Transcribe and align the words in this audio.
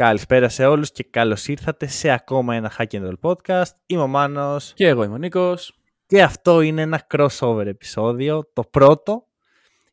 Καλησπέρα 0.00 0.48
σε 0.48 0.66
όλους 0.66 0.92
και 0.92 1.02
καλώς 1.10 1.48
ήρθατε 1.48 1.86
σε 1.86 2.10
ακόμα 2.10 2.54
ένα 2.54 2.72
Hack 2.78 2.86
and 2.90 3.10
Roll 3.10 3.14
podcast. 3.20 3.72
Είμαι 3.86 4.02
ο 4.02 4.06
Μάνος. 4.06 4.72
Και 4.74 4.86
εγώ 4.86 5.02
είμαι 5.02 5.14
ο 5.14 5.18
Νίκος. 5.18 5.74
Και 6.06 6.22
αυτό 6.22 6.60
είναι 6.60 6.82
ένα 6.82 7.06
crossover 7.10 7.66
επεισόδιο. 7.66 8.50
Το 8.52 8.62
πρώτο 8.62 9.26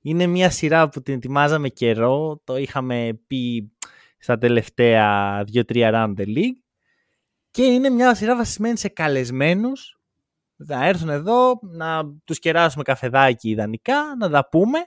είναι 0.02 0.26
μια 0.26 0.50
σειρά 0.50 0.90
που 0.90 1.02
την 1.02 1.14
ετοιμάζαμε 1.14 1.70
καιρό. 1.70 2.42
Το 2.44 2.58
είχαμε 2.58 3.20
πει 3.28 3.72
στα 4.18 4.38
τελευταία 4.38 5.44
2-3 5.54 5.64
round 5.68 6.14
the 6.18 6.26
league. 6.26 6.60
Και 7.52 7.64
είναι 7.64 7.90
μια 7.90 8.16
σειρά 8.16 8.36
βασισμένη 8.36 8.78
σε 8.78 8.88
καλεσμένους. 8.88 10.00
Να 10.56 10.86
έρθουν 10.86 11.10
εδώ, 11.10 11.60
να 11.62 12.04
τους 12.24 12.40
κεράσουμε 12.40 12.84
καφεδάκι 12.84 13.50
ιδανικά, 13.50 14.16
να 14.20 14.30
τα 14.30 14.50
πούμε 14.50 14.80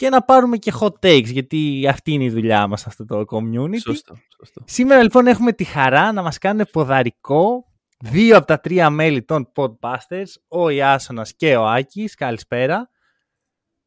και 0.00 0.08
να 0.08 0.22
πάρουμε 0.22 0.56
και 0.56 0.72
hot 0.80 0.92
takes, 1.06 1.24
γιατί 1.24 1.86
αυτή 1.88 2.12
είναι 2.12 2.24
η 2.24 2.30
δουλειά 2.30 2.66
μας 2.66 2.86
αυτό 2.86 3.04
το 3.04 3.24
community. 3.30 3.78
Σωστό, 3.80 4.14
σωστό. 4.36 4.62
Σήμερα 4.64 5.02
λοιπόν 5.02 5.26
έχουμε 5.26 5.52
τη 5.52 5.64
χαρά 5.64 6.12
να 6.12 6.22
μας 6.22 6.38
κάνουν 6.38 6.66
ποδαρικό 6.72 7.66
δύο 7.98 8.36
από 8.36 8.46
τα 8.46 8.60
τρία 8.60 8.90
μέλη 8.90 9.22
των 9.22 9.52
Podbusters, 9.54 10.32
ο 10.48 10.68
Ιάσονας 10.68 11.34
και 11.34 11.56
ο 11.56 11.66
Άκης. 11.66 12.14
Καλησπέρα. 12.14 12.90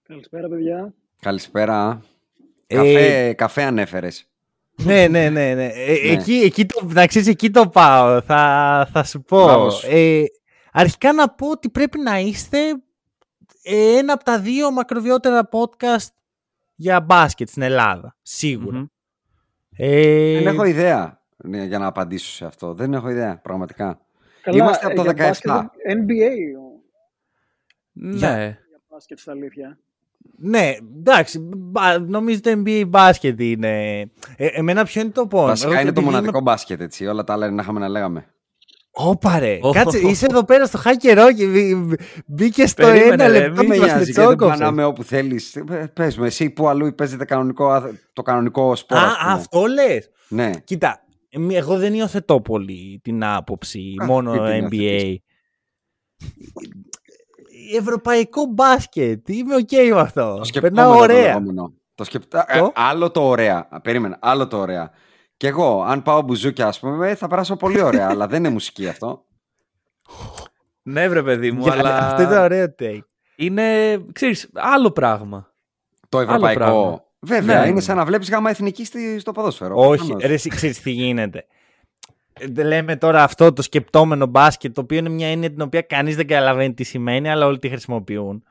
Καλησπέρα, 0.07 0.47
παιδιά. 0.47 0.93
Καλησπέρα. 1.19 2.01
Ε, 2.67 2.75
Καφέ, 2.75 3.33
καφέ 3.33 3.63
ανέφερες. 3.63 4.29
ναι, 4.75 5.07
ναι, 5.07 5.29
ναι. 5.29 5.53
ναι. 5.53 5.65
Ε, 5.65 6.05
Ναι. 6.05 6.11
Εκεί, 6.11 6.33
εκεί 6.33 6.65
το, 6.65 6.85
να 6.85 7.07
ξέρεις, 7.07 7.27
εκεί 7.27 7.49
το 7.49 7.67
πάω. 7.67 8.21
Θα, 8.21 8.89
θα 8.91 9.03
σου 9.03 9.21
πω. 9.21 9.43
Μπράβο 9.43 9.69
σου. 9.69 9.87
Ε, 9.89 10.23
αρχικά 10.71 11.13
να 11.13 11.29
πω 11.29 11.49
ότι 11.49 11.69
πρέπει 11.69 11.99
να 11.99 12.19
είστε 12.19 12.57
ε, 12.67 12.73
ένα 13.63 14.13
από 14.13 14.23
τα 14.23 14.39
δύο 14.39 14.71
μακροβιότερα 14.71 15.49
podcast 15.51 16.07
για 16.75 17.01
μπάσκετ 17.01 17.49
στην 17.49 17.61
Ελλάδα. 17.61 18.15
Σίγουρα. 18.21 18.77
Μμμ. 18.77 18.85
Ε, 19.77 20.33
Δεν 20.43 20.47
έχω 20.53 20.63
ιδέα 20.65 21.21
ναι, 21.37 21.63
για 21.63 21.79
να 21.79 21.85
απαντήσω 21.85 22.31
σε 22.31 22.45
αυτό. 22.45 22.73
Δεν 22.73 22.93
έχω 22.93 23.09
ιδέα, 23.09 23.37
πραγματικά. 23.39 23.99
Καλά, 24.41 24.57
Είμαστε 24.57 24.85
από 24.85 24.95
το 24.95 25.01
ε, 25.01 25.03
για 25.03 25.13
17. 25.13 25.17
μπάσκετ, 25.45 25.71
NBA 25.87 26.31
ο- 26.59 26.81
Ναι. 27.93 28.17
για 28.17 28.57
μπάσκετ 28.89 29.19
στα 29.19 29.31
αλήθεια. 29.31 29.77
Ναι, 30.37 30.71
εντάξει, 30.97 31.39
μπα- 31.39 31.99
νομίζω 31.99 32.39
το 32.39 32.49
NBA 32.65 32.83
μπάσκετ 32.87 33.39
είναι. 33.39 33.99
Ε, 34.37 34.47
εμένα 34.47 34.83
ποιο 34.85 35.01
είναι 35.01 35.09
το 35.11 35.27
πόνο. 35.27 35.45
Βασικά 35.47 35.71
Εγώ 35.71 35.75
είναι 35.81 35.83
το 35.83 35.89
επειδή 35.89 36.05
μοναδικό 36.05 36.31
είμαι- 36.37 36.41
μπάσκετ, 36.51 36.81
έτσι. 36.81 37.05
Όλα 37.07 37.23
τα 37.23 37.33
άλλα 37.33 37.45
είναι 37.45 37.55
να 37.55 37.61
είχαμε 37.61 37.79
να 37.79 37.87
λέγαμε. 37.89 38.33
Όπα 38.95 39.39
ρε, 39.39 39.59
Ω. 39.61 39.71
κάτσε, 39.71 39.97
είσαι 39.97 40.25
εδώ 40.29 40.43
πέρα 40.45 40.65
στο 40.65 40.77
χάκερό 40.77 41.33
και 41.33 41.45
μπή- 41.47 41.93
μπήκες 42.25 42.69
στο 42.69 42.83
Περίμενε, 42.85 43.13
ένα 43.13 43.27
ρε, 43.27 43.39
λεπτό 43.39 43.61
μη 43.63 43.67
και 43.67 43.67
Δεν 43.67 43.67
με 43.67 43.77
μας 43.77 43.85
νοιάζει, 43.85 44.03
γιατί 44.03 44.11
δεν 44.11 44.25
τσόκοψες. 44.27 44.59
πανάμε 44.59 44.83
όπου 44.83 45.03
θέλεις. 45.03 45.63
Πες 45.93 46.17
μου, 46.17 46.23
εσύ 46.23 46.49
που 46.49 46.67
αλλού 46.67 46.95
παίζετε 46.95 47.25
κανονικό, 47.25 47.69
άθ- 47.69 47.93
το 48.13 48.21
κανονικό 48.21 48.75
σπορ. 48.75 48.97
ας 48.97 49.03
Α, 49.03 49.17
πούμε. 49.23 49.33
αυτό 49.33 49.65
λες. 49.65 50.09
Ναι. 50.27 50.51
Κοίτα, 50.63 51.03
εμ- 51.29 51.51
εγώ 51.51 51.77
δεν 51.77 51.93
υιοθετώ 51.93 52.41
πολύ 52.41 52.99
την 53.03 53.23
άποψη 53.23 53.93
Α, 54.01 54.05
μόνο 54.05 54.31
μην 54.31 54.41
την 54.43 54.67
NBA. 54.67 54.81
υιοθετείς; 54.81 55.19
Ευρωπαϊκό 57.77 58.45
μπάσκετ, 58.45 59.29
είμαι 59.29 59.55
οκ 59.55 59.71
με 59.93 59.99
αυτό. 59.99 60.21
Το 60.21 60.25
Περνάω 60.31 60.43
σκεπτόμενο 60.43 60.91
το 60.93 60.99
ωραία. 60.99 61.25
λεγόμενο. 61.27 61.73
Το 61.95 62.03
σκεπτα... 62.03 62.45
Το; 62.57 62.65
Ε, 62.65 62.69
άλλο 62.73 63.11
το 63.11 63.27
ωραία. 63.27 63.67
Α, 63.69 63.81
Περίμενε, 63.81 64.17
άλλο 64.21 64.47
το 64.47 64.57
ωραία. 64.57 64.91
Και 65.43 65.49
εγώ, 65.49 65.81
αν 65.83 66.01
πάω 66.01 66.21
μπουζούκια, 66.21 66.67
ας 66.67 66.79
πούμε, 66.79 67.15
θα 67.15 67.27
περάσω 67.27 67.55
πολύ 67.55 67.81
ωραία, 67.81 68.07
αλλά 68.09 68.27
δεν 68.27 68.39
είναι 68.39 68.49
μουσική 68.49 68.87
αυτό. 68.87 69.25
Ναι, 70.83 71.07
βρε 71.09 71.23
παιδί 71.23 71.51
μου, 71.51 71.61
Για- 71.61 71.71
αλλά 71.73 71.97
Αυτό 71.97 72.21
ήταν 72.21 72.43
ωραίο 72.43 72.75
take. 72.79 72.99
είναι, 73.35 73.97
ξέρεις, 74.11 74.49
άλλο 74.53 74.91
πράγμα. 74.91 75.53
Το 76.09 76.19
ευρωπαϊκό. 76.19 76.59
πράγμα. 76.59 77.03
Βέβαια, 77.19 77.61
Ναι. 77.61 77.67
είναι 77.67 77.79
σαν 77.81 77.95
να 77.97 78.05
βλέπεις 78.05 78.29
γάμα 78.29 78.49
εθνική 78.49 78.85
στη- 78.85 79.19
στο 79.19 79.31
ποδόσφαιρο. 79.31 79.75
Όχι, 79.77 79.97
προφανώς. 79.97 80.23
ρε, 80.23 80.33
εσύ 80.33 80.49
ξέρεις 80.49 80.81
τι 80.81 80.91
γίνεται. 80.91 81.45
Ε, 82.33 82.63
Λέμε 82.63 82.95
τώρα 82.95 83.23
αυτό 83.23 83.53
το 83.53 83.61
σκεπτόμενο 83.61 84.25
μπάσκετ, 84.25 84.73
το 84.73 84.81
οποίο 84.81 84.97
είναι 84.97 85.09
μια 85.09 85.27
έννοια 85.27 85.49
την 85.51 85.61
οποία 85.61 85.81
κανείς 85.81 86.15
δεν 86.15 86.27
καταλαβαίνει 86.27 86.73
τι 86.73 86.83
σημαίνει, 86.83 87.29
αλλά 87.29 87.45
όλοι 87.45 87.59
τη 87.59 87.69
χρησιμοποιούν. 87.69 88.43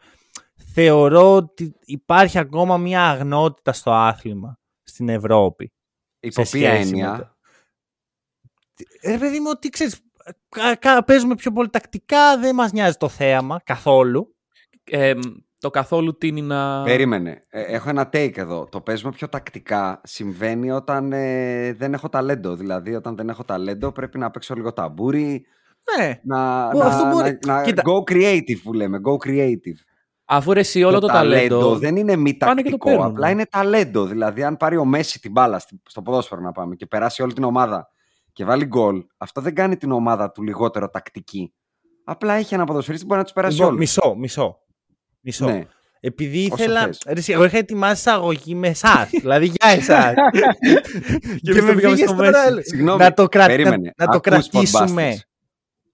Θεωρώ 0.75 1.35
ότι 1.37 1.75
υπάρχει 1.85 2.39
ακόμα 2.39 2.77
μια 2.77 3.09
αγνότητα 3.09 3.73
στο 3.73 3.91
άθλημα 3.93 4.59
στην 4.83 5.09
Ευρώπη. 5.09 5.73
Υπό 6.23 6.45
σε 6.45 6.59
ποια 6.59 6.71
σχέση 6.75 6.91
με 6.95 6.99
έννοια. 7.01 7.17
το- 7.19 7.37
Ε, 9.01 9.17
παιδί 9.19 9.41
μου, 9.41 9.47
ότι 9.51 9.69
ξέρεις, 9.69 10.01
κα- 10.49 10.75
κα- 10.77 11.05
παίζουμε 11.05 11.35
πιο 11.35 11.53
πολύ 11.53 11.69
τακτικά, 11.71 12.39
δεν 12.39 12.55
μας 12.55 12.73
νοιάζει 12.73 12.97
το 12.97 13.09
θέαμα 13.09 13.61
καθόλου. 13.65 14.37
Ε, 14.85 15.15
το 15.59 15.71
καθόλου 15.71 16.17
τίνει 16.17 16.41
να... 16.43 16.83
Περίμενε. 16.83 17.43
Ε, 17.49 17.63
έχω 17.63 17.89
ένα 17.89 18.09
take 18.13 18.37
εδώ. 18.39 18.69
Το 18.71 18.81
παίζουμε 18.81 19.13
πιο 19.13 19.29
τακτικά 19.29 20.01
συμβαίνει 20.05 20.71
όταν 20.71 21.13
ε, 21.13 21.73
δεν 21.73 21.93
έχω 21.95 22.09
ταλέντο. 22.09 22.57
Δηλαδή, 22.57 22.95
όταν 22.95 23.17
δεν 23.17 23.29
έχω 23.29 23.45
ταλέντο, 23.45 23.93
πρέπει 23.93 24.19
να 24.19 24.31
παίξω 24.31 24.55
λίγο 24.55 24.73
ταμπούρι. 24.73 25.47
Ναι, 25.99 26.21
Να, 26.25 26.67
Ω, 26.67 26.73
να, 26.73 26.85
αυτό 26.87 27.09
μπορεί. 27.09 27.39
να, 27.47 27.55
να 27.57 27.63
Κοίτα. 27.63 27.83
go 27.87 28.13
creative 28.13 28.61
που 28.63 28.73
λέμε. 28.73 29.01
Go 29.05 29.27
creative. 29.29 29.79
Αφού 30.35 30.53
ρε 30.53 30.61
εσύ 30.61 30.83
όλο 30.83 30.99
το, 30.99 31.07
ταλέντο... 31.07 31.79
δεν 31.79 31.97
είναι 31.97 32.17
μη 32.17 32.35
πάνε 32.35 32.63
και 32.63 32.71
το 32.71 32.77
τακτικό. 32.77 32.89
παίρνουν. 32.89 33.07
απλά 33.07 33.31
είναι 33.31 33.47
ταλέντο. 33.47 34.05
Δηλαδή, 34.05 34.43
αν 34.43 34.57
πάρει 34.57 34.77
ο 34.77 34.85
Μέση 34.85 35.21
την 35.21 35.31
μπάλα 35.31 35.59
στη- 35.59 35.81
στο 35.89 36.03
ποδόσφαιρο 36.03 36.41
να 36.41 36.53
πάμε 36.53 36.75
και 36.75 36.87
περάσει 36.87 37.23
όλη 37.23 37.33
την 37.33 37.45
ομάδα 37.45 37.89
και 38.33 38.45
βάλει 38.45 38.65
γκολ, 38.65 39.05
αυτό 39.17 39.41
δεν 39.41 39.55
κάνει 39.55 39.77
την 39.77 39.93
ομάδα 39.93 40.31
του 40.31 40.43
λιγότερο 40.43 40.89
τακτική. 40.89 41.53
Απλά 42.05 42.33
έχει 42.35 42.55
ένα 42.55 42.65
ποδοσφαιριστή 42.65 43.07
που 43.07 43.13
μπορεί 43.13 43.19
να 43.21 43.25
τους 43.27 43.35
περάσει 43.35 43.55
Λοιπόν, 43.57 43.69
όλους. 43.69 43.81
μισό, 43.81 44.15
μισό. 44.19 44.59
Μισό. 45.21 45.45
Ναι. 45.47 45.67
Επειδή 46.01 46.49
Όσο 46.53 46.63
ήθελα. 46.63 46.81
θες. 46.85 47.03
Ρε, 47.07 47.13
εσύ, 47.19 47.33
εγώ 47.33 47.45
είχα 47.45 47.59
ετοιμάσει 47.59 47.93
εισαγωγή 47.93 48.55
με 48.55 48.69
εσάς. 48.69 49.09
δηλαδή 49.11 49.47
για 49.47 49.69
εσάς. 49.71 50.15
Και 51.43 51.51
εμείς 51.51 51.61
το 51.61 51.75
πήγαμε 51.75 51.75
πήγες 51.81 52.09
στο 52.09 52.17
τώρα, 52.17 52.51
Μέση. 52.53 52.69
Συγγνώμη, 52.69 52.99
να 53.03 53.15
το, 53.15 53.29
κρα... 53.29 53.41
να, 53.43 53.47
περίμενε. 53.47 53.93
να 53.97 54.07
το 54.07 54.13
Ακούς 54.17 54.21
κρατήσουμε. 54.49 55.13
Podbusters. 55.15 55.21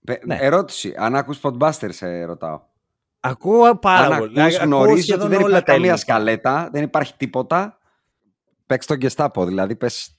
Πε- 0.05 0.25
Ναι. 0.27 0.37
Ερώτηση. 0.41 0.95
Αν 0.97 1.17
ακούς 1.17 1.39
Podbusters, 1.43 1.89
σε 1.89 2.25
ρωτάω. 2.25 2.61
Ακούω 3.21 3.79
πάρα 3.79 4.07
Αν 4.15 4.19
πολύ. 4.19 4.41
ακούς, 4.41 4.55
Ακούω 4.57 4.67
γνωρίζεις 4.67 4.95
ότι 4.99 5.03
σχεδόν 5.11 5.29
δεν 5.29 5.39
όλα 5.39 5.47
υπάρχει 5.49 5.65
τα 5.65 5.73
καμία 5.73 5.91
ελληνικά. 5.91 5.97
σκαλέτα, 6.13 6.69
δεν 6.73 6.83
υπάρχει 6.83 7.15
τίποτα. 7.17 7.79
Παίξ 8.67 8.87
τον 8.87 8.99
Gestapo, 9.01 9.47
δηλαδή 9.47 9.77
πες... 9.77 10.19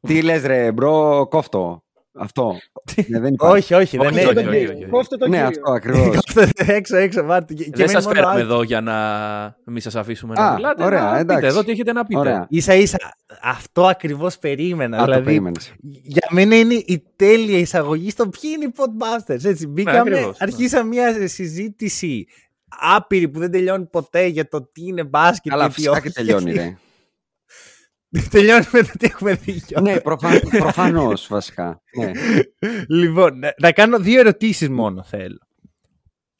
Τι 0.00 0.22
λες 0.22 0.42
ρε 0.44 0.72
μπρο, 0.72 1.26
κόφτω. 1.30 1.84
Αυτό. 2.18 2.54
ναι, 3.06 3.20
δεν 3.20 3.32
υπάρχει. 3.32 3.56
Όχι, 3.56 3.74
όχι, 3.74 3.96
δεν 3.96 4.06
Όχι, 4.06 4.20
είναι. 4.20 4.24
όχι, 4.26 4.34
το 4.34 4.40
όχι, 4.40 4.48
κύριο. 4.50 4.72
όχι, 4.72 4.82
όχι. 4.82 4.90
Κόφτε 4.90 5.16
το 5.16 5.28
ναι, 5.28 5.36
κύριο. 5.36 5.48
αυτό 5.48 5.72
ακριβώς. 5.72 6.18
έξω, 6.56 6.96
έξω, 6.96 7.24
βάρτε. 7.24 7.54
Και, 7.54 7.64
και 7.64 7.70
Δεν 7.70 7.78
μένει 7.86 7.90
σας 7.90 8.04
μόνο 8.04 8.16
φέραμε 8.16 8.32
άλλο. 8.34 8.42
εδώ 8.42 8.62
για 8.62 8.80
να 8.80 8.94
μην 9.64 9.80
σας 9.82 9.96
αφήσουμε 9.96 10.34
να 10.34 10.46
Α, 10.46 10.54
μιλάτε. 10.54 10.84
ωραία, 10.84 11.02
να 11.02 11.18
εντάξει. 11.18 11.34
Πείτε 11.34 11.46
εδώ 11.46 11.64
τι 11.64 11.70
έχετε 11.70 11.92
να 11.92 12.04
πείτε. 12.04 12.20
Ωραία. 12.20 12.46
Ίσα 12.48 12.74
ίσα, 12.74 12.96
αυτό 13.42 13.86
ακριβώς 13.86 14.38
περίμενα. 14.38 14.96
Α, 14.96 14.98
το 15.00 15.04
δηλαδή, 15.04 15.24
περίμενες. 15.24 15.72
για 16.02 16.26
μένα 16.30 16.56
είναι 16.56 16.74
η 16.74 17.04
τέλεια 17.16 17.58
εισαγωγή 17.58 18.10
στο 18.10 18.28
ποιοι 18.28 18.50
είναι 18.54 18.64
οι 18.64 18.72
Podbusters. 18.76 19.44
Έτσι, 19.44 19.66
μπήκαμε, 19.66 19.98
ακριβώς, 19.98 20.24
ναι. 20.24 20.32
αρχίσαμε 20.38 20.88
μια 20.88 21.28
συζήτηση 21.28 22.26
άπειρη 22.68 23.28
που 23.28 23.38
δεν 23.38 23.50
τελειώνει 23.50 23.84
ποτέ 23.84 24.26
για 24.26 24.48
το 24.48 24.62
τι 24.72 24.86
είναι 24.86 25.04
μπάσκετ 25.04 25.52
Καλά, 25.52 25.62
και 25.62 25.68
τι 25.68 25.74
φυσικά 25.74 26.00
και 26.00 26.06
όχι. 26.08 26.12
τελειώνει 26.16 26.76
ρε. 28.16 28.20
τελειώνει 28.30 28.64
με 28.72 28.82
το 28.82 28.90
τι 28.98 29.06
έχουμε 29.06 29.34
δει. 29.34 29.60
κιόλας. 29.60 29.94
ναι, 29.94 30.00
προφα... 30.00 30.40
προφανώς 30.58 31.26
βασικά. 31.30 31.82
Ναι. 31.98 32.10
Λοιπόν, 32.88 33.38
να, 33.38 33.54
να 33.60 33.72
κάνω 33.72 33.98
δύο 33.98 34.20
ερωτήσεις 34.20 34.68
μόνο 34.68 35.02
θέλω. 35.02 35.38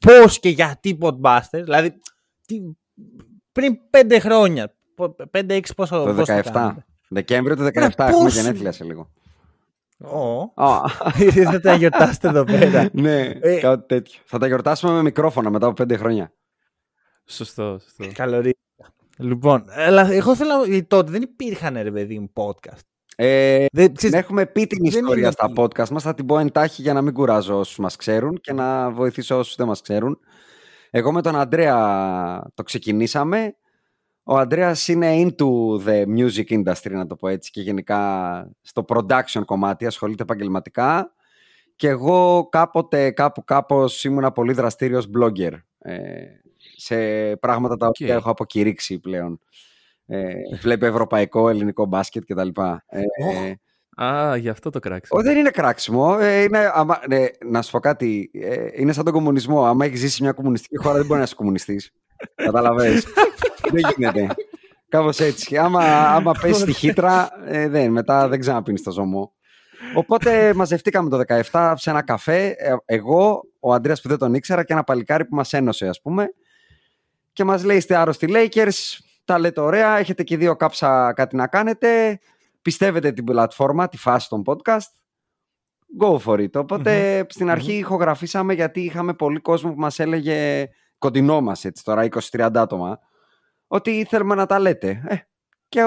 Πώς 0.00 0.38
και 0.40 0.48
γιατί 0.48 0.98
Podbusters, 1.00 1.40
δηλαδή 1.50 2.00
τι, 2.46 2.60
πριν 3.52 3.76
πέντε 3.90 4.18
χρόνια, 4.18 4.74
πο- 4.94 5.16
πέντε-έξι 5.30 5.74
πόσο 5.74 6.04
Το 6.04 6.14
πώς 6.14 6.28
17. 6.30 6.42
κάνετε; 6.52 6.84
Δεκέμβριο 7.08 7.56
του 7.56 7.62
17 7.62 7.70
Ρε, 7.74 7.84
έχουμε 7.98 8.10
πώς- 8.22 8.34
γενέθλια 8.34 8.72
σε 8.72 8.84
λίγο. 8.84 9.10
Ω, 9.98 10.40
Α, 10.64 10.80
θα 11.52 11.60
τα 11.60 11.74
γιορτάσετε 11.74 12.28
εδώ 12.28 12.44
πέρα. 12.44 12.88
ναι, 12.92 13.20
Ε. 13.40 13.58
κάτι 13.60 13.86
τέτοιο. 13.86 14.20
Θα 14.24 14.38
τα 14.38 14.46
γιορτάσουμε 14.46 14.92
με 14.92 15.02
μικρόφωνα 15.02 15.50
μετά 15.50 15.66
από 15.66 15.74
πέντε 15.74 15.96
χρόνια. 15.96 16.32
Σωστό, 17.26 17.78
σωστό. 17.82 18.12
Καλωρί. 18.14 18.56
Λοιπόν, 19.18 19.64
αλλά 19.68 20.12
εγώ 20.12 20.34
θέλω 20.36 20.64
γιατί 20.64 20.86
τότε 20.86 21.10
δεν 21.10 21.22
υπήρχαν 21.22 21.78
ρε 21.82 21.90
παιδί 21.90 22.18
μου 22.18 22.32
podcast. 22.34 22.80
Ε, 23.16 23.64
Δεν, 23.72 23.94
ξέρεις, 23.94 24.16
έχουμε 24.16 24.46
πει 24.46 24.66
την 24.66 24.78
δεν 24.82 24.86
ιστορία 24.98 25.22
είναι 25.22 25.30
στα 25.30 25.46
ότι- 25.56 25.60
podcast 25.60 25.88
μας, 25.88 26.02
θα 26.02 26.14
την 26.14 26.26
πω 26.26 26.38
εντάχει 26.38 26.82
για 26.82 26.92
να 26.92 27.02
μην 27.02 27.12
κουράζω 27.12 27.58
όσους 27.58 27.78
μας 27.78 27.96
ξέρουν 27.96 28.38
και 28.40 28.52
να 28.52 28.90
βοηθήσω 28.90 29.38
όσους 29.38 29.54
δεν 29.54 29.66
μας 29.66 29.80
ξέρουν. 29.80 30.18
Εγώ 30.90 31.12
με 31.12 31.22
τον 31.22 31.36
Αντρέα 31.36 32.50
το 32.54 32.62
ξεκινήσαμε 32.62 33.56
Ο 34.28 34.36
Ανδρέας 34.38 34.88
είναι 34.88 35.12
into 35.22 35.46
the 35.86 36.04
music 36.16 36.62
industry, 36.62 36.90
να 36.90 37.06
το 37.06 37.16
πω 37.16 37.28
έτσι, 37.28 37.50
και 37.50 37.60
γενικά 37.60 38.50
στο 38.62 38.84
production 38.88 39.42
κομμάτι, 39.44 39.86
ασχολείται 39.86 40.22
επαγγελματικά. 40.22 41.12
Και 41.76 41.88
εγώ 41.88 42.48
κάποτε, 42.50 43.10
κάπου 43.10 43.44
κάπως 43.44 44.04
ήμουνα 44.04 44.32
πολύ 44.32 44.52
δραστήριος 44.52 45.08
blogger 45.18 45.52
ε, 45.78 45.94
σε 46.76 46.96
πράγματα 47.36 47.76
τα 47.76 47.86
οποία 47.86 48.12
Οκ. 48.14 48.20
έχω 48.20 48.30
αποκηρύξει 48.30 48.98
πλέον. 48.98 49.40
Ε, 50.06 50.32
βλέπει 50.60 50.86
ευρωπαϊκό, 50.86 51.48
ελληνικό 51.48 51.84
μπάσκετ 51.86 52.22
κτλ. 52.26 52.48
Ε, 52.86 53.52
Α, 54.02 54.36
γι' 54.36 54.48
αυτό 54.48 54.70
το 54.70 54.78
κράξα. 54.78 55.16
Ω, 55.16 55.22
δεν 55.22 55.36
είναι 55.36 55.50
κράξιμο. 55.50 56.16
Ε, 56.20 56.42
είναι, 56.42 56.70
άμα, 56.74 57.00
ναι, 57.08 57.24
να 57.44 57.62
σου 57.62 57.70
πω 57.70 57.78
κάτι. 57.78 58.30
Ε, 58.32 58.66
είναι 58.74 58.92
σαν 58.92 59.04
τον 59.04 59.12
κομμουνισμό. 59.12 59.64
Άμα 59.66 59.84
έχεις 59.84 60.00
ζήσει 60.00 60.14
σε 60.14 60.22
μια 60.22 60.32
κομμουνιστική 60.32 60.76
χώρα, 60.76 60.96
δεν 60.96 61.06
μπορεί 61.06 61.18
να 61.18 61.24
είσαι 61.24 61.34
κομμουνιστής. 61.34 61.92
Καταλαβαίνεις. 62.44 63.06
δεν 63.70 63.82
γίνεται. 63.96 64.26
Κάπως 64.88 65.20
έτσι. 65.20 65.56
Άμα, 65.56 65.84
άμα 65.88 66.32
πέσει 66.42 66.60
στη 66.60 66.72
χύτρα, 66.72 67.28
ε, 67.46 67.68
δεν, 67.68 67.92
μετά 67.92 68.28
δεν 68.28 68.40
ξαναπίνεις 68.40 68.82
το 68.82 68.90
ζωμό. 68.90 69.32
Οπότε 69.94 70.54
μαζευτήκαμε 70.54 71.08
το 71.10 71.20
17 71.52 71.72
σε 71.76 71.90
ένα 71.90 72.02
καφέ. 72.02 72.54
ε, 72.58 72.74
εγώ, 72.84 73.42
ο 73.60 73.72
Αντρέας 73.72 74.00
που 74.00 74.08
δεν 74.08 74.18
τον 74.18 74.34
ήξερα 74.34 74.64
και 74.64 74.72
ένα 74.72 74.84
παλικάρι 74.84 75.24
που 75.24 75.34
μας 75.34 75.52
ένωσε, 75.52 75.88
ας 75.88 76.00
πούμε. 76.00 76.28
Και 77.36 77.44
μας 77.44 77.64
λέει, 77.64 77.76
είστε 77.76 77.96
άρρωστοι 77.96 78.26
Lakers, 78.30 78.98
τα 79.24 79.38
λέτε 79.38 79.60
ωραία, 79.60 79.98
έχετε 79.98 80.22
και 80.22 80.36
δύο 80.36 80.56
κάψα 80.56 81.12
κάτι 81.12 81.36
να 81.36 81.46
κάνετε, 81.46 82.18
πιστεύετε 82.62 83.12
την 83.12 83.24
πλατφόρμα, 83.24 83.88
τη 83.88 83.96
φάση 83.96 84.28
των 84.28 84.42
podcast, 84.46 84.90
go 86.00 86.18
for 86.18 86.38
it. 86.38 86.54
οποτε 86.54 87.26
στην 87.28 87.50
αρχή 87.50 87.72
ηχογραφήσαμε 87.72 88.54
γιατί 88.54 88.80
είχαμε 88.80 89.14
πολύ 89.14 89.40
κόσμο 89.40 89.72
που 89.72 89.80
μας 89.80 89.98
έλεγε, 89.98 90.68
κοντινό 90.98 91.40
μας 91.40 91.64
έτσι 91.64 91.84
τώρα, 91.84 92.08
20-30 92.30 92.50
άτομα, 92.54 92.98
ότι 93.66 94.06
θέλουμε 94.08 94.34
να 94.34 94.46
τα 94.46 94.58
λέτε. 94.58 95.02
Ε, 95.08 95.16
και 95.68 95.86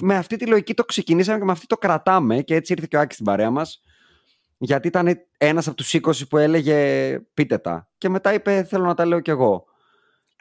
με 0.00 0.16
αυτή 0.16 0.36
τη 0.36 0.46
λογική 0.46 0.74
το 0.74 0.84
ξεκινήσαμε 0.84 1.38
και 1.38 1.44
με 1.44 1.52
αυτή 1.52 1.66
το 1.66 1.76
κρατάμε 1.76 2.40
και 2.40 2.54
έτσι 2.54 2.72
ήρθε 2.72 2.86
και 2.90 2.96
ο 2.96 3.00
Άκης 3.00 3.14
στην 3.14 3.26
παρέα 3.26 3.50
μας 3.50 3.82
γιατί 4.58 4.88
ήταν 4.88 5.26
ένας 5.38 5.66
από 5.66 5.76
τους 5.76 5.94
20 5.94 6.28
που 6.28 6.36
έλεγε 6.36 7.18
πείτε 7.34 7.58
τα 7.58 7.88
και 7.98 8.08
μετά 8.08 8.34
είπε 8.34 8.64
θέλω 8.64 8.84
να 8.84 8.94
τα 8.94 9.04
λέω 9.04 9.20
κι 9.20 9.30
εγώ. 9.30 9.68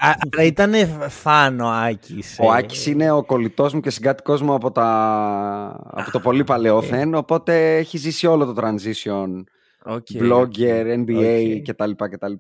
Α, 0.02 0.14
Άρα 0.34 0.44
ήταν 0.44 0.74
φαν 1.10 1.60
ο 1.60 1.70
Άκης. 1.70 2.38
Ο 2.40 2.54
ε. 2.54 2.58
Άκης 2.58 2.86
είναι 2.86 3.12
ο 3.12 3.24
κολλητός 3.24 3.74
μου 3.74 3.80
και 3.80 3.90
συγκάτοικός 3.90 4.42
μου 4.42 4.54
από, 4.54 4.72
τα... 4.72 4.86
από 5.92 6.12
το 6.12 6.20
πολύ 6.20 6.44
παλαιόθεν 6.44 7.14
οπότε 7.14 7.78
έχει 7.78 7.98
ζήσει 7.98 8.28
όλο 8.28 8.54
το 8.54 8.62
transition 8.62 9.44
OK. 9.84 10.08
blogger, 10.14 11.06
NBA 11.06 11.58
OK. 11.58 11.76
κτλ, 11.76 11.92
κτλ. 12.10 12.34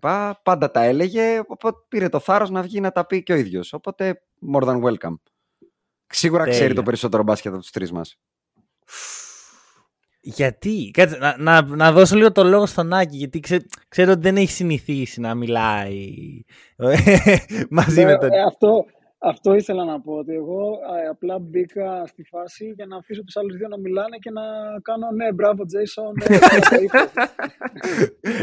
Πάντα 0.43 0.71
τα 0.71 0.83
έλεγε, 0.83 1.41
οπότε 1.47 1.79
πήρε 1.87 2.09
το 2.09 2.19
θάρρος 2.19 2.49
να 2.49 2.61
βγει 2.61 2.79
να 2.79 2.91
τα 2.91 3.05
πει 3.05 3.23
και 3.23 3.33
ο 3.33 3.35
ίδιος. 3.35 3.73
Οπότε 3.73 4.21
more 4.53 4.63
than 4.63 4.81
welcome. 4.81 5.15
Σίγουρα 6.07 6.43
Τέλεια. 6.43 6.59
ξέρει 6.59 6.73
το 6.73 6.83
περισσότερο 6.83 7.23
μπάσκετ 7.23 7.51
από 7.51 7.61
τους 7.61 7.71
τρεις 7.71 7.91
μας. 7.91 8.17
Γιατί, 10.21 10.91
κάτσε, 10.93 11.17
να, 11.17 11.35
να, 11.37 11.61
να 11.61 11.91
δώσω 11.91 12.15
λίγο 12.15 12.31
το 12.31 12.43
λόγο 12.43 12.65
στον 12.65 12.93
Άκη, 12.93 13.17
γιατί 13.17 13.39
ξέ- 13.39 13.65
ξέρω 13.87 14.11
ότι 14.11 14.21
δεν 14.21 14.35
έχει 14.37 14.51
συνηθίσει 14.51 15.19
να 15.19 15.35
μιλάει 15.35 16.13
μαζί 17.69 18.05
με 18.05 18.11
Ναι, 18.11 18.17
τον... 18.17 18.31
ε, 18.31 18.41
αυτό, 18.47 18.85
αυτό 19.17 19.53
ήθελα 19.53 19.85
να 19.85 20.01
πω, 20.01 20.13
ότι 20.13 20.33
εγώ 20.33 20.71
ε, 21.03 21.07
απλά 21.09 21.39
μπήκα 21.39 22.05
στη 22.07 22.23
φάση 22.23 22.71
για 22.75 22.85
να 22.85 22.97
αφήσω 22.97 23.23
τους 23.23 23.35
άλλους 23.37 23.57
δύο 23.57 23.67
να 23.67 23.77
μιλάνε 23.77 24.17
και 24.17 24.31
να 24.31 24.41
κάνω 24.81 25.11
ναι, 25.11 25.33
μπράβο 25.33 25.63
Jason, 25.63 26.13
ναι, 26.29 26.37
καλά 26.37 26.59
τα 26.69 26.77
είπες». 26.81 27.09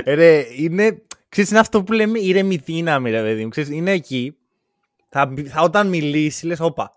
Ρε, 0.07 0.45
είναι, 0.57 1.03
ξέρεις, 1.29 1.51
είναι 1.51 1.59
αυτό 1.59 1.83
που 1.83 1.93
λέμε 1.93 2.19
ηρεμή 2.19 2.57
δύναμη, 2.57 3.11
ρε 3.11 3.23
παιδί 3.23 3.43
μου. 3.43 3.49
Ξέρεις, 3.49 3.71
είναι 3.71 3.91
εκεί, 3.91 4.37
θα, 5.09 5.35
θα, 5.47 5.63
όταν 5.63 5.89
μιλήσεις, 5.89 6.43
λες, 6.43 6.61
όπα. 6.61 6.97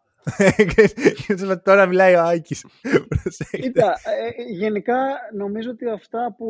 Ξέρεις, 1.17 1.43
λες, 1.43 1.61
Τώρα 1.63 1.85
μιλάει 1.85 2.15
ο 2.15 2.21
Άκης. 2.21 2.65
Προσέχτε. 3.07 3.57
Κοίτα, 3.57 3.87
ε, 3.87 4.51
γενικά 4.51 4.95
νομίζω 5.33 5.69
ότι 5.69 5.89
αυτά 5.89 6.35
που 6.37 6.47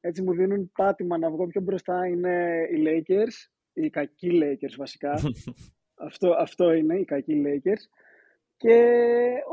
έτσι 0.00 0.22
μου 0.22 0.32
δίνουν 0.32 0.72
πάτημα 0.74 1.18
να 1.18 1.30
βγω 1.30 1.46
πιο 1.46 1.60
μπροστά 1.60 2.06
είναι 2.06 2.66
οι 2.72 2.82
Lakers, 2.86 3.48
οι 3.72 3.90
κακοί 3.90 4.30
Lakers 4.42 4.74
βασικά. 4.76 5.20
αυτό, 6.08 6.34
αυτό 6.38 6.72
είναι, 6.72 6.98
οι 6.98 7.04
κακοί 7.04 7.42
Lakers. 7.46 7.82
Και 8.60 8.74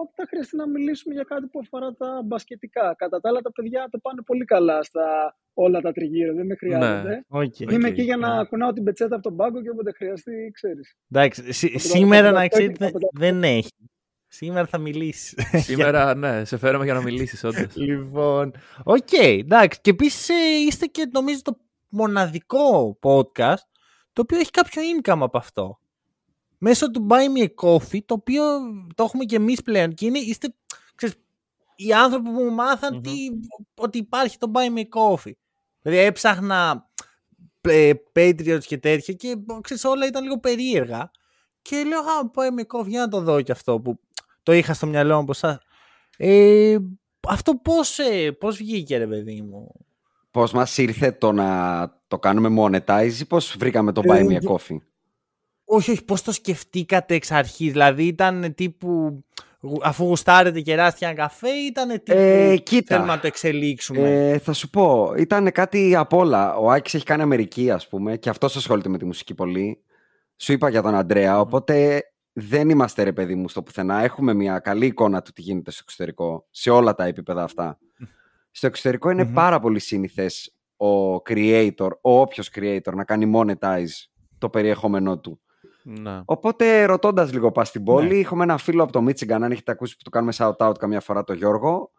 όταν 0.01 0.27
χρειαστεί 0.27 0.55
να 0.55 0.67
μιλήσουμε 0.67 1.13
για 1.13 1.23
κάτι 1.23 1.45
που 1.47 1.59
αφορά 1.59 1.93
τα 1.93 2.21
μπασκετικά. 2.25 2.95
Κατά 2.97 3.19
τα 3.21 3.29
άλλα 3.29 3.41
τα 3.41 3.51
παιδιά 3.51 3.87
το 3.91 3.97
πάνε 3.99 4.21
πολύ 4.25 4.45
καλά 4.45 4.83
στα 4.83 5.37
όλα 5.53 5.81
τα 5.81 5.91
τριγύρω, 5.91 6.33
δεν 6.33 6.45
με 6.45 6.55
χρειάζεται. 6.55 7.25
Οκ. 7.27 7.59
Είμαι 7.59 7.75
Οκ, 7.75 7.83
εκεί 7.83 8.01
για 8.01 8.17
να 8.17 8.37
ναι. 8.37 8.45
κουνάω 8.45 8.73
την 8.73 8.83
πετσέτα 8.83 9.15
από 9.15 9.23
τον 9.23 9.35
πάγκο 9.35 9.61
και 9.61 9.69
όποτε 9.69 9.91
χρειαστεί, 9.91 10.51
ξέρεις. 10.53 10.95
Εντάξει, 11.11 11.51
σή- 11.53 11.65
Από 11.73 11.73
το- 11.73 11.79
σήμερα 11.89 12.27
από 12.27 12.35
το 12.35 12.41
να 12.41 12.47
ξέρετε 12.47 12.85
από 12.85 12.99
το- 12.99 13.07
δεν 13.13 13.43
έχει. 13.43 13.69
Σήμερα 14.27 14.65
θα 14.65 14.77
μιλήσεις. 14.77 15.33
Σήμερα, 15.67 16.15
ναι, 16.15 16.45
σε 16.45 16.57
φέραμε 16.57 16.83
για 16.83 16.93
να 16.93 17.01
μιλήσεις, 17.01 17.43
όντως. 17.43 17.75
λοιπόν, 17.87 18.53
οκ, 18.83 19.11
εντάξει. 19.13 19.79
Και 19.81 19.89
επίσης 19.89 20.29
είστε 20.67 20.85
και 20.85 21.09
νομίζω 21.13 21.41
το 21.41 21.57
μοναδικό 21.89 22.99
podcast 23.01 23.63
το 24.13 24.21
οποίο 24.21 24.37
έχει 24.37 24.51
κάποιο 24.51 24.81
income 25.01 25.19
από 25.21 25.37
αυτό. 25.37 25.79
Μέσω 26.57 26.91
του 26.91 27.07
Buy 27.09 27.37
Me 27.37 27.43
a 27.47 27.49
Coffee, 27.69 27.99
το 28.05 28.13
οποίο 28.13 28.43
το 28.95 29.03
έχουμε 29.03 29.23
και 29.25 29.35
εμείς 29.35 29.61
πλέον. 29.61 29.93
Και 29.93 30.05
είναι, 30.05 30.19
είστε, 30.19 30.53
ξέρεις, 30.95 31.15
οι 31.75 31.93
άνθρωποι 31.93 32.29
που 32.29 32.41
μου 32.43 32.51
μαθαν 32.51 32.93
Μμμ. 32.93 33.01
τι, 33.01 33.11
ότι 33.75 33.97
υπάρχει 33.97 34.37
το 34.37 34.51
Buy 34.53 34.77
Me 34.77 34.81
a 34.81 34.99
Coffee. 34.99 35.31
Δηλαδή 35.81 36.01
έψαχνα 36.03 36.89
ε, 37.61 37.91
Patreons 38.15 38.63
και 38.65 38.77
τέτοια 38.77 39.13
και 39.13 39.35
ξέρεις, 39.61 39.83
όλα 39.83 40.05
ήταν 40.07 40.23
λίγο 40.23 40.39
περίεργα. 40.39 41.11
Και 41.61 41.83
λέω, 41.83 41.99
α, 41.99 42.31
Buy 42.35 42.59
Me 42.59 42.63
a 42.65 42.79
Coffee, 42.79 42.87
για 42.87 42.99
να 42.99 43.07
το 43.07 43.21
δω 43.21 43.41
και 43.41 43.51
αυτό 43.51 43.79
που 43.79 43.99
το 44.43 44.53
είχα 44.53 44.73
στο 44.73 44.85
μυαλό 44.87 45.13
μου 45.15 45.21
από 45.21 45.31
εσάς. 45.31 45.57
Ε, 46.17 46.77
αυτό 47.27 47.55
πώς, 47.55 47.99
ε, 47.99 48.31
πώς 48.31 48.57
βγήκε 48.57 48.97
ρε 48.97 49.07
παιδί 49.07 49.41
μου; 49.41 49.71
Πώς 50.31 50.51
μας 50.51 50.77
ήρθε 50.77 51.11
το 51.11 51.31
να 51.31 52.01
το 52.07 52.19
κάνουμε 52.19 52.61
monetize 52.61 53.13
ή 53.19 53.25
πώς 53.25 53.55
βρήκαμε 53.59 53.91
το 53.91 54.01
Ε, 54.03 54.07
buy 54.09 54.21
me 54.21 54.27
a 54.27 54.29
γε- 54.39 54.49
coffee; 54.49 54.77
Όχι, 55.65 55.91
όχι, 55.91 56.03
πώς 56.05 56.21
το 56.21 56.31
σκεφτήκατε 56.31 57.13
εξ 57.15 57.31
αρχής. 57.31 57.71
Δηλαδή 57.71 58.03
ήταν 58.05 58.53
τύπου, 58.55 59.23
γου- 59.59 59.85
αφού 59.85 60.03
γουστάρετε 60.05 60.61
κεράστια 60.61 61.07
ένα 61.07 61.17
καφέ, 61.17 61.49
ήταν 61.49 61.89
τύπου, 61.89 62.11
Ε, 62.17 62.55
κοίτα. 62.57 62.95
θέλουμε 62.95 63.13
να 63.13 63.19
το 63.19 63.27
εξελίξουμε. 63.27 64.29
Ε, 64.29 64.37
θα 64.37 64.53
σου 64.53 64.69
πω, 64.69 65.13
ήταν 65.17 65.51
κάτι 65.51 65.95
απ' 65.95 66.13
όλα. 66.13 66.55
Ο 66.55 66.71
Άκης 66.71 66.93
έχει 66.93 67.05
κάνει 67.05 67.21
Αμερική, 67.21 67.71
ας 67.71 67.87
πούμε, 67.87 68.17
και 68.17 68.29
αυτός 68.29 68.55
ασχολείται 68.55 68.89
με 68.89 68.97
τη 68.97 69.05
μουσική 69.05 69.33
πολύ. 69.33 69.79
Σου 70.37 70.51
είπα 70.51 70.69
για 70.69 70.81
τον 70.81 70.95
Αντρέα, 70.95 71.39
οπότε 71.39 72.01
δεν 72.33 72.69
είμαστε 72.69 73.03
ρε 73.03 73.11
παιδί 73.13 73.35
μου 73.35 73.49
στο 73.49 73.63
πουθενά. 73.63 74.03
Έχουμε 74.03 74.33
μια 74.33 74.59
καλή 74.59 74.85
εικόνα 74.85 75.21
του 75.21 75.31
τι 75.31 75.41
γίνεται 75.41 75.71
στο 75.71 75.79
εξωτερικό, 75.83 76.47
σε 76.49 76.69
όλα 76.69 76.95
τα 76.95 77.05
επίπεδα 77.05 77.43
αυτά. 77.43 77.77
Στο 78.51 78.67
εξωτερικό 78.67 79.09
είναι 79.09 79.23
Μμμ. 79.23 79.33
πάρα 79.33 79.59
πολύ 79.59 79.79
σύνηθες 79.79 80.55
ο 80.77 81.15
creator, 81.15 81.89
ο 82.01 82.19
όποιος 82.19 82.49
creator 82.55 82.93
να 82.93 83.03
κάνει 83.03 83.31
monetize 83.35 84.07
το 84.37 84.49
περιεχόμενό 84.49 85.19
του. 85.19 85.39
Ναι. 85.87 86.21
Οπότε 86.25 86.85
ρωτώντας 86.85 87.33
λίγο 87.33 87.51
πας 87.51 87.67
στην 87.67 87.83
πόλη, 87.83 88.13
Ναι. 88.13 88.19
έχουμε 88.19 88.43
ένα 88.43 88.57
φίλο 88.57 88.83
από 88.83 88.91
το 88.91 89.03
Michigan, 89.05 89.31
αν 89.31 89.51
έχετε 89.51 89.71
ακούσει 89.71 89.95
που 89.95 90.01
του 90.03 90.09
κάνουμε 90.09 90.33
shout-out 90.37 90.73
καμιά 90.79 90.99
φορά 90.99 91.23
το 91.23 91.33
Γιώργο, 91.33 91.91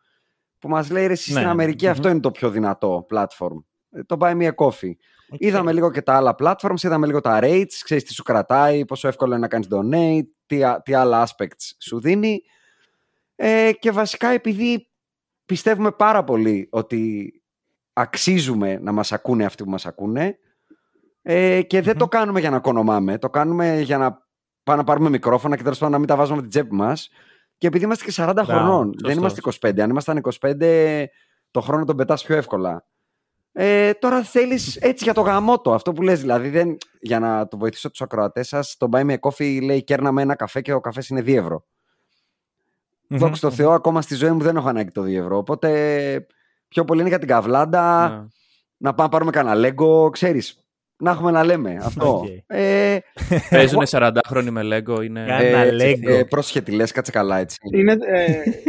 που 0.59 0.69
μας 0.69 0.91
λέει 0.91 1.07
ρε, 1.07 1.13
εσύ 1.13 1.29
Ναι, 1.31 1.35
στην 1.37 1.47
ναι. 1.47 1.53
Αμερική 1.53 1.89
αυτό 1.89 2.09
είναι 2.09 2.21
το 2.21 2.31
πιο 2.31 2.51
δυνατό 2.51 3.07
platform. 3.11 3.63
Ε, 3.91 4.03
Το 4.03 4.17
Buy 4.21 4.37
Me 4.37 4.43
a 4.47 4.55
Coffee. 4.55 4.93
OK. 5.31 5.41
Είδαμε 5.41 5.73
λίγο 5.73 5.91
και 5.91 6.03
τα 6.03 6.15
άλλα 6.17 6.35
platforms, 6.39 6.83
είδαμε 6.83 7.07
λίγο 7.07 7.21
τα 7.21 7.39
rates, 7.43 7.73
ξέρεις 7.85 8.05
τι 8.05 8.13
σου 8.13 8.23
κρατάει, 8.23 8.85
πόσο 8.85 9.09
εύκολο 9.09 9.31
είναι 9.33 9.41
να 9.41 9.49
κάνεις 9.49 9.69
donate, 9.71 10.27
τι, 10.47 10.65
α- 10.65 10.83
τι 10.83 10.95
άλλα 10.95 11.27
aspects 11.29 11.71
σου 11.79 12.01
δίνει. 12.01 12.41
Ε, 13.37 13.71
και 13.79 13.91
βασικά 13.91 14.29
επειδή 14.29 14.91
πιστεύουμε 15.47 15.91
πάρα 15.93 16.25
πολύ 16.25 16.69
ότι 16.71 17.33
αξίζουμε 17.93 18.79
να 18.79 18.93
μας 18.93 19.13
ακούνε 19.13 19.45
αυτοί 19.45 19.65
που 19.65 19.71
μας 19.71 19.87
ακούνε 19.87 20.39
ε, 21.29 21.63
και 21.63 21.81
δεν 21.81 21.93
Μμμ. 21.93 21.99
το 21.99 22.09
κάνουμε 22.09 22.41
για 22.41 22.51
να 22.51 22.59
κονομάμε, 22.59 23.19
το 23.19 23.31
κάνουμε 23.31 23.81
για 23.81 23.99
να 23.99 24.25
πάμε 24.63 24.79
να 24.79 24.85
πάρουμε 24.85 25.11
μικρόφωνα 25.11 25.57
και 25.57 25.63
τέλος 25.63 25.79
πάντων 25.79 25.93
να 25.93 25.99
μην 25.99 26.09
τα 26.09 26.17
βάζουμε 26.17 26.39
από 26.39 26.49
την 26.49 26.51
τσέπη 26.61 26.75
μας 26.75 27.09
και 27.59 27.67
επειδή 27.67 27.85
είμαστε 27.85 28.05
και 28.05 28.13
40 28.17 28.31
Μπράβο, 28.33 28.53
χρονών, 28.53 28.85
δεν 29.03 29.15
σωστός. 29.15 29.39
είμαστε 29.39 29.69
25. 29.69 29.81
Αν 29.81 29.91
ήμασταν 29.91 30.21
25, 30.41 31.05
το 31.51 31.61
χρόνο 31.61 31.85
τον 31.85 31.97
πετάς 31.97 32.25
πιο 32.25 32.37
εύκολα. 32.37 32.87
Ε, 33.53 33.93
τώρα 33.93 34.23
θέλεις 34.23 34.77
έτσι 34.77 35.05
για 35.05 35.15
το 35.15 35.21
γαμώτο, 35.21 35.75
αυτό 35.75 35.93
που 35.93 36.03
λες 36.03 36.21
δηλαδή. 36.21 36.49
Δεν, 36.49 36.77
για 37.01 37.19
να 37.19 37.49
το 37.49 37.57
βοηθήσω 37.57 37.91
τους 37.91 38.01
ακροατές 38.03 38.49
σας, 38.49 38.77
το 38.77 38.89
Buy 38.93 39.01
Me 39.07 39.17
a 39.17 39.19
Coffee 39.31 39.61
λέει 39.63 39.85
κέρναμε 39.85 40.23
ένα 40.23 40.35
καφέ 40.35 40.61
και 40.61 40.73
ο 40.73 40.81
καφές 40.81 41.09
είναι 41.09 41.21
2 41.21 41.37
ευρώ. 41.37 41.65
Μμμ. 43.09 43.19
Δόξα 43.19 43.49
τω 43.49 43.55
Θεώ, 43.55 43.71
ακόμα 43.71 44.03
στη 44.03 44.15
ζωή 44.15 44.31
μου 44.31 44.41
δεν 44.41 44.57
έχω 44.57 44.69
ανάγκη 44.69 44.91
το 44.91 45.03
2 45.03 45.15
ευρώ. 45.19 45.37
Οπότε 45.37 46.27
πιο 46.69 46.85
πολύ 46.85 47.01
είναι 47.01 47.09
για 47.09 47.19
την 47.19 47.29
καβλάντα, 47.29 48.09
Ναι. 48.09 48.15
να 48.77 48.91
πάμε 48.95 49.03
να 49.03 49.09
πάρουμε 49.09 49.31
κανένα 49.31 49.55
λέγκο, 49.55 50.11
ξέρεις. 50.11 50.66
Να 50.99 51.11
έχουμε 51.11 51.31
να 51.31 51.45
λέμε 51.45 51.77
αυτό. 51.85 52.17
Οκ. 52.19 52.27
Ε, 52.47 52.99
Παίζουν 53.51 53.83
40χρονοι 53.91 54.49
με 54.51 54.61
Lego, 54.65 55.05
είναι... 55.05 55.25
Κα- 55.27 55.43
Ένα 55.43 55.59
ε, 55.59 55.71
λέγκο. 55.71 56.15
ε, 56.15 56.25
πρόσχε 56.25 56.61
τι 56.61 56.73
λες, 56.73 56.93
κάτσε 56.93 57.11
καλά 57.13 57.39
έτσι. 57.39 57.57
Είναι, 57.75 57.93
ε, 57.93 58.27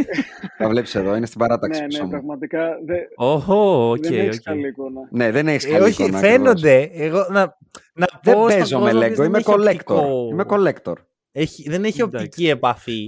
Τα 0.58 0.68
βλέπεις 0.70 0.96
εδώ, 0.96 1.16
είναι 1.16 1.26
στην 1.26 1.40
παράταξη 1.40 1.80
ναι, 1.82 1.86
πίσω 1.88 1.98
ναι, 2.00 2.04
μου. 2.06 2.12
πραγματικά 2.12 2.60
δε, 2.86 2.96
Οχο, 3.16 3.90
οκ, 3.90 4.08
δεν 4.08 4.20
έχεις 4.20 4.38
οκ. 4.38 4.44
καλή 4.44 4.68
εικόνα. 4.68 5.00
Ναι, 5.12 5.32
δεν 5.32 5.48
έχεις 5.48 5.66
Ε, 5.66 5.70
καλή 5.70 5.84
όχι, 5.84 6.04
εικόνα, 6.04 6.18
ακριβώς. 6.18 6.38
φαίνονται. 6.62 6.90
Εγώ 6.94 7.18
να, 7.30 7.58
να 7.94 8.08
Δεν 8.24 8.34
πω 8.34 8.50
στον 8.50 8.60
παίζω 8.60 8.80
με 8.80 8.92
κόσμο, 8.92 9.00
Lego, 9.02 9.06
ποιος 9.06 9.18
δεν 9.18 9.28
είμαι 9.28 9.38
έχει 9.38 9.48
collector. 9.52 9.72
οπτικό. 9.96 10.28
Είμαι 10.32 10.44
collector. 10.50 10.94
Έχει, 11.32 11.70
δεν 11.70 11.84
έχει 11.84 12.02
Εντάξει. 12.02 12.26
οπτική 12.26 12.50
επαφή. 12.50 13.08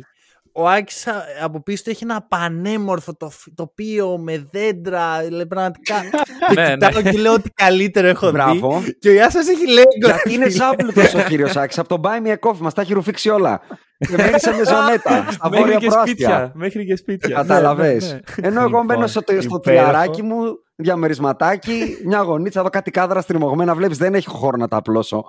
Ο 0.54 0.68
Άκης 0.70 1.08
α- 1.08 1.24
από 1.44 1.64
πίσω 1.64 1.84
του 1.84 1.90
έχει 1.90 2.04
ένα 2.04 2.22
πανέμορφο 2.30 3.16
το, 3.16 3.32
τοπίο 3.56 4.18
με 4.18 4.48
δέντρα, 4.52 5.22
δηλαδή 5.24 5.48
πραγματικά. 5.48 5.96
το 6.48 6.62
Ναι, 6.62 6.72
κοιτάω 6.72 7.02
και 7.02 7.12
λέω 7.18 7.34
ότι 7.34 7.50
καλύτερο 7.50 8.08
έχω 8.08 8.32
Μπράβο. 8.32 8.80
δει. 8.80 8.98
Και 8.98 9.10
ο 9.10 9.14
Ιάσας 9.14 9.48
έχει 9.48 9.68
λέγκο. 9.72 9.88
Γιατί 10.06 10.34
είναι 10.34 10.50
σάπλουτο 10.50 11.02
ο 11.02 11.22
κύριος 11.28 11.56
Άκης. 11.56 11.80
Από 11.80 11.88
τον 11.88 12.02
Buy 12.04 12.28
Me 12.28 12.32
a 12.32 12.50
Coffee 12.50 12.58
μας 12.58 12.74
τα 12.74 12.82
έχει 12.82 12.94
ρουφήξει 12.94 13.30
όλα. 13.30 13.62
Και 13.98 14.16
μένει 14.18 14.40
σε 14.40 14.52
μεζονέτα. 14.54 15.26
Στα 15.32 15.50
Μέχρι 15.50 15.60
βόρεια 15.66 15.78
και 15.80 15.88
προάστια. 15.88 16.14
σπίτια. 16.16 16.52
Μέχρι 16.56 16.86
και 16.86 16.96
σπίτια. 16.96 17.36
Κατάλαβες. 17.36 18.12
Ναι, 18.12 18.20
ναι. 18.42 18.48
Ενώ 18.48 18.62
εγώ 18.62 18.84
μπαίνω 18.84 19.08
στο, 19.08 19.22
στο 19.22 19.34
υπέροχο. 19.34 19.60
τριαράκι 19.60 20.22
μου, 20.24 20.44
διαμερισματάκι, 20.76 21.98
μια 22.06 22.20
γωνίτσα 22.22 22.60
εδώ, 22.60 22.70
κάτι 22.70 22.92
κάδρα 22.92 23.22
στριμωγμένα. 23.22 23.76
Βλέπεις, 23.76 23.98
δεν 23.98 24.14
έχει 24.16 24.28
χώρο 24.30 24.58
να 24.58 24.68
τα 24.68 24.78
απλώσω. 24.78 25.24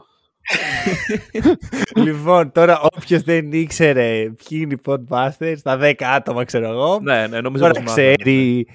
λοιπόν, 2.05 2.53
τώρα 2.53 2.81
όποιος 2.81 3.23
δεν 3.23 3.53
ήξερε 3.53 4.31
ποιοι 4.31 4.59
είναι 4.63 4.75
οι 4.75 4.81
Podbusters, 4.85 5.57
τα 5.63 5.79
10 5.81 5.95
άτομα 5.99 6.45
ξέρω 6.45 6.69
εγώ, 6.69 6.99
Ναι, 7.03 7.27
ναι, 7.27 7.41
νομίζω 7.41 7.63
τώρα 7.65 7.75
πως 7.75 7.83
μάθαμε. 7.85 8.15
ξέρει. 8.15 8.67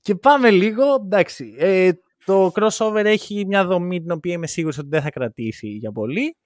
Και 0.00 0.14
πάμε 0.14 0.50
λίγο, 0.50 0.84
εντάξει, 1.04 1.54
ε, 1.58 1.90
το 2.24 2.52
crossover 2.54 3.04
έχει 3.04 3.44
μια 3.46 3.64
δομή 3.64 4.00
την 4.00 4.10
οποία 4.10 4.32
είμαι 4.32 4.46
σίγουρος 4.46 4.78
ότι 4.78 4.88
δεν 4.88 5.02
θα 5.02 5.10
κρατήσει 5.10 5.68
για 5.68 5.92
πολύ. 5.92 6.36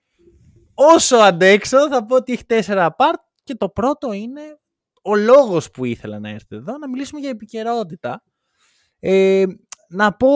Όσο 0.75 1.17
αντέξω 1.17 1.89
θα 1.89 2.05
πω 2.05 2.17
ότι 2.17 2.33
έχει 2.33 2.45
τέσσερα 2.45 2.97
part 2.99 3.19
και 3.45 3.55
το 3.55 3.69
πρώτο 3.69 4.13
είναι 4.13 4.59
ο 5.03 5.15
λόγος 5.17 5.71
που 5.71 5.85
ήθελα 5.85 6.19
να 6.19 6.29
έρθω 6.29 6.57
εδώ, 6.57 6.79
να 6.79 6.89
μιλήσουμε 6.89 7.21
για 7.21 7.31
επικαιρότητα. 7.31 8.23
Ε, 9.01 9.45
να 9.89 10.13
πω, 10.17 10.29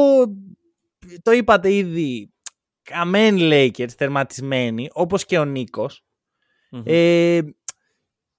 το 1.22 1.30
είπατε 1.32 1.72
ήδη, 1.72 2.29
καμένοι 2.92 3.48
Lakers 3.52 3.92
τερματισμένοι, 3.96 4.88
όπως 4.92 5.24
και 5.24 5.38
ο 5.38 5.44
Νίκος. 5.44 6.04
Μμμ. 6.70 6.82
Ε, 6.86 7.38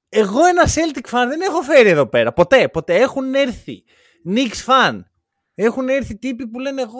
εγώ 0.09 0.45
ένα 0.45 0.63
Celtic 0.65 1.09
fan 1.09 1.25
δεν 1.27 1.41
έχω 1.41 1.61
φέρει 1.61 1.89
εδώ 1.89 2.07
πέρα. 2.07 2.33
Ποτέ, 2.33 2.67
ποτέ. 2.67 2.95
Έχουν 2.95 3.33
έρθει 3.33 3.83
Knicks 4.29 4.65
fan. 4.65 4.99
Έχουν 5.55 5.89
έρθει 5.89 6.17
τύποι 6.17 6.47
που 6.47 6.59
λένε 6.59 6.81
εγώ 6.81 6.99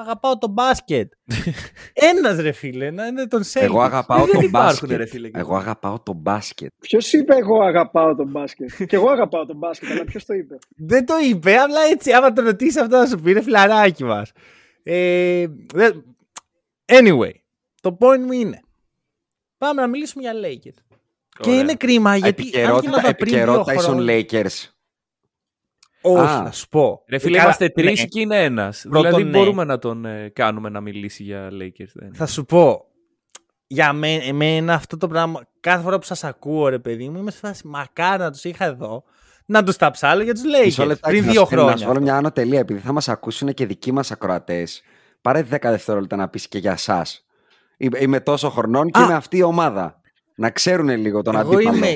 αγαπάω 0.00 0.38
το 0.38 0.48
μπάσκετ. 0.48 1.12
Ένας 2.10 2.38
ρε 2.40 2.52
φίλε, 2.52 2.90
να 2.90 3.06
είναι 3.06 3.26
τον 3.26 3.42
Celtic. 3.42 3.60
Εγώ 3.62 3.80
αγαπάω 3.82 4.24
δεν 4.24 4.34
το 4.34 4.40
υπάρχουν, 4.40 4.88
ρε 4.88 4.96
μπάσκετ. 4.96 5.08
φίλε, 5.08 5.28
και 5.28 5.38
Εγώ 5.38 5.56
αγαπάω 5.56 6.00
το 6.00 6.12
μπάσκετ. 6.12 6.72
Ποιος 6.80 7.12
είπε 7.12 7.34
εγώ 7.36 7.62
αγαπάω 7.62 8.14
τον 8.14 8.28
μπάσκετ. 8.28 8.70
και 8.88 8.96
εγώ 8.96 9.10
αγαπάω 9.10 9.46
τον 9.46 9.56
μπάσκετ, 9.56 9.90
αλλά 9.90 10.04
ποιος 10.04 10.24
το 10.24 10.34
είπε; 10.34 10.58
Δεν 10.76 11.06
το 11.06 11.14
είπε, 11.28 11.56
απλά 11.56 11.80
έτσι 11.90 12.12
άμα 12.12 12.32
το 12.32 12.42
ρωτήσεις 12.42 12.76
αυτό 12.76 12.96
να 12.96 13.06
σου 13.06 13.18
πει, 13.18 13.30
είναι 13.30 13.42
φιλαράκι 13.42 14.04
μας. 14.04 14.32
Ε, 14.82 15.46
δεν- 15.74 16.04
anyway, 16.86 17.30
το 17.80 17.96
point 18.00 18.18
μου 18.18 18.32
είναι, 18.32 18.60
πάμε 19.58 19.80
να 19.80 19.86
μιλήσουμε 19.88 20.22
για 20.22 20.32
Lakers. 20.34 20.96
Και 21.40 21.48
Ωραία. 21.48 21.60
είναι 21.60 21.74
κρίμα 21.74 22.16
γιατί 22.16 22.42
αν 22.42 22.48
Επικαιρότητα, 22.48 22.80
γινόταν 22.90 23.14
πριν 23.14 23.28
δύο 23.30 23.38
επικαιρότητα 23.38 23.74
ίσον 23.74 23.94
χρόνια... 23.94 24.26
Lakers. 24.30 24.68
Όχι, 26.06 26.32
Α. 26.34 26.42
να 26.42 26.50
σου 26.50 26.68
πω. 26.68 27.04
Ρε 27.08 27.18
φίλε, 27.18 27.30
Ε, 27.30 27.40
καλά, 27.40 27.44
είμαστε 27.44 27.68
τρεις 27.68 28.00
ναι. 28.00 28.06
και 28.06 28.20
είναι 28.20 28.44
ένας. 28.44 28.86
Πρώτον, 28.88 29.02
Δηλαδή 29.10 29.24
ναι. 29.30 29.38
μπορούμε 29.38 29.64
να 29.64 29.78
τον 29.78 30.04
ε, 30.04 30.28
κάνουμε 30.28 30.68
να 30.68 30.80
μιλήσει 30.80 31.22
για 31.22 31.48
Lakers. 31.52 31.90
Δεν. 31.94 32.14
Θα 32.14 32.26
σου 32.26 32.44
πω. 32.44 32.84
Για 33.66 33.92
μέ- 33.92 34.22
εμένα 34.28 34.74
αυτό 34.74 34.96
το 34.96 35.08
πράγμα, 35.08 35.46
κάθε 35.60 35.82
φορά 35.82 35.98
που 35.98 36.04
σας 36.04 36.24
ακούω 36.24 36.68
ρε 36.68 36.78
παιδί 36.78 37.08
μου, 37.08 37.18
είμαι 37.18 37.30
σε 37.30 37.38
φάση 37.38 37.66
μακάρι 37.66 38.22
να 38.22 38.30
τους 38.30 38.44
είχα 38.44 38.64
εδώ, 38.64 39.04
να 39.46 39.62
τους 39.62 39.76
τα 39.76 39.90
ψάλω 39.90 40.22
για 40.22 40.32
τους 40.34 40.42
Μισό 40.64 40.82
Lakers 40.82 40.86
λεπτάκι, 40.86 41.14
πριν 41.14 41.24
να 41.26 41.32
δύο 41.32 41.44
σου- 41.46 41.54
Να 41.54 41.60
σου 41.60 41.66
χρόνια. 41.66 41.86
βάλω 41.86 42.00
μια 42.00 42.16
άνω 42.16 42.32
τελεία, 42.32 42.58
επειδή 42.58 42.80
θα 42.80 42.92
μας 42.92 43.08
ακούσουν 43.08 43.54
και 43.54 43.66
δικοί 43.66 43.92
μας 43.92 44.10
ακροατές. 44.10 44.82
Πάρε 45.24 45.40
10 45.50 45.56
δευτερόλεπτα 45.60 46.16
να 46.16 46.28
πεις 46.28 46.48
και 46.48 46.58
για 46.58 46.72
εσά. 46.72 47.06
Είμαι 47.76 48.20
τόσο 48.20 48.50
χρονών 48.50 48.90
και 48.90 49.00
Α. 49.00 49.04
είμαι 49.04 49.14
αυτή 49.14 49.36
η 49.36 49.42
ομάδα. 49.42 50.00
Να 50.36 50.50
ξέρουν 50.50 50.88
λίγο 50.88 51.22
τον 51.22 51.36
Εγώ 51.36 51.54
αντίπαλο. 51.54 51.76
είμαι 51.76 51.94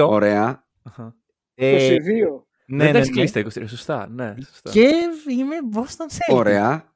22. 0.00 0.06
Ωραία. 0.08 0.64
Αχα. 0.82 1.14
ε, 1.54 1.94
22. 1.94 1.96
ναι, 2.66 2.84
δεν 2.84 2.92
ναι, 2.92 2.98
έχει 2.98 3.10
ναι. 3.10 3.16
κλείσει 3.16 3.32
τα 3.32 3.62
23. 3.62 3.68
Σωστά. 3.68 4.08
Ναι, 4.10 4.34
σωστά. 4.46 4.70
Και 4.70 4.90
είμαι 5.38 5.54
Boston 5.74 6.12
Celtics. 6.12 6.36
Ωραία. 6.36 6.92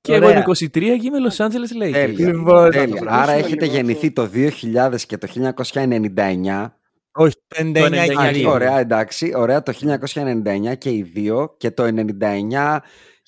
Και 0.00 0.14
εγώ 0.14 0.26
Ωραία. 0.26 0.36
είμαι 0.38 0.44
23 0.48 0.70
και 0.72 1.06
είμαι 1.06 1.18
Los 1.30 1.36
Angeles 1.46 1.82
Lakers. 1.84 1.92
Τέλεια. 1.92 2.26
Λοιπόν, 2.26 2.70
Τέλεια. 2.70 3.00
το 3.00 3.06
Άρα 3.08 3.32
πόσο 3.32 3.44
έχετε 3.44 3.64
λίγο 3.64 3.76
γεννηθεί 3.76 4.10
το 4.10 4.30
2000 4.34 5.00
και 5.06 5.18
το 5.18 5.28
1999. 5.28 6.66
Όχι, 7.12 7.34
το 7.46 7.56
99 7.58 7.86
99 7.86 8.06
και 8.06 8.14
Α, 8.18 8.30
λίγο. 8.30 8.50
ωραία, 8.50 8.78
εντάξει. 8.78 9.32
Ωραία, 9.36 9.62
το 9.62 9.72
1999 9.72 10.74
και 10.78 10.90
οι 10.90 11.02
δύο. 11.02 11.54
Και 11.56 11.70
το 11.70 11.84
99 11.84 12.78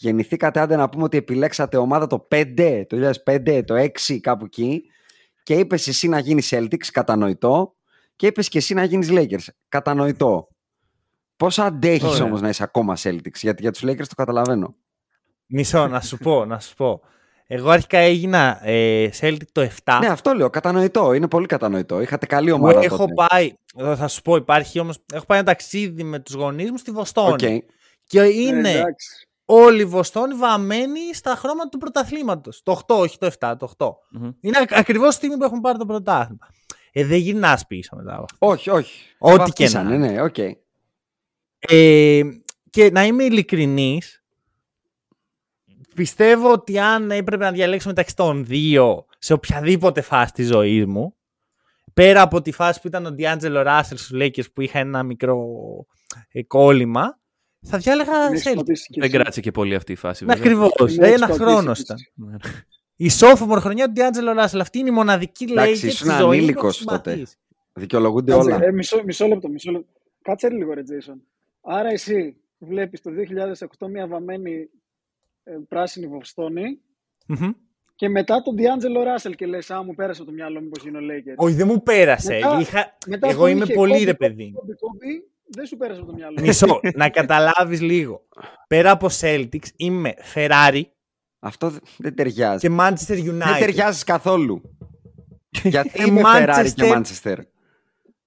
γεννηθήκατε, 0.01 0.61
άντε 0.61 0.77
να 0.77 0.89
πούμε 0.89 1.05
ότι 1.05 1.17
επιλέξατε 1.17 1.77
ομάδα 1.77 2.07
το 2.07 2.29
5, 2.31 2.85
το 2.89 3.13
2005, 3.25 3.63
το 3.67 3.75
6, 3.75 4.19
κάπου 4.21 4.45
εκεί. 4.45 4.83
Και 5.43 5.55
είπες 5.55 5.89
εσύ 5.89 6.09
να 6.09 6.19
γίνεις 6.19 6.55
Celtics, 6.55 6.87
κατανοητό. 6.93 7.75
Και 8.17 8.27
είπες 8.27 8.49
και 8.49 8.59
εσύ 8.59 8.75
να 8.75 8.85
γίνεις 8.85 9.09
Lakers, 9.11 9.47
κατανοητό. 9.69 10.49
Πώς 11.37 11.59
αντέχεις 11.59 12.09
Ωραία. 12.09 12.25
όμως 12.25 12.41
να 12.41 12.49
είσαι 12.49 12.63
ακόμα 12.63 12.97
Celtics, 13.03 13.35
γιατί 13.41 13.63
για 13.63 13.71
τους 13.71 13.83
Lakers 13.85 14.07
το 14.09 14.15
καταλαβαίνω. 14.17 14.75
Μισό, 15.47 15.87
να 15.87 16.01
σου 16.01 16.17
πω, 16.17 16.45
να 16.45 16.61
σου 16.61 16.75
πω. 16.75 17.01
Εγώ 17.47 17.71
αρχικά 17.71 17.99
έγινα 17.99 18.69
ε, 18.69 19.09
Celtic 19.21 19.43
το 19.53 19.69
7. 19.85 19.99
Ναι, 20.01 20.07
αυτό 20.07 20.33
λέω, 20.33 20.51
κατανοητό. 20.51 21.13
Είναι 21.13 21.29
πολύ 21.29 21.47
κατανοητό. 21.47 22.01
Είχατε 22.01 22.27
καλή 22.27 22.51
που 22.51 22.57
ομάδα. 22.57 22.81
έχω 22.81 22.97
τότε. 22.97 23.13
πάει, 23.15 23.53
εδώ 23.77 23.97
θα 23.97 24.09
σου 24.09 24.23
πω, 24.23 24.37
υπάρχει 24.37 24.79
όμως, 24.79 24.99
έχω 25.13 25.25
πάει 25.27 25.39
ένα 25.39 25.47
ταξίδι 25.47 26.03
με 26.03 26.19
τους 26.19 26.35
γονείς 26.35 26.71
μου 26.71 26.77
στη 26.77 26.91
Βοστόνη. 26.91 27.33
Οκ. 27.33 27.65
Και 28.05 28.21
Ε, 28.21 28.29
είναι 28.29 28.71
εντάξει. 28.71 29.30
Όλη 29.53 29.81
η 29.81 29.85
Βοστόνη 29.85 30.35
βαμμένη 30.35 31.15
στα 31.15 31.35
χρώματα 31.35 31.69
του 31.69 31.79
πρωταθλήματος. 31.79 32.63
Το 32.63 32.73
8, 32.87 32.97
όχι 32.99 33.19
το 33.19 33.27
7, 33.39 33.55
το 33.59 33.73
8. 33.79 33.91
Μμμ. 34.11 34.31
Είναι 34.41 34.59
ακ- 34.59 34.73
ακριβώς 34.75 35.09
τη 35.09 35.15
στιγμή 35.15 35.37
που 35.37 35.45
έχουν 35.45 35.61
πάρει 35.61 35.79
το 35.79 35.87
πρωτάθλημα. 35.87 36.47
Ε, 36.93 37.05
δεν 37.05 37.19
γυρνάς 37.19 37.67
πίσω 37.67 37.97
μετά. 37.97 38.15
από 38.15 38.23
αυτό. 38.23 38.47
Όχι, 38.47 38.71
όχι. 38.71 39.03
Ό,τι 39.19 39.37
Βαφτίσανε, 39.37 39.91
και 39.91 39.97
να 39.97 40.11
Ναι, 40.13 40.23
οκ. 40.23 40.39
Ε, 41.59 42.23
και 42.71 42.91
να 42.91 43.05
είμαι 43.05 43.25
ειλικρινής, 43.25 44.25
πιστεύω 45.95 46.53
ότι 46.53 46.79
αν 46.79 47.11
έπρεπε 47.11 47.45
να 47.45 47.53
διαλέξω 47.53 47.89
μεταξύ 47.89 48.17
των 48.17 48.45
δύο 48.45 49.07
σε 49.19 49.33
οποιαδήποτε 49.33 50.01
φάση 50.01 50.33
της 50.33 50.47
ζωής 50.47 50.87
μου, 50.87 51.15
πέρα 51.95 52.23
από 52.23 52.43
τη 52.43 52.53
φάση 52.53 52.81
που 52.81 52.87
ήταν 52.87 53.07
ο 53.07 53.15
D'Angelo 53.19 53.67
Russell 53.67 53.83
στους 53.83 54.11
Lakers 54.15 54.53
που 54.53 54.61
είχα 54.61 54.79
ένα 54.79 55.03
μικρό 55.03 55.47
ε, 56.29 56.43
κόλλημα, 56.43 57.20
θα 57.63 57.79
διάλεγα 57.79 58.13
Με 58.13 58.27
έχεις 58.37 58.49
Celtics. 58.49 58.55
πατήσει 58.57 58.87
κι 58.87 59.01
Δεν 59.01 59.09
εσύ. 59.09 59.17
κράτησε 59.19 59.41
και 59.41 59.51
πολύ 59.51 59.75
αυτή 59.75 59.93
η 59.93 59.97
φάση. 59.97 60.25
Ναι, 60.25 60.35
βέβαια. 60.35 60.53
ακριβώς. 60.53 60.97
Με 60.97 61.07
έχεις 61.07 61.17
Ένα 61.17 61.27
πατήσει 61.27 61.39
χρόνος 61.49 61.77
κι 61.77 61.83
ήταν. 61.83 61.97
εσύ. 61.97 62.13
Ναι. 62.15 62.37
Η 62.97 63.11
sophomore 63.21 63.59
χρονιά 63.61 63.87
του 63.87 63.93
D'Angelo 63.97 64.43
Russell. 64.45 64.59
Αυτή 64.61 64.79
είναι 64.79 64.89
η 64.89 64.93
μοναδική 64.93 65.45
Εντάξει, 65.51 65.71
Lakers 65.73 65.75
ήσουν 65.89 66.09
της 66.09 66.17
ζωής 66.17 66.21
μου 66.25 66.29
ανήλικος 66.31 66.79
που 66.79 66.85
έχω 66.89 66.97
τότε. 66.97 67.11
συμπαθήσει. 67.11 67.37
Δικαιολογούνται 67.73 68.33
Κάτσε, 68.33 68.51
όλα. 68.53 68.65
ε, 68.65 68.73
μισό, 68.73 69.03
μισό 69.05 69.27
λεπτό, 69.27 69.49
μισό 69.49 69.71
λεπτό. 69.71 69.87
Κάτσε 70.23 70.49
λίγο 70.51 70.73
ρε 70.75 70.83
Τζέισον. 70.83 71.23
Άρα 71.63 71.89
εσύ 71.89 72.37
βλέπεις 72.59 73.01
το 73.01 73.11
2008 73.79 73.89
μια 73.91 74.07
βαμμένη 74.07 74.69
ε, 75.45 75.53
πράσινη 75.69 76.07
Βοστόνη 76.07 76.79
Μμμ. 77.27 77.51
και 77.95 78.09
μετά 78.09 78.43
τον 78.43 78.55
D'Angelo 78.59 78.99
Russell 79.29 79.35
και 79.37 79.47
λες 79.47 79.71
«Α, 79.71 79.83
μου 79.83 79.95
πέρασε 79.95 80.21
από 80.23 80.31
το 80.31 80.37
μυαλό 80.37 80.61
μου 80.61 80.69
πως 80.69 80.85
είναι 80.85 80.99
ο 80.99 81.01
Lakers». 81.01 81.35
Όχι, 81.37 81.55
δεν 81.55 81.67
μου 81.67 81.83
πέρασε. 81.83 82.35
Μετά- 82.35 82.59
Είχα... 82.61 82.97
Μετά 83.07 83.29
Εγώ 83.29 83.41
που 83.41 83.47
είμαι 83.47 83.65
είχε 83.65 83.75
πολύ 83.75 83.93
κόμπι, 83.93 84.05
ρε 84.05 84.13
κόμπι, 84.13 84.29
παιδί. 84.35 84.53
κόμπι, 84.55 84.73
κόμπι, 84.75 85.30
δεν 85.51 85.67
σου 85.67 85.77
πέρασε 85.77 86.01
από 86.01 86.09
το 86.11 86.15
μυαλό. 86.17 86.37
Μισό, 86.41 86.81
να 86.95 87.09
καταλάβεις 87.09 87.81
λίγο. 87.81 88.23
Πέρα 88.67 88.91
από 88.91 89.09
Celtics 89.21 89.67
είμαι 89.77 90.15
Ferrari 90.35 90.83
Αυτό 91.39 91.69
δεν- 91.71 91.81
δεν 91.99 92.15
ταιριάζει. 92.15 92.69
και 92.69 92.75
Manchester 92.81 93.19
United. 93.19 93.33
Δεν 93.33 93.59
ταιριάζει 93.59 94.05
καθόλου. 94.05 94.63
Γιατί 95.63 95.91
Ε, 95.93 96.05
είμαι 96.07 96.21
Ferrari 96.25 96.67
και 96.75 96.93
Manchester- 96.95 96.97
Manchester; 96.97 97.37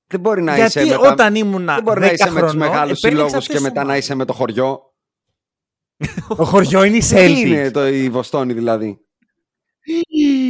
Δεν 0.07 0.19
μπορεί 0.19 0.41
να 0.41 0.55
Γιατί 0.55 0.79
είσαι 0.79 0.95
μετά... 0.97 1.11
όταν 1.11 1.35
ήμουνα 1.35 1.73
Δεν 1.75 1.83
μπορεί 1.83 1.99
10 1.99 2.01
να 2.03 2.11
είσαι 2.11 2.23
με 2.23 2.29
τους 2.29 2.49
χρονών, 2.49 2.57
μεγάλους 2.57 2.97
επέλεξα 2.97 3.07
συλλόγους 3.07 3.33
αυτές 3.33 3.47
και 3.47 3.53
τις 3.53 3.61
μετά 3.61 3.75
να 3.79 3.81
ομάδες. 3.85 4.03
είσαι 4.03 4.15
με 4.15 4.25
το 4.25 4.33
χωριό; 4.33 4.93
Το 6.37 6.45
χωριό 6.45 6.83
είναι 6.83 6.95
η 6.95 6.99
Τι 6.99 7.07
Celtics. 7.11 7.45
είναι 7.47 7.71
το, 7.71 7.87
η 7.87 8.09
Βοστόνη 8.09 8.53
δηλαδή. 8.53 8.99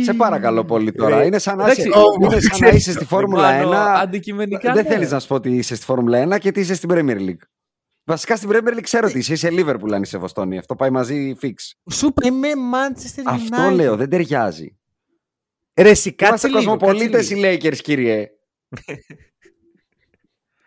Σε 0.04 0.14
παρακαλώ 0.14 0.66
πολύ 0.66 0.92
τώρα. 0.92 1.18
Ρε, 1.18 1.26
Είναι 1.26 1.38
σαν 1.38 1.58
να, 1.58 1.64
εντάξει, 1.64 1.82
είσαι, 1.82 2.00
ο- 2.00 2.14
είναι 2.24 2.40
σαν 2.40 2.58
να 2.62 2.68
είσαι 2.70 2.92
στη 2.92 3.06
Φόρμουλα 3.06 3.42
Πάνω 3.42 3.72
1. 3.72 3.74
Αντικειμενικά. 3.76 4.74
Δεν 4.74 4.84
ναι. 4.84 4.90
θέλεις 4.90 5.12
να 5.12 5.20
σου 5.20 5.28
πω 5.28 5.36
ότι 5.36 5.50
είσαι 5.50 5.76
στη 5.76 5.86
Φόρμουλα 5.86 6.36
1 6.36 6.40
και 6.40 6.48
ότι 6.48 6.60
είσαι 6.60 6.76
στην 6.76 6.90
Premier 6.94 7.18
League. 7.20 7.44
Βασικά 8.04 8.36
στην 8.36 8.50
Premier 8.52 8.74
League 8.78 8.82
ξέρω 8.82 9.08
ότι 9.08 9.18
είσαι. 9.18 9.34
Είσαι 9.34 9.50
Liverpool 9.52 9.92
αν 9.94 10.02
είσαι 10.02 10.18
Βοστόνη. 10.18 10.58
Αυτό 10.58 10.76
πάει 10.76 10.90
μαζί 10.90 11.36
fix. 11.42 11.54
Σου 11.92 12.06
είπα 12.08 12.28
είμαι 12.28 12.48
Manchester 12.74 13.20
United. 13.20 13.54
Αυτό 13.58 13.70
λέω, 13.70 13.96
δεν 13.96 14.10
ταιριάζει. 14.10 14.78
Ρε, 15.76 15.90
εσύ, 15.90 16.12
κάτσε 16.14 16.26
Είμαστε 16.28 16.48
λίγο. 16.48 16.58
κοσμοπολίτες 16.60 17.12
κάτσε 17.30 17.34
οι 17.34 17.38
λίγο. 17.38 17.54
Lakers, 17.54 17.78
κύριε. 17.78 18.28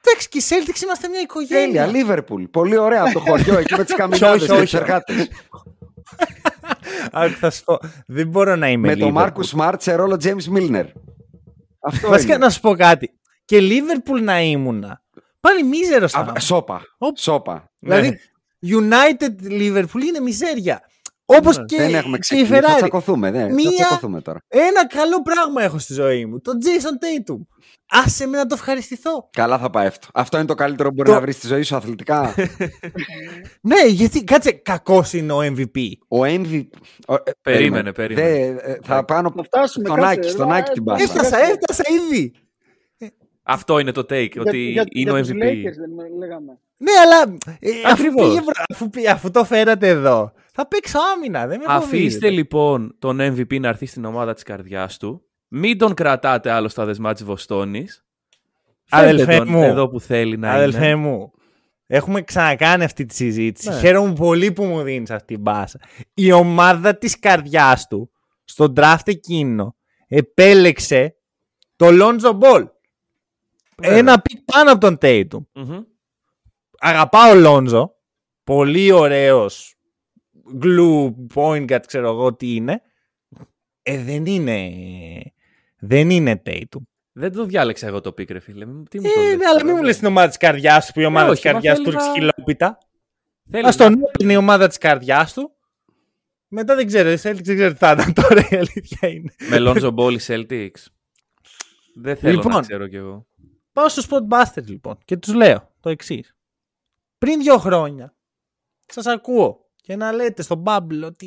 Εντάξει, 0.08 0.28
και 0.28 0.38
οι 0.38 0.42
Celtics 0.48 0.82
είμαστε 0.82 1.08
μια 1.08 1.20
οικογένεια. 1.20 1.84
Τέλεια, 1.86 2.06
Liverpool. 2.06 2.50
Πολύ 2.50 2.76
ωραία 2.76 3.02
από 3.02 3.12
το 3.12 3.18
χωριό 3.20 3.58
εκεί 3.60 3.74
με 3.76 3.84
τις 3.84 3.94
καμινάδες 3.94 4.48
Όχι, 4.48 4.60
και 4.60 4.60
τους 4.60 4.74
όχι. 4.74 4.84
εργάτες. 6.86 7.08
Άκου, 7.12 7.34
θα 7.38 7.50
σου 7.50 7.64
πω. 7.64 7.78
Δεν 8.06 8.28
μπορώ 8.28 8.56
να 8.56 8.68
είμαι 8.70 8.88
Με 8.88 8.96
τον 8.96 9.08
Liverpool. 9.08 9.12
Μάρκου 9.12 9.42
Σμαρτ 9.42 9.80
σε 9.82 9.94
ρόλο 9.94 10.16
James 10.24 10.56
Milner. 10.56 10.84
Αυτό 11.80 12.08
Βασικά 12.08 12.34
είναι. 12.34 12.44
να 12.44 12.50
σου 12.50 12.60
πω 12.60 12.74
κάτι. 12.74 13.10
Και 13.44 13.58
Liverpool 13.60 14.22
να 14.22 14.40
ήμουνα. 14.40 15.02
Πάλι 15.40 15.62
μίζερος 15.64 16.12
θα 16.12 16.18
Α, 16.18 16.22
ήμουν. 16.22 16.40
Σόπα. 16.40 16.80
Οπ. 16.98 17.16
Σόπα. 17.18 17.70
Δηλαδή, 17.78 18.18
United 18.66 19.50
Liverpool 19.50 20.02
είναι 20.06 20.20
μιζέρια. 20.22 20.80
Όπως 21.28 21.58
Ναι, 21.58 21.64
και, 21.64 21.76
δεν 21.76 21.94
έχουμε 21.94 22.18
και 22.18 22.34
η 22.34 22.42
ξεκινήσει. 22.42 22.62
Θα 22.62 22.72
Ferrari. 22.72 22.76
τσακωθούμε. 22.76 23.30
Ναι. 23.30 23.44
Μία- 23.52 23.70
Θα 23.70 23.74
τσακωθούμε 23.74 24.20
τώρα. 24.20 24.38
Ένα 24.48 24.86
καλό 24.86 25.22
πράγμα 25.22 25.62
έχω 25.62 25.78
στη 25.78 25.92
ζωή 25.94 26.26
μου. 26.26 26.40
Το 26.40 26.52
Jason 26.62 27.30
Tatum. 27.30 27.38
Άσε 27.90 28.26
με 28.26 28.36
να 28.36 28.46
το 28.46 28.54
ευχαριστηθώ. 28.54 29.28
Καλά 29.32 29.58
θα 29.58 29.70
πάει 29.70 29.86
αυτό. 29.86 30.08
Αυτό 30.14 30.36
είναι 30.36 30.46
το 30.46 30.54
καλύτερο 30.54 30.88
που 30.88 30.94
μπορεί 30.94 31.08
Το- 31.08 31.14
να 31.14 31.20
βρεις 31.20 31.36
στη 31.36 31.46
ζωή 31.46 31.62
σου 31.62 31.76
αθλητικά. 31.76 32.34
Ναι, 33.60 33.86
γιατί 33.88 34.24
κάτσε, 34.24 34.52
κακός 34.52 35.12
είναι 35.12 35.32
ο 35.32 35.38
MVP. 35.42 35.78
Ο 36.08 36.24
MVP. 36.24 36.62
ο- 37.06 37.14
ε, 37.14 37.18
Περίμενε, 37.42 37.92
περίμενε. 37.92 38.28
Δε, 38.28 38.70
ε, 38.72 38.78
θα 38.82 39.04
πάνω 39.04 39.32
Θα 39.36 39.42
φτάσουμε 39.42 39.86
στον 39.86 39.98
κάτσε, 40.00 40.12
Άκη, 40.20 40.28
στον 40.28 40.46
εδώ, 40.46 40.54
Άκη 40.58 40.70
την 40.72 40.82
ε, 40.82 40.84
πάσα. 40.84 41.02
Έφτασα, 41.04 41.38
έφτασα 41.38 41.82
ήδη. 42.10 42.32
Αυτό 43.42 43.78
είναι 43.78 43.92
το 43.92 44.00
take, 44.00 44.30
Για- 44.32 44.42
ότι 44.42 44.58
για- 44.58 44.84
είναι 44.92 45.10
για 45.10 45.12
ο 45.12 45.18
τους 45.20 45.28
MVP. 45.30 45.34
Lakers 45.34 45.76
δεν 45.78 45.90
με- 45.96 46.08
λέγαμε. 46.18 46.58
Ναι, 46.76 46.90
αλλά 47.04 47.36
ε, 47.60 47.70
αφού, 47.84 47.92
Ακριβώς. 47.92 48.28
πήγε, 48.28 48.40
μπρο- 48.40 48.64
αφού, 48.68 48.90
πήγε- 48.90 49.08
αφού 49.10 49.30
το 49.30 49.44
φέρατε 49.44 49.88
εδώ, 49.88 50.32
θα 50.52 50.68
παίξω 50.68 50.98
άμυνα. 51.14 51.46
Δεν 51.46 51.58
με 51.58 51.64
Αφήστε 51.68 51.96
φοβίζετε. 51.96 52.30
λοιπόν 52.30 52.94
τον 52.98 53.18
MVP 53.20 53.60
να 53.60 53.68
έρθει 53.68 53.86
στην 53.86 54.04
ομάδα 54.04 54.34
της 54.34 54.42
καρδιάς 54.42 54.96
του. 54.98 55.25
Μην 55.48 55.78
τον 55.78 55.94
κρατάτε 55.94 56.50
άλλο 56.50 56.68
στα 56.68 56.84
δεσμά 56.84 57.12
της 57.12 57.24
Βοστόνης. 57.24 58.04
Αδελφέ 58.90 59.24
Φέρτε 59.24 59.38
τον 59.44 59.48
μου. 59.48 59.62
εδώ 59.62 59.88
που 59.88 60.00
θέλει 60.00 60.36
να 60.36 60.52
Αδελφέ 60.52 60.86
είναι. 60.86 60.94
μου, 60.94 61.32
έχουμε 61.86 62.22
ξανακάνει 62.22 62.84
αυτή 62.84 63.04
τη 63.04 63.14
συζήτηση. 63.14 63.68
Ναι. 63.68 63.78
Χαίρομαι 63.78 64.12
πολύ 64.12 64.52
που 64.52 64.64
μου 64.64 64.82
δίνεις 64.82 65.10
αυτή 65.10 65.34
την 65.34 65.40
πάσα. 65.42 65.80
Η 66.14 66.32
ομάδα 66.32 66.98
της 66.98 67.18
καρδιάς 67.18 67.86
του, 67.86 68.10
στον 68.44 68.72
draft 68.76 68.96
εκείνο, 69.04 69.76
επέλεξε 70.08 71.16
το 71.76 71.86
Lonzo 71.90 72.38
Ball. 72.38 72.66
Βέβαια. 73.76 73.98
Ένα 73.98 74.20
pick 74.20 74.38
πάνω 74.44 74.70
από 74.72 74.80
τον 74.80 74.98
Tatum. 75.00 75.44
Μμμ. 75.52 75.80
Αγαπάω 76.78 77.34
Lonzo. 77.34 77.94
Πολύ 78.44 78.92
ωραίος 78.92 79.74
glue 80.62 81.10
point 81.34 81.66
guard, 81.70 81.82
ξέρω 81.86 82.08
εγώ 82.08 82.34
τι 82.34 82.54
είναι. 82.54 82.80
Ε, 83.82 84.02
δεν 84.02 84.26
είναι... 84.26 84.70
Δεν 85.78 86.10
είναι 86.10 86.42
Tatum. 86.46 86.80
Δεν 87.12 87.32
το 87.32 87.44
διάλεξα 87.44 87.86
εγώ 87.86 88.00
το 88.00 88.10
pick, 88.10 88.30
ρε 88.30 88.38
φίλε. 88.38 88.64
Τι 88.64 89.00
μου 89.00 89.06
το 89.14 89.20
Ε, 89.20 89.24
λες 89.28 89.36
ναι, 89.36 89.44
αλλά 89.44 89.52
τώρα, 89.52 89.64
μην 89.64 89.72
μου 89.74 89.80
δε. 89.80 89.86
λες 89.86 89.98
την 89.98 90.06
ομάδα 90.06 90.28
της 90.28 90.36
καρδιάς 90.36 90.86
του, 90.86 90.92
που 90.92 91.00
η 91.00 91.04
ομάδα 91.04 91.26
Ε, 91.26 91.30
της 91.30 91.38
όχι, 91.38 91.46
μα 91.46 91.52
καρδιάς 91.52 91.78
του 91.78 91.84
θέλει 91.84 91.94
ρίξει 91.96 92.08
να- 92.08 92.14
χιλόπιτα. 92.14 92.78
Θέλει 93.50 93.66
Ας 93.66 93.76
να- 93.76 93.84
τον 93.90 94.00
είναι 94.20 94.32
η 94.32 94.36
ομάδα 94.36 94.66
της 94.68 94.78
καρδιάς 94.78 95.32
του. 95.32 95.50
Μετά 96.48 96.74
δεν 96.74 96.86
ξέρω, 96.86 97.10
η 97.10 97.14
Celtics 97.22 97.42
δεν 97.42 97.54
ξέρω 97.56 97.72
τι 97.72 97.78
θα 97.78 97.90
ήταν 97.92 98.12
τώρα, 98.12 98.40
η 98.50 98.56
αλήθεια 98.56 99.08
είναι. 99.08 99.34
Με 99.48 99.56
Lonzo 99.60 99.94
Ball 99.94 100.12
οι 100.12 100.20
Celtics. 100.26 100.84
Δεν 101.94 102.16
θέλω 102.16 102.32
Λοιπόν. 102.34 102.52
να 102.52 102.60
ξέρω 102.60 102.86
κι 102.88 102.96
εγώ. 102.96 103.26
Πάω 103.72 103.88
στο 103.88 104.02
Spotbusters 104.10 104.64
λοιπόν 104.66 104.98
και 105.04 105.16
τους 105.16 105.34
λέω 105.34 105.72
το 105.80 105.88
εξής. 105.90 106.34
Πριν 107.18 107.40
δύο 107.42 107.58
χρόνια 107.58 108.14
σας 108.86 109.06
ακούω 109.06 109.65
και 109.86 109.96
να 109.96 110.12
λέτε 110.12 110.42
στον 110.42 110.62
Bubble 110.66 111.02
ότι 111.04 111.26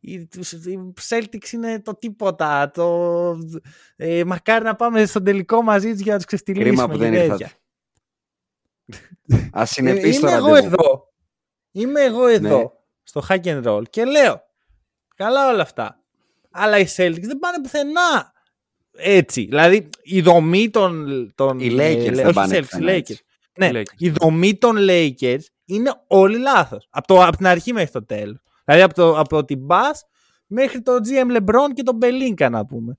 οι, 0.00 0.12
οι 0.12 0.28
Celtics 1.08 1.50
είναι 1.52 1.80
το 1.80 1.94
τίποτα. 1.94 2.70
Το, 2.70 3.38
ε, 3.96 4.24
μακάρι 4.24 4.64
να 4.64 4.76
πάμε 4.76 5.06
στον 5.06 5.24
τελικό 5.24 5.62
μαζί 5.62 5.90
τους 5.92 6.00
για 6.00 6.10
να 6.12 6.16
τους 6.16 6.26
ξεφτυλίσουμε. 6.26 6.68
Κρίμα 6.70 6.86
που 6.88 6.92
και 6.92 6.98
δεν 6.98 7.12
τέτοια. 7.28 7.50
ήρθατε. 8.86 9.50
Α 9.52 9.62
Ε, 9.62 9.64
συνεπείς 9.64 10.20
το 10.20 10.26
είμαι 10.28 10.36
εγώ 10.36 10.46
ραντεβού. 10.54 10.66
εδώ. 10.66 11.08
Είμαι 11.70 12.00
εγώ 12.00 12.26
εδώ 12.26 12.58
Ναι. 12.58 12.64
στο 13.02 13.22
hack 13.28 13.42
and 13.44 13.62
roll 13.64 13.82
και 13.90 14.04
λέω 14.04 14.42
καλά 15.16 15.48
όλα 15.50 15.62
αυτά. 15.62 16.00
Αλλά 16.50 16.78
οι 16.78 16.84
Celtics 16.96 17.20
δεν 17.22 17.38
πάνε 17.38 17.60
πουθενά 17.62 18.32
έτσι. 18.92 19.44
Δηλαδή 19.44 19.88
η 20.02 20.20
δομή 20.20 20.70
των. 20.70 21.06
των 21.34 21.60
Οι 21.60 21.68
Lakers 21.72 22.06
ε, 22.06 22.10
δεν 22.10 22.24
όχι 22.24 22.34
πάνε 22.34 22.58
Celtics, 22.58 22.60
πουθενά 22.60 22.92
οι 22.92 22.96
Lakers. 22.96 22.98
έτσι. 22.98 23.24
Ναι, 23.58 23.66
Οι 23.66 23.72
Lakers. 23.74 23.94
η 23.98 24.10
δομή 24.10 24.54
των 24.56 24.76
Lakers 24.80 25.40
είναι 25.74 25.92
όλοι 26.06 26.38
λάθος. 26.38 26.86
Από, 26.90 27.06
το, 27.06 27.24
από 27.24 27.36
την 27.36 27.46
αρχή 27.46 27.72
μέχρι 27.72 27.90
το 27.90 28.04
τέλος. 28.04 28.42
Δηλαδή 28.64 28.82
από, 28.82 28.94
το, 28.94 29.18
από 29.18 29.44
την 29.44 29.66
Bass 29.68 30.00
μέχρι 30.46 30.82
το 30.82 30.92
GM 30.92 31.36
LeBron 31.36 31.68
και 31.74 31.82
τον 31.82 31.98
Belinka 32.02 32.50
να 32.50 32.66
πούμε. 32.66 32.98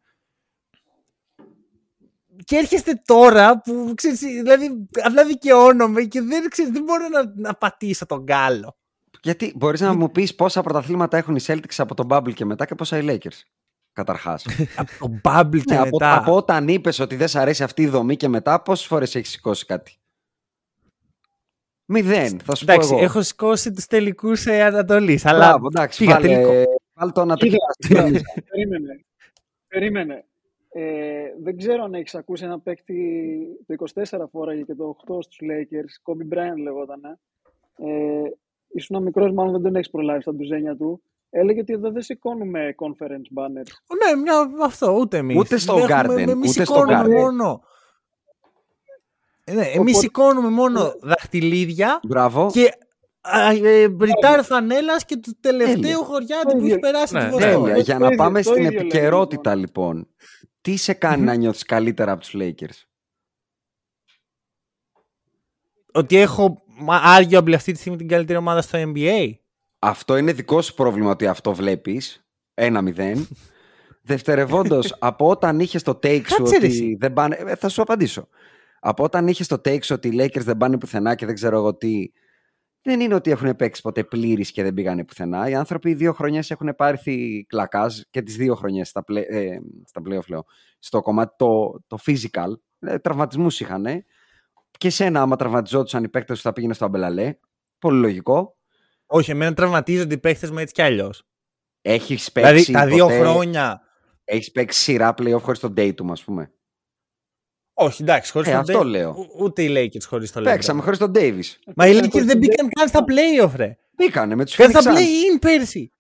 Και 2.44 2.56
έρχεστε 2.56 3.02
τώρα 3.06 3.62
που 3.62 3.94
ξέρεις, 3.96 4.20
δηλαδή 4.20 4.88
απλά 5.04 5.26
δικαιώνομαι 5.26 6.02
και 6.02 6.22
δεν, 6.22 6.50
ξέρεις, 6.50 6.72
δεν 6.72 6.84
μπορώ 6.84 7.08
να, 7.08 7.34
να 7.36 7.54
πατήσω 7.54 8.06
τον 8.06 8.24
γκάλο. 8.24 8.76
Γιατί 9.22 9.54
μπορείς 9.56 9.82
να 9.82 9.94
μου 9.94 10.12
πεις 10.12 10.36
πόσα 10.36 10.62
πρωταθλήματα 10.62 11.18
έχουν 11.18 11.36
οι 11.36 11.40
Celtics 11.46 11.76
από 11.78 11.96
τον 11.96 12.08
Bubble 12.10 12.34
και 12.34 12.46
μετά 12.46 12.66
και 12.66 12.76
πόσα 12.76 12.98
οι 12.98 13.06
Lakers. 13.08 13.42
Καταρχάς; 13.94 14.46
από 14.76 14.92
τον 15.00 15.22
Bubble 15.24 15.62
και 15.66 15.74
ναι, 15.74 15.80
από, 15.80 15.90
μετά. 15.92 16.16
από 16.16 16.36
όταν 16.36 16.68
είπες 16.68 17.00
ότι 17.00 17.16
δεν 17.16 17.28
σ' 17.28 17.36
αρέσει 17.36 17.64
αυτή 17.64 17.82
η 17.82 17.88
δομή 17.88 18.16
και 18.16 18.28
μετά, 18.28 18.62
πόσες 18.62 18.86
φορές 18.86 19.16
έχεις 19.16 19.30
σηκώσει 19.30 19.66
κάτι; 19.66 20.01
Μηδέν, 21.92 22.40
θα 22.40 22.56
σου 22.56 22.64
Εντάξει, 22.68 22.90
πω 22.90 22.96
εγώ. 22.96 23.04
έχω 23.04 23.22
σηκώσει 23.22 23.72
τους 23.72 23.86
τελικούς 23.86 24.46
ε, 24.46 24.62
Ανατολής, 24.64 25.26
αλλά 25.26 25.48
Μπράβο, 25.48 25.68
εντάξει, 25.68 25.98
πήγα 26.06 26.14
βάλε, 26.20 26.28
τελικό. 26.28 26.52
βάλε 26.94 27.12
το 27.12 27.26
να 27.26 27.36
το 27.38 27.46
Κοίτα, 27.46 27.58
κοιτάς. 27.78 28.22
περίμενε. 28.50 29.06
Περίμενε. 29.68 30.26
Ε, 30.74 30.84
δεν 31.44 31.58
ξέρω 31.58 31.84
αν 31.84 31.94
έχεις 31.94 32.16
ακούσει 32.16 32.44
ένα 32.46 32.60
παίκτη 32.60 32.96
το 33.68 33.76
24 34.12 34.20
φόραγε 34.32 34.62
και 34.62 34.76
το 34.76 34.96
8 35.08 35.18
στους 35.22 35.40
Lakers, 35.42 36.12
Kobe 36.14 36.34
Bryant 36.38 36.58
λεγόταν. 36.64 37.02
Ε, 37.78 38.30
ήσουν 38.74 39.04
μικρός, 39.04 39.32
μάλλον 39.32 39.52
δεν 39.52 39.62
τον 39.62 39.76
έχεις 39.76 39.90
προλάβει 39.90 40.22
στα 40.22 40.34
ντουζένια 40.34 40.76
του. 40.76 41.04
Έλεγε 41.30 41.60
ότι 41.60 41.74
εδώ 41.74 41.92
δεν 41.92 42.02
σηκώνουμε 42.02 42.76
conference 42.78 43.40
banners. 43.40 43.72
Ναι, 44.06 44.22
μια, 44.22 44.52
αυτό, 44.66 44.98
ούτε 45.00 45.18
εμείς. 45.18 45.38
Ούτε 45.38 45.58
στο 45.58 45.74
Δεν 45.76 45.84
έχουμε- 45.90 46.24
Garden, 46.24 46.28
εμείς 46.28 46.50
ούτε 46.52 46.64
στο 46.66 46.74
σηκώνουμε 46.74 47.04
Garden. 47.06 47.22
μόνο... 47.22 47.62
Ε, 49.44 49.54
Ναι, 49.54 49.62
εμείς 49.62 49.78
Οπότε- 49.80 49.98
σηκώνουμε 49.98 50.50
μόνο 50.50 50.94
δαχτυλίδια 51.02 52.00
Μπράβο. 52.08 52.50
και 52.54 52.72
α, 53.22 53.52
ε, 53.52 53.90
μπριτάρ 53.90 54.44
φανέλας 54.44 55.06
και 55.06 55.16
του 55.18 55.38
τελευταίου 55.40 55.82
Τέλεια. 55.82 55.96
χωριάτη 55.98 56.56
που 56.58 56.66
έχει 56.66 56.80
περάσει 56.80 57.14
Ναι, 57.14 57.20
τη 57.20 57.30
τέλεια. 57.30 57.48
Βοστόνη. 57.48 57.66
Τέλεια. 57.68 57.82
Για 57.84 57.94
Το 57.94 58.00
να 58.00 58.06
ίδιο- 58.06 58.18
πάμε 58.18 58.42
το 58.42 58.50
στην 58.50 58.62
ίδιο 58.62 58.72
λέμε, 58.72 58.82
επικαιρότητα 58.90 59.56
λοιπόν. 59.56 60.08
Τι 60.62 60.78
σε 60.78 60.94
κάνει 60.94 61.24
να 61.24 61.34
νιώθεις 61.36 61.64
καλύτερα 61.64 62.12
από 62.12 62.22
τους 62.22 62.34
Lakers; 62.38 62.86
Ότι 65.94 66.18
έχω 66.18 66.64
μα, 66.66 67.02
arguably 67.18 67.54
αυτή 67.54 67.72
τη 67.72 67.80
στιγμή 67.80 67.98
την 67.98 68.08
καλύτερη 68.08 68.38
ομάδα 68.40 68.62
στο 68.62 68.78
NBA. 68.96 69.32
Αυτό 69.80 70.18
είναι 70.18 70.32
δικό 70.34 70.62
σου 70.62 70.74
πρόβλημα 70.74 71.10
ότι 71.10 71.28
αυτό 71.28 71.54
βλέπεις. 71.54 72.26
Ένα 72.54 72.82
μηδέν. 72.82 73.28
Δευτερευόντως, 74.04 74.96
από 75.00 75.28
όταν 75.30 75.60
είχες 75.60 75.84
το 75.84 75.92
take 76.04 76.22
σου 76.28 76.36
Κάτσε 76.38 76.52
ρε 76.52 76.58
ότι 76.58 76.66
εσύ. 76.66 76.96
δεν 77.00 77.14
πάνε. 77.14 77.36
ε, 77.46 77.56
Θα 77.56 77.70
σου 77.70 77.82
απαντήσω. 77.82 78.28
Από 78.84 79.04
όταν 79.04 79.28
είχε 79.28 79.46
το 79.46 79.56
take 79.56 79.84
σου 79.84 79.96
ότι 79.96 80.08
οι 80.08 80.18
Lakers 80.20 80.44
δεν 80.44 80.58
πάνε 80.58 80.78
πουθενά 80.78 81.16
και 81.16 81.26
δεν 81.26 81.36
ξέρω 81.36 81.58
εγώ 81.58 81.76
τι. 81.76 82.12
Δεν 82.82 83.00
είναι 83.00 83.14
ότι 83.16 83.32
έχουν 83.32 83.56
παίξει 83.56 83.82
ποτέ 83.82 84.04
πλήρης 84.04 84.52
και 84.52 84.64
δεν 84.64 84.74
πήγανε 84.74 85.06
πουθενά. 85.06 85.50
Οι 85.50 85.56
άνθρωποι 85.56 85.94
δύο 85.94 86.14
χρονιές 86.14 86.52
έχουν 86.52 86.76
πάρθει 86.76 87.46
κλακάζ 87.50 88.00
και 88.10 88.22
τις 88.22 88.36
δύο 88.36 88.56
χρονιές 88.56 88.90
στα, 88.90 89.04
play, 89.08 89.24
ε, 89.28 89.58
στα 89.86 90.02
playoff, 90.06 90.26
λέω, 90.28 90.46
στο 90.80 91.02
κομμάτι 91.02 91.36
το, 91.38 91.82
το 91.88 91.98
physical. 92.06 92.54
Ε, 92.80 93.00
τραυματισμούς 93.00 93.60
είχαν. 93.60 93.86
Και 94.78 94.90
σένα, 94.90 95.22
άμα 95.22 95.36
τραυματιζόντουσαν 95.36 96.04
οι 96.04 96.10
παίκτες 96.10 96.38
σου, 96.38 96.44
θα 96.44 96.54
πήγαινε 96.54 96.74
στο 96.74 96.86
αμπελαλέ. 96.86 97.36
Πολύ 97.80 98.00
λογικό. 98.00 98.56
Όχι, 99.06 99.32
εμένα 99.32 99.54
τραυματίζονται 99.54 100.14
οι 100.14 100.18
παίχτες 100.18 100.52
μου 100.52 100.58
έτσι 100.58 100.74
κι 100.74 100.82
αλλιώς. 100.82 101.24
Έχεις 101.82 102.32
παίξει. 102.32 102.52
Δηλαδή 102.52 102.72
τα 102.72 102.86
δύο 102.86 103.06
ποτέ- 103.06 103.20
χρόνια. 103.20 103.82
Έχεις 104.24 104.52
παίξει 104.52 104.80
σειρά 104.80 105.14
playoff 105.18 105.42
χωρίς 105.42 105.60
τον 105.60 105.74
Dayton, 105.78 106.10
ας 106.10 106.24
πούμε. 106.24 106.52
Όχι, 107.74 108.02
εντάξει, 108.02 108.32
χωρίς 108.32 108.48
Ε, 108.48 108.52
τον 108.52 108.60
αυτό 108.60 108.80
Dave- 108.80 108.86
λέω. 108.86 109.10
Ο- 109.10 109.44
Ούτε 109.44 109.64
οι 109.64 109.74
Lakers 109.78 110.04
χωρίς 110.08 110.32
τον 110.32 110.44
Παίξαμε 110.44 110.82
χωρίς 110.82 110.98
τον 111.00 111.12
Davis. 111.16 111.22
Μα 111.76 111.88
οι 111.88 111.94
Παίξαμε 111.94 112.00
Lakers 112.00 112.10
χωρίς 112.12 112.26
δεν 112.28 112.28
τον 112.28 112.38
μπήκαν 112.40 112.66
Dave. 112.68 112.70
καν 112.74 112.88
στα 112.88 113.04
playoff, 113.08 113.52
ρε. 113.56 113.78
Μπήκανε 113.96 114.36
με 114.36 114.46
τους 114.46 114.56
Καν 114.56 114.72
Phoenix 114.72 114.80
στα 114.82 114.92
Suns. 114.94 114.96
play-in 114.98 115.40
πέρσι. 115.42 115.92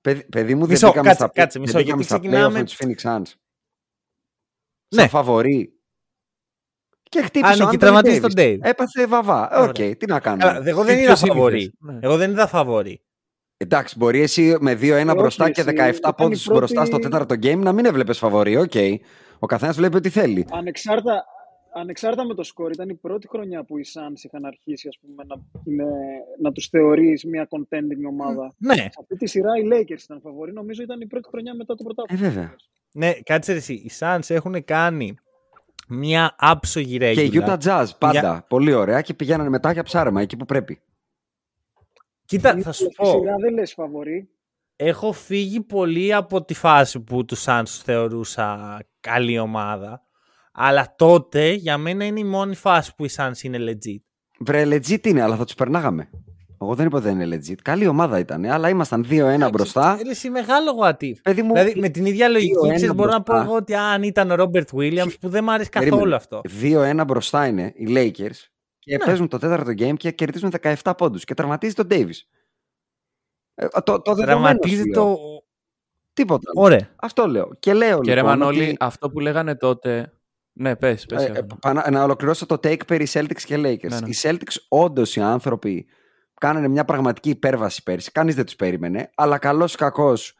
Παιδί, 0.00 0.24
παιδί 0.24 0.54
μου, 0.54 0.60
δεν 0.60 0.70
Μισό, 0.70 0.86
μπήκαμε 0.86 1.08
κάτσε, 1.08 1.22
στα, 1.24 1.32
κάτσε, 1.40 1.58
δεν 1.58 1.60
μισό, 1.68 1.78
μπήκαμε 1.78 2.02
γιατί 2.02 2.08
στα 2.08 2.18
ξεκινάμε- 2.18 2.50
playoff 2.56 2.58
με 2.58 2.64
τους 2.64 2.76
Phoenix 2.76 3.10
Suns. 3.10 3.32
Ναι. 4.94 5.00
Σαν 5.00 5.08
φαβορή. 5.08 5.72
Και 7.02 7.22
χτύπησε 7.22 7.52
Α, 7.52 7.56
ναι, 7.56 7.62
ο 7.64 7.66
και 7.68 7.76
Anthony 7.76 7.78
τραυματίστηκε 7.80 8.26
Davis. 8.26 8.34
τον 8.34 8.44
Dave. 8.44 8.58
Έπαθε 8.62 9.06
βαβά. 9.06 9.48
Ε, 9.52 9.60
Ωραία. 9.60 9.88
Οκ, 9.90 9.96
τι 9.96 10.06
να 10.06 10.20
κάνουμε. 10.20 10.42
Καλά, 10.44 10.62
εγώ 10.68 10.84
δεν 10.84 10.96
Και 10.96 11.02
είδα 11.02 11.14
πιο 11.14 11.26
φαβορή. 11.26 11.58
σύνηθες, 11.60 11.78
ναι. 11.80 11.98
Εγώ 12.02 12.16
δεν 12.16 12.30
είδα 12.30 12.46
φαβορή. 12.46 13.02
Εντάξει, 13.56 13.94
μπορεί 13.98 14.20
εσύ 14.20 14.56
με 14.60 14.74
2-1 14.74 15.06
Όχι, 15.12 15.16
μπροστά 15.20 15.50
και 15.50 15.60
εσύ, 15.60 15.70
17 15.70 15.96
ήταν 15.96 16.14
πόντους 16.16 16.40
η 16.40 16.44
πρώτη- 16.44 16.58
μπροστά 16.60 16.84
στο 16.84 16.98
τέταρτο 16.98 17.34
game 17.42 17.58
να 17.58 17.72
μην 17.72 17.84
έβλεπες 17.84 18.18
φαβορί. 18.18 18.56
Οκ. 18.56 18.72
Ο 19.38 19.46
καθένας 19.46 19.76
βλέπει 19.76 19.96
ό,τι 19.96 20.08
θέλει. 20.08 20.46
Ανεξάρτητα, 20.50 21.24
ανεξάρτητα 21.74 22.24
με 22.24 22.34
το 22.34 22.42
σκορ, 22.42 22.70
ήταν 22.72 22.88
η 22.88 22.94
πρώτη 22.94 23.28
χρονιά 23.28 23.64
που 23.64 23.78
οι 23.78 23.84
Suns 23.94 24.24
είχαν 24.24 24.44
αρχίσει 24.44 24.88
ας 24.88 24.98
πούμε, 25.00 25.24
να, 25.26 25.36
με, 25.64 25.84
να 26.40 26.52
τους 26.52 26.66
θεωρείς 26.68 27.24
μια 27.24 27.48
contending 27.50 28.08
ομάδα. 28.08 28.54
Ναι, 28.58 28.74
Σε 28.74 28.90
αυτή 29.00 29.16
τη 29.16 29.26
σειρά 29.26 29.50
οι 29.58 29.62
Lakers 29.72 30.02
ήταν 30.02 30.20
φαβορί, 30.20 30.52
νομίζω 30.52 30.82
ήταν 30.82 31.00
η 31.00 31.06
πρώτη 31.06 31.28
χρονιά 31.28 31.54
μετά 31.54 31.74
το 31.74 31.84
Ε, 31.88 31.92
πρωτάθλημα. 31.92 32.28
βέβαια. 32.30 32.54
ναι, 32.92 33.12
κάτσε 33.24 33.52
ρε 33.52 33.58
εσύ. 33.58 33.72
Οι 33.74 33.90
Suns 33.98 34.18
έχουν 34.30 34.64
κάνει 34.64 35.14
μια 35.88 36.34
άψογη 36.38 36.98
Και 36.98 37.10
η 37.22 37.30
regular. 37.34 37.44
Utah 37.44 37.58
Jazz 37.64 37.86
πάντα. 37.98 38.44
Πολύ 38.48 38.72
ωραία 38.72 39.00
και 39.00 39.14
πηγαίνανε 39.14 39.48
μετά 39.48 39.72
για 39.72 39.82
ψάρεμα 39.82 40.20
εκεί 40.20 40.36
που 40.36 40.44
πρέπει. 40.44 40.80
Κοίτα, 42.24 42.58
θα 42.60 42.72
σου 42.72 42.84
Στη 42.84 42.94
πω. 42.96 43.10
σειρά 43.10 43.34
δεν 43.40 43.54
λες 43.54 43.72
φαβοροί. 43.72 44.28
Έχω 44.80 45.12
φύγει 45.12 45.60
πολύ 45.60 46.14
από 46.14 46.44
τη 46.44 46.54
φάση 46.54 47.00
που 47.00 47.24
τους 47.24 47.44
Suns 47.46 47.62
τους 47.64 47.78
θεωρούσα 47.82 48.78
καλή 49.00 49.38
ομάδα. 49.38 50.02
Αλλά 50.52 50.94
τότε 50.98 51.50
για 51.52 51.78
μένα 51.78 52.04
είναι 52.04 52.20
η 52.20 52.24
μόνη 52.24 52.54
φάση 52.54 52.94
που 52.94 53.04
οι 53.04 53.10
Suns 53.16 53.42
είναι 53.42 53.58
legit. 53.60 54.02
Βρε, 54.40 54.64
legit 54.64 55.06
είναι, 55.06 55.22
αλλά 55.22 55.36
θα 55.36 55.44
τους 55.44 55.54
περνάγαμε. 55.54 56.10
Εγώ 56.62 56.74
δεν 56.74 56.86
είπα 56.86 56.96
ότι 56.96 57.06
δεν 57.06 57.20
είναι 57.20 57.36
legit. 57.36 57.54
Καλή 57.62 57.86
ομάδα 57.86 58.18
ήταν, 58.18 58.44
αλλά 58.44 58.68
ήμασταν 58.68 59.06
2-1 59.10 59.48
μπροστά. 59.52 59.96
Είναι 60.00 60.10
εσύ 60.10 60.30
μεγάλο 60.30 60.70
what 60.82 61.02
if. 61.04 61.12
Παιδί 61.22 61.42
μου, 61.42 61.52
Δηλαδή 61.52 61.80
με 61.80 61.88
την 61.88 62.06
ίδια 62.06 62.28
λογική 62.28 62.52
δύο-ένα 62.52 62.74
ξέρεις, 62.74 62.94
μπορώ 62.94 63.10
να 63.10 63.22
πω 63.22 63.32
μπροστά. 63.32 63.48
εγώ 63.48 63.56
ότι 63.56 63.74
αν 63.74 64.02
ήταν 64.02 64.30
ο 64.30 64.34
Ρόμπερτ 64.34 64.68
Williams 64.72 65.12
που 65.20 65.28
δεν 65.28 65.44
μου 65.44 65.52
άρεσε 65.52 65.68
καθόλου 65.68 65.90
Περίμενε. 65.90 66.14
αυτό. 66.14 66.40
2-1 67.02 67.04
μπροστά 67.06 67.46
είναι 67.46 67.72
οι 67.76 67.86
Lakers 67.88 68.36
και 68.78 68.96
Ναι. 68.96 69.04
παίζουν 69.04 69.28
το 69.28 69.38
τέταρτο 69.38 69.70
game 69.78 69.94
και 69.96 70.10
κερδίζουν 70.10 70.52
17 70.82 70.92
πόντους 70.96 71.24
και 71.24 71.34
τραυματίζει 71.34 71.74
τον 71.74 71.86
Davis. 71.90 72.18
Ε, 73.60 73.66
το, 73.84 74.00
το 74.00 74.14
δεδομένο 74.14 74.24
Τραυματίζει 74.40 74.76
σου 74.82 74.86
λέω. 74.88 75.04
το. 75.14 75.18
Τίποτα. 76.12 76.50
Ωραία. 76.54 76.88
Αυτό 76.96 77.26
λέω. 77.26 77.50
Και 77.58 77.74
λέω 77.74 78.00
Και 78.00 78.14
ρε 78.14 78.20
λοιπόν 78.20 78.38
Μανώλη, 78.38 78.62
ότι, 78.62 78.76
αυτό 78.80 79.10
που 79.10 79.20
λέγανε 79.20 79.54
τότε. 79.56 80.12
Ναι, 80.52 80.76
πες, 80.76 81.06
πες. 81.06 81.22
ε, 81.22 81.26
Εύα. 81.26 81.38
ε, 81.38 81.46
πανα- 81.60 81.90
να 81.90 82.02
ολοκληρώσω 82.02 82.46
το 82.46 82.54
take 82.54 82.86
περί 82.86 83.06
Celtics 83.12 83.42
και 83.44 83.54
Lakers. 83.56 83.88
Ναι, 83.88 83.98
ναι. 84.00 84.08
Οι 84.08 84.14
Celtics 84.22 84.56
όντως 84.68 85.16
οι 85.16 85.20
άνθρωποι 85.20 85.86
κάνανε 86.40 86.68
μια 86.68 86.84
πραγματική 86.84 87.30
υπέρβαση 87.30 87.82
πέρσι. 87.82 88.12
Κανείς 88.12 88.34
δεν 88.34 88.44
τους 88.44 88.56
περίμενε. 88.56 89.10
Αλλά 89.14 89.38
καλός 89.38 89.72
ή 89.74 89.76
κακός 89.76 90.34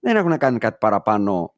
δεν 0.00 0.16
έχουν 0.16 0.38
κάνει 0.38 0.58
κάτι 0.58 0.76
παραπάνω 0.80 1.54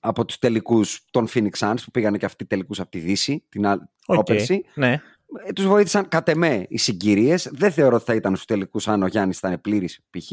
από 0.00 0.24
τους 0.24 0.38
τελικούς 0.38 1.04
των 1.10 1.26
Phoenix 1.34 1.50
Suns 1.58 1.74
που 1.84 1.90
πήγανε 1.90 2.18
και 2.18 2.24
αυτοί 2.26 2.44
τελικούς 2.46 2.80
από 2.80 2.90
τη 2.90 2.98
Δύση 2.98 3.44
την 3.48 3.66
άλλη 3.66 3.80
Οκ. 4.06 4.14
πρόπερση. 4.14 4.64
Ναι. 4.74 5.00
Ε, 5.46 5.52
τους 5.52 5.66
βοήθησαν 5.66 6.08
κατ' 6.08 6.28
εμέ 6.28 6.66
οι 6.68 6.78
συγκυρίες. 6.78 7.50
Δεν 7.52 7.72
θεωρώ 7.72 7.96
ότι 7.96 8.04
θα 8.04 8.14
ήταν 8.14 8.34
στους 8.34 8.46
τελικούς 8.46 8.88
αν 8.88 9.02
ο 9.02 9.06
Γιάννης 9.06 9.38
ήταν 9.38 9.60
πλήρης 9.60 10.00
π.χ. 10.10 10.32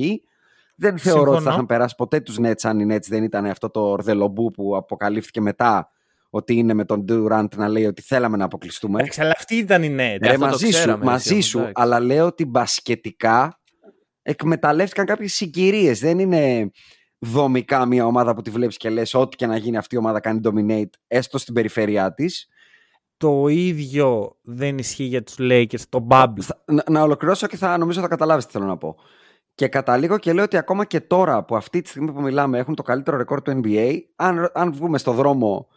Δεν 0.76 0.98
θεωρώ 0.98 1.22
ότι 1.22 1.30
θα 1.30 1.36
Συμφωνώ. 1.36 1.54
είχαν 1.54 1.66
περάσει 1.66 1.96
ποτέ 1.96 2.20
τους 2.20 2.38
Nets 2.42 2.62
αν 2.64 2.80
οι 2.80 2.96
Nets 2.96 3.08
δεν 3.08 3.24
ήταν 3.24 3.46
αυτό 3.46 3.70
το 3.70 3.80
μπουρδέλο 3.90 4.36
που 4.36 4.52
που 4.52 4.76
αποκαλύφθηκε 4.76 5.42
μετά 5.42 5.92
ότι 6.30 6.56
είναι 6.56 6.74
με 6.74 6.86
τον 6.86 7.06
Durant 7.10 7.56
να 7.56 7.68
λέει 7.68 7.86
ότι 7.86 8.02
θέλαμε 8.02 8.38
να 8.38 8.46
αποκλειστούμε. 8.46 9.00
Εντάξει, 9.00 9.22
αλλά 9.22 9.34
αυτή 9.38 9.56
ήταν 9.56 9.84
η 9.84 9.96
Nets. 10.00 10.18
Ρε, 10.22 10.30
αυτό 10.30 10.40
το 10.40 10.46
μαζί 10.46 10.66
σου, 10.66 10.72
ξέραμε, 10.72 11.06
μαζί 11.06 11.36
εσύ, 11.36 11.50
σου, 11.50 11.58
εντάξει. 11.58 11.74
αλλά 11.76 12.00
λέω 12.00 12.26
ότι 12.26 12.46
μπασκετικά 12.46 13.60
εκμεταλλεύτηκαν 14.22 15.06
κάποιες 15.06 15.34
συγκυρίες. 15.34 16.00
Δεν 16.00 16.20
είναι 16.20 16.72
δομικά 17.20 17.86
μια 17.86 18.06
ομάδα 18.06 18.34
που 18.36 18.42
τη 18.42 18.50
βλέπεις 18.50 18.78
και 18.78 18.90
λες 18.90 19.14
ό,τι 19.14 19.36
και 19.36 19.46
να 19.46 19.58
γίνει 19.58 19.78
αυτή 19.78 19.96
η 19.96 19.98
ομάδα 19.98 20.20
κάνει 20.20 20.40
dominate 20.44 20.90
έστω 21.08 21.38
στην 21.38 21.54
περιφέρειά 21.54 22.14
της. 22.14 22.48
Το 23.22 23.48
ίδιο 23.48 24.38
δεν 24.42 24.78
ισχύει 24.78 25.04
για 25.04 25.24
τους 25.24 25.36
Lakers, 25.40 25.82
το 25.90 26.08
bubble. 26.10 26.42
Θα- 26.42 26.64
να, 26.66 26.84
να 26.90 27.02
ολοκληρώσω 27.02 27.48
και 27.48 27.58
θα 27.58 27.78
νομίζω 27.78 28.02
θα 28.02 28.08
καταλάβεις 28.08 28.46
τι 28.46 28.52
θέλω 28.52 28.66
να 28.66 28.78
πω. 28.78 28.96
Και 29.56 29.68
καταλήγω 29.68 30.18
και 30.18 30.34
λέω 30.34 30.44
ότι 30.44 30.58
ακόμα 30.58 30.86
και 30.86 31.00
τώρα 31.02 31.46
που 31.46 31.56
αυτή 31.56 31.82
τη 31.82 31.90
στιγμή 31.90 32.12
που 32.12 32.22
μιλάμε 32.22 32.58
έχουν 32.58 32.76
το 32.76 32.84
καλύτερο 32.84 33.18
ρεκόρ 33.18 33.42
του 33.42 33.62
NBA, 33.64 33.98
αν, 34.16 34.52
αν 34.54 34.74
βγούμε 34.74 34.98
στο 34.98 35.12
δρόμο 35.12 35.68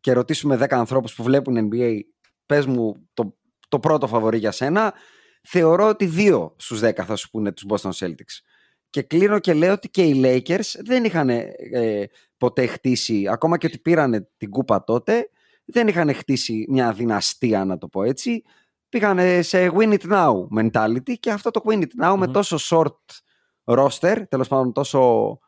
και 0.00 0.12
ρωτήσουμε 0.12 0.56
10 0.56 0.66
ανθρώπους 0.70 1.14
που 1.14 1.22
βλέπουν 1.22 1.70
NBA, 1.72 1.98
πες 2.46 2.66
μου 2.66 3.08
το, 3.14 3.36
το 3.68 3.78
πρώτο 3.78 4.06
φαβορή 4.06 4.38
για 4.38 4.50
σένα, 4.52 4.94
θεωρώ 5.42 5.88
ότι 5.88 6.06
δύο 6.06 6.54
στους 6.58 6.80
10 6.82 6.92
θα 6.94 7.16
σου 7.16 7.30
πούνε 7.30 7.52
τους 7.52 7.64
Boston 7.68 7.90
Celtics. 7.90 8.40
Και 8.90 9.02
κλείνω 9.02 9.38
και 9.38 9.54
λέω 9.54 9.72
ότι 9.72 9.88
και 9.88 10.02
οι 10.02 10.20
Lakers 10.24 10.80
δεν 10.84 11.04
είχαν 11.04 11.28
ε, 11.28 12.04
ποτέ 12.36 12.66
χτίσει, 12.66 13.28
ακόμα 13.28 13.58
και 13.58 13.66
ότι 13.66 13.78
πήρανε 13.78 14.28
την 14.36 14.50
κούπα 14.50 14.84
τότε, 14.84 15.30
δεν 15.66 15.88
είχαν 15.88 16.14
χτίσει 16.14 16.64
μια 16.68 16.92
δυναστεία, 16.92 17.64
να 17.64 17.78
το 17.78 17.88
πω 17.88 18.02
έτσι. 18.02 18.42
Πήγανε 18.88 19.42
σε 19.42 19.70
win 19.74 19.98
it 19.98 20.12
now 20.12 20.32
mentality 20.58 21.14
και 21.20 21.30
αυτό 21.30 21.50
το 21.50 21.60
win 21.66 21.78
it 21.82 22.04
now 22.04 22.16
με 22.18 22.26
Μμμ. 22.26 22.32
τόσο 22.32 22.56
short 22.60 22.94
roster, 23.64 24.22
τέλος 24.28 24.48
πάντων 24.48 24.72
τόσο 24.72 25.38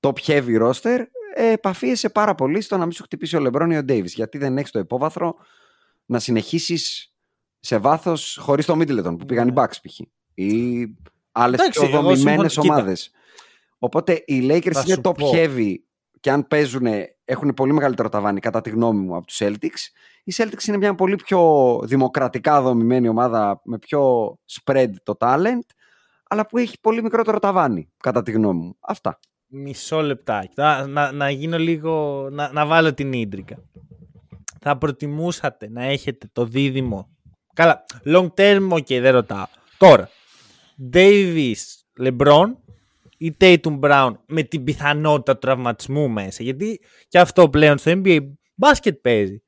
top 0.00 0.12
heavy 0.26 0.70
roster, 0.70 0.98
ε, 1.34 1.50
επαφίεσαι 1.52 2.08
πάρα 2.08 2.34
πολύ 2.34 2.60
στο 2.60 2.76
να 2.76 2.82
μην 2.82 2.92
σου 2.92 3.02
χτυπήσει 3.02 3.36
ο 3.36 3.42
LeBron 3.46 3.68
ή 3.70 3.76
ο 3.76 3.82
Davis, 3.88 4.06
γιατί 4.06 4.38
δεν 4.38 4.58
έχεις 4.58 4.70
το 4.70 4.78
υπόβαθρο 4.78 5.34
να 6.06 6.18
συνεχίσεις 6.18 7.14
σε 7.60 7.78
βάθος 7.78 8.38
χωρίς 8.42 8.66
το 8.66 8.74
Middleton 8.78 9.18
που 9.18 9.24
πήγαν 9.26 9.48
οι 9.48 9.52
Ναι. 9.52 9.62
Bucks 9.62 9.76
π.χ. 9.82 9.98
ή 10.34 10.86
άλλες 11.32 11.60
Εντάξει, 11.60 11.80
πιο 11.80 11.88
εγώ 11.88 12.02
δομημένες 12.02 12.52
συμφωνώ. 12.52 12.62
Κοίτα. 12.62 12.74
ομάδες. 12.74 13.10
Οπότε 13.78 14.22
οι 14.26 14.48
Lakers 14.50 14.72
Θα 14.72 14.82
είναι 14.86 14.94
σου 14.94 15.00
top 15.04 15.14
πω. 15.18 15.30
heavy 15.34 15.74
και 16.20 16.30
αν 16.30 16.46
παίζουν 16.46 16.86
έχουν 17.24 17.54
πολύ 17.54 17.72
μεγαλύτερο 17.72 18.08
ταβάνι 18.08 18.40
κατά 18.40 18.60
τη 18.60 18.70
γνώμη 18.70 19.04
μου 19.04 19.16
από 19.16 19.26
τους 19.26 19.40
Celtics. 19.42 19.90
Οι 20.24 20.32
Celtics 20.36 20.64
είναι 20.66 20.76
μια 20.76 20.94
πολύ 20.94 21.16
πιο 21.16 21.80
δημοκρατικά 21.84 22.62
δομημένη 22.62 23.08
ομάδα 23.08 23.60
με 23.64 23.78
πιο 23.78 24.30
spread 24.50 24.90
το 25.02 25.16
talent 25.20 25.66
αλλά 26.32 26.46
που 26.46 26.58
έχει 26.58 26.80
πολύ 26.80 27.02
μικρότερο 27.02 27.38
ταβάνι 27.38 27.90
κατά 27.96 28.22
τη 28.22 28.30
γνώμη 28.30 28.60
μου. 28.60 28.76
Αυτά. 28.80 29.18
Μισό 29.46 30.00
λεπτάκι. 30.00 30.52
Να, 30.56 30.86
να, 30.86 31.12
να 31.12 31.30
γίνω 31.30 31.58
λίγο. 31.58 32.26
Να, 32.30 32.52
να 32.52 32.66
βάλω 32.66 32.94
την 32.94 33.12
ίντρικα. 33.12 33.56
Θα 34.60 34.78
προτιμούσατε 34.78 35.68
να 35.70 35.84
έχετε 35.84 36.28
το 36.32 36.44
δίδυμο. 36.44 37.08
Καλά, 37.54 37.84
long 38.04 38.28
term, 38.34 38.68
ok, 38.68 39.00
δεν 39.00 39.12
ρωτάω. 39.12 39.46
Τώρα, 39.78 40.08
Davis, 40.92 41.54
LeBron 42.00 42.52
ή 43.22 43.36
Tatum 43.40 43.80
Brown 43.80 44.12
με 44.26 44.42
την 44.42 44.64
πιθανότητα 44.64 45.32
του 45.32 45.38
τραυματισμού 45.38 46.08
μέσα. 46.08 46.42
Γιατί 46.42 46.80
και 47.08 47.18
αυτό 47.18 47.48
πλέον 47.50 47.78
στο 47.78 47.92
NBA 47.94 48.18
μπάσκετ 48.54 48.96
παίζει. 49.00 49.42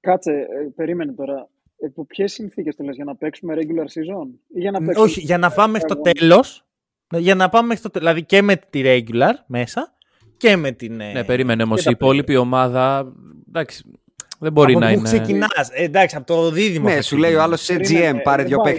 Κάτσε, 0.00 0.30
ε, 0.30 0.68
περίμενε 0.76 1.12
τώρα. 1.12 1.48
Υπό 1.76 2.06
ποιες 2.06 2.32
συνθήκες 2.32 2.76
το 2.76 2.84
λες, 2.84 2.94
για 2.96 3.04
να 3.04 3.16
παίξουμε 3.16 3.54
regular 3.56 3.84
season 3.84 4.28
ή 4.54 4.60
για 4.60 4.70
να 4.70 4.78
παίξουμε. 4.78 5.06
Όχι, 5.06 5.20
για 5.20 5.38
να 5.38 5.50
πάμε 5.50 5.72
μέχρι 5.72 5.88
το 5.88 5.94
Εγώ- 6.04 6.12
τέλος. 6.14 6.66
Για 7.16 7.34
να 7.34 7.48
πάμε 7.48 7.66
μέχρι 7.66 7.82
το 7.82 7.90
τέλο. 7.90 8.04
Δηλαδή 8.04 8.24
και 8.26 8.42
με 8.42 8.56
τη 8.56 8.82
regular 8.84 9.32
μέσα 9.46 9.94
και 10.36 10.56
με 10.56 10.70
την. 10.72 11.00
ε, 11.00 11.12
Ναι, 11.12 11.24
περίμενε 11.24 11.62
όμως. 11.62 11.76
και 11.82 11.88
Η 11.88 11.92
τα 11.92 11.98
υπόλοιπη 12.04 12.36
ομάδα. 12.36 13.12
Εντάξει, 13.48 13.84
δεν 14.38 14.52
μπορεί 14.52 14.72
από 14.74 14.80
να 14.80 14.86
πού 14.92 14.92
είναι. 14.98 15.02
ξεκινάς. 15.02 15.70
Ε, 15.72 15.82
εντάξει, 15.82 16.16
από 16.16 16.26
το 16.26 16.50
δίδυμο. 16.50 16.88
Ναι, 16.88 16.94
θα 16.94 17.02
σου 17.02 17.16
λέει 17.16 17.34
ο 17.34 17.36
ξεκινάς. 17.38 17.46
άλλος 17.46 17.60
σε 17.62 17.76
Περίμενε, 17.76 18.18
GM, 18.18 18.22
πάρε 18.22 18.42
ε, 18.42 18.44
δύο 18.44 18.56
πάει. 18.58 18.74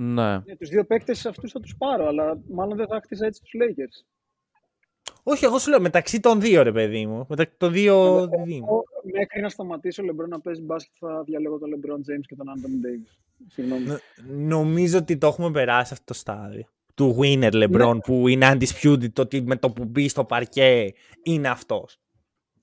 Παίκτες. 0.00 0.14
Ναι. 0.14 0.38
Ναι, 0.46 0.56
τους 0.56 0.68
δύο 0.68 0.84
παίκτες 0.84 1.26
αυτούς 1.26 1.52
θα 1.52 1.60
τους 1.60 1.76
πάρω, 1.76 2.06
αλλά 2.06 2.40
μάλλον 2.48 2.76
δεν 2.76 2.86
θα 2.86 3.00
χτίσα 3.04 3.26
έτσι 3.26 3.40
τους 3.40 3.52
Lakers. 3.54 4.04
Όχι, 5.22 5.44
εγώ 5.44 5.58
σου 5.58 5.70
λέω 5.70 5.80
μεταξύ 5.80 6.20
των 6.20 6.40
δύο, 6.40 6.62
ρε 6.62 6.72
παιδί 6.72 7.06
μου. 7.06 7.26
Μεταξύ 7.28 7.54
των 7.56 7.72
δύο 7.72 8.26
διδήμων. 8.26 8.68
Εγώ, 8.68 8.84
μέχρι 9.12 9.40
να 9.40 9.48
σταματήσω 9.48 10.02
ο 10.02 10.06
LeBron 10.10 10.28
να 10.28 10.40
παίζει 10.40 10.62
μπάσκετ 10.62 10.94
θα 10.98 11.22
διαλέγω 11.22 11.58
τον 11.58 11.70
LeBron 11.74 11.96
James 11.96 12.24
και 12.26 12.36
τον 12.36 12.46
Anthony 12.46 12.86
Davis. 12.86 13.16
Συγγνώμη. 13.46 13.86
Νομίζω 14.28 14.98
ότι 14.98 15.18
το 15.18 15.26
έχουμε 15.26 15.50
περάσει 15.50 15.92
αυτό 15.92 16.04
το 16.04 16.14
στάδιο. 16.14 16.64
Του 16.94 17.16
winner 17.20 17.52
LeBron 17.52 17.98
που 18.04 18.28
είναι 18.28 18.50
undisputed, 18.52 19.12
το 19.12 19.22
ότι 19.22 19.42
με 19.42 19.56
το 19.56 19.70
που 19.70 19.84
μπει 19.84 20.08
στο 20.08 20.24
παρκέ 20.24 20.92
είναι 21.22 21.48
αυτός. 21.48 22.00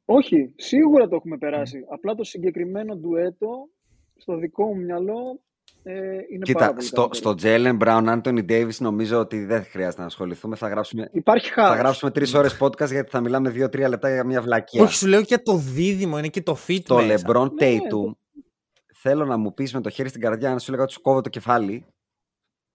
Όχι, 0.05 0.53
σίγουρα 0.55 1.07
το 1.07 1.15
έχουμε 1.15 1.37
περάσει. 1.37 1.85
Απλά 1.89 2.15
το 2.15 2.23
συγκεκριμένο 2.23 2.95
ντουέτο 2.95 3.69
στο 4.15 4.37
δικό 4.37 4.65
μου 4.65 4.75
μυαλό 4.75 5.41
ε, 5.83 5.93
είναι 5.93 6.09
πάρα 6.13 6.43
Κοίτα, 6.43 6.67
πολύ 6.73 6.81
στο, 6.85 7.01
καλύτερο. 7.09 7.35
στο 7.35 7.35
Jalen 7.41 7.77
Brown, 7.83 8.21
Anthony 8.21 8.45
Davis 8.51 8.75
νομίζω 8.79 9.19
ότι 9.19 9.45
δεν 9.45 9.63
χρειάζεται 9.65 10.01
να 10.01 10.07
ασχοληθούμε. 10.07 10.55
Θα 10.55 10.67
γράψουμε, 10.67 11.09
Υπάρχει 11.11 11.49
θα 11.49 11.61
χάος. 11.63 11.77
γράψουμε 11.77 12.11
τρεις 12.11 12.33
ώρες 12.33 12.57
podcast 12.61 12.89
γιατί 12.91 13.09
θα 13.09 13.19
μιλάμε 13.21 13.49
δύο-τρία 13.49 13.89
λεπτά 13.89 14.13
για 14.13 14.23
μια 14.25 14.41
βλακία. 14.41 14.83
Όχι, 14.83 14.93
σου 14.93 15.07
λέω 15.07 15.23
και 15.23 15.37
το 15.37 15.55
δίδυμο, 15.55 16.17
είναι 16.17 16.27
και 16.27 16.41
το 16.41 16.57
fit 16.67 16.79
Το 16.83 16.95
μέσα. 16.95 17.25
LeBron 17.27 17.51
Ναι, 17.51 17.67
Tatum, 17.67 17.79
το- 17.89 18.17
θέλω 18.93 19.25
να 19.25 19.37
μου 19.37 19.53
πεις 19.53 19.73
με 19.73 19.81
το 19.81 19.89
χέρι 19.89 20.09
στην 20.09 20.21
καρδιά 20.21 20.49
να 20.51 20.59
σου 20.59 20.71
λέγα 20.71 20.83
ότι 20.83 20.91
σου 20.91 21.01
κόβω 21.01 21.21
το 21.21 21.29
κεφάλι. 21.29 21.85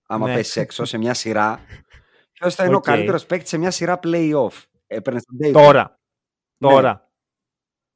Άμα 0.06 0.26
Ναι. 0.28 0.34
πέσεις 0.34 0.56
έξω 0.56 0.84
σε 0.84 0.98
μια 0.98 1.14
σειρά. 1.14 1.60
Ποιος 2.32 2.54
θα 2.54 2.64
είναι 2.64 2.74
Οκ. 2.74 2.78
ο 2.78 2.90
καλύτερος 2.90 3.26
παίκτης 3.26 3.48
σε 3.48 3.58
μια 3.58 3.70
σειρά 3.70 3.98
playoff; 4.02 4.62
Έπαιρνες 4.86 5.22
τον 5.24 5.36
Tatum. 5.48 5.52
Τώρα. 5.52 5.98
Ναι. 6.58 6.70
Τώρα. 6.70 7.01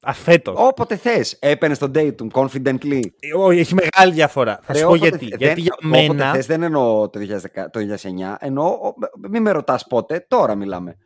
Αφέτος. 0.09 0.55
Όποτε 0.59 0.97
θες. 0.97 1.37
Έπαιρνε 1.41 1.77
τον 1.77 1.91
Tatum 1.95 2.29
confidently. 2.33 3.01
Ε, 3.21 3.35
Όχι, 3.37 3.59
έχει 3.59 3.75
μεγάλη 3.75 4.13
διαφορά. 4.13 4.59
Θα 4.63 4.73
Ρε, 4.73 4.79
σου 4.79 4.85
πω 4.85 4.91
όποτε 4.91 5.09
γιατί. 5.09 5.25
θε- 5.29 5.39
Γιατί 5.39 5.45
δεν- 5.55 5.59
για 5.63 5.75
όποτε 5.85 6.13
μένα. 6.13 6.33
θες, 6.33 6.47
δεν 6.47 6.63
εννοώ 6.63 7.09
το 7.09 7.19
2010 7.19 7.71
το 7.71 7.79
2009. 7.79 8.37
Εννοώ, 8.41 8.67
ο- 8.67 8.95
μην 9.31 9.43
με 9.43 9.51
ρωτάς 9.51 9.87
πότε, 9.87 10.25
τώρα 10.29 10.55
μιλάμε. 10.55 10.97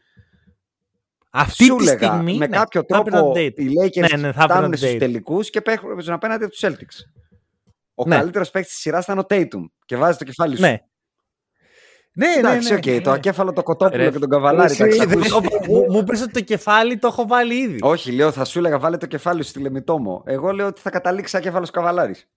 Αυτή 1.31 1.65
Σου 1.65 1.77
τη 1.77 1.85
λέγα, 1.85 1.97
στιγμή. 2.13 2.37
με 2.37 2.47
ναι, 2.47 2.57
κάποιο 2.57 2.85
θα 2.89 2.97
έπαιρνα 2.99 3.19
τρόπο 3.19 3.35
τον 3.35 3.43
Date. 3.43 3.55
οι 3.57 3.67
Lakers 3.83 3.95
Ναι, 3.95 4.01
ναι, 4.01 4.09
θα 4.09 4.29
έπαιρνα 4.29 4.33
φτάνουν 4.45 4.71
τον 4.71 4.79
στους 4.79 4.91
Date. 4.93 4.99
τελικούς 4.99 5.51
και 5.51 5.61
παίζουν 5.61 6.15
απέναντι 6.15 6.45
από 6.45 6.53
τους 6.53 6.61
Celtics. 6.65 7.05
Ο 7.95 8.05
Ναι. 8.09 8.17
καλύτερος 8.17 8.51
παίκτης 8.51 8.73
της 8.73 8.81
σειράς 8.81 9.05
ήταν 9.05 9.19
ο 9.19 9.25
Tatum 9.31 9.65
και 9.85 9.97
βάζει 9.97 10.19
το 10.19 10.25
κεφάλι 10.25 10.57
σου. 10.57 10.63
Ναι. 10.63 10.79
Ναι, 12.15 12.27
ναι, 12.27 12.35
Εντάξει, 12.35 12.69
ναι, 12.73 12.77
οκ, 12.77 12.87
ναι, 12.87 13.01
το 13.01 13.11
ναι. 13.11 13.17
ακέφαλο 13.17 13.53
το 13.53 13.63
κοτόπουλο 13.63 14.03
Ρε, 14.05 14.11
και 14.11 14.19
τον 14.19 14.29
καβαλάρη. 14.29 14.71
εσύ, 14.71 14.79
τα 14.79 14.85
έχεις 14.85 14.99
δεν- 14.99 15.09
ακούσει. 15.23 15.71
Μου- 15.71 15.91
Μου 15.91 16.05
πες 16.05 16.23
ότι 16.23 16.33
το 16.33 16.41
κεφάλι 16.41 16.99
το 16.99 17.07
έχω 17.07 17.27
βάλει 17.27 17.55
ήδη. 17.55 17.79
Όχι, 17.83 18.13
λέω, 18.13 18.33
θα 18.33 18.45
σου 18.45 18.59
έλεγα 18.59 18.79
βάλε 18.79 18.97
το 18.97 19.07
κεφάλι 19.07 19.43
σου 19.43 19.49
στη 19.49 19.61
λαιμητόμο. 19.61 20.23
Εγώ 20.27 20.53
λέω 20.53 20.67
ότι 20.67 20.81
θα 20.81 20.91
καταλήξει 20.91 21.37
ακέφαλος 21.37 21.71
καβαλάρης. 21.71 22.29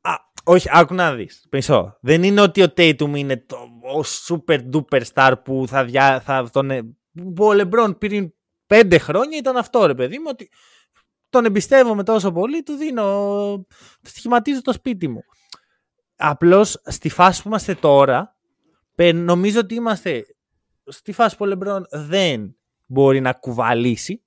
Α, 0.00 0.10
όχι, 0.44 0.68
άκου 0.72 0.94
να 0.94 1.14
δεις. 1.14 1.46
Μισό. 1.50 1.98
Δεν 2.00 2.22
είναι 2.22 2.40
ότι 2.40 2.62
ο 2.62 2.66
Tatum 2.76 3.12
είναι 3.16 3.36
το, 3.36 3.56
ο 3.96 4.00
super 4.28 4.58
duper 4.72 5.02
star 5.14 5.32
που 5.44 5.64
θα, 5.68 5.84
δια, 5.84 6.20
θα 6.20 6.48
τον... 6.52 6.70
ε- 6.70 6.82
Που 7.34 7.44
ο 7.46 7.50
LeBron 7.54 7.94
πριν 7.98 8.32
πέντε 8.66 8.98
χρόνια 8.98 9.38
ήταν 9.38 9.56
αυτό 9.56 9.86
ρε 9.86 9.94
παιδί 9.94 10.18
μου 10.18 10.24
ότι 10.28 10.50
τον 11.28 11.44
εμπιστεύομαι 11.44 12.02
τόσο 12.02 12.32
πολύ, 12.32 12.62
του 12.62 12.72
δίνω, 12.74 13.04
του 14.02 14.08
στοιχηματίζω 14.08 14.62
το 14.62 14.72
σπίτι 14.72 15.08
μου. 15.08 15.20
Απλώς 16.16 16.80
στη 16.84 17.08
φάση 17.08 17.42
που 17.42 17.48
είμαστε 17.48 17.74
τώρα, 17.74 18.18
πε- 18.18 18.37
νομίζω 19.12 19.60
ότι 19.60 19.74
είμαστε 19.74 20.26
στη 20.84 21.12
φάση 21.12 21.36
που 21.36 21.44
ο 21.48 21.52
LeBron 21.52 21.82
δεν 21.90 22.56
μπορεί 22.86 23.20
να 23.20 23.32
κουβαλήσει 23.32 24.22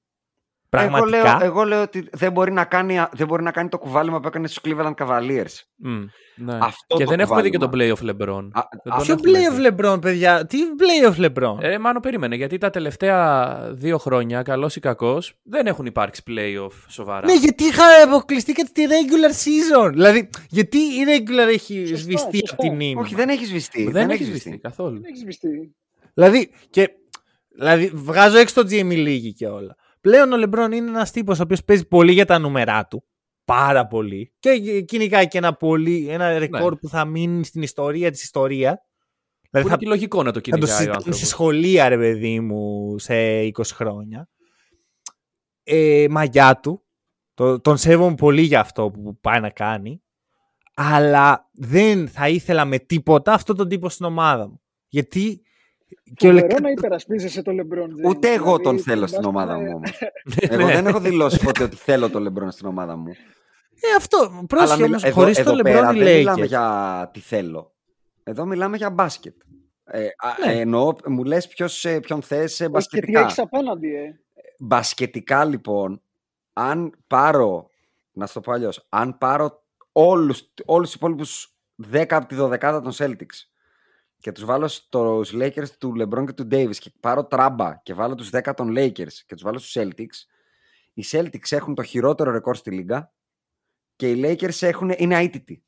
Πραγματικά. 0.71 1.17
Εγώ 1.17 1.37
λέω, 1.37 1.37
εγώ 1.45 1.63
λέω 1.63 1.81
ότι 1.81 2.07
δεν 2.11 2.31
μπορεί, 2.31 2.51
να 2.51 2.65
κάνει, 2.65 3.03
δεν 3.11 3.27
μπορεί 3.27 3.43
να 3.43 3.51
κάνει 3.51 3.69
το 3.69 3.77
κουβάλιμα 3.77 4.19
που 4.19 4.27
έκανε 4.27 4.47
στους 4.47 4.63
Cleveland 4.65 4.93
Cavaliers. 4.97 5.53
Μμ, 5.75 6.03
ναι. 6.35 6.57
Αυτό 6.61 6.97
και 6.97 7.03
το 7.03 7.09
δεν 7.09 7.19
έχουμε 7.19 7.41
δει 7.41 7.49
και 7.49 7.57
κουβάλιμα. 7.57 7.95
τον 7.97 8.09
playoff 8.09 8.09
LeBron. 8.11 8.47
Α, 8.51 8.61
Δεν 8.83 8.93
α, 8.93 8.97
τον 8.97 9.03
Ποιο 9.03 9.13
έχουμε 9.13 9.39
playoff 9.39 9.55
δει. 9.55 9.75
LeBron, 9.91 10.01
παιδιά; 10.01 10.45
Τι 10.45 10.57
playoff 10.79 11.25
LeBron; 11.25 11.57
Ε, 11.59 11.77
μάλλον 11.77 12.01
περίμενε, 12.01 12.35
γιατί 12.35 12.57
τα 12.57 12.69
τελευταία 12.69 13.57
δύο 13.73 13.97
χρόνια, 13.97 14.41
καλός 14.41 14.75
ή 14.75 14.79
κακός, 14.79 15.33
δεν 15.43 15.65
έχουν 15.67 15.85
υπάρξει 15.85 16.23
playoff 16.27 16.71
σοβαρά. 16.87 17.25
Ναι, 17.25 17.33
γιατί 17.35 17.63
είχα 17.63 17.83
αποκλειστεί 18.05 18.53
και 18.53 18.69
τη 18.73 18.83
regular 18.85 19.31
season. 19.85 19.89
Δηλαδή, 19.91 20.29
γιατί 20.49 20.77
η 20.77 21.03
regular 21.07 21.47
έχει 21.51 21.79
Σωστά, 21.87 21.95
σβηστεί 22.01 22.37
σωστά. 22.37 22.53
από 22.53 22.61
την 22.61 22.73
μνήμη. 22.73 23.01
Όχι, 23.01 23.15
δεν 23.15 23.29
έχει 23.29 23.45
σβηστεί. 23.45 23.89
δεν, 23.91 24.09
έχει 24.09 24.23
σβηστεί 24.23 24.57
καθόλου. 24.57 24.93
Δεν 25.01 25.03
έχει 25.11 25.17
σβηστεί. 25.19 25.75
Δηλαδή, 26.13 26.51
και, 26.69 26.89
δηλαδή, 27.55 27.91
βγάζω 27.93 28.37
έξω 28.37 28.55
το 28.63 28.67
GME 28.71 29.07
League 29.07 29.31
και 29.35 29.47
όλα. 29.47 29.75
Πλέον 30.01 30.31
ο 30.31 30.37
Λεμπρόν 30.37 30.71
είναι 30.71 30.89
ένας 30.89 31.11
τύπος 31.11 31.39
ο 31.39 31.43
οποίος 31.43 31.63
παίζει 31.63 31.87
πολύ 31.87 32.11
για 32.11 32.25
τα 32.25 32.39
νούμερά 32.39 32.87
του. 32.87 33.03
Πάρα 33.45 33.87
πολύ. 33.87 34.33
Και 34.39 34.81
κυνηγάει 34.81 35.27
και 35.27 35.37
ένα, 35.37 35.53
πολύ, 35.53 36.07
ένα 36.09 36.37
ρεκόρ 36.39 36.75
που 36.75 36.87
θα 36.87 37.05
μείνει 37.05 37.45
στην 37.45 37.61
ιστορία 37.61 38.11
της 38.11 38.23
ιστορίας. 38.23 38.75
Που 38.75 39.47
Δηλαδή 39.49 39.67
είναι 39.67 39.77
θα, 39.77 39.83
και 39.83 39.87
λογικό 39.87 40.23
να 40.23 40.31
το 40.31 40.33
θα 40.33 40.33
το 40.33 40.39
κυνηγάει 40.39 40.69
ο 40.69 40.73
συζητάμε 40.73 40.95
άνθρωπος. 40.95 41.19
στη 41.19 41.27
σχολεία, 41.27 41.89
ρε 41.89 41.97
παιδί 41.97 42.39
μου, 42.39 42.95
σε 42.99 43.41
20 43.41 43.51
χρόνια. 43.63 44.29
Ε, 45.63 46.07
μαγιά 46.09 46.59
του. 46.59 46.85
Το, 47.33 47.59
τον 47.59 47.77
σέβομαι 47.77 48.15
πολύ 48.15 48.41
για 48.41 48.59
αυτό 48.59 48.91
που 48.91 49.19
πάει 49.19 49.39
να 49.39 49.49
κάνει. 49.49 50.03
Αλλά 50.73 51.49
δεν 51.51 52.07
θα 52.07 52.29
ήθελα 52.29 52.65
με 52.65 52.79
τίποτα 52.79 53.33
αυτόν 53.33 53.55
τον 53.55 53.67
τύπο 53.67 53.89
στην 53.89 54.05
ομάδα 54.05 54.47
μου. 54.47 54.61
Γιατί. 54.87 55.41
Και 56.15 56.27
ο 56.27 56.31
Φοβερό 56.31 56.47
Λε- 56.51 56.59
να 56.61 56.69
υπερασπίζεσαι 56.69 57.41
το 57.41 57.51
LeBron 57.51 57.83
James. 58.05 58.09
Ούτε 58.09 58.27
εγώ 58.33 58.43
Δηλαδή, 58.57 58.63
τον 58.63 58.79
θέλω 58.79 59.07
φαντάζομαι- 59.07 59.07
στην 59.07 59.25
ομάδα 59.25 59.57
μου 59.59 59.71
όμως. 59.75 59.91
Ναι. 60.49 60.55
Εγώ 60.55 60.65
δεν 60.67 60.87
έχω 60.87 60.99
δηλώσει 60.99 61.43
ποτέ 61.43 61.63
ότι 61.63 61.75
θέλω 61.75 62.09
τον 62.09 62.21
Λεμπρόν 62.21 62.51
στην 62.51 62.67
ομάδα 62.67 62.95
μου. 62.95 63.07
Ε, 63.83 63.95
αυτό. 63.97 64.45
Πρόσεχε 64.47 64.81
μιλά- 64.81 64.87
όμως, 65.03 65.13
χωρίς 65.13 65.37
εδώ 65.37 65.55
το 65.55 65.61
πέρα 65.63 65.89
LeBron 65.91 65.95
οι 65.95 65.99
δεν 66.03 66.17
μιλάμε 66.17 66.43
Lakers. 66.43 66.47
για 66.47 67.09
τι 67.13 67.19
θέλω. 67.19 67.73
Εδώ 68.23 68.45
μιλάμε 68.45 68.77
για 68.77 68.89
μπάσκετ. 68.89 69.35
Ε, 69.83 70.05
α, 70.05 70.45
Ναι. 70.45 70.59
εννοώ, 70.59 70.93
μου 71.07 71.23
λες 71.23 71.47
ποιος, 71.47 71.85
ε, 71.85 71.99
ποιον 71.99 72.21
θες 72.21 72.39
ε, 72.41 72.43
Όχι, 72.45 72.57
Και 72.59 72.65
τι 72.65 72.71
μπασκετικά. 72.71 73.19
έχεις 73.19 73.39
απέναντι, 73.39 73.95
ε. 73.95 74.19
Μπασκετικά 74.59 75.45
λοιπόν, 75.45 76.01
αν 76.53 76.91
πάρω, 77.07 77.69
να 78.11 78.25
σου 78.27 78.33
το 78.33 78.39
πω 78.41 78.51
αλλιώς, 78.51 78.85
αν 78.89 79.17
πάρω 79.17 79.63
όλους, 79.91 80.51
όλους 80.65 80.85
τους 80.87 80.95
υπόλοιπους 80.95 81.55
10 81.91 82.15
από 82.15 82.25
τη 82.27 82.35
12 82.35 82.81
των 82.83 82.91
Celtics 82.97 83.50
και 84.21 84.31
τους 84.31 84.45
βάλω 84.45 84.67
στους 84.67 85.31
Lakers 85.35 85.69
του 85.79 85.93
LeBron 85.99 86.23
και 86.25 86.33
του 86.33 86.47
Davis 86.51 86.75
και 86.75 86.91
πάρω 86.99 87.25
τράμπα 87.25 87.75
και 87.83 87.93
βάλω 87.93 88.15
τους 88.15 88.29
10 88.33 88.53
των 88.55 88.73
Lakers 88.77 89.13
και 89.25 89.33
τους 89.33 89.41
βάλω 89.43 89.57
στους 89.57 89.75
Celtics, 89.83 90.27
οι 90.93 91.03
Celtics 91.11 91.49
έχουν 91.51 91.75
το 91.75 91.83
χειρότερο 91.83 92.31
ρεκόρ 92.31 92.55
στη 92.55 92.71
λίγα 92.71 93.11
και 93.95 94.11
οι 94.11 94.21
Lakers 94.25 94.61
έχουν, 94.61 94.93
είναι 94.97 95.17
αίτητοι. 95.19 95.63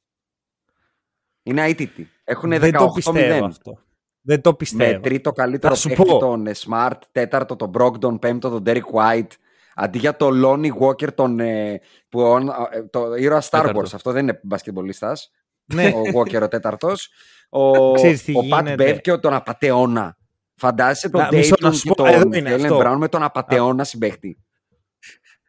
Είναι 1.43 1.63
αίτητοι. 1.65 2.09
Έχουν 2.23 2.49
Δεν 2.49 2.71
το 2.71 2.89
πιστεύω 2.95 3.45
18-0. 3.45 3.47
αυτό. 3.49 3.79
Δεν 4.21 4.41
το 4.41 4.49
Με 4.49 4.55
πιστεύω. 4.55 4.99
τρίτο 4.99 5.31
καλύτερο 5.31 5.73
Θα 5.73 5.79
σου 5.79 5.87
παίκτη 5.87 6.03
πω. 6.03 6.17
τον 6.17 6.47
ε, 6.47 6.51
Smart, 6.55 6.97
τέταρτο 7.11 7.55
τον 7.55 7.71
Brogdon, 7.77 8.21
πέμπτο 8.21 8.49
τον 8.49 8.63
Derek 8.65 8.91
White. 8.93 9.27
Αντί 9.75 9.97
για 9.97 10.15
το 10.15 10.29
Lonnie 10.33 10.77
Walker, 10.79 11.13
τον, 11.13 11.39
ε, 11.39 11.79
που, 12.09 12.19
ο- 12.21 12.37
ε, 12.71 12.83
το 12.83 13.13
ήρωα 13.15 13.41
Star 13.41 13.47
Τέταρτο. 13.49 13.79
Wars. 13.79 13.93
Αυτό 13.93 14.11
δεν 14.11 14.23
είναι 14.23 14.39
μπασκετμπολίστας. 14.43 15.31
Ναι. 15.65 15.87
ο 15.87 16.01
Walker 16.19 16.41
ο 16.41 16.47
τέταρτος. 16.47 17.09
Ο, 17.53 17.91
Ξέρεις 17.93 18.23
τι 18.23 18.31
ο 18.37 18.39
Pat 18.39 18.43
γίνεται. 18.63 18.93
Bev 18.95 19.01
και 19.01 19.11
ο- 19.11 19.19
τον 19.19 19.33
Απατεώνα. 19.33 20.17
Φαντάζεσαι 20.55 21.09
τον 21.09 21.21
Να, 21.21 21.29
μισό, 21.31 21.55
να 21.59 21.69
Dayton 21.69 21.75
σου 21.75 21.81
και 21.87 21.91
πω, 21.95 22.05
εδώ 22.05 22.21
τον 22.23 22.33
είναι 22.33 22.55
Jalen 22.55 22.61
αυτό. 22.61 22.79
Brown 22.83 22.95
με 22.97 23.07
τον 23.07 23.23
Απατεώνα 23.23 23.83
συμπαίχτη. 23.83 24.37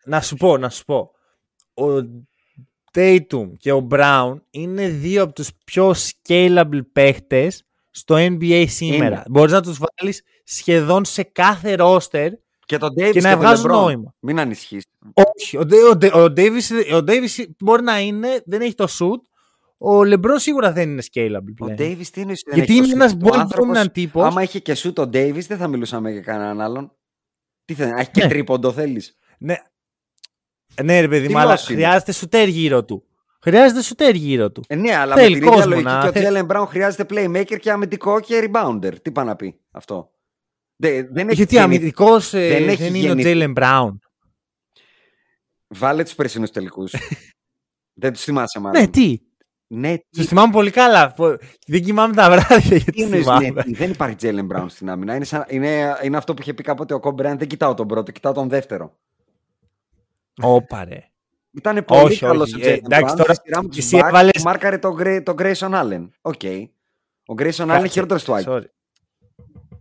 Να 0.04 0.20
σου 0.20 0.36
πω, 0.36 0.56
να 0.58 0.68
σου 0.70 0.84
πω. 0.84 1.10
Ο 1.74 1.84
Tatum 2.94 3.48
και 3.58 3.72
ο 3.72 3.86
Brown 3.90 4.34
είναι 4.50 4.88
δύο 4.88 5.22
από 5.22 5.32
τους 5.32 5.50
πιο 5.64 5.94
scalable 5.94 6.80
παίχτες 6.92 7.64
στο 7.90 8.14
NBA 8.18 8.64
σήμερα. 8.68 9.06
Είναι. 9.06 9.22
Μπορείς 9.30 9.52
να 9.52 9.62
τους 9.62 9.78
βάλεις 9.78 10.22
σχεδόν 10.44 11.04
σε 11.04 11.22
κάθε 11.22 11.76
roster 11.78 12.28
Και 12.66 12.78
τον 12.78 12.90
Davis 12.98 13.10
και 13.12 13.20
να 13.20 13.30
τον 13.30 13.38
βγάζουν 13.40 13.70
LeBron. 13.70 13.74
νόημα. 13.74 14.14
Μην 14.20 14.38
ανησυχείς. 14.40 14.84
Όχι, 15.14 15.56
ο, 15.56 15.64
Ντέ- 15.64 15.84
ο, 15.90 15.96
Ντέ- 15.96 16.14
ο, 16.14 16.24
Davis, 16.24 16.94
ο 16.94 16.96
Davis 16.96 17.44
μπορεί 17.58 17.82
να 17.82 18.00
είναι, 18.00 18.42
δεν 18.46 18.60
έχει 18.60 18.74
το 18.74 18.86
shoot. 18.98 19.20
Ο 19.84 20.00
LeBron 20.00 20.34
σίγουρα 20.36 20.72
δεν 20.72 20.90
είναι 20.90 21.02
scalable 21.12 21.54
Ο 21.58 21.64
πλέον. 21.64 21.76
Davis 21.78 22.06
τι 22.12 22.20
είναι, 22.20 22.32
δεν 22.46 22.54
Γιατί 22.54 22.60
έχει 22.60 22.66
το 22.66 22.72
είναι 22.74 22.86
shoot. 22.86 22.94
ένας 22.94 23.12
Ο 23.12 23.16
ball 23.22 23.38
άνθρωπος, 23.38 23.78
dominant 23.78 23.92
τύπος. 23.92 24.24
Άμα 24.24 24.42
είχε 24.42 24.58
και 24.58 24.74
σου 24.74 24.92
τον 24.92 25.10
Davis, 25.12 25.40
δεν 25.46 25.58
θα 25.58 25.68
μιλούσαμε 25.68 26.10
για 26.10 26.20
κανέναν 26.20 26.60
άλλον. 26.60 26.92
Τι 27.64 27.74
θέλει, 27.74 27.92
έχει 27.96 28.10
και 28.10 28.22
Ναι. 28.22 28.28
τρίποντο 28.28 28.72
θέλεις. 28.72 29.18
Ναι. 29.38 29.54
ναι, 30.82 31.00
ρε 31.00 31.08
παιδί 31.08 31.26
Τι 31.26 31.32
μου, 31.32 31.38
αλλά 31.38 31.46
λόγος 31.48 31.68
είναι; 31.68 31.78
χρειάζεται 31.80 32.12
σουτέρ 32.12 32.48
γύρω 32.48 32.84
του. 32.84 33.04
Χρειάζεται 33.42 33.82
σουτέρ 33.82 34.14
γύρω 34.14 34.50
του. 34.50 34.62
Ε, 34.68 34.74
ναι, 34.74 34.94
αλλά 34.94 35.14
Θέλει 35.14 35.28
με 35.34 35.38
την 35.38 35.42
ίδια 35.46 35.54
κόσμο 35.56 35.70
λογική 35.70 35.88
να- 35.88 36.00
και 36.00 36.08
ο 36.08 36.12
θε- 36.12 36.22
Τζέλεν 36.22 36.44
Μπράουν 36.44 36.66
χρειάζεται 36.66 37.06
playmaker 37.10 37.56
και 37.60 37.70
αμυντικό 37.70 38.20
και 38.20 38.50
rebounder. 38.52 38.92
Τι 39.02 39.10
πάει 39.12 39.24
να 39.24 39.36
πει 39.36 39.60
αυτό. 39.70 40.10
Δεν, 40.76 41.08
δεν 41.12 41.26
έχει 41.28 41.36
Γιατί 41.36 41.54
γεννη- 41.54 41.76
αμυντικός 41.76 42.30
δεν, 42.30 42.40
δεν 42.48 42.58
δεν 42.58 42.68
έχει 42.68 42.86
είναι 42.86 42.98
γεννηθεί. 42.98 43.18
ο 43.18 43.22
Τζέιλεν 43.22 43.52
Μπράουν. 43.52 44.00
Βάλε 45.66 46.02
τους 46.02 46.14
περσινούς 46.14 46.50
τελικούς. 46.50 46.92
δεν 48.02 48.12
τους 48.12 48.22
θυμάσαι 48.22 48.60
μάλλον. 48.60 48.80
Ναι, 48.80 48.88
τι; 48.88 49.18
Ναι, 49.74 49.96
τι, 49.96 50.04
Του 50.10 50.22
θυμάμαι 50.24 50.52
πολύ 50.52 50.70
καλά. 50.70 51.12
Πο- 51.12 51.36
Δεν 51.66 51.82
κοιμάμαι 51.82 52.14
τα 52.14 52.30
βράδια 52.30 52.56
γιατί 52.76 52.84
τι 52.84 52.92
τους 52.92 53.02
εννοείς, 53.02 53.24
θυμάμαι. 53.24 53.48
ναι, 53.50 53.62
τι, 53.62 53.72
δεν 53.72 53.90
υπάρχει 53.90 54.14
Τζέλεν 54.16 54.44
Μπράουν 54.46 54.68
στην 54.68 54.90
άμυνα. 54.90 55.14
Είναι, 55.14 55.24
σαν- 55.24 55.44
είναι, 55.48 55.96
είναι 56.02 56.16
αυτό 56.16 56.34
που 56.34 56.42
είχε 56.42 56.54
πει 56.54 56.62
κάποτε 56.62 56.94
ο 56.94 57.00
Κόμπραν. 57.00 57.38
Δεν 57.38 57.48
κοιτάω 57.48 57.74
τον 57.74 57.86
πρώτο, 57.86 58.12
κοιτάω 58.12 58.32
τον 58.32 58.48
δεύτερο. 58.48 58.96
Όπα 60.42 60.84
ρε. 60.84 61.08
Ήταν 61.50 61.84
πολύ 61.84 62.04
Όχι, 62.04 62.18
καλός 62.20 62.52
ο 62.52 62.56
όχι. 62.56 62.56
Ε, 62.56 62.58
Jaylen 62.60 62.80
εντάξει, 62.84 63.02
Brown. 63.04 63.16
τώρα 63.18 63.34
Στη 63.34 63.42
σειρά 63.46 63.62
με 63.62 63.68
τους 63.68 63.78
εσύ 63.78 63.98
Bucks 64.02 64.06
έβαλες- 64.08 64.42
Μάρκαρε 64.44 64.78
τον, 64.78 64.94
Gray, 64.94 65.20
τον 65.20 65.34
Grayson 65.38 65.70
Allen. 65.70 66.08
Οκ. 66.20 66.40
Ο 67.26 67.34
Grayson 67.38 67.64
Allen 67.70 67.78
είναι 67.78 67.88
χειρότερος 67.88 68.24
του 68.24 68.34
Άκη. 68.34 68.46
Sorry. 68.48 68.64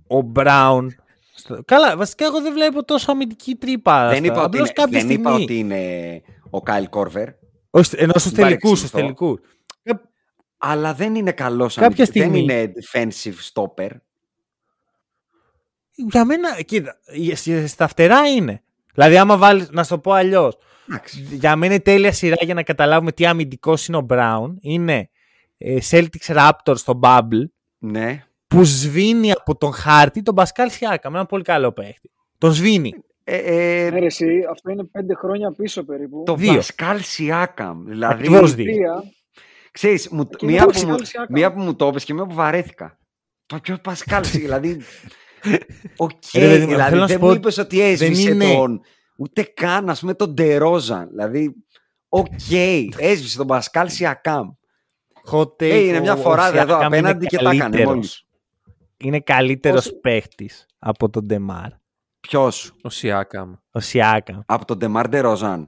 Ο 0.08 0.21
Brown. 0.21 0.95
στο- 1.36 1.62
Καλά, 1.65 1.97
βασικά 1.97 2.25
εγώ 2.25 2.41
δεν 2.41 2.53
βλέπω 2.53 2.84
τόσο 2.84 3.12
αμυντική 3.12 3.56
τρύπα. 3.56 4.08
Δεν, 4.10 4.17
στα- 4.17 4.25
είπα 4.25 4.36
ότι, 4.36 4.45
Απλώς 4.45 4.60
είναι, 4.69 4.73
κάποια 4.73 4.99
δεν 5.01 5.10
είπα 5.10 5.29
στιγμή- 5.29 5.43
ότι 5.49 5.58
είναι 5.60 6.21
ο 6.49 6.62
Kyle 6.62 6.89
Korver. 6.89 7.28
Όχι, 7.69 7.89
ενώ 7.97 8.13
στους 8.15 8.32
Μην 8.32 8.41
τελικούς, 8.43 8.77
στους 8.79 8.91
παρεξηγηθώ. 8.91 9.25
τελικούς. 9.25 9.39
Αλλά 10.65 10.93
δεν 10.93 11.15
είναι 11.15 11.32
καλό 11.32 11.71
Κάποια 11.76 12.06
στιγμή- 12.06 12.45
Δεν 12.45 12.60
είναι 12.60 12.71
defensive 12.91 13.34
stopper. 13.54 13.89
Για 15.95 16.26
μένα, 16.26 16.62
κοίτα, 16.62 16.97
ε, 17.45 17.67
στα 17.67 17.88
φτερά 17.88 18.28
είναι. 18.28 18.63
Δηλαδή, 18.93 19.17
άμα 19.17 19.38
βάλεις, 19.38 19.69
να 19.71 19.84
σου 19.84 19.89
το 19.89 19.99
πω 19.99 20.12
αλλιώς. 20.12 20.58
Εντάξει. 20.89 21.21
Για 21.32 21.56
μένα 21.56 21.73
η 21.73 21.80
τέλεια 21.82 22.12
σειρά 22.12 22.36
για 22.41 22.54
να 22.54 22.63
καταλάβουμε 22.63 23.12
τι 23.12 23.26
αμυντικός 23.26 23.88
είναι 23.88 23.97
ο 23.97 24.06
Brown 24.10 24.54
είναι 24.62 25.10
ε, 25.58 25.78
Celtics 25.89 26.36
Raptors 26.36 26.78
στο 26.78 26.99
Bubble 27.04 27.43
Ναι. 27.78 28.23
που 28.47 28.63
σβήνει 28.63 29.32
από 29.32 29.56
τον 29.58 29.73
χάρτη 29.73 30.21
τον 30.21 30.36
Πασκάλ 30.36 30.69
Σιάκα 30.69 31.10
με 31.10 31.17
ένα 31.17 31.26
πολύ 31.28 31.43
καλό 31.43 31.71
παίχτη. 31.71 32.12
Τον 32.38 32.52
σβήνει. 32.52 32.93
Ε, 33.23 33.38
ε, 33.38 33.89
Ναι, 33.89 33.99
ρε, 33.99 34.06
εσύ, 34.06 34.45
αυτό 34.52 34.71
είναι 34.71 34.84
πέντε 34.84 35.13
χρόνια 35.15 35.52
πίσω 35.52 35.84
περίπου. 35.84 36.23
το 36.26 36.36
δύο. 36.36 36.54
Πασκάλ 36.56 36.99
Σιάκαμ. 37.02 37.84
Δηλαδή, 37.86 38.13
Ακριβώς 38.13 38.54
δύο. 38.56 39.04
Τρία. 39.79 39.95
ξέρεις, 39.95 40.09
μου, 40.09 40.29
Εκείνο 40.33 40.51
μία, 40.51 40.65
το 40.65 40.71
που 40.71 40.79
μου, 40.79 40.86
Πασκάλ 40.88 41.05
Σιάκαμ. 41.05 41.27
μία 41.33 41.53
που 41.53 41.59
μου 41.62 41.75
το 41.75 41.88
είπες 41.88 42.03
και 42.03 42.13
μία 42.13 42.25
που 42.25 42.33
βαρέθηκα. 42.33 42.97
Το 43.45 43.59
πιο 43.59 43.77
Pascal, 43.78 44.23
Sia- 44.26 44.39
δηλαδή... 44.41 44.81
Οκ, 45.97 46.12
Ρε, 46.33 46.39
παιδί 46.39 46.65
μου, 46.65 46.69
δηλαδή 46.71 46.89
θέλω 46.89 47.01
να 47.01 47.07
δεν 47.07 47.17
σου 47.19 47.23
μου 47.25 47.29
πω, 47.29 47.36
είπες 47.36 47.57
ότι 47.57 47.81
έσβησε 47.81 48.29
είναι- 48.31 48.53
τον... 48.53 48.81
Ούτε 49.17 49.43
καν, 49.43 49.89
ας 49.89 49.99
πούμε, 49.99 50.13
τον 50.13 50.33
Ντερόζαν. 50.33 51.07
Δηλαδή, 51.09 51.55
οκ, 52.09 52.27
έσβησε 52.97 53.38
τον 53.38 53.47
Pascal 53.47 53.89
Siakam. 53.89 54.49
Hot 55.31 55.41
take, 55.41 55.62
Ε, 55.62 55.77
είναι 55.79 55.97
ο- 55.97 56.01
μια 56.01 56.13
ο 56.13 56.17
φορά 56.17 56.49
Siakam 56.49 56.55
εδώ 56.55 56.75
είναι 56.75 56.86
απέναντι 56.86 57.25
και 57.25 57.38
τα 57.38 57.41
έκανε 57.41 57.59
καλύτερος. 57.59 57.93
μόλις. 57.93 58.25
Είναι 58.97 59.19
καλύτερος 59.19 59.86
Όσο- 59.86 59.99
παίχτης 59.99 60.65
από 60.79 61.09
τον 61.09 61.25
DeMar. 61.26 61.69
Ποιος; 62.19 62.73
Ο 62.83 62.89
Siakam. 62.89 63.54
Ο 63.71 63.79
Siakam. 63.80 64.43
Από 64.45 64.65
τον 64.65 64.77
DeMar 64.78 65.08
DeRozan. 65.10 65.67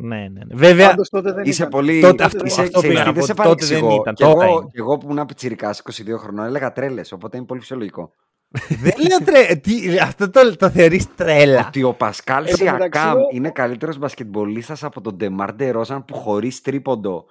Ναι, 0.00 0.16
ναι, 0.16 0.28
ναι. 0.28 0.54
Βέβαια, 0.54 0.88
Πάντως 0.88 1.08
τότε 1.08 1.32
δεν 1.32 1.44
Είσαι 1.44 1.60
ήταν. 1.62 1.68
πολύ. 1.68 2.00
Τότε 2.00 2.24
αυτό- 2.24 2.44
είσαι, 2.46 2.60
αυτό 2.60 2.78
ξέρεις 2.78 2.96
πήγα 2.96 3.02
τι, 3.02 3.08
να 3.08 3.12
δεν 3.12 3.20
πω, 3.20 3.26
σε 3.26 3.34
τότε 3.34 3.64
δεν 3.64 3.80
παρεξηγώ. 3.80 4.00
ήταν, 4.02 4.14
Και 4.14 4.24
τώρα 4.24 4.44
εγώ, 4.44 4.52
είναι. 4.58 4.68
και 4.72 4.78
εγώ 4.78 4.98
που 4.98 5.10
ήμουν 5.10 5.26
πιτσιρικά 5.26 5.74
22 5.84 6.18
χρονών 6.18 6.44
έλεγα 6.46 6.72
τρέλες. 6.72 7.12
Οπότε 7.12 7.36
είναι 7.36 7.46
πολύ 7.46 7.60
φυσιολογικό. 7.60 8.12
δεν 8.82 8.92
λέω 9.08 9.18
τρε... 9.24 9.54
τι, 9.54 9.98
αυτό 9.98 10.30
το, 10.30 10.56
το 10.56 10.70
θεωρείς 10.70 11.14
τρέλα. 11.14 11.66
Ότι 11.66 11.82
ο 11.82 11.92
Pascal 11.94 12.46
Εν 12.46 12.56
τω 12.58 12.64
μεταξύ, 12.64 13.00
Siakam 13.00 13.18
ο- 13.18 13.28
είναι 13.32 13.50
καλύτερος 13.50 13.98
μπασκετμπολίστας 13.98 14.84
από 14.84 15.00
τον 15.00 15.16
DeMar 15.16 15.54
DeRozan 15.54 16.04
που 16.04 16.14
χωρίς 16.14 16.60
τρίποντο. 16.60 17.24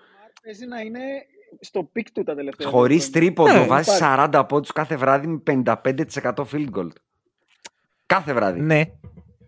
Παίζει 0.43 0.65
να 0.65 0.79
είναι 0.79 0.99
στο 1.59 1.83
peak 1.83 2.11
του 2.11 2.23
τα 2.23 2.35
τελευταία. 2.35 2.67
Χωρίς 2.69 3.03
χρόνια. 3.03 3.19
τρίποντο 3.19 3.51
Ναι, 3.51 3.65
βάζει 3.65 3.95
υπάρχει. 3.95 4.29
40 4.33 4.45
πόντους 4.47 4.71
κάθε 4.71 4.95
βράδυ 4.95 5.27
με 5.27 5.41
55% 5.45 6.33
field 6.51 6.69
goal. 6.75 6.87
Κάθε 8.05 8.33
βράδυ. 8.33 8.59
Ναι. 8.59 8.81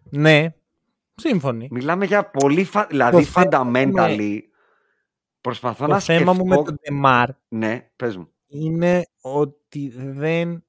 Ναι. 0.10 0.54
Σύμφωνοι. 1.20 1.68
Μιλάμε 1.72 2.06
για 2.06 2.30
πολύ. 2.30 2.64
Φα... 2.64 2.86
Δηλαδή, 2.90 3.24
θέμα 3.24 3.72
fundamentally. 3.74 4.38
Προσπαθώ 5.42 5.86
Το 5.86 5.92
να 5.92 6.00
θέμα 6.00 6.34
μου 6.34 6.46
με 6.46 6.54
σκεφτώ. 6.54 6.64
τον 6.64 6.80
DeMar 6.84 7.30
Ναι, 7.48 7.90
πες 7.96 8.18
μου. 8.18 8.30
είναι 8.48 9.04
ότι 9.22 9.94
δεν, 9.96 10.64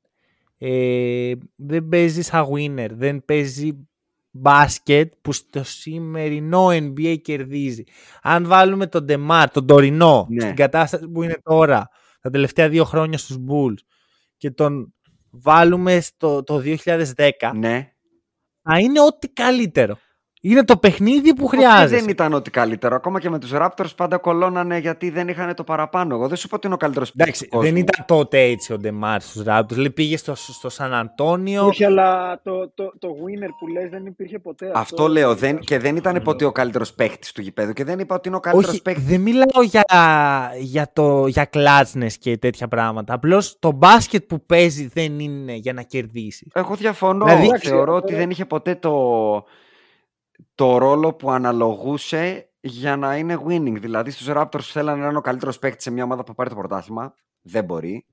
ε, 0.59 1.33
δεν 1.57 1.89
παίζεις 1.89 2.27
σαν 2.27 2.47
winner. 2.55 2.89
Δεν 2.91 3.25
παίζει 3.25 3.89
μπάσκετ 4.31 5.13
που 5.23 5.33
στο 5.33 5.65
σημερινό 5.65 6.67
NBA 6.69 7.17
κερδίζει. 7.23 7.85
Αν 8.23 8.47
βάλουμε 8.47 8.87
τον 8.87 9.05
DeMar, 9.05 9.51
τον 9.51 9.67
τωρινό, 9.67 10.27
Ναι. 10.31 10.41
στην 10.41 10.55
κατάσταση 10.55 11.09
που 11.09 11.23
είναι 11.23 11.37
τώρα, 11.43 11.89
τα 12.21 12.31
τελευταία 12.31 12.69
δύο 12.69 12.85
χρόνια 12.85 13.19
στους 13.19 13.37
Bulls 13.49 13.79
και 14.37 14.51
τον 14.51 14.95
βάλουμε 15.31 16.01
στο 16.01 16.43
το 16.43 16.59
2010, 16.59 17.53
Ναι. 17.55 17.93
θα 18.63 18.79
είναι 18.79 19.01
ό,τι 19.01 19.29
καλύτερο. 19.29 19.97
Είναι 20.43 20.65
το 20.65 20.77
παιχνίδι 20.77 21.35
που 21.35 21.45
Όχι, 21.45 21.57
χρειάζεται. 21.57 22.01
δεν 22.01 22.09
ήταν 22.09 22.33
ό,τι 22.35 22.51
καλύτερο. 22.51 22.95
Ακόμα 22.95 23.21
και 23.21 23.31
με 23.31 23.39
τους 23.39 23.51
Raptors 23.55 23.95
πάντα 23.97 24.17
κολώνανε 24.17 24.79
γιατί 24.79 25.11
δεν 25.11 25.29
είχαν 25.29 25.55
το 25.55 25.65
παραπάνω. 25.65 26.15
Εγώ 26.15 26.29
δεν 26.29 26.37
σου 26.37 26.49
πω 26.49 26.55
ότι 26.57 26.67
είναι 26.67 26.75
ο 26.75 26.79
καλύτερος 26.79 27.13
Εντάξει, 27.17 27.49
δεν 27.53 27.77
ήταν 27.77 28.05
τότε 28.07 28.41
έτσι 28.41 28.73
ο 28.73 28.79
Ντεμάρ 28.79 29.21
στους 29.21 29.43
Raptors. 29.47 29.65
Δηλαδή 29.69 29.91
πήγε 29.91 30.17
στο, 30.17 30.35
στο 30.35 30.69
Σαν 30.69 30.95
Αντώνιο. 30.95 31.67
Όχι, 31.67 31.85
αλλά 31.85 32.41
το, 32.43 32.69
το, 32.75 32.93
το 32.99 33.09
winner 33.09 33.49
που 33.59 33.67
λες 33.67 33.91
δεν 33.91 34.07
υπήρχε 34.07 34.39
ποτέ. 34.39 34.71
Αυτό 34.75 35.09
λέω. 35.09 35.35
Δεν, 35.35 35.59
και 35.59 35.79
δεν 35.79 35.97
ήταν 35.97 36.23
ποτέ 36.23 36.45
ο 36.45 36.53
καλύτερος 36.53 36.93
παίχτης 36.93 37.33
του 37.33 37.41
γηπέδου. 37.41 37.73
Και 37.73 37.85
δεν 37.85 37.99
είπα 37.99 38.15
ότι 38.15 38.29
είναι 38.29 38.37
ο 38.37 38.41
καλύτερος 38.41 38.71
Όχι, 38.75 38.83
παίχτης. 38.83 39.05
δεν 39.05 39.21
μιλάω 39.21 39.63
για, 39.65 39.85
για, 40.61 40.91
το, 40.93 41.27
για 41.27 41.45
κλάτσνες 41.45 42.19
και 42.19 42.37
τέτοια 42.39 42.69
πράγματα. 42.69 43.15
Απλώς 43.15 43.57
το 43.59 43.73
μπάσκετ 43.73 44.23
που 44.25 44.47
παίζει 44.47 44.91
δεν 44.95 45.19
είναι 45.19 45.53
για 45.55 45.73
να 45.73 45.83
κερδίσεις. 45.83 46.49
Εγώ 46.55 46.75
διαφωνώ. 46.75 47.25
Δηλαδή- 47.25 47.59
Θεωρώ 47.59 47.83
Εντάξει, 47.83 48.05
ότι 48.05 48.15
ε, 48.15 48.17
δεν 48.17 48.31
είχε 48.31 48.45
ποτέ 48.45 48.75
το, 48.75 48.91
το 50.55 50.79
ρόλο 50.79 51.15
που 51.15 51.31
αναλογούσε 51.31 52.51
για 52.61 52.97
να 52.97 53.17
είναι 53.17 53.43
winning. 53.47 53.77
Δηλαδή 53.81 54.11
στους 54.11 54.27
Raptors 54.31 54.61
θέλανε 54.61 55.01
να 55.03 55.09
είναι 55.09 55.19
ο 55.19 55.21
καλύτερος 55.21 55.59
παίκτης 55.59 55.83
σε 55.83 55.91
μια 55.91 56.05
ομάδα 56.05 56.25
που 56.25 56.35
πάρει 56.35 56.49
το 56.49 56.55
πρωτάθλημα. 56.57 57.15
Δεν 57.41 57.65
μπορεί. 57.65 58.07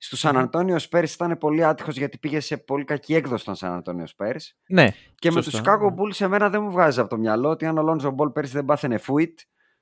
Στους 0.00 0.24
San 0.26 0.48
Antonio 0.50 0.76
Spurs 0.78 1.08
ήταν 1.08 1.38
πολύ 1.38 1.64
άτυχος 1.64 1.96
γιατί 1.96 2.18
πήγε 2.18 2.40
σε 2.40 2.56
πολύ 2.56 2.84
κακή 2.84 3.14
έκδοση 3.14 3.44
των 3.44 3.54
San 3.58 3.78
Antonio 3.82 4.04
Spurs. 4.16 4.40
Ναι. 4.68 4.88
Και 5.14 5.30
με 5.30 5.42
Σωστά, 5.42 5.60
τους 5.62 5.68
Chicago 5.68 5.90
ναι. 5.90 5.94
Bulls 5.98 6.14
σε 6.14 6.28
μένα 6.28 6.50
δεν 6.50 6.62
μου 6.62 6.70
βγάζει 6.70 7.00
από 7.00 7.08
το 7.08 7.16
μυαλό 7.18 7.48
ότι 7.48 7.66
αν 7.66 7.78
ο 7.78 7.82
Lonzo 7.92 8.14
Ball 8.16 8.32
πέρσι 8.32 8.52
δεν 8.52 8.64
πάθαινε 8.64 8.98
φουίτ, 8.98 9.38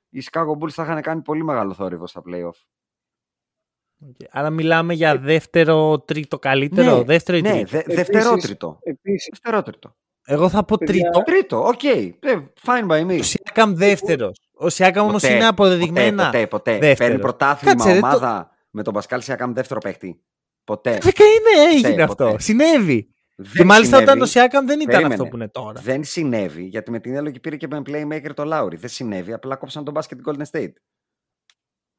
οι 0.08 0.22
Chicago 0.30 0.50
Bulls 0.60 0.70
θα 0.70 0.82
είχαν 0.82 1.02
κάνει 1.02 1.22
πολύ 1.22 1.44
μεγάλο 1.44 1.74
θόρυβο 1.74 2.06
στα 2.06 2.22
playoff. 2.26 2.64
Άρα 4.30 4.50
μιλάμε 4.50 4.94
για 4.94 5.18
δεύτερο, 5.18 6.00
τρίτο 6.00 6.38
καλύτερο. 6.38 7.02
δεύτερο 7.02 7.38
ή 7.38 7.40
ναι, 7.40 7.50
τρίτο; 7.50 7.68
δε, 7.70 7.78
Επίσης- 7.78 7.96
δευτερότριτο. 7.96 8.78
Επίσης, 8.82 9.28
Δευτερότριτο. 9.30 9.96
Εγώ 10.28 10.48
θα 10.48 10.64
πω 10.64 10.76
Παιδιά, 10.76 11.10
τρίτο. 11.10 11.22
Τρίτο, 11.24 11.66
οκ. 11.66 11.84
Ε, 11.84 12.14
Fine 12.66 12.86
by 12.90 13.06
me. 13.10 13.18
Ο 13.18 13.22
Siakam 13.22 13.74
δεύτερος. 13.74 14.40
Ο 14.54 14.68
Siakam 14.68 15.06
όμως 15.08 15.22
Ποτέ, 15.22 15.34
είναι 15.34 15.46
αποδεδειγμένα. 15.46 16.24
Ποτέ, 16.24 16.46
ποτέ, 16.46 16.46
ποτέ. 16.46 16.72
δεύτερος. 16.86 16.98
Παίρνει 16.98 17.18
πρωτάθλημα 17.22 17.74
Κάτσε, 17.74 17.92
ρε, 17.92 18.00
το- 18.00 18.06
ομάδα 18.06 18.50
με 18.70 18.82
τον 18.82 18.92
Pascal 18.94 19.20
Siakam 19.22 19.52
δεύτερο 19.52 19.80
παίχτη. 19.80 20.20
Ποτέ. 20.64 20.92
Φυσικά 21.00 21.24
είναι, 21.24 21.70
έγινε 21.72 21.88
Ποτέ, 21.90 22.02
αυτό. 22.02 22.24
ποτέ. 22.24 22.42
Συνέβη. 22.42 23.10
Δεν 23.38 23.52
και 23.52 23.64
μάλιστα 23.64 23.96
συνέβη. 23.96 24.10
όταν 24.10 24.22
ο 24.22 24.26
Siakam 24.26 24.66
δεν 24.66 24.80
ήταν 24.80 24.86
Περίμενε. 24.90 25.14
αυτό 25.14 25.26
που 25.26 25.36
είναι 25.36 25.48
τώρα. 25.48 25.80
Δεν 25.80 26.04
συνέβη, 26.04 26.62
γιατί 26.62 26.90
με 26.90 27.00
την 27.00 27.10
ίδια 27.10 27.22
λογική 27.22 27.40
πήρε 27.40 27.56
και 27.56 27.66
με 27.70 27.82
playmaker 27.86 28.30
το 28.34 28.44
Λάουρι. 28.44 28.76
Δεν 28.76 28.90
συνέβη, 28.90 29.32
απλά 29.32 29.56
κόψαν 29.56 29.84
τον 29.84 29.94
μπάσκετ 29.94 30.18
Golden 30.26 30.42
State. 30.52 30.72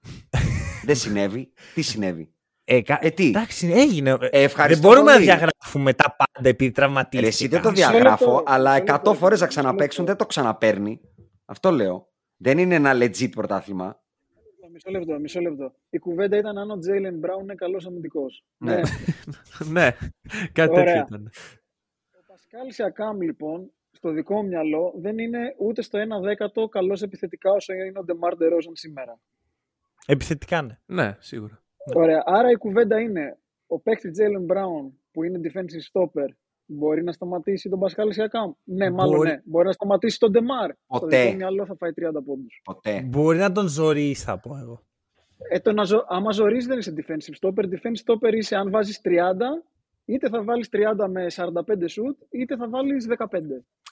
δεν 0.86 0.96
συνέβη. 0.96 1.54
Τι 1.74 1.82
συνέβη; 1.82 2.34
Ε, 2.70 2.82
κα- 2.82 3.00
Ε, 3.02 3.10
τι; 3.10 3.28
Εντάξει, 3.28 3.72
έγινε. 3.76 4.10
Ε, 4.10 4.18
δεν 4.18 4.30
ευχαριστώ 4.32 4.88
μπορούμε 4.88 5.06
να 5.06 5.12
πολύ. 5.14 5.24
διαγράφουμε 5.26 5.94
τα 5.94 6.16
πάντα 6.18 6.50
επειδή 6.50 6.66
Ρε, 6.66 6.72
τραυματίστηκαν. 6.72 7.28
εσύ 7.30 7.48
δεν 7.48 7.62
το 7.62 7.70
Μισό 7.72 7.90
διαγράφω, 7.90 8.26
λεπτό, 8.36 8.44
αλλά 8.52 8.72
μισό 8.72 8.84
100 8.84 8.92
λεπτό, 8.92 9.14
φορές 9.14 9.40
να 9.40 9.46
μισό 9.46 9.60
ξαναπαίξουν 9.60 10.04
λεπτό. 10.06 10.06
δεν 10.06 10.16
το 10.18 10.26
ξαναπαίρνει. 10.26 11.02
Αυτό 11.46 11.72
λέω. 11.72 12.08
Δεν 12.38 12.58
είναι 12.58 12.76
ένα 12.76 12.94
legit 12.94 13.30
πρωτάθλημα. 13.32 14.02
μισό 14.72 14.90
λεπτό, 14.92 15.20
μισό 15.20 15.40
λεπτό. 15.40 15.74
Η 15.90 15.98
κουβέντα 15.98 16.38
ήταν 16.38 16.58
αν 16.58 16.72
ο 16.72 16.80
Τζέιλεν 16.80 17.18
Μπράουν 17.18 17.42
είναι 17.44 17.56
καλός 17.56 17.86
αμυντικός. 17.86 18.46
Ναι. 18.58 18.82
ναι, 19.72 19.92
κάτι 20.58 20.74
τέτοιο 20.74 20.82
Ωραία. 20.82 21.06
ήταν. 21.08 21.32
Ο 22.12 22.20
Πασκάλ 22.28 22.72
Σιακάμ, 22.72 23.22
λοιπόν, 23.22 23.72
στο 23.92 24.12
δικό 24.12 24.36
μου 24.42 24.48
μυαλό, 24.48 24.94
δεν 24.98 25.18
είναι 25.18 25.56
ούτε 25.58 25.82
στο 25.82 26.00
1 26.00 26.22
δέκατο 26.24 26.68
καλός 26.68 27.02
επιθετικά 27.02 27.52
όσο 27.52 27.74
είναι 27.74 28.00
ο 28.00 28.04
Ντεμάρ 28.04 28.36
Ντερόζαν 28.36 28.76
σήμερα. 28.76 29.20
Επιθετικά 30.06 30.62
ναι. 30.62 30.78
Ναι, 30.86 31.16
σίγουρα. 31.20 31.62
Ωραία. 31.96 32.24
Άρα 32.26 32.50
η 32.52 32.56
κουβέντα 32.56 33.00
είναι 33.00 33.38
ο 33.68 33.80
παίκτης 33.80 34.12
Τζέιλεν 34.12 34.44
Μπράουν 34.44 35.00
που 35.12 35.24
είναι 35.24 35.40
defensive 35.44 35.92
stopper 36.02 36.28
μπορεί 36.66 37.04
να 37.04 37.12
σταματήσει 37.12 37.70
τον 37.70 37.80
Πασκάλ 37.80 38.12
Σιακάμ; 38.14 38.52
Ναι, 38.64 38.90
μάλλον 38.90 39.16
Μπορεί. 39.16 39.30
ναι. 39.30 39.42
Μπορεί 39.46 39.66
να 39.66 39.72
σταματήσει 39.72 40.20
τον 40.20 40.32
Ντεμάρ. 40.32 40.70
Στο 40.72 40.78
Ποτέ. 41.00 41.18
δικό 41.18 41.30
μου 41.32 41.36
μυαλό 41.36 41.66
θα 41.66 41.76
φάει 41.76 41.92
30 41.96 42.24
πόντους. 42.26 42.62
Ποτέ. 42.64 43.02
Μπορεί 43.06 43.38
να 43.38 43.52
τον 43.52 43.68
ζωρίσει, 43.68 44.24
θα 44.24 44.40
πω 44.40 44.58
εγώ. 44.62 44.82
Ε, 45.50 45.60
το 45.60 45.72
να 45.74 45.84
ζω... 45.84 46.06
Άμα 46.08 46.32
ζορίζει 46.32 46.68
δεν 46.68 46.78
είσαι 46.78 46.94
defensive 46.98 47.48
stopper. 47.48 47.64
Defensive 47.64 48.04
stopper 48.06 48.34
είσαι 48.34 48.56
αν 48.56 48.70
βάζεις 48.72 49.02
30, 49.04 49.10
είτε 50.06 50.30
θα 50.30 50.44
βάλεις 50.44 50.70
30 50.72 51.08
με 51.10 51.26
45 51.36 51.50
shoot, 51.72 52.16
είτε 52.30 52.56
θα 52.56 52.70
βάλεις 52.70 53.08
15. 53.18 53.26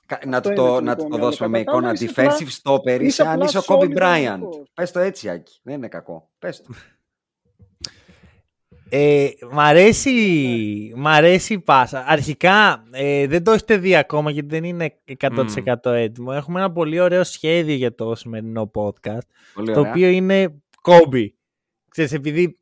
Κα- 0.05 0.19
Να 0.25 0.37
Αυτό 0.37 0.49
του 0.49 0.61
είναι 0.61 0.67
το, 0.69 0.75
το 0.75 0.81
να 0.81 0.91
δικό 0.95 1.03
του 1.03 1.09
το 1.11 1.17
μου 1.17 1.23
δώσουμε 1.23 1.47
με 1.49 1.57
μυαλό. 1.59 1.77
εικόνα. 1.77 1.93
Κατά 1.93 2.13
τα 2.13 2.21
άλλα, 2.21 2.31
Defensive 2.31 2.61
stopper 2.61 2.95
είσαι 2.99 3.03
είσαι 3.05 3.21
αν 3.23 3.29
απλά 3.33 3.45
είσαι 3.45 3.57
ο 3.57 3.61
Kobe 3.67 3.79
solid 3.83 3.97
Bryant. 3.97 4.25
αμυντικός. 4.25 4.71
Πες 4.73 4.91
το 4.91 4.99
έτσι, 4.99 5.29
Άκη. 5.29 5.59
Δεν 5.63 5.75
είναι 5.75 5.87
κακό. 5.87 6.29
Πες 6.39 6.61
το. 6.61 6.73
Ε, 8.89 9.27
μ' 9.51 9.59
αρέσει, 9.59 10.11
μ' 10.95 11.07
αρέσει 11.07 11.53
η 11.53 11.59
πάσα. 11.59 12.03
Αρχικά 12.07 12.83
ε, 12.91 13.27
δεν 13.27 13.43
το 13.43 13.51
έχετε 13.51 13.77
δει 13.77 13.95
ακόμα 13.95 14.31
γιατί 14.31 14.47
δεν 14.47 14.63
είναι 14.63 14.93
100% 15.19 15.91
έτοιμο. 15.91 16.31
Έχουμε 16.35 16.59
ένα 16.59 16.71
πολύ 16.71 16.99
ωραίο 16.99 17.23
σχέδιο 17.23 17.75
για 17.75 17.95
το 17.95 18.15
σημερινό 18.15 18.71
podcast. 18.75 19.27
Πολύ 19.53 19.73
Το 19.73 19.79
ωραία. 19.79 19.91
οποίο 19.91 20.07
είναι 20.07 20.61
κόμπι. 20.81 21.35
Ξέρεις, 21.89 22.13
επειδή 22.13 22.59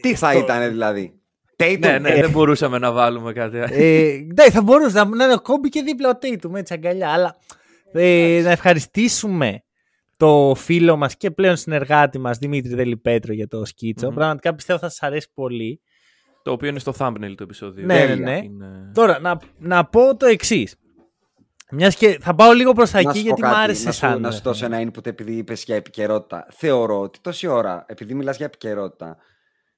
Τι 0.00 0.14
θα 0.14 0.30
στο- 0.30 0.38
ήταν 0.38 0.68
δηλαδή; 0.70 1.14
Tatum; 1.56 1.78
Ναι, 1.80 1.98
ναι, 1.98 2.08
Ε. 2.10 2.20
δεν 2.20 2.30
μπορούσαμε 2.30 2.78
να 2.78 2.92
βάλουμε 2.92 3.32
κάτι. 3.32 3.58
ε, 3.70 4.18
ναι, 4.36 4.50
θα 4.50 4.62
μπορούσε 4.62 4.96
να, 4.96 5.04
να 5.16 5.24
είναι 5.24 5.32
ο 5.34 5.40
Κόμπι 5.40 5.68
και 5.68 5.82
δίπλα 5.82 6.08
ο 6.08 6.18
Tatum, 6.22 6.54
έτσι 6.54 6.74
αγκαλιά. 6.74 7.08
Αλλά 7.08 7.36
ε, 7.92 8.40
να 8.44 8.50
ευχαριστήσουμε 8.50 9.62
το 10.20 10.54
φίλο 10.56 10.96
μας 10.96 11.16
και 11.16 11.30
πλέον 11.30 11.56
συνεργάτη 11.56 12.18
μας 12.18 12.38
Δημήτρη 12.38 12.74
Δελιπέτρο 12.74 13.32
για 13.32 13.48
το 13.48 13.64
σκιτσο 13.64 14.06
Μμμ. 14.06 14.14
Πραγματικά 14.14 14.54
πιστεύω 14.54 14.78
θα 14.78 14.88
σας 14.88 15.02
αρέσει 15.02 15.28
πολύ. 15.34 15.80
Το 16.42 16.52
οποίο 16.52 16.68
είναι 16.68 16.78
στο 16.78 16.92
thumbnail 16.98 17.34
του 17.36 17.42
επεισοδίου. 17.42 17.80
Ναι, 17.84 18.04
ναι, 18.04 18.14
ναι. 18.14 18.36
Είναι... 18.36 18.90
Τώρα, 18.94 19.20
να, 19.20 19.38
να 19.58 19.84
πω 19.84 20.16
το 20.16 20.26
εξής. 20.26 20.76
Μιας 21.70 21.96
και 21.96 22.18
θα 22.20 22.34
πάω 22.34 22.52
λίγο 22.52 22.72
προς 22.72 22.90
τα 22.90 23.02
Να 23.02 23.10
εκεί 23.10 23.18
σου 23.18 23.24
πω 23.24 23.28
γιατί 23.28 23.42
μου 23.42 23.48
κάτι, 23.48 23.62
άρεσε 23.62 23.84
να 23.86 23.92
σου, 23.92 23.98
σαν. 23.98 24.20
να 24.20 24.30
σου 24.30 24.42
δώσω 24.42 24.64
ένα 24.64 24.82
input 24.82 25.06
επειδή 25.06 25.32
είπες 25.32 25.64
για 25.64 25.76
επικαιρότητα. 25.76 26.46
Θεωρώ 26.50 27.00
ότι 27.00 27.20
τόση 27.20 27.46
ώρα, 27.46 27.84
επειδή 27.88 28.14
μιλάς 28.14 28.36
για 28.36 28.46
επικαιρότητα, 28.46 29.16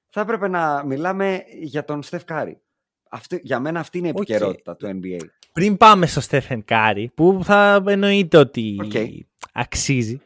θα 0.09 0.21
έπρεπε 0.21 0.47
να 0.47 0.83
μιλάμε 0.85 1.43
για 1.61 1.85
τον 1.85 2.03
Στεφ 2.03 2.23
Κάρι. 2.23 2.61
Αυτή, 3.09 3.39
για 3.43 3.59
μένα 3.59 3.79
αυτή 3.79 3.97
είναι 3.97 4.07
η 4.07 4.13
Οκ. 4.15 4.29
επικαιρότητα 4.29 4.75
του 4.75 4.99
NBA. 5.01 5.19
Πριν 5.53 5.77
πάμε 5.77 6.05
στο 6.05 6.21
Στέφεν 6.21 6.63
Κάρι, 6.65 7.11
που 7.15 7.39
θα 7.43 7.83
εννοείται 7.87 8.37
ότι 8.37 8.77
Οκ. 8.83 8.91
αξίζει. 9.53 10.21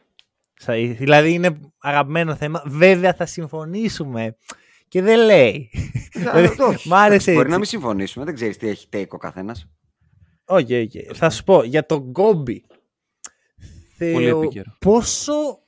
Σα- 0.58 0.74
Δηλαδή 0.74 1.32
είναι 1.32 1.60
αγαπημένο 1.78 2.34
θέμα. 2.34 2.62
Βέβαια 2.66 3.14
θα 3.14 3.26
συμφωνήσουμε. 3.26 4.36
Και 4.88 5.02
δεν 5.02 5.18
λέει. 5.24 5.70
Ε, 6.34 6.48
όχι. 6.68 6.88
Μ' 6.88 6.94
άρεσε 6.94 7.30
Μπορεί 7.30 7.40
έτσι. 7.40 7.50
να 7.50 7.56
μην 7.56 7.66
συμφωνήσουμε, 7.66 8.24
δεν 8.24 8.34
ξέρεις 8.34 8.56
τι 8.56 8.68
έχει 8.68 8.88
take 8.92 9.08
ο 9.08 9.16
καθένας. 9.16 9.68
Όχι, 10.44 10.74
όχι. 10.74 11.08
Θα 11.14 11.30
σου 11.30 11.44
πω 11.44 11.62
για 11.62 11.86
τον 11.86 11.98
Γκόμπι. 11.98 12.64
Πολύ 13.98 14.24
Θεω... 14.26 14.38
επίκαιρο. 14.42 14.76
Πόσο 14.78 15.58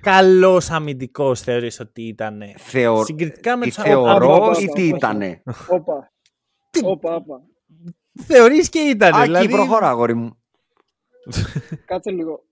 καλός 0.00 0.70
αμυντικός 0.70 1.40
θεωρείς 1.40 1.80
ότι 1.80 2.02
ήταν. 2.02 2.42
Θεω... 2.56 3.04
Συγκριτικά 3.04 3.56
με 3.56 3.64
τι 3.64 3.70
τους 3.74 3.82
θεωρώ 3.82 4.34
Άπα, 4.34 4.60
ή 4.60 4.64
άπα, 4.64 4.72
τι 4.74 4.82
όχι. 4.82 4.94
ήτανε; 4.96 5.42
Όπα. 5.68 6.12
Όπα, 6.82 7.14
όπα. 7.14 7.40
Θεωρείς 8.26 8.68
και 8.68 8.78
ήταν. 8.78 9.14
Άκη, 9.14 9.22
δηλαδή... 9.24 9.48
προχώρα, 9.48 9.88
αγόρι 9.88 10.14
μου. 10.14 10.38
Κάτσε 11.84 12.10
λίγο. 12.10 12.45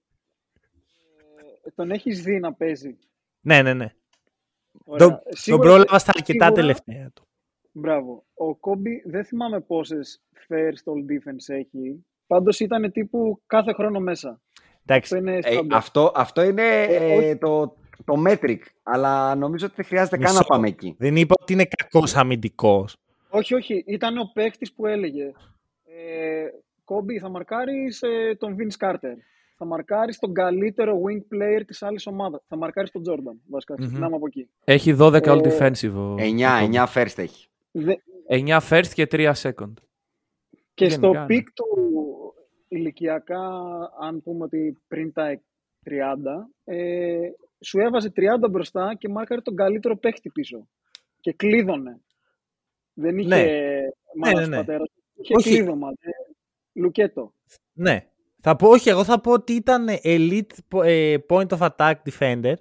Ε, 1.65 1.71
τον 1.75 1.91
έχεις 1.91 2.23
δει 2.23 2.39
να 2.39 2.53
παίζει. 2.53 2.99
Ναι, 3.41 3.63
ναι, 3.63 3.75
ναι. 3.75 3.93
Ωραία. 4.85 5.07
Τον, 5.09 5.21
τον 5.25 5.33
Σίγουρα- 5.37 5.63
πρόλαβα 5.69 5.99
στα 5.99 6.13
αρκετά 6.15 6.45
σίγουρα- 6.45 6.61
τελευταία 6.61 7.11
του. 7.15 7.27
Μπράβο. 7.73 8.25
Ο 8.35 8.55
Κόμπι 8.55 9.03
δεν 9.07 9.25
θυμάμαι 9.25 9.61
πόσες 9.61 10.23
first 10.49 10.93
all 10.93 11.11
defense 11.13 11.55
έχει. 11.55 12.05
Πάντως 12.27 12.61
ήταν 12.61 12.93
τύπου 12.93 13.43
κάθε 13.47 13.73
χρόνο 13.73 14.01
μέσα. 14.01 14.41
Εντάξει. 14.87 15.15
Αυτό 15.17 15.17
είναι 15.29 15.39
Ε, 15.39 15.53
στάνταρ. 15.53 15.79
αυτό, 15.79 16.13
αυτό 16.15 16.43
είναι 16.43 16.63
Ε, 16.83 17.13
ε, 17.13 17.17
όχι. 17.17 17.37
το, 17.37 17.77
το 18.05 18.15
metric. 18.27 18.59
Αλλά 18.83 19.35
νομίζω 19.35 19.67
ότι 19.67 19.75
δεν 19.75 19.85
χρειάζεται 19.85 20.17
καν 20.17 20.25
Μισό. 20.31 20.39
να 20.39 20.45
πάμε 20.45 20.69
εκεί. 20.69 20.95
Δεν 20.99 21.17
είπα 21.17 21.35
ότι 21.41 21.53
είναι 21.53 21.65
κακός 21.77 22.17
αμυντικός. 22.17 22.97
Όχι, 23.29 23.55
όχι. 23.55 23.85
Ήταν 23.87 24.19
ο 24.19 24.31
παίκτης 24.35 24.73
που 24.73 24.87
έλεγε 24.87 25.33
ε, 25.85 26.47
Κόμπι, 26.85 27.19
θα 27.19 27.29
μαρκάρεις 27.29 28.03
ε, 28.03 28.35
τον 28.39 28.57
Vince 28.59 28.87
Carter. 28.87 29.15
Θα 29.57 29.65
μαρκάρεις 29.65 30.19
τον 30.19 30.33
καλύτερο 30.35 31.01
wing 31.07 31.35
player 31.35 31.63
της 31.67 31.83
άλλης 31.83 32.07
ομάδας. 32.07 32.45
Θα 32.49 32.57
μαρκάρεις 32.57 32.91
τον 32.91 33.03
Jordan, 33.09 33.37
βασικά. 33.47 33.75
Μμμ. 33.79 33.85
Ξεκινάμε 33.87 34.17
από 34.17 34.27
εκεί. 34.27 34.51
Έχει 34.65 34.93
12 34.99 35.33
all 35.33 35.45
Ε, 35.45 35.49
defensive. 35.59 35.93
ο- 35.95 36.15
9, 36.19 36.61
ο 36.63 36.65
9 36.65 36.87
first 36.95 37.19
έχει. 37.19 37.49
Δε- 37.71 37.95
9 38.29 38.61
first 38.71 38.87
και 38.95 39.07
3 39.11 39.33
second. 39.43 39.73
Και 40.75 40.85
Γενικά, 40.87 41.09
στο 41.09 41.13
ναι. 41.21 41.27
peak 41.27 41.53
του 41.53 41.65
ηλικιακά, 42.69 43.41
αν 44.01 44.23
πούμε 44.23 44.45
ότι 44.45 44.79
πριν 44.89 45.13
τα 45.13 45.41
30, 45.85 46.51
ε, 46.65 47.19
σου 47.65 47.81
έβαζε 47.81 48.11
30 48.11 48.49
μπροστά 48.51 48.95
και 48.99 49.09
μάρκαρε 49.09 49.41
τον 49.41 49.57
καλύτερο 49.57 49.97
παίχτη 49.97 50.31
πίσω. 50.31 50.69
Και 51.21 51.33
κλείδωνε. 51.33 52.01
Δεν 52.95 53.19
είχε 53.19 53.29
Ναι. 53.29 53.45
μάνα 54.17 54.35
Ναι, 54.35 54.41
ναι, 54.41 54.47
ναι. 54.47 54.57
πατέρας. 54.57 54.89
Είχε 55.15 55.35
Όχι. 55.37 55.49
κλείδωμα. 55.55 55.89
Ε, 55.89 56.11
Λουκέτο. 56.73 57.33
Ναι. 57.73 58.07
Θα 58.47 58.57
πω, 58.57 58.69
όχι, 58.69 58.89
εγώ 58.89 59.05
θα 59.05 59.21
πω 59.21 59.33
ότι 59.33 59.53
ήταν 59.53 59.87
elite 60.03 60.81
ε, 60.85 61.17
point 61.29 61.47
of 61.49 61.69
attack 61.77 61.95
defender. 62.11 62.55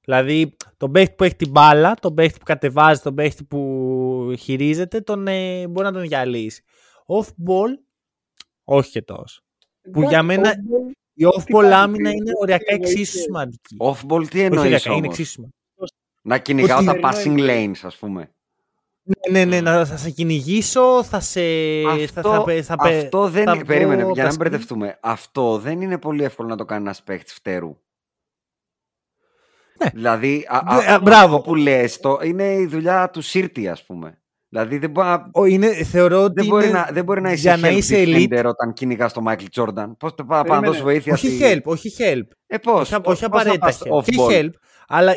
Δηλαδή, 0.00 0.56
τον 0.76 0.92
παίχτη 0.92 1.14
που 1.14 1.24
έχει 1.24 1.34
την 1.36 1.50
μπάλα, 1.50 1.94
τον 2.00 2.14
παίχτη 2.14 2.38
που 2.38 2.44
κατεβάζει, 2.44 3.00
τον 3.00 3.14
παίχτη 3.14 3.44
που 3.44 4.34
χειρίζεται, 4.38 5.00
τον, 5.00 5.26
ε, 5.26 5.66
μπορεί 5.68 5.86
να 5.86 5.92
τον 5.92 6.02
διαλύσει. 6.02 6.62
Off-ball, 7.06 7.70
όχι 8.64 8.90
και 8.90 9.02
τόσο. 9.02 9.42
Που 9.92 10.02
για 10.02 10.22
μένα 10.22 10.50
Off-ball, 10.54 10.90
η 11.14 11.24
off-ball 11.36 11.60
κάνει, 11.60 11.72
άμυνα 11.74 12.10
τι- 12.10 12.16
είναι 12.16 12.24
τι 12.24 12.38
οριακά 12.40 12.64
εννοείς, 12.74 12.90
εξίσου 12.92 13.18
ε, 13.18 13.20
σημαντική. 13.20 13.76
Off-ball 13.78 14.26
τι 14.28 14.36
Όχι 14.36 14.40
εννοείς 14.40 14.60
οριακά, 14.60 14.90
είναι 14.90 14.94
όμως; 14.94 15.06
εξίσου 15.18 15.30
σημαντική. 15.30 15.56
Να 16.22 16.38
κυνηγάω 16.38 16.76
Ότι- 16.78 16.86
τα 16.86 17.12
passing 17.12 17.26
εννοεί. 17.26 17.70
lanes, 17.72 17.80
ας 17.82 17.96
πούμε. 17.96 18.30
Ναι, 19.30 19.44
ναι, 19.44 19.44
ναι, 19.44 19.60
να 19.60 19.84
θα 19.84 19.96
σε 19.96 20.10
κυνηγήσω, 20.10 21.02
θα 21.04 21.20
σε. 21.20 21.40
θα, 22.12 22.22
θα, 22.22 22.42
πε- 22.44 22.64
θα, 22.64 22.76
πε- 22.76 23.04
αυτό 23.04 23.28
δεν 23.28 23.44
θα 23.44 23.54
είναι. 23.54 23.64
Περίμενε, 23.64 24.02
βγω 24.02 24.12
για 24.12 24.22
να 24.22 24.28
μην 24.28 24.38
τα 24.38 24.44
μπερδευτούμε. 24.44 24.98
Αυτό 25.02 25.58
δεν 25.58 25.80
είναι 25.80 25.98
πολύ 25.98 26.24
εύκολο 26.24 26.48
να 26.48 26.56
το 26.56 26.64
κάνει 26.64 26.82
ένας 26.82 27.02
παίχτη 27.02 27.32
φτέρου. 27.32 27.76
Ναι. 29.84 29.90
Δηλαδή, 29.94 30.46
α, 30.48 30.74
Ναι, 30.74 30.84
α, 30.86 30.94
α, 30.94 31.00
μπράβο. 31.00 31.36
αυτό 31.36 31.48
που 31.48 31.54
λες, 31.54 31.98
το, 31.98 32.18
είναι 32.22 32.54
η 32.54 32.66
δουλειά 32.66 33.10
του 33.10 33.20
Σίρτη, 33.20 33.68
ας 33.68 33.84
πούμε. 33.84 34.20
Δηλαδή, 34.48 34.78
δεν, 34.78 34.90
μπορεί 34.90 35.06
να- 35.08 35.28
Ο, 35.32 35.44
είναι, 35.44 35.72
θεωρώ 35.84 36.22
ότι 36.22 36.32
δεν, 36.34 36.46
μπορεί, 36.46 36.64
είναι 36.68 36.78
να, 36.78 36.88
δεν 36.92 37.04
μπορεί 37.04 37.20
να 37.20 37.32
είσαι 37.32 37.40
για 37.40 37.56
να 37.56 37.68
help 37.68 37.76
είσαι 37.76 38.02
elite. 38.06 38.28
defender 38.28 38.44
όταν 38.44 38.72
κυνηγάς 38.72 39.12
τον 39.12 39.24
Michael 39.28 39.46
Jordan. 39.54 39.90
Πώς 39.98 40.14
το 40.14 40.24
πάω 40.24 40.38
να 40.38 40.44
Περίμενε. 40.44 40.66
δώσει 40.66 40.82
βοήθεια 40.82 41.12
Όχι 41.12 41.26
στη- 41.28 41.38
help, 41.42 41.62
όχι 41.64 41.92
help. 41.98 42.22
Ε, 42.46 42.58
πώς, 42.58 42.80
όχι, 42.80 42.90
πώς- 42.90 42.98
όχι 43.00 43.04
πώς 43.06 43.18
θα 43.18 43.26
απαραίτητα 43.26 43.58
πας 43.66 43.82
help. 43.84 44.04
Και 44.04 44.14
off-ball; 44.18 44.30
help, 44.44 44.50
αλλά 44.86 45.12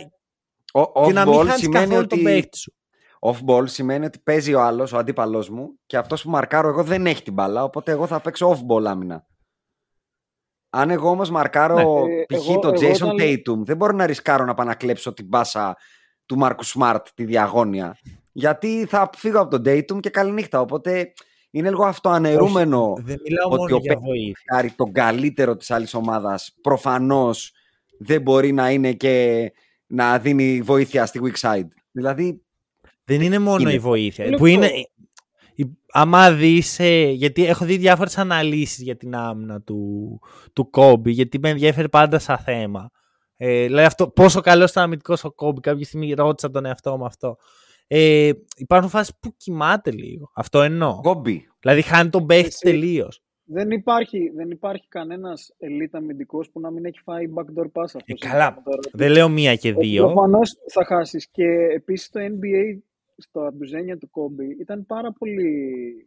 Ο- 0.72 1.06
και 1.06 1.14
να 1.14 1.26
μην 1.26 1.34
Off-ball 1.34 1.38
χάνεις 1.46 1.56
σημαίνει 1.62 1.86
καθόλου 1.86 2.08
τον 2.08 2.18
ότι 2.20 2.24
παίχτη 2.24 2.58
σου. 2.58 2.74
Off-ball 3.20 3.64
σημαίνει 3.70 4.06
ότι 4.06 4.20
παίζει 4.20 4.54
ο 4.54 4.62
άλλος, 4.62 4.94
ο 4.94 4.98
αντίπαλός 4.98 5.50
μου 5.50 5.80
και 5.86 5.98
αυτός 5.98 6.24
που 6.24 6.30
μαρκάρω 6.30 6.68
εγώ 6.70 6.84
δεν 6.84 7.06
έχει 7.06 7.24
την 7.24 7.34
μπάλα, 7.34 7.64
οπότε 7.64 7.92
εγώ 7.92 8.08
θα 8.08 8.20
παίξω 8.20 8.50
off-ball 8.52 8.84
άμυνα. 8.86 9.26
Αν 10.70 10.90
εγώ 10.90 11.10
όμως 11.10 11.30
μαρκάρω 11.30 11.76
Ναι. 12.06 12.26
π.χ. 12.26 12.48
Ε, 12.48 12.52
εγώ- 12.52 12.60
τον 12.60 12.74
εγώ 12.74 12.92
Jason 12.92 13.02
όταν- 13.02 13.16
Tatum, 13.20 13.66
δεν 13.66 13.78
μπορώ 13.78 13.96
να 13.96 14.06
ρισκάρω 14.06 14.46
να 14.46 14.54
πάω 14.54 14.66
να 14.66 14.76
κλέψω 14.76 15.14
την 15.14 15.26
μπάσα 15.28 15.76
του 16.26 16.38
Μάρκου 16.38 16.66
Smart 16.66 17.00
τη 17.16 17.24
διαγώνια. 17.26 17.98
Γιατί 18.32 18.86
θα 18.90 19.10
φύγω 19.18 19.40
από 19.40 19.50
τον 19.50 19.62
Tatum 19.66 20.00
και 20.00 20.10
καληνύχτα. 20.10 20.62
Οπότε 20.62 21.14
είναι 21.52 21.70
λίγο 21.70 21.86
αυτοαναιρούμενο 21.86 22.92
Όχι, 22.92 23.02
δεν 23.04 23.18
μιλάω 23.24 23.48
ότι 23.50 23.58
μόνο 23.60 23.76
ο 23.76 23.80
για 23.80 23.94
παίκτης 23.94 24.08
βοήθεια. 24.10 24.36
χάρη 24.54 24.72
τον 24.72 24.92
καλύτερο 24.92 25.56
της 25.56 25.72
άλλης 25.72 25.94
ομάδας 25.94 26.56
προφανώς 26.62 27.52
δεν 28.00 28.22
μπορεί 28.22 28.52
να 28.52 28.70
είναι 28.72 28.94
και 28.94 29.46
να 29.88 30.20
δίνει 30.20 30.62
βοήθεια 30.62 31.06
στη 31.06 31.20
weak 31.24 31.40
side. 31.50 31.68
Δηλαδή, 31.92 32.44
Δεν 33.16 33.22
είναι 33.22 33.40
μόνο 33.40 33.60
Είναι. 33.62 33.74
η 33.74 33.80
βοήθεια. 33.80 34.26
Είναι 34.26 34.38
Που 34.38 34.46
είναι, 34.46 34.66
αυτό. 34.66 34.78
η- 35.56 35.78
άμα 35.92 36.32
δεις, 36.32 36.80
ε, 36.80 37.10
γιατί 37.10 37.46
έχω 37.46 37.66
δει 37.66 37.78
διάφορες 37.78 38.18
αναλύσεις 38.18 38.82
για 38.84 38.96
την 38.98 39.16
άμυνα 39.16 39.62
του, 39.62 40.20
του 40.54 40.70
Κόμπι, 40.70 41.12
γιατί 41.12 41.40
με 41.40 41.50
ενδιαφέρει 41.50 41.90
πάντα 41.90 42.20
σαν 42.20 42.38
θέμα. 42.38 42.90
Ε, 43.38 43.64
δηλαδή 43.66 43.86
αυτό, 43.86 44.08
πόσο 44.10 44.42
καλός 44.42 44.72
ήταν 44.72 44.84
αμυντικός 44.84 45.24
ο 45.24 45.32
Κόμπι, 45.32 45.60
κάποια 45.60 45.86
στιγμή 45.86 46.14
ρώτησα 46.14 46.50
τον 46.50 46.66
εαυτό 46.66 46.98
μου 46.98 47.06
αυτό. 47.06 47.36
Ε, 47.88 48.32
υπάρχουν 48.56 48.90
φάσεις 48.90 49.14
που 49.20 49.34
κοιμάται 49.38 49.92
λίγο. 49.92 50.32
Αυτό 50.36 50.62
εννοώ. 50.62 51.02
κόμπι. 51.02 51.48
Δηλαδή 51.60 51.82
χάνει 51.82 52.10
τον 52.10 52.26
παίχτη 52.26 52.48
Εσύ- 52.48 52.62
τελείως. 52.64 53.22
Δεν 53.52 53.72
υπάρχει, 53.72 54.30
δεν 54.36 54.50
υπάρχει 54.50 54.88
κανένας 54.88 55.50
elite 55.60 55.90
αμυντικός 55.92 56.50
που 56.52 56.60
να 56.60 56.72
μην 56.72 56.86
έχει 56.86 57.00
φάει 57.04 57.26
backdoor 57.36 57.66
pass 57.66 57.84
αυτός. 57.84 58.02
Ε, 58.06 58.14
καλά. 58.14 58.44
συζητάμε 58.44 58.62
τώρα. 58.64 58.80
Δεν 58.94 59.12
λέω 59.12 59.30
μία 59.30 59.56
και 59.56 59.74
δύο. 59.74 60.06
Προφανώς 60.06 60.56
θα 60.72 60.86
χάσεις. 60.86 61.28
Και 61.32 61.46
επίσης 61.76 62.10
το 62.10 62.20
NBA 62.20 62.84
στο 63.20 63.52
μπουζένια 63.54 63.98
του 63.98 64.10
Kobe 64.14 64.60
ήταν 64.60 64.86
πάρα 64.86 65.12
πολύ, 65.12 66.06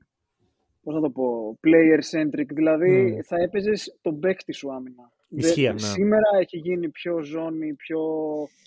πώς 0.83 0.95
να 0.95 1.01
το 1.01 1.11
πω, 1.11 1.59
player-centric. 1.67 2.47
Δηλαδή 2.47 2.91
Μμμ. 3.03 3.19
θα 3.23 3.37
έπαιζες 3.37 3.99
τον 4.03 4.19
παίκτη 4.19 4.53
σου 4.53 4.73
άμυνα. 4.73 5.13
Ισχύει, 5.29 5.63
Δε- 5.67 5.73
ναι. 5.73 5.79
Σήμερα 5.79 6.29
έχει 6.41 6.59
γίνει 6.59 6.89
πιο 6.89 7.23
ζώνη, 7.23 7.75
πιο 7.75 8.01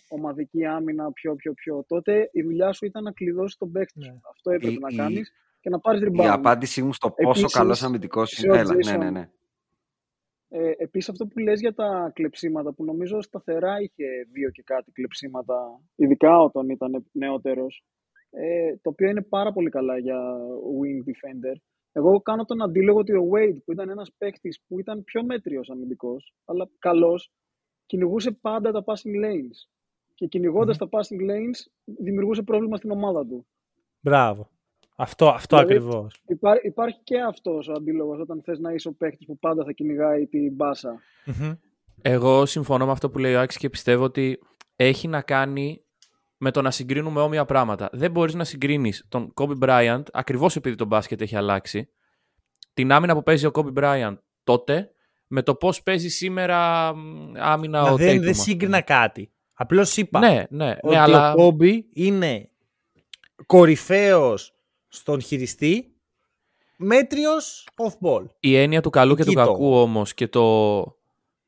ομαδική 0.10 0.66
άμυνα, 0.66 1.12
πιο 1.12 1.36
πιο 1.36 1.54
πιο. 1.54 1.84
Τότε 1.88 2.30
η 2.32 2.41
δουλειά 2.41 2.74
σου 2.74 2.86
ήταν 2.86 3.04
να 3.04 3.12
κλειδώσεις 3.12 3.58
τον 3.58 3.72
παίκτη 3.72 4.04
σου. 4.04 4.12
Ναι. 4.12 4.20
Αυτό 4.32 4.52
έπρεπε 4.52 4.74
Η- 4.74 4.80
να 4.80 4.88
η- 4.91 4.96
κάνεις 4.96 5.34
και 5.60 5.70
να 5.70 5.80
πάρεις 5.80 6.02
Η 6.02 6.06
rebound. 6.12 6.26
απάντησή 6.26 6.82
μου 6.84 6.93
στο 6.93 7.10
πόσο 7.12 7.30
Επίσης, 7.30 7.54
καλός 7.54 7.84
αμυντικός 7.84 8.30
σε 8.30 8.48
είναι. 8.48 8.58
Έλα, 8.58 8.74
ναι, 8.76 8.93
Jason, 8.96 9.00
ναι, 9.00 9.10
ναι. 9.10 9.30
Ε, 10.50 10.72
Επίσης 10.78 11.10
αυτό 11.10 11.26
που 11.28 11.39
λες 11.39 11.60
για 11.60 11.74
τα 11.74 12.12
κλεψίματα 12.16 12.74
που 12.74 12.84
νομίζω 12.84 13.22
σταθερά 13.22 13.80
είχε 13.82 14.06
δύο 14.32 14.50
και 14.50 14.62
κάτι 14.66 14.91
κλεψίματα 14.91 15.80
ειδικά 15.96 16.39
όταν 16.41 16.70
ήταν 16.70 17.06
νεότερος 17.12 17.84
ε, 18.30 18.76
το 18.82 18.90
οποίο 18.90 19.10
είναι 19.10 19.22
πάρα 19.22 19.52
πολύ 19.52 19.70
καλά 19.70 19.98
για 19.98 20.38
wing 20.82 21.10
defender. 21.10 21.56
Εγώ 21.92 22.22
κάνω 22.22 22.46
τον 22.46 22.62
αντίλογο 22.62 23.00
ότι 23.00 23.14
ο 23.14 23.30
Wade 23.34 23.58
που 23.66 23.72
ήταν 23.72 23.90
ένας 23.90 24.12
παίκτης 24.18 24.62
που 24.68 24.80
ήταν 24.80 25.04
πιο 25.04 25.24
μέτριος 25.24 25.70
αμυντικός 25.70 26.34
αλλά 26.46 26.70
καλός 26.80 27.32
κυνηγούσε 27.86 28.32
πάντα 28.32 28.72
τα 28.72 28.84
passing 28.86 29.26
lanes 29.26 29.68
και 30.14 30.26
κυνηγοντας 30.28 30.78
τα 30.78 30.88
passing 30.92 31.22
lanes 31.30 31.68
δημιουργούσε 31.86 32.42
πρόβλημα 32.42 32.78
στην 32.78 32.92
ομάδα 32.92 33.26
του. 33.26 33.46
Μπράβο. 34.00 34.50
Αυτό, 34.96 35.28
αυτό 35.28 35.58
Δηλαδή, 35.58 35.76
ακριβώς. 35.76 36.22
Υπά- 36.28 36.64
υπάρχει 36.64 37.00
και 37.04 37.22
αυτός 37.22 37.68
ο 37.68 37.72
αντίλογος 37.72 38.20
όταν 38.20 38.42
θες 38.44 38.60
να 38.60 38.72
είσαι 38.74 38.88
ο 38.88 38.94
παίκτης 38.94 39.26
που 39.26 39.38
πάντα 39.38 39.64
θα 39.64 39.72
κυνηγάει 39.72 40.28
την 40.28 40.54
μπάσα. 40.54 41.02
Μμμ. 41.26 41.54
Εγώ 42.02 42.46
συμφωνώ 42.46 42.86
με 42.86 42.92
αυτό 42.92 43.10
που 43.10 43.18
λέει 43.18 43.34
ο 43.36 43.40
Άκης 43.40 43.58
και 43.58 43.70
πιστεύω 43.70 44.04
ότι 44.04 44.40
έχει 44.76 45.08
να 45.08 45.22
κάνει 45.22 45.85
με 46.38 46.52
το 46.52 46.62
να 46.62 46.72
συγκρίνουμε 46.72 47.22
όμοια 47.22 47.46
πράγματα. 47.46 47.90
Δεν 47.92 48.12
μπορείς 48.12 48.34
να 48.34 48.44
συγκρίνεις 48.44 49.06
τον 49.10 49.34
Kobe 49.36 49.58
Bryant, 49.60 50.04
ακριβώς 50.14 50.56
επειδή 50.56 50.76
το 50.76 50.86
μπάσκετ 50.86 51.22
έχει 51.22 51.36
αλλάξει, 51.36 51.90
την 52.74 52.92
άμυνα 52.92 53.14
που 53.14 53.24
παίζει 53.24 53.46
ο 53.46 53.52
Kobe 53.54 53.74
Bryant 53.74 54.18
τότε, 54.44 54.90
με 55.28 55.42
το 55.42 55.56
πώς 55.56 55.84
παίζει 55.84 56.10
σήμερα 56.10 56.94
μ, 56.96 57.32
άμυνα 57.38 57.82
Μα 57.82 57.92
ο 57.92 57.96
δεν, 57.96 58.18
Tatum, 58.18 58.22
δεν 58.22 58.30
ας 58.30 58.38
σύγκρινα 58.42 58.84
πούμε. 58.84 59.00
κάτι. 59.00 59.32
Απλώς 59.54 59.98
είπα 59.98 60.20
Ναι, 60.20 60.44
ναι, 60.50 60.76
ότι 60.82 60.94
ναι, 60.96 61.00
αλλά 61.02 61.32
ο 61.34 61.36
Κόμπι 61.36 61.90
είναι 61.94 62.50
κορυφαίος 63.46 64.54
στον 64.88 65.22
χειριστή, 65.22 65.96
μέτριος 66.78 67.68
off-ball. 67.76 68.26
η 68.40 68.56
έννοια 68.56 68.82
του 68.82 68.90
καλού 68.90 69.16
και 69.16 69.24
του 69.24 69.30
Εκεί 69.32 69.40
το. 69.40 69.46
κακού 69.46 69.76
όμως 69.76 70.14
και 70.14 70.28
το 70.28 70.84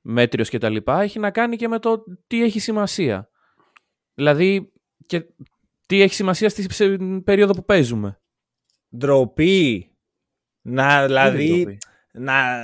μέτριος 0.02 0.50
και 0.50 0.58
τα 0.58 0.70
λοιπά 0.70 1.02
έχει 1.02 1.20
να 1.20 1.32
κάνει 1.32 1.56
και 1.56 1.68
με 1.68 1.80
το 1.80 2.04
τι 2.28 2.44
έχει 2.44 2.60
σημασία. 2.60 3.30
Δηλαδή, 4.14 4.72
και 5.08 5.26
τι 5.88 6.02
έχει 6.02 6.14
σημασία 6.14 6.50
στη 6.50 6.74
σε- 6.74 6.98
περίοδο 7.24 7.54
που 7.54 7.66
παίζουμε. 7.66 8.20
Ντροπή. 8.98 9.92
Να, 10.62 11.06
δηλαδή, 11.06 11.48
Δεν 11.48 11.58
είναι 11.58 11.78
να, 12.12 12.64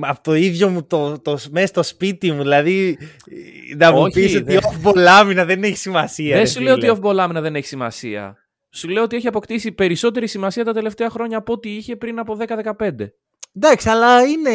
από 0.00 0.20
το 0.22 0.34
ίδιο 0.34 0.68
μου 0.68 0.86
το, 0.86 1.18
το, 1.20 1.38
μέσα 1.50 1.66
στο 1.66 1.82
σπίτι 1.82 2.32
μου, 2.32 2.42
δηλαδή 2.42 2.98
να 3.76 3.92
μου 3.92 4.00
Όχι, 4.00 4.20
πεις 4.20 4.34
ότι 4.34 4.44
δεν- 4.44 4.60
off-ball 4.62 4.98
άμυνα 5.08 5.44
δεν 5.44 5.64
έχει 5.64 5.76
σημασία. 5.76 6.30
Δεν 6.34 6.38
ρε 6.38 6.46
σου 6.48 6.60
λέω 6.60 6.74
φίλε. 6.74 6.90
ότι 6.90 7.00
off-ball 7.02 7.16
άμυνα 7.18 7.40
δεν 7.40 7.54
έχει 7.54 7.66
σημασία. 7.66 8.36
Σου 8.70 8.88
λέω 8.88 9.02
ότι 9.02 9.16
έχει 9.16 9.26
αποκτήσει 9.26 9.72
περισσότερη 9.72 10.26
σημασία 10.26 10.64
τα 10.64 10.72
τελευταία 10.72 11.10
χρόνια 11.10 11.38
από 11.38 11.52
ό,τι 11.52 11.76
είχε 11.76 11.96
πριν 11.96 12.18
από 12.18 12.36
10-15. 12.76 12.90
Εντάξει, 13.60 13.88
αλλά 13.88 14.22
είναι. 14.22 14.50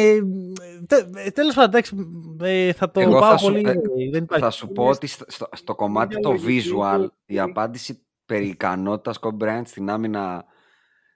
Τε, 0.86 1.30
Τέλος 1.30 1.54
πάντων, 1.54 1.68
εντάξει, 1.70 1.96
ε, 2.40 2.72
θα 2.72 2.90
το 2.90 3.00
Εγώ 3.00 3.18
πάω 3.18 3.30
θα 3.30 3.36
σου- 3.36 3.52
πολύ. 3.52 3.62
ε, 3.68 3.70
ε, 3.70 4.10
δεν 4.10 4.22
υπάρχει. 4.22 4.44
Θα 4.44 4.50
σου 4.50 4.68
πω 4.68 4.86
ότι 4.86 5.06
στο, 5.06 5.24
στο, 5.28 5.48
στο 5.52 5.74
κομμάτι 5.74 6.08
μια 6.14 6.20
το 6.22 6.30
λογική 6.30 6.70
visual, 6.70 6.98
που- 7.00 7.12
η 7.26 7.38
απάντηση 7.38 8.06
περί 8.26 8.46
ικανότητας 8.48 9.18
Kobe 9.20 9.42
Bryant 9.42 9.62
στην 9.64 9.90
άμυνα 9.90 10.44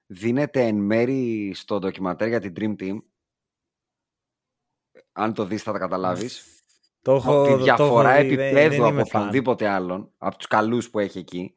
δίνεται 0.06 0.62
εν 0.66 0.76
μέρη 0.76 1.52
στο 1.54 1.78
ντοκιματέρ 1.78 2.28
για 2.28 2.40
την 2.40 2.52
Dream 2.56 2.82
Team. 2.82 2.96
Αν 5.12 5.34
το 5.34 5.44
δεις 5.44 5.62
θα 5.62 5.72
τα 5.72 5.78
καταλάβεις. 5.78 6.44
το 7.02 7.14
έχω, 7.14 7.42
τη 7.44 7.50
το- 7.50 7.56
το 7.56 7.62
διαφορά 7.62 8.10
έχω 8.10 8.28
δει, 8.28 8.36
δεν- 8.36 8.46
επίπεδου 8.46 8.70
δεν 8.70 8.80
από 8.80 8.88
είμαι 8.92 9.04
φαν. 9.04 9.20
οποιονδήποτε 9.20 9.68
άλλον, 9.68 10.12
από 10.18 10.36
τους 10.36 10.46
καλούς 10.46 10.90
που 10.90 10.98
έχει 10.98 11.18
εκεί. 11.18 11.54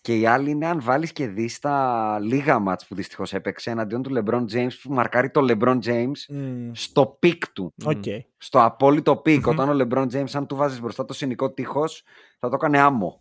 Και 0.00 0.18
η 0.18 0.26
άλλη 0.26 0.50
είναι 0.50 0.66
αν 0.66 0.80
βάλεις 0.82 1.12
και 1.12 1.28
δεις 1.28 1.58
τα 1.58 2.18
λίγα 2.22 2.58
ματς 2.58 2.86
που 2.86 2.94
δυστυχώς 2.94 3.32
έπαιξε 3.32 3.70
εναντίον 3.70 4.02
του 4.02 4.10
LeBron 4.16 4.44
James 4.52 4.70
που 4.82 4.92
μαρκάρει 4.92 5.30
το 5.30 5.46
LeBron 5.48 5.78
James 5.84 6.12
Μμ, 6.28 6.70
στο 6.72 7.16
peak 7.18 7.48
του. 7.52 7.74
Οκ. 7.84 8.04
Στο 8.36 8.62
απόλυτο 8.64 9.16
peak. 9.16 9.46
Μμμ. 9.46 9.52
Όταν 9.52 9.68
ο 9.80 9.86
LeBron 9.90 10.06
James, 10.12 10.30
αν 10.32 10.46
του 10.46 10.56
βάζεις 10.56 10.80
μπροστά 10.80 11.04
το 11.04 11.12
σινικό 11.12 11.50
τείχος, 11.52 12.02
θα 12.38 12.48
το 12.48 12.54
έκανε 12.54 12.78
άμμο. 12.78 13.20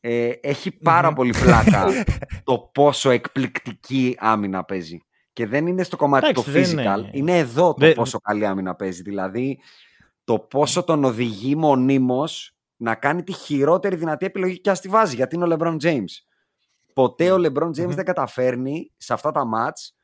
Ε, 0.00 0.30
έχει 0.40 0.70
πάρα 0.70 1.08
Μμμ. 1.08 1.14
πολύ 1.14 1.34
πλάκα 1.42 1.86
το 2.44 2.58
πόσο 2.74 3.10
εκπληκτική 3.10 4.16
άμυνα 4.18 4.64
παίζει. 4.64 4.98
Και 5.32 5.46
δεν 5.46 5.66
είναι 5.66 5.82
στο 5.82 5.96
κομμάτι 5.96 6.26
Εντάξει, 6.28 6.44
το 6.44 6.50
δεν 6.50 6.64
physical, 6.64 6.98
είναι. 6.98 7.10
είναι 7.12 7.38
εδώ 7.38 7.66
το 7.74 7.86
Δεν- 7.86 7.94
πόσο 7.94 8.18
καλή 8.18 8.46
άμυνα 8.46 8.74
παίζει. 8.74 9.02
Δηλαδή, 9.02 9.58
το 10.24 10.38
πόσο 10.38 10.82
τον 10.82 11.04
οδηγεί 11.04 11.56
μονίμως 11.56 12.54
να 12.82 12.94
κάνει 12.94 13.22
τη 13.22 13.32
χειρότερη 13.32 13.96
δυνατή 13.96 14.26
επιλογή 14.26 14.60
και 14.60 14.70
ας 14.70 14.80
τη 14.80 14.88
βάζει, 14.88 15.14
γιατί 15.14 15.34
είναι 15.36 15.44
ο 15.44 15.56
LeBron 15.58 15.76
James. 15.82 16.04
Ποτέ 16.94 17.30
ο 17.32 17.36
LeBron 17.36 17.66
James 17.68 17.78
Μμμ. 17.84 17.90
δεν 17.94 18.04
καταφέρνει 18.04 18.92
σε 18.96 19.12
αυτά 19.12 19.30
τα 19.30 19.44
μάτς, 19.44 19.94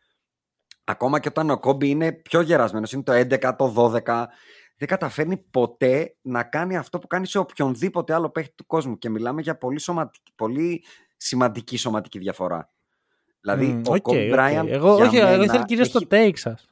ακόμα 0.85 1.21
και 1.21 1.29
όταν 1.29 1.51
ο 1.51 1.59
Κόμπι 1.59 1.89
είναι 1.89 2.13
πιο 2.13 2.41
γερασμένος, 2.41 2.93
είναι 2.93 3.03
το 3.03 3.13
11, 3.13 3.55
το 3.59 3.69
12, 4.07 4.25
δεν 4.79 4.89
καταφέρνει 4.89 5.37
ποτέ 5.37 6.17
να 6.23 6.43
κάνει 6.43 6.77
αυτό 6.77 6.99
που 6.99 7.07
κάνει 7.07 7.27
σε 7.27 7.39
οποιονδήποτε 7.39 8.15
άλλο 8.15 8.31
παίχτη 8.31 8.55
του 8.55 8.67
κόσμου. 8.67 8.99
Και 8.99 9.09
μιλάμε 9.09 9.41
για 9.43 9.59
πολύ, 9.59 9.81
σωματική, 9.81 10.33
πολύ 10.35 10.85
σημαντική 11.17 11.77
σωματική 11.77 12.19
διαφορά. 12.19 12.71
Δηλαδή, 13.41 13.81
Mm, 13.85 13.89
ο 13.89 13.95
OK, 13.95 14.07
Kobe 14.09 14.29
OK. 14.31 14.35
Bryant 14.39 14.67
Εγώ, 14.69 14.95
για 14.97 15.07
όχι, 15.07 15.17
εγώ 15.17 15.29
μένα 15.31 15.45
ήθελα 15.45 15.65
κυρίως 15.65 15.91
το 15.91 15.99
έχει- 16.11 16.31
take 16.33 16.39
σας. 16.39 16.69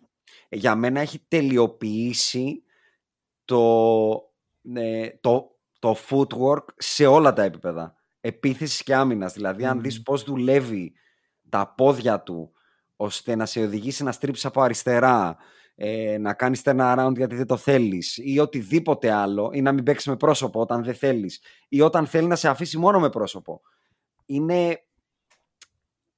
για 0.48 0.74
μένα 0.74 1.00
έχει 1.00 1.18
τελειοποιήσει 1.28 2.62
το, 3.44 4.12
ε, 4.74 5.08
το, 5.20 5.53
το 5.84 5.96
footwork 6.08 6.64
σε 6.76 7.06
όλα 7.06 7.32
τα 7.32 7.42
επίπεδα. 7.42 7.94
Επίθεσης 8.20 8.82
και 8.82 8.94
άμυνας. 8.94 9.32
Δηλαδή, 9.32 9.64
αν 9.64 9.76
Μμμ. 9.76 9.82
δεις 9.82 10.02
πώς 10.02 10.22
δουλεύει 10.22 10.92
τα 11.48 11.74
πόδια 11.76 12.20
του, 12.22 12.52
ώστε 12.96 13.34
να 13.34 13.46
σε 13.46 13.60
οδηγήσει 13.60 14.02
να 14.02 14.12
στρίψεις 14.12 14.44
από 14.44 14.60
αριστερά, 14.60 15.36
ε, 15.74 16.18
να 16.18 16.34
κάνεις 16.34 16.62
turn 16.64 16.96
around 16.96 17.12
γιατί 17.16 17.34
δεν 17.34 17.46
το 17.46 17.56
θέλεις 17.56 18.16
ή 18.16 18.38
οτιδήποτε 18.38 19.12
άλλο 19.12 19.50
ή 19.52 19.62
να 19.62 19.72
μην 19.72 19.84
παίξεις 19.84 20.06
με 20.06 20.16
πρόσωπο 20.16 20.60
όταν 20.60 20.84
δεν 20.84 20.94
θέλεις 20.94 21.42
ή 21.68 21.80
όταν 21.80 22.06
θέλει 22.06 22.26
να 22.26 22.36
σε 22.36 22.48
αφήσει 22.48 22.78
μόνο 22.78 23.00
με 23.00 23.10
πρόσωπο. 23.10 23.60
Είναι... 24.26 24.84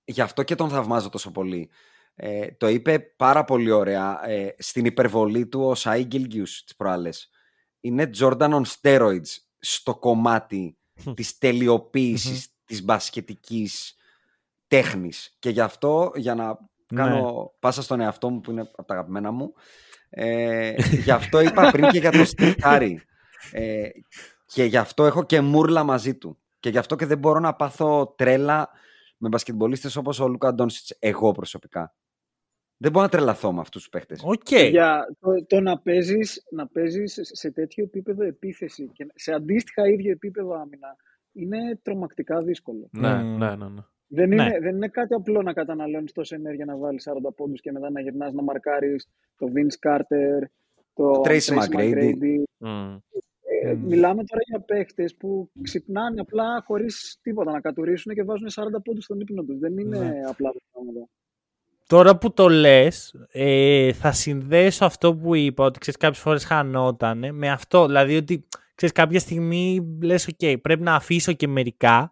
Γι' 0.04 0.20
αυτό 0.20 0.42
και 0.42 0.54
τον 0.54 0.68
θαυμάζω 0.68 1.08
τόσο 1.08 1.30
πολύ. 1.30 1.70
Ε, 2.14 2.46
το 2.50 2.68
είπε 2.68 2.98
πάρα 2.98 3.44
πολύ 3.44 3.70
ωραία 3.70 4.28
ε, 4.28 4.54
στην 4.58 4.84
υπερβολή 4.84 5.46
του 5.46 5.60
ο 5.60 5.72
Σαΐ 5.76 6.02
Γκίλγκιους 6.04 6.64
τις 6.64 6.76
προάλλες. 6.76 7.30
Είναι 7.80 8.10
Jordan 8.18 8.50
on 8.50 8.62
steroids 8.80 9.45
στο 9.74 9.94
κομμάτι 9.94 10.76
της 11.14 11.38
τελειοποίησης 11.38 12.48
της 12.64 12.84
μπασκετικής 12.84 13.96
τέχνης. 14.66 15.36
Και 15.38 15.50
γι' 15.50 15.60
αυτό, 15.60 16.12
για 16.14 16.34
να 16.34 16.58
κάνω 16.86 17.52
πάσα 17.58 17.82
στον 17.82 18.00
εαυτό 18.00 18.30
μου 18.30 18.40
που 18.40 18.50
είναι 18.50 18.60
από 18.60 18.84
τα 18.84 18.94
αγαπημένα 18.94 19.30
μου, 19.30 19.52
ε, 20.10 20.74
γι' 21.04 21.10
αυτό 21.10 21.40
είπα 21.40 21.70
πριν 21.70 21.88
και 21.88 21.98
για 21.98 22.10
το 22.10 22.24
Steph 22.36 22.54
Curry. 22.62 22.94
Ε, 23.52 23.88
και 24.46 24.64
γι' 24.64 24.76
αυτό 24.76 25.04
έχω 25.04 25.24
και 25.24 25.40
μούρλα 25.40 25.84
μαζί 25.84 26.14
του. 26.14 26.38
Και 26.60 26.68
γι' 26.68 26.78
αυτό 26.78 26.96
και 26.96 27.06
δεν 27.06 27.18
μπορώ 27.18 27.38
να 27.38 27.54
πάθω 27.54 28.14
τρέλα 28.16 28.68
με 29.16 29.28
μπασκετμπολίστες 29.28 29.96
όπως 29.96 30.20
ο 30.20 30.28
Λούκα 30.28 30.54
Ντόνσιτς, 30.54 30.96
εγώ 30.98 31.32
προσωπικά. 31.32 31.94
Δεν 32.78 32.90
μπορώ 32.92 33.04
να 33.04 33.10
τρελαθώ 33.10 33.52
με 33.52 33.60
αυτούς 33.60 33.80
τους 33.82 33.90
παίχτες. 33.90 34.20
Οκ. 34.24 34.50
Για 34.70 35.16
το, 35.20 35.44
το 35.46 35.60
να 35.60 35.78
παίζεις, 35.78 36.42
να 36.50 36.66
παίζεις 36.66 37.18
σε 37.22 37.50
τέτοιο 37.50 37.84
επίπεδο 37.84 38.24
επίθεση 38.24 38.90
και 38.92 39.06
σε 39.14 39.32
αντίστοιχα 39.32 39.88
ίδιο 39.88 40.10
επίπεδο 40.10 40.54
άμυνα 40.54 40.96
είναι 41.32 41.78
τρομακτικά 41.82 42.42
δύσκολο. 42.42 42.88
Ναι, 42.92 43.14
Μμμ. 43.22 43.36
ναι, 43.38 43.56
ναι. 43.56 43.68
ναι. 43.68 43.80
Δεν, 44.08 44.28
Ναι. 44.28 44.34
είναι, 44.44 44.58
δεν 44.60 44.74
είναι 44.76 44.88
κάτι 44.88 45.14
απλό 45.14 45.42
να 45.42 45.52
καταναλώνεις 45.52 46.12
τόση 46.12 46.34
ενέργεια 46.34 46.64
να 46.64 46.76
βάλεις 46.76 47.08
40 47.28 47.34
πόντους 47.36 47.60
και 47.60 47.72
μετά 47.72 47.90
να 47.90 48.00
γυρνάς 48.00 48.32
να 48.32 48.42
μαρκάρεις 48.42 49.08
το 49.36 49.46
Vince 49.54 49.88
Carter, 49.90 50.42
το 50.94 51.22
Tracy 51.24 51.58
McGrady. 51.58 52.42
Μμ. 52.58 52.96
Ε, 53.62 53.72
Μμμ. 53.74 53.86
Μιλάμε 53.86 54.24
τώρα 54.24 54.42
για 54.46 54.60
παίχτες 54.60 55.14
που 55.16 55.50
ξυπνάνε 55.62 56.20
απλά 56.20 56.62
χωρίς 56.66 57.18
τίποτα 57.22 57.50
να 57.52 57.60
κατουρήσουν 57.60 58.14
και 58.14 58.22
βάζουν 58.22 58.48
40 58.50 58.82
πόντους 58.84 59.04
στον 59.04 59.20
ύπνο 59.20 59.42
τους. 59.42 59.58
Δεν 59.58 59.78
είναι 59.78 59.98
Ναι. 59.98 60.20
απλά 60.26 60.50
τα 60.52 60.58
πράγματα. 60.72 61.08
Τώρα 61.86 62.16
που 62.18 62.32
το 62.32 62.48
λες, 62.48 63.14
ε, 63.32 63.92
θα 63.92 64.12
συνδέσω 64.12 64.84
αυτό 64.84 65.14
που 65.16 65.34
είπα, 65.34 65.64
ότι 65.64 65.78
ξέρεις 65.78 65.98
κάποιες 66.00 66.22
φορές 66.22 66.44
χανότανε, 66.44 67.32
με 67.32 67.50
αυτό. 67.50 67.86
Δηλαδή 67.86 68.16
ότι 68.16 68.46
ξέρεις 68.74 68.94
κάποια 68.94 69.20
στιγμή 69.20 69.96
λες, 70.02 70.26
οκ, 70.28 70.58
πρέπει 70.60 70.82
να 70.82 70.94
αφήσω 70.94 71.32
και 71.32 71.48
μερικά 71.48 72.10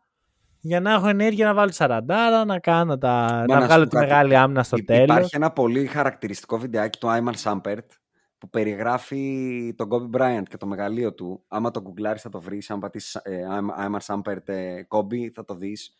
για 0.61 0.81
να 0.81 0.93
έχω 0.93 1.09
ενέργεια 1.09 1.47
να 1.47 1.55
βάλω 1.55 1.73
40, 1.73 2.45
να 2.47 2.59
κάνω 2.59 2.99
τα, 2.99 3.09
Μα 3.09 3.45
να 3.47 3.55
να 3.55 3.61
σου 3.61 3.67
βγάλω 3.67 3.83
πω 3.85 3.89
τη 3.91 3.97
κάτι. 3.97 4.07
μεγάλη 4.09 4.37
άμυνα 4.37 4.63
στο 4.63 4.77
Υ- 4.77 4.87
τέλος. 4.87 5.05
Υπάρχει 5.05 5.37
ένα 5.37 5.51
πολύ 5.51 5.87
χαρακτηριστικό 5.87 6.59
βιντεάκι 6.59 6.99
του 6.99 7.09
Άιμαν 7.11 7.35
Σάμπερτ 7.35 7.91
που 8.39 8.51
περιγράφει 8.51 9.75
τον 9.77 9.89
Kobe 9.91 10.17
Bryant 10.21 10.43
και 10.49 10.57
το 10.57 10.67
μεγαλείο 10.67 11.15
του. 11.15 11.45
Άμα 11.49 11.71
το 11.71 11.81
γκουγκλάρεις 11.81 12.23
θα 12.23 12.29
το 12.29 12.41
βρεις, 12.41 12.71
αν 12.71 12.79
πατήσεις 12.79 13.15
ε, 13.15 13.43
Άιμαν 13.77 14.01
Σάμπερτ 14.01 14.49
ε, 14.49 14.87
Kobe 14.89 15.29
θα 15.35 15.45
το 15.45 15.55
δεις. 15.55 15.95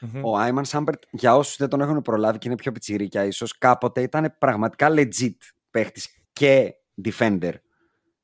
Μμμ. 0.00 0.24
Ο 0.24 0.36
Άιμαν 0.36 0.64
Σάμπερτ, 0.64 1.02
για 1.10 1.36
όσους 1.36 1.56
δεν 1.56 1.68
τον 1.68 1.80
έχουν 1.80 2.02
προλάβει 2.02 2.38
και 2.38 2.48
είναι 2.48 2.56
πιο 2.56 2.72
πιτσιρίκια 2.72 3.24
ίσως, 3.24 3.58
κάποτε 3.58 4.02
ήταν 4.02 4.34
πραγματικά 4.38 4.88
legit 4.90 5.36
παίχτης 5.70 6.08
και 6.32 6.74
defender. 7.04 7.52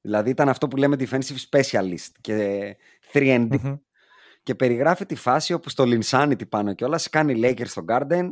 Δηλαδή 0.00 0.30
ήταν 0.30 0.48
αυτό 0.48 0.68
που 0.68 0.76
λέμε 0.76 0.96
defensive 0.98 1.36
specialist 1.50 2.10
και 2.20 2.76
3D. 3.12 3.46
Μμμ. 3.50 3.76
Και 4.42 4.54
περιγράφει 4.54 5.06
τη 5.06 5.14
φάση 5.14 5.52
όπου 5.52 5.68
στο 5.68 5.84
Linsanity 5.86 6.48
πάνω 6.48 6.74
κιόλα 6.74 7.00
κάνει 7.10 7.40
Lakers 7.44 7.66
στο 7.66 7.84
Garden 7.88 8.28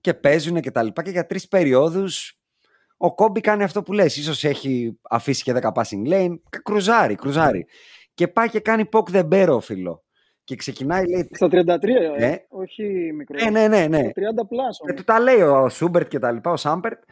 και 0.00 0.14
παίζουν 0.14 0.60
και 0.60 0.70
τα 0.70 0.82
λοιπά 0.82 1.02
και 1.02 1.10
για 1.10 1.26
τρεις 1.26 1.48
περιόδους 1.48 2.36
ο 2.96 3.14
Κόμπι 3.14 3.40
κάνει 3.40 3.62
αυτό 3.62 3.82
που 3.82 3.92
λες. 3.92 4.16
Ίσως 4.16 4.44
έχει 4.44 4.98
αφήσει 5.10 5.42
και 5.42 5.52
10 5.52 5.72
passing 5.72 6.08
lane. 6.08 6.34
Κρουζάρει, 6.62 7.14
κρουζάρει. 7.14 7.66
Και 8.14 8.28
πάει 8.28 8.48
και 8.48 8.60
κάνει 8.60 8.88
poke 8.92 9.10
the 9.12 9.28
bear, 9.28 9.58
φίλο. 9.60 10.04
Και 10.52 10.58
ξεκινάει, 10.58 11.08
λέει. 11.08 11.28
Στα 11.32 11.48
33, 11.48 11.54
ε, 12.16 12.26
Ε. 12.26 12.44
όχι 12.48 13.12
μικρό. 13.16 13.36
Ναι, 13.44 13.50
ναι, 13.50 13.68
ναι. 13.68 13.86
ναι. 13.86 13.98
Στα 13.98 14.42
30 14.44 14.48
πλάσο. 14.48 14.84
Και 14.86 14.92
του 14.92 15.04
τα 15.04 15.20
λέει 15.20 15.40
ο 15.40 15.68
Σούμπερτ 15.68 16.08
και 16.08 16.18
τα 16.18 16.32
λοιπά, 16.32 16.50
ο 16.50 16.56
Σάμπερτ. 16.56 17.02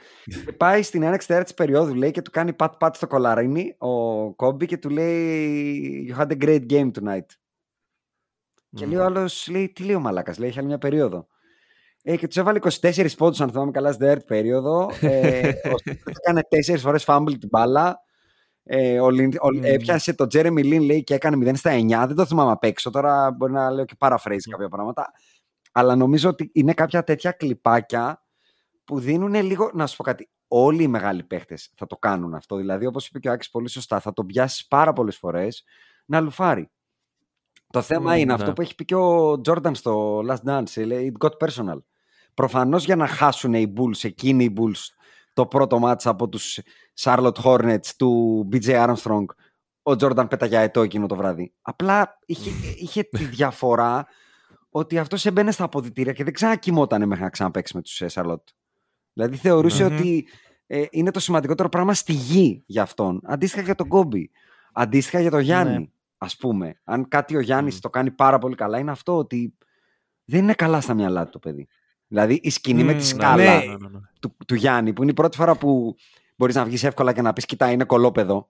και 0.47 0.53
πάει 0.53 0.83
στην 0.83 1.03
έναξη 1.03 1.27
τέταρτη 1.27 1.55
περίοδου, 1.55 1.95
λέει, 1.95 2.11
και 2.11 2.23
του 2.23 2.31
κάνει 2.31 2.53
πατ-πατ 2.53 2.97
στο 2.97 3.07
κολαρίνι 3.07 3.75
ο 3.79 4.33
Κόμπι 4.35 4.67
και 4.67 4.77
του 4.77 4.91
λέει 4.91 6.15
You 6.15 6.21
had 6.21 6.27
a 6.27 6.45
great 6.45 6.67
game 6.71 6.91
tonight. 7.01 7.27
Και 8.75 8.87
λέει 8.87 8.99
ο 8.99 9.05
άλλος, 9.05 9.49
λέει, 9.51 9.69
τι 9.69 9.83
λέει 9.85 9.95
ο 9.95 10.01
Μαλάκας, 10.01 10.39
λέει, 10.39 10.49
έχει 10.49 10.59
άλλη 10.59 10.69
μια 10.69 10.79
περίοδο. 10.79 11.27
Ε, 12.03 12.17
και 12.17 12.27
τους 12.27 12.37
έβαλε 12.37 12.59
24 12.81 13.07
πόντους, 13.17 13.41
αν 13.41 13.51
θυμάμαι 13.51 13.71
καλά, 13.71 13.93
στην 13.93 14.01
τέταρτη 14.07 14.25
περίοδο. 14.25 14.91
Ε, 15.01 15.49
ο 15.49 15.79
Σούμπερτ 15.79 16.17
έκανε 16.19 16.41
4 16.49 16.77
φορές 16.79 17.05
fumble 17.07 17.35
την 17.39 17.49
μπάλα. 17.49 18.01
Ε, 18.63 19.01
ο, 19.01 19.11
Λιν- 19.11 19.39
ο, 19.41 19.53
Μμμ. 19.55 19.61
έπιασε 19.65 20.15
το 20.15 20.27
Jeremy 20.33 20.59
Lin, 20.59 20.81
λέει, 20.85 21.05
και 21.05 21.15
έκανε 21.15 21.51
0 21.51 21.57
στα 21.57 21.71
9. 21.73 22.07
Δεν 22.07 22.17
το 22.17 22.27
θυμάμαι 22.27 22.51
απ' 22.51 22.65
έξω. 22.65 22.91
Τώρα 22.91 23.31
μπορεί 23.31 23.53
να 23.53 23.71
λέω 23.71 23.85
και 23.85 23.95
paraphrase 23.99 24.39
κάποια 24.51 24.69
πράγματα. 24.69 25.13
Αλλά 25.73 25.97
νομίζω 25.97 26.29
ότι 26.29 26.51
είναι 26.53 26.73
κάποια 26.75 27.05
τέτοια 27.05 27.31
κλιπάκια 27.33 28.23
που 28.85 28.99
δίνουν 28.99 29.35
λίγο. 29.35 29.71
Να 29.75 29.87
σου 29.87 29.97
πω 29.97 30.03
κάτι. 30.03 30.31
Όλοι 30.49 30.83
οι 30.83 30.89
μεγάλοι 30.89 31.23
παίχτες 31.23 31.73
θα 31.77 31.87
το 31.87 31.97
κάνουν 31.97 32.35
αυτό. 32.35 32.57
Δηλαδή, 32.57 32.87
όπως 32.87 33.07
είπε 33.07 33.19
και 33.19 33.29
ο 33.29 33.33
Άκης 33.33 33.51
πολύ 33.51 33.69
σωστά, 33.69 34.01
θα 34.01 34.13
τον 34.13 34.27
πιάσεις 34.27 34.67
πάρα 34.67 34.93
πολλές 34.93 35.17
φορές 35.17 35.65
να 36.05 36.21
λουφάρει. 36.21 36.71
Το 37.71 37.83
θέμα 37.83 38.11
Μμμ, 38.11 38.17
είναι 38.17 38.25
ναι. 38.25 38.33
αυτό 38.33 38.53
που 38.53 38.61
έχει 38.63 38.75
πει 38.75 38.85
και 38.85 38.95
ο 38.95 39.41
Τζόρνταν 39.41 39.75
στο 39.75 40.19
Last 40.29 40.43
Dance. 40.47 40.87
Λέει, 40.87 41.17
It 41.19 41.27
got 41.29 41.49
personal. 41.49 41.79
Προφανώς 42.35 42.85
για 42.85 42.97
να 42.97 43.07
χάσουν 43.07 43.55
οι 43.55 43.73
Bulls, 43.77 44.05
εκείνοι 44.05 44.45
οι 44.45 44.55
Bulls, 44.57 44.95
το 45.41 45.47
πρώτο 45.47 45.79
μάτς 45.79 46.07
από 46.07 46.29
τους 46.29 46.59
Charlotte 47.01 47.33
Hornets 47.45 47.87
του 47.97 48.49
BJ 48.53 48.87
Armstrong, 48.87 49.25
ο 49.83 49.97
Τζόρνταν 49.97 50.29
πέταγε 50.29 50.57
αετό 50.57 50.83
εκείνο 50.83 51.07
το 51.07 51.17
βράδυ. 51.17 51.53
Απλά 51.63 52.19
είχε, 52.27 52.51
είχε 52.77 53.03
τη 53.03 53.25
διαφορά 53.37 54.07
ότι 54.71 54.99
αυτός 54.99 55.27
έμπαινε 55.27 55.51
στα 55.51 55.65
αποδητήρια 55.65 56.13
και 56.13 56.25
δεν 56.25 56.33
ξανακοιμότανε 56.33 57.07
μέχρι 57.07 57.25
να 57.25 57.31
ξαναπαίξει 57.31 57.77
με 57.77 57.83
τους 57.83 58.01
ε, 58.01 58.07
Charlotte. 58.13 58.45
Δηλαδή 59.13 59.37
θεωρούσε 59.37 59.85
Μμμ. 59.89 59.95
ότι 59.97 60.29
ε, 60.67 60.85
είναι 60.91 61.11
το 61.11 61.21
σημαντικότερο 61.21 61.69
πράγμα 61.69 61.95
στη 61.95 62.13
γη 62.13 62.63
για 62.67 62.83
αυτόν. 62.83 63.21
Αντίστοιχα 63.25 63.63
για 63.63 63.75
τον 63.75 63.89
Κόμπι. 63.89 64.31
Αντίστοιχα 64.73 65.21
για 65.21 65.31
τον 65.31 65.41
Γιάννη, 65.41 65.79
Ναι. 65.79 65.87
ας 66.19 66.37
πούμε. 66.37 66.81
Αν 66.85 67.09
κάτι 67.09 67.37
ο 67.37 67.41
Γιάννης 67.41 67.75
Μμ. 67.75 67.79
το 67.81 67.91
κάνει 67.91 68.11
πάρα 68.11 68.39
πολύ 68.39 68.55
καλά, 68.55 68.79
είναι 68.79 68.91
αυτό 68.91 69.17
ότι 69.17 69.55
δεν 70.25 70.43
είναι 70.43 70.55
καλά 70.55 70.81
στα 70.81 70.95
μυαλά 70.95 71.25
του 71.25 71.31
το 71.31 71.39
παιδί. 71.39 71.69
Δηλαδή 72.13 72.41
η 72.43 72.51
σκηνή 72.51 72.83
με 72.85 72.93
Μμ, 72.93 72.97
τη 72.99 73.03
ναι. 73.03 73.09
σκάλα 73.09 73.37
Ναι. 73.37 73.51
ναι, 73.65 73.65
ναι, 73.65 73.89
ναι. 73.89 73.99
του, 74.21 74.37
του 74.47 74.55
Γιάννη, 74.55 74.93
που 74.93 75.03
είναι 75.03 75.11
η 75.11 75.15
πρώτη 75.15 75.37
φορά 75.37 75.57
που 75.57 75.95
μπορείς 76.37 76.55
να 76.55 76.65
βγεις 76.65 76.85
εύκολα 76.85 77.13
και 77.13 77.23
να 77.23 77.33
πεις 77.33 77.45
«Κοιτά, 77.47 77.71
είναι 77.71 77.85
κολόπεδο». 77.85 78.49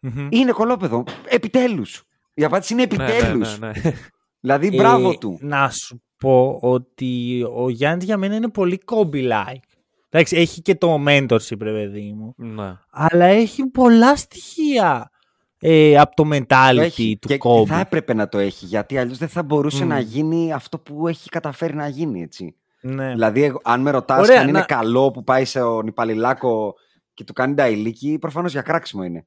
Μμμ. 0.00 0.28
Είναι 0.30 0.52
κολόπεδο. 0.52 1.04
Επιτέλους. 1.28 2.02
Η 2.34 2.44
απάντηση 2.44 2.72
είναι 2.72 2.86
Ναι, 2.90 2.96
ναι, 2.96 3.04
επιτέλους. 3.12 3.58
ναι, 3.58 3.66
ναι. 3.66 3.92
Δηλαδή, 4.40 4.66
Ε, 4.66 4.76
μπράβο 4.76 5.18
του. 5.18 5.38
Να 5.40 5.70
σου 5.70 6.02
πω 6.16 6.58
ότι 6.62 7.42
ο 7.54 7.68
Γιάννης 7.68 8.04
για 8.04 8.16
μένα 8.16 8.34
είναι 8.34 8.48
πολύ 8.48 8.80
Kobe-like. 8.86 9.68
Εντάξει, 10.08 10.36
έχει 10.36 10.62
και 10.62 10.74
το 10.74 10.94
mentorship, 11.08 11.58
ρε 11.60 11.72
παιδί 11.72 12.12
μου. 12.12 12.34
Ναι. 12.36 12.76
Αλλά 12.90 13.24
έχει 13.24 13.66
πολλά 13.66 14.16
στοιχεία 14.16 15.10
ε, 15.58 15.98
από 15.98 16.14
το 16.14 16.28
mentality 16.32 16.74
Το 16.74 16.80
έχει. 16.80 17.18
του 17.20 17.28
Και, 17.28 17.38
Kobe. 17.40 17.60
και 17.60 17.66
θα 17.72 17.78
έπρεπε 17.80 18.14
να 18.14 18.28
το 18.28 18.38
έχει, 18.38 18.64
γιατί 18.66 18.98
αλλιώς 18.98 19.18
δεν 19.18 19.28
θα 19.28 19.42
μπορούσε 19.42 19.84
Μμ. 19.84 19.88
να 19.88 19.98
γίνει 19.98 20.52
αυτό 20.52 20.78
που 20.78 21.08
έχει 21.08 21.28
καταφέρει 21.28 21.74
να 21.74 21.88
γίνει, 21.88 22.22
έτσι. 22.22 22.56
Ναι. 22.80 23.10
Δηλαδή, 23.10 23.42
εγώ- 23.42 23.60
αν 23.64 23.80
με 23.80 23.90
ρωτάς 23.90 24.20
Ωραία, 24.20 24.40
αν 24.40 24.48
είναι 24.48 24.58
να- 24.58 24.64
καλό 24.64 25.10
που 25.10 25.24
πάει 25.24 25.44
σε 25.44 25.60
ο 25.60 25.82
Νιπαλιλάκο 25.82 26.74
και 27.14 27.24
του 27.24 27.32
κάνει 27.32 27.54
τα 27.54 27.68
ηλίκη, 27.68 28.18
προφανώς 28.20 28.52
για 28.52 28.62
κράξιμο 28.62 29.02
είναι. 29.02 29.26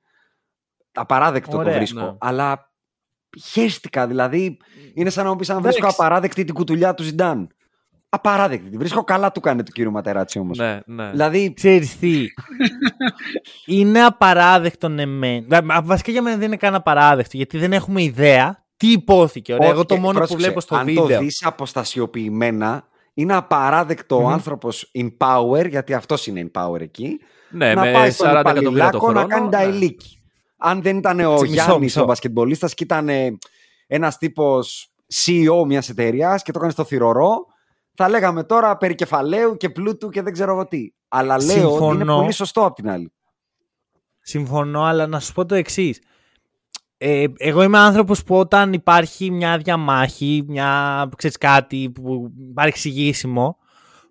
Απαράδεκτο 0.93 1.57
Ωραία, 1.57 1.71
το 1.71 1.77
βρίσκω. 1.77 2.01
ναι. 2.01 2.15
Αλλά 2.19 2.71
χέστηκα, 3.43 4.07
δηλαδή 4.07 4.57
είναι 4.93 5.09
σαν 5.09 5.23
να 5.25 5.29
μου 5.31 5.35
πεις 5.35 5.49
αν 5.49 5.57
Εντάξει. 5.57 5.79
βρίσκω 5.81 6.01
απαράδεκτη 6.03 6.43
την 6.43 6.53
κουτουλιά 6.53 6.93
του 6.93 7.03
Ζιντάν. 7.03 7.47
Απαράδεκτη. 8.09 8.69
Τη 8.69 8.77
βρίσκω 8.77 9.03
καλά 9.03 9.31
του 9.31 9.39
κάνει 9.39 9.63
του 9.63 9.71
κύριου 9.71 9.91
Ματεράτσι 9.91 10.39
όμως. 10.39 10.57
ναι, 10.57 10.79
ναι. 10.85 11.09
Δηλαδή, 11.09 11.53
Ξέρεις 11.53 11.99
τι, 11.99 12.25
είναι 13.77 14.03
απαράδεκτο 14.03 14.89
ναι 14.89 15.05
μεν. 15.05 15.45
Δα- 15.47 15.63
μα 15.63 15.81
Βασικά 15.81 16.11
για 16.11 16.21
μένα 16.21 16.35
δεν 16.37 16.47
είναι 16.47 16.57
καν 16.57 16.75
απαράδεκτο, 16.75 17.37
γιατί 17.37 17.57
δεν 17.57 17.73
έχουμε 17.73 18.01
ιδέα 18.03 18.63
τι 18.77 18.91
υπόθηκε. 18.91 19.53
Ωραία, 19.53 19.65
όχι, 19.67 19.75
εγώ 19.75 19.85
το 19.85 19.93
και 19.93 19.99
μόνο 19.99 20.11
πρόσεξε, 20.13 20.35
που 20.35 20.41
βλέπω 20.43 20.59
στο 20.59 20.75
αν 20.75 20.85
βίντεο. 20.85 21.07
το 21.07 21.17
δεις 21.19 21.43
αποστασιοποιημένα, 21.45 22.87
είναι 23.13 23.35
απαράδεκτο 23.35 24.15
ο 24.15 24.19
Μμμ. 24.21 24.27
άνθρωπος 24.27 24.91
in 24.99 25.09
power, 25.17 25.69
γιατί 25.69 25.93
αυτός 25.93 26.27
είναι 26.27 26.49
in 26.53 26.61
power 26.61 26.79
εκεί, 26.81 27.19
ναι, 27.49 27.73
να 27.73 27.81
με 27.81 27.91
πάει 27.91 28.11
στον 28.11 28.27
40 28.27 28.31
εκατομμύρια 28.31 28.61
το 28.63 28.71
Παλιλάκο 28.71 28.99
χρόνο. 28.99 29.19
να 29.21 29.25
κάνει 29.27 29.49
τα 29.49 29.65
ναι. 29.65 29.73
ηλίκη. 29.75 30.21
Αν 30.57 30.81
δεν 30.81 30.97
ήταν 30.97 31.19
ο 31.19 31.31
Μισό, 31.31 31.45
Γιάννης 31.45 31.79
μισό. 31.79 32.01
ο 32.01 32.05
μπασκετμπολίστας 32.05 32.73
και 32.73 32.83
ήταν 32.83 33.09
ένας 33.87 34.17
τύπος 34.17 34.91
CEO 35.13 35.65
μιας 35.65 35.89
εταιρείας 35.89 36.41
και 36.43 36.51
το 36.51 36.57
έκανε 36.59 36.71
στο 36.73 36.83
θηρορό, 36.83 37.45
θα 38.01 38.09
λέγαμε 38.09 38.43
τώρα 38.43 38.77
περί 38.77 38.95
κεφαλαίου 38.95 39.57
και 39.57 39.69
πλούτου 39.69 40.09
και 40.09 40.21
δεν 40.21 40.33
ξέρω 40.33 40.51
εγώ 40.51 40.67
τι. 40.67 40.89
Αλλά 41.07 41.37
λέω 41.37 41.49
Συμφωνώ. 41.49 41.85
ότι 41.87 41.95
είναι 42.01 42.13
πολύ 42.13 42.31
σωστό 42.31 42.65
απ' 42.65 42.75
την 42.75 42.89
άλλη. 42.89 43.13
Συμφωνώ, 44.19 44.83
αλλά 44.83 45.07
να 45.07 45.19
σου 45.19 45.33
πω 45.33 45.45
το 45.45 45.55
εξής. 45.55 46.01
Ε, 46.97 47.25
εγώ 47.37 47.63
είμαι 47.63 47.77
άνθρωπος 47.77 48.23
που 48.23 48.35
όταν 48.35 48.73
υπάρχει 48.73 49.31
μια 49.31 49.57
διαμάχη, 49.57 50.43
μια, 50.47 51.09
ξέρεις 51.17 51.37
κάτι 51.37 51.91
που 51.91 52.31
υπάρχει 52.49 52.71
εξηγήσιμο, 52.73 53.57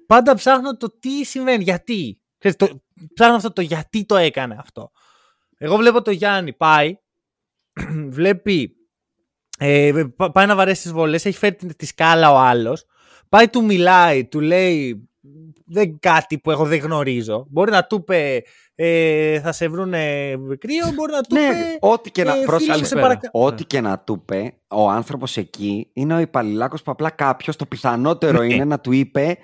πάντα 0.07 0.35
ψάχνω 0.35 0.77
το 0.77 0.99
τι 0.99 1.25
συμβαίνει, 1.25 1.63
γιατί. 1.63 2.21
Ξέρεις, 2.39 2.57
το, 2.57 2.83
ψάχνω 3.15 3.37
αυτό 3.37 3.53
το 3.53 3.61
γιατί 3.63 4.05
το 4.05 4.17
έκανε 4.17 4.57
αυτό. 4.61 4.91
Εγώ 5.59 5.77
βλέπω 5.77 6.03
το 6.03 6.11
Γιάννη 6.11 6.53
πάει, 6.53 6.99
βλέπει, 8.09 8.77
ε, 9.59 10.05
πα- 10.17 10.31
πάει 10.33 10.47
να 10.47 10.55
βαρέσει 10.55 10.83
τις 10.83 10.93
βολές, 10.93 11.25
έχει 11.25 11.39
φέρει 11.39 11.55
τη- 11.55 11.75
τη 11.75 11.87
σκάλα 11.87 12.33
ο 12.33 12.37
άλλος, 12.39 12.85
πάει 13.29 13.49
του 13.49 13.65
μιλάει, 13.65 14.25
του 14.25 14.41
λέει 14.41 15.03
δεν 15.67 15.99
κάτι 16.01 16.39
που 16.39 16.51
εγώ 16.51 16.65
δεν 16.65 16.79
γνωρίζω. 16.79 17.47
Μπορεί 17.51 17.71
να 17.71 17.85
του 17.85 17.97
είπε 17.97 18.43
ε, 18.75 19.41
θα 19.41 19.53
σε 19.53 19.69
βρούνε 19.69 20.31
κρύο, 20.59 20.93
μπορεί 20.95 21.13
να 21.13 21.21
του 21.21 21.35
Ναι, 21.35 21.41
είπε 21.41 21.77
ό,τι 21.81 22.11
και 22.11 22.25
να. 22.25 22.31
ε, 22.37 22.45
πρόσεξε, 22.45 22.73
φίλε, 22.73 22.87
σε 22.87 22.95
Καλησπέρα. 22.95 23.03
παρακα- 23.03 23.31
Ό,τι 23.33 23.65
και 23.65 23.81
να 23.81 23.99
του 23.99 24.19
είπε, 24.23 24.55
ο 24.69 24.89
άνθρωπος 24.91 25.37
εκεί 25.37 25.91
είναι 25.93 26.15
ο 26.15 26.19
υπαλληλάκος 26.19 26.83
που 26.83 26.91
απλά 26.91 27.11
κάποιος, 27.11 27.57
το 27.57 27.67
πιθανότερο 27.67 28.39
Ναι. 28.43 28.55
είναι 28.55 28.65
να 28.65 28.81
του 28.81 28.93
είπε 28.93 29.37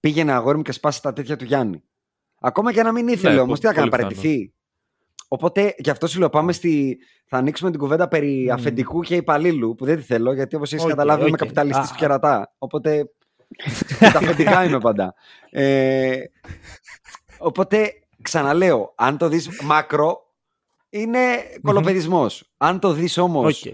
πήγαινε 0.00 0.32
αγόρι 0.32 0.56
μου 0.56 0.62
και 0.62 0.72
σπάσει 0.72 1.02
τα 1.02 1.12
τέτοια 1.12 1.36
του 1.36 1.44
Γιάννη. 1.44 1.82
Ακόμα 2.40 2.72
και 2.72 2.82
να 2.82 2.92
μην 2.92 3.08
ήθελε 3.08 3.34
Ναι, 3.34 3.40
όμως, 3.40 3.60
τι 3.60 3.66
θα 3.66 3.72
κάνει, 3.72 3.88
να 3.88 3.96
πολύ 3.96 4.02
παραιτηθεί. 4.02 4.54
Οπότε 5.28 5.74
γι' 5.78 5.90
αυτό 5.90 6.06
σου 6.06 6.18
λέω, 6.18 6.28
πάμε 6.30 6.52
στη. 6.52 6.98
Θα 7.26 7.36
ανοίξουμε 7.38 7.70
την 7.70 7.80
κουβέντα 7.80 8.08
περί 8.08 8.42
Μμμ. 8.44 8.52
αφεντικού 8.52 9.00
και 9.02 9.14
υπαλλήλου, 9.16 9.74
που 9.74 9.84
δεν 9.84 9.96
τη 9.96 10.02
θέλω, 10.02 10.32
γιατί 10.32 10.56
όπως 10.56 10.72
έχεις 10.72 10.84
Οκ, 10.84 10.90
καταλάβει 10.90 11.20
είμαι 11.22 11.30
οκ. 11.30 11.36
καπιταλιστής 11.38 11.84
Α, 11.86 11.88
του 11.92 11.98
κερατά. 11.98 12.54
Οπότε. 13.94 14.10
τα 14.12 14.18
αφεντικά 14.18 14.64
είμαι 14.64 14.78
πάντα. 14.78 15.14
Ε, 15.50 16.22
οπότε, 17.38 17.92
ξαναλέω, 18.22 18.92
αν 18.96 19.18
το 19.18 19.28
δεις 19.28 19.60
macro, 19.62 20.20
είναι 20.90 21.18
κωλοπαιδισμός. 21.62 22.50
Αν 22.56 22.80
το 22.80 22.92
δεις 22.92 23.18
όμως 23.18 23.66
Οκ. 23.66 23.72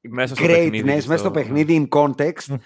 Μέσα 0.00 0.34
στο 0.34 0.46
παιχνίδι. 0.46 0.68
greatness, 0.68 0.84
και 0.84 0.84
μέσα 1.06 1.16
στο 1.16 1.30
παιχνίδι, 1.30 1.88
in 1.90 1.98
context, 1.98 2.44
Μμμ. 2.48 2.56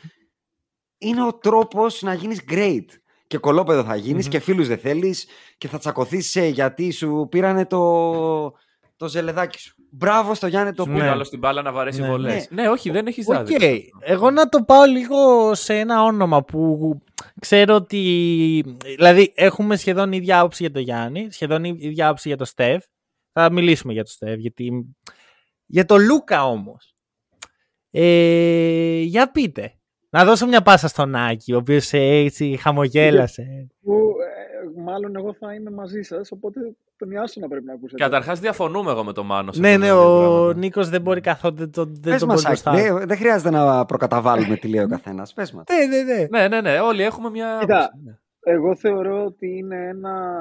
είναι 0.99 1.25
ο 1.27 1.35
τρόπος 1.35 2.03
να 2.03 2.15
γίνεις 2.15 2.41
great. 2.51 2.85
Και 3.27 3.39
κωλόπαιδο 3.39 3.85
θα 3.85 3.97
γίνεις 3.97 4.25
Μμμ. 4.25 4.31
και 4.33 4.39
φίλους 4.39 4.69
δεν 4.69 4.79
θέλεις 4.79 5.27
και 5.59 5.69
θα 5.69 5.79
τσακωθείς 5.79 6.37
ε, 6.37 6.47
γιατί 6.47 6.91
σου 6.91 7.27
πήρανε 7.31 7.67
το, 7.67 8.53
το 9.01 9.09
ζελεδάκι 9.09 9.59
σου. 9.59 9.75
Μπράβο 9.91 10.35
στο 10.35 10.47
Γιάννη 10.47 10.73
το 10.73 10.83
Του 10.83 10.89
που 10.89 10.95
πήρε 10.95 11.05
Ναι. 11.05 11.11
άλλο 11.11 11.23
την 11.23 11.39
μπάλα 11.39 11.63
να 11.63 11.73
βαρέσει 11.73 12.01
Ναι, 12.01 12.07
βολές. 12.07 12.49
Ναι, 12.51 12.69
όχι, 12.69 12.91
δεν 12.91 13.07
έχεις 13.07 13.27
Οκ. 13.29 13.35
δάδικο. 13.35 13.67
Εγώ 14.01 14.31
να 14.31 14.49
το 14.49 14.63
πάω 14.63 14.85
λίγο 14.85 15.55
σε 15.55 15.79
ένα 15.79 16.03
όνομα 16.03 16.43
που 16.45 16.79
ξέρω 17.41 17.75
ότι. 17.75 17.99
Δηλαδή, 18.85 19.33
έχουμε 19.37 19.77
σχεδόν 19.77 20.13
ίδια 20.13 20.39
άποψη 20.39 20.63
για 20.63 20.73
τον 20.73 20.83
Γιάννη, 20.83 21.29
σχεδόν 21.31 21.65
ίδια 21.65 22.07
άποψη 22.07 22.29
για 22.29 22.37
τον 22.37 22.47
Στεφ. 22.47 22.85
Θα 23.33 23.53
μιλήσουμε 23.53 23.93
για 23.93 24.03
τον 24.05 24.13
Στεφ, 24.13 24.39
γιατί. 24.39 24.95
Για 25.67 25.85
τον 25.85 26.01
Λούκα 26.05 26.45
όμως. 26.47 26.95
Ε, 27.91 29.01
για 29.01 29.31
πείτε. 29.31 29.75
Να 30.11 30.25
δώσω 30.25 30.47
μια 30.47 30.63
πάσα 30.63 30.89
στον 30.89 31.15
Άκη, 31.15 31.53
ο 31.53 31.57
οποίος 31.57 31.93
έτσι 31.93 32.57
χαμογέλασε. 32.61 33.67
Που, 34.65 34.79
ε, 34.79 34.83
μάλλον 34.83 35.17
εγώ 35.17 35.33
θα 35.33 35.55
είμαι 35.55 35.71
μαζί 35.71 36.03
σας, 36.03 36.33
οπότε 36.33 36.61
τον 36.97 37.11
Ιάσονα 37.11 37.49
πρέπει 37.49 37.65
να 37.65 37.73
ακούσετε. 37.73 38.03
Καταρχάς, 38.03 38.41
διαφωνούμε 38.41 38.91
εγώ 38.91 39.05
με 39.05 39.13
τον 39.13 39.27
Μάνο. 39.27 39.53
σε 39.53 39.61
ναι, 39.61 39.69
αυτό 39.69 39.81
ναι, 39.81 39.89
το 39.89 39.95
δύο 39.95 40.25
ο 40.25 40.31
πράγματα. 40.35 40.59
Νίκος 40.59 40.89
δεν 40.89 41.03
μπορεί 41.03 41.21
καθόλου. 41.21 41.55
Δεν, 41.57 41.71
τον- 41.71 41.95
δεν 42.01 42.13
Πες 42.13 42.19
τον 42.21 42.29
μας, 42.29 42.43
μπορεί 42.43 42.55
Άκη, 42.55 42.63
μπροστά. 42.79 42.97
δεν, 42.99 43.07
δεν 43.09 43.17
χρειάζεται 43.17 43.51
να 43.51 43.85
προκαταβάλουμε 43.85 44.57
τι 44.57 44.69
λέει 44.69 44.83
ο 44.83 44.89
καθένας. 44.89 45.33
Πες 45.33 45.53
μας. 45.53 45.65
Ναι, 45.71 45.97
ναι, 45.97 46.03
ναι. 46.15 46.27
Ναι, 46.31 46.49
ναι, 46.49 46.61
ναι, 46.61 46.79
όλοι 46.81 47.03
έχουμε 47.03 47.31
μια. 47.31 47.57
Κοίτα. 47.61 47.79
άποψη, 47.85 48.01
ναι. 48.05 48.19
Εγώ 48.43 48.77
θεωρώ 48.77 49.25
ότι 49.25 49.57
είναι 49.57 49.89
ένα 49.89 50.41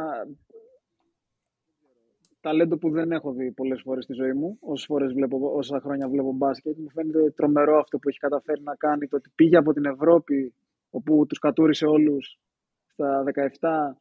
ταλέντο 2.42 2.78
που 2.78 2.90
δεν 2.90 3.12
έχω 3.12 3.32
δει 3.32 3.52
πολλές 3.52 3.82
φορές 3.82 4.04
στη 4.04 4.14
ζωή 4.14 4.34
μου. 4.34 4.58
Όσες 4.60 4.86
φορές 4.86 5.14
βλέπω, 5.14 5.52
όσα 5.56 5.80
χρόνια 5.80 6.10
βλέπω 6.10 6.32
μπάσκετ. 6.32 6.78
Μου 6.78 6.90
φαίνεται 6.94 7.32
τρομερό 7.36 7.80
αυτό 7.80 7.98
που 8.00 8.10
έχει 8.10 8.20
καταφέρει 8.20 8.62
να 8.62 8.76
κάνει. 8.76 9.08
Το 9.08 9.16
ότι 9.16 9.30
πήγε 9.36 9.58
από 9.58 9.74
την 9.74 9.86
Ευρώπη, 9.86 10.54
όπου 10.90 11.26
τους 11.28 11.40
κατούρισε 11.40 11.86
όλους 11.86 12.40
στα 12.88 13.24
17, 13.24 13.98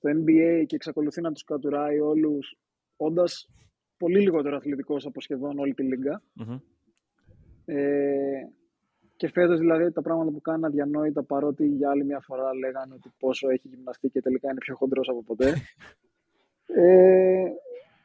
στο 0.00 0.10
NBA 0.10 0.64
και 0.66 0.74
εξακολουθεί 0.74 1.20
να 1.20 1.32
τους 1.32 1.44
κατουράει 1.44 2.00
όλους, 2.00 2.58
όντας 2.96 3.50
πολύ 3.96 4.20
λιγότερο 4.20 4.56
αθλητικός 4.56 5.06
από 5.06 5.20
σχεδόν 5.20 5.58
όλη 5.58 5.74
τη 5.74 5.82
λίγα. 5.82 6.22
Μμμ. 6.32 6.58
Ε, 7.64 8.48
και 9.16 9.28
φέτος 9.28 9.58
δηλαδή 9.58 9.92
τα 9.92 10.02
πράγματα 10.02 10.30
που 10.30 10.40
κάνει 10.40 10.64
αδιανόητα 10.64 11.22
παρότι 11.22 11.66
για 11.66 11.90
άλλη 11.90 12.04
μια 12.04 12.20
φορά 12.20 12.54
λέγανε 12.54 12.94
ότι 12.94 13.12
πόσο 13.18 13.48
έχει 13.48 13.68
γυμναστεί 13.68 14.08
και 14.08 14.20
τελικά 14.20 14.50
είναι 14.50 14.58
πιο 14.58 14.74
χοντρός 14.74 15.08
από 15.08 15.22
ποτέ. 15.22 15.54
Ε, 16.72 17.44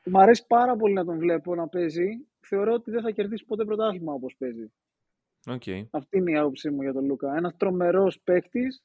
μ' 0.05 0.17
αρέσει 0.17 0.45
πάρα 0.47 0.75
πολύ 0.75 0.93
να 0.93 1.05
τον 1.05 1.17
βλέπω 1.17 1.55
να 1.55 1.67
παίζει. 1.67 2.07
Θεωρώ 2.39 2.73
ότι 2.73 2.91
δεν 2.91 3.01
θα 3.01 3.11
κερδίσει 3.11 3.45
ποτέ 3.45 3.65
πρωτάθλημα 3.65 4.13
όπως 4.13 4.35
παίζει. 4.37 4.71
Οκ. 5.47 5.63
Αυτή 5.91 6.17
είναι 6.17 6.31
η 6.31 6.37
άποψή 6.37 6.69
μου 6.69 6.81
για 6.81 6.93
τον 6.93 7.05
Λούκα. 7.05 7.35
Ένας 7.35 7.55
τρομερός 7.57 8.19
παίκτης 8.23 8.83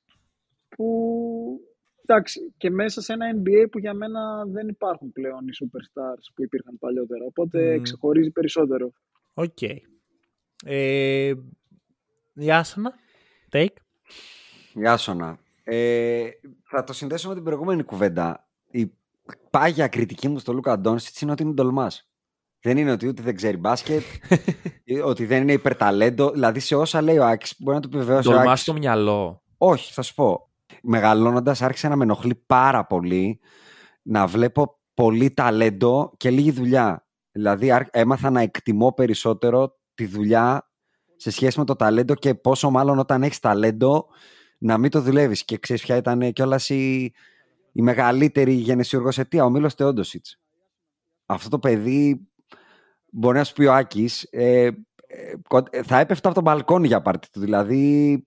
που 0.68 1.60
εντάξει, 2.06 2.54
και 2.56 2.70
μέσα 2.70 3.00
σε 3.00 3.12
ένα 3.12 3.26
NBA 3.36 3.66
που 3.70 3.78
για 3.78 3.94
μένα 3.94 4.44
δεν 4.46 4.68
υπάρχουν 4.68 5.12
πλέον 5.12 5.48
οι 5.48 5.52
superstars 5.64 6.24
που 6.34 6.42
υπήρχαν 6.42 6.78
παλιότερα. 6.78 7.24
Οπότε 7.24 7.74
Μμμ. 7.74 7.82
ξεχωρίζει 7.82 8.30
περισσότερο. 8.30 8.92
Οκ. 9.34 9.62
Ε, 10.64 11.32
Ιάσονα, 12.34 12.92
take. 13.52 13.74
Ιάσονα. 14.74 15.38
Ε, 15.62 16.28
θα 16.64 16.84
το 16.84 16.92
συνδέσω 16.92 17.28
με 17.28 17.34
την 17.34 17.44
προηγούμενη 17.44 17.82
κουβέντα. 17.82 18.48
Η 18.70 18.92
πάγια 19.50 19.88
κριτική 19.88 20.28
μου 20.28 20.38
στο 20.38 20.52
Λούκα 20.52 20.78
Ντόνσιτς 20.78 21.20
είναι 21.20 21.32
ότι 21.32 21.42
είναι 21.42 21.52
ντολμάς. 21.52 22.10
Δεν 22.62 22.76
είναι 22.76 22.92
ότι 22.92 23.06
ούτε 23.06 23.22
δεν 23.22 23.36
ξέρει 23.36 23.56
μπάσκετ, 23.56 24.02
ή 24.84 24.98
ότι 25.10 25.24
δεν 25.26 25.42
είναι 25.42 25.52
υπερταλέντο. 25.52 26.30
Δηλαδή 26.30 26.60
σε 26.60 26.74
όσα 26.76 27.02
λέει 27.02 27.18
ο 27.18 27.24
Άκης, 27.26 27.54
μπορεί 27.58 27.76
να 27.76 27.82
του 27.82 27.88
επιβεβαιώσει 27.88 28.28
ο 28.28 28.30
Τολμάς 28.30 28.48
Άκης. 28.48 28.62
στο 28.62 28.72
μυαλό. 28.72 29.42
Όχι, 29.56 29.92
θα 29.92 30.02
σου 30.02 30.14
πω. 30.14 30.49
Μεγαλώνοντας, 30.82 31.62
άρχισε 31.62 31.88
να 31.88 31.96
με 31.96 32.04
ενοχλεί 32.04 32.34
πάρα 32.46 32.86
πολύ 32.86 33.40
να 34.02 34.26
βλέπω 34.26 34.78
πολύ 34.94 35.30
ταλέντο 35.30 36.12
και 36.16 36.30
λίγη 36.30 36.50
δουλειά. 36.50 37.06
Δηλαδή, 37.32 37.70
άρχ- 37.70 37.96
έμαθα 37.96 38.30
να 38.30 38.40
εκτιμώ 38.40 38.92
περισσότερο 38.92 39.78
τη 39.94 40.06
δουλειά 40.06 40.70
σε 41.16 41.30
σχέση 41.30 41.58
με 41.58 41.64
το 41.64 41.76
ταλέντο 41.76 42.14
και 42.14 42.34
πόσο 42.34 42.70
μάλλον 42.70 42.98
όταν 42.98 43.22
έχεις 43.22 43.38
ταλέντο 43.38 44.06
να 44.58 44.78
μην 44.78 44.90
το 44.90 45.00
δουλεύεις. 45.00 45.44
Και 45.44 45.58
ξέρεις 45.58 45.82
ποια 45.82 45.96
ήταν 45.96 46.32
κιόλας 46.32 46.68
η, 46.68 47.12
η 47.72 47.82
μεγαλύτερη 47.82 48.52
γενεσιουργός 48.52 49.18
αιτία, 49.18 49.44
ο 49.44 49.50
Μίλος 49.50 49.74
Τεόντοσιτς. 49.74 50.40
Αυτό 51.26 51.48
το 51.48 51.58
παιδί, 51.58 52.28
μπορεί 53.12 53.38
να 53.38 53.44
σου 53.44 53.52
πει 53.52 53.64
ο 53.64 53.74
Άκης, 53.74 54.26
ε, 54.30 54.64
ε, 54.64 54.72
κο- 55.48 55.66
ε, 55.70 55.82
θα 55.82 55.98
έπεφτα 55.98 56.26
από 56.28 56.34
τον 56.34 56.44
μπαλκόνι 56.44 56.86
για 56.86 57.02
πάρτι 57.02 57.30
του. 57.30 57.40
Δηλαδή, 57.40 58.26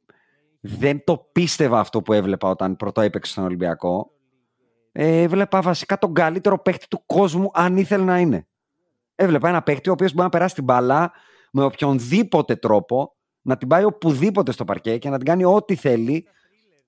δεν 0.65 1.03
το 1.03 1.17
πίστευα 1.31 1.79
αυτό 1.79 2.01
που 2.01 2.13
έβλεπα 2.13 2.49
όταν 2.49 2.75
πρώτο 2.75 3.01
έπαιξε 3.01 3.31
στον 3.31 3.43
Ολυμπιακό. 3.43 4.11
Ε, 4.91 5.21
έβλεπα 5.21 5.61
βασικά 5.61 5.97
τον 5.97 6.13
καλύτερο 6.13 6.59
παίχτη 6.61 6.87
του 6.87 7.03
κόσμου, 7.05 7.49
αν 7.53 7.77
ήθελε 7.77 8.03
να 8.03 8.19
είναι. 8.19 8.47
Έβλεπα 9.15 9.49
ένα 9.49 9.61
παίχτη 9.61 9.89
ο 9.89 9.91
οποίος 9.91 10.11
μπορεί 10.11 10.23
να 10.23 10.29
περάσει 10.29 10.55
την 10.55 10.63
μπάλα 10.63 11.11
με 11.51 11.63
οποιονδήποτε 11.63 12.55
τρόπο, 12.55 13.15
να 13.41 13.57
την 13.57 13.67
πάει 13.67 13.83
οπουδήποτε 13.83 14.51
στο 14.51 14.65
παρκέ 14.65 14.97
και 14.97 15.09
να 15.09 15.17
την 15.17 15.25
κάνει 15.25 15.43
ό,τι 15.43 15.75
θέλει, 15.75 16.27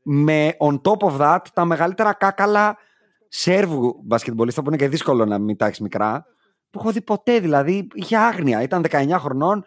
με 0.03 0.55
on 0.59 0.81
top 0.81 0.97
of 0.97 1.19
that 1.19 1.39
τα 1.53 1.65
μεγαλύτερα 1.65 2.13
κάκαλα 2.13 2.77
Σέρβου 3.27 3.99
μπασκετμπολίστα 4.03 4.61
που 4.61 4.67
είναι 4.67 4.77
και 4.77 4.87
δύσκολο 4.87 5.25
να 5.25 5.39
μην 5.39 5.57
τα 5.57 5.65
έχεις 5.65 5.79
μικρά, 5.79 6.25
που 6.69 6.79
έχω 6.79 6.91
δει 6.91 7.01
ποτέ 7.01 7.39
δηλαδή. 7.39 7.87
Είχε 7.93 8.17
άγνοια. 8.17 8.61
Ήταν 8.61 8.85
19 8.89 9.15
χρονών 9.19 9.63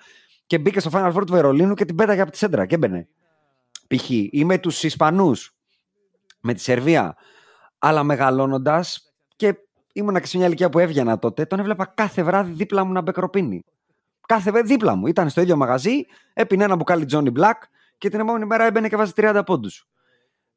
και 0.46 0.58
μπήκε 0.58 0.80
στο 0.80 0.90
Final 0.92 1.12
Four 1.12 1.26
του 1.26 1.32
Βερολίνου 1.32 1.74
και 1.74 1.84
την 1.84 1.94
πέταγε 1.94 2.20
από 2.20 2.30
τη 2.30 2.36
σέντρα 2.36 2.66
και 2.66 2.74
έμπαινε. 2.74 3.08
Π.χ. 3.88 4.10
ή 4.10 4.44
με 4.44 4.58
τους 4.58 4.82
Ισπανούς, 4.82 5.56
με 6.40 6.54
τη 6.54 6.60
Σερβία. 6.60 7.16
Αλλά 7.78 8.02
μεγαλώνοντας 8.02 9.14
και 9.36 9.54
ήμουνα 9.92 10.20
και 10.20 10.26
σε 10.26 10.36
μια 10.36 10.46
ηλικία 10.46 10.68
που 10.68 10.78
έβγαινα 10.78 11.18
τότε, 11.18 11.44
τον 11.46 11.58
έβλεπα 11.58 11.86
κάθε 11.86 12.22
βράδυ 12.22 12.52
δίπλα 12.52 12.84
μου 12.84 12.92
να 12.92 13.00
μπεκροπίνει. 13.00 13.64
Κάθε 14.26 14.50
βράδυ 14.50 14.66
δίπλα 14.68 14.94
μου. 14.94 15.06
Ήταν 15.06 15.28
στο 15.28 15.40
ίδιο 15.40 15.56
μαγαζί, 15.56 16.04
έπινε 16.32 16.64
ένα 16.64 16.76
μπουκάλι 16.76 17.06
Johnny 17.12 17.32
Black 17.38 17.58
και 17.98 18.08
την 18.08 18.20
επόμενη 18.20 18.44
μέρα 18.44 18.64
έμπαινε 18.64 18.88
και 18.88 18.96
βάζει 18.96 19.12
30 19.16 19.42
πόντους. 19.46 19.88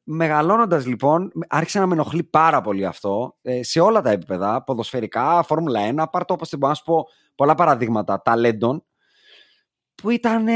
Μεγαλώνοντας 0.04 0.86
λοιπόν, 0.86 1.32
άρχισε 1.48 1.78
να 1.78 1.86
με 1.86 1.92
ενοχλεί 1.92 2.22
πάρα 2.22 2.60
πολύ 2.60 2.86
αυτό 2.86 3.36
ε, 3.42 3.62
σε 3.62 3.80
όλα 3.80 4.00
τα 4.00 4.10
επίπεδα, 4.10 4.62
ποδοσφαιρικά, 4.64 5.42
Φόρμουλα 5.42 6.04
1, 6.04 6.04
πάρ' 6.10 6.24
το 6.24 6.34
όπως 6.34 6.48
την 6.48 6.58
μπορώ 6.58 6.72
να 6.72 6.78
σου 6.78 6.84
πω 6.84 7.06
πολλά 7.34 7.54
παραδείγματα 7.54 8.22
ταλέντων 8.22 8.84
που 9.94 10.10
ήταν. 10.10 10.46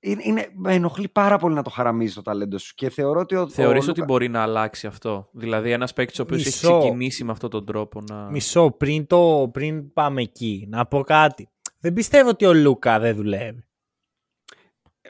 Ε, 0.00 0.10
είναι, 0.10 0.22
είναι- 0.24 0.48
με 0.54 0.74
ενοχλεί 0.74 1.08
πάρα 1.08 1.38
πολύ 1.38 1.54
να 1.54 1.62
το 1.62 1.70
χαραμίζεις 1.70 2.14
το 2.14 2.22
ταλέντο 2.22 2.58
σου 2.58 2.74
και 2.74 2.90
θεωρώ 2.90 3.20
ότι. 3.20 3.34
Ο, 3.34 3.48
Θεωρείς 3.48 3.86
ο 3.86 3.90
ότι 3.90 4.00
Λούκα- 4.00 4.12
μπορεί 4.12 4.28
να 4.28 4.42
αλλάξει 4.42 4.86
αυτό; 4.86 5.28
Δηλαδή, 5.32 5.70
ένας 5.70 5.92
παίκτης 5.92 6.18
ο 6.18 6.22
οποίος 6.22 6.40
έχει 6.46 6.48
Μισό. 6.66 6.78
ξεκινήσει 6.78 7.24
με 7.24 7.32
αυτόν 7.32 7.50
τον 7.50 7.64
τρόπο 7.66 8.00
να. 8.10 8.30
Μισό, 8.30 8.70
πριν, 8.70 9.06
το, 9.06 9.50
πριν 9.52 9.92
πάμε 9.92 10.20
εκεί, 10.22 10.66
να 10.70 10.86
πω 10.86 11.00
κάτι. 11.02 11.48
Δεν 11.80 11.92
πιστεύω 11.92 12.28
ότι 12.28 12.46
ο 12.46 12.54
Λούκα 12.54 12.98
δεν 12.98 13.14
δουλεύει. 13.16 13.62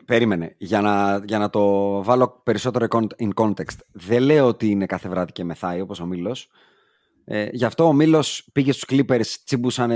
Περίμενε. 0.05 0.55
Για 0.59 0.80
να, 0.80 1.22
για 1.26 1.39
να 1.39 1.51
το 1.51 1.62
βάλω 2.03 2.41
περισσότερο 2.45 2.86
in 3.18 3.28
context. 3.34 3.76
Δεν 3.93 4.22
λέω 4.22 4.47
ότι 4.47 4.70
είναι 4.70 4.86
κάθε 4.86 5.09
βράδυ 5.09 5.32
και 5.32 5.45
μεθάει 5.45 5.80
όπως 5.80 6.01
ο 6.01 6.07
Μήλος. 6.07 6.49
Ε, 7.24 7.49
γι' 7.53 7.64
αυτό 7.64 7.84
ο 7.84 7.93
Μήλος 7.93 8.49
πήγε 8.53 8.72
στους 8.72 8.84
Clippers, 8.93 9.26
τσίμπουσαν 9.45 9.91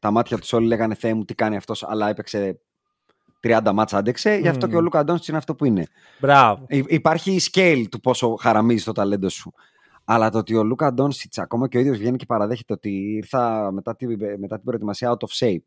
τα 0.00 0.10
μάτια 0.10 0.38
τους 0.38 0.52
όλοι, 0.52 0.66
λέγανε 0.66 0.94
«Θεέ 0.94 1.14
μου 1.14 1.24
τι 1.24 1.34
κάνει 1.34 1.56
αυτός», 1.56 1.82
αλλά 1.84 2.08
έπαιξε 2.08 2.60
30 3.42 3.70
μάτσα 3.74 3.98
άντεξε. 3.98 4.34
Γι' 4.34 4.48
αυτό 4.48 4.66
και 4.66 4.76
ο 4.76 4.80
Λούκα 4.80 5.04
Ντόνσιτς 5.04 5.28
είναι 5.28 5.36
αυτό 5.36 5.54
που 5.54 5.64
είναι. 5.64 5.86
Μπράβο. 6.20 6.66
υπάρχει 6.68 7.32
η 7.32 7.40
scale 7.52 7.84
του 7.90 8.00
πόσο 8.00 8.34
χαραμίζει 8.34 8.84
το 8.84 8.92
ταλέντο 8.92 9.28
σου. 9.28 9.52
Αλλά 10.04 10.30
το 10.30 10.38
ότι 10.38 10.54
ο 10.54 10.64
Λούκα 10.64 10.92
Ντόνσιτς 10.92 11.38
ακόμα 11.38 11.68
και 11.68 11.76
ο 11.76 11.80
ίδιος 11.80 11.98
βγαίνει 11.98 12.16
και 12.16 12.26
παραδέχεται 12.26 12.72
ότι 12.72 12.90
ήρθα 12.90 13.72
μετά 13.72 13.96
την, 13.96 14.08
μετά 14.38 14.54
την 14.54 14.64
προετοιμασία 14.64 15.16
out 15.16 15.26
of 15.26 15.46
shape. 15.46 15.62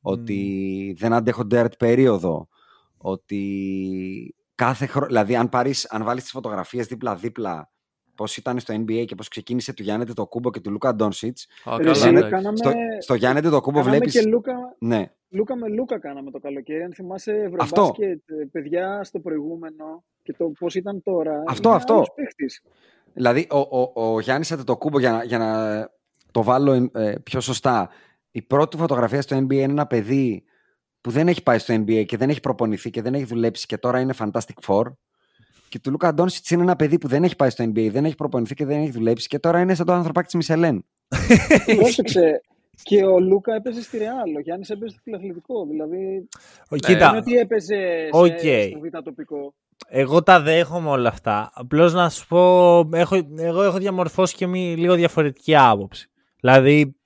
Ότι 0.00 0.94
δεν 0.98 1.12
αντέχω 1.12 1.46
dirt 1.50 1.78
περίοδο. 1.78 2.48
Ότι 2.96 4.34
κάθε 4.54 4.86
χρόνο. 4.86 5.06
Δηλαδή, 5.06 5.36
αν, 5.36 5.48
πάρεις, 5.48 5.86
αν 5.90 6.04
βάλεις 6.04 6.22
τις 6.22 6.32
φωτογραφίες 6.32 6.86
δίπλα-δίπλα 6.86 7.70
πώς 8.14 8.36
ήταν 8.36 8.60
στο 8.60 8.74
NBA 8.74 9.04
και 9.06 9.14
πώς 9.14 9.28
ξεκίνησε 9.28 9.72
του 9.72 9.82
Γιάννη 9.82 10.04
το 10.04 10.26
Κούμπο 10.26 10.50
και 10.50 10.60
του 10.60 10.70
Λούκα 10.70 10.94
Ντόνσιτς. 10.94 11.46
Στο, 12.54 12.72
στο 12.98 13.14
Γιάννη 13.14 13.40
το 13.40 13.60
Κούμπο 13.60 13.82
βλέπει. 13.82 14.10
Και 14.10 14.22
Λούκα, 14.26 14.54
ναι. 14.78 15.10
Λούκα 15.28 15.56
με 15.56 15.68
Λούκα 15.68 15.98
κάναμε 15.98 16.30
το 16.30 16.38
καλοκαίρι. 16.38 16.82
Αν 16.82 16.92
θυμάσαι 16.92 17.32
Ευρωμπάσκετ, 17.32 18.30
ε, 18.30 18.44
παιδιά 18.52 19.04
στο 19.04 19.18
προηγούμενο 19.18 20.04
και 20.22 20.32
το 20.32 20.52
πώς 20.58 20.74
ήταν 20.74 21.02
τώρα. 21.02 21.42
Αυτό, 21.46 21.70
αυτό. 21.70 22.04
Δηλαδή, 23.12 23.46
ο, 23.50 23.58
ο, 23.58 24.12
ο 24.14 24.20
Γιάννης 24.20 24.54
το 24.64 24.76
Κούμπο 24.76 24.98
για, 24.98 25.24
για 25.24 25.38
να 25.38 25.90
το 26.30 26.42
βάλω 26.42 26.90
ε, 26.94 27.14
πιο 27.22 27.40
σωστά. 27.40 27.90
Η 28.30 28.42
πρώτη 28.42 28.76
φωτογραφία 28.76 29.22
στο 29.22 29.36
NBA 29.36 29.52
είναι 29.52 29.62
ένα 29.62 29.86
παιδί 29.86 30.44
που 31.00 31.10
δεν 31.10 31.28
έχει 31.28 31.42
πάει 31.42 31.58
στο 31.58 31.74
NBA 31.74 32.04
και 32.06 32.16
δεν 32.16 32.30
έχει 32.30 32.40
προπονηθεί 32.40 32.90
και 32.90 33.02
δεν 33.02 33.14
έχει 33.14 33.24
δουλέψει 33.24 33.66
και 33.66 33.78
τώρα 33.78 34.00
είναι 34.00 34.14
Fantastic 34.18 34.66
Four. 34.66 34.84
Και 35.72 35.78
του 35.78 35.90
Λούκα 35.90 36.14
Ντόνσιτς 36.14 36.50
είναι 36.50 36.62
ένα 36.62 36.76
παιδί 36.76 36.98
που 36.98 37.08
δεν 37.08 37.24
έχει 37.24 37.36
πάει 37.36 37.50
στο 37.50 37.64
NBA, 37.64 37.88
δεν 37.90 38.04
έχει 38.04 38.14
προπονηθεί 38.14 38.54
και 38.54 38.64
δεν 38.64 38.80
έχει 38.80 38.90
δουλέψει 38.90 39.28
και 39.28 39.38
τώρα 39.38 39.60
είναι 39.60 39.74
σαν 39.74 39.86
το 39.86 39.92
ανθρωπάκι 39.92 40.26
της 40.26 40.34
Μισελέν. 40.34 40.84
Πρόσεξε. 41.76 42.40
Και 42.82 43.04
ο 43.04 43.20
Λούκα 43.20 43.54
έπαιζε 43.54 43.82
στη 43.82 43.98
Ρεάλ. 43.98 44.36
Ο 44.36 44.40
Γιάννης 44.40 44.70
έπαιζε 44.70 44.90
στο 44.90 45.00
φιλαθλητικό. 45.02 45.66
Δηλαδή. 45.66 46.28
Ο, 46.68 46.76
κοίτα. 46.76 47.08
Είναι 47.08 47.16
ότι 47.16 47.34
έπαιζε 47.34 48.08
okay. 48.12 48.68
στο 48.70 48.80
β' 48.80 49.02
τοπικό. 49.04 49.54
Εγώ 49.88 50.22
τα 50.22 50.40
δέχομαι 50.40 50.88
όλα 50.88 51.08
αυτά. 51.08 51.50
Απλώς 51.54 51.92
να 51.92 52.08
σου 52.08 52.26
πω, 52.26 52.78
έχω, 52.92 53.16
εγώ 53.36 53.62
έχω 53.62 53.78
διαμορφώσει 53.78 54.34
και 54.34 54.46
μια 54.46 54.76
λίγο 54.76 54.94
διαφορετική 54.94 55.56
άποψη. 55.56 56.10
Δηλαδή. 56.40 56.96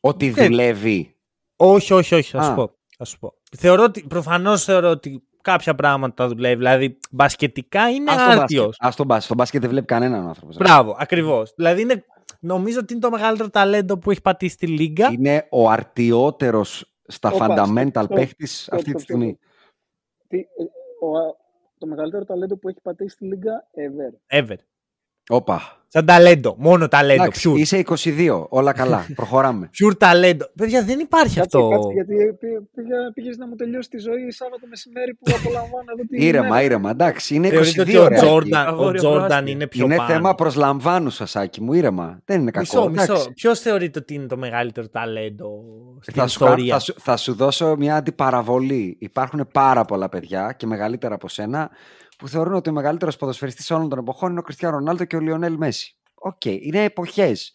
Ότι 0.00 0.30
δουλεύει. 0.30 1.16
Όχι, 1.56 1.92
όχι, 1.92 2.14
όχι. 2.14 2.30
Θα 2.30 2.42
σου 2.42 2.54
πω. 2.54 2.70
Θα 2.96 3.04
σου 3.04 3.18
πω. 3.18 3.34
Θεωρώ 3.58 3.82
ότι, 3.82 4.04
προφανώς 4.08 4.64
θεωρώ 4.64 4.90
ότι 4.90 5.22
κάποια 5.42 5.74
πράγματα 5.74 6.28
δουλεύει. 6.28 6.56
Δηλαδή, 6.56 6.98
μπασκετικά 7.10 7.90
είναι 7.90 8.10
άρτιο. 8.10 8.70
Α 8.78 8.88
τον 8.96 9.06
μπάσκετ. 9.06 9.24
Στο 9.24 9.34
μπάσκετ 9.34 9.60
δεν 9.60 9.70
βλέπει 9.70 9.86
κανέναν 9.86 10.26
άνθρωπος. 10.26 10.56
Μπράβο, 10.56 10.96
ακριβώς. 10.98 11.52
Δηλαδή, 11.56 11.80
είναι, 11.82 12.04
νομίζω 12.40 12.78
ότι 12.78 12.92
είναι 12.92 13.02
το 13.02 13.10
μεγαλύτερο 13.10 13.48
ταλέντο 13.50 13.98
που 13.98 14.10
έχει 14.10 14.20
πατήσει 14.20 14.54
στη 14.54 14.66
Λίγκα. 14.66 15.08
Είναι 15.12 15.46
ο 15.50 15.70
αρτιότερος 15.70 16.94
στα 17.06 17.32
fundamental 17.32 18.04
παίχτης 18.08 18.68
αυτή 18.72 18.92
τη 18.92 19.02
στιγμή. 19.02 19.38
Ε, 20.28 20.38
το 21.78 21.86
μεγαλύτερο 21.86 22.24
ταλέντο 22.24 22.56
που 22.56 22.68
έχει 22.68 22.80
πατήσει 22.82 23.14
στη 23.14 23.24
Λίγκα 23.24 23.68
ever. 23.74 24.40
Ever. 24.40 24.56
Όπα. 25.34 25.76
Σαν 25.88 26.04
ταλέντο. 26.06 26.54
Μόνο 26.58 26.88
ταλέντο. 26.88 27.22
Εντάξει, 27.22 27.52
Είσαι 27.56 27.84
22. 27.86 28.46
Όλα 28.48 28.72
καλά. 28.72 29.06
Προχωράμε. 29.14 29.70
Pure 29.82 29.98
ταλέντο. 29.98 30.46
Παιδιά, 30.56 30.84
δεν 30.84 30.98
υπάρχει 30.98 31.38
κάτσε, 31.38 31.56
αυτό. 31.58 31.68
Κάτσε, 31.68 31.92
γιατί 31.92 32.14
πήγες 33.14 33.36
να 33.36 33.46
μου 33.46 33.54
τελειώσει 33.54 33.88
τη 33.88 33.98
ζωή 33.98 34.30
Σάββατο 34.30 34.66
μεσημέρι 34.68 35.14
που 35.14 35.32
απολαμβάνω 35.40 35.84
εδώ 35.94 36.02
την 36.08 36.20
Ήρεμα, 36.22 36.62
ήρεμα. 36.62 36.90
Εντάξει, 36.90 37.34
είναι 37.34 37.48
22. 37.48 37.80
Ότι 37.80 37.96
ο 37.96 38.08
Τζόρνταν, 38.08 38.78
ο 38.78 38.92
Τζόρνταν 38.92 39.46
είναι 39.46 39.66
πιο 39.66 39.84
Είναι 39.84 39.96
πάνω. 39.96 40.08
θέμα 40.08 40.34
προσλαμβάνου, 40.34 41.10
Σασάκι 41.10 41.60
μου. 41.60 41.72
Ήρεμα. 41.72 42.20
Δεν 42.24 42.40
είναι 42.40 42.50
κακό. 42.50 42.88
Μισό, 42.88 43.12
μισό. 43.12 43.30
Ποιος 43.34 43.60
θεωρείται 43.60 43.98
ότι 43.98 44.14
είναι 44.14 44.26
το 44.26 44.36
μεγαλύτερο 44.36 44.88
ταλέντο 44.88 45.48
στην 46.00 46.14
θα 46.14 46.24
ιστορία; 46.24 46.78
Σου, 46.78 46.92
θα, 46.92 46.92
σου, 46.92 47.00
θα 47.00 47.16
σου 47.16 47.34
δώσω 47.34 47.76
μια 47.78 47.96
αντιπαραβολή. 47.96 48.96
Υπάρχουν 49.00 49.48
πάρα 49.52 49.84
πολλά 49.84 50.08
παιδιά 50.08 50.54
και 50.56 50.66
μεγαλύτερα 50.66 51.14
από 51.14 51.28
σένα 51.28 51.70
που 52.22 52.28
θεωρούν 52.28 52.54
ότι 52.54 52.70
ο 52.70 52.72
μεγαλύτερος 52.72 53.16
ποδοσφαιριστής 53.16 53.70
όλων 53.70 53.88
των 53.88 53.98
εποχών 53.98 54.30
είναι 54.30 54.38
ο 54.38 54.42
Κριστιανό 54.42 54.76
Ρονάλντο 54.76 55.04
και 55.04 55.16
ο 55.16 55.20
Λιονέλ 55.20 55.56
Μέση. 55.56 55.96
OK, 56.14 56.34
okay, 56.44 56.58
είναι 56.60 56.84
εποχές. 56.84 57.52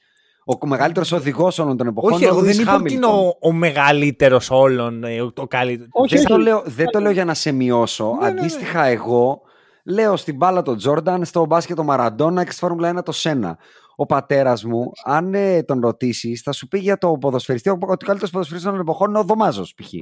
Ο 0.61 0.67
μεγαλύτερος 0.67 1.11
οδηγός 1.11 1.59
όλων 1.59 1.77
των 1.77 1.87
εποχών 1.87 2.13
όχι, 2.13 2.23
είναι 2.23 2.31
ο 2.31 2.35
εγώ 2.35 2.45
δεν 2.45 2.59
είπα 2.59 2.75
ότι 2.75 2.93
είναι 2.93 3.05
ο, 3.05 3.37
ο 3.41 3.51
μεγαλύτερος 3.51 4.49
όλων. 4.51 5.03
ε, 5.03 5.21
Ο 5.21 5.47
καλύτερο. 5.47 5.89
Όχι, 5.91 6.15
δεν, 6.15 6.25
το 6.25 6.37
λέω, 6.37 6.63
δεν 6.65 6.85
το 6.91 6.99
λέω 6.99 7.11
για 7.11 7.25
να 7.25 7.33
σε 7.33 7.51
μειώσω. 7.51 8.17
Ναι, 8.21 8.27
Αντίστοιχα, 8.27 8.81
ναι, 8.81 8.87
ναι. 8.87 8.93
εγώ 8.93 9.41
λέω 9.85 10.15
στην 10.15 10.35
μπάλα 10.35 10.61
τον 10.61 10.77
Τζόρνταν, 10.77 11.25
στο 11.25 11.45
μπάσκετ 11.45 11.75
το 11.75 11.83
Μαραντόνα 11.83 12.43
και 12.43 12.51
στη 12.51 12.59
Φόρμουλα 12.59 12.99
1 12.99 13.03
το 13.03 13.11
Σένα. 13.11 13.57
Ο 13.99 14.05
πατέρας 14.05 14.63
μου, 14.63 14.91
αν 15.03 15.33
ε, 15.33 15.63
τον 15.63 15.79
ρωτήσεις, 15.79 16.41
θα 16.41 16.51
σου 16.51 16.67
πει 16.67 16.79
για 16.79 16.97
το 16.97 17.11
ποδοσφαιριστή. 17.11 17.69
Ο 17.69 17.77
καλύτερος 17.77 18.29
ποδοσφαιριστής 18.31 18.71
των 18.71 18.79
εποχών 18.79 19.09
είναι 19.09 19.19
ο 19.19 19.23
Δωμάζος, 19.23 19.73
π.χ. 19.73 19.91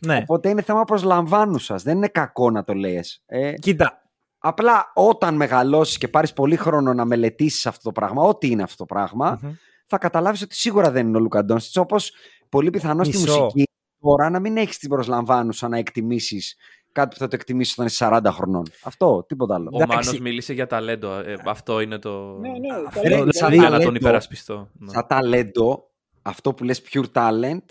Ναι. 0.00 0.16
Οπότε 0.22 0.48
είναι 0.48 0.62
θέμα 0.62 0.84
προσλαμβάνου 0.84 1.58
σα. 1.58 1.76
Δεν 1.76 1.96
είναι 1.96 2.08
κακό 2.08 2.50
να 2.50 2.64
το 2.64 2.74
λέει. 2.74 3.04
Ε, 3.26 3.52
Κοίτα. 3.52 4.02
Απλά 4.38 4.92
όταν 4.94 5.36
μεγαλώσεις 5.36 5.98
και 5.98 6.08
πάρεις 6.08 6.32
πολύ 6.32 6.56
χρόνο 6.56 6.94
να 6.94 7.04
μελετήσεις 7.04 7.66
αυτό 7.66 7.82
το 7.82 7.92
πράγμα, 7.92 8.22
ό,τι 8.22 8.50
είναι 8.50 8.62
αυτό 8.62 8.76
το 8.76 8.84
πραγμα 8.94 9.40
mm-hmm. 9.42 9.50
θα 9.86 9.98
καταλάβεις 9.98 10.42
ότι 10.42 10.54
σίγουρα 10.54 10.90
δεν 10.90 11.06
είναι 11.06 11.16
ο 11.16 11.20
Λουκαντόνσιτ. 11.20 11.78
Όπως 11.78 12.12
πολύ 12.48 12.70
πιθανό 12.70 13.04
στη 13.04 13.18
μουσική 13.18 13.64
τώρα 14.00 14.30
να 14.30 14.40
μην 14.40 14.56
έχεις 14.56 14.78
την 14.78 14.88
προσλαμβάνουσα 14.88 15.68
να 15.68 15.78
εκτιμήσεις 15.78 16.56
κάτι 16.96 17.08
που 17.08 17.16
θα 17.16 17.28
το 17.28 17.34
εκτιμήσει 17.34 17.72
όταν 17.72 17.86
είσαι 17.86 18.08
40 18.10 18.20
χρονών. 18.32 18.62
Αυτό, 18.82 19.24
τίποτα 19.28 19.54
άλλο. 19.54 19.70
Ο 19.72 19.86
Μάνος 19.86 20.18
μίλησε 20.18 20.52
για 20.52 20.66
ταλέντο. 20.66 21.12
Ε, 21.12 21.36
αυτό 21.46 21.80
είναι 21.80 21.98
το. 21.98 22.38
Ναι, 22.38 22.48
ναι, 22.48 22.58
ταλέντο. 22.94 23.30
Δηλαδή, 23.30 23.58
να 23.58 23.80
τον 23.80 23.94
υπερασπιστώ. 23.94 24.68
Σαν 24.86 25.06
ταλέντο, 25.06 25.90
αυτό 26.22 26.54
που 26.54 26.64
λες 26.64 26.82
pure 26.92 27.04
talent, 27.12 27.64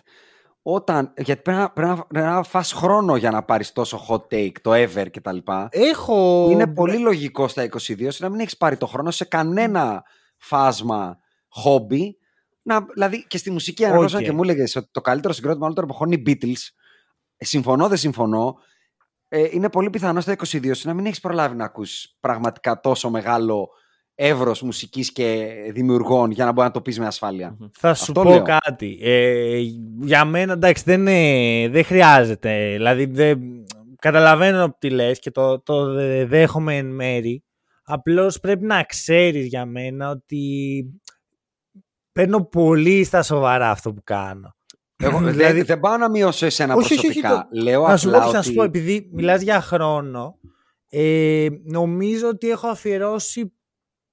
όταν, 0.61 1.13
γιατί 1.17 1.41
πρέπει 1.41 1.59
να, 1.59 1.69
πρέπει 1.69 1.89
να, 1.89 2.05
πρέπει 2.05 2.28
να 2.28 2.43
φας 2.43 2.71
χρόνο 2.71 3.15
για 3.15 3.32
να 3.32 3.43
πάρεις 3.43 3.71
τόσο 3.71 4.05
hot 4.09 4.34
take, 4.34 4.51
το 4.61 4.71
ever 4.73 5.05
και 5.11 5.21
τα 5.21 5.32
λοιπά. 5.32 5.67
Έχω... 5.71 6.47
Είναι 6.51 6.67
πολύ 6.67 6.97
λογικό 6.97 7.47
στα 7.47 7.69
22 7.69 8.15
να 8.17 8.30
μην 8.30 8.39
έχεις 8.39 8.57
πάρει 8.57 8.78
το 8.78 8.86
χρόνο 8.86 9.11
σε 9.11 9.26
κανένα 9.26 10.03
φάσμα 10.38 11.17
hobby. 11.63 12.01
Να, 12.61 12.86
δηλαδή 12.93 13.26
και 13.28 13.38
στη 13.38 13.51
μουσική 13.51 13.86
αν 13.86 14.03
okay. 14.03 14.23
και 14.23 14.32
μου 14.32 14.43
έλεγες 14.43 14.76
ότι 14.76 14.88
το 14.91 15.01
καλύτερο 15.01 15.34
συγκρότημα 15.34 15.63
όλων 15.63 15.76
των 15.76 15.84
εποχών 15.84 16.11
είναι 16.11 16.21
οι 16.26 16.38
Beatles. 16.41 16.73
Ε, 17.38 17.45
συμφωνώ, 17.45 17.88
δεν 17.88 17.97
συμφωνώ. 17.97 18.57
Ε, 19.28 19.47
είναι 19.51 19.69
πολύ 19.69 19.89
πιθανό 19.89 20.21
στα 20.21 20.36
22 20.47 20.78
να 20.84 20.93
μην 20.93 21.05
έχεις 21.05 21.19
προλάβει 21.19 21.55
να 21.55 21.65
ακούσει 21.65 22.15
πραγματικά 22.19 22.80
τόσο 22.80 23.09
μεγάλο 23.09 23.69
εύρος 24.15 24.61
μουσικής 24.61 25.11
και 25.11 25.55
δημιουργών 25.73 26.32
για 26.32 26.45
να 26.45 26.51
μπορεί 26.51 26.67
να 26.67 26.73
το 26.73 26.82
πεις 26.82 26.99
με 26.99 27.05
ασφάλεια. 27.05 27.57
Θα 27.78 27.93
σου 27.93 28.05
Αυτό 28.07 28.21
πω 28.21 28.30
λέω. 28.30 28.41
κάτι. 28.41 28.97
Ε, 29.01 29.57
για 30.01 30.26
μένα 30.26 30.53
εντάξει 30.53 30.84
δεν, 30.86 31.03
δεν 31.71 31.84
χρειάζεται. 31.84 32.71
Δηλαδή 32.71 33.05
δεν, 33.05 33.39
καταλαβαίνω 33.99 34.76
τι 34.80 34.89
λες 34.89 35.19
και 35.19 35.32
το, 35.32 35.61
το 35.61 35.93
δέχομαι 36.26 36.78
εν 36.78 36.86
μέρη. 36.86 37.43
Απλώς 37.84 38.39
πρέπει 38.39 38.65
να 38.65 38.84
ξέρεις 38.84 39.45
για 39.45 39.65
μένα 39.65 40.09
ότι 40.09 40.86
παίρνω 42.11 42.45
πολύ 42.45 43.03
στα 43.03 43.23
σοβαρά 43.23 43.69
αυτό 43.69 43.93
που 43.93 44.01
κάνω. 44.03 44.55
Εγώ, 44.97 45.19
δηλαδή, 45.19 45.61
δεν 45.61 45.79
πάω 45.79 45.97
να 45.97 46.09
μειώσω 46.09 46.45
εσένα 46.45 46.75
όχι, 46.75 46.87
προσωπικά. 46.87 47.31
Όχι, 47.31 47.43
όχι, 47.51 47.63
Λέω 47.63 47.87
να 47.87 47.97
σου 47.97 48.09
πω, 48.09 48.23
ότι... 48.23 48.33
να 48.33 48.41
σου 48.41 48.53
πω, 48.53 48.63
επειδή 48.63 49.09
μιλάς 49.13 49.41
για 49.41 49.61
χρόνο, 49.61 50.39
ε, 50.89 51.47
νομίζω 51.63 52.27
ότι 52.27 52.49
έχω 52.49 52.67
αφιερώσει 52.67 53.53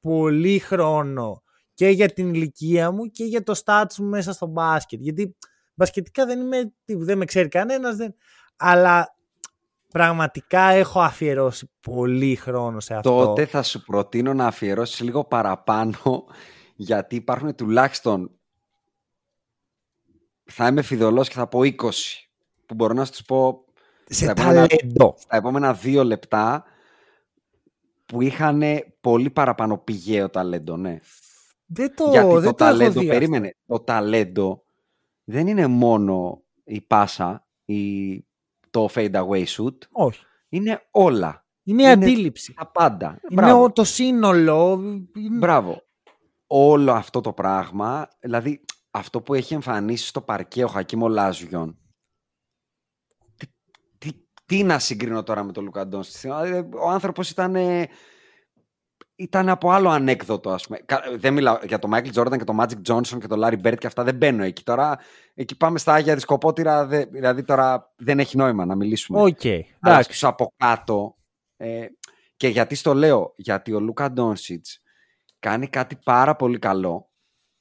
πολύ 0.01 0.59
χρόνο 0.59 1.43
και 1.75 1.89
για 1.89 2.09
την 2.09 2.35
ηλικία 2.35 2.91
μου 2.91 3.07
και 3.07 3.25
για 3.25 3.43
το 3.43 3.61
status 3.65 3.97
μου 3.99 4.09
μέσα 4.09 4.33
στο 4.33 4.47
μπάσκετ. 4.47 5.01
Γιατί 5.01 5.37
μπασκετικά 5.75 6.27
δεν 6.27 6.41
είμαι, 6.41 6.73
δεν 6.85 7.19
με 7.19 7.25
ξέρει 7.25 7.49
κανένας, 7.49 7.97
δεν... 7.97 8.15
αλλά 8.57 9.17
πραγματικά 9.89 10.61
έχω 10.61 11.01
αφιερώσει 11.01 11.71
πολύ 11.81 12.37
χρόνο 12.37 12.81
σε 12.81 12.95
αυτό. 12.95 13.25
Τότε 13.25 13.47
θα 13.47 13.63
σου 13.63 13.83
προτείνω 13.83 14.35
να 14.35 14.47
αφιερώσεις 14.47 15.01
λίγο 15.01 15.25
παραπάνω 15.25 16.25
γιατί 16.77 17.17
υπάρχουν 17.17 17.55
τουλάχιστον 17.55 18.31
θα 20.53 20.67
είμαι 20.67 20.83
φιδωλός 20.83 21.29
και 21.29 21.35
θα 21.35 21.47
πω 21.47 21.61
20 21.63 21.73
που 22.67 22.75
μπορώ 22.75 22.95
να 22.95 23.05
σου 23.05 23.25
πω 23.25 23.65
σε 24.07 24.25
στα 24.25 24.31
επόμενα, 24.31 24.67
στα 25.17 25.37
επόμενα 25.37 25.73
δύο 25.73 26.05
λεπτά 26.05 26.65
που 28.07 28.23
είχαν 28.23 28.63
πολύ 29.01 29.31
παραπάνω 29.31 29.79
πηγαίο 29.79 30.31
ταλέντο, 30.31 30.77
ναι. 30.77 30.99
Δεν 31.67 31.95
το, 31.95 32.11
Γιατί 32.11 32.33
δεν 32.33 32.43
το, 32.43 32.55
ταλέντο, 32.55 33.05
περίμενε, 33.07 33.57
το 33.67 33.81
ταλέντο 33.81 34.65
δεν 35.25 35.47
είναι 35.47 35.67
μόνο 35.67 36.43
η 36.65 36.81
πάσα 36.81 37.47
ή 37.65 38.25
το 38.71 38.89
fade 38.95 39.15
away 39.15 39.45
shoot. 39.45 39.77
Όχι. 39.91 40.25
Είναι 40.49 40.87
όλα. 40.91 41.47
Είναι 41.63 41.83
η 41.83 41.87
αντίληψη. 41.87 42.55
Τα 42.55 42.67
πάντα. 42.67 43.07
Είναι 43.31 43.41
Μπράβο. 43.41 43.73
το 43.73 43.85
σύνολο. 43.85 44.81
Μπράβο. 45.39 45.83
Όλο 46.47 46.93
αυτό 46.93 47.21
το 47.21 47.33
πράγμα, 47.33 48.09
δηλαδή 48.21 48.65
αυτό 48.95 49.21
που 49.21 49.35
έχει 49.35 49.55
εμφανίσει 49.55 50.07
στο 50.07 50.21
παρκέ 50.21 50.65
ο 50.65 50.69
Χακίμ 50.69 51.01
Ολάζουον, 51.07 51.79
τι, 53.37 53.47
τι, 53.99 54.11
τι 54.47 54.63
να 54.63 54.79
συγκρίνω 54.79 55.23
τώρα 55.23 55.43
με 55.43 55.53
τον 55.53 55.65
Λούκα 55.65 55.87
Ντόντσιτς. 55.87 56.21
Δηλαδή, 56.21 56.69
ο 56.77 56.89
άνθρωπος 56.89 57.31
ήταν. 57.31 57.55
ε, 57.57 57.89
Ήταν 59.17 59.49
από 59.49 59.71
άλλο 59.71 59.89
ανέκδοτο, 59.89 60.51
ας 60.51 60.67
πούμε. 60.67 60.79
Κα- 60.79 61.03
Δεν 61.17 61.33
μιλάω 61.33 61.59
για 61.67 61.79
τον 61.79 61.91
Μάικλ 61.91 62.09
Τζόρνταν 62.11 62.39
και 62.39 62.45
τον 62.45 62.55
Μάτζικ 62.55 62.81
Τζόνσον 62.81 63.21
και 63.21 63.27
τον 63.27 63.39
Λάρι 63.39 63.57
Μπερντ 63.57 63.79
και 63.79 63.87
αυτά. 63.87 64.05
Δεν 64.05 64.15
μπαίνω 64.17 64.45
εκεί. 64.45 64.63
Τώρα 64.63 64.99
εκεί 65.35 65.57
πάμε 65.57 65.79
στα 65.79 65.93
Άγια 65.95 66.15
Δισκοπότηρα. 66.15 66.87
δε- 66.87 67.05
Δηλαδή 67.05 67.43
τώρα 67.45 67.93
δεν 67.97 68.19
έχει 68.19 68.37
νόημα 68.37 68.65
να 68.65 68.75
μιλήσουμε. 68.75 69.21
Οκ. 69.23 69.45
Αλλά 69.45 69.67
εντάξει. 69.81 70.03
στους 70.03 70.25
από 70.25 70.53
κάτω. 70.57 71.17
Ε, 71.57 71.87
και 72.37 72.49
γιατί 72.49 72.75
στο 72.75 72.95
λέω, 72.95 73.33
γιατί 73.37 73.73
ο 73.73 73.81
Λούκα 73.81 74.13
Ντόνσιτς 74.13 74.83
κάνει 75.39 75.69
κάτι 75.69 75.97
πάρα 76.05 76.37
πολύ 76.37 76.59
καλό. 76.59 77.11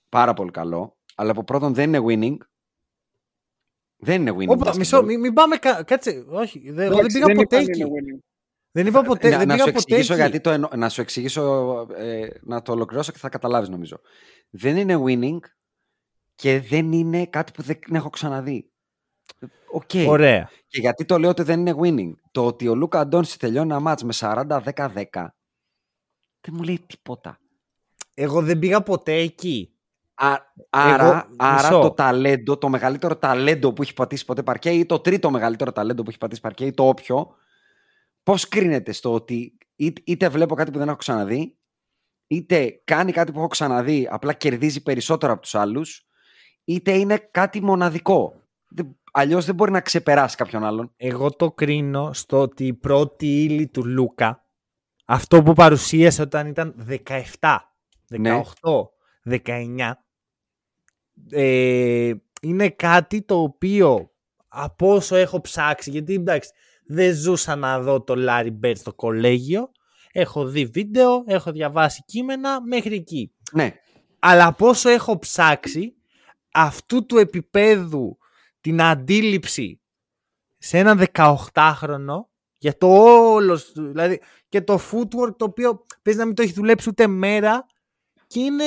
Πάρα 0.10 0.34
πολύ 0.34 0.52
καλό. 0.52 0.98
Αλλά 1.22 1.32
από 1.32 1.44
πρώτον 1.44 1.74
δεν 1.74 1.94
είναι 1.94 2.06
winning. 2.08 2.38
Δεν 3.98 4.22
είναι 4.22 4.32
winning. 4.32 4.48
Όπα, 4.48 4.72
basketball. 4.72 4.78
μισό, 4.78 5.04
μην, 5.04 5.20
μην 5.20 5.34
πάμε. 5.34 5.58
κα- 5.58 5.84
Κάτσε. 5.84 6.26
Όχι, 6.28 6.60
δεν, 6.60 6.80
εγώ 6.86 6.90
δεν 6.96 7.00
Εντάξει, 7.00 7.20
πήγα 7.20 7.36
ποτέ 7.36 7.56
είπαν 7.56 7.68
εκεί. 7.70 7.80
είναι 7.80 7.90
winning. 7.90 8.20
Δεν 8.72 8.88
είπα 8.88 9.02
ποτέ. 9.02 9.30
να, 9.30 9.38
δεν 9.38 9.48
να 9.48 9.54
πήγα 9.54 9.66
σου 9.66 9.72
ποτέ 9.72 9.84
εξηγήσω 9.94 10.14
εκεί. 10.14 10.22
γιατί 10.22 10.40
το 10.42 10.50
εννο... 10.50 10.70
να 10.76 10.90
σου 10.90 11.02
εξηγήσω 11.02 11.88
ε, 11.96 12.28
να 12.42 12.62
το 12.62 12.72
ολοκληρώσω 12.72 13.12
και 13.12 13.18
θα 13.18 13.30
καταλάβεις 13.30 13.70
νομίζω. 13.70 14.00
Δεν 14.50 14.78
είναι 14.78 14.96
winning 15.06 15.40
και 16.36 16.60
δεν 16.60 16.92
είναι 16.92 17.26
κάτι 17.26 17.52
που 17.52 17.62
δεν 17.62 17.80
έχω 17.92 18.10
ξαναδεί. 18.10 18.72
Οκ. 19.72 19.90
Ωραία. 20.08 20.50
Και 20.68 20.80
γιατί 20.80 21.06
το 21.06 21.18
λέω 21.20 21.30
ότι 21.30 21.44
δεν 21.44 21.60
είναι 21.60 21.76
winning; 21.82 22.14
Το 22.32 22.46
ότι 22.46 22.68
ο 22.68 22.76
Λούκα 22.76 23.00
Ντόντσιτς 23.00 23.40
τελειώνει 23.40 23.70
ένα 23.72 23.80
ματς 23.80 24.04
με 24.04 24.14
40-10-10 24.20 25.04
δεν 26.42 26.54
μου 26.56 26.64
λέει 26.64 26.80
τίποτα. 26.88 27.40
Εγώ 28.14 28.42
δεν 28.42 28.60
πήγα 28.60 28.82
ποτέ 28.82 29.14
εκεί. 29.14 29.71
Α, 30.24 30.38
άρα, 30.70 31.04
Εγώ- 31.04 31.26
άρα 31.38 31.68
μισό. 31.68 31.80
το 31.82 31.92
ταλέντο, 31.92 32.58
το 32.58 32.70
μεγαλύτερο 32.70 33.18
ταλέντο 33.18 33.74
που 33.74 33.82
έχει 33.82 33.94
πατήσει 33.94 34.26
ποτέ 34.26 34.44
παρκέ 34.44 34.70
ή 34.70 34.86
το 34.86 35.00
τρίτο 35.00 35.32
μεγαλύτερο 35.32 35.72
ταλέντο 35.72 36.04
που 36.04 36.10
έχει 36.10 36.18
πατήσει 36.18 36.42
παρκέ 36.42 36.66
ή 36.66 36.74
το 36.74 36.88
όποιο, 36.88 37.36
πώς 38.24 38.48
κρίνεται 38.48 38.92
στο 38.92 39.14
ότι 39.14 39.58
είτε, 39.76 40.02
είτε 40.06 40.30
βλέπω 40.30 40.56
κάτι 40.56 40.72
που 40.72 40.78
δεν 40.78 40.88
έχω 40.88 40.98
ξαναδεί, 40.98 41.58
είτε 42.28 42.82
κάνει 42.84 43.12
κάτι 43.12 43.32
που 43.32 43.38
έχω 43.38 43.48
ξαναδεί, 43.48 44.08
απλά 44.12 44.34
κερδίζει 44.34 44.84
περισσότερο 44.84 45.32
από 45.34 45.42
τους 45.42 45.56
άλλους, 45.56 46.06
είτε 46.64 46.92
είναι 46.92 47.18
κάτι 47.32 47.62
μοναδικό. 47.62 48.34
Δεν, 48.68 48.98
αλλιώς 49.12 49.46
δεν 49.46 49.56
μπορεί 49.56 49.72
να 49.72 49.82
ξεπεράσει 49.82 50.36
κάποιον 50.36 50.64
άλλον. 50.64 50.94
Εγώ 50.98 51.30
το 51.32 51.52
κρίνω 51.52 52.14
στο 52.14 52.40
ότι 52.40 52.66
η 52.66 52.74
πρώτη 52.74 53.44
ύλη 53.44 53.68
του 53.68 53.86
Λούκα, 53.86 54.46
αυτό 55.06 55.44
που 55.44 55.54
παρουσίασε 55.54 56.22
όταν 56.22 56.48
ήταν 56.48 56.76
17, 57.06 57.58
18, 58.10 58.18
Ναι. 58.20 58.42
19, 59.46 59.92
ε, 61.30 62.12
είναι 62.42 62.70
κάτι 62.70 63.22
το 63.22 63.42
οποίο 63.42 64.12
από 64.48 64.94
όσο 64.94 65.16
έχω 65.16 65.42
ψάξει, 65.42 65.90
γιατί 65.90 66.14
εντάξει 66.14 66.50
δεν 66.86 67.14
ζούσα 67.16 67.56
να 67.56 67.80
δω 67.80 68.02
το 68.04 68.14
Larry 68.18 68.52
Bird 68.64 68.74
στο 68.76 68.94
κολέγιο, 68.94 69.72
έχω 70.12 70.46
δει 70.46 70.66
βίντεο, 70.66 71.24
έχω 71.28 71.52
διαβάσει 71.52 72.04
κείμενα 72.06 72.62
μέχρι 72.66 72.96
εκεί. 72.96 73.34
Ναι, 73.52 73.74
Αλλά 74.20 74.46
από 74.48 74.68
όσο 74.68 74.90
έχω 74.90 75.20
ψάξει, 75.20 75.94
αυτού 76.54 77.06
του 77.06 77.18
επίπεδου 77.18 78.18
την 78.62 78.82
αντίληψη 78.82 79.82
σε 80.58 80.78
έναν 80.78 81.06
18χρονο 81.14 82.26
για 82.58 82.78
το 82.78 82.88
όλος, 83.34 83.62
σου- 83.62 83.88
δηλαδή 83.88 84.22
και 84.50 84.62
το 84.62 84.80
footwork 84.92 85.36
το 85.38 85.46
οποίο 85.46 85.86
παίζει 86.02 86.20
να 86.20 86.26
μην 86.26 86.36
το 86.36 86.42
έχεις 86.42 86.54
δουλέψει 86.56 86.90
ούτε 86.90 87.08
μέρα 87.08 87.66
και 88.28 88.40
είναι 88.40 88.64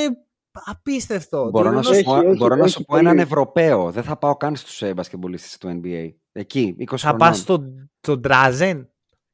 απίστευτο. 0.65 1.49
Μπορώ 1.51 1.71
να 1.71 1.81
Δηλαδή, 1.81 1.87
σου 1.87 1.93
έχει, 1.93 2.05
πω, 2.05 2.29
έχει, 2.29 2.37
μπορώ 2.37 2.55
να 2.55 2.63
έχει 2.63 2.71
σου 2.73 2.79
πω 2.79 2.85
πολύ. 2.89 3.01
έναν 3.09 3.19
Ευρωπαίο. 3.19 3.91
Δεν 3.91 4.03
θα 4.03 4.17
πάω 4.17 4.37
καν 4.37 4.57
στους 4.57 4.83
ε, 4.83 4.95
μπασκεμπολίστες 4.95 5.59
του 5.59 5.81
NBA. 5.83 6.09
Εκεί, 6.33 6.77
20 6.79 6.85
θα 6.89 6.97
χρονών. 6.99 7.19
πας 7.19 7.39
στον 7.39 7.91
στο 8.01 8.19
Ντράζεν. 8.19 8.89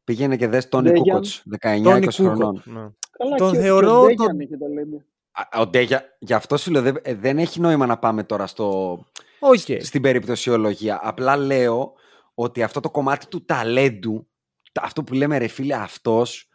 Πήγαινε 0.05 0.37
και 0.37 0.47
δες 0.49 0.69
Τόνι 0.69 0.85
Ντέγιαν. 0.91 1.05
Κούκοτς, 1.05 1.43
19-20 1.61 1.83
Τόνι 1.83 2.07
χρονών. 2.13 2.63
Κούκοτ. 2.63 2.93
Καλά, 3.19 3.37
Τον 3.37 3.53
και, 3.53 3.59
ο- 3.59 3.61
θεωρώ 3.61 3.87
και 3.89 3.93
ο 3.93 4.01
Ντέγιαν 4.07 4.27
τον- 4.29 4.41
έχει 4.41 4.57
ταλέντο. 4.59 4.97
Α, 5.33 5.61
Ο 5.61 5.67
Ντέγιαν, 5.67 6.03
γι' 6.19 6.33
αυτό 6.35 6.57
σου 6.57 6.71
λέω, 6.71 6.83
δεν, 6.83 6.97
ε, 7.03 7.15
δεν 7.15 7.39
έχει 7.39 7.61
νόημα 7.61 7.87
να 7.87 7.99
πάμε 7.99 8.23
τώρα 8.25 8.47
στο, 8.47 8.99
Οκ. 9.39 9.59
στην 9.81 10.03
περιπτωσιολογία. 10.03 11.01
Απλά 11.03 11.37
λέω 11.37 11.93
ότι 12.35 12.63
αυτό 12.63 12.81
το 12.81 12.91
κομμάτι 12.91 13.27
του 13.27 13.45
ταλέντου, 13.45 14.29
τα- 14.73 14.83
αυτό 14.85 15.05
που 15.05 15.15
λέμε 15.15 15.39
ρε 15.39 15.47
φίλε 15.47 15.75
αυτός, 15.75 16.49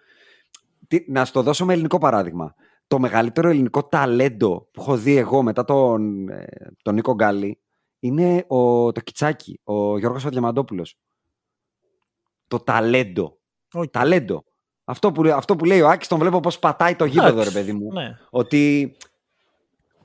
τι- 0.88 1.12
να 1.12 1.26
σου 1.26 1.32
το 1.34 1.42
δώσω 1.42 1.66
με 1.66 1.74
ελληνικό 1.74 1.98
παράδειγμα. 1.98 2.56
Το 2.88 3.00
μεγαλύτερο 3.00 3.50
ελληνικό 3.50 3.84
ταλέντο 3.84 4.70
που 4.72 4.82
έχω 4.82 4.98
δει 4.98 5.16
εγώ 5.16 5.44
μετά 5.44 5.66
τον, 5.66 6.30
ε, 6.30 6.46
τον 6.82 6.94
Νίκο 6.94 7.14
Γκάλι 7.14 7.60
είναι 8.00 8.46
ο, 8.48 8.92
το 8.92 9.02
Κιτσάκι, 9.02 9.60
ο 9.64 9.98
Γιώργος 9.98 10.26
ο 10.26 10.30
Διαμαντόπουλος. 10.30 10.98
Το 12.48 12.60
ταλέντο. 12.60 13.40
Οκ. 13.74 13.90
Ταλέντο. 13.90 14.44
Αυτό 14.84 15.12
που, 15.12 15.30
αυτό 15.30 15.56
που 15.56 15.66
λέει 15.66 15.82
ο 15.82 15.90
Άκης 15.90 16.08
τον 16.08 16.20
βλέπω 16.20 16.40
πώς 16.40 16.60
πατάει 16.60 16.96
το 16.96 17.06
γήπεδο 17.06 17.28
Εντάξει, 17.28 17.54
ρε 17.54 17.60
παιδί 17.60 17.74
μου. 17.74 17.92
Ναι. 17.94 18.18
Ότι 18.30 18.96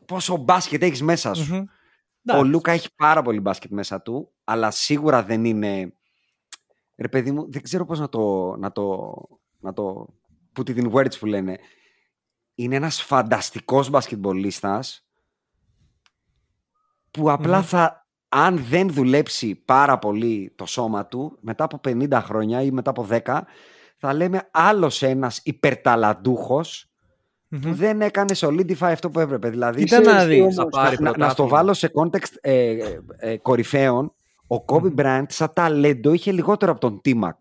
πόσο 0.07 0.37
μπάσκετ 0.37 0.83
έχεις 0.83 1.03
μέσα 1.03 1.35
σου. 1.35 1.55
Μμμ. 1.55 1.59
Ο 1.61 2.33
Εντάξει. 2.33 2.51
Λούκα 2.51 2.73
έχει 2.73 2.95
πάρα 2.95 3.23
πολύ 3.23 3.41
μπάσκετ 3.41 3.71
μέσα 3.71 4.03
του, 4.03 4.33
αλλά 4.45 4.71
σίγουρα 4.71 5.23
δεν 5.23 5.45
είναι. 5.45 5.93
Ρε 6.97 7.09
παιδί 7.09 7.31
μου, 7.31 7.51
δεν 7.51 7.63
ξέρω 7.63 7.85
πώς 7.85 7.99
να 7.99 8.09
το. 8.09 8.57
Να 8.57 8.73
το, 8.73 9.15
να 9.59 9.73
το 9.73 10.07
put 10.57 10.69
it 10.69 10.77
in 10.77 10.93
words 10.93 11.19
που 11.19 11.27
λένε. 11.27 11.59
Είναι 12.63 12.77
ένας 12.77 13.03
φανταστικός 13.03 13.91
μπασκετμπολίστας 13.91 15.07
που 17.11 17.31
απλά 17.31 17.57
Μμμ. 17.59 17.65
θα, 17.65 18.07
αν 18.29 18.59
δεν 18.69 18.91
δουλέψει 18.93 19.55
πάρα 19.55 19.99
πολύ 19.99 20.53
το 20.57 20.67
σώμα 20.67 21.07
του, 21.07 21.39
μετά 21.41 21.65
από 21.65 21.81
50 21.85 22.21
χρόνια 22.25 22.63
ή 22.63 22.71
μετά 22.71 22.91
από 22.91 23.07
10, 23.11 23.41
θα 23.97 24.13
λέμε 24.15 24.49
άλλος 24.51 25.03
ένας 25.03 25.41
υπερταλαντούχος 25.45 26.91
Μμμ. 27.49 27.61
που 27.61 27.75
δεν 27.75 28.01
έκανε 28.01 28.35
solidify 28.37 28.77
αυτό 28.81 29.11
που 29.11 29.21
έπρεπε. 29.21 29.49
Δηλαδή, 29.51 29.85
Κοίτα 29.85 30.01
να 30.01 30.17
Ξέρεις 30.17 30.23
τι 30.23 30.29
δεις. 30.29 30.41
όμως, 30.41 30.55
θα 30.55 30.67
πάρει 30.67 30.97
να, 31.01 31.03
να 31.03 31.11
στο 31.11 31.17
πρωτάθλημα. 31.19 31.49
βάλω 31.51 31.73
σε 31.75 31.91
context 31.95 32.35
ε, 32.41 32.71
ε, 32.71 33.01
ε, 33.17 33.37
κορυφαίων, 33.37 34.15
ο 34.47 34.65
Kobe 34.67 34.95
Bryant 34.97 35.25
σαν 35.29 35.53
ταλέντο 35.53 36.13
είχε 36.13 36.33
λιγότερο 36.33 36.73
από 36.73 36.81
τον 36.81 37.01
T-Mac. 37.05 37.39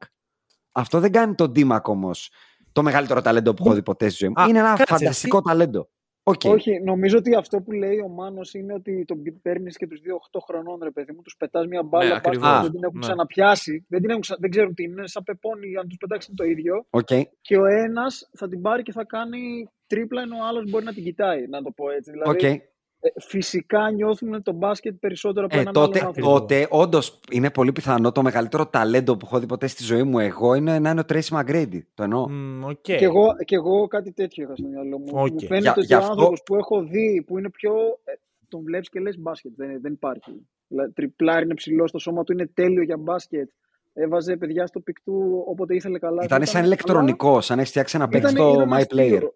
Αυτό 0.71 0.99
δεν 0.99 1.11
κάνει 1.11 1.35
τον 1.35 1.51
T-Mac 1.55 1.81
όμως 1.83 2.31
το 2.71 2.83
μεγαλύτερο 2.83 3.21
ταλέντο 3.21 3.53
που 3.53 3.63
έχω 3.65 3.73
δει 3.75 3.83
ποτέ 3.83 4.09
στη 4.09 4.17
ζωή 4.17 4.29
μου. 4.29 4.41
Α, 4.41 4.47
Είναι 4.47 4.59
ένα 4.59 4.69
κάτσε, 4.75 4.83
φανταστικό 4.95 5.37
εσύ- 5.37 5.47
ταλέντο. 5.47 5.89
Οκ. 6.23 6.41
Όχι, 6.45 6.81
νομίζω 6.83 7.17
ότι 7.17 7.35
αυτό 7.35 7.61
που 7.61 7.71
λέει 7.71 7.97
ο 7.99 8.07
Μάνος 8.07 8.53
είναι 8.53 8.73
ότι 8.73 9.05
τον 9.05 9.17
παίρνεις 9.41 9.77
και 9.77 9.87
τους 9.87 9.99
δύο 10.01 10.15
8 10.15 10.39
χρονών, 10.47 10.79
ρε 10.83 10.91
παιδί 10.91 11.11
μου, 11.11 11.21
τους 11.21 11.35
πετάς 11.37 11.67
μια 11.67 11.83
μπάλα 11.83 12.03
Ναι, 12.03 12.09
ναι, 12.09 12.15
ακριβώς. 12.17 12.61
δεν 12.61 12.71
την 12.71 12.83
έχουν 12.83 12.97
Ναι. 12.99 13.05
ξαναπιάσει, 13.07 13.85
δεν, 13.89 14.01
την 14.01 14.09
έχουν, 14.09 14.21
ξα- 14.21 14.37
δεν 14.39 14.49
ξέρουν 14.49 14.73
τι 14.73 14.83
είναι, 14.83 15.07
σαν 15.07 15.23
πεπόνι, 15.23 15.75
αν 15.75 15.87
τους 15.87 15.97
πετάξεις 15.97 16.33
το 16.35 16.43
ίδιο. 16.43 16.85
Οκ. 16.89 17.07
Και 17.41 17.57
ο 17.57 17.65
ένας 17.65 18.29
θα 18.33 18.47
την 18.47 18.61
πάρει 18.61 18.83
και 18.83 18.91
θα 18.91 19.05
κάνει 19.05 19.69
τρίπλα, 19.87 20.21
ενώ 20.21 20.35
ο 20.35 20.45
άλλος 20.47 20.69
μπορεί 20.69 20.85
να 20.85 20.93
την 20.93 21.03
κοιτάει, 21.03 21.47
να 21.47 21.61
το 21.61 21.71
πω 21.71 21.89
έτσι. 21.89 22.11
Δηλαδή, 22.11 22.29
Οκ. 22.29 22.61
Ε, 23.01 23.09
φυσικά 23.19 23.91
νιώθουν 23.91 24.43
το 24.43 24.51
μπάσκετ 24.51 24.95
περισσότερο 24.99 25.45
από 25.45 25.57
Ε, 25.57 25.59
έναν 25.59 25.73
τότε, 25.73 25.99
άλλον 25.99 26.07
άνθρωπο. 26.07 26.39
τότε 26.39 26.67
όντως 26.69 27.19
είναι 27.31 27.49
πολύ 27.51 27.71
πιθανό 27.71 28.11
το 28.11 28.21
μεγαλύτερο 28.23 28.65
ταλέντο 28.67 29.17
που 29.17 29.25
έχω 29.25 29.39
δει 29.39 29.45
ποτέ 29.45 29.67
στη 29.67 29.83
ζωή 29.83 30.03
μου 30.03 30.19
εγώ 30.19 30.53
είναι 30.55 30.79
να 30.79 30.89
είναι 30.89 30.99
ο 30.99 31.03
Tracy 31.09 31.39
McGrady. 31.39 31.79
Το 31.93 32.03
εννοώ. 32.03 32.29
Μμ, 32.29 32.63
οκ. 32.63 32.81
Και 32.81 32.95
εγώ, 32.95 33.35
και 33.45 33.55
εγώ 33.55 33.87
κάτι 33.87 34.11
τέτοιο 34.11 34.43
είχα 34.43 34.55
στο 34.55 34.67
μυαλό 34.67 34.97
μου. 34.99 35.05
Οκ. 35.11 35.31
Μου 35.31 35.39
φαίνεται 35.39 35.59
Για- 35.59 35.73
ότι 35.77 35.85
γι' 35.85 35.93
ο 35.93 35.97
αυτό- 35.97 36.11
άνθρωπος 36.11 36.41
που 36.45 36.55
έχω 36.55 36.81
δει 36.83 37.23
που 37.27 37.37
είναι 37.37 37.49
πιο. 37.49 37.71
ε, 38.03 38.11
τον 38.47 38.63
βλέπεις 38.63 38.89
και 38.89 38.99
λες 38.99 39.19
μπάσκετ. 39.19 39.51
Δεν, 39.55 39.81
δεν 39.81 39.91
υπάρχει. 39.93 40.47
Δηλαδή, 40.67 40.91
τριπλάρει, 40.91 41.43
είναι 41.45 41.53
ψηλός, 41.53 41.91
το 41.91 41.97
σώμα 41.99 42.23
του 42.23 42.31
είναι 42.31 42.47
τέλειο 42.53 42.83
για 42.83 42.97
μπάσκετ. 42.97 43.49
Έβαζε 43.93 44.35
παιδιά, 44.37 44.67
στο 44.67 44.79
peak 44.79 45.01
του 45.03 45.43
όποτε 45.47 45.75
ήθελε 45.75 45.99
καλά. 45.99 46.23
Ήταν 46.23 46.45
σαν 46.45 46.63
ηλεκτρονικό, 46.63 47.41
σαν 47.41 47.55
να 47.55 47.61
έχει 47.61 47.71
φτιάξει 47.71 47.95
ένα 47.97 48.07
παίκτη 48.07 48.31
Ήταν, 48.31 48.45
στο 48.45 48.53
ήταν 48.53 48.69
My 48.69 48.75
αστείο. 48.75 49.17
Player. 49.17 49.29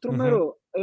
Τρομερό. 0.00 0.58
Ε, 0.70 0.82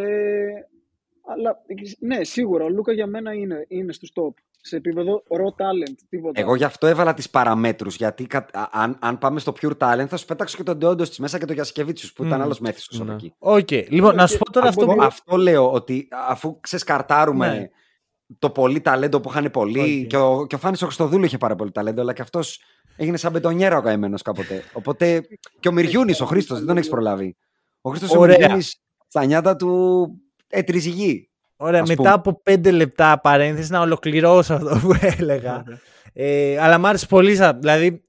αλλά 1.25 1.57
ναι, 1.99 2.23
σίγουρα 2.23 2.63
ο 2.63 2.69
Λούκα 2.69 2.93
για 2.93 3.07
μένα 3.07 3.33
είναι, 3.33 3.65
είναι 3.67 3.93
στο 3.93 4.07
top. 4.15 4.33
Σε 4.65 4.75
επίπεδο 4.75 5.23
raw 5.29 5.61
talent. 5.63 5.95
Τίποτα. 6.09 6.41
Εγώ 6.41 6.55
γι' 6.55 6.63
αυτό 6.63 6.87
έβαλα 6.87 7.13
τις 7.13 7.29
παραμέτρους. 7.29 7.95
Γιατί 7.95 8.27
κα- 8.27 8.45
α- 8.53 8.69
αν, 8.71 8.97
αν 9.01 9.17
πάμε 9.17 9.39
στο 9.39 9.53
pure 9.61 9.77
talent, 9.77 10.05
θα 10.07 10.17
σου 10.17 10.25
πέταξω 10.25 10.57
και 10.57 10.63
τον 10.63 10.77
Τεόντοσιτς 10.77 11.21
μέσα 11.21 11.37
και 11.39 11.45
τον 11.45 11.55
Γιασικεβίτσιους 11.55 12.09
που 12.15 12.23
ήταν 12.23 12.37
Μμμ. 12.37 12.43
άλλος 12.43 12.59
μέθυσος 12.59 12.95
από 12.95 13.05
Ναι. 13.05 13.13
εκεί. 13.13 13.33
Οκ. 13.39 13.71
Λοιπόν, 13.71 14.15
να 14.15 14.27
σου 14.27 14.37
πω 14.37 14.51
τώρα 14.51 14.67
από 14.69 14.79
αυτό 14.81 14.91
δύο- 14.91 14.99
που... 15.01 15.05
Αυτό 15.05 15.37
λέω 15.37 15.71
ότι 15.71 16.07
αφού 16.27 16.59
ξεσκαρτάρουμε 16.59 17.47
Ναι. 17.57 17.67
το 18.39 18.49
πολύ 18.49 18.81
ταλέντο 18.81 19.19
που 19.19 19.29
είχαν 19.29 19.51
πολλοί 19.51 20.01
Οκ. 20.03 20.07
και 20.07 20.17
ο, 20.17 20.45
και 20.47 20.55
ο 20.55 20.57
Φάνης 20.57 20.81
ο 20.81 20.85
Χριστοδούλου 20.85 21.25
είχε 21.25 21.37
πάρα 21.37 21.55
πολύ 21.55 21.71
ταλέντο, 21.71 22.01
αλλά 22.01 22.13
και 22.13 22.21
αυτός 22.21 22.61
έγινε 22.97 23.17
σαν 23.17 23.31
μπετονιέρα 23.31 23.77
ο 23.77 23.81
καημένος 23.81 24.17
κάποτε. 24.23 24.63
Οπότε 24.73 25.21
και 25.59 25.67
ο 25.67 25.71
Μυριούνης, 25.71 26.21
ο 26.21 26.25
Χρήστος, 26.25 26.57
δεν 26.57 26.67
τον 26.67 26.77
έχεις 26.77 26.89
προλάβει. 26.89 27.35
Ο 27.81 27.89
Χρήστος 27.89 28.15
ο 28.15 28.19
Ωραία. 28.19 28.37
Μυριούνης 28.39 28.81
στα 29.07 29.25
νιάτα 29.25 29.55
του 29.55 30.07
έτριζε 30.53 30.89
γη. 30.89 31.29
Ωραία, 31.55 31.81
ας 31.81 31.87
μετά 31.89 32.01
πούμε. 32.01 32.13
από 32.13 32.41
πέντε 32.43 32.71
λεπτά 32.71 33.19
παρένθεση 33.19 33.71
να 33.71 33.79
ολοκληρώσω 33.81 34.53
αυτό 34.53 34.79
που 34.81 34.93
έλεγα. 35.01 35.63
ε, 36.13 36.57
αλλά 36.59 36.77
μ' 36.77 36.85
άρεσε 36.85 37.05
πολύ. 37.05 37.35
σαν- 37.35 37.59
Δηλαδή, 37.59 38.01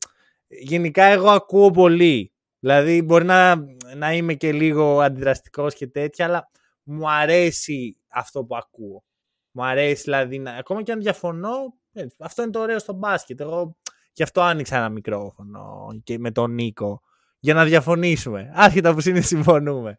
γενικά 0.49 1.05
εγώ 1.05 1.31
ακούω 1.31 1.71
πολύ. 1.71 2.33
Δηλαδή, 2.59 3.03
μπορεί 3.03 3.25
να, 3.25 3.55
να 3.97 4.13
είμαι 4.13 4.35
και 4.35 4.53
λίγο 4.53 5.01
αντιδραστικός 5.01 5.75
και 5.75 5.87
τέτοια, 5.87 6.25
αλλά 6.25 6.51
μου 6.83 7.11
αρέσει 7.11 7.97
αυτό 8.09 8.45
που 8.45 8.57
ακούω. 8.57 9.05
Μου 9.51 9.65
αρέσει 9.65 10.03
δηλαδή, 10.03 10.39
να, 10.39 10.53
ακόμα 10.53 10.83
και 10.83 10.93
αν 10.93 11.01
διαφωνώ, 11.01 11.75
ε, 11.93 12.07
αυτό 12.19 12.43
είναι 12.43 12.51
το 12.51 12.61
ωραίο 12.61 12.79
στο 12.79 12.93
μπάσκετ. 12.93 13.41
Εγώ 13.41 13.77
Γι' 14.17 14.23
αυτό 14.23 14.41
άνοιξα 14.41 14.77
ένα 14.77 14.89
μικρόφωνο 14.89 15.89
και 16.05 16.19
με 16.19 16.31
τον 16.31 16.51
Νίκο 16.55 17.03
για 17.39 17.55
να 17.55 17.65
διαφωνήσουμε. 17.65 18.51
Άσχετα 18.55 18.95
που 18.95 19.09
είναι 19.09 19.21
συμφωνούμε. 19.21 19.97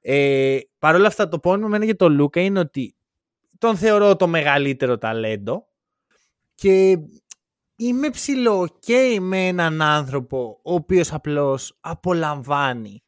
Ε, 0.00 0.58
Παρ' 0.78 0.94
όλα 0.94 1.06
αυτά, 1.06 1.28
το 1.28 1.38
πόνιμο 1.38 1.66
εμένα 1.66 1.84
για 1.84 1.96
τον 1.96 2.12
Λούκα 2.12 2.40
είναι 2.40 2.58
ότι 2.58 2.96
τον 3.58 3.76
θεωρώ 3.76 4.16
το 4.16 4.26
μεγαλύτερο 4.26 4.98
ταλέντο 4.98 5.66
και 6.54 6.98
είμαι 7.76 8.10
ψηλό 8.10 8.68
και 8.78 9.18
με 9.20 9.46
έναν 9.46 9.82
άνθρωπο 9.82 10.60
ο 10.62 10.74
οποίος 10.74 11.12
απλώς 11.12 11.76
απολαμβάνει 11.80 13.02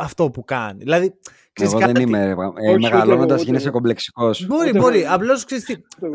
αυτό 0.00 0.30
που 0.30 0.44
κάνει. 0.44 0.78
Δηλαδή, 0.78 1.18
εγώ 1.52 1.78
δεν 1.78 1.94
είμαι. 1.96 2.36
Ε, 2.56 2.76
Μεγαλώνοντας 2.76 3.42
γίνεσαι 3.42 3.70
κομπλεξικός. 3.70 4.46
Μπορεί, 4.46 4.72
μπορεί. 4.72 5.06
Απλώς 5.06 5.46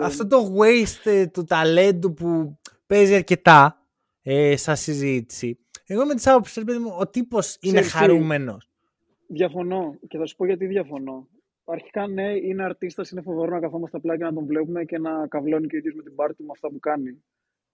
αυτό 0.01 0.27
το 0.27 0.55
waste 0.59 1.25
του 1.31 1.43
ταλέντου 1.43 2.13
που 2.13 2.59
παίζει 2.85 3.15
αρκετά 3.15 3.81
ε, 4.21 4.57
σαν 4.57 4.75
συζήτηση. 4.75 5.59
Εγώ 5.85 6.05
με 6.05 6.15
τι 6.15 6.29
άποψει, 6.29 6.63
ο 6.97 7.07
τύπος 7.07 7.57
είναι 7.59 7.81
χαρούμενος. 7.81 8.69
Διαφωνώ 9.27 9.99
και 10.07 10.17
θα 10.17 10.25
σου 10.25 10.35
πω 10.35 10.45
γιατί 10.45 10.65
διαφωνώ. 10.65 11.27
Αρχικά, 11.65 12.07
ναι, 12.07 12.35
είναι 12.35 12.63
αρτίστας, 12.63 13.09
είναι 13.09 13.21
φοβερό 13.21 13.51
να 13.51 13.59
καθόμαστε 13.59 13.97
απλά 13.97 14.17
και 14.17 14.23
να 14.23 14.33
τον 14.33 14.45
βλέπουμε 14.45 14.85
και 14.85 14.97
να 14.97 15.27
καβλώνει 15.27 15.67
και 15.67 15.75
ο 15.75 15.77
ίδιος 15.77 15.93
με 15.93 16.03
την 16.03 16.15
πάρτη 16.15 16.43
με 16.43 16.49
αυτά 16.51 16.69
που 16.69 16.79
κάνει. 16.79 17.23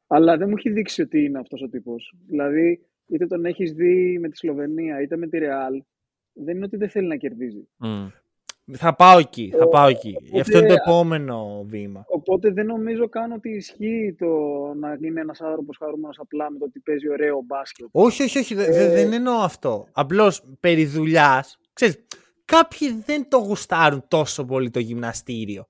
Αλλά 0.08 0.38
δεν 0.38 0.49
μου 0.49 0.56
έχει 0.58 0.70
δείξει 0.70 1.01
ότι 1.01 1.24
είναι 1.24 1.39
αυτός 1.39 1.62
ο 1.62 1.70
τύπος. 1.70 2.14
Δηλαδή, 2.28 2.86
είτε 3.08 3.26
τον 3.26 3.45
έχεις 3.45 3.74
δει 3.74 4.20
με 4.20 4.30
τη 4.30 4.38
Σλοβενία, 4.38 5.01
είτε 5.01 5.18
με 5.18 5.28
τη 5.28 5.38
Ρεάλ, 5.38 5.84
δεν 6.34 6.56
είναι 6.56 6.66
ότι 6.66 6.78
δεν 6.78 6.89
θέλει 6.89 7.08
να 7.08 7.16
κερδίζει. 7.16 7.68
Mm. 7.84 8.12
Θα 8.72 8.95
πάω 8.95 9.18
εκεί, 9.18 9.53
θα 9.57 9.68
πάω 9.68 9.88
εκεί. 9.88 10.16
Οπότε, 10.18 10.39
Αυτό 10.39 10.57
είναι 10.57 10.68
το 10.68 10.74
επόμενο 10.74 11.66
βήμα. 11.68 12.05
Οπότε 12.07 12.51
δεν 12.51 12.66
νομίζω 12.66 13.09
καν 13.09 13.32
ότι 13.32 13.49
ισχύει 13.49 14.16
το 14.20 14.28
να 14.80 14.97
είναι 15.01 15.22
ένας 15.22 15.41
άνθρωπος 15.41 15.78
χαρούμενος 15.78 16.20
απλά 16.20 16.51
με 16.51 16.57
το 16.57 16.66
ότι 16.66 16.80
παίζει 16.80 17.09
ωραίο 17.09 17.41
μπάσκετ. 17.45 17.88
Όχι, 17.91 18.24
όχι, 18.24 18.39
όχι. 18.39 18.53
Ε... 18.53 18.89
Δεν 18.93 19.14
εννοώ 19.14 19.34
αυτό. 19.34 19.88
Απλώς 19.91 20.43
περί 20.59 20.86
δουλειάς. 20.86 21.57
Κάποιοι 22.45 23.01
δεν 23.05 23.30
το 23.30 23.38
γουστάρουν 23.38 24.05
τόσο 24.07 24.45
πολύ 24.45 24.70
το 24.70 24.80
γυμναστήριο. 24.80 25.68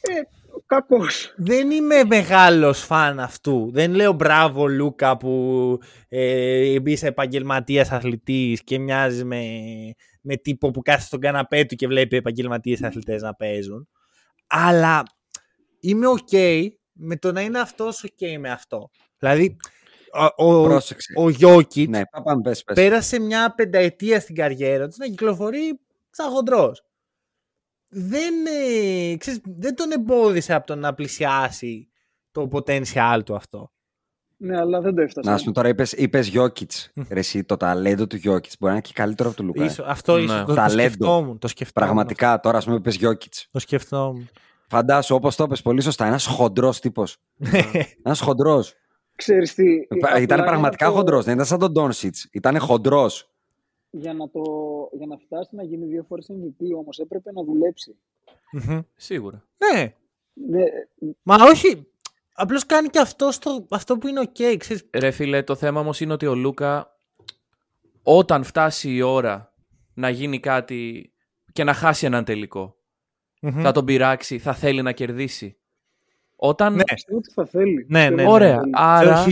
Ε, 0.00 0.20
κακός. 0.66 1.34
Δεν 1.36 1.70
είμαι 1.70 2.04
μεγάλος 2.04 2.80
φαν 2.80 3.20
αυτού. 3.20 3.70
Δεν 3.72 3.94
λέω 3.94 4.12
μπράβο 4.12 4.66
Λούκα 4.66 5.16
που 5.16 5.78
ε, 6.08 6.76
είσαι 6.84 7.06
επαγγελματίας 7.06 7.90
αθλητής 7.90 8.64
και 8.64 8.78
μοιάζεις 8.78 9.24
με, 9.24 9.44
με 10.20 10.36
τύπο 10.36 10.70
που 10.70 10.82
κάθεται 10.82 11.04
στον 11.06 11.20
καναπέ 11.20 11.64
του 11.64 11.74
και 11.74 11.86
βλέπει 11.86 12.16
επαγγελματίες 12.16 12.82
αθλητές 12.82 13.22
να 13.22 13.34
παίζουν. 13.34 13.88
Αλλά 14.46 15.02
είμαι 15.80 16.06
ok 16.06 16.66
με 16.92 17.16
το 17.16 17.32
να 17.32 17.40
είναι 17.40 17.60
αυτός 17.60 18.04
ok 18.06 18.36
με 18.38 18.50
αυτό. 18.50 18.90
Δηλαδή, 19.18 19.56
ο, 20.36 20.46
ο, 20.46 20.78
ο 21.14 21.28
Γιώκητς 21.28 21.88
ναι, 21.88 22.02
πέρασε 22.74 23.20
μια 23.20 23.54
πενταετία 23.54 24.20
στην 24.20 24.34
καριέρα 24.34 24.88
του 24.88 24.94
να 24.98 25.06
κυκλοφορεί 25.06 25.80
σαν 26.10 26.30
χοντρός 26.30 26.84
δεν, 27.90 28.34
ε, 28.46 29.16
ξέρεις, 29.16 29.40
δεν 29.44 29.74
τον 29.74 29.90
εμπόδισε 29.90 30.54
από 30.54 30.66
το 30.66 30.74
να 30.74 30.94
πλησιάσει 30.94 31.90
το 32.30 32.48
potential 32.52 33.20
του 33.24 33.34
αυτό. 33.34 33.72
Ναι, 34.36 34.58
αλλά 34.58 34.80
δεν 34.80 34.94
το 34.94 35.02
έφτασε. 35.02 35.30
Να 35.30 35.38
σου 35.38 35.52
τώρα 35.52 35.68
είπες, 35.68 35.92
είπες 35.92 36.26
Γιώκητς. 36.26 36.92
εσύ, 37.08 37.44
το 37.44 37.56
ταλέντο 37.56 38.06
του 38.06 38.16
Γιώκητς 38.16 38.56
μπορεί 38.58 38.72
να 38.72 38.78
είναι 38.78 38.88
και 38.88 38.92
καλύτερο 38.94 39.28
από 39.28 39.38
του 39.38 39.44
Λουκά. 39.44 39.64
Ίσο, 39.64 39.84
αυτό 39.86 40.16
ναι. 40.16 40.22
ίσως, 40.22 40.44
το, 40.44 40.54
το, 40.54 40.68
σκεφτόμουν, 40.68 41.38
το 41.38 41.48
σκεφτόμουν. 41.48 41.88
Πραγματικά, 41.88 42.40
τώρα 42.40 42.58
ας 42.58 42.64
πούμε 42.64 42.76
είπες 42.76 42.96
Γιώκητς. 42.96 43.48
Το 43.50 43.58
σκεφτόμουν. 43.58 44.28
Φαντάσου, 44.68 45.14
όπως 45.14 45.36
το 45.36 45.44
είπες 45.44 45.62
πολύ 45.62 45.80
σωστά, 45.80 46.06
ένας 46.06 46.26
χοντρός 46.26 46.80
τύπος. 46.80 47.16
ένας 48.02 48.20
χοντρός. 48.20 48.74
Ξέρεις 49.16 49.54
τι. 49.54 49.64
Ήταν 50.20 50.44
πραγματικά 50.44 50.86
το... 50.86 50.92
χοντρός, 50.92 51.24
δεν 51.24 51.34
ήταν 51.34 51.46
σαν 51.46 51.58
τον 51.58 51.72
Ντόνσιτς. 51.72 52.28
Ήταν 52.32 52.58
χοντρός 52.58 53.29
για 53.90 54.14
να, 54.14 54.30
το, 54.30 54.42
για 54.92 55.06
να 55.06 55.16
φτάσει 55.16 55.54
να 55.56 55.62
γίνει 55.62 55.86
δύο 55.86 56.04
φορές 56.08 56.30
MVP 56.30 56.76
όμως 56.76 56.98
έπρεπε 56.98 57.32
να 57.32 57.42
δουλεψει 57.42 57.96
Σίγουρα. 58.96 59.44
Ναι. 59.56 59.94
ναι. 60.32 60.64
Μα 61.22 61.36
όχι. 61.40 61.86
Απλώς 62.34 62.66
κάνει 62.66 62.88
και 62.88 62.98
αυτό, 62.98 63.30
στο, 63.30 63.66
αυτό 63.70 63.98
που 63.98 64.08
είναι 64.08 64.20
ok. 64.24 64.56
Ξέρεις. 64.58 64.88
Ρε 64.92 65.10
φίλε, 65.10 65.42
το 65.42 65.54
θέμα 65.54 65.80
όμως 65.80 66.00
είναι 66.00 66.12
ότι 66.12 66.26
ο 66.26 66.34
Λούκα 66.34 66.98
όταν 68.02 68.44
φτάσει 68.44 68.94
η 68.94 69.02
ώρα 69.02 69.54
να 69.94 70.10
γίνει 70.10 70.40
κάτι 70.40 71.12
και 71.52 71.64
να 71.64 71.74
χάσει 71.74 72.06
έναν 72.06 72.24
θα 73.40 73.72
τον 73.72 73.84
πειράξει, 73.84 74.38
θα 74.38 74.54
θέλει 74.54 74.82
να 74.82 74.92
κερδίσει. 74.92 75.56
Όταν... 76.36 76.74
Ναι, 76.74 76.82
θα 77.34 77.46
θέλει. 77.46 77.86
Ναι, 77.88 78.08
ναι, 78.08 78.22
ναι. 78.22 78.30
Ωραία. 78.30 78.56
Ναι. 78.56 78.70
Άρα... 78.72 79.24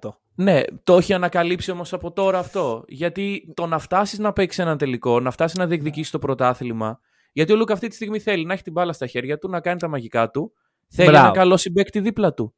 1000%. 0.00 0.08
Ναι, 0.38 0.62
το 0.82 0.96
έχει 0.96 1.12
ανακαλύψει 1.12 1.70
όμως 1.70 1.92
από 1.92 2.12
τώρα 2.12 2.38
αυτό. 2.38 2.84
Γιατί 2.88 3.52
το 3.54 3.66
να 3.66 3.78
φτάσεις 3.78 4.18
να 4.18 4.32
παίξεις 4.32 4.64
έναν 4.64 4.78
τελικό, 4.78 5.20
να 5.20 5.30
φτάσεις 5.30 5.58
να 5.58 5.66
διεκδικήσεις 5.66 6.10
το 6.10 6.18
πρωτάθλημα. 6.18 7.00
Γιατί 7.32 7.52
ο 7.52 7.56
Λούκα 7.56 7.72
αυτή 7.72 7.88
τη 7.88 7.94
στιγμή 7.94 8.18
θέλει 8.18 8.44
να 8.44 8.52
έχει 8.52 8.62
την 8.62 8.72
μπάλα 8.72 8.92
στα 8.92 9.06
χέρια 9.06 9.38
του, 9.38 9.48
να 9.48 9.60
κάνει 9.60 9.78
τα 9.78 9.88
μαγικά 9.88 10.30
του. 10.30 10.52
Θέλει 10.88 11.08
Μπράβο. 11.08 11.26
ένα 11.26 11.34
καλό 11.34 11.56
συμπέκτη 11.56 12.00
δίπλα 12.00 12.34
του. 12.34 12.54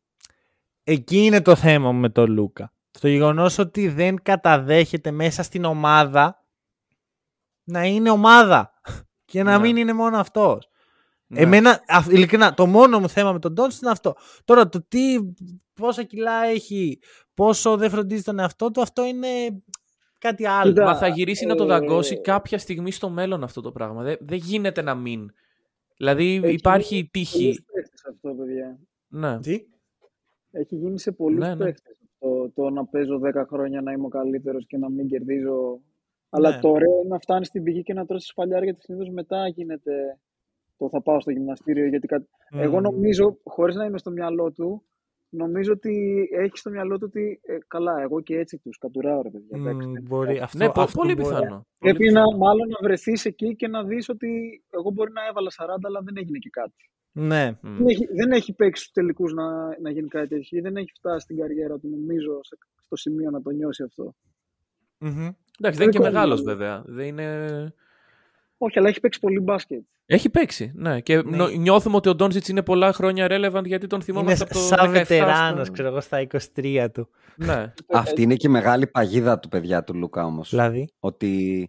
Εκεί 0.84 1.24
είναι 1.24 1.42
το 1.42 1.54
θέμα 1.54 1.92
με 1.92 2.08
τον 2.08 2.30
Λούκα. 2.30 2.72
Στο 2.90 3.08
γεγονός 3.08 3.58
ότι 3.58 3.88
δεν 3.88 4.22
καταδέχεται 4.22 5.10
μέσα 5.10 5.42
στην 5.42 5.64
ομάδα 5.64 6.44
να 7.64 7.84
είναι 7.84 8.10
ομάδα 8.10 8.72
και 9.30 9.42
να 9.42 9.58
ναι. 9.58 9.58
μην 9.58 9.76
είναι 9.76 9.92
μόνο 9.92 10.18
αυτός. 10.18 10.68
Ναι. 11.26 11.40
Εμένα, 11.40 11.80
ειλικρινά, 12.08 12.54
το 12.54 12.66
μόνο 12.66 13.00
μου 13.00 13.08
θέμα 13.08 13.32
με 13.32 13.38
τον 13.38 13.54
Τόνς 13.54 13.80
είναι 13.80 13.90
αυτό. 13.90 14.14
Τώρα, 14.44 14.68
το 14.68 14.84
τι, 14.88 15.16
πόσα 15.74 16.02
κιλά 16.02 16.44
έχει, 16.44 16.98
πόσο 17.38 17.76
δεν 17.76 17.90
φροντίζει 17.90 18.22
τον 18.22 18.38
εαυτό 18.38 18.70
του, 18.70 18.80
αυτό 18.80 19.04
είναι 19.04 19.28
κάτι 20.18 20.46
άλλο. 20.46 20.84
Μα 20.84 20.96
θα 20.96 21.08
γυρίσει 21.08 21.46
να 21.46 21.54
το 21.54 21.64
ε, 21.64 21.66
δαγκώσει 21.66 22.20
κάποια 22.20 22.58
στιγμή 22.58 22.90
στο 22.90 23.08
μέλλον 23.08 23.42
αυτό 23.42 23.60
το 23.60 23.72
πράγμα. 23.72 24.02
Δεν, 24.02 24.16
δεν 24.20 24.38
γίνεται 24.38 24.82
να 24.82 24.94
μην. 24.94 25.30
Δηλαδή 25.96 26.40
έχει 26.42 26.52
υπάρχει 26.52 27.08
τύχη. 27.12 27.48
Έχει 27.48 27.90
αυτό, 28.10 28.34
παιδιά. 28.34 28.78
Ναι. 29.08 29.38
Τι; 29.40 29.64
Έχει 30.50 30.76
γίνει 30.76 30.98
σε 30.98 31.12
πολλούς 31.12 31.46
ναι, 31.46 31.54
ναι. 31.54 31.72
Το, 32.18 32.50
το 32.54 32.70
να 32.70 32.86
παίζω 32.86 33.20
10 33.34 33.44
χρόνια 33.46 33.82
να 33.82 33.92
είμαι 33.92 34.04
ο 34.06 34.08
καλύτερος 34.08 34.66
και 34.66 34.76
να 34.76 34.90
μην 34.90 35.08
κερδίζω. 35.08 35.80
Αλλά 36.30 36.50
ναι. 36.50 36.60
το 36.60 36.68
ωραίο 36.68 36.98
είναι 36.98 37.08
να 37.08 37.18
φτάνεις 37.18 37.46
στην 37.46 37.62
πηγή 37.62 37.82
και 37.82 37.94
να 37.94 38.06
τρώσει 38.06 38.26
σπαλιάρια 38.26 38.64
γιατί 38.64 38.80
συνήθως 38.80 39.08
μετά 39.08 39.48
γίνεται 39.48 40.18
το 40.76 40.88
θα 40.88 41.02
πάω 41.02 41.20
στο 41.20 41.30
γυμναστήριο. 41.30 41.86
Γιατί 41.86 42.06
κα... 42.06 42.26
Εγώ 42.50 42.80
νομίζω, 42.80 43.38
χωρίς 43.44 43.74
να 43.74 43.84
είμαι 43.84 43.98
στο 43.98 44.10
μυαλό 44.10 44.52
του, 44.52 44.82
νομίζω 45.28 45.72
ότι 45.72 46.26
έχει 46.32 46.56
στο 46.58 46.70
μυαλό 46.70 46.98
του 46.98 47.06
ότι 47.08 47.40
ε, 47.42 47.58
καλά, 47.66 48.00
εγώ 48.00 48.20
και 48.20 48.38
έτσι 48.38 48.58
τους 48.58 48.78
κατουράω, 48.78 49.22
ρε 49.22 49.30
παιδιά. 49.30 49.72
Mm, 49.72 50.02
μπορεί, 50.02 50.38
αυτό, 50.38 50.58
ναι, 50.58 50.64
αυτό 50.64 50.86
πολύ 50.92 51.16
πιθανό. 51.16 51.66
Πρέπει 51.78 52.10
να, 52.10 52.20
μάλλον 52.36 52.68
να 52.68 52.78
βρεθείς 52.82 53.24
εκεί 53.24 53.56
και 53.56 53.68
να 53.68 53.84
δεις 53.84 54.08
ότι 54.08 54.62
εγώ 54.70 54.90
μπορεί 54.90 55.12
να 55.12 55.26
έβαλα 55.28 55.50
40, 55.56 55.76
αλλά 55.82 56.00
δεν 56.00 56.16
έγινε 56.16 56.38
και 56.38 56.50
κάτι. 56.50 56.90
Ναι. 57.12 57.50
Mm. 57.52 57.58
Δεν, 57.62 57.86
έχει, 57.86 58.06
δεν 58.14 58.30
έχει 58.30 58.52
παίξει 58.52 58.84
του 58.84 58.90
τελικούς 58.92 59.32
να, 59.32 59.78
να 59.80 59.90
γίνει 59.90 60.08
κάτι 60.08 60.28
τέτοιο. 60.28 60.62
Δεν 60.62 60.76
έχει 60.76 60.92
φτάσει 60.94 61.20
στην 61.20 61.36
καριέρα 61.36 61.78
του, 61.78 61.88
νομίζω, 61.88 62.40
στο 62.84 62.96
σημείο 62.96 63.30
να 63.30 63.42
το 63.42 63.50
νιώσει 63.50 63.82
αυτό. 63.82 64.14
Mm-hmm. 65.00 65.34
Εντάξει, 65.58 65.78
δεν 65.78 65.82
είναι 65.82 65.90
και 65.90 66.00
μεγάλος 66.00 66.42
βέβαια. 66.42 66.82
Δεν 66.86 67.06
είναι... 67.06 67.46
Όχι, 68.58 68.78
αλλά 68.78 68.88
έχει 68.88 69.00
παίξει 69.00 69.20
πολύ 69.20 69.40
μπάσκετ. 69.40 69.82
Έχει 70.06 70.30
παίξει, 70.30 70.72
ναι. 70.74 71.00
Και 71.00 71.22
ναι. 71.22 71.48
νιώθουμε 71.48 71.96
ότι 71.96 72.08
ο 72.08 72.14
Ντόντζιτ 72.14 72.48
είναι 72.48 72.62
πολλά 72.62 72.92
χρόνια 72.92 73.26
relevant 73.30 73.64
γιατί 73.64 73.86
τον 73.86 74.02
θυμόμαστε 74.02 74.32
είναι 74.34 74.44
από 74.50 74.52
το 74.52 74.76
σαν 74.76 74.90
βετεράνος, 74.90 75.70
ξέρω 75.70 75.88
εγώ, 75.88 76.00
στα 76.00 76.26
23 76.54 76.86
του. 76.92 77.08
Ναι. 77.36 77.72
Αυτή 77.92 78.22
είναι 78.22 78.34
και 78.34 78.48
μεγάλη 78.48 78.86
παγίδα 78.86 79.38
του 79.38 79.48
παιδιά 79.48 79.84
του 79.84 79.94
Λούκα 79.94 80.24
όμως. 80.24 80.50
Δηλαδή; 80.50 80.88
Ότι 80.98 81.68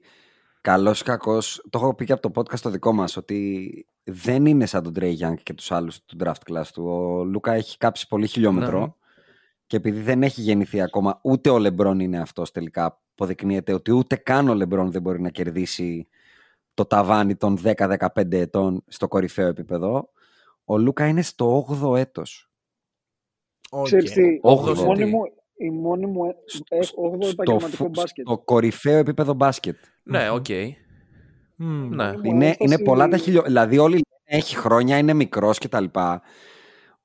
καλός 0.62 1.00
ή 1.00 1.04
κακός, 1.04 1.66
το 1.70 1.80
έχω 1.80 1.96
πει 1.96 2.06
και 2.06 2.14
από 2.14 2.32
το 2.32 2.42
podcast 2.42 2.60
το 2.60 2.70
δικό 2.70 2.94
μας, 2.94 3.18
ότι 3.18 3.86
δεν 4.04 4.46
είναι 4.46 4.66
σαν 4.66 4.84
τον 4.84 4.94
Τρέι 4.94 5.12
Γιάνγκ 5.12 5.38
και 5.44 5.54
τους 5.54 5.72
άλλους 5.72 6.06
του 6.06 6.18
draft 6.24 6.52
class 6.52 6.66
του. 6.74 6.86
Ο 6.86 7.24
Λούκα 7.24 7.54
έχει 7.54 7.78
κάψει 7.78 8.08
πολύ 8.08 8.28
χιλιόμετρο. 8.28 8.80
Ναι. 8.80 8.88
Και 9.68 9.76
επειδή 9.76 10.02
δεν 10.02 10.24
έχει 10.24 10.42
γεννηθεί 10.42 10.82
ακόμα, 10.82 11.20
ούτε 11.24 11.50
ο 11.50 11.58
Λεμπρόν 11.58 12.00
είναι 12.00 12.20
αυτός 12.20 12.52
τελικά. 12.52 13.00
Αποδεικνύεται 13.12 13.74
ότι 13.74 13.92
ούτε 13.92 14.16
καν 14.16 14.50
ο 14.50 14.54
Λεμπρόν 14.54 14.92
δεν 14.92 15.02
μπορεί 15.02 15.22
να 15.22 15.30
κερδίσει 15.30 16.08
το 16.80 16.86
ταβάνι 16.86 17.36
των 17.36 17.58
10-15 17.64 18.32
ετών 18.32 18.84
στο 18.88 19.08
κορυφαίο 19.08 19.48
επίπεδο. 19.48 20.10
Ο 20.64 20.78
Λούκα 20.78 21.08
είναι 21.08 21.22
στο 21.22 21.66
8ο 21.82 21.98
έτος. 21.98 22.52
Okay. 23.70 23.84
Ξέρεις 23.84 24.12
τι, 24.12 24.22
η 25.58 25.70
μόνη 25.70 26.06
μου 26.06 26.22
8ο 26.22 27.28
επαγγελματικό 27.32 27.88
μπάσκετ. 27.88 28.26
Στο 28.26 28.38
κορυφαίο 28.38 28.98
επίπεδο 28.98 29.34
μπάσκετ. 29.34 29.78
Ναι, 30.04 30.30
οκ. 30.30 30.46
Okay. 30.48 30.68
Mm. 31.60 31.90
Ναι. 31.90 32.12
Είναι, 32.24 32.56
είναι 32.60 32.80
πολλά 32.80 33.08
τα 33.08 33.18
χιλιόμετρα. 33.18 33.52
Δηλαδή 33.52 33.78
όλοι 33.78 34.02
έχει 34.24 34.56
χρόνια, 34.56 34.98
είναι 34.98 35.14
μικρός 35.14 35.58
κτλ. 35.58 35.86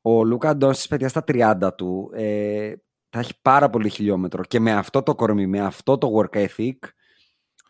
Ο 0.02 0.24
Λούκα 0.24 0.56
Ντόντσιτς, 0.56 0.86
παιδιά, 0.86 1.08
στα 1.08 1.24
30 1.26 1.70
του, 1.76 2.10
ε, 2.14 2.72
θα 3.10 3.18
έχει 3.18 3.40
πάρα 3.42 3.70
πολύ 3.70 3.88
χιλιόμετρο. 3.88 4.42
Και 4.42 4.60
με 4.60 4.72
αυτό 4.72 5.02
το 5.02 5.14
κορμί, 5.14 5.46
με 5.46 5.60
αυτό 5.60 5.98
το 5.98 6.08
work 6.16 6.46
ethic, 6.46 6.78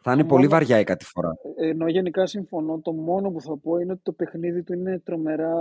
θα 0.07 0.13
είναι 0.13 0.25
πολύ 0.25 0.47
βαριά 0.47 0.79
η 0.79 0.85
κατηφορά. 0.85 1.33
Ε, 1.57 1.69
ενώ 1.69 1.89
γενικά 1.89 2.27
συμφωνώ, 2.27 2.81
το 2.85 2.93
μόνο 2.93 3.31
που 3.31 3.41
θα 3.41 3.57
πω 3.59 3.79
είναι 3.79 3.93
ότι 3.93 4.01
το 4.03 4.13
παιχνίδι 4.13 4.63
του 4.63 4.73
είναι 4.73 4.99
τρομερά 5.05 5.53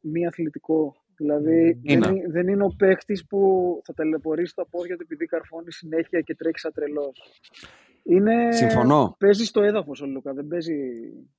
μη 0.00 0.26
αθλητικό. 0.26 0.94
Δηλαδή 1.16 1.80
Είναι. 1.82 2.06
δεν, 2.06 2.14
είναι- 2.16 2.28
δεν 2.28 2.48
είναι 2.48 2.64
ο 2.64 2.74
παίχτης 2.78 3.26
που 3.26 3.80
θα 3.84 3.94
ταλαιπωρήσει 3.94 4.54
τα 4.54 4.66
πόδια 4.70 4.96
του 4.96 5.02
επειδή 5.02 5.26
καρφώνει 5.26 5.72
συνέχεια 5.72 6.20
και 6.20 6.34
τρέχει 6.34 6.58
σαν 6.58 6.72
τρελός. 6.74 7.12
Είναι... 8.02 8.52
Συμφωνώ. 8.52 9.16
Παίζει 9.18 9.44
στο 9.44 9.62
έδαφος 9.62 10.00
ο 10.02 10.06
Λούκα, 10.06 10.32
δεν 10.32 10.46
παίζει 10.46 10.74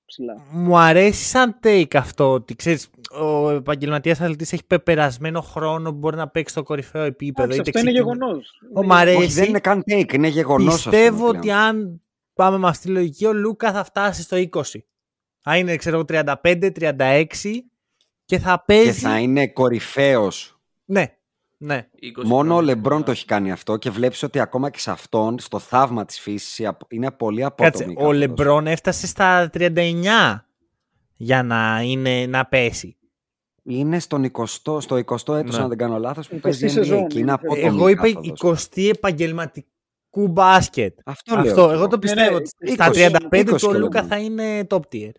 ψηλά. 0.06 0.34
Μου 0.52 0.78
αρέσει 0.78 1.24
σαν 1.24 1.60
take 1.64 1.96
αυτό 1.96 2.32
ότι 2.32 2.56
ξέρεις, 2.56 2.90
ο 3.22 3.50
επαγγελματίας 3.50 4.22
αθλητής 4.22 4.54
έχει 4.54 4.66
πεπερασμένο 4.68 5.42
χρόνο 5.42 5.92
που 5.92 5.98
μπορεί 5.98 6.16
να 6.16 6.28
παίξει 6.30 6.54
στο 6.54 6.64
κορυφαίο 6.64 7.04
επίπεδο. 7.04 7.54
Εντάξει, 7.54 7.70
είτε 7.70 7.80
αυτό 7.80 7.90
είναι 7.90 8.00
ξεκινά- 8.00 8.18
γεγονός. 8.22 8.62
Ο 8.74 8.84
μ' 8.86 8.92
αρέσει. 8.94 9.18
Όχι, 9.18 9.32
δεν 9.32 9.50
είναι 9.50 9.60
καν 9.60 9.84
take, 9.92 10.14
είναι 10.14 10.28
γεγονός. 10.28 10.74
Πιστεύω 10.74 11.28
ότι 11.28 11.52
αν 11.52 12.02
πάμε 12.42 12.58
με 12.58 12.68
αυτή 12.68 12.86
τη 12.88 12.92
λογική, 12.92 13.26
ο 13.26 13.34
Λούκα 13.34 13.72
θα 13.72 13.84
φτάσει 13.84 14.22
στο 14.22 14.38
20. 14.52 14.62
Θα 15.40 15.58
είναι, 15.58 15.76
ξέρω 15.76 15.96
εγώ, 15.96 16.06
35-36 16.08 17.26
και 18.26 18.40
θα 18.40 18.64
παίζει. 18.66 19.02
Και 19.02 19.08
θα 19.08 19.20
είναι 19.20 19.48
κορυφαίος. 19.48 20.60
Ναι, 20.86 21.06
ναι. 21.58 21.90
20 22.20 22.24
Μόνο 22.24 22.54
ο 22.54 22.56
χρόνια. 22.56 22.62
Λεμπρόν 22.74 23.04
το 23.04 23.12
έχει 23.12 23.26
κάνει 23.26 23.52
αυτό 23.52 23.78
και 23.78 23.90
βλέπεις 23.90 24.24
ότι 24.24 24.40
ακόμα 24.40 24.70
και 24.70 24.80
σε 24.80 24.92
αυτόν, 24.92 25.40
στο 25.40 25.60
θαύμα 25.60 26.06
της 26.06 26.20
φύσης, 26.20 26.68
είναι 26.88 27.12
πολύ 27.12 27.44
απότομη. 27.44 27.72
Κάτσε, 27.72 27.84
η 27.84 27.92
ο 27.92 27.96
κάθοδος. 27.96 28.18
Λεμπρόν 28.18 28.68
έφτασε 28.68 29.08
στα 29.08 29.50
39 29.54 30.46
για 31.16 31.44
να, 31.44 31.82
είναι, 31.82 32.26
να 32.26 32.46
πέσει. 32.46 32.96
Είναι 33.64 34.00
στον 34.00 34.32
20, 34.32 34.46
στο 34.82 34.96
20ο 34.96 35.36
έτος, 35.36 35.56
Ναι. 35.56 35.62
αν 35.62 35.68
δεν 35.68 35.78
κάνω 35.78 35.98
λάθος, 36.00 36.28
που 36.28 36.36
20η 36.36 36.42
παίζει 36.42 36.66
NBA 36.68 36.72
σεζόν 36.72 37.08
και 37.08 37.20
είναι 37.20 37.20
είναι. 37.20 37.32
απότομη 37.32 37.66
Εγώ 37.66 37.88
η 37.88 37.92
είπα 37.92 38.12
κάθοδος. 38.12 38.68
20η 38.74 38.90
επαγγελματικού 38.90 39.71
μπάσκετ. 40.20 41.00
Αυτό, 41.06 41.36
λέω. 41.36 41.44
Αυτό, 41.50 41.54
κι 41.68 41.72
εγώ 41.74 41.80
το 41.80 41.88
εγώ. 41.92 41.98
πιστεύω. 42.00 42.30
ναι, 42.30 42.36
ότι 42.36 42.50
στα 42.74 42.90
20, 42.90 42.92
35 43.32 43.44
του 43.46 43.54
20 43.56 43.68
ο 43.68 43.72
το 43.72 43.80
Λούκα 43.80 44.02
λέμε. 44.02 44.14
θα 44.16 44.22
είναι 44.22 44.68
top 44.70 44.80
tier. 44.94 45.12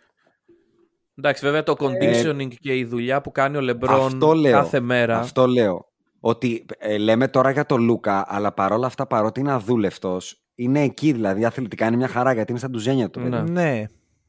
Εντάξει, 1.18 1.44
βέβαια 1.44 1.62
το 1.62 1.74
conditioning 1.78 2.48
και 2.60 2.76
η 2.76 2.84
δουλειά 2.84 3.20
που 3.20 3.32
κάνει 3.32 3.56
ο 3.56 3.60
Λεμπρόν 3.60 4.00
Ε, 4.00 4.04
Αυτό 4.04 4.32
λέω. 4.32 4.52
κάθε 4.52 4.80
μέρα. 4.80 5.18
Αυτό 5.18 5.46
λέω. 5.46 5.86
Ότι 6.20 6.66
ε, 6.78 6.98
λέμε 6.98 7.28
τώρα 7.28 7.50
για 7.50 7.66
τον 7.66 7.80
Λούκα, 7.82 8.24
αλλά 8.28 8.52
παρόλα 8.52 8.86
αυτά 8.86 9.06
παρότι 9.06 9.40
είναι 9.40 9.52
αδούλευτος, 9.52 10.42
είναι 10.54 10.80
εκεί 10.82 11.12
δηλαδή 11.12 11.44
αθλητικά 11.44 11.86
είναι 11.86 11.96
μια 11.96 12.08
χαρά 12.08 12.32
γιατί 12.32 12.50
είναι 12.50 12.60
στα 12.60 12.70
ντουζένια 12.70 13.10
του. 13.10 13.20
Ναι. 13.20 13.28
παιδί. 13.30 13.50
Ναι. 13.50 13.84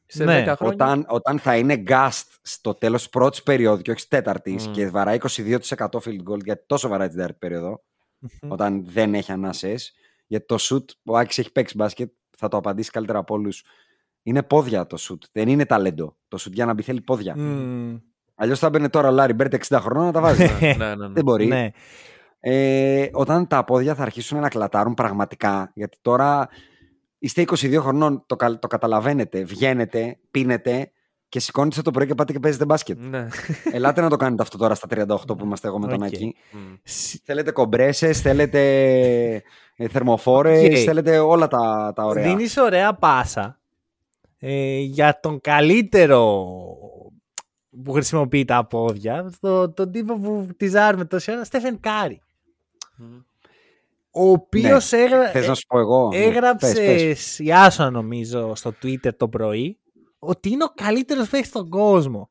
Σε 0.05 0.23
Ναι. 0.23 0.43
10 0.47 0.53
χρόνια. 0.57 0.73
Όταν, 0.75 1.05
όταν 1.09 1.39
θα 1.39 1.57
είναι 1.57 1.75
γκάστ 1.77 2.33
στο 2.41 2.73
τέλος 2.73 3.01
της 3.01 3.09
πρώτης 3.09 3.43
περίοδου 3.43 3.81
και 3.81 3.89
όχι 3.91 3.99
της 3.99 4.07
τέταρτης 4.07 4.67
Μμ. 4.67 4.71
και 4.71 4.87
βαράει 4.89 5.17
22% 5.17 5.99
field 6.03 6.23
goal, 6.31 6.43
γιατί 6.43 6.63
τόσο 6.65 6.87
βαράει 6.87 7.07
την 7.07 7.15
τέταρτη 7.15 7.37
περίοδο, 7.39 7.83
όταν 8.47 8.85
δεν 8.87 9.13
έχει 9.13 9.31
ανάσες. 9.31 9.93
Γιατί 10.33 10.45
το 10.45 10.57
σουτ, 10.59 10.85
ο 11.03 11.17
Άκης 11.17 11.37
έχει 11.37 11.51
παίξει 11.51 11.75
μπάσκετ, 11.77 12.11
θα 12.37 12.47
το 12.47 12.57
απαντήσει 12.57 12.91
καλύτερα 12.91 13.19
από 13.19 13.33
όλους. 13.33 13.63
Είναι 14.23 14.43
πόδια 14.43 14.87
το 14.87 14.97
σουτ. 14.99 15.17
Δεν 15.31 15.47
είναι 15.47 15.65
ταλέντο. 15.65 16.15
Το 16.27 16.37
σουτ 16.41 16.51
για 16.51 16.65
να 16.65 16.73
μπει 16.73 16.81
θέλει 16.81 17.01
πόδια. 17.01 17.37
Μμμ. 17.37 17.97
Αλλιώς 18.35 18.59
θα 18.59 18.69
μπαίνει 18.69 18.89
τώρα 18.89 19.07
ο 19.07 19.11
Λάρι 19.11 19.33
Μπερντ 19.33 19.53
60 19.67 19.77
χρονών 19.81 20.05
να 20.05 20.11
τα 20.11 20.21
βάζει. 20.21 20.43
ναι, 20.61 20.73
ναι, 20.77 20.95
ναι. 20.95 21.07
δεν 21.07 21.23
μπορεί. 21.23 21.45
Ναι. 21.47 21.69
Ε, 22.39 23.09
όταν 23.11 23.47
τα 23.47 23.63
πόδια 23.63 23.95
θα 23.95 24.01
αρχίσουν 24.01 24.39
να 24.39 24.49
κλατάρουν 24.49 24.93
πραγματικά, 24.93 25.71
γιατί 25.75 25.97
τώρα 26.01 26.49
είστε 27.19 27.41
22 27.41 27.75
χρονών, 27.79 28.23
το, 28.25 28.35
κα- 28.35 28.59
το 28.59 28.67
καταλαβαίνετε, 28.67 29.43
βγαίνετε, 29.43 30.17
πίνετε 30.31 30.91
και 31.29 31.39
σηκώνεστε 31.39 31.81
το 31.81 31.91
πρωί 31.91 32.05
και 32.07 32.15
πάτε 32.15 32.31
και 32.33 32.39
παίζετε 32.39 32.65
μπάσκετ. 32.65 32.99
Ναι. 32.99 33.27
Ελάτε 33.71 34.01
να 34.01 34.09
το 34.09 34.15
κάνετε 34.15 34.41
αυτό 34.41 34.57
τώρα 34.57 34.75
στα 34.75 34.87
38 34.91 35.05
που 35.37 35.43
είμαστε 35.45 35.67
εγώ 35.67 35.79
με 35.79 35.87
τον 35.87 36.01
Οκ. 36.01 36.03
Άκη. 36.03 36.35
Μμ. 36.51 36.57
Σ- 36.83 37.21
Θέλετε 37.23 37.51
κομπρέσες, 37.51 38.21
θέλετε 38.21 39.43
ε, 39.75 39.87
θερμοφόρες, 39.87 40.63
Οκ. 40.63 40.83
θέλετε 40.85 41.19
όλα 41.19 41.47
τα, 41.47 41.93
τα 41.95 42.03
ωραία. 42.03 42.23
Δίνεις 42.23 42.57
ωραία 42.57 42.93
πάσα 42.93 43.59
ε, 44.39 44.79
για 44.79 45.19
τον 45.19 45.41
καλύτερο 45.41 46.45
που 47.83 47.91
χρησιμοποιεί 47.91 48.45
τα 48.45 48.65
πόδια, 48.65 49.31
το, 49.39 49.71
τον 49.71 49.91
τύπο 49.91 50.19
που 50.19 50.47
τιζάρουμε 50.57 51.05
τόση 51.05 51.31
ώρα, 51.31 51.43
Στέφεν 51.43 51.79
Κάρι. 51.79 52.21
Μμ. 52.97 53.05
Ο 54.15 54.29
οποίος 54.29 54.91
έγρα... 54.91 55.29
Θες 55.29 55.47
να 55.47 55.53
σου 55.53 55.65
πω 55.67 55.79
εγώ; 55.79 56.07
Ναι, 56.07 56.17
έγραψε 56.17 56.73
πες, 56.73 57.03
πες. 57.03 57.39
η 57.39 57.51
Άσονα 57.51 57.89
νομίζω 57.89 58.55
στο 58.55 58.73
Twitter 58.83 59.15
το 59.17 59.27
πρωί 59.27 59.77
ότι 60.19 60.49
είναι 60.49 60.63
ο 60.63 60.71
καλύτερος 60.75 61.29
παίκτης 61.29 61.49
στον 61.49 61.69
κόσμο. 61.69 62.29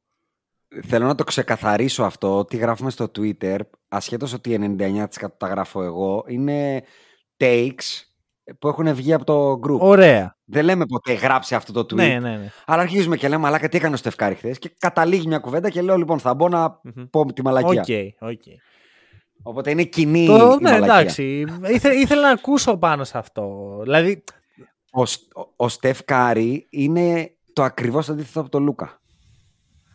Θέλω 0.86 1.06
να 1.06 1.14
το 1.14 1.24
ξεκαθαρίσω 1.24 2.02
αυτό, 2.02 2.38
ότι 2.38 2.56
γράφουμε 2.56 2.90
στο 2.90 3.10
Twitter, 3.18 3.58
ασχέτως 3.88 4.32
ότι 4.32 4.76
99% 4.78 5.06
τα 5.36 5.46
γράφω 5.46 5.82
εγώ, 5.82 6.24
είναι 6.26 6.82
takes 7.42 8.02
που 8.58 8.68
έχουν 8.68 8.94
βγει 8.94 9.12
από 9.12 9.24
το 9.24 9.52
group. 9.52 9.78
Ωραία. 9.80 10.36
Δεν 10.44 10.64
λέμε 10.64 10.86
ποτέ 10.86 11.12
γράψε 11.12 11.54
αυτό 11.54 11.72
το 11.72 11.80
tweet. 11.80 11.94
Ναι, 11.94 12.18
ναι, 12.18 12.36
ναι. 12.36 12.50
Αλλά 12.66 12.82
αρχίζουμε 12.82 13.16
και 13.16 13.28
λέμε, 13.28 13.42
μαλάκα 13.42 13.68
τι 13.68 13.76
έκανε 13.76 13.94
ο 13.94 13.96
Στεφ 13.96 14.17
Κάρι 14.17 14.34
χθες. 14.34 14.58
Και 14.58 14.70
καταλήγει 14.78 15.26
μια 15.26 15.38
κουβέντα 15.38 15.70
και 15.70 15.82
λέω, 15.82 15.96
λοιπόν, 15.96 16.18
θα 16.18 16.34
μπω 16.34 16.48
να 16.48 16.80
Μμμ. 16.82 17.04
πω 17.10 17.32
τη 17.32 17.42
μαλακία. 17.42 17.80
Οκ, 18.20 18.30
οκ. 18.30 18.42
Οπότε 19.42 19.70
είναι 19.70 19.82
κοινή 19.84 20.26
Το, 20.26 20.34
η 20.34 20.38
ναι, 20.62 20.70
μαλακία. 20.70 20.94
εντάξει. 20.94 21.44
Ήθε- 21.72 21.94
ήθελα 21.94 22.20
να 22.22 22.30
ακούσω 22.30 22.76
πάνω 22.76 23.04
σε 23.04 23.18
αυτό. 23.18 23.76
Δηλαδή, 23.82 24.24
Ο, 24.90 25.04
Σ- 25.06 25.36
ο, 25.36 25.52
ο 25.56 25.68
Στεφ 25.68 26.04
Κάρη 26.04 26.66
είναι 26.70 27.36
το 27.52 27.62
ακριβώς 27.62 28.08
αντίθετο 28.08 28.40
από 28.40 28.48
τον 28.48 28.62
Λούκα. 28.62 29.00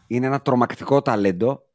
Είναι 0.07 0.25
ένα 0.25 0.41
τρομακτικό 0.41 1.01
ταλέντο. 1.01 1.66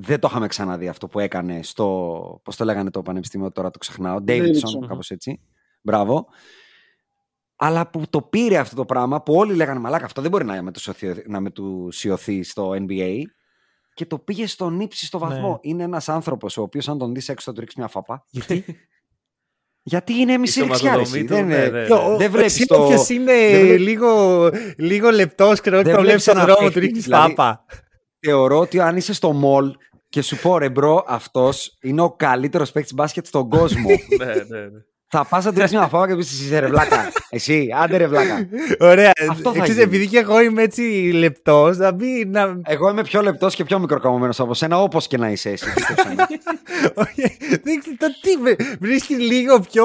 Δεν 0.00 0.20
το 0.20 0.28
είχαμε 0.30 0.46
ξαναδεί 0.46 0.88
αυτό 0.88 1.08
που 1.08 1.18
έκανε 1.18 1.62
στο. 1.62 2.40
Πώς 2.44 2.56
το 2.56 2.64
λέγανε 2.64 2.90
το 2.90 3.02
πανεπιστήμιο, 3.02 3.50
τώρα 3.52 3.70
το 3.70 3.78
ξεχνάω. 3.78 4.16
Davidson, 4.26 4.40
Davidson. 4.40 4.86
κάπως 4.88 5.10
έτσι. 5.10 5.40
Μπράβο. 5.82 6.26
Αλλά 7.56 7.90
που 7.90 8.02
το 8.10 8.22
πήρε 8.22 8.56
αυτό 8.58 8.76
το 8.76 8.84
πράγμα, 8.84 9.22
που 9.22 9.34
όλοι 9.34 9.54
λέγανε 9.54 9.80
Μαλάκα, 9.80 10.04
αυτό 10.04 10.20
δεν 10.20 10.30
μπορεί 10.30 10.44
να 10.44 10.62
μετουσιωθεί, 10.62 11.22
να 11.26 11.40
μετουσιωθεί 11.40 12.42
στο 12.42 12.70
NBA. 12.70 13.14
Και 13.94 14.06
το 14.06 14.18
πήγε 14.18 14.46
στον 14.46 14.80
ύψιστο 14.80 15.18
βαθμό. 15.18 15.48
Ναι. 15.50 15.58
Είναι 15.60 15.82
ένας 15.82 16.08
άνθρωπος 16.08 16.56
ο 16.56 16.62
οποίος, 16.62 16.88
αν 16.88 16.98
τον 16.98 17.14
δεις 17.14 17.28
έξω, 17.28 17.44
θα 17.44 17.52
του 17.52 17.60
ρίξεις 17.60 17.78
μια 17.78 17.88
φαπά. 17.88 18.24
γιατί; 18.30 18.64
Γιατί 19.82 20.12
είναι 20.14 20.38
μισή 20.38 20.60
Η 20.62 20.66
δεξιά. 20.66 20.96
ρε, 20.96 21.04
σωματοδομή 21.04 21.18
εσύ. 21.18 21.26
του, 21.28 21.34
Δεν 21.34 21.46
ναι, 21.46 21.54
είναι- 21.54 21.68
ναι, 21.68 21.86
ναι. 21.88 21.94
Ο- 21.94 22.16
δεν 22.16 22.28
ο- 22.28 22.30
βλέπεις 22.30 22.54
εσύ 22.54 22.66
το- 22.66 22.84
όποιος 22.84 23.08
είναι 23.08 23.32
δεν 23.32 23.60
βλέπεις- 23.64 23.80
λίγο, 23.86 24.50
λίγο 24.76 25.10
λεπτός 25.10 25.60
και 25.60 25.70
Δεν 25.70 25.78
το 25.78 25.84
βλέπεις 25.84 26.02
βλέπεις 26.04 26.22
στον 26.22 26.36
ένα 26.36 26.44
δρόμο 26.44 26.58
του 26.58 26.64
παίχτη, 26.64 26.80
ρίχνεις 26.80 27.04
δηλαδή- 27.04 27.34
φάπα. 27.34 27.64
θεωρώ 28.20 28.58
ότι 28.58 28.80
αν 28.80 28.96
είσαι 28.96 29.12
στο 29.12 29.32
μολ 29.32 29.74
και 30.08 30.22
σου 30.22 30.38
πω 30.40 30.58
ρε 30.58 30.70
bro, 30.70 31.04
αυτός 31.06 31.78
είναι 31.80 32.00
ο 32.00 32.10
καλύτερος 32.10 32.72
παίκτης 32.72 32.94
μπάσκετ 32.94 33.26
στον 33.26 33.48
κόσμο. 33.48 33.88
ναι, 34.18 34.34
ναι, 34.34 34.60
ναι. 34.66 34.80
Θα 35.10 35.24
πας 35.24 35.44
να 35.44 35.52
του 35.52 35.58
ρίξεις 35.58 35.76
μια 35.78 35.86
φάπα 35.88 36.06
και 36.08 36.14
πεις 36.16 36.30
εσύ 36.40 36.58
ρε 36.60 36.66
βλάκα. 36.66 37.12
Εσύ, 37.30 37.68
άντε 37.82 37.96
ρε 37.96 38.06
βλάκα. 38.06 38.48
Ωραία. 38.80 39.12
Αυτό 39.30 39.50
θα 39.52 39.58
Εξής, 39.58 39.74
γίνει. 39.74 39.82
επειδή 39.86 40.06
και 40.06 40.18
εγώ 40.18 40.40
είμαι 40.40 40.62
έτσι 40.62 40.82
λεπτός, 41.14 41.76
να 41.76 41.92
μπει 41.92 42.24
να... 42.26 42.60
Εγώ 42.64 42.88
είμαι 42.90 43.02
πιο 43.02 43.22
λεπτός 43.22 43.54
και 43.54 43.64
πιο 43.64 43.78
μικροκαμωμένο 43.78 44.32
από 44.38 44.54
σένα, 44.54 44.82
όπως 44.82 45.06
και 45.06 45.16
να 45.16 45.30
είσαι 45.30 45.50
εσύ. 45.50 45.72
πίστεψέ 45.74 46.14
με. 46.16 46.24
Όχι, 47.02 47.36
δεν 47.62 47.80
ξέρω, 47.80 47.96
το 47.98 48.06
τι 48.20 48.36
βρε- 48.42 48.76
βρίσκεις 48.80 49.18
λίγο 49.18 49.60
πιο 49.60 49.84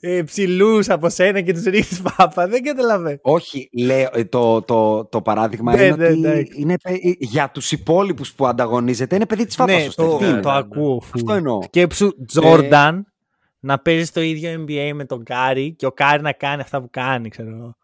ε, 0.00 0.22
ψηλούς 0.22 0.88
από 0.88 1.08
σένα 1.08 1.40
και 1.40 1.52
τους 1.52 1.62
ρίχνεις 1.62 2.00
φάπα. 2.04 2.46
Δεν 2.48 2.62
καταλαβαίνω. 2.62 3.18
Όχι, 3.22 3.68
λέω, 3.72 4.08
ε, 4.12 4.24
το, 4.24 4.62
το, 4.62 5.04
το 5.04 5.20
παράδειγμα 5.22 5.74
Ναι, 5.76 5.82
είναι 5.82 5.96
ναι, 5.96 6.06
ότι 6.08 6.18
εντάξει. 6.18 6.52
είναι, 6.56 6.74
παι- 6.82 7.04
ε, 7.04 7.10
για 7.18 7.50
τους 7.54 7.72
υπόλοιπους 7.72 8.32
που 8.32 8.46
ανταγωνίζεται 8.46 9.14
είναι 9.16 9.26
παιδί 9.26 9.44
της 9.46 9.54
φάπας. 9.54 9.74
Ναι, 9.74 9.88
το, 9.94 10.16
Τι 10.16 10.24
είναι. 10.26 10.40
το 10.40 10.50
ακούω. 10.50 11.02
Αυτό 11.14 11.32
εννοώ. 11.34 11.62
Σκέψου 11.62 12.10
Τζόρνταν 12.26 13.06
να 13.60 13.78
παίζεις 13.78 14.08
στο 14.08 14.20
ίδιο 14.20 14.64
NBA 14.68 14.90
με 14.94 15.04
τον 15.04 15.24
Κάρι 15.24 15.74
και 15.74 15.86
ο 15.86 15.92
Κάρι 15.92 16.22
να 16.22 16.32
κάνει 16.32 16.62
αυτά 16.62 16.80
που 16.80 16.88
κάνει, 16.90 17.28
ξέρω 17.28 17.48
εγώ. 17.50 17.76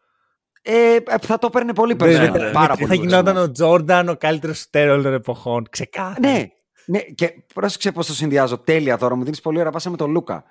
Ε, 0.62 0.94
ε, 0.94 1.00
θα 1.20 1.38
το 1.38 1.50
παίρνει 1.50 1.74
πολύ 1.74 1.94
Δεν- 1.94 2.06
περισσότερο. 2.08 2.38
ναι, 2.42 2.46
ναι. 2.46 2.52
Πάρα 2.52 2.74
δεν 2.74 2.76
πολύ 2.76 2.88
θα 2.88 2.94
γινόταν 2.94 3.24
περισσότερο. 3.24 3.48
ο 3.48 3.52
Τζόρνταν 3.52 4.08
ο 4.08 4.16
καλύτερος 4.16 4.58
σουτέρ 4.58 4.88
όλων 4.90 5.02
των 5.02 5.12
εποχών. 5.12 5.66
Ξεκάθαρα. 5.70 6.20
Ναι, 6.20 6.46
ναι, 6.86 6.98
και 7.00 7.34
πρόσεξε 7.54 7.92
πώς 7.92 8.06
το 8.06 8.12
συνδυάζω. 8.14 8.58
Τέλεια 8.58 8.98
τώρα, 8.98 9.14
μου 9.14 9.24
δίνεις 9.24 9.40
πολύ 9.40 9.58
ωραία 9.58 9.70
πάσα 9.72 9.90
με 9.90 9.96
τον 9.96 10.10
Λούκα. 10.10 10.44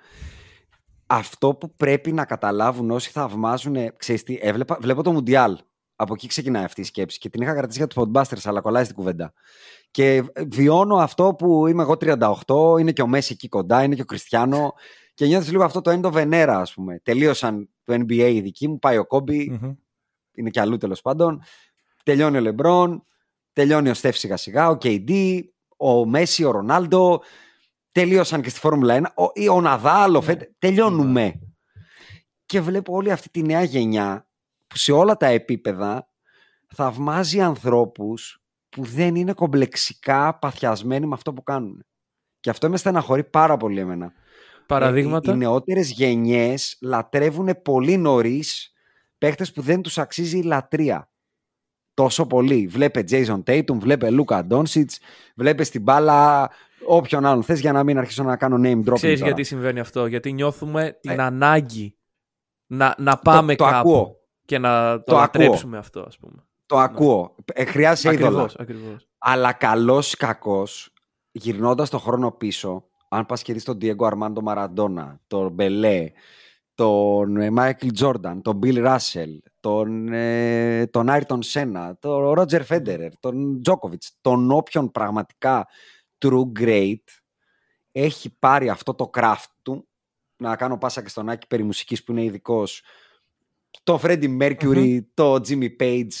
Αυτό 1.06 1.54
που 1.54 1.74
πρέπει 1.76 2.12
να 2.12 2.24
καταλάβουν 2.24 2.90
όσοι 2.90 3.10
θαυμάζουν. 3.10 3.76
Ξέρεις 3.96 4.22
τι, 4.22 4.38
έβλεπα, 4.40 4.78
βλέπω 4.80 5.02
το 5.02 5.12
Μουντιάλ. 5.12 5.58
Από 5.96 6.14
εκεί 6.14 6.26
ξεκινάει 6.26 6.64
αυτή 6.64 6.80
η 6.80 6.84
σκέψη 6.84 7.18
και 7.18 7.28
την 7.28 7.42
είχα 7.42 7.54
κρατήσει 7.54 7.78
για 7.78 7.86
τους 7.86 8.02
Podbusters, 8.04 8.40
αλλά 8.44 8.60
κολλάει 8.60 8.84
στην 8.84 8.96
κουβέντα. 8.96 9.32
Και 9.90 10.22
βιώνω 10.48 10.96
αυτό 10.96 11.34
που 11.38 11.66
είμαι 11.66 11.82
εγώ 11.82 11.96
38, 11.96 12.78
είναι 12.80 12.92
και 12.92 13.02
ο 13.02 13.06
Μέση 13.06 13.32
εκεί 13.32 13.48
κοντά, 13.48 13.82
είναι 13.82 13.94
και 13.94 14.02
ο 14.02 14.04
Κριστιανό. 14.04 14.74
Και 15.14 15.26
νιώθεις 15.26 15.50
λίγο 15.50 15.64
αυτό 15.64 15.80
το 15.80 15.90
end 15.90 16.12
of 16.12 16.12
an 16.12 16.32
era, 16.32 16.54
ας 16.60 16.74
πούμε. 16.74 17.00
Τελείωσαν 17.02 17.68
το 17.84 17.94
NBA 17.94 18.30
οι 18.32 18.40
δικοί 18.40 18.68
μου, 18.68 18.78
πάει 18.78 18.96
ο 18.96 19.06
Κόμπι, 19.06 19.50
Μμμ. 19.50 19.72
είναι 20.34 20.50
και 20.50 20.60
αλλού 20.60 20.76
τέλος 20.76 21.00
πάντων. 21.00 21.42
Τελειώνει 22.04 22.36
ο 22.36 22.40
Λεμπρόν, 22.40 23.04
τελειώνει 23.52 23.88
ο 23.88 23.94
Στεφ 23.94 24.16
σιγά 24.16 24.36
σιγά, 24.36 24.68
ο 24.68 24.78
KD, 24.82 25.40
ο 25.76 26.06
Μέση, 26.06 26.44
ο 26.44 26.50
Ρονάλντο. 26.50 27.22
Τελείωσαν 27.92 28.42
και 28.42 28.48
στη 28.48 28.58
Φόρμουλα 28.58 29.12
1. 29.14 29.24
Ο, 29.24 29.30
ή 29.34 29.48
ο 29.48 29.60
Ναδάλ, 29.60 30.14
ο 30.14 30.20
Φετ. 30.20 30.42
Τελειώνουμε. 30.58 31.40
Και 32.46 32.60
βλέπω 32.60 32.94
όλη 32.94 33.10
αυτή 33.10 33.30
τη 33.30 33.42
νέα 33.42 33.62
γενιά 33.62 34.28
που 34.66 34.76
σε 34.76 34.92
όλα 34.92 35.16
τα 35.16 35.26
επίπεδα 35.26 36.08
θαυμάζει 36.74 37.40
ανθρώπους 37.40 38.42
που 38.68 38.84
δεν 38.84 39.14
είναι 39.14 39.32
κομπλεξικά 39.32 40.38
παθιασμένοι 40.38 41.06
με 41.06 41.14
αυτό 41.14 41.32
που 41.32 41.42
κάνουν. 41.42 41.84
Και 42.40 42.50
αυτό 42.50 42.68
με 42.70 42.76
στεναχωρεί 42.76 43.24
πάρα 43.24 43.56
πολύ 43.56 43.80
εμένα. 43.80 44.12
Παραδείγματα. 44.66 45.30
Ε, 45.30 45.34
Οι, 45.34 45.36
οι 45.36 45.44
νεότερες 45.44 45.90
γενιές 45.90 46.76
λατρεύουν 46.80 47.62
πολύ 47.62 47.96
νωρίς 47.96 48.72
παίχτες 49.18 49.52
που 49.52 49.60
δεν 49.62 49.82
τους 49.82 49.98
αξίζει 49.98 50.38
η 50.38 50.42
λατρεία. 50.42 51.10
Τόσο 51.94 52.26
πολύ. 52.26 52.66
Βλέπε 52.66 53.04
Jason 53.10 53.42
Tatum, 53.46 53.74
βλέπε 53.78 54.08
Luka 54.10 54.42
Doncic, 54.48 54.84
βλέπε 55.36 55.64
στην 55.64 55.82
μπάλα 55.82 56.50
όποιον 56.86 57.26
άλλον 57.26 57.42
θες 57.42 57.60
για 57.60 57.72
να 57.72 57.84
μην 57.84 57.98
αρχίσω 57.98 58.22
να 58.22 58.36
κάνω 58.36 58.56
name 58.56 58.84
dropping. 58.88 58.94
Ξέρεις 58.94 59.18
τώρα. 59.18 59.26
γιατί 59.30 59.44
συμβαίνει 59.44 59.80
αυτό; 59.80 60.06
Γιατί 60.06 60.32
νιώθουμε 60.32 60.98
την 61.00 61.10
Ε. 61.10 61.22
ανάγκη 61.22 61.96
να, 62.66 62.94
να 62.98 63.18
πάμε 63.18 63.54
το 63.54 63.64
κάπου 63.64 63.76
ακούω. 63.78 64.16
και 64.44 64.58
να 64.58 64.96
το, 64.96 65.02
Το 65.12 65.16
λατρέψουμε 65.16 65.78
αυτό, 65.78 66.00
ας 66.00 66.18
πούμε. 66.18 66.46
Το 66.66 66.78
ακούω. 66.78 67.34
Ε, 67.52 67.64
χρειάζεσαι 67.64 68.12
είδωλα. 68.12 68.28
Ακριβώς, 68.28 68.54
ακριβώς. 68.56 69.08
Αλλά 69.18 69.52
καλός 69.52 70.12
ή 70.12 70.16
κακός, 70.16 70.92
γυρνώντας 71.30 71.90
το 71.90 71.98
χρόνο 71.98 72.30
πίσω, 72.30 72.84
αν 73.14 73.26
πας 73.26 73.42
και 73.42 73.52
δεις 73.52 73.64
τον 73.64 73.78
Diego 73.80 74.10
Armando 74.10 74.42
Maradona, 74.44 75.14
τον 75.26 75.52
Μπελέ, 75.52 76.10
τον 76.74 77.36
ε, 77.36 77.48
Michael 77.56 77.90
Jordan, 77.98 78.38
τον 78.42 78.60
Bill 78.62 78.86
Russell, 78.86 79.38
τον, 79.60 80.12
ε, 80.12 80.86
τον 80.86 81.06
Ayrton 81.10 81.38
Senna, 81.52 81.92
τον 81.98 82.34
Roger 82.38 82.66
Federer, 82.66 83.08
τον 83.20 83.60
Djokovic, 83.64 84.06
τον 84.20 84.50
όποιον 84.50 84.90
πραγματικά 84.90 85.68
true 86.18 86.52
great 86.58 87.02
έχει 87.92 88.36
πάρει 88.38 88.68
αυτό 88.68 88.94
το 88.94 89.10
craft 89.14 89.50
του 89.62 89.88
να 90.36 90.56
κάνω 90.56 90.78
πάσα 90.78 91.02
και 91.02 91.08
στον 91.08 91.28
Άκη 91.28 91.46
περί 91.46 91.62
μουσικής 91.62 92.04
που 92.04 92.12
είναι 92.12 92.24
ειδικός. 92.24 92.82
Το 93.82 94.00
Freddie 94.02 94.38
Mercury, 94.40 94.98
το 95.14 95.34
Jimmy 95.34 95.76
Page 95.80 96.12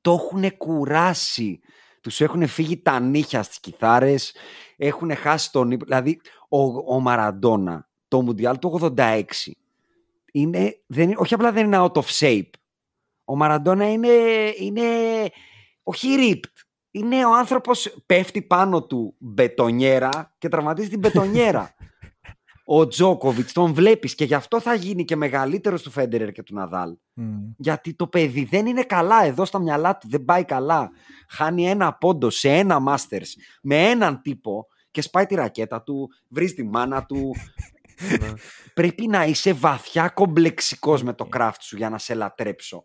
το 0.00 0.12
έχουν 0.12 0.56
κουράσει. 0.56 1.60
Τους 2.00 2.20
έχουν 2.20 2.46
φύγει 2.46 2.76
τα 2.82 3.00
νύχια 3.00 3.42
στις 3.42 3.60
κιθάρες, 3.60 4.34
έχουν 4.76 5.16
χάσει 5.16 5.52
τον 5.52 5.70
ύπνο. 5.70 5.84
Δηλαδή, 5.86 6.20
ο, 6.48 6.58
ο 6.94 7.00
Μαραντόνα, 7.00 7.88
το 8.08 8.22
Μουντιάλ 8.22 8.58
του 8.58 8.92
86, 8.96 9.22
είναι, 10.32 10.80
δεν, 10.86 11.04
είναι- 11.04 11.18
όχι 11.18 11.34
απλά 11.34 11.52
δεν 11.52 11.64
είναι 11.66 11.78
out 11.80 11.92
of 11.92 12.04
shape. 12.18 12.50
Ο 13.24 13.36
Μαραντόνα 13.36 13.90
είναι, 13.92 14.08
είναι 14.58 14.82
όχι 15.82 16.08
ripped. 16.18 16.62
Είναι 16.90 17.24
ο 17.26 17.34
άνθρωπος 17.36 17.96
πέφτει 18.06 18.42
πάνω 18.42 18.82
του 18.82 19.14
μπετονιέρα 19.18 20.34
και 20.38 20.48
τραυματίζει 20.48 20.88
την 20.88 20.98
μπετονιέρα. 20.98 21.74
ο 22.64 22.86
Τζόκοβιτς 22.86 23.52
τον 23.52 23.74
βλέπεις 23.74 24.14
και 24.14 24.24
γι' 24.24 24.34
αυτό 24.34 24.60
θα 24.60 24.74
γίνει 24.74 25.04
και 25.04 25.16
μεγαλύτερος 25.16 25.82
του 25.82 25.90
Φέντερερ 25.90 26.32
και 26.32 26.42
του 26.42 26.54
Ναδάλ. 26.54 26.96
Γιατί 27.56 27.94
το 27.94 28.06
παιδί 28.06 28.44
δεν 28.44 28.66
είναι 28.66 28.82
καλά 28.82 29.24
εδώ 29.24 29.44
στα 29.44 29.58
μυαλά 29.58 29.96
του, 29.98 30.08
δεν 30.08 30.24
πάει 30.24 30.44
καλά. 30.44 30.90
Χάνει 31.30 31.68
ένα 31.68 31.94
πόντο 31.94 32.30
σε 32.30 32.48
ένα 32.48 32.78
Masters 32.88 33.28
με 33.62 33.88
έναν 33.88 34.22
τύπο 34.22 34.66
και 34.90 35.02
σπάει 35.02 35.26
τη 35.26 35.34
ρακέτα 35.34 35.82
του, 35.82 36.10
βρίζει 36.28 36.54
τη 36.54 36.62
μάνα 36.62 37.06
του. 37.06 37.34
Πρέπει 38.74 39.06
να 39.06 39.24
είσαι 39.24 39.52
βαθιά 39.52 40.08
κομπλεξικός 40.08 41.02
με 41.02 41.12
το 41.12 41.28
craft 41.32 41.60
σου 41.60 41.76
για 41.76 41.90
να 41.90 41.98
σε 41.98 42.14
λατρέψω. 42.14 42.84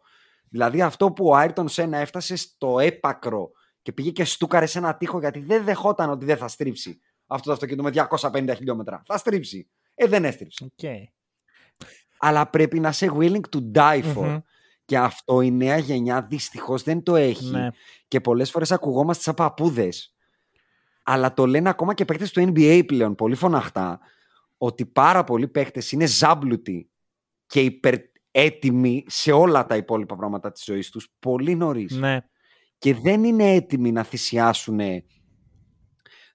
Δηλαδή 0.50 0.82
αυτό 0.82 1.12
που 1.12 1.26
ο 1.28 1.36
Άιρτον 1.36 1.68
Σένα 1.68 1.98
έφτασε 1.98 2.36
στο 2.36 2.80
έπακρο 2.80 3.52
και 3.82 3.92
πήγε 3.92 4.12
και 4.12 4.24
στούκαρε 4.24 4.66
σε 4.66 4.78
ένα 4.78 4.96
τείχο 4.96 5.20
γιατί 5.20 5.40
δεν 5.40 5.64
δεχόταν 5.64 6.10
ότι 6.10 6.26
δεν 6.26 6.38
θα 6.38 6.48
στρίψει 6.48 7.00
αυτό 7.28 7.46
το 7.48 7.54
αυτοκίνητο 7.54 7.84
με 7.84 8.08
250 8.22 8.54
χιλιόμετρα. 8.56 9.02
Θα 9.06 9.18
στρίψει. 9.18 9.70
Ε, 9.96 10.08
δεν 10.08 10.26
έστριψε 10.26 10.74
Okay. 10.82 11.04
αλλά 12.18 12.50
πρέπει 12.50 12.80
να 12.80 12.90
είσαι 12.90 13.12
willing 13.18 13.42
to 13.56 13.72
die 13.74 14.16
for. 14.16 14.24
Μμμ. 14.24 14.38
Και 14.86 14.98
αυτό 14.98 15.42
η 15.42 15.52
νέα 15.52 15.78
γενιά 15.78 16.22
δυστυχώς 16.22 16.84
δεν 16.84 17.04
το 17.04 17.16
έχει. 17.16 17.50
Ναι. 17.50 17.68
Και 18.08 18.22
πολλές 18.22 18.52
φορές 18.52 18.72
ακουγόμαστε 18.72 19.24
σαν 19.24 19.34
παππούδες. 19.34 20.16
Αλλά 21.04 21.34
το 21.34 21.46
λένε 21.46 21.70
ακόμα 21.70 21.94
και 21.94 22.06
παίκτες 22.06 22.32
του 22.32 22.42
NBA 22.42 22.84
πλέον, 22.86 23.16
πολύ 23.16 23.36
φωναχτά, 23.36 24.00
ότι 24.58 24.86
πάρα 24.86 25.24
πολλοί 25.24 25.48
παίκτες 25.48 25.92
είναι 25.92 26.06
ζάμπλουτοι 26.06 26.90
και 27.46 27.62
υπερέτοιμοι 27.62 29.04
σε 29.08 29.32
όλα 29.32 29.66
τα 29.66 29.76
υπόλοιπα 29.76 30.16
πράγματα 30.16 30.52
της 30.52 30.64
ζωής 30.64 30.90
τους 30.90 31.16
πολύ 31.20 31.56
νωρίς. 31.56 31.92
ναι. 31.92 32.20
Και 32.78 32.94
δεν 32.94 33.24
είναι 33.24 33.54
έτοιμοι 33.54 33.92
να 33.92 34.04
θυσιάσουν 34.04 34.80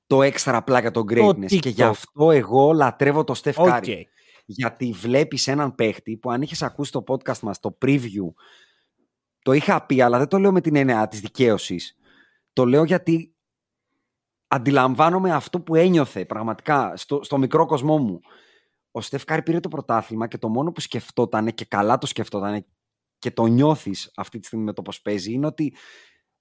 το 0.07 0.23
έξτρα 0.23 0.57
απλά 0.57 0.81
για 0.81 0.91
τον 0.91 1.05
greatness. 1.11 1.47
Και 1.47 1.69
γι' 1.69 1.83
TikTok. 1.83 1.89
αυτό 1.89 2.31
εγώ 2.31 2.73
λατρεύω 2.73 3.25
το 3.25 3.41
Steph 3.43 3.53
Curry. 3.53 3.77
OK. 3.77 3.85
Γιατί 4.53 4.93
βλέπεις 4.93 5.47
έναν 5.47 5.75
παίχτη 5.75 6.17
που 6.17 6.31
αν 6.31 6.43
είχες 6.43 6.63
ακούσει 6.63 6.93
το 6.93 7.05
podcast 7.07 7.39
μας, 7.39 7.61
το 7.61 7.79
preview, 7.83 8.33
το 9.43 9.53
είχα 9.53 9.87
πει, 9.87 10.01
αλλά 10.01 10.19
δεν 10.19 10.29
το 10.29 10.39
λέω 10.39 10.53
με 10.53 10.61
την 10.61 10.77
έννοια 10.77 11.09
της 11.09 11.21
δικαίωσης. 11.21 11.97
Το 12.53 12.65
λέω 12.65 12.85
γιατί 12.85 13.35
αντιλαμβάνομαι 14.47 15.33
αυτό 15.33 15.61
που 15.61 15.75
ένιωθε 15.75 16.25
πραγματικά 16.25 16.97
στο, 16.97 17.21
στο 17.23 17.39
μικρό 17.39 17.67
κοσμό 17.67 17.99
μου. 17.99 18.21
Ο 18.91 19.01
Στεφ 19.01 19.25
Κάρη 19.25 19.43
πήρε 19.43 19.61
το 19.61 19.69
πρωτάθλημα 19.69 20.27
και 20.27 20.39
το 20.39 20.49
μόνο 20.49 20.73
που 20.73 20.81
σκεφτόταν 20.81 21.55
και 21.55 21.65
καλά 21.65 21.99
το 21.99 22.07
σκεφτόταν 22.07 22.67
και 23.19 23.31
το 23.31 23.47
νιώθεις 23.47 24.13
αυτή 24.17 24.39
τη 24.39 24.47
στιγμή 24.47 24.65
με 24.65 24.73
το 24.73 24.83
πώς 24.83 25.03
παίζει 25.03 25.33
είναι 25.33 25.47
ότι 25.47 25.75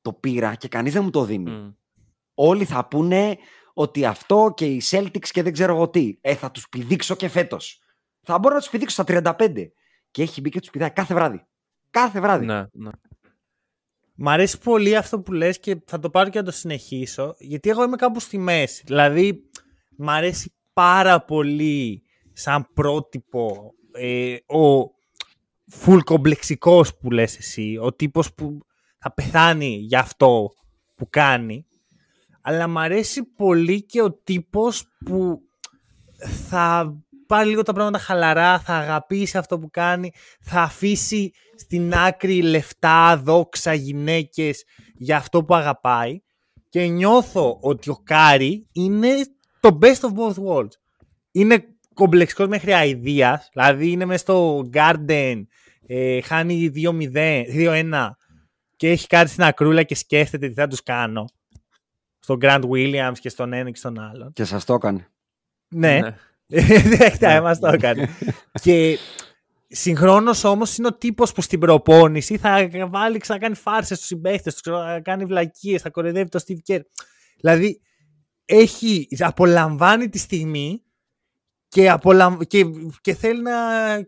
το 0.01 0.13
πήρα 0.13 0.55
και 0.55 0.67
κανείς 0.67 0.93
δεν 0.93 1.03
μου 1.03 1.09
το 1.09 1.23
δίνει 1.23 1.51
Μμ. 1.51 1.71
όλοι 2.33 2.65
θα 2.65 2.87
πούνε 2.87 3.37
ότι 3.73 4.05
αυτό 4.05 4.53
και 4.55 4.65
οι 4.65 4.81
Celtics 4.89 5.27
και 5.27 5.43
δεν 5.43 5.53
ξέρω 5.53 5.75
εγώ 5.75 5.89
τι. 5.89 6.17
Ε, 6.21 6.35
θα 6.35 6.51
τους 6.51 6.69
πηδήξω 6.69 7.15
και 7.15 7.27
φέτος. 7.27 7.83
Θα 8.31 8.39
μπορώ 8.39 8.53
να 8.53 8.59
τους 8.59 8.69
πηδήξω 8.69 9.03
στα 9.03 9.35
35. 9.39 9.71
Και 10.11 10.21
έχει 10.21 10.41
μπει 10.41 10.49
και 10.49 10.59
τους 10.59 10.69
πηδάει 10.69 10.91
κάθε 10.91 11.13
βράδυ. 11.13 11.45
Κάθε 11.89 12.19
βράδυ. 12.19 12.45
Ναι, 12.45 12.65
ναι. 12.71 12.89
Μ' 14.15 14.29
αρέσει 14.29 14.59
πολύ 14.59 14.95
αυτό 14.95 15.19
που 15.19 15.31
λες 15.31 15.59
και 15.59 15.83
θα 15.85 15.99
το 15.99 16.09
πάρω 16.09 16.29
και 16.29 16.39
να 16.39 16.45
το 16.45 16.51
συνεχίσω, 16.51 17.35
γιατί 17.39 17.69
εγώ 17.69 17.83
είμαι 17.83 17.95
κάπου 17.95 18.19
στη 18.19 18.37
μέση. 18.37 18.83
Δηλαδή, 18.85 19.49
μ' 19.97 20.09
αρέσει 20.09 20.55
πάρα 20.73 21.23
πολύ 21.25 22.03
σαν 22.33 22.67
πρότυπο 22.73 23.73
ε, 23.91 24.33
ο 24.33 24.89
full 25.81 25.99
κομπλεξικός 26.03 26.97
που 26.97 27.11
λες 27.11 27.37
εσύ, 27.37 27.77
ο 27.81 27.93
τύπος 27.93 28.33
που 28.33 28.57
θα 28.99 29.13
πεθάνει 29.13 29.75
για 29.75 29.99
αυτό 29.99 30.49
που 30.95 31.09
κάνει, 31.09 31.65
αλλά 32.41 32.67
μ' 32.67 32.77
αρέσει 32.77 33.23
πολύ 33.23 33.85
και 33.85 34.01
ο 34.01 34.13
τύπος 34.13 34.87
που 35.05 35.39
θα 36.49 36.97
πάρει 37.29 37.49
λίγο 37.49 37.61
τα 37.61 37.73
πράγματα 37.73 37.99
χαλαρά, 37.99 38.59
θα 38.59 38.73
αγαπήσει 38.75 39.37
αυτό 39.37 39.59
που 39.59 39.69
κάνει, 39.69 40.11
θα 40.41 40.61
αφήσει 40.61 41.31
στην 41.55 41.93
άκρη 41.93 42.41
λεφτά, 42.41 43.17
δόξα, 43.17 43.73
γυναίκες 43.73 44.63
για 44.95 45.17
αυτό 45.17 45.43
που 45.43 45.55
αγαπάει 45.55 46.19
και 46.69 46.85
νιώθω 46.85 47.57
ότι 47.61 47.89
ο 47.89 48.01
Κάρι 48.03 48.67
είναι 48.71 49.09
το 49.59 49.77
best 49.81 49.99
of 49.99 50.09
both 50.15 50.43
worlds. 50.47 50.71
Είναι 51.31 51.65
κομπλεξικός 51.93 52.47
μέχρι 52.47 52.73
αηδίας, 52.73 53.49
δηλαδή 53.53 53.91
είναι 53.91 54.05
μέσα 54.05 54.19
στο 54.19 54.69
Garden, 54.73 55.43
ε, 55.87 56.21
χάνει 56.21 56.71
2-0, 56.75 57.45
2-1 57.47 58.17
και 58.75 58.89
έχει 58.89 59.07
κάτι 59.07 59.29
στην 59.29 59.43
ακρούλα 59.43 59.83
και 59.83 59.95
σκέφτεται 59.95 60.47
τι 60.47 60.53
θα 60.53 60.67
τους 60.67 60.83
κάνω. 60.83 61.25
Στον 62.19 62.37
Grant 62.41 62.63
Williams 62.69 63.17
και 63.19 63.29
στον 63.29 63.53
ένα 63.53 63.71
και 63.71 63.77
στον 63.77 63.99
άλλον. 63.99 64.33
Και 64.33 64.43
σας 64.43 64.65
το 64.65 64.73
έκανε. 64.73 65.07
Ναι. 65.69 65.99
Ναι. 65.99 66.15
Direkta 66.53 67.39
μας 67.43 67.59
το 67.59 67.67
έκανε. 67.67 68.09
και 68.61 68.97
συγχρόνως 69.67 70.43
όμως 70.43 70.77
είναι 70.77 70.87
ο 70.87 70.93
τύπος 70.93 71.31
που 71.31 71.41
στην 71.41 71.59
προπόνηση 71.59 72.37
θα 72.37 72.69
βάλει 72.89 73.17
ξανακάνει 73.17 73.55
φάρσες 73.55 73.97
στους 73.97 74.07
συμπαίχτες 74.07 74.55
τους, 74.55 74.73
θα 74.73 74.99
κάνει 75.03 75.25
βλακίες, 75.25 75.81
θα 75.81 75.89
κοροϊδεύει 75.89 76.29
το 76.29 76.43
Steve 76.47 76.73
Kerr. 76.73 76.81
Δηλαδή 77.39 77.81
έχει, 78.45 79.07
απολαμβάνει 79.19 80.09
τη 80.09 80.17
στιγμή 80.17 80.83
και, 81.67 81.89
απολαμ... 81.89 82.37
και, 82.37 82.65
και 83.01 83.13
θέλει 83.13 83.41
να 83.41 83.51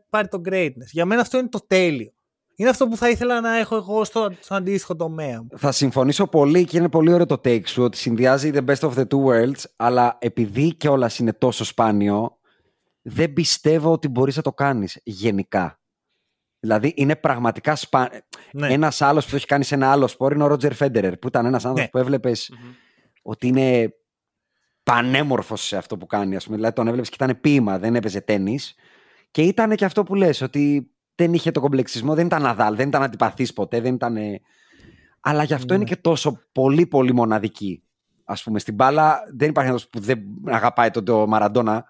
πάρει 0.09 0.27
το 0.27 0.41
greatness. 0.45 0.89
Για 0.91 1.05
μένα 1.05 1.21
αυτό 1.21 1.37
είναι 1.37 1.49
το 1.49 1.65
τέλειο. 1.67 2.13
Είναι 2.61 2.69
αυτό 2.69 2.87
που 2.87 2.97
θα 2.97 3.09
ήθελα 3.09 3.41
να 3.41 3.57
έχω 3.57 3.75
εγώ 3.75 4.03
στο, 4.03 4.31
στο 4.39 4.55
αντίστοιχο 4.55 4.95
τομέα 4.95 5.41
μου. 5.41 5.47
Θα 5.57 5.71
συμφωνήσω 5.71 6.27
πολύ 6.27 6.65
και 6.65 6.77
είναι 6.77 6.89
πολύ 6.89 7.13
ωραίο 7.13 7.25
το 7.25 7.41
take 7.43 7.67
σου 7.67 7.83
ότι 7.83 7.97
συνδυάζει 7.97 8.51
the 8.53 8.65
best 8.65 8.89
of 8.89 8.93
the 8.93 9.07
two 9.07 9.25
worlds, 9.25 9.63
αλλά 9.75 10.17
επειδή 10.19 10.75
και 10.75 10.87
όλα 10.87 11.11
είναι 11.19 11.33
τόσο 11.33 11.63
σπάνιο, 11.63 12.37
δεν 13.01 13.33
πιστεύω 13.33 13.91
ότι 13.91 14.07
μπορείς 14.07 14.35
να 14.35 14.41
το 14.41 14.53
κάνεις 14.53 14.99
γενικά. 15.03 15.79
Δηλαδή 16.59 16.93
είναι 16.95 17.15
πραγματικά 17.15 17.75
σπάνιο. 17.75 18.19
Ναι. 18.51 18.73
Ένας 18.73 19.01
άλλος 19.01 19.23
που 19.23 19.29
το 19.29 19.35
έχει 19.35 19.45
κάνει 19.45 19.63
σε 19.63 19.75
ένα 19.75 19.91
άλλο 19.91 20.07
σπορ 20.07 20.33
είναι 20.33 20.43
ο 20.43 20.47
Ρότζερ 20.47 20.73
Φέντερερ, 20.73 21.17
που 21.17 21.27
ήταν 21.27 21.45
ένας 21.45 21.65
άνθρωπος 21.65 21.83
Ναι. 21.83 21.89
που 21.89 21.97
έβλεπες 21.97 22.53
ότι 23.21 23.47
είναι 23.47 23.93
πανέμορφος 24.83 25.65
σε 25.65 25.77
αυτό 25.77 25.97
που 25.97 26.05
κάνει. 26.05 26.35
Ας 26.35 26.43
πούμε. 26.43 26.55
Δηλαδή 26.55 26.75
τον 26.75 26.87
έβλεπες 26.87 27.09
και 27.09 27.23
ήταν 27.23 27.41
ποίημα, 27.41 27.79
δεν 27.79 27.95
έπαιζε 27.95 28.21
τέννις. 28.21 28.75
Και 29.31 29.41
ήταν 29.41 29.75
και 29.75 29.85
αυτό 29.85 30.03
που 30.03 30.15
λες, 30.15 30.41
ότι 30.41 30.91
δεν 31.21 31.33
είχε 31.33 31.51
το 31.51 31.59
κομπλεξισμό, 31.59 32.13
δεν 32.15 32.25
ήταν 32.25 32.45
αδάλ, 32.45 32.75
δεν 32.75 32.87
ήταν 32.87 33.03
αντιπαθής 33.03 33.53
ποτέ, 33.53 33.81
δεν 33.81 33.93
ήταν... 33.93 34.17
Αλλά 35.19 35.43
γι' 35.43 35.53
αυτό 35.53 35.73
Ναι. 35.73 35.75
είναι 35.75 35.89
και 35.89 35.95
τόσο 35.95 36.39
πολύ 36.51 36.85
πολύ 36.85 37.13
μοναδική. 37.13 37.83
Ας 38.23 38.43
πούμε, 38.43 38.59
στην 38.59 38.73
μπάλα 38.73 39.19
δεν 39.35 39.49
υπάρχει 39.49 39.69
άνθρωπος 39.69 39.89
που 39.89 40.05
δεν 40.05 40.19
αγαπάει 40.45 40.89
τον 40.89 41.05
το 41.05 41.27
Μαραντόνα. 41.27 41.85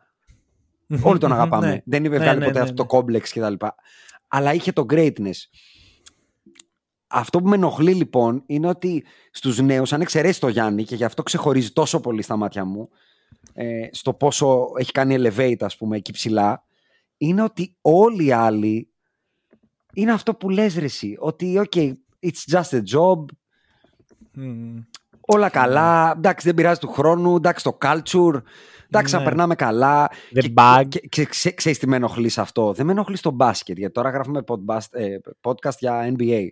Όλοι 1.02 1.20
τον 1.20 1.32
αγαπάμε. 1.38 1.68
Ναι. 1.68 1.82
Δεν 1.86 2.04
είπε 2.04 2.18
Ναι, 2.18 2.24
βγάλει 2.24 2.40
ναι, 2.40 2.46
ποτέ 2.46 2.58
ναι, 2.58 2.64
αυτό 2.64 2.74
ναι. 2.74 2.88
το 2.88 2.96
κόμπλεξ 2.96 3.34
κτλ. 3.34 3.54
Αλλά 4.28 4.54
είχε 4.54 4.72
το 4.72 4.86
greatness. 4.90 5.38
Αυτό 7.08 7.40
που 7.40 7.48
με 7.48 7.56
ενοχλεί 7.56 7.94
λοιπόν 7.94 8.44
είναι 8.46 8.68
ότι 8.68 9.04
στους 9.32 9.60
νέους, 9.60 9.94
αν 9.94 10.02
εξαιρέσει 10.02 10.40
το 10.40 10.48
Γιάννη 10.48 10.84
και 10.84 10.96
γι' 10.96 11.04
αυτό 11.04 11.24
ξεχωρίζει 11.24 11.72
τόσο 11.72 12.00
πολύ 12.00 12.22
στα 12.22 12.36
μάτια 12.36 12.66
μου, 12.66 12.90
ε, 13.54 13.88
στο 13.92 14.14
πόσο 14.14 14.66
έχει 14.78 14.92
κάνει 14.92 15.16
elevate 15.20 15.60
ας 15.64 15.78
πούμε 15.78 15.98
εκεί 15.98 16.12
ψηλά, 16.12 16.64
είναι 17.18 17.44
ότι 17.44 17.76
όλοι 17.82 18.26
οι 18.26 18.32
άλλοι 18.32 18.91
είναι 19.94 20.12
αυτό 20.12 20.36
που 20.36 20.50
λες 20.50 20.76
ρε 20.76 20.86
εσύ, 20.86 21.16
ότι 21.20 21.62
ok, 21.70 21.78
it's 22.20 22.54
just 22.56 22.78
a 22.78 22.82
job, 22.94 23.26
Μμμ. 24.34 24.80
Όλα 25.28 25.50
καλά. 25.50 26.14
Εντάξει, 26.18 26.46
δεν 26.48 26.56
πειράζει 26.56 26.80
του 26.80 26.88
χρόνου. 26.88 27.36
Εντάξει, 27.36 27.64
το 27.64 27.78
culture. 27.82 28.42
Εντάξει, 28.90 29.14
Ναι. 29.16 29.20
να 29.20 29.28
περνάμε 29.28 29.56
καλά. 29.56 30.12
The 30.36 30.40
Και- 30.40 30.54
bug. 30.56 30.84
Και, 30.88 31.00
και 31.00 31.26
ξέ- 31.26 31.54
ξέρεις 31.56 31.80
τι 31.80 31.88
με 31.88 31.96
ενοχλεί 31.96 32.30
σε 32.30 32.42
αυτό. 32.42 32.74
Δεν 32.74 32.86
με 32.86 32.92
ενοχλεί 32.92 33.16
στο 33.18 33.32
μπάσκετ, 33.32 33.78
γιατί 33.78 33.94
τώρα 33.94 34.10
γράφουμε 34.10 34.42
podcast, 34.48 34.88
ε, 34.92 35.18
podcast 35.42 35.78
για 35.80 36.14
NBA. 36.18 36.48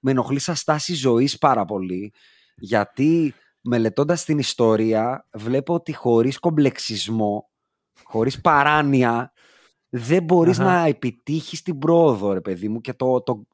Με 0.00 0.10
ενοχλεί 0.10 0.38
σαν 0.38 0.54
στάση 0.54 0.94
ζωής 0.94 1.38
πάρα 1.38 1.64
πολύ, 1.64 2.12
γιατί 2.56 3.34
μελετώντας 3.60 4.24
την 4.24 4.38
ιστορία 4.38 5.26
βλέπω 5.32 5.74
ότι 5.74 5.92
χωρίς 5.92 6.38
κομπλεξισμό, 6.38 7.50
χωρίς 8.04 8.40
παράνοια, 8.40 9.32
δεν 9.96 10.22
μπορείς 10.22 10.58
Αχα. 10.60 10.70
να 10.70 10.86
επιτύχεις 10.86 11.62
την 11.62 11.78
πρόοδο, 11.78 12.32
ρε 12.32 12.40
παιδί 12.40 12.68
μου, 12.68 12.80
και 12.80 12.92
το, 12.92 13.20
το, 13.22 13.46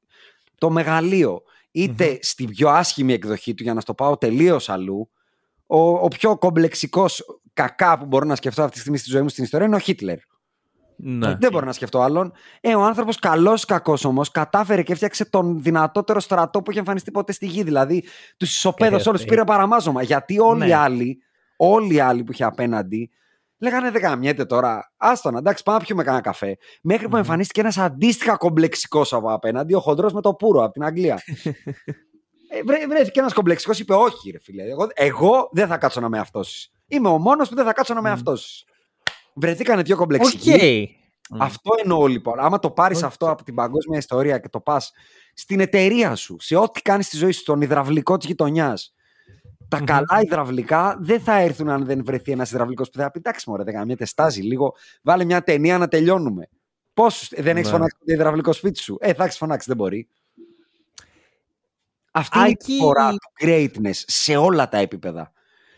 το 0.59 0.71
μεγαλείο. 0.71 1.43
Είτε 1.71 2.19
στην 2.21 2.49
πιο 2.49 2.69
άσχημη 2.69 3.13
εκδοχή 3.13 3.55
του, 3.55 3.63
για 3.63 3.75
να 3.75 3.81
στο 3.81 3.95
πάω 3.95 4.17
τελείως 4.17 4.69
αλλού, 4.69 5.11
ο, 5.67 5.79
ο 5.91 6.09
πιο 6.09 6.39
κομπλεξικός 6.39 7.25
κακά 7.53 7.99
που 7.99 8.07
μπορώ 8.07 8.25
να 8.25 8.35
σκεφτώ 8.37 8.63
αυτή 8.63 8.75
τη 8.75 8.81
στιγμή 8.81 8.99
στη 8.99 9.11
ζωή 9.11 9.23
μου 9.23 9.29
στην 9.29 9.45
ιστορία 9.45 9.67
είναι 9.67 9.77
ο 9.77 9.79
Χίτλερ. 9.79 10.19
Ναι. 10.97 11.37
Δεν 11.41 11.51
μπορώ 11.53 11.67
να 11.67 11.73
σκεφτώ 11.73 12.01
άλλον. 12.01 12.33
Ε, 12.61 12.75
ο 12.75 12.83
άνθρωπος 12.83 13.19
καλός 13.19 13.63
ή 13.63 13.67
κακός 13.67 14.05
όμως 14.05 14.31
κατάφερε 14.31 14.83
και 14.83 14.93
έφτιαξε 14.93 15.25
τον 15.25 15.63
δυνατότερο 15.63 16.21
στρατό 16.21 16.63
που 16.63 16.71
είχε 16.71 16.79
εμφανιστεί 16.79 17.11
ποτέ 17.11 17.33
στη 17.33 17.47
γη. 17.47 17.63
Δηλαδή 17.63 18.05
τους 18.37 18.51
ισοπαίδωσε 18.57 19.07
Ε, 19.07 19.09
όλους, 19.09 19.23
ε. 19.23 19.25
πήρε 19.25 19.45
παραμάζωμα. 19.45 20.03
Γιατί 20.03 20.39
όλοι 20.39 20.65
οι 20.65 20.67
Ναι. 20.69 20.75
άλλοι, 20.75 21.19
όλοι 21.57 21.95
οι 21.95 22.01
άλλοι 22.01 22.25
που 22.25 22.33
είχε 22.33 22.45
απέναντι, 22.45 23.11
λέγανε 23.61 23.91
δεν 23.91 24.03
γαμιέται 24.03 24.45
τώρα. 24.45 24.93
Άστονα, 24.97 25.39
εντάξει, 25.39 25.63
πάμε 25.63 25.79
να 25.79 25.85
πιούμε 25.85 26.03
κανένα 26.03 26.23
καφέ. 26.23 26.57
Μέχρι 26.83 27.09
που 27.09 27.17
εμφανίστηκε 27.17 27.61
ένας 27.61 27.79
αντίστοιχα 27.79 28.37
κομπλεξικός 28.37 29.13
από 29.13 29.33
απέναντι, 29.33 29.75
ο 29.75 29.81
χοντρός 29.81 30.13
με 30.13 30.21
το 30.21 30.35
πούρο 30.35 30.63
από 30.63 30.73
την 30.73 30.85
Αγγλία. 30.85 31.23
ε, 32.53 32.63
βρέ, 32.67 32.87
βρέθηκε 32.87 33.21
ένας 33.21 33.33
κομπλεξικός, 33.33 33.79
είπε: 33.79 33.95
Όχι, 33.95 34.31
ρε 34.31 34.39
φίλε. 34.39 34.63
Εγώ, 34.63 34.89
εγώ 34.95 35.49
δεν 35.53 35.67
θα 35.67 35.77
κάτσω 35.77 36.01
να 36.01 36.09
με 36.09 36.19
αυτόσει. 36.19 36.71
Είμαι 36.87 37.09
ο 37.09 37.19
μόνος 37.19 37.49
που 37.49 37.55
δεν 37.55 37.65
θα 37.65 37.73
κάτσω 37.73 37.95
να 37.95 38.03
με 38.03 38.11
αυτόσει. 38.11 38.65
Βρεθήκανε 39.35 39.83
δύο 39.83 39.95
Οκ. 39.95 40.01
κομπλεξικοί. 40.01 40.95
Αυτό 41.39 41.71
εννοώ 41.83 42.07
λοιπόν. 42.07 42.41
Άμα 42.41 42.59
το 42.59 42.71
πάρεις 42.71 42.99
Οκ. 42.99 43.05
αυτό 43.05 43.31
από 43.31 43.45
την 43.45 43.55
παγκόσμια 43.55 43.99
ιστορία 43.99 44.39
και 44.39 44.49
το 44.49 44.61
πας 44.61 44.93
στην 45.35 45.61
εταιρεία 45.61 46.15
σου, 46.15 46.37
σε 46.41 46.57
ό,τι 46.57 46.83
κάνεις 46.83 47.07
στη 47.07 47.17
ζωή 47.17 47.33
σου, 47.33 47.41
στον 47.41 47.61
υδραυλικό 47.61 48.17
της 48.17 48.27
γειτονιάς. 48.27 48.95
Τα 49.71 49.77
Μμμ. 49.79 49.85
καλά 49.85 50.21
υδραυλικά 50.25 50.97
δεν 51.01 51.21
θα 51.21 51.35
έρθουν 51.39 51.69
αν 51.69 51.85
δεν 51.85 52.05
βρεθεί 52.05 52.33
ένας 52.33 52.51
υδραυλικός 52.51 52.91
που 52.91 52.99
θα 52.99 53.11
πει: 53.11 53.19
Εντάξει, 53.19 53.51
μωρέ, 53.51 53.63
δεν 53.65 53.75
γαμιέται, 53.75 54.05
στάζει 54.05 54.41
λίγο. 54.43 54.75
Βάλε 55.03 55.25
μια 55.25 55.43
ταινία 55.43 55.79
να 55.79 55.89
τελειώνουμε. 55.89 56.49
Πόσου 56.95 57.27
δεν 57.43 57.57
έχεις 57.57 57.69
Ναι. 57.71 57.77
φωνάξει 57.77 57.97
το 57.99 58.13
υδραυλικό 58.13 58.53
σπίτι 58.53 58.79
σου; 58.79 58.97
Ε, 59.01 59.13
θα 59.15 59.25
έχεις 59.25 59.37
φωνάξει, 59.37 59.65
δεν 59.69 59.77
μπορεί. 59.77 60.09
Αυτή 62.11 62.39
είναι 62.39 62.49
η 62.49 62.57
Άκη- 62.61 62.79
φορά 62.81 63.11
του 63.11 63.47
greatness 63.47 63.91
σε 63.95 64.37
όλα 64.37 64.69
τα 64.69 64.79
επίπεδα. 64.79 65.33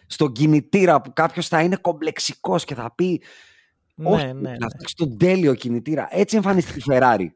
Στον 0.06 0.32
κινητήρα 0.32 1.00
που 1.00 1.12
κάποιος 1.12 1.48
θα 1.48 1.60
είναι 1.62 1.76
κομπλεξικός 1.76 2.64
και 2.64 2.74
θα 2.74 2.92
πει: 2.94 3.22
όχι, 4.02 4.24
Ναι, 4.26 4.32
ναι, 4.32 4.50
ναι. 4.50 4.56
να 4.58 4.68
φτιάξει 4.68 4.94
τον 4.96 5.18
τέλειο 5.18 5.54
κινητήρα. 5.54 6.08
Έτσι 6.10 6.36
εμφανίστηκε 6.36 6.78
η 6.78 6.82
Ferrari. 6.90 7.26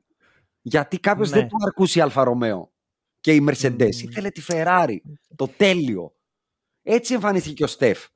Γιατί 0.62 0.98
κάποιος 1.00 1.30
Ναι. 1.30 1.36
δεν 1.38 1.48
του 1.48 1.56
αρκούσε 1.66 1.98
η 1.98 2.02
Alfa 2.02 2.24
Romeo 2.24 2.70
και 3.20 3.34
η 3.34 3.44
Mercedes. 3.48 3.72
Μμμ. 3.78 4.08
Ήθελε 4.08 4.30
τη 4.30 4.42
Ferrari. 4.48 4.96
Το 5.36 5.48
τέλειο. 5.56 6.14
Έτσι 6.88 7.14
εμφανίστηκε 7.14 7.54
και 7.54 7.64
ο 7.64 7.66
Στεφ. 7.66 8.06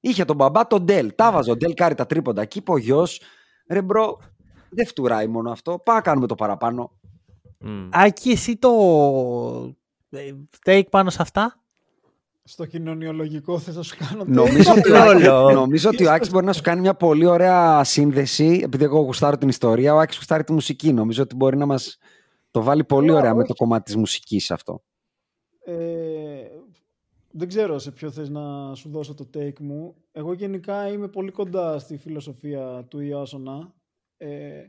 Είχε 0.00 0.24
τον 0.24 0.36
μπαμπά 0.36 0.66
τον 0.66 0.82
Dell. 0.84 1.12
Τα 1.14 1.32
βάζω. 1.32 1.52
Ο 1.52 1.56
Dell 1.56 1.74
Curry 1.74 1.94
τα 1.94 2.06
τρίποντα. 2.06 2.44
Και 2.44 2.58
είπε 2.58 2.70
ο 2.72 2.76
γιος, 2.76 3.20
ρε 3.68 3.82
bro, 3.82 4.18
δεν 4.70 4.86
φτουράει 4.86 5.26
μόνο 5.26 5.50
αυτό. 5.50 5.78
Πάμε 5.84 5.98
να 5.98 6.04
κάνουμε 6.04 6.26
το 6.26 6.34
παραπάνω. 6.34 6.90
Μμ. 7.58 7.88
Άκη, 7.92 8.30
εσύ 8.30 8.56
το 8.56 8.70
ε, 10.10 10.32
take 10.64 10.82
πάνω 10.90 11.10
σε 11.10 11.18
αυτά. 11.22 11.54
Στο 12.44 12.66
κοινωνιολογικό 12.66 13.58
θες 13.58 13.76
να 13.76 13.82
σου 13.82 13.96
κάνω 14.08 14.24
Νομίζω 14.26 14.72
ότι, 14.72 14.90
ο 14.90 14.94
Λόλο. 15.04 15.34
Άκης- 15.36 15.54
νομίζω 15.56 15.88
ότι 15.88 16.06
ο 16.06 16.12
Άκης 16.12 16.30
μπορεί 16.30 16.46
να 16.46 16.52
σου 16.52 16.62
κάνει 16.62 16.80
μια 16.80 16.94
πολύ 16.94 17.26
ωραία 17.26 17.84
σύνδεση. 17.84 18.60
Επειδή 18.64 18.84
εγώ 18.84 19.00
γουστάρω 19.00 19.38
την 19.38 19.48
ιστορία, 19.48 19.94
ο 19.94 19.98
Άκης 19.98 20.16
γουστάρει 20.16 20.44
τη 20.44 20.52
μουσική. 20.52 20.92
Νομίζω 20.92 21.22
ότι 21.22 21.34
μπορεί 21.34 21.56
να 21.56 21.66
μας 21.66 21.98
το 22.50 22.62
βάλει 22.62 22.84
πολύ 22.84 23.06
Ναι, 23.06 23.12
ωραία 23.12 23.32
με 23.34 23.38
όχι. 23.38 23.48
το 23.48 23.54
κομμάτι 23.54 23.84
της 23.84 23.96
μουσικής 23.96 24.50
αυτό. 24.50 24.82
Ε, 25.64 25.74
δεν 27.32 27.48
ξέρω 27.48 27.78
σε 27.78 27.90
ποιο 27.90 28.10
θες 28.10 28.28
να 28.28 28.74
σου 28.74 28.90
δώσω 28.90 29.14
το 29.14 29.30
take 29.34 29.58
μου. 29.60 29.94
Εγώ 30.12 30.32
γενικά 30.32 30.88
είμαι 30.88 31.08
πολύ 31.08 31.30
κοντά 31.30 31.78
στη 31.78 31.96
φιλοσοφία 31.96 32.86
του 32.90 33.00
Ιάσονα. 33.00 33.74
Ε, 34.16 34.60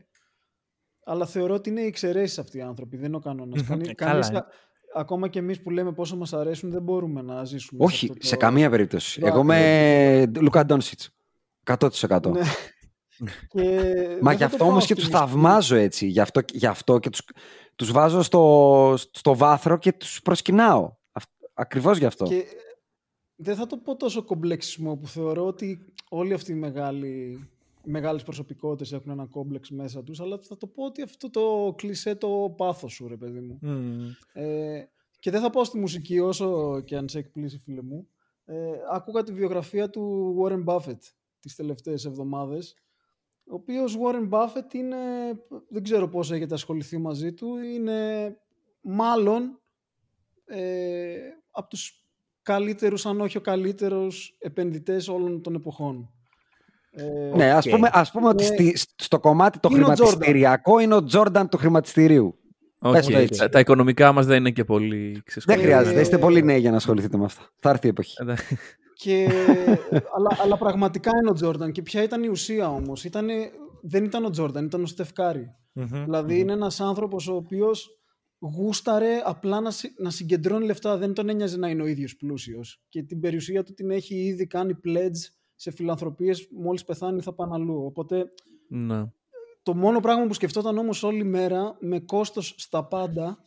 αλλά 1.04 1.26
θεωρώ 1.26 1.54
ότι 1.54 1.70
είναι 1.70 1.80
οι 1.80 1.86
εξαιρέσεις 1.86 2.38
αυτοί 2.38 2.58
οι 2.58 2.60
άνθρωποι, 2.60 2.96
δεν 2.96 3.06
είναι 3.06 3.16
ο 3.16 3.20
κανόνας. 3.20 3.62
Κανεί, 3.62 3.88
Ε, 3.88 3.92
καλά 3.94 4.10
κανείς, 4.10 4.28
είναι. 4.28 4.38
α- 4.38 4.46
ακόμα 4.94 5.28
και 5.28 5.38
εμείς 5.38 5.62
που 5.62 5.70
λέμε 5.70 5.92
πόσο 5.92 6.16
μας 6.16 6.32
αρέσουν, 6.32 6.70
δεν 6.70 6.82
μπορούμε 6.82 7.22
να 7.22 7.44
ζήσουμε 7.44 7.84
Όχι, 7.84 8.06
αυτό 8.06 8.18
το- 8.20 8.26
σε 8.26 8.36
καμία 8.36 8.70
περίπτωση. 8.70 9.20
το 9.20 9.26
Εγώ 9.26 9.40
είμαι 9.40 10.32
Λουκα 10.40 10.64
Ντόνσιτς. 10.66 11.10
100%. 11.64 12.30
Ναι. 12.30 12.40
Και 13.48 13.60
Μα 14.20 14.30
δεν 14.30 14.36
γι' 14.36 14.38
θα 14.38 14.38
το 14.38 14.44
αυτό 14.44 14.56
πάω 14.56 14.68
όμως 14.68 14.86
και 14.86 14.92
στη 14.94 15.02
τους 15.02 15.10
μουσική. 15.10 15.30
θαυμάζω 15.30 15.76
έτσι. 15.76 16.06
Γι' 16.06 16.20
αυτό, 16.20 16.40
γι 16.52 16.66
αυτό 16.66 16.98
και 16.98 17.10
τους, 17.10 17.22
τους 17.76 17.92
βάζω 17.92 18.22
στο, 18.22 18.94
στο 19.12 19.36
βάθρο 19.36 19.78
και 19.78 19.92
τους 19.92 20.22
προσκυνάω. 20.22 20.92
Αυ- 21.54 21.66
Ακριβώς 21.66 21.98
γι' 21.98 22.04
αυτό. 22.04 22.24
Και 22.24 22.44
δεν 23.36 23.56
θα 23.56 23.66
το 23.66 23.76
πω 23.76 23.96
τόσο 23.96 24.22
κομπλεξισμό 24.24 24.96
που 24.96 25.06
θεωρώ 25.06 25.46
ότι 25.46 25.92
όλοι 26.08 26.32
αυτοί 26.32 26.52
οι 26.52 26.54
μεγάλοι, 26.54 27.08
οι 27.84 27.90
μεγάλες 27.90 28.22
προσωπικότητες 28.22 28.92
έχουν 28.92 29.10
ένα 29.10 29.26
κόμπλεξ 29.26 29.70
μέσα 29.70 30.02
τους, 30.02 30.20
αλλά 30.20 30.38
θα 30.42 30.56
το 30.56 30.66
πω 30.66 30.84
ότι 30.84 31.02
αυτό 31.02 31.30
το 31.30 31.74
κλισέ 31.76 32.14
το 32.14 32.54
πάθος 32.56 32.92
σου, 32.92 33.08
ρε 33.08 33.16
παιδί 33.16 33.40
μου. 33.40 33.58
Μμμ. 33.62 34.08
Ε, 34.32 34.84
και 35.18 35.30
δεν 35.30 35.40
θα 35.40 35.50
πάω 35.50 35.64
στη 35.64 35.78
μουσική 35.78 36.18
όσο 36.18 36.80
και 36.80 36.96
αν 36.96 37.08
σε 37.08 37.18
εκπλήσει, 37.18 37.58
φίλε 37.58 37.82
μου. 37.82 38.08
Ε, 38.44 38.72
άκουγα 38.92 39.22
τη 39.22 39.32
βιογραφία 39.32 39.90
του 39.90 40.34
Warren 40.42 40.64
Buffett 40.64 40.98
τις 41.40 41.54
τελευταίες 41.54 42.04
εβδομάδες, 42.04 42.76
ο 43.44 43.54
οποίος 43.54 43.96
Warren 44.02 44.28
Buffett 44.30 44.74
είναι, 44.74 44.96
δεν 45.68 45.82
ξέρω 45.82 46.08
πώς 46.08 46.30
έχετε 46.30 46.54
ασχοληθεί 46.54 46.98
μαζί 46.98 47.32
του, 47.32 47.56
είναι 47.56 48.36
μάλλον 48.80 49.60
ε, 50.44 51.18
από 51.52 51.68
τους 51.68 51.92
καλύτερους, 52.42 53.06
αν 53.06 53.20
όχι 53.20 53.36
ο 53.36 53.40
καλύτερος 53.40 54.36
επενδυτές 54.38 55.08
όλων 55.08 55.42
των 55.42 55.54
εποχών. 55.54 56.10
Ε, 56.90 57.36
Ναι, 57.36 57.50
ας 57.52 57.66
Οκ. 57.66 57.72
πούμε, 57.72 57.90
ας 57.92 58.10
πούμε 58.10 58.28
ότι 58.28 58.42
Ναι. 58.42 58.48
στη- 58.48 58.76
στο 58.96 59.20
κομμάτι 59.20 59.58
το 59.58 59.68
Είναι 59.72 59.82
ο 59.82 59.86
χρηματιστηριακό 59.86 60.78
είναι 60.78 60.94
ο 60.94 61.04
Τζόρνταν 61.04 61.48
του 61.48 61.56
χρηματιστηρίου. 61.56 62.34
Οκ, 62.78 62.92
Πες 62.92 63.06
το 63.06 63.18
έτσι. 63.18 63.38
Τα, 63.40 63.48
τα 63.48 63.58
οικονομικά 63.58 64.12
μας 64.12 64.26
δεν 64.26 64.36
είναι 64.38 64.50
και 64.50 64.64
πολύ 64.64 65.12
Δεν 65.12 65.22
ξεσκονισμένα. 65.24 65.74
χρειάζεται, 65.76 66.00
είστε 66.00 66.16
Ε, 66.16 66.18
πολύ 66.18 66.42
νέοι 66.42 66.58
για 66.60 66.70
να 66.70 66.76
ασχοληθείτε 66.76 67.16
με 67.16 67.24
αυτά. 67.24 67.42
Θα 67.58 67.70
έρθει 67.70 67.86
η 67.86 67.88
εποχή. 67.88 68.14
Και, 68.94 69.28
αλλά, 70.16 70.36
αλλά 70.42 70.56
πραγματικά 70.58 71.10
είναι 71.20 71.30
ο 71.30 71.32
Τζόρνταν. 71.32 71.72
Και 71.72 71.82
ποια 71.82 72.02
ήταν 72.02 72.22
η 72.22 72.28
ουσία 72.28 72.68
όμως. 72.68 73.04
Ήτανε, 73.04 73.34
δεν 73.82 74.04
ήταν 74.04 74.24
ο 74.24 74.30
Τζόρνταν, 74.30 74.64
ήταν 74.64 74.82
ο 74.82 74.86
Στεφκάρη. 74.86 75.46
Μμμ. 75.72 76.04
Δηλαδή 76.04 76.38
είναι 76.38 76.52
ένας 76.52 76.80
άνθρωπος 76.80 77.28
ο 77.28 77.34
οποίος 77.34 77.88
γούσταρε 78.48 79.22
απλά 79.24 79.60
να, 79.60 79.70
συ- 79.70 80.00
να 80.00 80.10
συγκεντρώνει 80.10 80.66
λεφτά. 80.66 80.96
Δεν 80.96 81.12
τον 81.12 81.28
ένοιαζε 81.28 81.56
να 81.56 81.68
είναι 81.68 81.82
ο 81.82 81.86
ίδιος 81.86 82.16
πλούσιος. 82.16 82.82
Και 82.88 83.02
την 83.02 83.20
περιουσία 83.20 83.62
του 83.62 83.72
την 83.72 83.90
έχει 83.90 84.14
ήδη 84.14 84.46
κάνει 84.46 84.74
pledge 84.84 85.18
σε 85.54 85.70
φιλανθρωπίες. 85.70 86.48
Μόλις 86.50 86.84
πεθάνει 86.84 87.20
θα 87.20 87.34
πάνε 87.34 87.54
αλλού. 87.54 87.84
Οπότε 87.84 88.24
ναι. 88.68 89.04
το 89.62 89.74
μόνο 89.74 90.00
πράγμα 90.00 90.26
που 90.26 90.34
σκεφτόταν 90.34 90.78
όμως 90.78 91.02
όλη 91.02 91.24
μέρα 91.24 91.76
με 91.80 92.00
κόστος 92.00 92.54
στα 92.56 92.84
πάντα 92.84 93.44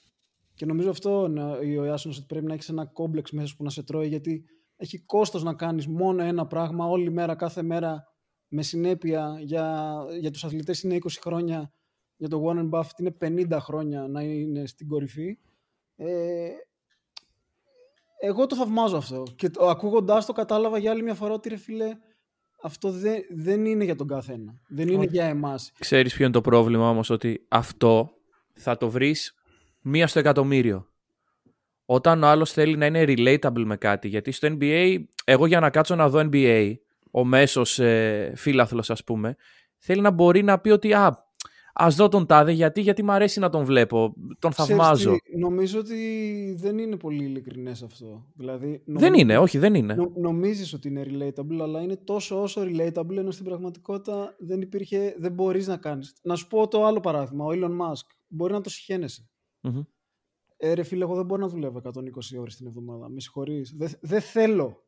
και 0.54 0.66
νομίζω 0.66 0.90
αυτό 0.90 1.26
είναι 1.30 1.78
ο 1.80 1.86
Ιάσονος 1.86 2.18
ότι 2.18 2.26
πρέπει 2.26 2.46
να 2.46 2.54
έχεις 2.54 2.70
ένα 2.70 2.86
κόμπλεξ 2.86 3.32
μέσα 3.32 3.48
σου 3.48 3.56
που 3.56 3.64
να 3.64 3.70
σε 3.70 3.84
τρώει 3.84 4.08
γιατί 4.08 4.46
έχει 4.76 5.00
κόστος 5.00 5.44
να 5.44 5.54
κάνεις 5.54 5.88
μόνο 5.88 6.24
ένα 6.24 6.48
πράγμα 6.48 6.86
όλη 6.86 7.12
μέρα, 7.12 7.36
κάθε 7.36 7.62
μέρα 7.62 8.04
με 8.48 8.62
συνέπεια 8.62 9.38
για, 9.42 9.96
για 10.20 10.32
τους 10.32 10.44
αθλητές 10.44 10.82
είναι 10.84 10.98
20 11.02 11.08
χρόνια 11.22 11.72
για 12.18 12.28
τον 12.28 12.42
Warren 12.46 12.70
Buffett 12.70 13.00
είναι 13.00 13.48
50 13.52 13.58
χρόνια 13.60 14.08
να 14.08 14.22
είναι 14.22 14.66
στην 14.66 14.88
κορυφή. 14.88 15.38
Ε, 15.96 16.50
εγώ 18.20 18.46
το 18.46 18.56
θαυμάζω 18.56 18.98
αυτό. 18.98 19.24
Και 19.36 19.50
το, 19.50 19.68
ακούγοντάς 19.68 20.26
το 20.26 20.34
κατάλαβα 20.34 20.78
για 20.78 20.92
άλλη 20.92 21.04
μια 21.04 21.14
φορά 21.14 21.34
ότι 21.34 21.50
ρε 21.50 21.58
φίλε 21.58 21.98
αυτό 22.62 22.92
δεν, 22.92 23.22
δεν 23.30 23.66
είναι 23.66 23.84
για 23.84 23.96
τον 23.96 24.08
καθένα. 24.08 24.60
Δεν 24.68 24.88
είναι 24.88 25.06
για 25.06 25.26
εμάς. 25.26 25.72
Ξέρεις 25.80 26.14
ποιο 26.14 26.24
είναι 26.24 26.34
το 26.34 26.42
πρόβλημα 26.42 26.90
όμως, 26.90 27.10
ότι 27.10 27.46
αυτό 27.48 28.12
θα 28.54 28.78
το 28.78 28.90
βρεις 28.90 29.34
μία 29.82 30.08
στο 30.08 30.20
εκατομμύριο. 30.20 30.90
Όταν 31.86 32.24
ο 32.24 32.28
άλλος 32.28 32.52
θέλει 32.52 32.78
να 32.78 32.86
είναι 32.86 33.04
relatable 33.08 33.64
με 33.66 33.78
κάτι, 33.78 34.08
γιατί 34.08 34.32
στο 34.32 34.48
NBA, 34.52 35.04
εγώ 35.26 35.46
για 35.46 35.60
να 35.60 35.70
κάτσω 35.70 35.96
να 35.96 36.10
δω 36.10 36.30
NBA, 36.32 36.74
ο 37.12 37.26
μέσος 37.26 37.80
ε, 37.80 38.34
φίλαθλος 38.36 38.90
ας 38.90 39.04
πούμε, 39.04 39.36
θέλει 39.78 40.02
να 40.02 40.12
μπορεί 40.12 40.44
να 40.44 40.60
πει 40.60 40.70
ότι 40.70 40.94
α, 40.94 41.25
ας 41.78 41.96
δω 41.96 42.08
τον 42.10 42.26
τάδε 42.26 42.52
γιατί, 42.52 42.82
γιατί 42.82 43.04
μου 43.04 43.12
αρέσει 43.12 43.40
να 43.40 43.50
τον 43.50 43.66
βλέπω, 43.66 44.14
τον 44.40 44.52
Ξέρεις 44.52 44.72
θαυμάζω. 44.76 45.12
τι, 45.12 45.38
νομίζω 45.38 45.80
ότι 45.80 45.96
δεν 46.58 46.78
είναι 46.78 46.98
πολύ 46.98 47.24
ειλικρινές 47.24 47.84
αυτό. 47.84 48.26
Δηλαδή, 48.36 48.68
Δεν 48.68 48.82
νομίζω- 48.86 49.14
είναι, 49.16 49.38
όχι 49.38 49.58
δεν 49.58 49.74
είναι. 49.76 49.94
Νο, 49.94 50.12
νομίζεις 50.16 50.74
ότι 50.74 50.88
είναι 50.88 51.06
relatable, 51.08 51.60
αλλά 51.62 51.82
είναι 51.82 51.96
τόσο 51.96 52.42
όσο 52.42 52.62
relatable, 52.66 53.18
ενώ 53.18 53.32
στην 53.32 53.46
πραγματικότητα 53.46 54.36
δεν 54.40 54.62
υπήρχε, 54.62 55.16
δεν 55.18 55.32
μπορείς 55.32 55.68
να 55.68 55.78
κάνεις. 55.78 56.14
Να 56.24 56.36
σου 56.36 56.48
πω 56.48 56.68
το 56.68 56.86
άλλο 56.86 57.00
παράδειγμα, 57.00 57.46
ο 57.46 57.50
Elon 57.52 57.72
Musk. 57.82 58.06
Μπορεί 58.28 58.54
να 58.54 58.62
το 58.62 58.70
συχαίνεσαι. 58.70 59.30
Μμμ. 59.62 59.82
Ε, 60.58 60.74
ρε 60.74 60.84
φίλε, 60.84 61.04
εγώ 61.04 61.16
δεν 61.16 61.26
μπορώ 61.26 61.42
να 61.42 61.48
δουλεύω 61.48 61.78
120 61.78 62.38
ώρες 62.40 62.56
την 62.56 62.68
εβδομάδα. 62.68 63.10
Με 63.10 63.20
συγχωρείς. 63.20 63.74
Δεν 63.78 63.90
δεν 64.02 64.22
θέλω. 64.22 64.84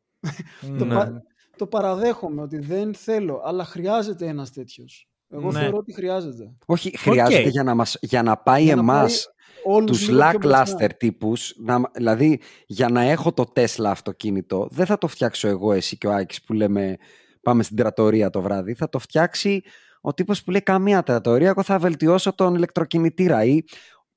το, 0.78 0.84
Ναι. 0.84 0.94
πα- 0.94 1.22
το 1.56 1.66
παραδέχομαι 1.66 2.42
ότι 2.42 2.58
δεν 2.58 2.94
θέλω, 2.94 3.40
αλλά 3.44 3.64
χρειάζεται 3.64 4.26
ένας 4.26 4.52
τέτοιος. 4.52 5.07
Εγώ 5.30 5.52
Ναι. 5.52 5.58
θεωρώ 5.60 5.76
ότι 5.76 5.92
χρειάζεται. 5.92 6.52
Όχι, 6.66 6.98
χρειάζεται 6.98 7.42
Οκ. 7.46 7.48
για, 7.48 7.62
να 7.62 7.74
μας, 7.74 7.96
για 8.00 8.22
να 8.22 8.36
πάει 8.36 8.62
Για 8.62 8.74
να 8.74 8.80
εμάς 8.80 9.24
πάει 9.64 9.74
όλους 9.74 9.98
τους 9.98 10.08
λίγο 10.08 10.28
πιο 10.28 10.38
μπροστά. 10.38 10.64
lackluster 10.80 10.88
τύπους, 10.96 11.54
να, 11.58 11.80
δηλαδή 11.94 12.40
για 12.66 12.88
να 12.88 13.00
έχω 13.02 13.32
το 13.32 13.52
Tesla 13.54 13.84
αυτοκίνητο, 13.84 14.68
δεν 14.70 14.86
θα 14.86 14.98
το 14.98 15.06
φτιάξω 15.06 15.48
εγώ 15.48 15.72
εσύ 15.72 15.98
και 15.98 16.06
ο 16.06 16.12
Άκης 16.12 16.42
που 16.42 16.52
λέμε 16.52 16.96
πάμε 17.42 17.62
στην 17.62 17.76
τρατορία 17.76 18.30
το 18.30 18.40
βράδυ, 18.40 18.74
θα 18.74 18.88
το 18.88 18.98
φτιάξει 18.98 19.62
ο 20.00 20.14
τύπος 20.14 20.42
που 20.44 20.50
λέει 20.50 20.62
καμία 20.62 21.02
τρατορία, 21.02 21.48
εγώ 21.48 21.62
θα 21.62 21.78
βελτιώσω 21.78 22.34
τον 22.34 22.54
ηλεκτροκινητήρα 22.54 23.44
ή 23.44 23.60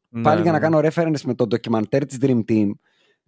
Ναι, 0.09 0.21
πάλι 0.21 0.41
για 0.41 0.51
ναι. 0.51 0.57
να 0.59 0.63
κάνω 0.69 0.79
reference 0.83 1.21
με 1.25 1.33
το 1.35 1.47
ντοκιμαντέρ 1.47 2.05
της 2.05 2.17
Dream 2.21 2.39
Team, 2.49 2.69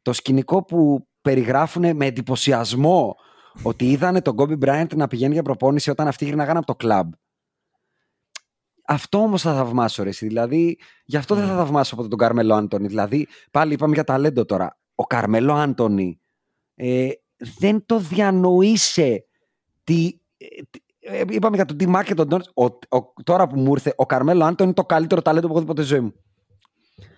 το 0.02 0.14
σκηνικό 0.14 0.64
που 0.66 1.08
περιγράφουν 1.22 1.96
με 1.96 2.06
εντυπωσιασμό 2.06 3.16
ότι 3.64 3.92
είδανε 3.92 4.22
τον 4.22 4.36
Kobe 4.38 4.58
Bryant 4.66 4.96
να 4.96 5.08
πηγαίνει 5.08 5.34
για 5.34 5.44
προπόνηση 5.44 5.90
όταν 5.90 6.08
αυτοί 6.08 6.26
γυρνάγαν 6.26 6.58
από 6.58 6.66
το 6.66 6.76
κλαμπ. 6.76 7.12
Αυτό 8.88 9.18
όμως 9.18 9.42
θα 9.42 9.54
θαυμάσω 9.56 10.04
ρε 10.04 10.10
εσύ. 10.10 10.28
Δηλαδή, 10.28 10.78
γι' 11.06 11.18
αυτό 11.18 11.36
δεν 11.36 11.48
θα 11.48 11.56
θαυμάσω 11.56 11.96
από 11.96 12.08
τον 12.08 12.18
Καρμέλο 12.18 12.54
Άντωνη. 12.56 12.88
Δηλαδή, 12.88 13.28
πάλι 13.52 13.74
είπαμε 13.74 13.94
για 13.94 14.04
ταλέντο 14.04 14.46
τώρα. 14.46 14.78
Ο 14.96 15.04
Καρμέλο 15.04 15.54
Άντωνη 15.54 16.20
ε, 16.76 17.10
δεν 17.60 17.86
το 17.86 18.00
διανοείσαι 18.00 19.26
τι, 19.84 20.20
ε, 20.38 20.46
τι- 20.70 20.80
ε, 21.00 21.24
είπαμε 21.30 21.56
για 21.56 21.66
τον 21.66 21.78
Τιμά 21.78 22.04
και 22.04 22.14
τον 22.14 22.28
Ντόνιτς. 22.28 22.52
Ο, 22.54 22.64
ο- 22.98 23.14
τώρα 23.24 23.48
που 23.48 23.60
μου 23.60 23.72
ήρθε, 23.72 23.94
ο 23.98 24.06
Καρμέλο 24.06 24.44
Άντωνη 24.44 24.64
είναι 24.64 24.74
το 24.74 24.86
καλύτερο 24.86 25.22
ταλέντο 25.22 25.48
που 25.48 25.52
έχω 25.54 25.62
δει 25.62 25.68
ποτέ 25.68 25.82
στη 25.82 25.92
ζωή 25.94 26.00
μου. 26.04 26.14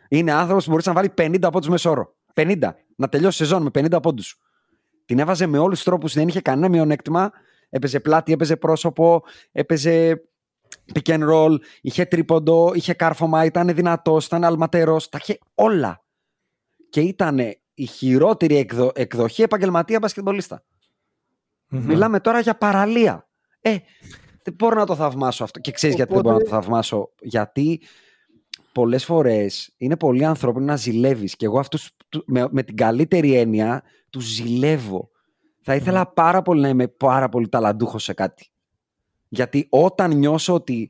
Είναι 0.10 0.32
άνθρωπος 0.34 0.64
που 0.64 0.70
μπορούσε 0.70 0.90
να 0.90 0.96
βάλει 0.96 1.10
50 1.18 1.50
πόντους 1.52 1.68
μεσόρο. 1.70 2.16
50. 2.34 2.76
Να 2.96 3.10
τελειώσει 3.10 3.38
σεζόν 3.38 3.62
με 3.62 3.70
50 3.70 4.00
πόντους. 4.02 4.38
Την 5.06 5.20
έβαζε 5.20 5.46
με 5.46 5.58
όλους 5.58 5.76
τους 5.76 5.84
τρόπους, 5.84 6.14
δεν 6.14 6.28
είχε 6.28 6.42
κανένα 6.42 6.70
μειονέκτημα. 6.70 7.32
Έπαιζε 7.70 8.00
πλάτη, 8.00 8.32
έπαιζε 8.34 8.56
πρόσωπο, 8.58 9.24
έπαιζε 9.52 10.24
pick 10.94 11.10
and 11.14 11.30
roll, 11.30 11.57
είχε 11.82 12.06
τρίποντο, 12.06 12.72
είχε 12.74 12.94
κάρφωμα, 12.94 13.45
ήταν 13.45 13.74
δυνατός, 13.76 14.26
ήταν 14.26 14.44
αλματερός. 14.44 15.10
Τα 15.10 15.18
είχε 15.22 15.38
όλα. 15.56 16.03
Και 16.90 17.02
ήταν 17.02 17.40
η 17.74 17.86
χειρότερη 17.86 18.56
εκδο- 18.57 18.91
εκδοχή 18.95 19.41
επαγγελματία 19.41 19.99
μπασκετμπολίστα. 19.99 20.64
Μιλάμε 21.68 22.20
τώρα 22.20 22.40
για 22.40 22.57
παραλία. 22.57 23.30
Ε, 23.62 23.78
δεν 24.44 24.53
μπορώ 24.57 24.76
να 24.80 24.86
το 24.86 24.95
θαυμάσω 24.95 25.44
αυτό. 25.44 25.60
Και 25.60 25.72
ξέρεις 25.72 25.95
γιατί 25.95 26.12
δεν 26.12 26.20
Οπότε- 26.20 26.36
μπορώ 26.38 26.49
να 26.49 26.57
το 26.57 26.62
θαυμάσω. 26.62 27.12
Γιατί 27.22 27.82
πολλές 28.72 29.06
φορές 29.06 29.74
είναι 29.78 29.98
πολύ 29.98 30.26
ανθρώπινο 30.26 30.66
να 30.66 30.76
ζηλεύεις. 30.76 31.36
Και 31.36 31.45
εγώ 31.45 31.60
αυτούς 31.60 31.91
με, 32.26 32.48
με 32.52 32.64
την 32.64 32.76
καλύτερη 32.76 33.36
έννοια 33.36 33.84
τους 34.10 34.26
ζηλεύω. 34.26 35.10
Θα 35.62 35.76
ήθελα 35.76 36.07
πάρα 36.07 36.41
πολύ 36.41 36.62
να 36.62 36.68
είμαι 36.68 36.88
πάρα 36.88 37.30
πολύ 37.30 37.49
ταλαντούχος 37.49 38.03
σε 38.03 38.14
κάτι. 38.14 38.49
Γιατί 39.27 39.68
όταν 39.69 40.18
νιώσω 40.18 40.53
ότι 40.53 40.89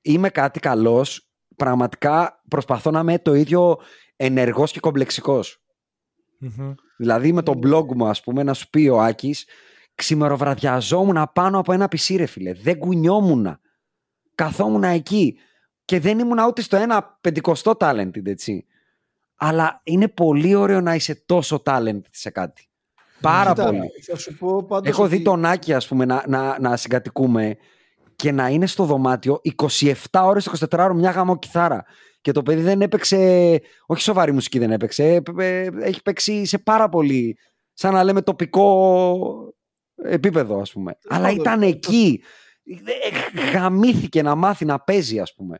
είμαι 0.00 0.28
κάτι 0.28 0.60
καλός, 0.60 1.30
πραγματικά 1.56 2.42
προσπαθώ 2.48 2.90
να 2.90 3.00
είμαι 3.00 3.18
το 3.18 3.34
ίδιο 3.34 3.78
ενεργός 4.16 4.72
και 4.72 4.80
κομπλεξικός. 4.80 5.62
Μμμ. 6.38 6.74
Δηλαδή 6.96 7.32
με 7.32 7.42
το 7.42 7.58
blog 7.62 7.86
μου, 7.94 8.06
ας 8.06 8.22
πούμε, 8.22 8.42
να 8.42 8.54
σου 8.54 8.70
πει 8.70 8.88
ο 8.88 9.00
Άκης, 9.00 9.46
ξημεροβραδιαζόμουν 9.94 11.30
πάνω 11.32 11.58
από 11.58 11.72
ένα 11.72 11.88
πισί, 11.88 12.16
ρε 12.16 12.26
φίλε. 12.26 12.52
Δεν 12.52 12.78
κουνιόμουν. 12.78 13.60
Καθόμουν 14.34 14.82
εκεί. 14.84 15.38
Και 15.84 16.00
δεν 16.00 16.18
ήμουν 16.18 16.38
ούτε 16.38 16.62
στο 16.62 16.76
ένα 16.76 17.18
πεντηκοστό 17.20 17.76
talented, 17.80 18.26
έτσι. 18.26 18.66
Αλλά 19.34 19.80
είναι 19.84 20.08
πολύ 20.08 20.54
ωραίο 20.54 20.80
να 20.80 20.94
είσαι 20.94 21.14
τόσο 21.14 21.62
talented 21.64 22.10
σε 22.10 22.30
κάτι. 22.30 22.69
Πάρα 23.20 23.50
Κοίτα, 23.52 23.64
πολύ. 23.64 23.90
Θα 24.06 24.16
σου 24.16 24.36
πω 24.36 24.64
πάντως 24.64 24.88
Έχω 24.90 25.06
δει 25.06 25.14
ότι- 25.14 25.24
τον 25.24 25.44
Άκη, 25.44 25.72
ας 25.74 25.86
πούμε, 25.88 26.04
να, 26.04 26.24
να, 26.28 26.60
να 26.60 26.76
συγκατοικούμε 26.76 27.56
και 28.16 28.32
να 28.32 28.48
είναι 28.48 28.66
στο 28.66 28.84
δωμάτιο 28.84 29.40
27 29.42 29.94
ώρες, 30.24 30.46
24 30.46 30.84
ώρες 30.84 30.96
μια 30.96 31.10
γαμό 31.10 31.38
κιθάρα. 31.38 31.84
Και 32.20 32.32
το 32.32 32.42
παιδί 32.42 32.62
δεν 32.62 32.82
έπαιξε, 32.82 33.60
όχι 33.86 34.02
σοβαρή 34.02 34.32
μουσική 34.32 34.58
δεν 34.58 34.70
έπαιξε, 34.70 35.04
ε, 35.04 35.20
ε, 35.38 35.68
έχει 35.80 36.02
παίξει 36.02 36.44
σε 36.44 36.58
πάρα 36.58 36.88
πολύ, 36.88 37.38
σαν 37.72 37.92
να 37.92 38.04
λέμε 38.04 38.22
τοπικό 38.22 39.54
επίπεδο 40.04 40.60
ας 40.60 40.72
πούμε. 40.72 40.98
Αλλά 41.08 41.22
πάντων, 41.26 41.40
ήταν 41.40 41.60
το- 41.60 41.66
εκεί, 41.66 42.22
Ε, 43.34 43.50
γαμήθηκε 43.52 44.22
να 44.22 44.34
μάθει 44.34 44.64
να 44.64 44.80
παίζει 44.80 45.20
ας 45.20 45.34
πούμε. 45.34 45.58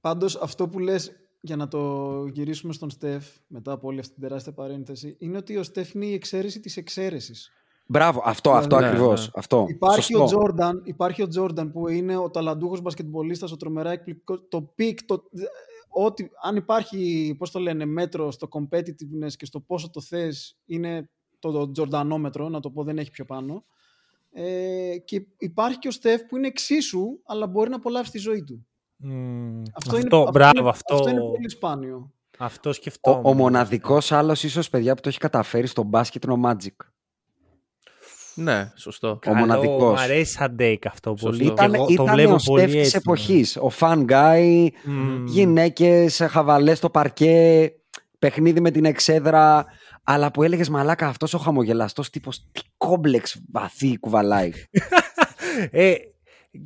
Πάντως 0.00 0.36
αυτό 0.36 0.68
που 0.68 0.78
λες 0.78 1.12
για 1.44 1.56
να 1.56 1.68
το 1.68 2.24
γυρίσουμε 2.32 2.72
στον 2.72 2.90
Στεφ 2.90 3.26
μετά 3.46 3.72
από 3.72 3.88
όλη 3.88 3.98
αυτή 3.98 4.12
την 4.12 4.22
τεράστια 4.22 4.52
παρένθεση 4.52 5.16
είναι 5.18 5.36
ότι 5.36 5.56
ο 5.56 5.62
Στεφ 5.62 5.94
είναι 5.94 6.06
η 6.06 6.12
εξαίρεση 6.12 6.60
της 6.60 6.76
εξαίρεσης. 6.76 7.50
Μπράβο, 7.86 8.22
αυτό, 8.24 8.50
αυτό 8.52 8.78
Ναι, 8.80 8.86
ακριβώς. 8.86 9.20
ναι. 9.20 9.32
Αυτό. 9.34 9.64
Υπάρχει 9.68 10.02
Σωστό. 10.02 10.22
ο, 10.22 10.26
Τζόρνταν, 10.26 10.82
υπάρχει 10.84 11.22
ο 11.22 11.28
Τζόρνταν 11.28 11.72
που 11.72 11.88
είναι 11.88 12.16
ο 12.16 12.30
ταλαντούχος 12.30 12.80
μπασκετμπολίστας, 12.80 13.52
ο 13.52 13.56
τρομερά 13.56 13.90
εκπληκτικός, 13.90 14.40
το 14.48 14.62
peak, 14.62 15.02
το, 15.04 15.22
ότι 15.88 16.30
αν 16.42 16.56
υπάρχει, 16.56 17.34
πώς 17.38 17.50
το 17.50 17.58
λένε, 17.58 17.84
μέτρο 17.84 18.30
στο 18.30 18.48
competitiveness 18.50 19.32
και 19.36 19.46
στο 19.46 19.60
πόσο 19.60 19.90
το 19.90 20.00
θες 20.00 20.56
είναι 20.64 21.10
το, 21.38 21.50
το 21.50 21.70
τζορντανόμετρο, 21.70 22.48
να 22.48 22.60
το 22.60 22.70
πω 22.70 22.84
δεν 22.84 22.98
έχει 22.98 23.10
πιο 23.10 23.24
πάνω. 23.24 23.64
Ε, 24.32 24.96
και 25.04 25.26
υπάρχει 25.38 25.78
και 25.78 25.88
ο 25.88 25.90
Στεφ 25.90 26.22
που 26.22 26.36
είναι 26.36 26.46
εξίσου, 26.46 27.04
αλλά 27.24 27.46
μπορεί 27.46 27.70
να 27.70 27.76
απολαύσει 27.76 28.10
τη 28.10 28.18
ζωή 28.18 28.44
του. 28.44 28.66
Μμμ. 29.06 29.62
Αυτό, 29.72 29.96
Αυτό, 29.96 30.16
είναι, 30.18 30.30
μπράβο, 30.30 30.58
είναι, 30.58 30.68
αυτό, 30.68 30.94
αυτό 30.94 31.08
είναι 31.08 31.20
πολύ 31.20 31.50
σπάνιο. 31.50 32.10
αυτό 32.38 32.68
Ο, 32.68 32.72
σκεφτόμουν. 32.72 33.20
ο 33.24 33.32
μοναδικός 33.34 34.12
άλλος 34.12 34.42
ίσως 34.42 34.68
παιδιά 34.70 34.94
που 34.94 35.00
το 35.00 35.08
έχει 35.08 35.18
καταφέρει 35.18 35.66
στο 35.66 35.82
μπάσκετ 35.82 36.24
είναι 36.24 36.32
ο 36.32 36.38
Magic. 36.44 36.86
Ναι, 38.36 38.72
σωστό. 38.76 39.08
Ο 39.08 39.16
Καλό, 39.16 39.36
μοναδικός. 39.36 40.00
Μ' 40.00 40.02
αρέσει 40.02 40.32
σαν 40.32 40.56
take 40.58 40.76
αυτό 40.86 41.10
Σωστό. 41.10 41.26
πολύ. 41.28 41.44
Ήταν, 41.44 41.70
και 41.70 41.76
εγώ 41.76 41.86
το 41.86 41.92
ήταν 41.92 42.06
βλέπω 42.14 42.32
ο 42.34 42.36
πολύ 42.44 42.60
Στεφ 42.60 42.72
της 42.72 42.80
έτσι. 42.84 42.96
εποχής. 42.96 43.56
Ο 43.56 43.70
fan 43.80 44.04
guy, 44.08 44.66
Μμμ. 44.84 45.26
γυναίκες, 45.26 46.22
χαβαλές 46.30 46.78
στο 46.78 46.90
παρκέ, 46.90 47.72
παιχνίδι 48.18 48.60
με 48.60 48.70
την 48.70 48.84
εξέδρα. 48.84 49.64
Αλλά 50.06 50.30
που 50.30 50.42
έλεγες 50.42 50.68
μαλάκα 50.68 51.06
αυτός 51.06 51.34
ο 51.34 51.38
χαμογελαστός 51.38 52.10
τύπος 52.10 52.46
τι 52.52 52.60
κόμπλεξ 52.76 53.40
βαθύ 53.52 53.98
κουβαλάει. 53.98 54.50
Ε, 55.70 55.90
ε, 55.90 55.94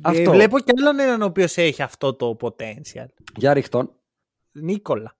Αυτό. 0.01 0.31
βλέπω 0.31 0.59
κι 0.59 0.71
άλλον 0.79 0.99
έναν 0.99 1.21
ο 1.21 1.25
οποίος 1.25 1.57
έχει 1.57 1.81
αυτό 1.81 2.13
το 2.13 2.37
potential. 2.41 3.05
Για 3.35 3.53
ρίχτον. 3.53 3.91
Νίκολα. 4.51 5.15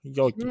Γιώκη. 0.00 0.44
Μμ, 0.44 0.50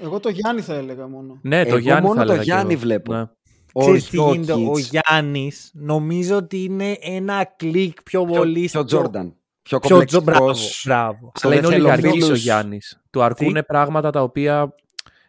Εγώ 0.00 0.20
το 0.20 0.28
Γιάννη 0.28 0.60
θα 0.60 0.74
έλεγα 0.74 1.08
μόνο. 1.08 1.38
Ναι, 1.42 1.62
το 1.62 1.68
Εγώ 1.68 1.78
Γιάννη 1.78 2.02
μόνο 2.06 2.14
θα 2.20 2.24
το 2.26 2.32
έλεγα 2.32 2.44
κι 2.44 2.50
Γιάννη 2.50 2.72
εγώ. 2.72 2.82
βλέπω. 2.82 3.12
Ναι. 3.12 3.26
Ο 3.72 3.80
Ξέρεις 3.80 4.08
τι 4.08 4.16
γίνεται, 4.16 4.52
ο 4.52 4.72
Jokic, 4.72 4.80
Γιάννης 4.90 5.70
νομίζω 5.74 6.36
ότι 6.36 6.62
είναι 6.64 6.96
ένα 7.00 7.54
κλικ 7.56 8.02
πιο 8.02 8.24
πολύ 8.24 8.58
πιο 8.60 8.68
στο- 8.68 8.84
Τζόρνταν. 8.84 9.34
Πιο 9.62 9.78
Πιο 9.78 10.04
Τζο- 10.04 10.20
μπράβο, 10.20 10.38
κομπλεξικός. 10.40 10.82
μπράβο. 10.84 11.32
Στο 11.34 11.48
Αλλά 11.48 11.56
δεν 11.60 11.64
είναι 11.64 11.74
θέλω 11.74 11.88
ολιγαρχής 11.88 12.22
ο 12.22 12.26
φίλους. 12.26 12.42
Γιάννης. 12.42 13.00
Του 13.10 13.22
αρκούν 13.22 13.56
πράγματα 13.66 14.10
τα 14.10 14.22
οποία 14.22 14.74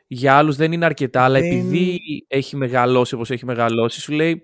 για 0.08 0.36
άλλους 0.38 0.56
δεν 0.56 0.72
είναι 0.72 0.86
αρκετά, 0.86 1.22
αλλά 1.24 1.40
Δεν- 1.40 1.52
επειδή 1.52 2.00
έχει 2.28 2.56
μεγαλώσει 2.56 3.14
όπως 3.16 3.30
έχει 3.30 3.46
μεγαλώσει, 3.46 4.02
σου 4.02 4.12
λέει 4.12 4.44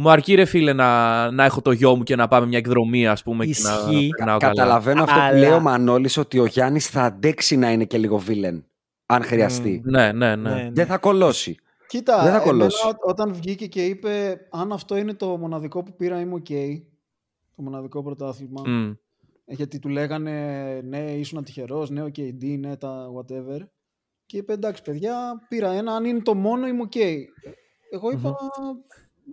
μου 0.00 0.10
αρκεί 0.10 0.34
ρε 0.34 0.44
φίλε 0.44 0.72
να, 0.72 1.30
να 1.30 1.44
έχω 1.44 1.60
το 1.62 1.70
γιο 1.72 1.96
μου 1.96 2.02
και 2.02 2.16
να 2.16 2.28
πάμε 2.28 2.46
μια 2.46 2.58
εκδρομή 2.58 3.06
ας 3.06 3.22
πούμε 3.22 3.46
και 3.46 3.54
να 3.62 3.70
Ισχύει. 3.90 4.08
περνάω 4.16 4.38
καλά. 4.38 4.52
Καταλαβαίνω 4.54 5.02
αυτό 5.02 5.20
Αλλά- 5.20 5.30
που 5.30 5.36
λέει 5.36 5.50
ο 5.50 5.60
Μανώλης 5.60 6.16
ότι 6.16 6.38
ο 6.38 6.44
Γιάννης 6.46 6.86
θα 6.88 7.02
αντέξει 7.02 7.56
να 7.56 7.72
είναι 7.72 7.84
και 7.84 7.98
λίγο 7.98 8.18
villain. 8.18 8.64
Αν 9.06 9.22
χρειαστεί. 9.22 9.80
Ναι, 9.84 10.12
ναι, 10.12 10.36
ναι. 10.36 10.50
Ναι, 10.50 10.62
ναι. 10.62 10.70
Δεν 10.72 10.86
θα 10.86 10.98
κωλώσει. 10.98 11.56
Κοίτα, 11.88 12.14
Δεν 12.14 12.22
θα 12.22 12.28
εμένα 12.28 12.44
κωλώσει. 12.44 12.86
ό- 12.86 13.08
όταν 13.10 13.34
βγήκε 13.34 13.66
και 13.66 13.84
είπε 13.86 14.40
αν 14.50 14.72
αυτό 14.72 14.96
είναι 14.96 15.14
το 15.14 15.26
μοναδικό 15.36 15.82
που 15.82 15.96
πήρα 15.96 16.20
είμαι 16.20 16.34
οκ, 16.34 16.46
το 17.56 17.62
μοναδικό 17.62 18.02
πρωτάθλημα, 18.02 18.62
Μμ. 18.66 18.90
Ε, 19.44 19.54
γιατί 19.54 19.78
του 19.78 19.88
λέγανε 19.88 20.34
ναι 20.84 20.98
ήσουν 21.10 21.44
τυχερός, 21.44 21.90
ναι 21.90 22.02
ο 22.02 22.10
KD, 22.16 22.58
ναι 22.58 22.76
τα 22.76 23.06
whatever 23.16 23.58
και 24.26 24.36
είπε 24.36 24.52
εντάξει 24.52 24.82
παιδιά 24.82 25.14
πήρα 25.48 25.70
ένα, 25.72 25.92
αν 25.92 26.04
είναι 26.04 26.20
το 26.20 26.34
μόνο 26.34 26.66
είμαι 26.66 26.82
οκ. 26.82 26.94
Εγώ 27.92 28.10
είπα 28.12 28.36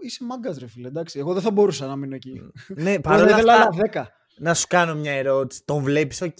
είσαι 0.01 0.23
μάγκας 0.23 0.57
ρε 0.57 0.67
φίλε, 0.67 0.87
εντάξει, 0.87 1.19
εγώ 1.19 1.33
δεν 1.33 1.41
θα 1.41 1.51
μπορούσα 1.51 1.87
να 1.87 1.95
μείνω 1.95 2.15
εκεί. 2.15 2.41
Ναι, 2.67 2.91
Εγώ 2.91 3.01
παρόλα 3.01 3.29
ήθελα 3.29 3.53
αυτά, 3.53 3.65
άλλα 3.65 3.75
δέκα. 3.81 4.09
να 4.37 4.53
σου 4.53 4.65
κάνω 4.69 4.95
μια 4.95 5.11
ερώτηση. 5.11 5.61
Τον 5.65 5.83
βλέπεις 5.83 6.21
οκ. 6.21 6.37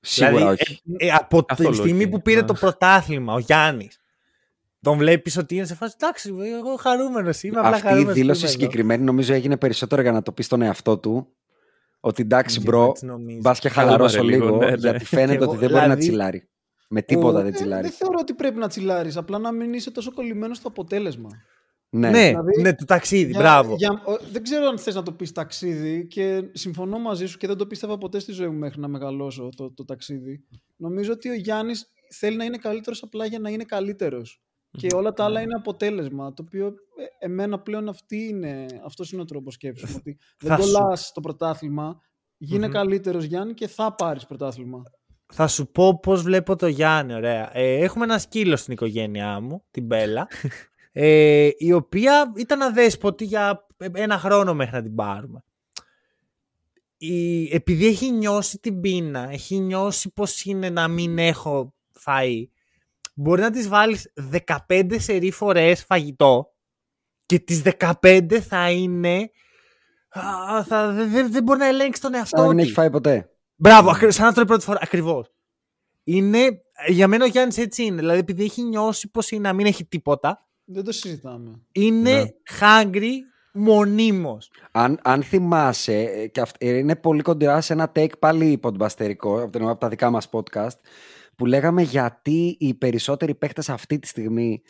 Σίγουρα 0.00 0.36
δηλαδή, 0.36 0.62
όχι. 0.62 0.82
ε, 0.98 1.06
ε, 1.06 1.10
από 1.10 1.42
Καθόλου 1.42 1.70
τη 1.70 1.76
στιγμή 1.76 2.04
οκ, 2.04 2.10
που 2.10 2.22
πήρε 2.22 2.40
ναι. 2.40 2.46
το 2.46 2.52
πρωτάθλημα, 2.54 3.32
ο 3.34 3.38
Γιάννης, 3.38 3.98
τον 4.80 4.98
βλέπεις 4.98 5.36
ότι 5.36 5.54
είναι 5.56 5.64
σε 5.64 5.74
φάση, 5.74 5.94
εντάξει, 6.00 6.34
εγώ 6.58 6.76
χαρούμενος 6.76 7.42
είμαι, 7.42 7.58
απλά 7.58 7.68
Αυτή 7.68 7.78
η 7.80 7.82
χαρούμενος 7.82 8.12
που 8.12 8.18
δήλωση 8.18 8.40
είμαι 8.40 8.48
εδώ». 8.50 8.58
συγκεκριμένη 8.60 9.04
νομίζω 9.04 9.34
έγινε 9.34 9.56
περισσότερο 9.56 10.02
για 10.02 10.12
να 10.12 10.22
το 10.22 10.32
πεις 10.32 10.46
στον 10.46 10.62
εαυτό 10.62 10.98
του. 10.98 11.28
Ότι 12.00 12.22
εντάξει, 12.22 12.58
Και 12.58 12.64
bro, 12.64 12.86
έτσι 12.88 13.06
νομίζω. 13.06 13.38
μπας 13.42 13.58
και 13.58 13.68
Καλά, 13.68 13.86
χαλαρώσω 13.86 14.16
ρε, 14.16 14.22
λίγο, 14.22 14.44
λίγο, 14.44 14.56
ναι, 14.56 14.66
ναι. 14.70 14.74
γιατί 14.76 15.04
φαίνεται 15.04 15.36
Και 15.36 15.42
ότι 15.42 15.50
εγώ, 15.52 15.52
δεν 15.60 15.68
μπορεί 15.68 15.72
να 15.74 15.82
δηλαδή, 15.82 16.00
τσιλάρει. 16.00 16.48
Με 16.88 17.02
τίποτα 17.02 17.38
ο- 17.38 17.42
δεν 17.42 17.46
Ε, 17.52 17.54
τσιλάρει. 17.54 17.82
δεν 17.82 17.90
θεωρώ 17.90 18.18
ότι 18.20 18.34
πρέπει 18.34 18.58
να 18.58 18.68
τσιλάρεις, 18.68 19.16
απλά 19.16 19.38
να 19.38 19.52
μην 19.52 19.72
είσαι 19.72 19.90
τόσο 19.90 20.12
κολλημένος 20.12 20.56
στο 20.56 20.68
αποτέλεσμα. 20.68 21.28
Ναι. 21.94 22.10
Ναι, 22.10 22.28
Δηλαδή, 22.28 22.60
ναι, 22.60 22.74
το 22.74 22.84
ταξίδι, 22.84 23.30
Για- 23.30 23.40
μπράβο. 23.40 23.74
για- 23.74 24.02
ο- 24.04 24.18
δεν 24.32 24.42
ξέρω 24.42 24.66
αν 24.66 24.78
θες 24.78 24.94
να 24.94 25.02
το 25.02 25.12
πεις 25.12 25.32
ταξίδι 25.32 26.06
και 26.06 26.42
συμφωνώ 26.52 26.98
μαζί 26.98 27.26
σου 27.26 27.38
και 27.38 27.46
δεν 27.46 27.56
το 27.56 27.66
πίστευα 27.66 27.98
ποτέ 27.98 28.18
στη 28.18 28.32
ζωή 28.32 28.48
μου 28.48 28.58
μέχρι 28.58 28.80
να 28.80 28.88
μεγαλώσω 28.88 29.48
το, 29.56 29.72
το 29.72 29.84
ταξίδι. 29.84 30.44
Νομίζω 30.76 31.12
ότι 31.12 31.28
ο 31.28 31.34
Γιάννης 31.34 31.86
θέλει 32.10 32.36
να 32.36 32.44
είναι 32.44 32.56
καλύτερος 32.56 33.02
απλά 33.02 33.26
για 33.26 33.38
να 33.38 33.50
είναι 33.50 33.64
καλύτερος. 33.64 34.42
Και 34.78 34.86
όλα 34.94 35.12
τα 35.12 35.24
άλλα 35.24 35.38
Ναι. 35.38 35.42
είναι 35.44 35.54
αποτέλεσμα, 35.54 36.32
το 36.34 36.42
οποίο 36.46 36.66
ε, 36.66 37.24
εμένα 37.26 37.58
πλέον 37.60 37.88
αυτή 37.88 38.16
είναι, 38.28 38.66
αυτός 38.84 39.12
είναι 39.12 39.22
ο 39.22 39.24
τρόπος 39.24 39.54
σκέψης 39.54 39.88
μου, 39.90 39.96
ότι 39.98 40.18
δεν 40.38 40.56
Θα 40.56 40.62
σου- 40.62 40.72
κολλάς 40.72 41.12
το 41.12 41.20
πρωτάθλημα, 41.20 42.00
γίνε 42.36 42.66
Μμμ. 42.66 42.72
καλύτερος 42.72 43.24
Γιάννη 43.24 43.54
και 43.54 43.66
θα 43.68 43.94
πάρεις 43.94 44.26
πρωτάθλημα. 44.26 44.82
Θα 45.34 45.46
σου 45.46 45.70
πω 45.70 45.98
πώς 46.00 46.22
βλέπω 46.22 46.56
το 46.56 46.66
Γιάννη, 46.66 47.14
ωραία. 47.14 47.50
Ε, 47.56 47.74
έχουμε 47.78 48.04
ένα 48.04 48.18
σκύλο 48.18 48.56
στην 48.56 48.72
οικογένειά 48.72 49.40
μου, 49.40 49.64
την 49.70 49.84
Μπέλα, 49.86 50.28
ε, 50.92 51.48
η 51.56 51.72
οποία 51.72 52.32
ήταν 52.36 52.62
αδέσποτη 52.62 53.24
για 53.24 53.66
ένα 53.92 54.18
χρόνο 54.18 54.54
μέχρι 54.54 54.76
να 54.76 54.82
την 54.82 54.94
πάρουμε. 54.94 55.44
Η, 56.96 57.44
επειδή 57.54 57.86
έχει 57.86 58.10
νιώσει 58.10 58.58
την 58.58 58.80
πείνα, 58.80 59.28
έχει 59.30 59.58
νιώσει 59.58 60.10
πώς 60.12 60.44
είναι 60.44 60.70
να 60.70 60.88
μην 60.88 61.18
έχω 61.18 61.74
φαΐ, 62.04 62.44
μπορεί 63.14 63.40
να 63.40 63.50
τις 63.50 63.68
βάλεις 63.68 64.12
15 64.68 64.96
σερή 64.98 65.30
φορές 65.30 65.84
φαγητό 65.84 66.52
και 67.26 67.38
τις 67.38 67.62
15 68.02 68.38
θα 68.40 68.70
είναι... 68.70 69.30
α, 70.08 70.64
θα, 70.64 70.92
δεν 70.92 71.10
δεν- 71.10 71.32
δεν 71.32 71.42
μπορεί 71.42 71.58
να 71.58 71.66
ελέγξει 71.66 72.00
τον 72.00 72.14
εαυτό 72.14 72.36
Σαν 72.36 72.40
να 72.46 72.48
μην 72.48 72.56
της. 72.56 72.66
έχει 72.66 72.74
φάει 72.74 72.90
ποτέ. 72.90 73.30
Μπράβο, 73.56 73.90
ακρι- 73.90 74.12
σαν 74.12 74.26
να 74.26 74.32
τρώει 74.32 74.44
πρώτη 74.46 74.64
φορά. 74.64 74.78
Ακριβώς. 74.82 75.32
Είναι, 76.04 76.62
για 76.88 77.08
μένα 77.08 77.24
ο 77.24 77.28
Γιάννης 77.28 77.56
έτσι 77.58 77.84
είναι. 77.84 77.96
Δηλαδή, 77.96 78.18
επειδή 78.18 78.44
έχει 78.44 78.62
νιώσει 78.62 79.08
πως 79.10 79.30
είναι 79.30 79.40
να 79.48 79.52
μην 79.52 79.66
έχει 79.66 79.84
τίποτα, 79.84 80.46
Δεν 80.64 80.84
το 80.84 80.92
συζητάμε. 80.92 81.60
είναι 81.72 82.12
Ναι. 82.12 82.24
hungry 82.60 83.10
μονίμως. 83.52 84.50
Αν, 84.72 84.98
αν 85.02 85.22
θυμάσαι, 85.22 86.00
ε, 86.02 86.26
και 86.26 86.40
αυ- 86.40 86.62
ε, 86.62 86.76
είναι 86.76 86.96
πολύ 86.96 87.22
κοντά 87.22 87.60
σε 87.60 87.72
ένα 87.72 87.92
take 87.94 88.18
πάλι 88.18 88.60
podbasτερικό 88.62 89.40
από, 89.42 89.50
την- 89.50 89.68
από 89.68 89.80
τα 89.80 89.88
δικά 89.88 90.10
μας 90.10 90.28
podcast, 90.32 90.76
που 91.36 91.46
λέγαμε 91.46 91.82
γιατί 91.82 92.56
οι 92.58 92.74
περισσότεροι 92.74 93.34
παίχτες 93.34 93.68
αυτή 93.68 93.98
τη 93.98 94.06
στιγμή 94.08 94.62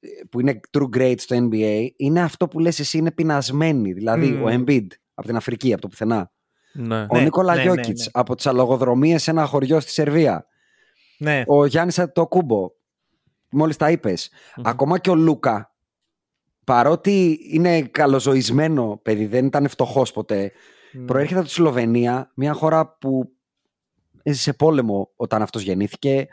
ε, 0.00 0.08
που 0.30 0.40
είναι 0.40 0.60
true 0.78 0.96
great 0.96 1.14
στο 1.18 1.36
NBA 1.50 1.86
είναι 1.96 2.20
αυτό 2.22 2.48
που 2.48 2.58
λες 2.58 2.78
εσύ 2.78 2.98
είναι 2.98 3.10
πεινασμένοι. 3.12 3.92
Δηλαδή 3.92 4.26
Μμμ. 4.30 4.42
ο 4.42 4.46
Embiid 4.48 4.86
από 5.14 5.26
την 5.26 5.36
Αφρική, 5.36 5.72
από 5.72 5.82
το 5.82 5.88
πουθενά. 5.88 6.30
Ναι. 6.72 7.00
Ο 7.10 7.16
Ναι, 7.16 7.20
Νίκολα 7.22 7.52
ναι, 7.54 7.58
ναι, 7.58 7.64
Γιώκητς 7.72 8.04
ναι. 8.04 8.10
από 8.14 8.34
τις 8.34 8.46
αλογοδρομίες 8.46 9.22
σε 9.22 9.30
ένα 9.30 9.46
χωριό 9.46 9.80
στη 9.80 9.90
Σερβία. 9.90 10.46
Ναι. 11.18 11.42
Ο 11.46 11.66
Γιάννης 11.66 11.98
Αντοκούμπο, 11.98 12.68
μόλις 13.52 13.76
τα 13.76 13.90
είπες. 13.90 14.30
Ακόμα 14.64 14.98
και 14.98 15.10
ο 15.10 15.14
Λούκα, 15.14 15.74
παρότι 16.64 17.38
είναι 17.50 17.82
καλοζωισμένο 17.82 19.00
παιδί, 19.02 19.26
δεν 19.26 19.46
ήταν 19.46 19.68
φτωχός 19.68 20.12
ποτέ, 20.12 20.52
Ναι. 20.92 21.04
προέρχεται 21.04 21.38
από 21.38 21.48
τη 21.48 21.54
Σλοβενία, 21.54 22.30
μια 22.34 22.52
χώρα 22.52 22.96
που 23.00 23.30
έζησε 24.22 24.52
πόλεμο 24.52 25.10
όταν 25.16 25.42
αυτός 25.42 25.62
γεννήθηκε. 25.62 26.26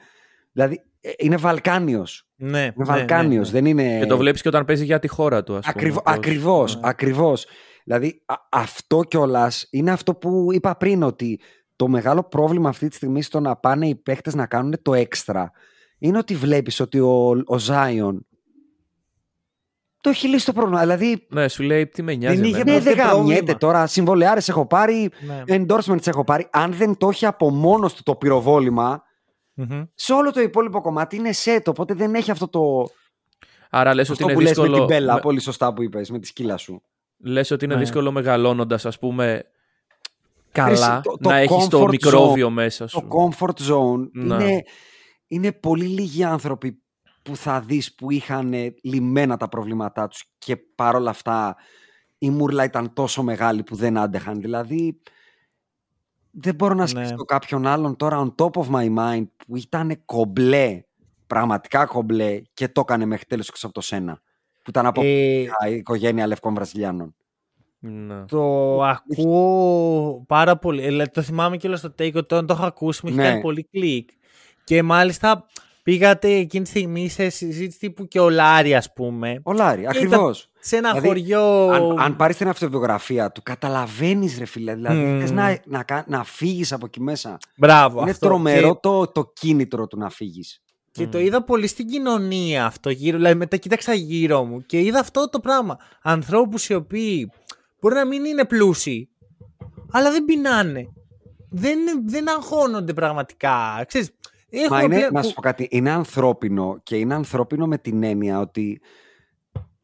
Δηλαδή 0.52 0.82
ε, 1.02 1.10
είναι 1.18 1.36
Βαλκάνιος. 1.38 2.28
Ναι, 2.36 2.60
Είναι 2.60 2.74
ναι, 2.76 2.84
Βαλκάνιος, 2.86 3.52
ναι, 3.52 3.60
ναι. 3.60 3.70
δεν 3.70 3.80
είναι... 3.80 4.00
Και 4.00 4.06
το 4.06 4.18
βλέπεις 4.18 4.42
και 4.42 4.48
όταν 4.48 4.66
παίζει 4.66 4.86
για 4.86 5.00
τη 5.00 5.08
χώρα 5.08 5.44
του, 5.44 5.56
ας 5.56 5.60
πούμε. 5.60 5.74
Ακριβώ, 5.76 6.02
πώς- 6.02 6.14
ακριβώς, 6.16 6.76
ναι. 6.76 6.82
ακριβώς. 6.84 7.46
Δηλαδή 7.84 8.22
α- 8.26 8.36
αυτό 8.50 9.04
κιόλας 9.04 9.68
είναι 9.72 9.92
αυτό 9.92 10.16
που 10.16 10.48
είπα 10.54 10.76
πριν 10.76 11.04
ότι 11.04 11.40
το 11.76 11.88
μεγάλο 11.88 12.24
πρόβλημα 12.24 12.70
αυτή 12.70 12.88
τη 12.88 12.96
στιγμή 12.96 13.22
στο 13.22 13.40
να 13.40 13.56
πάνε 13.56 13.88
οι 13.88 13.96
παίχτες 13.96 14.36
να 14.36 14.46
κάνουν 14.46 14.76
το 14.82 14.94
έξτρα 14.94 15.52
είναι 16.00 16.18
ότι 16.18 16.36
βλέπεις 16.36 16.80
ότι 16.80 17.00
ο, 17.00 17.44
ο 17.46 17.58
Ζάιον 17.58 18.24
το 20.02 20.10
έχει 20.10 20.28
λύσει 20.28 20.46
το 20.46 20.54
πρόβλημα. 20.54 20.80
Δηλαδή 20.82 21.26
Ναι, 21.30 21.48
σου 21.48 21.64
λέει 21.64 21.88
τι 21.88 22.02
με 22.02 22.14
νοιάζει. 22.16 22.36
Δεν 22.36 22.46
είχε 22.46 22.60
εμένα. 22.62 22.72
ναι, 22.78 22.80
ποτέ 22.84 22.94
δεν 22.96 23.06
γαμιέται 23.06 23.34
πρόβλημα. 23.36 23.58
τώρα. 23.58 23.88
Συμβολιάρες 23.88 24.50
έχω 24.50 24.66
πάρει, 24.66 25.10
Ναι. 25.20 25.44
endorsements 25.48 26.08
έχω 26.08 26.24
πάρει. 26.24 26.48
Αν 26.52 26.74
δεν 26.74 26.98
το 26.98 27.10
έχει 27.10 27.26
από 27.26 27.50
μόνος 27.50 27.94
του 27.94 28.04
το 28.04 28.16
πυροβόλημα, 28.16 29.04
Μμμ. 29.54 29.84
σε 29.96 30.14
όλο 30.14 30.32
το 30.32 30.42
υπόλοιπο 30.42 30.82
κομμάτι 30.82 31.16
είναι 31.16 31.30
set. 31.44 31.62
Οπότε 31.66 31.94
δεν 31.94 32.16
έχει 32.16 32.32
αυτό 32.32 32.48
το. 32.48 32.90
Άρα 33.70 33.94
λες 33.94 34.10
ότι 34.10 34.12
Αυτό 34.12 34.24
είναι 34.24 34.34
που 34.34 34.40
λες 34.40 34.50
δύσκολο. 34.50 34.72
με 34.72 34.78
την 34.78 34.86
μπέλα, 34.86 35.14
με- 35.14 35.20
πολύ 35.20 35.40
σωστά 35.40 35.74
που 35.74 35.84
είπες, 35.84 36.10
με 36.12 36.20
τη 36.20 36.28
σκύλα 36.28 36.58
σου. 36.58 36.82
Λες 37.18 37.52
ότι 37.52 37.66
είναι 37.66 37.74
Ναι. 37.74 37.80
δύσκολο 37.80 38.12
μεγαλώνοντας, 38.12 38.86
ας 38.86 39.00
πούμε. 39.00 39.44
Καλά, 40.52 40.76
Χρήση, 40.76 41.02
το- 41.04 41.18
το 41.22 41.30
να 41.30 41.38
έχεις 41.38 41.68
το 41.68 41.84
comfort 41.84 41.90
μικρόβιο 41.90 42.50
μέσα 42.50 42.88
σου. 42.88 43.00
Το 43.00 43.08
comfort 43.38 43.72
zone 43.72 44.10
Ναι. 44.12 44.34
είναι, 44.44 44.64
είναι 45.32 45.52
πολύ 45.52 45.86
λίγοι 45.86 46.24
άνθρωποι 46.24 46.82
που 47.22 47.36
θα 47.36 47.62
δεις 47.62 47.96
που 47.96 48.12
είχαν 48.12 48.54
λυμμένα 48.84 49.38
τα 49.38 49.48
προβλήματά 49.50 50.08
τους 50.08 50.24
και 50.38 50.56
παρόλα 50.58 51.10
αυτά 51.10 51.56
η 52.18 52.30
μούρλα 52.30 52.64
ήταν 52.64 52.94
τόσο 52.94 53.24
μεγάλη 53.24 53.64
που 53.64 53.76
δεν 53.76 53.98
άντεχαν. 53.98 54.42
Δηλαδή 54.42 55.02
δεν 56.32 56.56
μπορώ 56.56 56.74
να 56.74 56.82
Ναι. 56.82 56.88
σκεφτώ 56.88 57.24
κάποιον 57.24 57.68
άλλον 57.68 57.96
τώρα 57.96 58.26
on 58.26 58.36
top 58.46 58.62
of 58.64 58.68
my 58.76 58.96
mind 58.98 59.28
που 59.46 59.56
ήταν 59.58 60.02
κομπλέ, 60.06 60.82
πραγματικά 61.28 61.86
κομπλέ 61.86 62.42
και 62.54 62.68
το 62.68 62.82
έκανε 62.82 63.06
μέχρι 63.06 63.26
τέλος 63.26 63.48
έξω 63.50 63.66
από 63.66 63.76
το 63.76 63.82
Σένα. 63.82 64.22
Που 64.64 64.70
ήταν 64.70 64.86
από 64.86 65.02
Ε, 65.04 65.08
η 65.70 65.74
οικογένεια 65.76 66.28
Λευκών 66.28 66.54
Βραζιλιάνων. 66.54 67.16
Ναι. 67.82 68.26
το 68.26 68.84
ακούω 68.84 70.24
πάρα 70.28 70.58
πολύ. 70.58 70.82
Δηλαδή, 70.82 71.10
το 71.12 71.22
θυμάμαι 71.22 71.58
και 71.58 71.76
στο 71.76 71.94
take 72.00 72.14
όταν 72.14 72.46
το 72.46 72.54
έχω 72.54 72.66
ακούσει, 72.66 73.02
μου 73.04 73.10
έχει 73.10 73.20
Ναι. 73.22 73.30
κάνει 73.30 73.42
πολύ 73.42 73.64
κλικ. 73.72 74.10
Και 74.70 74.84
μάλιστα 74.84 75.46
πήγατε 75.84 76.30
εκείνη 76.34 76.64
τη 76.64 76.70
στιγμή 76.70 77.10
σε 77.10 77.30
συζήτηση 77.30 77.80
τύπου 77.80 78.08
και 78.08 78.20
ο 78.20 78.30
Λάρη, 78.30 78.76
ας 78.76 78.94
πούμε. 78.94 79.40
Ο 79.44 79.54
Λάρη, 79.54 79.82
Ήταν 79.82 79.96
ακριβώς. 79.96 80.50
Σε 80.60 80.76
ένα 80.76 80.90
Δηλαδή, 80.90 81.08
χωριό. 81.08 81.70
αν, 81.70 82.00
αν 82.00 82.16
πάρεις 82.16 82.38
την 82.38 82.48
αυτοβιογραφία 82.48 83.32
του, 83.32 83.42
καταλαβαίνεις, 83.44 84.38
ρε 84.38 84.46
φίλε. 84.46 84.76
Δηλαδή, 84.76 84.98
Μμμ. 85.04 85.20
θες 85.20 85.32
να, 85.32 85.58
να, 85.66 85.84
κα- 85.84 86.04
να 86.08 86.24
φύγεις 86.24 86.72
από 86.74 86.86
εκεί 86.86 87.02
μέσα. 87.02 87.38
Μπράβο. 87.58 88.02
Είναι 88.02 88.10
αυτό. 88.12 88.28
τρομερό 88.28 88.74
Και, 88.74 88.80
το, 88.82 89.08
το 89.08 89.32
κίνητρο 89.34 89.88
του 89.88 89.98
να 89.98 90.10
φύγεις. 90.10 90.62
και 90.92 91.08
το 91.08 91.20
είδα 91.20 91.44
πολύ 91.44 91.68
στην 91.68 91.88
κοινωνία 91.88 92.66
αυτό 92.66 92.90
γύρω. 92.90 93.18
Δηλαδή, 93.18 93.36
μετά 93.36 93.58
κοίταξα 93.58 93.94
γύρω 93.94 94.44
μου 94.44 94.66
και 94.66 94.80
είδα 94.80 95.00
αυτό 95.00 95.30
το 95.30 95.40
πράγμα. 95.40 95.78
Ανθρώπους 96.02 96.70
οι 96.70 96.74
οποίοι 96.74 97.32
μπορεί 97.82 97.96
να 97.96 98.06
μην 98.06 98.26
είναι 98.26 98.46
πλούσιοι, 98.46 99.10
αλλά 99.92 100.12
δεν 100.12 100.26
πεινάνε. 100.26 100.88
Δεν, 101.52 101.80
δεν 102.06 102.30
αγχώνονται 102.30 102.94
πραγματικά. 102.94 103.84
Ξέρεις, 103.88 104.08
έχω 104.08 104.18
Μα 104.70 104.82
είναι, 104.84 105.00
πει- 105.00 105.12
να 105.12 105.22
σου 105.24 105.34
πω 105.34 105.42
κάτι, 105.42 105.68
είναι 105.72 105.90
ανθρώπινο 105.92 106.80
και 106.84 106.96
είναι 106.98 107.14
ανθρώπινο 107.14 107.68
με 107.68 107.78
την 107.78 108.04
έννοια 108.04 108.40
ότι 108.40 108.82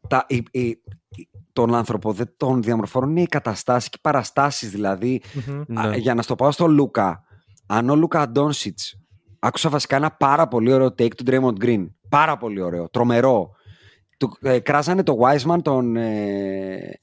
τα, 0.07 0.25
η, 0.27 0.43
η- 0.51 0.61
η- 0.69 1.29
τον 1.53 1.75
άνθρωπο 1.75 2.11
δεν 2.13 2.33
τον 2.37 2.61
διαμορφώνουν 2.63 3.17
οι 3.17 3.25
καταστάσεις 3.25 3.89
και 3.89 3.97
οι 3.97 4.01
παραστάσεις. 4.03 4.69
Δηλαδή, 4.71 5.21
Μμμ. 5.47 5.79
α, 5.79 5.87
Ναι. 5.87 5.97
για 5.97 6.13
να 6.13 6.21
στο 6.21 6.35
πάω 6.35 6.51
στο 6.51 6.67
Λούκα, 6.67 7.23
αν 7.65 7.89
ο 7.89 7.95
Λούκα 7.95 8.29
Ντόνσιτς. 8.29 8.99
Άκουσα 9.39 9.69
βασικά 9.69 9.95
ένα 9.95 10.11
πάρα 10.11 10.47
πολύ 10.47 10.73
ωραίο 10.73 10.87
take 10.87 11.15
του 11.15 11.23
Draymond 11.27 11.63
Green. 11.65 11.87
Πάρα 12.09 12.37
πολύ 12.37 12.61
ωραίο, 12.61 12.89
τρομερό. 12.89 13.51
Του, 14.17 14.37
ε, 14.41 14.59
κράζανε 14.59 15.03
το 15.03 15.17
Wiseman, 15.21 15.57
τον, 15.61 15.95
ε, 15.95 16.99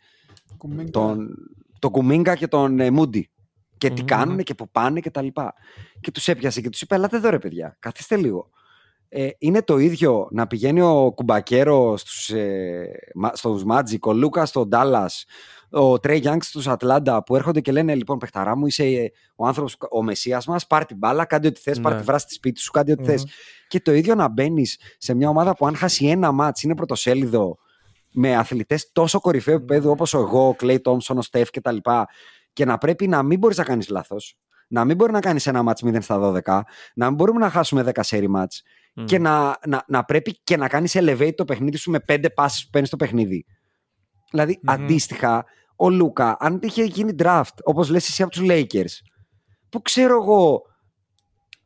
Κουμίγκα. 0.56 0.90
τον, 0.90 1.28
τον 1.78 1.90
Κουμίγκα 1.90 2.34
και 2.34 2.46
τον 2.48 2.80
ε, 2.80 2.90
Μούντι. 2.90 3.30
Και 3.82 3.90
τι 3.94 4.00
Μμμ. 4.00 4.06
κάνουν 4.06 4.38
και 4.42 4.54
που 4.54 4.68
πάνε 4.70 5.00
και 5.00 5.10
τα 5.10 5.22
λοιπά. 5.22 5.54
Και 6.00 6.10
τους 6.10 6.28
έπιασε 6.28 6.60
και 6.60 6.68
τους 6.68 6.80
είπε, 6.80 6.94
ελάτε 6.94 7.16
εδώ 7.16 7.30
ρε 7.30 7.38
παιδιά, 7.38 7.76
καθίστε 7.78 8.16
λίγο. 8.16 8.50
Ε, 9.08 9.28
είναι 9.38 9.62
το 9.62 9.78
ίδιο 9.78 10.28
να 10.30 10.46
πηγαίνει 10.46 10.80
ο 10.80 11.12
Κουμπακέρο 11.14 11.96
στους, 11.96 12.30
ε, 12.30 12.86
μα- 13.14 13.34
στους 13.34 13.62
Magic, 13.70 13.98
ο 14.02 14.12
Λούκας 14.12 14.48
στον 14.48 14.68
Dallas, 14.72 15.06
ο 15.70 15.98
Τρέι 15.98 16.18
Γιάνγκς 16.18 16.46
στους 16.46 16.66
Ατλάντα 16.68 17.22
που 17.22 17.36
έρχονται 17.36 17.60
και 17.60 17.72
λένε 17.72 17.94
λοιπόν 17.94 18.18
παιχταρά 18.18 18.56
μου 18.56 18.66
είσαι 18.66 18.84
ε, 18.84 19.10
ο 19.36 19.46
άνθρωπος, 19.46 19.76
ο 19.90 20.02
μεσίας 20.02 20.46
μας, 20.46 20.66
πάρ 20.66 20.84
την 20.86 20.96
μπάλα, 20.96 21.24
κάντε 21.24 21.48
ό,τι 21.48 21.60
θες, 21.60 21.80
πάρ 21.80 21.92
Ναι. 21.92 21.98
τη 21.98 22.04
βράσ' 22.04 22.24
τη 22.24 22.34
σπίτι 22.34 22.60
σου, 22.60 22.70
κάντε 22.70 22.92
ό,τι 22.92 23.00
Μμμ. 23.02 23.08
θες. 23.08 23.26
Και 23.68 23.80
το 23.80 23.92
ίδιο 23.92 24.14
να 24.14 24.28
μπαίνεις 24.28 24.78
σε 24.98 25.14
μια 25.14 25.28
ομάδα 25.28 25.56
που 25.56 25.66
αν 25.66 25.76
χάσει 25.76 26.06
ένα 26.06 26.32
μάτς 26.32 26.62
είναι 26.62 26.74
πρωτοσέλιδο 26.74 27.56
με 28.14 28.36
αθλητές 28.36 28.92
τόσο 28.92 29.20
κορυφαίου 29.20 29.54
επίπεδου 29.54 29.90
όπως 29.90 30.14
εγώ, 30.14 30.48
ο 30.48 30.54
Κλέι 30.54 30.80
Τόμσον, 30.80 31.18
ο 31.18 31.22
Στεφ 31.22 31.50
κτλ. 31.50 31.76
Και 32.52 32.64
να 32.64 32.78
πρέπει 32.78 33.08
να 33.08 33.22
μην 33.22 33.38
μπορείς 33.38 33.56
να 33.56 33.64
κάνεις 33.64 33.88
λάθος, 33.88 34.38
να 34.68 34.84
μην 34.84 34.96
μπορεί 34.96 35.12
να 35.12 35.20
κάνεις 35.20 35.46
ένα 35.46 35.62
μάτς 35.62 35.82
0 35.84 35.96
στα 36.00 36.18
12, 36.18 36.60
να 36.94 37.06
μην 37.06 37.14
μπορούμε 37.14 37.40
να 37.40 37.50
χάσουμε 37.50 37.82
10 37.94 38.02
σερί 38.02 38.28
μάτς 38.28 38.62
Μμ. 38.94 39.04
και 39.04 39.18
να, 39.18 39.58
να, 39.66 39.84
να 39.86 40.04
πρέπει 40.04 40.40
και 40.44 40.56
να 40.56 40.68
κάνεις 40.68 40.96
elevate 40.98 41.34
το 41.34 41.44
παιχνίδι 41.44 41.76
σου 41.76 41.90
με 41.90 42.00
πέντε 42.00 42.30
πάσεις 42.30 42.64
που 42.64 42.70
παίρνεις 42.70 42.90
το 42.90 42.96
παιχνίδι. 42.96 43.44
Δηλαδή, 44.30 44.60
Μμμ. 44.62 44.74
αντίστοιχα, 44.74 45.44
ο 45.76 45.90
Λούκα, 45.90 46.36
αν 46.40 46.58
είχε 46.62 46.84
γίνει 46.84 47.14
draft, 47.18 47.56
όπως 47.62 47.88
λες 47.88 48.08
εσύ 48.08 48.22
από 48.22 48.30
τους 48.30 48.42
Lakers, 48.44 48.92
που 49.68 49.82
ξέρω 49.82 50.22
εγώ 50.22 50.62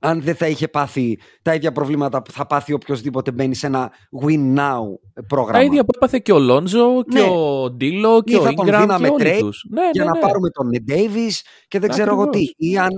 αν 0.07 0.23
δεν 0.23 0.35
θα 0.35 0.47
είχε 0.49 0.69
πάθει 0.69 1.19
τα 1.43 1.55
ίδια 1.55 1.73
προβλήματα 1.73 2.23
που 2.23 2.31
θα 2.33 2.47
πάθει 2.47 2.73
οποιοδήποτε 2.73 3.33
μπαίνει 3.33 3.55
σε 3.55 3.66
ένα 3.66 3.93
win 4.23 4.57
now 4.59 4.81
πρόγραμμα. 5.28 5.59
Τα 5.59 5.62
ίδια 5.65 5.85
που 5.85 5.91
έπαθε 5.95 6.19
και 6.19 6.33
ο 6.33 6.39
Λόντζο 6.39 7.03
και 7.05 7.20
Ναι. 7.20 7.28
ο 7.28 7.70
Ντίλο 7.70 8.23
και 8.23 8.33
Ή 8.35 8.37
ο 8.37 8.43
θα 8.43 8.53
τον 8.55 8.66
Ingram 8.69 8.78
δίναμε 8.81 9.09
και 9.09 9.15
όλοι 9.15 9.23
trade 9.35 9.39
τους. 9.41 9.66
Ναι, 9.70 9.83
για 9.93 10.05
ναι, 10.05 10.11
να 10.11 10.16
ναι. 10.16 10.20
πάρουμε 10.20 10.51
τον 10.51 10.70
Davis 10.89 11.33
και 11.69 11.78
δεν 11.78 11.91
ξέρω 11.91 12.11
εγώ 12.12 12.28
τι. 12.28 12.39
Ακριβώς. 12.39 12.55
Ή 12.57 12.78
αν, 12.78 12.91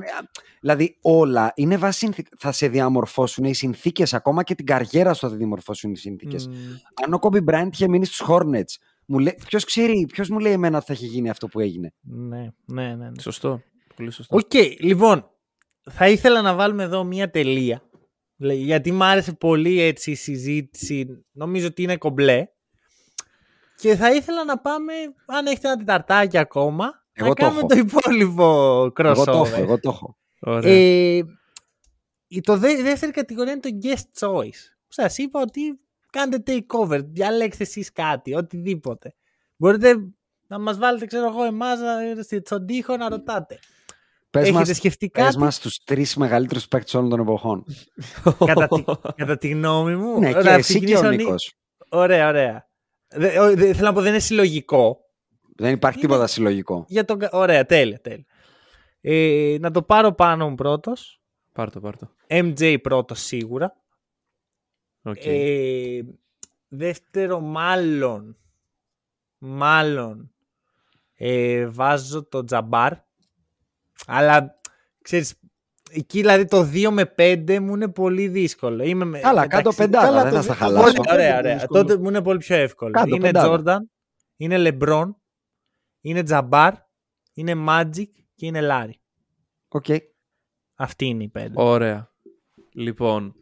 δηλαδή 0.60 0.98
όλα 1.02 1.52
είναι 1.55 1.76
βάση 1.76 1.98
συνθήκ- 1.98 2.28
θα 2.39 2.52
σε 2.52 2.68
διαμορφώσουν 2.68 3.44
οι 3.44 3.55
συνθήκες 3.55 4.14
ακόμα 4.14 4.43
και 4.43 4.55
την 4.55 4.66
καριέρα 4.66 5.14
σου 5.14 5.20
θα 5.20 5.30
τη 5.30 5.36
διαμορφώσουν 5.36 5.90
οι 5.93 5.97
συνθήκες. 5.97 6.47
Μμ. 6.48 6.52
Αν 7.05 7.12
ο 7.14 7.18
Kobe 7.20 7.39
Bryant 7.51 7.68
είχε 7.72 7.89
μείνει 7.89 8.05
στους 8.05 8.26
Hornets, 8.28 8.74
μου 9.06 9.18
λέει, 9.18 9.39
ποιος 9.47 9.64
ξέρει, 9.64 10.06
ποιος 10.12 10.28
μου 10.28 10.39
λέει 10.39 10.52
εμένα 10.52 10.76
ότι 10.76 10.86
θα 10.86 10.93
είχε 10.93 11.06
γίνει 11.06 11.30
αυτό 11.30 11.48
που 11.48 11.60
έγινε; 11.60 11.93
Ναι, 12.02 12.36
ναι, 12.64 12.82
ναι. 12.82 12.94
ναι. 12.94 13.20
Σωστό. 13.20 13.60
Πολύ 13.97 14.10
σωστό. 14.10 14.36
Οκ, 14.36 14.52
λοιπόν, 14.80 15.30
θα 15.90 16.09
ήθελα 16.09 16.43
να 16.43 16.55
βάλουμε 16.55 16.82
εδώ 16.82 17.05
μία 17.05 17.31
τελεία 17.31 17.82
Γιατί 18.36 18.93
μου 18.93 19.05
άρεσε 19.05 19.32
πολύ 19.32 19.81
έτσι 19.81 20.10
η 20.10 20.15
συζήτηση. 20.15 21.24
Νομίζω 21.32 21.66
ότι 21.66 21.82
είναι 21.82 21.97
κομπλέ. 21.97 22.47
Και 23.77 23.97
θα 23.97 24.15
ήθελα 24.15 24.44
να 24.44 24.59
πάμε, 24.59 24.93
αν 25.27 25.47
έχετε 25.47 25.69
ένα 25.69 25.77
τεταρτάκι 25.77 26.39
ακόμα, 26.39 27.05
Εγώ 27.12 27.28
να 27.28 27.35
το 27.35 27.43
κάνουμε 27.43 27.60
έχω. 27.60 27.69
το 27.69 27.77
υπόλοιπο 27.77 28.81
crossover. 28.97 29.05
Εγώ 29.05 29.24
το 29.24 29.32
έχω, 29.32 29.56
εγώ 29.56 29.81
το 29.81 29.89
έχω. 29.90 30.16
Ωραία. 30.40 30.73
Ε, 30.73 31.23
η 32.28 32.40
το 32.40 32.56
δε, 32.56 32.70
η 32.73 32.82
δεύτερη 32.82 33.12
κατηγορία 33.12 33.52
είναι 33.52 33.60
το 33.60 33.69
guest 33.82 34.27
choice. 34.28 34.77
Σας 34.89 35.19
είπα 35.19 35.40
ότι 35.40 35.81
κάντε 36.12 36.43
takeover, 36.47 37.01
διαλέξτε 37.05 37.62
εσείς 37.62 37.93
κάτι, 37.93 38.35
οτιδήποτε. 38.35 39.15
Μπορείτε 39.56 39.94
να 40.47 40.59
μας 40.59 40.78
βάλετε, 40.78 41.06
ξέρω 41.06 41.27
εγώ, 41.27 41.44
εμάς 41.44 41.78
στον 42.44 42.66
τοίχο 42.66 42.97
να 42.97 43.09
ρωτάτε. 43.09 43.59
Πες 44.30 44.42
Έχετε 44.42 44.59
μας, 44.59 44.76
σκεφτεί 44.76 45.10
πες 45.10 45.24
κάτι; 45.24 45.38
μας 45.38 45.59
τους 45.60 45.78
τρεις 45.84 46.16
μεγαλύτερους 46.16 46.68
παίκτες 46.68 46.94
όλων 46.94 47.09
των 47.10 47.20
εποχών. 47.20 47.64
κατά, 48.44 48.66
τη, 48.68 48.82
κατά 49.16 49.38
τη 49.38 49.48
γνώμη 49.48 49.96
μου. 49.96 50.18
ναι, 50.18 50.32
και 50.32 50.38
Ωραία, 50.38 50.55
εσύ 50.55 50.72
και 50.72 50.78
ο 50.78 50.80
ξεκινήσω, 50.80 51.09
Νί- 51.10 51.16
Νίκος. 51.16 51.55
Ωραία, 51.90 52.28
ωραία. 52.28 52.68
Δε, 53.09 53.38
ο- 53.40 53.55
δε- 53.55 53.72
θέλω 53.72 53.86
να 53.86 53.92
πω, 53.92 54.00
δεν 54.00 54.10
είναι 54.12 54.18
συλλογικό. 54.20 55.00
Δεν 55.56 55.72
υπάρχει 55.72 55.98
Είναι- 55.98 56.09
τίποτα 56.09 56.26
συλλογικό. 56.26 56.84
Για 56.88 57.05
τον... 57.05 57.18
κα- 57.18 57.30
Ωραία, 57.32 57.66
τέλεια, 57.66 58.00
τέλεια. 58.00 58.24
Ε, 59.00 59.56
να 59.60 59.70
το 59.70 59.82
πάρω 59.82 60.12
πάνω 60.12 60.48
μου 60.48 60.55
πρώτος. 60.55 61.20
Πάρ' 61.52 61.70
το, 61.70 61.80
πάρ' 61.80 61.96
το. 61.96 62.10
MJ 62.28 62.76
πρώτος 62.82 63.20
σίγουρα. 63.20 63.76
Οκ. 65.02 65.24
Ε, 65.24 66.00
δεύτερο, 66.68 67.40
μάλλον. 67.40 68.36
Μάλλον. 69.38 70.32
Ε, 71.14 71.66
βάζω 71.66 72.24
το 72.28 72.44
Τζαμπάρ. 72.44 72.92
Αλλά, 74.10 74.60
ξέρεις, 75.02 75.35
εκεί 75.90 76.20
δηλαδή 76.20 76.44
το 76.44 76.70
2 76.72 76.90
με 76.90 77.14
5 77.18 77.59
μου 77.60 77.74
είναι 77.74 77.89
πολύ 77.89 78.28
δύσκολο. 78.28 78.85
Είμαι 78.85 79.05
με- 79.05 79.18
Καλά, 79.20 79.40
μεταξύ- 79.40 79.64
κάτω 79.64 79.76
πεντάδα, 79.76 80.06
Καλά, 80.06 80.22
δεν 80.22 80.30
το 80.30 80.36
θα 80.36 80.43
στα 80.43 80.52
δι- 80.52 80.62
χαλάσω. 80.62 80.85
Πολύ- 80.85 81.09
Ωραία, 81.12 81.28
πολύ 81.35 81.39
ωραία. 81.39 81.55
δύσκολο. 81.59 81.80
Τότε 81.85 81.98
μου 82.01 82.09
είναι 82.09 82.22
πολύ 82.22 82.39
πιο 82.39 82.56
εύκολο. 82.56 82.90
Κάτω, 82.90 83.09
είναι 83.09 83.20
πεντάδα. 83.20 83.47
Τζόρνταν, 83.47 83.90
είναι 84.36 84.59
Λεμπρόν, 84.59 85.16
είναι 86.01 86.22
Τζαμπάρ, 86.22 86.72
είναι 87.35 87.55
Magic 87.68 88.06
και 88.35 88.47
είναι 88.47 88.60
Λάρι. 88.60 89.01
Οκ. 89.68 89.85
Αυτή 90.74 91.06
είναι 91.06 91.22
η 91.24 91.28
πέντε. 91.28 91.52
Ωραία. 91.55 92.12
Λοιπόν, 92.72 93.35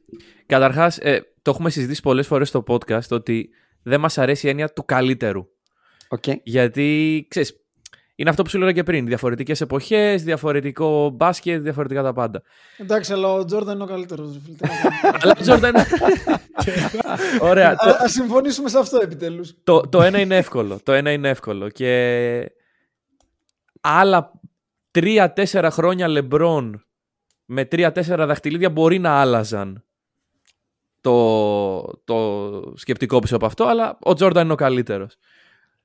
καταρχάς, 0.46 0.98
ε, 0.98 1.20
το 1.42 1.50
έχουμε 1.50 1.70
συζητήσει 1.70 2.02
πολλές 2.02 2.26
φορές 2.26 2.48
στο 2.48 2.64
podcast 2.66 3.08
ότι 3.10 3.50
δεν 3.82 4.00
μας 4.00 4.18
αρέσει 4.18 4.46
η 4.46 4.50
έννοια 4.50 4.72
του 4.72 4.84
καλύτερου. 4.84 5.46
Οκ. 6.08 6.24
Γιατί, 6.42 7.26
ξέρεις, 7.30 7.65
είναι 8.16 8.30
αυτό 8.30 8.42
που 8.42 8.48
σου 8.48 8.56
έλεγα 8.56 8.72
και 8.72 8.82
πριν. 8.82 9.06
Διαφορετικές 9.06 9.60
εποχές, 9.60 10.22
διαφορετικό 10.22 11.10
μπάσκετ, 11.10 11.62
διαφορετικά 11.62 12.02
τα 12.02 12.12
πάντα. 12.12 12.42
Εντάξει, 12.76 13.12
αλλά 13.12 13.32
ο 13.32 13.44
Τζόρνταν 13.44 13.74
είναι 13.74 13.84
ο 13.84 13.86
καλύτερος. 13.86 14.40
Αλλά 15.20 15.36
ο 15.38 15.44
Jordan... 15.46 15.72
Ωραία. 17.50 17.76
το, 17.76 17.90
Α 17.90 18.08
συμφωνήσουμε 18.08 18.68
σε 18.68 18.78
αυτό 18.78 18.98
επιτέλους. 19.02 19.54
το, 19.64 19.80
το 19.80 20.02
ένα 20.02 20.20
είναι 20.20 20.36
εύκολο. 20.36 20.80
Το 20.82 20.92
ένα 20.92 21.12
είναι 21.12 21.28
εύκολο. 21.28 21.68
Και 21.68 22.52
άλλα 23.80 24.32
τρία-τέσσερα 24.90 25.70
χρόνια 25.70 26.08
λεμπρόν 26.08 26.84
με 27.44 27.64
τρία-τέσσερα 27.64 28.26
δαχτυλίδια 28.26 28.70
μπορεί 28.70 28.98
να 28.98 29.10
άλλαζαν 29.10 29.84
το, 31.00 31.82
το 32.04 32.72
σκεπτικό 32.76 33.18
πίσω 33.18 33.36
από 33.36 33.46
αυτό, 33.46 33.64
αλλά 33.64 33.98
ο 34.00 34.14
Τζόρνταν 34.14 34.44
είναι 34.44 34.52
ο 34.52 34.56
καλύτερος. 34.56 35.16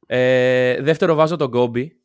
Ε, 0.05 0.81
δεύτερο 0.81 1.15
βάζω 1.15 1.35
τον 1.35 1.51
Κόμπι. 1.51 2.00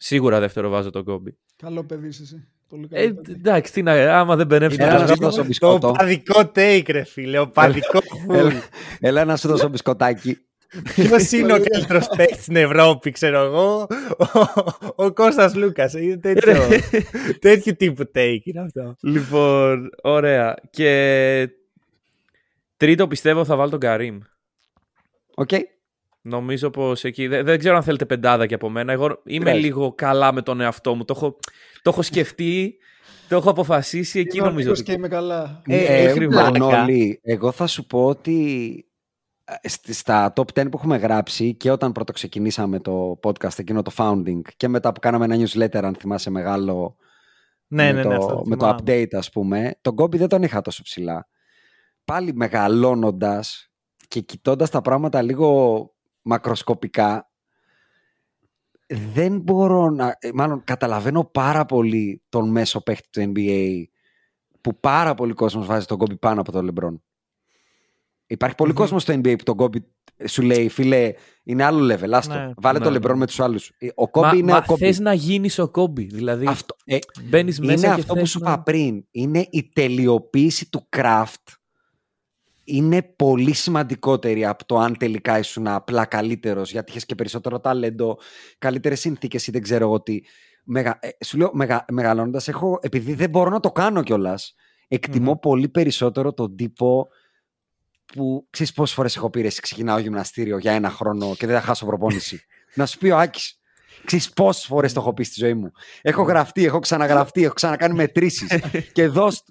Σίγουρα 0.00 0.40
δεύτερο 0.40 0.68
βάζω 0.68 0.90
τον 0.90 1.04
Κόμπι. 1.04 1.36
Καλό 1.56 1.84
παιδί 1.84 2.06
είσαι 2.08 2.22
εσύ. 2.22 2.48
Πολύ 2.68 2.88
καλό 2.88 3.02
Ε, 3.02 3.08
παιδί. 3.12 3.32
εντάξει, 3.32 3.72
τι 3.72 3.82
να, 3.82 4.18
άμα 4.18 4.36
δεν 4.36 4.46
μπερνεύσει 4.46 4.78
Έλα 4.80 4.90
τον 4.90 5.00
να 5.00 5.06
σου 5.06 5.12
Κόμπι. 5.12 5.24
δώσω 5.24 5.40
Το 5.40 5.46
μπισκότο. 5.46 5.92
οπαδικό 5.92 6.40
take, 6.54 6.84
ρε 6.88 7.04
φίλε. 7.04 7.38
Ο 7.38 7.48
παδικό 7.50 7.98
Έλα, 8.30 8.52
έλα 9.00 9.24
να 9.24 9.36
σου 9.36 9.48
δώσω 9.48 9.68
μπισκοτάκι. 9.68 10.38
Ποιος 10.94 11.32
είναι 11.32 11.52
ο 11.52 11.60
καλύτερος 11.62 12.06
παίκτης 12.16 12.42
στην 12.42 12.56
Ευρώπη, 12.56 13.10
ξέρω 13.10 13.38
εγώ; 13.44 13.86
Ο, 14.94 15.04
ο 15.04 15.12
Κώστας 15.12 15.54
Σλούκας. 15.54 15.92
Είναι 15.92 16.16
τέτοιο, 16.16 16.54
τέτοιο 17.40 17.76
τύπου 17.76 18.02
take 18.14 18.38
είναι 18.42 18.60
αυτό. 18.60 18.96
Λοιπόν, 19.00 19.90
ωραία. 20.02 20.54
Και 20.70 21.48
τρίτο 22.76 23.08
πιστεύω 23.08 23.44
θα 23.44 23.56
βάλω 23.56 23.70
τον 23.70 23.80
Καρίμ. 23.80 24.18
Οκ. 25.34 25.50
Νομίζω 26.28 26.70
πως 26.70 27.04
εκεί. 27.04 27.26
Δεν, 27.26 27.44
δεν 27.44 27.58
ξέρω 27.58 27.76
αν 27.76 27.82
θέλετε 27.82 28.04
πεντάδα 28.06 28.46
και 28.46 28.54
από 28.54 28.68
μένα. 28.70 28.92
Εγώ 28.92 29.20
είμαι 29.24 29.50
Πες. 29.52 29.60
λίγο 29.60 29.92
καλά 29.92 30.32
με 30.32 30.42
τον 30.42 30.60
εαυτό 30.60 30.94
μου. 30.94 31.04
Το 31.04 31.14
έχω, 31.16 31.36
το 31.82 31.90
έχω 31.90 32.02
σκεφτεί, 32.02 32.76
το 33.28 33.36
έχω 33.36 33.50
αποφασίσει. 33.50 34.18
Εκεί 34.20 34.36
Είναι 34.36 34.46
ο 34.46 34.50
νομίζω. 34.50 34.66
Νίκος 34.68 34.80
ότι- 34.80 34.90
και 34.90 34.96
είμαι 34.98 35.08
καλά. 35.08 35.62
Ε, 35.66 35.76
Ε, 35.84 36.04
έχει 36.08 36.18
λοιπόν, 36.18 36.52
πλάκα. 36.52 36.82
όλοι, 36.82 37.20
εγώ 37.22 37.50
θα 37.52 37.66
σου 37.66 37.86
πω 37.86 38.06
ότι 38.06 38.82
ε, 39.62 39.68
στη- 39.68 39.92
στα 39.92 40.32
top 40.36 40.42
10 40.54 40.62
που 40.70 40.76
έχουμε 40.78 40.96
γράψει 40.96 41.54
και 41.54 41.70
όταν 41.70 41.92
πρώτο 41.92 42.12
ξεκινήσαμε 42.12 42.80
το 42.80 43.18
podcast 43.22 43.58
εκείνο 43.58 43.82
το 43.82 43.90
founding 43.96 44.40
και 44.56 44.68
μετά 44.68 44.92
που 44.92 45.00
κάναμε 45.00 45.24
ένα 45.24 45.36
newsletter 45.46 45.80
αν 45.82 45.94
θυμάσαι 45.94 46.30
μεγάλο 46.30 46.96
Ναι, 47.66 47.84
με, 47.84 47.92
ναι, 47.92 48.02
το, 48.02 48.08
ναι. 48.08 48.14
αυτό 48.14 48.42
με 48.46 48.56
το 48.56 48.64
θυμάμαι. 48.66 48.80
update 49.02 49.14
ας 49.16 49.30
πούμε 49.30 49.74
τον 49.80 49.94
Kobe 50.00 50.16
δεν 50.16 50.28
τον 50.28 50.42
είχα 50.42 50.60
τόσο 50.60 50.82
ψηλά 50.82 51.28
πάλι 52.04 52.34
μεγαλώνοντας 52.34 53.70
και 54.08 54.20
κοιτώντας 54.20 54.70
τα 54.70 54.80
πράγματα 54.80 55.22
λίγο 55.22 55.90
μακροσκοπικά 56.22 57.30
δεν 58.86 59.40
μπορώ 59.40 59.90
να 59.90 60.16
ε, 60.18 60.30
μάλλον 60.34 60.64
καταλαβαίνω 60.64 61.24
πάρα 61.24 61.64
πολύ 61.64 62.22
τον 62.28 62.50
μέσο 62.50 62.82
παίχτη 62.82 63.08
του 63.10 63.32
NBA 63.34 63.82
που 64.60 64.80
πάρα 64.80 65.14
πολύ 65.14 65.32
κόσμος 65.32 65.66
βάζει 65.66 65.86
τον 65.86 65.98
Kobe 66.00 66.18
πάνω 66.18 66.40
από 66.40 66.52
τον 66.52 66.70
LeBron 66.70 66.94
Υπάρχει 68.30 68.54
πολύ 68.54 68.70
Μμμ. 68.70 68.78
κόσμος 68.78 69.02
στο 69.02 69.14
NBA 69.14 69.34
που 69.38 69.54
τον 69.54 69.56
Kobe 69.58 69.78
σου 70.26 70.42
λέει 70.42 70.68
φίλε 70.68 71.12
είναι 71.42 71.64
άλλο 71.64 71.94
level 71.94 72.10
άστο, 72.10 72.34
Ναι, 72.34 72.50
βάλε 72.56 72.78
ναι, 72.78 72.84
τον 72.84 72.92
ναι. 72.92 72.98
LeBron 73.02 73.14
με 73.16 73.26
τους 73.26 73.40
άλλους 73.40 73.72
Ε, 73.78 73.86
ο 73.94 74.04
Kobe 74.12 74.20
Μα, 74.20 74.34
είναι 74.34 74.52
μα 74.52 74.58
ο 74.58 74.72
Kobe 74.72 74.78
θες 74.78 74.98
να 74.98 75.12
γίνεις 75.12 75.58
ο 75.58 75.68
Κόμπι. 75.68 76.04
Δηλαδή 76.04 76.46
αυτό, 76.46 76.76
ε, 76.84 76.98
μπαίνεις 77.22 77.60
μέσα 77.60 77.72
είναι 77.72 77.94
και 77.94 78.00
αυτό 78.00 78.12
που 78.12 78.18
θες 78.18 78.30
σου 78.30 78.38
να... 78.38 78.52
είπα 78.52 78.62
πριν. 78.62 79.04
Είναι 79.10 79.46
η 79.50 79.68
τελειοποίηση 79.74 80.70
του 80.70 80.88
craft. 80.96 81.54
Είναι 82.70 83.02
πολύ 83.02 83.52
σημαντικότερη 83.52 84.44
από 84.44 84.64
το 84.64 84.78
αν 84.78 84.96
τελικά 84.96 85.38
ήσουν 85.38 85.66
απλά 85.66 86.04
καλύτερος, 86.04 86.70
γιατί 86.70 86.90
είχες 86.90 87.06
και 87.06 87.14
περισσότερο 87.14 87.60
ταλέντο, 87.60 88.18
καλύτερες 88.58 89.00
συνθήκες 89.00 89.46
ή 89.46 89.50
δεν 89.50 89.62
ξέρω 89.62 89.84
εγώ 89.84 90.02
τι. 90.02 90.20
Μεγα, 90.64 90.98
ε, 91.00 91.08
σου 91.24 91.36
λέω, 91.36 91.50
μεγα, 91.52 91.84
μεγαλώνοντας, 91.90 92.48
έχω, 92.48 92.78
επειδή 92.82 93.14
δεν 93.14 93.30
μπορώ 93.30 93.50
να 93.50 93.60
το 93.60 93.72
κάνω 93.72 94.02
κιόλας, 94.02 94.54
εκτιμώ 94.88 95.38
πολύ 95.38 95.68
περισσότερο 95.68 96.32
τον 96.32 96.56
τύπο 96.56 97.08
που 98.14 98.46
ξέρεις 98.50 98.72
πόσες 98.72 98.94
φορές 98.94 99.16
έχω 99.16 99.30
πει 99.30 99.40
ρε, 99.40 99.46
εσύ 99.46 99.60
ξεκινάω 99.60 99.98
γυμναστήριο 99.98 100.58
για 100.58 100.72
ένα 100.72 100.90
χρόνο 100.90 101.34
και 101.34 101.46
δεν 101.46 101.54
θα 101.56 101.62
χάσω 101.62 101.86
προπόνηση. 101.86 102.44
να 102.74 102.86
σου 102.86 102.98
πει 102.98 103.10
ο 103.10 103.18
Άκης. 103.18 103.57
Ξέρεις 104.04 104.32
πόσες 104.32 104.64
φορές 104.64 104.92
το 104.92 105.00
έχω 105.00 105.14
πει 105.14 105.22
στη 105.24 105.34
ζωή 105.40 105.54
μου. 105.54 105.70
Έχω 106.02 106.22
γραφτεί, 106.22 106.64
έχω 106.64 106.78
ξαναγραφτεί, 106.78 107.44
έχω 107.44 107.54
ξανακάνει 107.54 107.94
μετρήσεις. 107.94 108.48
και 108.92 109.02
εδώ 109.02 109.30
στ- 109.30 109.48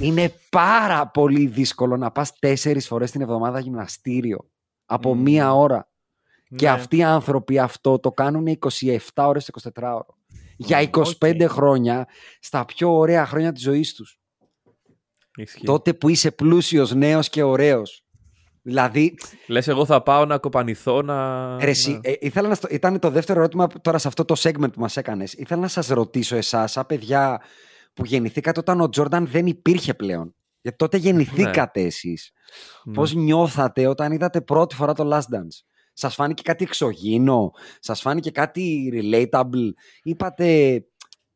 είναι 0.00 0.32
πάρα 0.50 1.08
πολύ 1.08 1.46
δύσκολο 1.46 1.96
να 1.96 2.10
πας 2.10 2.38
τέσσερις 2.38 2.86
φορές 2.86 3.10
την 3.10 3.20
εβδομάδα 3.20 3.58
γυμναστήριο. 3.60 4.50
Από 4.84 5.14
Μμμ. 5.14 5.22
μία 5.22 5.54
ώρα. 5.54 5.90
Και 6.56 6.66
Ναι. 6.66 6.72
αυτοί 6.72 6.96
οι 6.96 7.02
άνθρωποι 7.02 7.58
αυτό 7.58 7.98
το 7.98 8.12
κάνουν 8.12 8.46
27 8.46 8.98
ώρες 9.14 9.44
το 9.44 9.50
24 9.74 9.94
ώρο. 9.94 10.16
Για 10.56 10.80
25 10.80 11.44
οκ. 11.44 11.50
χρόνια, 11.50 12.08
στα 12.40 12.64
πιο 12.64 12.96
ωραία 12.96 13.26
χρόνια 13.26 13.52
της 13.52 13.62
ζωής 13.62 13.94
τους. 13.94 14.18
Ισχύει. 15.36 15.64
Τότε 15.64 15.94
που 15.94 16.08
είσαι 16.08 16.30
πλούσιος, 16.30 16.94
νέος 16.94 17.28
και 17.28 17.42
ωραίος. 17.42 18.01
Δηλαδή, 18.62 19.14
Λες 19.46 19.68
εγώ 19.68 19.84
θα 19.84 20.02
πάω 20.02 20.24
να 20.24 20.38
κοπανηθώ 20.38 21.02
να... 21.02 21.56
Ρε, 21.64 21.70
εσύ, 21.70 21.90
να- 21.92 22.00
ε, 22.02 22.16
ήθελα 22.20 22.48
να 22.48 22.54
στο- 22.54 22.68
ήταν 22.70 22.98
το 22.98 23.10
δεύτερο 23.10 23.38
ερώτημα 23.40 23.66
τώρα 23.82 23.98
σε 23.98 24.08
αυτό 24.08 24.24
το 24.24 24.34
segment 24.38 24.72
που 24.72 24.80
μας 24.80 24.96
έκανες. 24.96 25.32
Ήθελα 25.32 25.60
να 25.60 25.68
σας 25.68 25.88
ρωτήσω 25.88 26.36
εσάς, 26.36 26.72
σαν 26.72 26.86
παιδιά 26.86 27.42
που 27.94 28.04
γεννηθήκατε 28.04 28.60
όταν 28.60 28.80
ο 28.80 28.88
Τζόρνταν 28.88 29.26
δεν 29.26 29.46
υπήρχε 29.46 29.94
πλέον. 29.94 30.34
Γιατί 30.60 30.76
τότε 30.78 30.96
γεννηθήκατε 30.96 31.80
εσείς. 31.80 32.30
ναι. 32.84 32.92
Πώς 32.94 33.14
νιώθατε 33.14 33.86
όταν 33.86 34.12
είδατε 34.12 34.40
πρώτη 34.40 34.74
φορά 34.74 34.92
το 34.92 35.10
Last 35.12 35.18
Dance; 35.36 35.60
Σας 35.92 36.14
φάνηκε 36.14 36.42
κάτι 36.42 36.64
εξωγήινο, 36.64 37.50
σας 37.80 38.00
φάνηκε 38.00 38.30
κάτι 38.30 38.90
relatable; 38.94 39.70
Είπατε, 40.02 40.80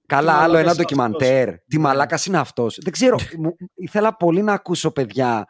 καλά 0.07 0.33
Τι 0.33 0.39
άλλο 0.39 0.53
μαλάκας 0.53 0.61
ένα 0.61 0.61
είναι 0.61 0.73
ντοκιμαντέρ. 0.73 1.49
αυτός. 1.49 1.65
Τι 1.69 1.77
Ναι. 1.77 1.83
μαλάκας 1.83 2.27
είναι 2.27 2.39
αυτός. 2.39 2.79
Δεν 2.83 2.93
ξέρω, 2.93 3.17
μου- 3.43 3.57
ήθελα 3.75 4.17
πολύ 4.17 4.43
να 4.43 4.53
ακούσω 4.53 4.91
παιδιά 4.91 5.47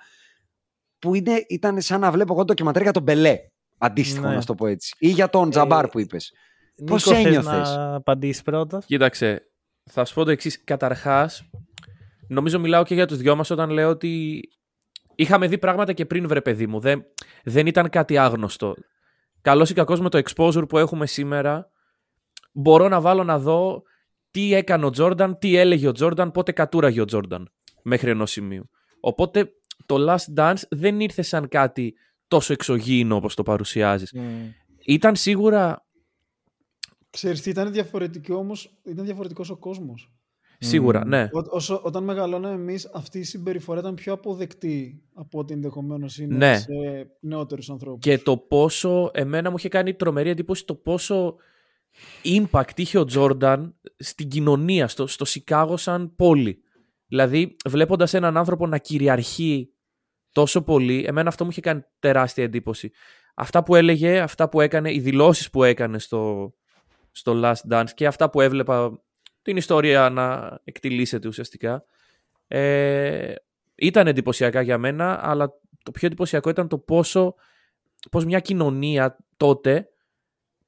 που 0.98 1.14
είναι, 1.14 1.44
ήταν 1.48 1.80
σαν 1.80 2.00
να 2.00 2.10
βλέπω 2.10 2.32
εγώ 2.32 2.44
ντοκιμαντέρ 2.44 2.82
για 2.82 2.92
τον 2.92 3.02
Μπελέ. 3.02 3.38
Αντίστοιχο, 3.78 4.26
Ναι. 4.26 4.34
να 4.34 4.40
σου 4.40 4.46
το 4.46 4.54
πω 4.54 4.66
έτσι. 4.66 4.94
Ή 4.98 5.08
για 5.08 5.28
τον 5.30 5.50
Τζαμπάρ 5.50 5.84
Ε, 5.84 5.88
που 5.88 6.00
είπες. 6.00 6.32
Νίκο, 6.76 6.92
Πώς 6.92 7.02
θες 7.02 7.24
ένιωθες; 7.24 7.68
να 7.76 7.94
απαντήσεις 7.94 8.42
πρώτο. 8.42 8.78
Κοίταξε, 8.86 9.50
θα 9.84 10.04
σου 10.04 10.14
πω 10.14 10.24
το 10.24 10.30
εξής. 10.30 10.64
Καταρχάς, 10.64 11.50
νομίζω 12.28 12.60
μιλάω 12.60 12.82
και 12.84 12.94
για 12.94 13.06
τους 13.06 13.16
δυο 13.18 13.36
μας 13.36 13.50
όταν 13.50 13.70
λέω 13.70 13.88
ότι 13.88 14.40
είχαμε 15.14 15.46
δει 15.46 15.58
πράγματα 15.58 15.92
και 15.92 16.06
πριν, 16.06 16.28
βρε 16.28 16.40
παιδί 16.40 16.66
μου. 16.66 16.80
Δεν, 16.80 17.04
δεν 17.44 17.66
ήταν 17.66 17.88
κάτι 17.88 18.18
άγνωστο. 18.18 18.74
Καλός 19.40 19.70
ή 19.70 19.74
κακός 19.74 20.00
με 20.00 20.08
το 20.08 20.22
exposure 20.24 20.68
που 20.68 20.78
έχουμε 20.78 21.06
σήμερα, 21.06 21.70
μπορώ 22.52 22.88
να 22.88 23.00
βάλω 23.00 23.24
να 23.24 23.38
δω 23.38 23.82
τι 24.30 24.54
έκανε 24.54 24.84
ο 24.86 24.90
Τζόρνταν, 24.90 25.38
τι 25.38 25.56
έλεγε 25.56 25.88
ο 25.88 25.92
Τζόρνταν, 25.92 26.30
πότε 26.30 26.52
κατούραγε 26.52 27.00
ο 27.00 27.04
Τζόρνταν 27.04 27.52
μέχρι 27.82 28.10
ενός 28.10 28.30
σημείου. 28.30 28.70
Οπότε 29.00 29.50
το 29.86 29.96
Last 30.08 30.34
Dance 30.38 30.62
δεν 30.70 31.00
ήρθε 31.00 31.22
σαν 31.22 31.48
κάτι 31.48 31.94
τόσο 32.28 32.52
εξωγήινο 32.52 33.16
όπως 33.16 33.34
το 33.34 33.42
παρουσιάζεις. 33.42 34.14
Ήταν 34.86 35.16
σίγουρα 35.16 35.86
Ξέρεις 37.10 37.40
τι, 37.40 37.50
ήταν 37.50 37.72
διαφορετικό 37.72 38.34
όμως, 38.36 38.78
ήταν 38.84 39.04
διαφορετικός 39.04 39.50
ο 39.50 39.56
κόσμος. 39.56 40.10
Σίγουρα, 40.58 41.04
ναι. 41.06 41.22
Ό, 41.32 41.40
όσο, 41.48 41.80
όταν 41.84 42.04
μεγαλώναμε 42.04 42.54
εμείς, 42.54 42.90
αυτή 42.92 43.18
η 43.18 43.22
συμπεριφορά 43.22 43.80
ήταν 43.80 43.94
πιο 43.94 44.12
αποδεκτή 44.12 45.02
από 45.14 45.38
ό,τι 45.38 45.52
ενδεχομένως 45.52 46.18
είναι 46.18 46.36
Ναι. 46.36 46.58
σε 46.58 46.70
νεότερους 47.20 47.70
ανθρώπους. 47.70 48.00
Και 48.00 48.18
το 48.18 48.36
πόσο, 48.36 49.10
εμένα 49.14 49.50
μου 49.50 49.56
είχε 49.58 49.68
κάνει 49.68 49.94
τρομερή 49.94 50.30
εντύπωση 50.30 50.64
το 50.64 50.74
πόσο 50.74 51.36
impact 52.24 52.70
είχε 52.78 52.98
ο 52.98 53.04
Τζόρνταν 53.04 53.74
στην 53.96 54.28
κοινωνία, 54.28 54.88
στο, 54.88 55.06
στο 55.06 55.24
Σικάγο 55.24 55.76
σαν 55.76 56.14
πόλη. 56.16 56.60
Δηλαδή, 57.06 57.56
βλέποντας 57.68 58.14
έναν 58.14 58.36
άνθρωπο 58.36 58.66
να 58.66 58.78
κυριαρχεί 58.78 59.70
τόσο 60.36 60.62
πολύ, 60.62 61.04
εμένα 61.08 61.28
αυτό 61.28 61.44
μου 61.44 61.50
είχε 61.50 61.60
κάνει 61.60 61.84
τεράστια 61.98 62.44
εντύπωση. 62.44 62.90
Αυτά 63.34 63.62
που 63.62 63.74
έλεγε, 63.74 64.20
αυτά 64.20 64.48
που 64.48 64.60
έκανε, 64.60 64.92
οι 64.92 65.00
δηλώσεις 65.00 65.50
που 65.50 65.64
έκανε 65.64 65.98
στο, 65.98 66.52
στο 67.10 67.40
Last 67.44 67.72
Dance 67.72 67.90
και 67.94 68.06
αυτά 68.06 68.30
που 68.30 68.40
έβλεπα 68.40 69.02
την 69.42 69.56
ιστορία 69.56 70.10
να 70.10 70.58
εκτιλήσεται 70.64 71.28
ουσιαστικά, 71.28 71.84
ε, 72.46 73.34
ήταν 73.74 74.06
εντυπωσιακά 74.06 74.60
για 74.60 74.78
μένα, 74.78 75.20
αλλά 75.22 75.52
το 75.82 75.90
πιο 75.90 76.06
εντυπωσιακό 76.06 76.50
ήταν 76.50 76.68
το 76.68 76.78
πόσο 76.78 77.34
πώς 78.10 78.24
μια 78.24 78.40
κοινωνία 78.40 79.16
τότε 79.36 79.88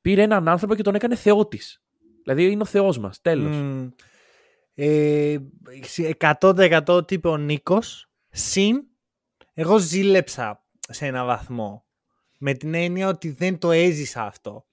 πήρε 0.00 0.22
έναν 0.22 0.48
άνθρωπο 0.48 0.74
και 0.74 0.82
τον 0.82 0.94
έκανε 0.94 1.16
θεό 1.16 1.46
της. 1.46 1.82
Δηλαδή 2.22 2.50
είναι 2.50 2.62
ο 2.62 2.66
θεός 2.66 2.98
μας, 2.98 3.20
τέλος. 3.20 3.56
Μμμ. 3.56 3.88
Ε, 4.74 5.36
100% 6.18 6.82
ό,τι 6.86 7.14
είπε 7.14 7.28
ο 7.28 7.36
Νίκος, 7.36 8.10
συν 8.28 8.88
εγώ 9.60 9.78
ζήλεψα 9.78 10.64
σε 10.89 11.06
ένα 11.06 11.24
βαθμό. 11.24 11.85
Με 12.39 12.52
την 12.55 12.74
έννοια 12.74 13.09
ότι 13.09 13.30
δεν 13.30 13.59
το 13.59 13.70
έζησα 13.70 14.22
αυτό. 14.22 14.66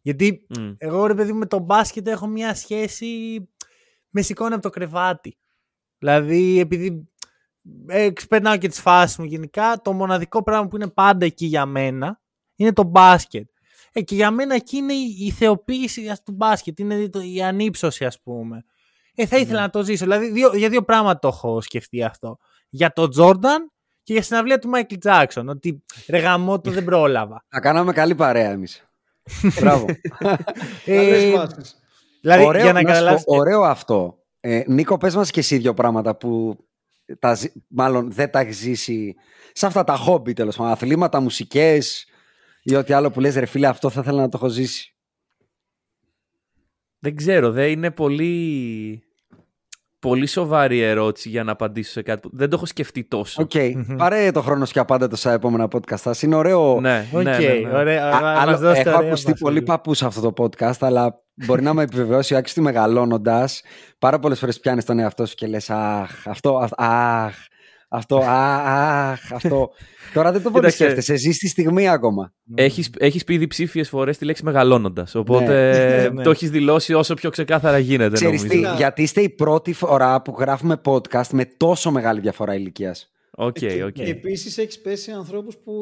Γιατί 0.00 0.46
Μμ. 0.58 0.72
εγώ 0.78 1.06
ρε 1.06 1.14
παιδί 1.14 1.32
μου, 1.32 1.38
με 1.38 1.46
το 1.46 1.58
μπάσκετ 1.58 2.08
έχω 2.08 2.26
μια 2.26 2.54
σχέση 2.54 3.08
με 4.10 4.22
σηκώνει 4.22 4.52
από 4.54 4.62
το 4.62 4.70
κρεβάτι. 4.70 5.38
Δηλαδή 5.98 6.58
επειδή 6.58 7.08
ε, 7.86 8.10
ξεπερνάω 8.10 8.56
και 8.56 8.68
τις 8.68 8.80
φάσεις 8.80 9.16
μου 9.18 9.24
γενικά, 9.24 9.80
το 9.84 9.92
μοναδικό 9.92 10.42
πράγμα 10.42 10.68
που 10.68 10.76
είναι 10.76 10.88
πάντα 10.88 11.24
εκεί 11.24 11.46
για 11.46 11.66
μένα 11.66 12.20
είναι 12.56 12.72
το 12.72 12.82
μπάσκετ. 12.82 13.48
Ε, 13.92 14.02
και 14.02 14.14
για 14.14 14.30
μένα 14.30 14.54
εκεί 14.54 14.76
είναι 14.76 14.92
η, 14.92 15.16
η 15.18 15.30
θεοποίηση 15.30 16.08
ας, 16.08 16.22
του 16.22 16.32
μπάσκετ, 16.32 16.78
είναι 16.78 17.08
το- 17.08 17.20
η 17.20 17.42
ανύψωση 17.42 18.04
ας 18.04 18.20
πούμε. 18.22 18.64
Ε, 19.14 19.26
θα 19.26 19.38
ήθελα 19.38 19.60
να 19.60 19.70
το 19.70 19.82
ζήσω. 19.84 20.04
Δηλαδή 20.04 20.30
δύο, 20.30 20.56
για 20.56 20.68
δύο 20.68 20.82
πράγματα 20.84 21.18
το 21.18 21.28
έχω 21.28 21.60
σκεφτεί 21.60 22.02
αυτό. 22.02 22.38
Για 22.68 22.92
τον 22.92 23.10
Τζόρνταν 23.10 23.72
και 24.04 24.12
για 24.12 24.22
συναυλία 24.22 24.58
του 24.58 24.68
Μάικλ 24.68 24.94
Τζάξον. 24.98 25.48
Ότι 25.48 25.82
ρε 26.08 26.18
γαμό 26.18 26.60
το 26.60 26.70
δεν 26.70 26.84
πρόλαβα. 26.84 27.44
Θα 27.48 27.60
κάναμε 27.60 27.92
καλή 27.92 28.14
παρέα 28.14 28.50
εμείς. 28.50 28.84
Μπράβο. 29.60 29.86
Καλές 30.84 31.22
Ε, 31.22 31.30
βάσεις. 31.36 31.76
δηλαδή 32.20 32.44
ωραίο, 32.44 32.62
για 32.62 32.72
να 32.72 32.82
να 32.82 32.88
σου 32.88 32.92
πω, 32.92 32.92
καταλάβεις... 32.92 33.22
ωραίο 33.26 33.62
αυτό. 33.62 34.18
Ε, 34.40 34.62
Νίκο, 34.66 34.96
πες 34.98 35.14
μας 35.14 35.30
και 35.30 35.40
εσύ 35.40 35.58
δύο 35.58 35.74
πράγματα 35.74 36.16
που 36.16 36.56
τα, 37.18 37.34
ζη- 37.34 37.52
μάλλον 37.68 38.12
δεν 38.12 38.30
τα 38.30 38.40
έχεις 38.40 38.56
ζήσει 38.56 39.14
σε 39.52 39.66
αυτά 39.66 39.84
τα 39.84 39.96
χόμπι 39.96 40.32
τέλος 40.32 40.56
πάντων. 40.56 40.72
Αθλήματα, 40.72 41.20
μουσικές 41.20 42.06
ή 42.62 42.74
ό,τι 42.74 42.92
άλλο 42.92 43.10
που 43.10 43.20
λες 43.20 43.34
ρε 43.34 43.46
φίλε 43.46 43.66
αυτό 43.66 43.90
θα 43.90 44.00
ήθελα 44.00 44.20
να 44.20 44.28
το 44.28 44.36
έχω 44.36 44.48
ζήσει. 44.48 44.94
Δεν 46.98 47.16
ξέρω, 47.16 47.50
δεν 47.50 47.70
είναι 47.70 47.90
πολύ, 47.90 49.02
πολύ 50.08 50.26
σοβαρή 50.26 50.80
ερώτηση 50.80 51.28
για 51.28 51.44
να 51.44 51.52
απαντήσω 51.52 51.90
σε 51.90 52.02
κάτι 52.02 52.20
που 52.28 52.36
δεν 52.36 52.48
το 52.50 52.56
έχω 52.56 52.66
σκεφτεί 52.66 53.04
τόσο. 53.04 53.42
Οκ, 53.42 53.50
πάρε 53.96 54.30
το 54.30 54.40
χρόνο 54.42 54.64
και 54.64 54.78
απάντα 54.78 55.16
στα 55.16 55.32
επόμενα 55.32 55.68
podcast. 55.74 55.98
σας. 55.98 56.22
Είναι 56.22 56.34
ωραίο. 56.36 56.80
Ναι, 56.80 57.06
Οκ, 57.12 57.22
ναι, 57.22 57.38
ναι, 57.38 57.46
ναι. 57.68 57.76
ωραία. 57.78 58.08
Α, 58.08 58.20
μας 58.20 58.38
άλλο- 58.38 58.56
δώσετε 58.58 58.88
έχω 58.88 58.96
ωραία 58.98 59.08
ακουστεί 59.08 59.30
βάση. 59.30 59.42
πολύ 59.42 59.62
παππούς 59.62 59.98
σε 59.98 60.06
αυτό 60.06 60.30
το 60.32 60.44
podcast, 60.44 60.78
αλλά 60.80 61.20
μπορεί 61.46 61.62
να 61.62 61.74
με 61.74 61.82
επιβεβαιώσει 61.82 62.34
ο 62.34 62.36
Άκης 62.36 62.52
ότι 62.52 62.60
μεγαλώνοντας, 62.60 63.62
πάρα 63.98 64.18
πολλές 64.18 64.38
φορές 64.38 64.60
πιάνεις 64.60 64.84
τον 64.84 64.98
εαυτό 64.98 65.26
σου 65.26 65.34
και 65.34 65.46
λες: 65.46 65.70
Αχ, 65.70 66.10
αυτό, 66.26 66.56
αυ- 66.58 66.80
αχ, 66.80 67.34
αυτό, 67.88 68.16
α, 68.16 69.10
αχ, 69.10 69.32
αυτό. 69.32 69.70
Τώρα 70.14 70.32
δεν 70.32 70.42
το 70.42 70.50
μπορεί 70.50 70.64
να 70.64 70.70
Κοίταξε. 70.70 70.84
σκέφτεσαι, 70.94 71.16
ζει 71.16 71.32
στη 71.32 71.48
στιγμή 71.48 71.88
ακόμα. 71.88 72.32
Έχεις, 72.54 72.90
έχεις 72.98 73.24
πει 73.24 73.36
διψήφιες 73.38 73.88
φορές 73.88 74.18
τη 74.18 74.24
λέξη 74.24 74.44
μεγαλώνοντας, 74.44 75.14
οπότε 75.14 75.70
Ναι. 76.02 76.08
Ναι. 76.08 76.22
το 76.22 76.30
έχεις 76.30 76.50
δηλώσει 76.50 76.94
όσο 76.94 77.14
πιο 77.14 77.30
ξεκάθαρα 77.30 77.78
γίνεται 77.78 78.14
Ξέρεις 78.14 78.42
τι, 78.42 78.56
νομίζω. 78.56 78.74
γιατί 78.76 79.02
είστε 79.02 79.20
η 79.20 79.28
πρώτη 79.28 79.72
φορά 79.72 80.22
που 80.22 80.36
γράφουμε 80.38 80.80
podcast 80.84 81.26
με 81.32 81.44
τόσο 81.56 81.90
μεγάλη 81.90 82.20
διαφορά 82.20 82.54
ηλικίας. 82.54 83.08
Οκ, 83.36 83.52
και, 83.52 83.84
οκ. 83.84 83.92
και 83.92 84.02
επίσης 84.02 84.58
έχεις 84.58 84.80
πέσει 84.80 85.01
σε 85.01 85.10
ανθρώπους 85.10 85.56
που 85.64 85.72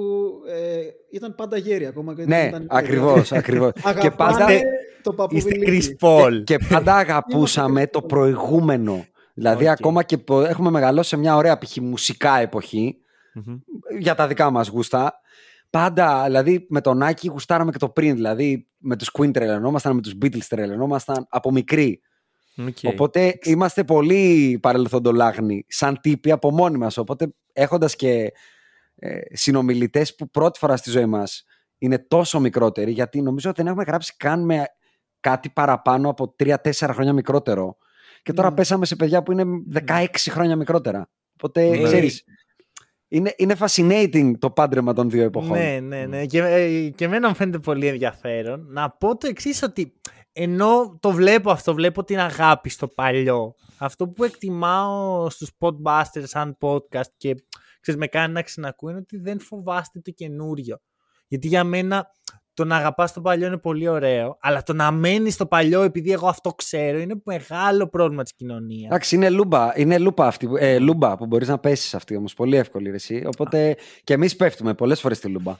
ε, 0.48 0.80
ήταν 1.16 1.34
πάντα 1.34 1.56
γέροι 1.56 1.86
ακόμα. 1.86 2.14
και 2.14 2.24
Ναι, 2.24 2.36
δεν 2.36 2.46
ήταν 2.48 2.60
γέροι. 2.60 2.66
ακριβώς, 2.70 3.32
ακριβώς. 3.32 3.72
και 3.72 3.80
Αγαπάνε 3.84 4.14
πάντα, 4.16 4.46
το 5.02 5.14
Είστε 5.30 5.50
παππούδι 5.54 5.62
Chris 6.00 6.06
Paul. 6.08 6.42
και 6.44 6.58
πάντα 6.68 6.94
αγαπούσαμε 6.96 7.86
το 7.86 8.02
προηγούμενο. 8.02 9.04
Δηλαδή, 9.34 9.64
Οκ. 9.64 9.70
ακόμα 9.70 10.02
και 10.02 10.18
που 10.18 10.34
έχουμε 10.34 10.70
μεγαλώσει 10.70 11.08
σε 11.08 11.16
μια 11.16 11.36
ωραία 11.36 11.58
π.χ. 11.58 11.76
μουσικά 11.76 12.38
εποχή, 12.38 12.96
Μμμ. 13.34 13.58
για 13.98 14.14
τα 14.14 14.26
δικά 14.26 14.50
μας 14.50 14.68
γούστα. 14.68 15.20
Πάντα, 15.70 16.24
δηλαδή 16.24 16.66
με 16.68 16.80
τον 16.80 17.02
Άκη 17.02 17.28
γουστάραμε 17.28 17.70
και 17.70 17.78
το 17.78 17.88
πριν. 17.88 18.14
Δηλαδή 18.14 18.68
με 18.78 18.96
τους 18.96 19.10
Queen 19.18 19.32
τρελαινόμασταν, 19.32 19.94
με 19.94 20.00
τους 20.00 20.14
Beatles 20.22 20.44
τρελαινόμασταν 20.48 21.26
από 21.28 21.50
μικροί. 21.50 22.00
Οκ. 22.56 22.76
Οπότε 22.82 23.38
είμαστε 23.42 23.84
πολύ 23.84 24.58
παρελθοντολάγνοι 24.62 25.64
σαν 25.68 26.00
τύποι 26.00 26.30
από 26.30 26.50
μόνοι 26.50 26.78
μας. 26.78 26.96
Οπότε 26.96 27.34
έχοντας 27.52 27.96
και 27.96 28.32
ε, 28.94 29.20
συνομιλητές 29.32 30.14
που 30.14 30.30
πρώτη 30.30 30.58
φορά 30.58 30.76
στη 30.76 30.90
ζωή 30.90 31.06
μας 31.06 31.44
είναι 31.78 31.98
τόσο 31.98 32.40
μικρότεροι, 32.40 32.90
γιατί 32.90 33.22
νομίζω 33.22 33.50
ότι 33.50 33.58
δεν 33.58 33.70
έχουμε 33.70 33.84
γράψει 33.86 34.14
καν 34.16 34.44
με 34.44 34.64
κάτι 35.20 35.50
παραπάνω 35.50 36.08
από 36.08 36.34
3-4 36.44 36.56
χρόνια 36.72 37.12
μικρότερο. 37.12 37.76
Και 38.22 38.32
τώρα 38.32 38.48
Μμμ. 38.48 38.54
πέσαμε 38.56 38.86
σε 38.86 38.96
παιδιά 38.96 39.22
που 39.22 39.32
είναι 39.32 39.44
16 39.86 40.06
χρόνια 40.30 40.56
μικρότερα. 40.56 41.10
Οπότε 41.34 41.68
Ναι. 41.68 41.82
ξέρεις, 41.82 42.24
είναι, 43.08 43.34
είναι 43.36 43.56
fascinating 43.58 44.32
το 44.38 44.50
πάντρεμα 44.50 44.92
των 44.92 45.10
δύο 45.10 45.22
εποχών. 45.24 45.58
Ναι, 45.58 45.80
ναι, 45.82 46.06
ναι. 46.06 46.26
Και, 46.26 46.38
ε, 46.42 46.88
και 46.88 47.04
εμένα 47.04 47.28
μου 47.28 47.34
φαίνεται 47.34 47.58
πολύ 47.58 47.86
ενδιαφέρον. 47.86 48.66
Να 48.70 48.90
πω 48.90 49.16
το 49.16 49.26
εξής 49.26 49.62
ότι 49.62 49.92
ενώ 50.32 50.98
το 51.00 51.10
βλέπω 51.10 51.50
αυτό, 51.50 51.74
βλέπω 51.74 52.04
την 52.04 52.18
αγάπη 52.18 52.68
στο 52.68 52.88
παλιό. 52.88 53.54
Αυτό 53.78 54.08
που 54.08 54.24
εκτιμάω 54.24 55.30
στους 55.30 55.50
podbusters 55.58 56.22
σαν 56.22 56.56
podcast 56.60 57.10
και 57.16 57.34
ξέρεις, 57.80 58.00
με 58.00 58.06
κάνει 58.06 58.32
να 58.32 58.42
ξανακούω 58.42 58.90
είναι 58.90 58.98
ότι 58.98 59.18
δεν 59.18 59.40
φοβάστε 59.40 60.00
το 60.00 60.10
καινούριο. 60.10 60.80
Γιατί 61.26 61.48
για 61.48 61.64
μένα 61.64 62.06
το 62.54 62.64
να 62.64 62.76
αγαπάς 62.76 63.12
το 63.12 63.20
παλιό 63.20 63.46
είναι 63.46 63.58
πολύ 63.58 63.88
ωραίο, 63.88 64.36
αλλά 64.40 64.62
το 64.62 64.72
να 64.72 64.90
μένεις 64.90 65.34
στο 65.34 65.46
παλιό 65.46 65.82
επειδή 65.82 66.12
εγώ 66.12 66.28
αυτό 66.28 66.50
ξέρω 66.50 66.98
είναι 66.98 67.14
μεγάλο 67.24 67.88
πρόβλημα 67.88 68.22
της 68.22 68.34
κοινωνίας. 68.34 68.84
Εντάξει, 68.86 69.14
είναι 69.14 69.30
λούμπα, 69.30 69.72
είναι 69.78 69.98
λούπα 69.98 70.26
αυτή, 70.26 70.46
που- 70.46 70.56
ε, 70.56 70.78
λούμπα 70.78 71.16
που 71.16 71.26
μπορείς 71.26 71.48
να 71.48 71.58
πέσεις 71.58 71.94
αυτή 71.94 72.16
όμως. 72.16 72.34
Πολύ 72.34 72.56
εύκολη 72.56 72.88
ρε, 72.90 72.94
εσύ. 72.96 73.24
Οπότε 73.34 73.76
και 74.04 74.12
εμείς 74.14 74.36
πέφτουμε 74.36 74.74
πολλές 74.74 75.00
φορές 75.00 75.16
στη 75.16 75.28
λούμπα. 75.28 75.50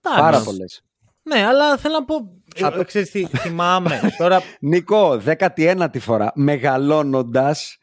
Εντάξει. 0.00 0.20
Πάρα 0.22 0.42
πολλές. 0.42 0.82
Ναι, 1.22 1.46
αλλά 1.46 1.76
θέλω 1.76 1.94
να 1.94 2.04
πω. 2.04 2.14
Θα 2.56 2.74
Ε, 2.80 2.84
ξέρεις 2.84 3.10
τι, 3.10 3.26
θυμάμαι. 3.26 4.00
Τώρα 4.18 4.40
Νίκο, 4.60 5.20
19η 5.26 5.98
φορά, 6.00 6.32
μεγαλώνοντας, 6.34 7.78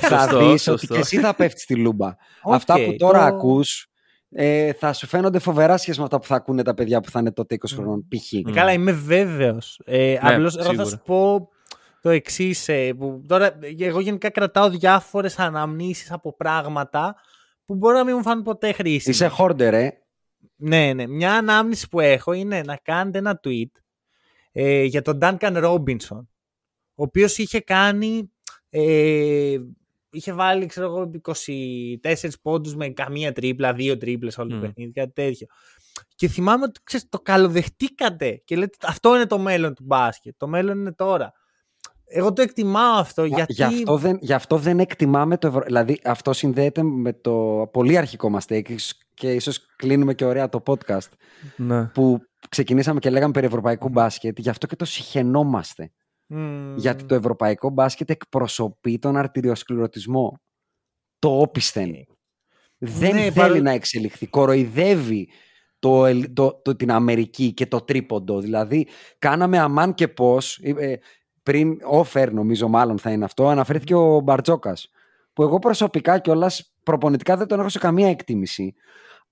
θα 0.00 0.18
Σωστό, 0.20 0.38
δεις 0.38 0.48
ότι 0.48 0.78
σωστό. 0.78 0.94
και 0.94 1.00
εσύ 1.00 1.18
θα 1.20 1.34
πέφτεις 1.34 1.62
στη 1.62 1.76
λούμπα. 1.76 2.06
Οκ, 2.42 2.54
αυτά 2.54 2.74
που 2.84 2.94
τώρα 2.98 3.18
το- 3.30 3.36
ακούς 3.36 3.86
ε, 4.30 4.72
θα 4.72 4.92
σου 4.92 5.06
φαίνονται 5.06 5.38
φοβερά 5.38 5.68
σε 5.68 5.76
σχέση 5.76 5.98
με 5.98 6.04
αυτά 6.04 6.18
που 6.18 6.26
θα 6.26 6.34
ακούνε 6.34 6.62
τα 6.62 6.74
παιδιά 6.74 7.00
που 7.00 7.10
θα 7.10 7.18
είναι 7.20 7.32
τότε 7.32 7.56
20 7.58 7.64
χρονών, 7.74 8.08
π.χ. 8.08 8.32
Ε, 8.32 8.42
Καλά, 8.52 8.72
είμαι 8.72 8.92
βέβαιος. 8.92 9.80
Ε, 9.84 10.18
Απλώς 10.20 10.54
εγώ 10.56 10.64
θα 10.64 10.70
σίγουρα. 10.70 10.88
σου 10.88 11.00
πω 11.04 11.48
το 12.02 12.10
εξής. 12.10 12.68
Ε, 12.68 12.92
που 12.94 13.24
τώρα, 13.26 13.46
ε, 13.46 13.74
εγώ 13.78 14.00
γενικά 14.00 14.30
κρατάω 14.30 14.70
διάφορες 14.70 15.38
αναμνήσεις 15.38 16.12
από 16.12 16.36
πράγματα 16.36 17.16
που 17.64 17.74
μπορεί 17.74 17.96
να 17.96 18.04
μην 18.04 18.14
μου 18.16 18.22
φάνουν 18.22 18.42
ποτέ 18.44 18.72
χρήσιμα. 18.72 19.14
Είσαι 19.14 19.26
χόρντερ, 19.28 19.74
ε. 19.74 19.98
Ναι, 20.56 20.92
ναι. 20.92 21.06
Μια 21.06 21.34
ανάμνηση 21.34 21.88
που 21.88 22.00
έχω 22.00 22.32
είναι 22.32 22.62
να 22.62 22.76
κάνετε 22.76 23.18
ένα 23.18 23.40
tweet 23.44 23.80
ε, 24.52 24.82
για 24.82 25.02
τον 25.02 25.18
Duncan 25.22 25.64
Robinson, 25.64 26.26
ο 26.94 27.02
οποίος 27.02 27.38
είχε 27.38 27.60
κάνει, 27.60 28.32
ε, 28.70 29.56
είχε 30.10 30.32
βάλει, 30.32 30.66
ξέρω 30.66 30.86
εγώ, 30.86 31.10
24 31.22 32.28
πόντους 32.42 32.74
με 32.76 32.88
καμία 32.88 33.32
τρίπλα, 33.32 33.72
δύο 33.72 33.96
τρίπλες 33.96 34.38
όλο 34.38 34.48
το 34.48 34.54
Μμμ. 34.54 34.62
παιχνίδι, 34.62 34.92
κάτι 34.92 35.12
τέτοιο. 35.12 35.46
Και 36.14 36.28
θυμάμαι 36.28 36.64
ότι 36.64 36.80
ξέρεις, 36.84 37.08
το 37.08 37.18
καλοδεχτήκατε 37.20 38.42
και 38.44 38.56
λέτε 38.56 38.76
αυτό 38.82 39.14
είναι 39.14 39.26
το 39.26 39.38
μέλλον 39.38 39.74
του 39.74 39.84
μπάσκετ, 39.86 40.34
το 40.36 40.48
μέλλον 40.48 40.78
είναι 40.78 40.92
τώρα. 40.92 41.32
Εγώ 42.10 42.32
το 42.32 42.42
εκτιμάω 42.42 42.98
αυτό 42.98 43.24
γιατί... 43.24 43.52
Γι, 43.52 43.62
αυτό 43.62 43.96
δεν, 43.96 44.18
γι' 44.20 44.32
αυτό 44.32 44.56
δεν 44.56 44.78
εκτιμάμε 44.78 45.36
το 45.38 45.46
ευρω... 45.46 45.62
Δηλαδή 45.64 46.00
αυτό 46.04 46.32
συνδέεται 46.32 46.82
με 46.82 47.12
το 47.12 47.68
πολύ 47.72 47.96
αρχικό 47.96 48.30
μας 48.30 48.44
take 48.48 48.76
και 49.14 49.32
ίσως 49.32 49.66
κλείνουμε 49.76 50.14
και 50.14 50.24
ωραία 50.24 50.48
το 50.48 50.62
podcast 50.66 51.08
Ναι. 51.56 51.84
που 51.84 52.20
ξεκινήσαμε 52.48 53.00
και 53.00 53.10
λέγαμε 53.10 53.32
περί 53.32 53.46
ευρωπαϊκού 53.46 53.88
μπάσκετ. 53.88 54.38
Γι' 54.38 54.48
αυτό 54.48 54.66
και 54.66 54.76
το 54.76 54.84
συχαινόμαστε. 54.84 55.92
Μμμ. 56.30 56.76
Γιατί 56.76 57.04
το 57.04 57.14
ευρωπαϊκό 57.14 57.70
μπάσκετ 57.70 58.10
εκπροσωπεί 58.10 58.98
τον 58.98 59.16
αρτηριοσκληρωτισμό. 59.16 60.40
Το 61.18 61.40
όπισθεν. 61.40 61.94
Δεν 62.78 63.14
Ναι, 63.14 63.20
θέλει 63.20 63.32
παρό- 63.32 63.60
να 63.60 63.70
εξελιχθεί. 63.70 64.26
Κοροϊδεύει 64.26 65.28
το, 65.78 66.06
ελ- 66.06 66.32
το, 66.34 66.60
το, 66.64 66.76
την 66.76 66.90
Αμερική 66.90 67.52
και 67.52 67.66
το 67.66 67.80
τρίποντο. 67.80 68.40
Δηλαδή, 68.40 68.88
κάναμε 69.18 69.58
αμάν 69.58 69.94
και 69.94 70.08
πώς, 70.08 70.58
ε, 70.62 70.70
ε, 70.78 70.98
πριν, 71.42 71.78
offer 71.92 72.28
νομίζω 72.32 72.68
μάλλον 72.68 72.98
θα 72.98 73.10
είναι 73.10 73.24
αυτό, 73.24 73.48
αναφέρθηκε 73.48 73.94
ο 73.94 74.20
Μπαρτζόκας, 74.20 74.90
που 75.32 75.42
εγώ 75.42 75.58
προσωπικά 75.58 76.18
κιόλας 76.18 76.74
προπονητικά 76.82 77.36
δεν 77.36 77.46
τον 77.46 77.60
έχω 77.60 77.68
σε 77.68 77.78
καμία 77.78 78.08
εκτίμηση. 78.08 78.74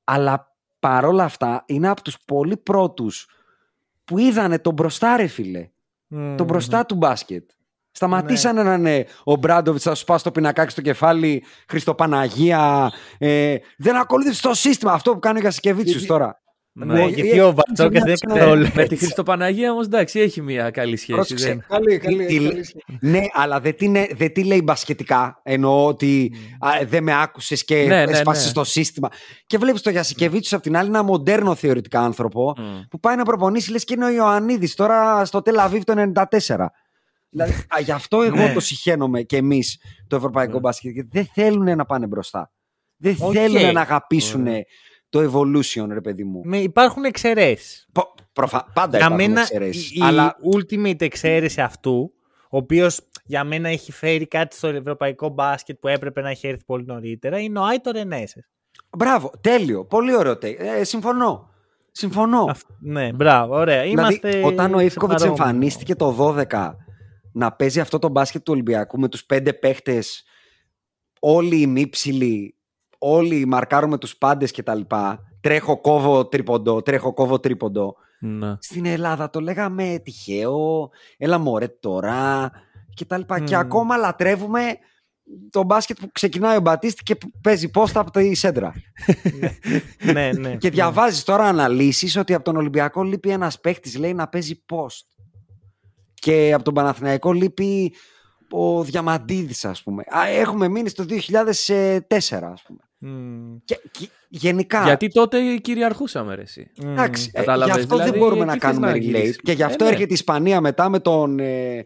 Αλλά 0.04 0.56
παρόλα 0.78 1.24
αυτά 1.24 1.64
είναι 1.66 1.88
από 1.88 2.02
τους 2.02 2.18
πολύ 2.24 2.56
πρώτους 2.56 3.28
που 4.04 4.18
είδανε 4.18 4.58
τον 4.58 4.72
μπροστά 4.72 5.16
ρε 5.16 5.26
φίλε. 5.26 5.70
Μμμ. 6.08 6.36
Τον 6.36 6.46
μπροστά 6.46 6.86
του 6.86 6.94
μπάσκετ. 6.94 7.50
Σταματήσανε 7.90 8.62
να 8.62 8.74
είναι 8.74 9.06
ο 9.24 9.36
Μπράντοβιτς, 9.36 9.84
θα 9.84 9.94
σου 9.94 10.04
πά 10.04 10.18
στο 10.18 10.30
πινακάκι 10.30 10.70
στο 10.70 10.80
κεφάλι, 10.80 11.44
Χριστοπαναγία. 11.68 12.92
Ε, 13.18 13.56
δεν 13.78 13.96
ακολούθησε 13.96 14.42
το 14.42 14.54
σύστημα 14.54 14.92
αυτό 14.92 15.12
που 15.12 15.18
κάνει 15.18 15.38
ο 15.38 15.40
Γιασικεβίτσιου 15.40 16.06
τώρα. 16.06 16.40
Ναι, 16.78 17.02
Ο- 17.02 17.08
γιατί 17.08 17.30
ε, 17.30 17.42
ο 17.42 17.52
Μπαρτζόκας 17.52 18.02
δεν 18.02 18.14
ναι, 18.26 18.32
είναι 18.32 18.40
καθόλου 18.40 18.62
Με 18.62 18.70
τη 18.70 18.80
έτσι. 18.80 18.96
Χριστοπαναγία 18.96 19.72
όμως 19.72 19.86
εντάξει, 19.86 20.20
έχει 20.20 20.42
μια 20.42 20.70
καλή 20.70 20.96
σχέση. 20.96 21.12
Πρόσεξε. 21.12 21.46
δεν- 21.48 21.64
Καλή, 21.68 21.98
καλή. 21.98 22.16
Τι- 22.26 22.36
έχει 22.36 22.38
τι- 22.38 22.48
καλή 22.48 22.64
σχέση. 22.64 22.84
Ναι, 23.00 23.20
αλλά 23.32 23.60
δεν 23.60 23.76
τι, 23.76 23.84
είναι- 23.84 24.08
δεν 24.16 24.32
τι 24.32 24.44
λέει 24.44 24.60
μπασκετικά. 24.64 25.40
Εννοώ 25.42 25.86
ότι 25.86 26.32
α, 26.58 26.70
δεν 26.86 27.02
με 27.02 27.20
άκουσες 27.22 27.64
και 27.64 27.74
Ναι, 27.88 28.04
ναι, 28.04 28.10
έσπασες 28.12 28.46
ναι. 28.46 28.52
το 28.52 28.64
σύστημα. 28.64 29.08
Και 29.46 29.58
βλέπεις 29.58 29.80
το 29.82 29.90
Γιασικεβίτσιου 29.90 30.56
απ' 30.56 30.62
την 30.62 30.76
άλλη 30.76 30.88
ένα 30.88 31.02
μοντέρνο 31.02 31.54
θεωρητικά 31.54 32.00
άνθρωπο 32.00 32.54
Μμ. 32.58 32.62
που 32.90 33.00
πάει 33.00 33.16
να 33.16 33.24
προπονήσει 33.24 33.70
λες 33.70 33.84
και 33.84 33.94
είναι 33.94 34.04
ο 34.04 34.10
Ιωαννίδης 34.10 34.74
τώρα 34.74 35.24
στο 35.24 35.42
Τελαβίβ 35.42 35.82
το 35.82 35.92
94. 35.92 36.72
δηλαδή, 37.30 37.52
α, 37.52 37.80
γι' 37.80 37.92
αυτό 37.92 38.22
εγώ 38.22 38.36
Ναι. 38.36 38.52
το 38.52 38.60
συχαίνομαι 38.60 39.22
και 39.22 39.36
εμείς 39.36 39.78
το 40.06 40.16
ευρωπαϊκό 40.16 40.52
Ναι. 40.52 40.58
μπάσκετ. 40.60 40.92
Γιατί 40.92 41.08
δεν 41.12 41.28
θέλουν 41.34 41.76
να 41.76 41.84
πάνε 41.84 42.06
μπροστά. 42.06 42.50
Δεν 42.96 43.16
Οκ. 43.18 43.32
θέλουν 43.32 43.72
να 43.72 43.80
αγαπήσουν 43.80 44.46
Ωραία. 44.46 44.62
Το 45.08 45.20
evolution, 45.32 45.86
ρε 45.90 46.00
παιδί 46.00 46.24
μου. 46.24 46.40
Με, 46.44 46.58
υπάρχουν 46.58 47.04
εξαιρέσεις. 47.04 47.88
Πο- 47.92 48.14
προφα- 48.32 48.70
Πάντα 48.74 48.96
Για 48.98 49.06
υπάρχουν 49.06 49.26
μένα 49.28 49.40
εξαιρέσεις. 49.40 49.90
η, 49.90 49.94
η 49.98 50.02
Αλλά 50.02 50.36
ultimate 50.54 51.00
εξαίρεση 51.00 51.60
αυτού, 51.60 52.12
ο 52.50 52.56
οποίος 52.56 53.00
για 53.24 53.44
μένα 53.44 53.68
έχει 53.68 53.92
φέρει 53.92 54.26
κάτι 54.26 54.56
στο 54.56 54.66
ευρωπαϊκό 54.68 55.28
μπάσκετ 55.28 55.78
που 55.80 55.88
έπρεπε 55.88 56.20
να 56.20 56.30
έχει 56.30 56.46
έρθει 56.46 56.64
πολύ 56.64 56.84
νωρίτερα, 56.84 57.38
είναι 57.38 57.58
ο 57.58 57.64
Άιτο 57.64 57.90
Ρενέσες. 57.90 58.48
μπράβο, 58.96 59.30
τέλειο. 59.40 59.84
Πολύ 59.84 60.16
ωραίο. 60.16 60.32
take. 60.32 60.58
Ε, 60.58 60.84
συμφωνώ. 60.84 61.50
Συμφωνώ. 61.92 62.54
Ναι, 62.80 63.12
μπράβο, 63.12 63.54
ωραία. 63.54 63.84
Είμαστε 63.84 64.28
Δηλαδή, 64.28 64.52
όταν 64.54 64.74
ο 64.74 64.78
σε 64.78 64.84
Ίβκοβιτς 64.84 65.16
παρόμοιο. 65.18 65.42
εμφανίστηκε 65.44 65.94
το 65.94 66.10
12 66.50 66.74
να 67.32 67.52
παίζει 67.52 67.80
αυτό 67.80 67.98
το 67.98 68.08
μπάσκετ 68.08 68.42
του 68.42 68.52
Ολυμπιακού 68.52 68.98
με 68.98 69.08
τους 69.08 69.24
πέντε 69.24 69.52
παίχτες 69.52 70.24
όλοι 71.20 71.60
οι 71.60 71.66
μύψιλοι, 71.66 72.55
όλοι 72.98 73.46
μαρκάρουμε 73.46 73.98
τους 73.98 74.16
πάντες 74.16 74.50
και 74.50 74.62
τα 74.62 74.74
λοιπά. 74.74 75.22
Τρέχω, 75.40 75.80
κόβω, 75.80 76.26
τρίποντο, 76.26 76.82
τρέχω, 76.82 77.12
κόβω, 77.12 77.40
τρίποντο. 77.40 77.96
Ναι. 78.20 78.56
Στην 78.58 78.86
Ελλάδα 78.86 79.30
το 79.30 79.40
λέγαμε 79.40 80.00
τυχαίο, 80.04 80.90
έλα 81.16 81.38
μωρέ 81.38 81.68
τώρα 81.68 82.50
και 82.94 83.04
τα 83.04 83.18
λοιπά. 83.18 83.40
Και 83.40 83.54
Μμμ. 83.54 83.60
ακόμα 83.60 83.96
λατρεύουμε 83.96 84.60
το 85.50 85.62
μπάσκετ 85.62 85.98
που 86.00 86.12
ξεκινάει 86.12 86.56
ο 86.56 86.60
Μπατίστη 86.60 87.02
και 87.02 87.16
που 87.16 87.30
παίζει 87.42 87.70
πόστα 87.70 88.00
από 88.00 88.10
τη 88.10 88.34
σέντρα. 88.34 88.72
ναι, 90.12 90.30
ναι. 90.32 90.56
Και 90.56 90.70
διαβάζεις 90.70 91.24
τώρα 91.24 91.44
αναλύσεις 91.44 92.16
ότι 92.16 92.34
από 92.34 92.44
τον 92.44 92.56
Ολυμπιακό 92.56 93.02
λείπει 93.02 93.30
ένας 93.30 93.60
παίχτης, 93.60 93.96
λέει, 93.98 94.14
να 94.14 94.28
παίζει 94.28 94.64
post. 94.72 95.24
Και 96.14 96.52
από 96.54 96.64
τον 96.64 96.74
Παναθηναϊκό 96.74 97.32
λείπει 97.32 97.94
ο 98.50 98.82
Διαμαντίδης, 98.82 99.64
ας 99.64 99.82
πούμε. 99.82 100.02
Α, 100.16 100.28
έχουμε 100.28 100.68
μείνει 100.68 100.88
στο 100.88 101.04
2004, 101.04 102.52
ας 102.52 102.62
πούμε. 102.62 102.80
Μμ, 103.08 103.56
Και, 103.64 103.80
και 103.90 104.08
γενικά, 104.28 104.82
Γιατί 104.84 105.08
τότε 105.08 105.56
κυριαρχούσαμε 105.56 106.34
ρε 106.34 106.42
εσύ. 106.42 106.70
μμ. 106.84 106.88
εντάξει, 106.90 107.22
ε, 107.34 107.40
γι' 107.40 107.46
Κατάλαβες, 107.46 107.76
αυτό 107.76 107.96
δεν 107.96 108.04
δηλαδή, 108.04 108.18
μπορούμε 108.20 108.38
εκεί 108.40 108.46
να 108.46 108.52
θες 108.52 108.62
κάνουμε 108.62 108.86
να 108.86 108.92
relate. 108.92 109.00
γυρίσεις. 109.00 109.36
Και 109.36 109.52
γι' 109.52 109.62
αυτό 109.62 109.84
Ε, 109.84 109.86
ναι. 109.86 109.92
έρχεται 109.92 110.10
η 110.10 110.14
Ισπανία 110.14 110.60
μετά 110.60 110.88
με 110.88 110.98
τον 110.98 111.38
ε, 111.38 111.84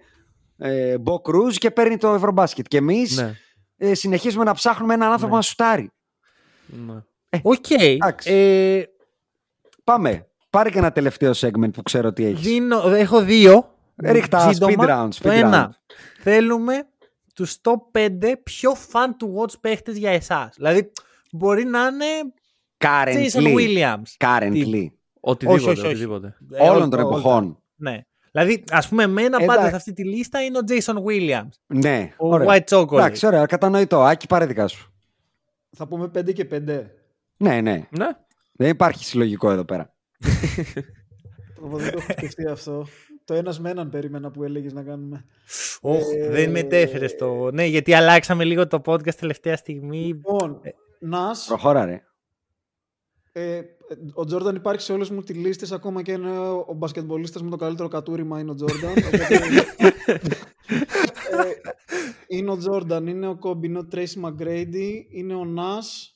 ε, 0.59 0.99
Μπο 0.99 1.21
Κρούζ 1.21 1.57
και 1.57 1.71
παίρνει 1.71 1.97
το 1.97 2.15
Ευρωμπάσκετ. 2.15 2.67
Και 2.69 2.77
εμείς 2.77 3.17
Ναι. 3.17 3.35
ε, 3.77 3.95
συνεχίζουμε 3.95 4.45
να 4.45 4.55
ψάχνουμε 4.55 4.95
έναν 4.95 5.09
άνθρωπο 5.11 5.31
Ναι. 5.33 5.37
να 5.37 5.43
σουτάρει. 5.43 5.91
ναι. 6.67 6.95
Οκ. 7.43 7.71
Εντάξει. 7.71 8.33
Ε, 8.33 8.83
Πάμε. 9.85 10.25
Πάρε 10.51 10.71
και 10.71 10.79
ένα 10.79 10.93
τελευταίο 10.93 11.31
segment 11.37 11.73
που 11.73 11.83
ξέρω 11.83 12.13
τι 12.13 12.25
έχεις. 12.25 12.41
δίνω, 12.41 12.89
έχω 12.89 13.23
δύο. 13.23 13.75
Ρίχ' 13.97 14.37
τα 14.37 14.53
Σύντομα. 14.53 14.73
speed 14.79 14.89
round, 14.89 15.09
Το 15.23 15.29
speed 15.31 15.33
ένα. 15.33 15.77
Θέλουμε 16.21 16.87
τους 17.35 17.57
top 17.63 17.99
5 17.99 18.09
πιο 18.43 18.73
fun 18.93 19.07
to 19.09 19.27
watch 19.43 19.61
παίχτες 19.61 19.97
για 19.97 20.11
εσάς. 20.11 20.55
Δηλαδή, 20.57 20.93
μπορεί 21.33 21.65
να 21.65 21.79
είναι 21.87 22.33
Jason 22.85 23.39
Currently. 23.39 23.55
Williams. 23.57 24.27
Currently. 24.27 24.87
Οτιδήποτε. 25.21 25.61
όχι, 25.63 25.69
όχι. 25.69 25.87
οτιδήποτε. 25.87 26.37
Ε, 26.53 26.69
Όλων 26.69 26.83
ό- 26.83 26.89
των 26.89 26.99
όλα. 27.01 27.09
εποχών. 27.09 27.63
Ναι. 27.77 28.01
Δηλαδή, 28.33 28.65
ας 28.71 28.89
πούμε, 28.89 29.03
εμένα 29.03 29.37
Ε, 29.41 29.45
πάντα 29.47 29.53
εντάξει. 29.53 29.71
σε 29.71 29.77
αυτή 29.77 29.93
τη 29.93 30.05
λίστα 30.05 30.43
είναι 30.43 30.59
ο 30.59 30.61
Jason 30.69 30.95
Williams. 31.05 31.49
Ναι. 31.67 32.13
Ο 32.19 32.29
ωραία. 32.35 32.49
White 32.49 32.77
Chocolate. 32.77 32.93
Εντάξει, 32.93 33.27
ωραία, 33.27 33.47
κατανοητό. 33.47 34.03
Άκη, 34.03 34.27
πάρε 34.27 34.47
δικά 34.47 34.67
σου. 34.69 34.93
Θα 35.77 35.87
πούμε 35.89 36.09
5 36.19 36.33
και 36.33 36.45
5. 36.45 36.87
Ναι, 37.37 37.61
ναι. 37.61 37.87
Ναι. 37.91 38.07
Δεν 38.53 38.69
υπάρχει 38.69 39.05
συλλογικό 39.05 39.51
εδώ 39.51 39.65
πέρα. 39.65 39.95
Δεν 41.63 41.91
το 41.93 41.99
έχω 41.99 42.13
σκεφτεί 42.13 42.47
αυτό. 42.47 42.87
Το 43.25 43.35
ένας 43.35 43.61
με 43.61 43.71
έναν 43.71 43.91
περίμενα 43.91 44.31
που 44.31 44.45
έλεγες 44.45 44.73
να 44.73 44.83
κάνουμε. 44.83 45.25
Οχ, 45.81 46.03
Ε, 46.15 46.29
δεν 46.29 46.51
μετέφερες 46.51 47.17
το. 47.17 47.51
Ναι, 47.53 47.65
γιατί 47.65 47.95
αλλάξαμε 47.95 48.45
λίγο 48.45 48.67
το 48.67 48.81
podcast 48.87 49.15
τελευταία 49.15 49.57
στιγμή. 49.57 49.99
Λοιπόν, 50.05 50.61
Νας, 51.01 51.47
Προχώρα, 51.47 51.85
ρε. 51.85 52.03
ε, 53.33 53.63
ο 54.15 54.25
Τζόρνταν 54.25 54.55
υπάρχει 54.57 54.81
σε 54.81 54.93
όλες 54.93 55.11
μου 55.11 55.23
τις 55.23 55.37
λίστες, 55.37 55.73
ακόμα 55.73 56.03
και 56.03 56.13
είναι 56.13 56.39
ο, 56.39 56.65
ο 56.69 56.75
μπασκετμπολίστας 56.75 57.43
με 57.43 57.51
το 57.51 57.57
καλύτερο 57.57 57.89
κατούριμα 57.89 58.41
είναι 58.41 58.51
ο 58.51 58.55
Τζόρνταν. 58.55 58.91
οπότε, 58.97 59.35
ε, 61.31 61.53
είναι 62.27 62.51
ο 62.51 62.57
Τζόρνταν, 62.57 63.07
είναι 63.07 63.27
ο 63.27 63.39
Κόμπι, 63.39 63.67
είναι 63.67 63.79
ο 63.79 63.87
Τρέισι 63.87 64.19
Μαγκρέιντι, 64.19 65.09
είναι 65.11 65.35
ο 65.35 65.45
Νας 65.45 66.15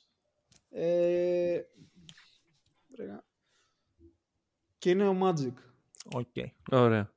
ε, 0.70 1.60
βρega. 2.90 3.22
και 4.78 4.90
είναι 4.90 5.08
ο 5.08 5.14
Μάτζικ. 5.14 5.58
Οκ. 6.14 6.34
Ωραία. 6.70 7.13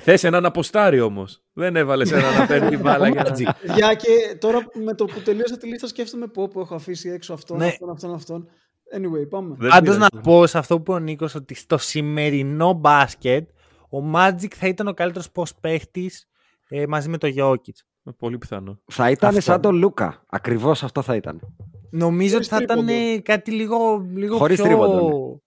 Θες 0.00 0.24
έναν 0.24 0.44
να 0.44 0.55
ποστάρει 0.55 1.00
όμως. 1.00 1.42
Δεν 1.52 1.76
έβαλες 1.76 2.10
έναν 2.12 2.34
να 2.38 2.46
παίρνει 2.46 2.68
την 2.68 2.80
μπάλα 2.80 3.08
για 3.08 3.22
να. 3.22 3.74
Για 3.74 3.94
και 3.94 4.36
τώρα 4.38 4.58
με 4.84 4.94
το 4.94 5.04
που 5.04 5.20
τελείωσα 5.20 5.56
τη 5.56 5.66
λίστα 5.66 5.86
σκέφτομαι 5.86 6.26
πω 6.26 6.48
που 6.48 6.60
έχω 6.60 6.74
αφήσει 6.74 7.08
έξω 7.08 7.32
αυτόν, 7.32 7.56
Ναι. 7.56 7.66
αυτόν, 7.66 7.90
αυτόν, 7.90 8.14
αυτόν. 8.14 8.48
Anyway, 8.96 9.28
πάμε. 9.28 9.54
Δεν 9.58 9.68
Πάντως 9.70 9.94
πειράζει. 9.94 9.98
να 10.14 10.20
πω 10.20 10.46
σε 10.46 10.58
αυτό 10.58 10.74
που 10.76 10.80
είπε 10.80 10.92
ο 10.92 10.98
Νίκος 10.98 11.34
ότι 11.34 11.54
στο 11.54 11.78
σημερινό 11.78 12.72
μπάσκετ 12.72 13.48
ο 13.90 13.98
Magic 14.14 14.52
θα 14.54 14.66
ήταν 14.66 14.88
ο 14.88 14.92
καλύτερος 14.94 15.28
post 15.34 15.56
παίχτης 15.60 16.28
ε, 16.68 16.86
μαζί 16.86 17.08
με 17.08 17.18
το 17.18 17.28
Jokic. 17.38 18.12
Πολύ 18.18 18.38
πιθανό. 18.38 18.80
Θα 18.86 19.10
ήταν 19.10 19.28
Αυτό. 19.28 19.40
σαν 19.40 19.60
τον 19.60 19.74
Λούκα. 19.76 20.22
Ακριβώς 20.26 20.82
αυτό 20.82 21.02
θα 21.02 21.14
ήταν. 21.14 21.40
Νομίζω 21.90 22.36
ότι 22.36 22.48
Χωρίς 22.48 22.48
θα 22.48 22.74
ήταν 22.74 22.86
τρίποντο. 22.86 23.12
ε, 23.14 23.18
κάτι 23.18 23.50
λίγο, 23.50 24.06
λίγο 24.14 24.36
Χωρίς 24.36 24.56
πιο, 24.56 24.64
τρίποντο, 24.64 25.40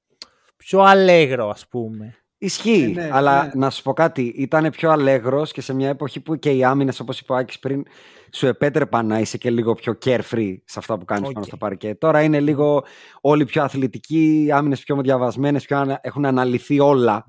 πιο 0.57 0.79
αλέγρο, 0.81 1.49
ας 1.49 1.67
πούμε. 1.67 2.15
Ισχύει. 2.43 2.93
Ε, 2.97 3.01
ναι, 3.01 3.09
αλλά 3.11 3.43
ναι. 3.43 3.51
να 3.55 3.69
σου 3.69 3.81
πω 3.81 3.93
κάτι. 3.93 4.21
Ήταν 4.21 4.69
πιο 4.69 4.91
αλέγρος 4.91 5.51
και 5.51 5.61
σε 5.61 5.73
μια 5.73 5.89
εποχή 5.89 6.19
που 6.19 6.35
και 6.35 6.51
οι 6.51 6.63
άμυνες, 6.63 6.99
όπως 6.99 7.19
είπε 7.19 7.33
ο 7.33 7.35
Άκης 7.35 7.59
πριν, 7.59 7.83
σου 8.31 8.47
επέτρεπαν 8.47 9.07
να 9.07 9.19
είσαι 9.19 9.37
και 9.37 9.49
λίγο 9.49 9.73
πιο 9.73 9.97
carefree 10.05 10.55
σε 10.65 10.79
αυτά 10.79 10.97
που 10.97 11.05
κάνεις 11.05 11.27
Οκ. 11.27 11.33
πάνω 11.33 11.45
στο 11.45 11.57
παρκέ. 11.57 11.95
Τώρα 11.95 12.21
είναι 12.21 12.39
λίγο 12.39 12.83
όλοι 13.21 13.45
πιο 13.45 13.63
αθλητικοί, 13.63 14.43
οι 14.45 14.51
άμυνες 14.51 14.83
πιο 14.83 15.01
διαβασμένες, 15.01 15.65
πιο 15.65 15.77
ανα- 15.77 15.99
έχουν 16.03 16.25
αναλυθεί 16.25 16.79
όλα. 16.79 17.25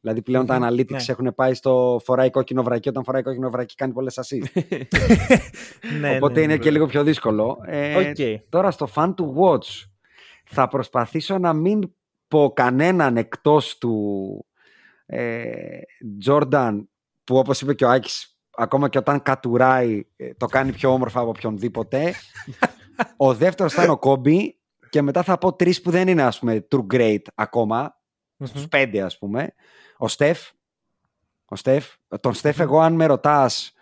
Δηλαδή 0.00 0.22
πλέον 0.22 0.46
τα 0.46 0.58
Μμμ, 0.58 0.66
analytics 0.66 0.90
ναι. 0.90 1.04
έχουν 1.06 1.34
πάει 1.34 1.54
στο 1.54 2.00
φοράει 2.04 2.30
κόκκινο 2.30 2.62
βρακί. 2.62 2.88
Όταν 2.88 3.04
φοράει 3.04 3.22
κόκκινο 3.22 3.50
βρακί 3.50 3.74
κάνει 3.74 3.92
πολλές 3.92 4.18
assist. 4.22 4.62
ναι, 6.00 6.16
Οπότε 6.16 6.34
ναι, 6.34 6.40
είναι 6.40 6.52
ναι. 6.52 6.58
και 6.58 6.70
λίγο 6.70 6.86
πιο 6.86 7.02
δύσκολο. 7.02 7.58
Ε, 7.66 7.96
Οκ. 7.96 8.16
Τώρα 8.48 8.70
στο 8.70 8.88
fan 8.94 9.14
to 9.14 9.24
watch 9.24 9.84
θα 10.44 10.68
προσπαθήσω 10.68 11.38
να 11.38 11.52
μην 11.52 11.92
πω 12.28 12.52
κανέναν 12.54 13.16
εκτός 13.16 13.78
του 13.78 14.44
ε, 15.10 15.80
Jordan 16.26 16.84
που 17.24 17.36
όπως 17.36 17.60
είπε 17.60 17.74
και 17.74 17.84
ο 17.84 17.90
Άκης 17.90 18.38
ακόμα 18.56 18.88
και 18.88 18.98
όταν 18.98 19.22
κατουράει 19.22 20.04
ε, 20.16 20.34
το 20.34 20.46
κάνει 20.46 20.72
πιο 20.72 20.92
όμορφα 20.92 21.20
από 21.20 21.28
οποιονδήποτε. 21.28 22.14
ο 23.16 23.34
δεύτερος 23.34 23.72
θα 23.72 23.82
είναι 23.82 23.92
ο 23.92 23.98
Κόμπι 23.98 24.58
και 24.90 25.02
μετά 25.02 25.22
θα 25.22 25.38
πω 25.38 25.54
τρεις 25.54 25.82
που 25.82 25.90
δεν 25.90 26.08
είναι 26.08 26.22
ας 26.22 26.38
πούμε 26.38 26.66
true 26.70 26.86
great 26.94 27.22
ακόμα 27.34 28.00
Μμμ. 28.36 28.46
στους 28.46 28.68
πέντε 28.68 29.02
ας 29.02 29.18
πούμε. 29.18 29.54
Ο 29.96 30.08
Στεφ. 30.08 30.50
Ο 31.44 31.56
Στεφ. 31.56 31.86
Τον 32.20 32.34
Στεφ 32.34 32.60
εγώ 32.60 32.80
αν 32.80 32.92
με 32.92 33.06
ρωτάς 33.06 33.72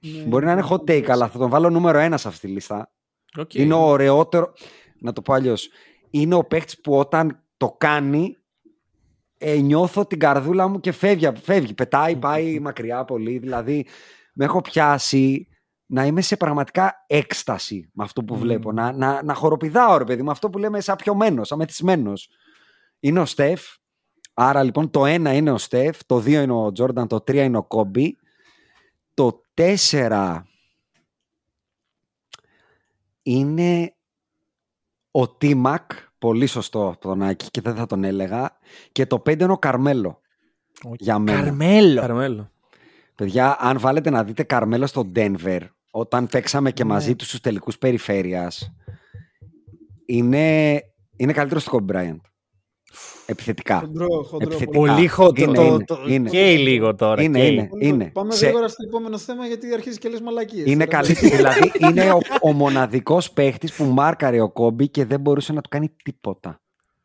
Ναι, 0.00 0.22
μπορεί 0.22 0.44
να 0.44 0.52
είναι 0.52 0.66
hot 0.70 0.80
take 0.80 1.08
αλλά 1.08 1.28
θα 1.28 1.38
τον 1.38 1.50
βάλω 1.50 1.70
νούμερο 1.70 1.98
ένα 1.98 2.16
σε 2.16 2.28
αυτή 2.28 2.46
τη 2.46 2.52
λίστα. 2.52 2.92
Οκ. 3.36 3.54
Είναι 3.54 3.74
ο 3.74 3.80
ωραιότερο. 3.80 4.52
Να 4.98 5.12
το 5.12 5.22
πω 5.22 5.32
αλλιώς. 5.32 5.68
Είναι 6.10 6.34
ο 6.34 6.44
παίκτης 6.44 6.80
που 6.80 6.98
όταν 6.98 7.44
το 7.56 7.70
κάνει, 7.78 8.38
ε, 9.38 9.56
νιώθω 9.56 10.06
την 10.06 10.18
καρδούλα 10.18 10.68
μου 10.68 10.80
και 10.80 10.92
φεύγει. 10.92 11.32
φεύγει 11.42 11.74
πετάει, 11.74 12.16
πάει 12.16 12.58
μακριά 12.60 13.04
πολύ. 13.04 13.38
Δηλαδή, 13.38 13.86
με 14.34 14.44
έχω 14.44 14.60
πιάσει 14.60 15.48
να 15.86 16.06
είμαι 16.06 16.20
σε 16.20 16.36
πραγματικά 16.36 17.04
έκσταση 17.06 17.90
με 17.92 18.04
αυτό 18.04 18.24
που 18.24 18.36
βλέπω. 18.36 18.72
Να, 18.72 18.92
να, 18.92 19.22
να 19.22 19.34
χοροπηδάω, 19.34 19.96
ρε 19.96 20.04
παιδί, 20.04 20.22
με 20.22 20.30
αυτό 20.30 20.50
που 20.50 20.58
λέμε 20.58 20.80
σαν 20.80 20.96
πιωμένος, 20.96 21.48
σαν 21.48 21.58
μεθυσμένος. 21.58 22.28
Είναι 23.00 23.20
ο 23.20 23.24
Στεφ. 23.24 23.62
Άρα 24.34 24.62
λοιπόν 24.62 24.90
το 24.90 25.06
ένα 25.06 25.32
είναι 25.32 25.50
ο 25.50 25.58
Στεφ, 25.58 26.04
το 26.06 26.18
δύο 26.18 26.40
είναι 26.40 26.52
ο 26.52 26.72
Τζόρνταν, 26.72 27.08
το 27.08 27.20
τρία 27.20 27.44
είναι 27.44 27.56
ο 27.56 27.62
Κόμπι. 27.64 28.16
Το 29.14 29.42
τέσσερα 29.54 30.46
είναι 33.22 33.94
ο 35.10 35.28
Τίμακ, 35.28 35.90
πολύ 36.24 36.46
σωστό 36.46 36.88
από 36.88 36.98
τον 36.98 37.22
Άκη 37.22 37.50
και 37.50 37.60
δεν 37.60 37.74
θα 37.74 37.86
τον 37.86 38.04
έλεγα. 38.04 38.58
Και 38.92 39.06
το 39.06 39.18
πέντε 39.18 39.44
είναι 39.44 39.52
ο 39.52 39.58
Καρμέλο. 39.58 40.20
Για 40.98 41.18
μένα. 41.18 41.40
Καρμέλο. 41.42 42.00
Καρμέλο. 42.00 42.50
Παιδιά, 43.14 43.56
αν 43.60 43.78
βάλετε 43.78 44.10
να 44.10 44.24
δείτε 44.24 44.42
Καρμέλο 44.42 44.86
στο 44.86 45.10
Denver, 45.14 45.60
όταν 45.90 46.26
παίξαμε 46.26 46.70
και 46.70 46.84
μαζί 46.84 47.16
τους 47.16 47.26
στους 47.26 47.40
τελικούς 47.40 47.78
περιφέρειας, 47.78 48.72
είναι, 50.06 50.80
είναι 51.16 51.32
καλύτερος 51.32 51.62
στο 51.62 51.78
Kobe 51.78 51.94
Bryant. 51.94 52.20
Επιθετικά. 53.26 53.78
Χοντρό, 53.78 54.06
χοντρό. 54.22 54.46
Επιθετικά. 54.48 54.78
Πολύ 54.78 55.08
χοντρό. 55.08 55.44
Είναι, 55.44 55.54
το- 55.56 55.62
είναι, 55.64 55.84
το- 55.84 56.04
είναι. 56.06 56.28
καίει 56.30 56.56
λίγο 56.58 56.94
τώρα. 56.94 57.22
Είναι, 57.22 57.38
καίει. 57.38 57.70
είναι. 57.78 58.04
Λοιπόν, 58.04 58.12
Πάμε 58.12 58.32
Σε- 58.32 58.44
γρήγορα 58.46 58.68
στο 58.68 58.82
επόμενο 58.86 59.18
θέμα 59.18 59.46
γιατί 59.46 59.72
αρχίζει 59.74 59.98
και 59.98 60.08
λες 60.08 60.20
μαλακίες. 60.20 60.66
Είναι 60.66 60.84
τώρα. 60.84 60.96
καλύτερο. 61.02 61.36
δηλαδή, 61.36 61.72
είναι 61.78 62.10
ο, 62.12 62.18
ο 62.42 62.52
μοναδικός 62.52 63.30
παίχτης 63.30 63.72
που 63.74 63.84
μάρκαρε 63.84 64.40
ο 64.40 64.50
Κόμπι 64.50 64.88
και 64.88 65.04
δεν 65.04 65.20
μπορούσε 65.20 65.52
να 65.52 65.60
του 65.60 65.68
κάνει 65.68 65.88
τίποτα. 66.04 66.60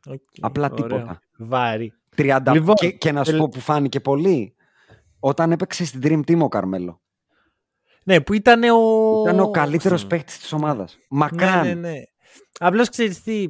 Οκ, 0.07 0.19
Απλά 0.39 0.69
Ωραίο. 0.71 0.85
τίποτα. 0.87 1.19
Βάρη. 1.37 1.93
30... 2.17 2.39
Λοιπόν, 2.53 2.75
και, 2.75 2.91
και 2.91 3.11
να 3.11 3.23
σου 3.23 3.31
τελ- 3.31 3.41
πω 3.43 3.49
που 3.49 3.59
φάνηκε 3.59 3.99
πολύ. 3.99 4.53
Όταν 5.19 5.51
έπαιξε 5.51 5.85
στην 5.85 5.99
Dream 6.03 6.19
Team 6.31 6.39
ο 6.39 6.47
Καρμέλο. 6.47 7.01
Ναι, 8.03 8.21
που 8.21 8.33
ήταν 8.33 8.63
ο. 8.63 8.77
Ήταν 9.27 9.39
ο 9.39 9.49
καλύτερος 9.51 10.03
Μ. 10.03 10.07
παίχτης 10.07 10.39
της 10.39 10.53
ομάδας. 10.53 10.93
Ναι, 10.97 11.05
Μακράν. 11.19 11.67
ναι, 11.67 11.73
ναι. 11.73 11.93
Απλώς 12.59 12.89
ξέρεις 12.89 13.23
τι. 13.23 13.45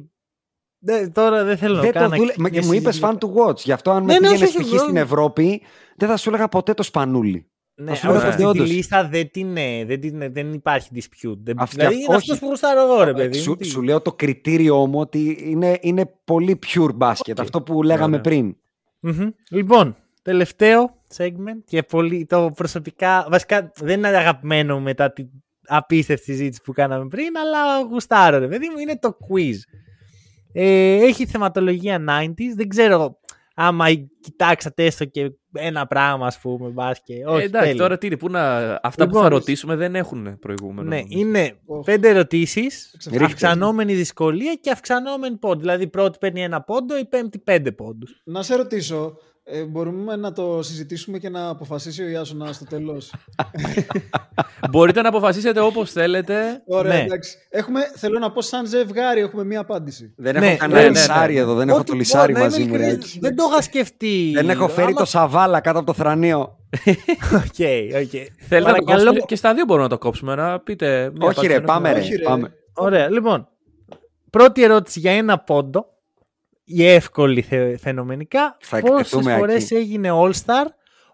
Δεν- 0.82 1.12
τώρα 1.12 1.44
δεν 1.44 1.56
θέλω 1.56 1.74
να 1.74 1.80
Δεν 1.80 1.92
το 1.92 1.98
κάνω. 1.98 2.16
δούλε... 2.16 2.32
μια 2.38 2.48
Μου 2.64 2.72
είπες 2.72 2.94
συζήτηση. 2.94 3.00
fun 3.02 3.12
to 3.14 3.46
watch. 3.48 3.56
Γι' 3.56 3.72
αυτό 3.72 3.90
αν 3.90 4.04
με 4.04 4.12
Ναι, 4.12 4.18
ναι, 4.18 4.28
πήγαινες 4.28 4.48
όχι, 4.48 4.58
π.χ. 4.58 4.66
όχι, 4.66 4.78
στην 4.78 4.90
όχι. 4.96 4.98
Ευρώπη, 5.04 5.62
δεν 5.96 6.08
θα 6.08 6.16
σου 6.16 6.28
έλεγα 6.28 6.48
ποτέ 6.48 6.74
το 6.74 6.82
σπανούλι. 6.82 7.44
Ναι, 7.74 7.90
Θα 7.90 7.94
σου 7.94 8.08
αλλά 8.08 8.18
λέω 8.18 8.28
αυτή 8.28 8.42
ότι 8.44 8.52
τη 8.52 8.60
όντως. 8.60 8.74
λίστα 8.74 9.08
δεν, 9.08 9.30
την, 9.30 9.56
ε, 9.56 9.84
δεν, 9.84 10.00
την, 10.00 10.32
δεν 10.32 10.52
υπάρχει 10.52 10.88
dispute. 10.94 11.36
Δεν, 11.42 11.60
Αυτή- 11.60 11.76
δηλαδή 11.76 11.94
αυτή- 11.94 12.06
είναι 12.06 12.14
όχι. 12.16 12.16
αυτός 12.16 12.38
που 12.38 12.46
γουστάρω 12.46 12.80
εγώ, 12.82 13.04
ρε 13.04 13.12
παιδί. 13.12 13.38
Σου, 13.38 13.50
μου, 13.50 13.56
τι. 13.56 13.64
σου 13.66 13.82
λέω 13.82 14.00
το 14.00 14.12
κριτήριό 14.12 14.86
μου 14.86 15.00
ότι 15.00 15.38
είναι, 15.40 15.78
είναι 15.80 16.12
πολύ 16.24 16.58
pure 16.66 16.96
basket. 16.98 17.32
Αυτό 17.38 17.62
που 17.62 17.82
λέγαμε 17.82 18.06
Ωραία. 18.06 18.20
πριν. 18.20 18.56
Μμμ. 19.00 19.28
Λοιπόν, 19.50 19.96
τελευταίο 20.22 20.94
segment 21.16 21.62
και 21.64 21.82
πολύ 21.82 22.26
το 22.26 22.50
προσωπικά. 22.56 23.26
Βασικά 23.30 23.72
δεν 23.76 23.98
είναι 23.98 24.08
αγαπημένο 24.08 24.74
μου 24.76 24.82
μετά 24.82 25.12
την 25.12 25.26
απίστευτη 25.66 26.24
συζήτηση 26.24 26.60
που 26.64 26.72
κάναμε 26.72 27.08
πριν, 27.08 27.36
αλλά 27.38 27.80
γουστάρω, 27.90 28.38
ρε 28.38 28.48
παιδί 28.48 28.68
μου, 28.72 28.78
είναι 28.78 28.98
το 28.98 29.16
quiz. 29.20 29.54
Ε, 30.52 30.94
έχει 31.04 31.26
θεματολογία 31.26 32.04
90s. 32.08 32.54
Δεν 32.56 32.68
ξέρω 32.68 33.18
άμα 33.54 33.86
κοιτάξατε 34.20 34.84
έστω 34.84 35.04
και 35.04 35.32
ένα 35.52 35.86
πράγμα, 35.86 36.26
ας 36.26 36.38
πούμε, 36.38 36.68
μπάσκετ. 36.68 37.26
Όχι, 37.26 37.42
Ε, 37.42 37.44
εντάξει, 37.44 37.66
τέλεια. 37.68 37.82
τώρα 37.82 37.98
τι 37.98 38.06
είναι, 38.06 38.16
πού 38.16 38.28
να... 38.30 38.56
αυτά 38.82 39.04
που 39.04 39.04
Λοιπόν, 39.04 39.22
θα 39.22 39.28
ρωτήσουμε 39.28 39.76
δεν 39.76 39.94
έχουν 39.94 40.38
προηγούμενο. 40.38 40.88
Ναι, 40.88 40.96
νομίζω. 41.00 41.18
είναι 41.18 41.56
Οχ. 41.66 41.84
πέντε 41.84 42.08
ερωτήσεις, 42.08 42.96
Ρίχτε. 43.10 43.24
αυξανόμενη 43.24 43.94
δυσκολία 43.94 44.54
και 44.54 44.70
αυξανόμενη 44.70 45.36
πόντο. 45.36 45.60
Δηλαδή, 45.60 45.82
η 45.82 45.88
πρώτη 45.88 46.18
παίρνει 46.20 46.42
ένα 46.42 46.62
πόντο, 46.62 46.98
η 46.98 47.04
πέμπτη 47.04 47.38
πέντε 47.38 47.72
πόντους. 47.72 48.20
Να 48.24 48.42
σε 48.42 48.54
ρωτήσω, 48.56 49.16
ε, 49.52 49.62
μπορούμε 49.64 50.16
να 50.16 50.32
το 50.32 50.62
συζητήσουμε 50.62 51.18
και 51.18 51.28
να 51.28 51.48
αποφασίσει 51.48 52.02
ο 52.02 52.08
Ιάσονα 52.08 52.52
στο 52.52 52.64
τέλος. 52.64 53.12
Μπορείτε 54.70 55.00
να 55.02 55.08
αποφασίσετε 55.08 55.60
όπως 55.60 55.92
θέλετε. 55.92 56.62
Ωραία, 56.66 56.94
Ναι. 56.94 57.00
εντάξει. 57.00 57.36
Έχουμε, 57.50 57.80
θέλω 57.96 58.18
να 58.18 58.30
πω 58.30 58.40
σαν 58.42 58.66
ζευγάρι 58.66 59.20
έχουμε 59.20 59.44
μία 59.44 59.60
απάντηση. 59.60 60.14
Δεν 60.16 60.38
Ναι, 60.40 60.46
έχω 60.46 60.56
κανένα 60.56 60.78
ναι, 60.80 60.84
ναι, 60.86 60.90
λισάρι 60.92 61.34
ναι. 61.34 61.40
εδώ. 61.40 61.54
Δεν 61.54 61.68
έχω 61.68 61.78
Ό,τι 61.78 61.90
το 61.90 61.96
λυσάρι 61.96 62.32
πω, 62.32 62.38
να 62.38 62.44
είμαι 62.44 62.54
μαζί 62.54 62.64
μου. 62.70 62.76
ρε. 62.76 62.82
ειλικρινής, 62.86 63.18
Δεν 63.20 63.36
το 63.36 63.44
είχα 63.50 63.62
σκεφτεί. 63.62 64.30
Δεν 64.34 64.50
έχω 64.50 64.68
φέρει 64.68 64.86
Άμα- 64.86 64.98
το 65.00 65.04
σαβάλα 65.04 65.60
κάτω 65.60 65.78
από 65.78 65.86
το 65.86 65.92
θρανίο. 65.92 66.56
Οκ, 67.34 67.40
οκ. 68.02 68.10
Θέλετε 68.48 68.70
να 68.70 68.76
το 68.76 68.84
Παρακαλώ. 68.84 68.84
κόψουμε 68.84 69.20
και 69.26 69.36
στα 69.36 69.54
δύο 69.54 69.64
μπορούμε 69.64 69.84
να 69.84 69.90
το 69.90 69.98
κόψουμε. 69.98 70.34
Να 70.34 70.60
πείτε. 70.60 70.86
μια 71.14 71.26
Όχι 71.28 71.38
απάντηση 71.38 71.46
ρε, 71.46 71.54
ένα 71.54 71.64
πάμε 71.64 71.88
θέμα. 71.88 71.98
ρε. 72.00 72.04
Όχι, 72.04 72.16
ρε. 72.16 72.22
πάμε. 72.22 72.52
Ωραία, 72.74 73.10
λοιπόν. 73.10 73.48
Πρώτη 74.30 74.62
ερώτηση 74.62 75.00
για 75.00 75.12
ένα 75.12 75.38
πόντο. 75.38 75.86
Η 76.72 76.86
εύκολη 76.86 77.42
θε, 77.42 77.76
φαινομενικά. 77.78 78.56
Θα 78.60 78.80
Πόσες 78.80 78.98
εκτεθούμε 78.98 79.36
φορές 79.36 79.64
εκεί. 79.64 79.74
έγινε 79.74 80.10
All-Star 80.12 80.66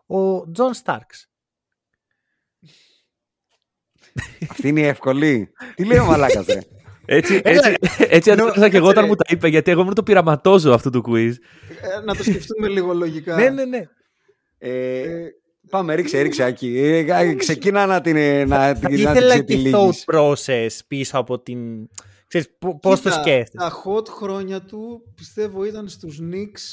ο 0.07 0.51
Τζον 0.51 0.75
Στάρξ; 0.75 1.31
Αυτή 4.51 4.69
είναι 4.69 4.81
η 4.81 4.87
εύκολη. 4.87 5.53
Τι 5.75 5.85
λέει 5.85 5.99
ο 5.99 6.05
μαλάκας, 6.05 6.47
ρε; 6.47 6.59
Έτσι, 7.07 7.41
έτσι, 7.45 7.75
έτσι 7.99 8.31
αντέδρασα 8.31 8.69
και 8.69 8.77
εγώ 8.77 8.89
όταν 8.89 9.05
μου 9.07 9.15
τα 9.15 9.25
είπε, 9.29 9.49
γιατί 9.49 9.71
εγώ 9.71 9.81
ήμουν 9.81 9.95
το 9.95 10.03
πειραματόζω 10.03 10.73
αυτού 10.73 10.91
του 10.91 11.05
quiz. 11.09 11.33
Ε, 11.83 12.01
να 12.05 12.15
το 12.17 12.23
σκεφτούμε 12.23 12.69
λίγο 12.69 12.95
λογικά. 12.95 13.37
ναι, 13.37 13.49
ναι, 13.51 13.65
ναι. 13.65 13.83
Ε, 14.59 15.01
Ε, 15.01 15.29
Πάμε, 15.71 15.95
ρίξε, 15.95 16.21
ρίξε, 16.21 16.43
Άκη. 16.43 16.79
Ε, 16.79 16.99
ε, 17.21 17.35
Ξεκίνα 17.35 17.87
να 17.87 18.01
την, 18.01 18.17
ε, 18.17 18.45
να, 18.45 18.73
την- 18.75 18.83
να 18.83 18.89
την 18.89 18.99
Ήθελα 18.99 19.15
και 19.39 19.45
ξετυλίγεις. 19.45 20.05
thought 20.07 20.15
process 20.15 20.69
πίσω 20.89 21.19
από 21.19 21.41
την... 21.41 21.89
Ξέρεις, 22.27 22.49
πο- 22.59 22.79
πώς 22.79 23.01
το 23.01 23.09
κοίτα, 23.09 23.21
σκέφτεσαι; 23.23 23.57
Τα 23.69 23.83
hot 23.85 24.09
χρόνια 24.09 24.63
του 24.63 25.01
πιστεύω 25.15 25.65
ήταν 25.65 25.89
στους 25.89 26.19
Knicks 26.23 26.65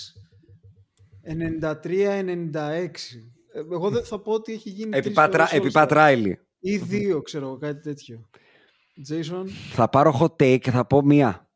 93-96. 1.23 3.17
Ε, 3.53 3.59
Εγώ 3.73 3.89
δεν 3.89 4.03
θα 4.03 4.19
πω 4.19 4.31
ότι 4.31 4.53
έχει 4.53 4.69
γίνει 4.69 4.89
Επί 4.93 5.01
τρεις 5.01 5.13
Πατρα- 5.15 5.45
φορές 5.45 5.59
Επί 5.59 5.67
All-Star. 5.67 5.73
Πατράιλι. 5.73 6.39
Ή 6.59 6.77
δύο, 6.77 7.21
ξέρω 7.21 7.45
εγώ, 7.45 7.57
κάτι 7.57 7.81
τέτοιο. 7.81 8.29
Jason; 9.09 9.45
Θα 9.73 9.89
πάρω 9.89 10.17
hot 10.21 10.43
take 10.43 10.59
και 10.59 10.71
θα 10.71 10.85
πω 10.85 11.01
μία. 11.01 11.47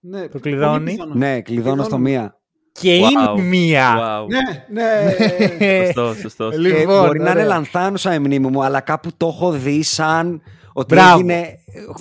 Ναι, 0.00 0.28
Το 0.28 0.38
κλειδώνει; 0.38 0.84
πολύ 0.84 0.90
πιθανό. 0.96 1.14
Ναι, 1.14 1.40
κλειδώνω 1.40 1.82
στο 1.82 1.98
μία. 1.98 2.34
Και 2.72 3.00
Wow. 3.02 3.10
είναι 3.36 3.42
μία. 3.42 3.96
Wow. 3.98 4.26
Ναι, 4.28 4.82
ναι. 4.82 5.84
Σωστό, 5.84 6.14
σωστό. 6.14 6.44
Ε, 6.52 6.56
Λοιπόν, 6.58 7.06
μπορεί 7.06 7.18
να 7.18 7.24
είναι 7.30 7.30
ωραία. 7.40 7.44
λανθάνουσα 7.44 8.14
η 8.14 8.18
μνήμη 8.18 8.48
μου, 8.50 8.64
αλλά 8.64 8.80
κάπου 8.80 9.10
το 9.16 9.26
έχω 9.26 9.50
δει 9.52 9.82
σαν 9.82 10.42
ότι 10.72 10.94
Μπράβο. 10.94 11.18
έγινε, 11.18 11.54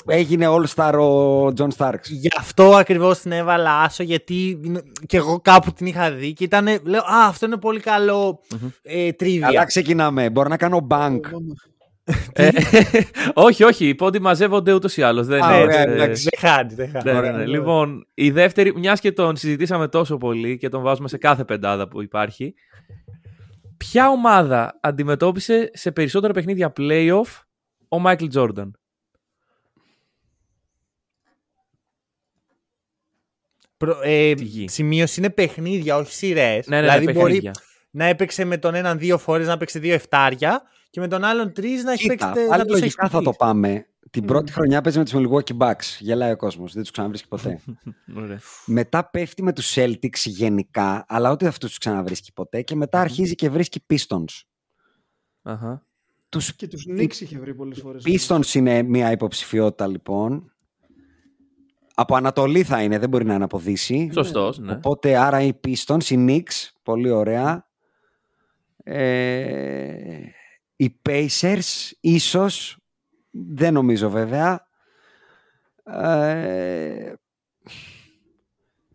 έγινε 0.06 0.46
All-Star 0.50 0.94
ο 1.00 1.46
John 1.48 1.68
Starks. 1.78 2.04
Γι' 2.10 2.28
αυτό 2.38 2.76
ακριβώς 2.76 3.20
την 3.20 3.32
έβαλα 3.32 3.80
άσο, 3.82 4.04
γιατί 4.04 4.60
είναι- 4.64 4.84
και 5.08 5.18
εγώ 5.18 5.40
κάπου 5.42 5.72
την 5.72 5.86
είχα 5.86 6.12
δει 6.12 6.34
και 6.34 6.44
ήταν, 6.44 6.66
λέω, 6.84 7.02
α, 7.02 7.26
αυτό 7.28 7.46
είναι 7.46 7.58
πολύ 7.58 7.80
καλό 7.80 8.40
ε, 8.82 9.12
τρίβια. 9.12 9.48
Αλλά 9.48 9.66
ξεκινάμε. 9.66 10.30
Μπορώ 10.30 10.50
να 10.50 10.58
κάνω 10.58 10.88
bank. 10.90 11.20
Ε, 12.34 12.50
όχι, 13.34 13.64
όχι. 13.64 13.88
Οι 13.88 13.96
πόντοι 13.96 14.20
μαζεύονται 14.20 14.74
ούτως 14.74 14.98
ή 14.98 15.02
άλλως. 15.02 15.28
Δεν 15.28 15.44
Α, 15.44 15.54
είναι. 15.54 15.62
ωραία, 15.64 15.80
ε, 15.80 15.94
εντάξει. 15.94 16.28
Δεν 16.32 16.50
χάνει, 16.52 16.74
δεν 16.74 16.90
χάνει. 16.92 17.04
ναι, 17.06 17.12
ναι, 17.12 17.18
Ωραία, 17.18 17.32
ναι. 17.32 17.38
ωραία. 17.38 17.48
Λοιπόν, 17.48 18.08
η 18.14 18.32
δεύτερη, 18.32 18.74
μιας 18.78 19.00
και 19.00 19.12
τον 19.12 19.36
συζητήσαμε 19.36 19.88
τόσο 19.88 20.18
πολύ 20.18 20.58
και 20.58 20.70
τον 20.70 20.82
βάζουμε 20.82 21.08
σε 21.08 21.18
κάθε 21.18 21.46
πεντάδα 21.46 21.88
που 21.88 22.02
υπάρχει. 22.02 22.54
Ποια 23.78 24.10
ομάδα 24.10 24.80
αντιμετώπισε 24.82 25.70
σε 25.74 25.92
περισσότερα 25.92 26.34
παιχνίδια 26.34 26.74
playoff 26.80 27.42
ο 27.90 28.00
Μάικλ 28.00 28.28
Τζόρνταν. 28.28 28.74
Προ- 33.78 34.00
ε, 34.04 34.34
Τη 34.34 34.44
γη. 34.44 34.68
σημείωση 34.70 35.20
είναι 35.20 35.30
παιχνίδια, 35.30 35.98
όχι 35.98 36.14
σειρές. 36.14 36.68
Ναι, 36.68 36.76
ναι, 36.76 36.82
δηλαδή 36.82 37.06
ναι, 37.06 37.12
μπορεί 37.14 37.26
παιχνίδια. 37.26 37.54
να 37.92 38.06
έπαιξε 38.06 38.44
με 38.46 38.58
τον 38.58 38.76
έναν 38.76 38.98
δύο 39.00 39.18
φορές 39.18 39.48
να 39.48 39.58
παίξει 39.58 39.80
δύο 39.80 39.94
εφτάρια 39.94 40.62
και 40.90 41.00
με 41.00 41.08
τον 41.08 41.24
άλλον 41.24 41.54
τρεις 41.54 41.84
να 41.84 41.92
έχει 41.92 42.08
παίξει. 42.08 42.26
Κοίτα, 42.28 42.40
τε- 42.40 42.48
πάλι 42.48 42.60
να 42.62 42.66
τους 42.66 42.74
έχει 42.76 42.82
λογικά 42.82 43.04
θα 43.10 43.10
το 43.10 43.18
κουμπίσει. 43.18 43.38
πάμε. 43.38 43.84
Την 44.12 44.24
Mm. 44.24 44.28
πρώτη 44.28 44.52
χρονιά 44.52 44.82
παίζει 44.82 44.98
με 44.98 45.04
τους 45.06 45.14
Milwaukee 45.16 45.58
Bucks. 45.58 45.98
Γελάει 46.00 46.32
ο 46.32 46.36
κόσμος. 46.36 46.74
Δεν 46.74 46.82
τους 46.82 46.92
ξαναβρίσκει 46.92 47.28
ποτέ. 47.28 47.60
Ωραία. 48.18 48.40
μετά 48.66 49.10
πέφτει 49.10 49.44
με 49.44 49.54
τους 49.54 49.74
Celtics 49.76 50.18
γενικά, 50.26 51.06
αλλά 51.08 51.32
ούτε 51.32 51.48
αυτούς 51.48 51.70
τους 51.70 51.78
ξαναβρίσκει 51.78 52.34
ποτέ. 52.34 52.62
Και 52.62 52.76
μετά 52.76 53.00
αρχίζει 53.02 53.36
και 53.36 53.50
βρίσκει 53.50 53.86
Pistons. 53.90 54.42
Αχα. 55.42 55.88
Τους 56.30 56.56
Και 56.56 56.68
τους 56.68 56.86
Knicks 56.90 57.16
είχε 57.20 57.40
βρει 57.40 57.56
πολλές 57.56 57.80
φορές. 57.80 58.04
Pistons 58.06 58.54
είναι 58.54 58.84
μια 58.84 59.12
υποψηφιότητα 59.12 59.88
λοιπόν. 59.88 60.54
Από 61.94 62.16
Ανατολή 62.16 62.64
θα 62.64 62.84
είναι, 62.84 63.00
δεν 63.00 63.10
μπορεί 63.10 63.26
να 63.26 63.34
είναι 63.34 63.44
από 63.44 63.60
Δύση. 63.60 64.10
Σωστός, 64.14 64.60
ναι. 64.60 64.72
Οπότε 64.72 65.18
άρα 65.18 65.42
οι 65.42 65.52
Pistons, 65.68 66.04
οι 66.04 66.16
Knicks, 66.28 66.70
πολύ 66.84 67.10
ωραία. 67.10 67.68
Ε, 68.84 70.22
οι 70.76 71.00
Pacers, 71.10 71.92
ίσως, 72.00 72.78
δεν 73.32 73.74
νομίζω 73.74 74.10
βέβαια. 74.10 74.68
Ε, 75.84 77.14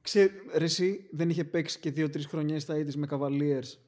Ξέ, 0.01 0.31
ρε, 0.57 0.65
εσύ 0.65 1.09
δεν 1.13 1.31
είχε 1.31 1.45
παίξει 1.45 1.79
και 1.79 1.91
δύο-τρεις 1.91 2.27
χρονιές 2.27 2.63
στα 2.63 2.79
είδης 2.79 2.97
με 2.97 3.07
Cavaliers 3.11 3.84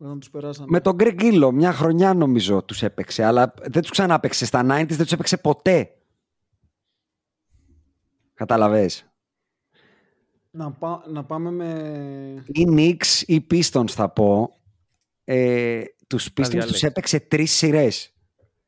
όταν 0.00 0.20
τους 0.20 0.30
περάσανε. 0.30 0.66
με 0.70 0.80
τον 0.80 0.96
Greg 0.98 1.20
Gillo, 1.20 1.50
μια 1.52 1.72
χρονιά 1.72 2.14
νομίζω 2.14 2.62
τους 2.62 2.82
έπαιξε, 2.82 3.24
αλλά 3.24 3.54
δεν 3.62 3.82
τους 3.82 3.90
ξανάπαιξε. 3.90 4.44
Στα 4.46 4.60
90s 4.62 4.86
δεν 4.88 4.98
τους 4.98 5.12
έπαιξε 5.12 5.36
ποτέ. 5.36 5.94
Καταλαβες. 8.34 9.04
Να, 10.50 10.72
πά- 10.72 11.06
να 11.06 11.24
πάμε 11.24 11.50
με... 11.50 12.44
Ή 12.46 12.64
Knicks 12.68 13.22
ή 13.26 13.46
Pistons 13.50 13.90
θα 13.90 14.08
πω. 14.08 14.60
Ε, 15.24 15.82
τους 16.06 16.26
Pistons 16.26 16.32
τους 16.34 16.48
διαλέξεις. 16.48 16.82
έπαιξε 16.82 17.20
τρεις 17.20 17.52
σειρές. 17.52 18.14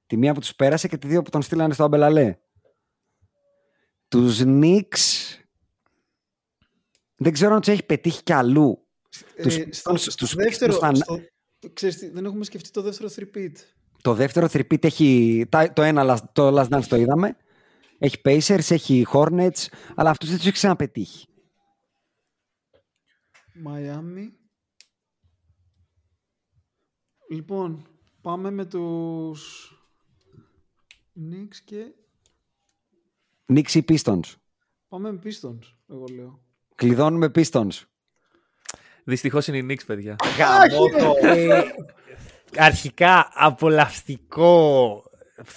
Τη 0.06 0.16
μία 0.16 0.34
που 0.34 0.40
τους 0.40 0.54
πέρασε 0.54 0.88
και 0.88 0.98
τη 0.98 1.06
δύο 1.06 1.22
που 1.22 1.30
τον 1.30 1.42
στείλανε 1.42 1.74
στο 1.74 1.84
Αμπελαλέ. 1.84 2.36
Τους 4.08 4.40
Knicks 4.44 5.36
δεν 7.16 7.32
ξέρω 7.32 7.54
αν 7.54 7.60
τους 7.60 7.68
έχει 7.72 7.82
πετύχει 7.82 8.22
κι 8.22 8.32
αλλού. 8.32 8.81
Τους 9.42 9.56
Ε, 9.56 9.64
Pistons, 9.64 9.68
στο, 9.74 9.96
στους 10.10 10.28
στο 10.30 10.42
δεύτερο, 10.42 10.72
Pistons 10.74 10.78
θα- 10.80 10.94
στο, 10.94 11.20
ξέρεις 11.72 11.96
τι, 11.98 12.08
δεν 12.08 12.24
έχουμε 12.24 12.44
σκεφτεί 12.44 12.70
το 12.70 12.82
δεύτερο 12.82 13.08
three-peat. 13.16 13.52
Το 14.02 14.14
δεύτερο 14.14 14.48
θρυπίτ 14.48 14.84
έχει. 14.84 15.44
τα- 15.48 15.72
Το 15.72 15.82
ένα 15.82 16.02
last- 16.16 16.28
το 16.32 16.58
Last 16.60 16.68
Dance 16.68 16.84
το 16.88 16.96
είδαμε. 16.96 17.36
Έχει 17.98 18.20
Pacers, 18.24 18.70
έχει 18.70 19.06
Hornets, 19.12 19.66
αλλά 19.94 20.10
αυτούς 20.10 20.28
δεν 20.28 20.36
τους 20.36 20.46
έχει 20.46 20.54
ξαναπετύχει. 20.54 21.26
Μαϊάμι. 23.54 24.32
Λοιπόν, 27.30 27.86
πάμε 28.20 28.50
με 28.50 28.64
τους 28.66 29.70
Knicks 31.20 31.56
και 31.64 31.86
Knicks 33.52 33.70
ή 33.74 33.84
Pistons; 33.88 34.20
πάμε 34.88 35.12
με 35.12 35.20
Pistons, 35.24 35.58
εγώ 35.88 36.04
λέω. 36.14 36.42
Κλειδώνουμε 36.74 37.30
Pistons. 37.34 37.70
Δυστυχώς 39.04 39.46
είναι 39.46 39.56
η 39.56 39.66
Knicks, 39.68 39.82
παιδιά. 39.86 40.16
Ε, 41.22 41.60
αρχικά 42.56 43.28
απολαυστικό 43.34 45.02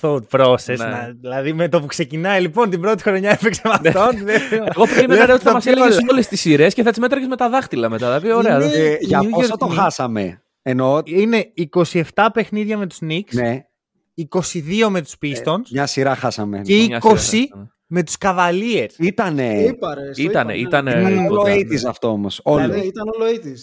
thought 0.01 0.22
process. 0.31 0.77
Ναι. 0.77 0.85
να- 0.85 1.15
δηλαδή 1.22 1.53
με 1.53 1.69
το 1.69 1.80
που 1.80 1.85
ξεκινάει 1.85 2.41
λοιπόν 2.41 2.69
την 2.69 2.81
πρώτη 2.81 3.03
χρονιά 3.03 3.31
έπαιξε 3.31 3.61
με 3.65 3.72
αυτόν. 3.89 4.26
δεν- 4.26 4.41
Εγώ 4.76 4.85
περίμενα 4.95 5.26
δεν 5.26 5.35
ότι 5.35 5.43
θα 5.43 5.51
μας 5.53 5.63
πει 5.63 5.69
έλεγες 5.72 5.95
όλα. 5.97 6.05
όλες 6.11 6.27
τις 6.27 6.39
σειρές 6.41 6.73
και 6.73 6.84
θα 6.84 6.89
τις 6.89 6.99
μέτραγες 6.99 7.27
με 7.27 7.35
τα 7.35 7.49
δάχτυλα 7.49 7.89
μετά. 7.89 8.11
Θα 8.13 8.22
πει 8.22 8.31
ωραία. 8.31 8.55
Είναι- 8.55 8.67
δεν- 8.67 8.81
Ε, 8.91 8.97
για 8.99 9.19
New 9.23 9.30
πόσο 9.31 9.53
York 9.53 9.57
το 9.57 9.67
Knicks. 9.69 9.76
χάσαμε; 9.76 10.41
Εννοώ. 10.61 11.01
Είναι 11.05 11.51
27 11.53 12.01
παιχνίδια 12.34 12.77
με 12.77 12.88
τους 12.88 12.97
Knicks, 13.01 13.31
Ναι, 13.34 13.65
22 14.13 14.89
με 14.89 15.01
τους 15.01 15.15
Pistons 15.22 15.61
μια 15.72 15.85
σειρά 15.85 16.15
χάσαμε. 16.15 16.61
και 16.61 16.76
Μια 16.76 16.99
20 17.03 17.17
σειρά, 17.19 17.74
με 17.95 18.03
τους 18.03 18.15
Cavaliers. 18.19 18.89
Ήτανε. 18.99 19.53
Το 19.61 19.67
είπα, 19.67 19.93
ρε, 19.95 20.13
στο 20.13 20.22
Ήτανε, 20.23 20.53
είπα, 20.53 20.81
ναι. 20.81 20.91
ήτανε. 20.91 21.09
Ήταν 21.11 21.26
όλο 21.26 21.38
κοντά, 21.41 21.53
80s 21.53 21.67
ναι. 21.81 21.89
αυτός 21.89 22.11
όμως. 22.11 22.39
Όλος. 22.43 22.67
Ναι, 22.67 22.77
ήταν 22.77 23.03
όλο 23.15 23.26
80s. 23.31 23.57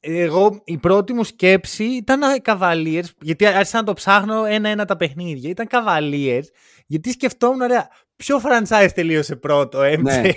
Εγώ 0.00 0.60
η 0.64 0.78
πρώτη 0.78 1.12
μου 1.12 1.24
σκέψη 1.24 1.84
ήταν 1.84 2.20
οι 2.20 2.40
Cavaliers, 2.44 3.08
γιατί 3.20 3.46
άρχισα 3.46 3.76
να 3.78 3.84
το 3.84 3.92
ψάχνω 3.92 4.44
ένα-ένα 4.44 4.84
τα 4.84 4.96
παιχνίδια. 4.96 5.50
Ήταν 5.50 5.66
Cavaliers, 5.70 6.44
γιατί 6.86 7.10
σκεφτόμουν, 7.10 7.60
ωραία, 7.60 7.88
ποιο 8.16 8.40
franchise 8.44 8.88
τελείωσε 8.94 9.36
πρώτο, 9.36 9.78
MJ. 9.80 10.00
Ναι. 10.02 10.20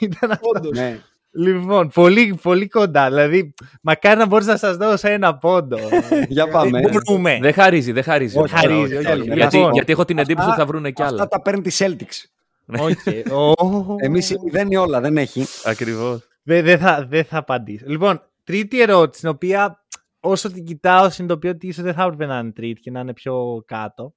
ήταν 0.00 0.30
αυτό. 0.30 0.48
Όντως. 0.56 0.78
Ναι. 0.78 0.98
Λοιπόν, 1.34 1.88
πολύ, 1.94 2.38
πολύ 2.42 2.68
κοντά. 2.68 3.08
Δηλαδή, 3.08 3.54
μακάρι 3.82 4.18
να 4.18 4.26
μπορούσα 4.26 4.50
να 4.50 4.56
σας 4.56 4.76
δώσω 4.76 5.08
ένα 5.08 5.38
πόντο. 5.38 5.78
Για 6.28 6.48
πάμε. 6.48 6.80
Δεν 6.80 6.90
μπορούμε. 6.90 7.38
Δεν 7.42 7.52
χαρίζει, 7.52 7.92
δεν 7.92 8.02
χαρίζει. 8.02 8.38
Όχι, 8.38 8.54
χαρίζει, 8.54 8.96
όχι, 8.96 9.06
όχι. 9.06 9.30
Γιατί, 9.32 9.56
Λοιπόν, 9.56 9.72
γιατί 9.72 9.92
έχω 9.92 10.04
την 10.04 10.18
εντύπωση 10.18 10.48
αυτά- 10.48 10.62
ότι 10.62 10.72
θα 10.72 10.78
βρουν 10.78 10.92
κι 10.92 11.02
Αυτά 11.02 11.14
άλλα. 11.14 11.28
τα 11.28 11.42
παίρνει 11.42 11.60
τη 11.62 11.76
Celtics. 11.78 12.30
Οκ. 12.66 13.32
Ω. 13.58 13.96
Εμείς 13.98 14.34
δεν 14.50 14.66
είναι 14.66 14.78
όλα, 14.78 15.00
δεν 15.00 15.16
έχει. 15.16 15.44
Ακριβώς. 15.64 16.28
Δεν 16.42 16.64
δεν 16.64 16.78
θα, 16.78 17.06
δεν 17.08 17.24
θα 17.24 17.38
απαντήσω. 17.38 17.84
Λοιπόν, 17.88 18.22
τρίτη 18.44 18.80
ερώτηση, 18.80 19.20
την 19.20 19.30
οποία 19.30 19.84
όσο 20.20 20.52
την 20.52 20.64
κοιτάω 20.64 21.10
συνειδητοποιώ 21.10 21.50
ότι 21.50 21.66
ίσως 21.66 21.84
δεν 21.84 21.94
θα 21.94 22.02
έπρεπε 22.02 22.26
να 22.26 22.38
είναι 22.38 22.52
τρίτη 22.52 22.80
και 22.80 22.90
να 22.90 23.00
είναι 23.00 23.12
πιο 23.12 23.62
κάτω. 23.66 24.14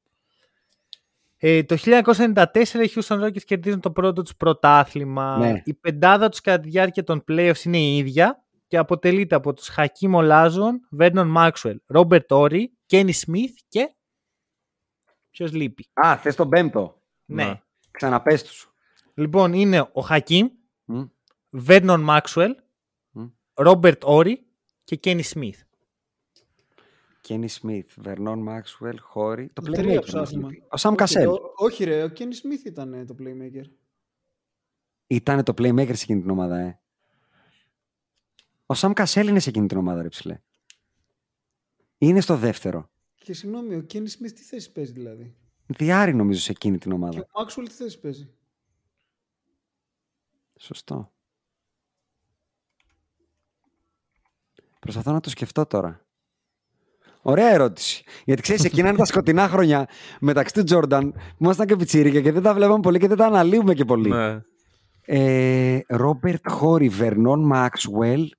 Ε, 1.37 1.63
το 1.63 1.77
1994 1.85 2.45
οι 2.55 2.91
Houston 2.95 3.23
Rockets 3.23 3.43
κερδίζουν 3.43 3.79
το 3.79 3.91
πρώτο 3.91 4.21
τους 4.21 4.35
πρωτάθλημα. 4.35 5.37
Ναι. 5.37 5.61
Η 5.65 5.73
πεντάδα 5.73 6.29
τους 6.29 6.41
κατά 6.41 6.59
τη 6.59 6.69
διάρκεια 6.69 7.03
των 7.03 7.23
playoffs 7.27 7.63
είναι 7.63 7.77
η 7.77 7.97
ίδια 7.97 8.43
και 8.67 8.77
αποτελείται 8.77 9.35
από 9.35 9.53
τους 9.53 9.71
Hakim 9.77 10.13
Olazon, 10.13 10.99
Vernon 10.99 11.33
Maxwell, 11.35 11.75
Robert 11.93 12.27
Ory, 12.27 12.63
Kenny 12.89 13.11
Smith 13.25 13.53
και... 13.67 13.95
Ποιος 15.29 15.53
λείπει. 15.53 15.87
Α, 15.93 16.17
θες 16.17 16.35
τον 16.35 16.49
πέμπτο. 16.49 17.01
Ναι. 17.25 17.43
Ναι. 17.43 17.61
Ξαναπες 17.95 18.43
τους. 18.43 18.73
Λοιπόν, 19.13 19.53
είναι 19.53 19.79
ο 19.79 20.05
Hakim, 20.09 20.43
Μμ. 20.85 21.03
Vernon 21.67 22.05
Maxwell, 22.19 22.49
Μμ. 23.11 23.25
Robert 23.53 23.99
Ory 23.99 24.33
και 24.83 24.99
Kenny 25.03 25.21
Smith. 25.23 25.59
Κένι 27.21 27.49
Σμιθ, 27.49 27.93
Βερνόν 27.97 28.39
Μάξουελ, 28.39 28.99
Χόρι. 28.99 29.49
Το 29.53 29.61
Το 29.61 29.71
τρία 29.71 29.83
playmaker 29.91 29.95
μας 29.95 30.05
ψάχνουμε. 30.05 30.49
λείπει. 30.49 30.63
Ο 30.69 30.77
Σαμ 30.77 30.91
Όχι, 30.91 30.99
Κασέλ. 31.01 31.27
ο- 31.27 31.53
Όχι 31.55 31.83
ρε, 31.83 32.03
ο 32.03 32.11
Kenny 32.17 32.21
Smith 32.21 32.65
ήταν 32.65 32.93
ε, 32.93 33.05
το 33.05 33.15
playmaker. 33.19 33.63
Ήταν 35.07 35.43
το 35.43 35.53
playmaker 35.57 35.85
σε 35.95 36.03
εκείνη 36.03 36.21
την 36.21 36.29
ομάδα, 36.29 36.57
ε. 36.59 36.79
Ο 38.65 38.73
Σαμ 38.73 38.93
Κασέλ 38.93 39.27
είναι 39.27 39.39
σε 39.39 39.49
εκείνη 39.49 39.67
την 39.67 39.77
ομάδα, 39.77 40.01
ρε 40.01 40.07
ψηλέ. 40.07 40.39
Είναι 41.97 42.21
στο 42.21 42.35
δεύτερο. 42.37 42.89
Και 43.15 43.33
συγγνώμη, 43.33 43.75
ο 43.75 43.85
Kenny 43.93 43.97
Smith 44.07 44.31
τι 44.35 44.41
θέση 44.41 44.71
παίζει 44.71 44.91
δηλαδή; 44.91 45.35
Διάρη 45.67 46.13
νομίζω 46.15 46.39
σε 46.39 46.51
εκείνη 46.51 46.77
την 46.77 46.89
Και 46.89 46.95
ομάδα. 46.95 47.19
ο 47.19 47.41
Maxwell 47.41 47.63
τι 47.65 47.71
θέση 47.73 47.99
παίζει; 47.99 48.29
Σωστό. 50.59 51.11
Προσπαθώ 54.79 55.11
να 55.11 55.19
το 55.19 55.29
σκεφτώ 55.29 55.65
τώρα. 55.65 56.05
Ωραία 57.21 57.49
ερώτηση. 57.49 58.03
Γιατί 58.25 58.41
ξέρεις, 58.41 58.63
εκείνα 58.63 58.87
είναι 58.89 58.97
τα 58.97 59.05
σκοτεινά 59.05 59.47
χρόνια 59.47 59.87
μεταξύ 60.19 60.53
του 60.53 60.63
Τζόρνταν 60.63 61.11
που 61.11 61.19
ήμασταν 61.37 61.67
και 61.67 61.75
πιτσίρικα 61.75 62.21
και 62.21 62.31
δεν 62.31 62.41
τα 62.41 62.53
βλέπαμε 62.53 62.79
πολύ 62.79 62.99
και 62.99 63.07
δεν 63.07 63.17
τα 63.17 63.25
αναλύουμε 63.25 63.73
και 63.73 63.85
πολύ. 63.85 64.09
Ναι. 64.09 64.41
Ε, 65.05 65.79
Ρόμπερτ 65.87 66.49
Χόρι, 66.49 66.89
Βερνόν 66.89 67.45
Μάξουελ, 67.45 68.29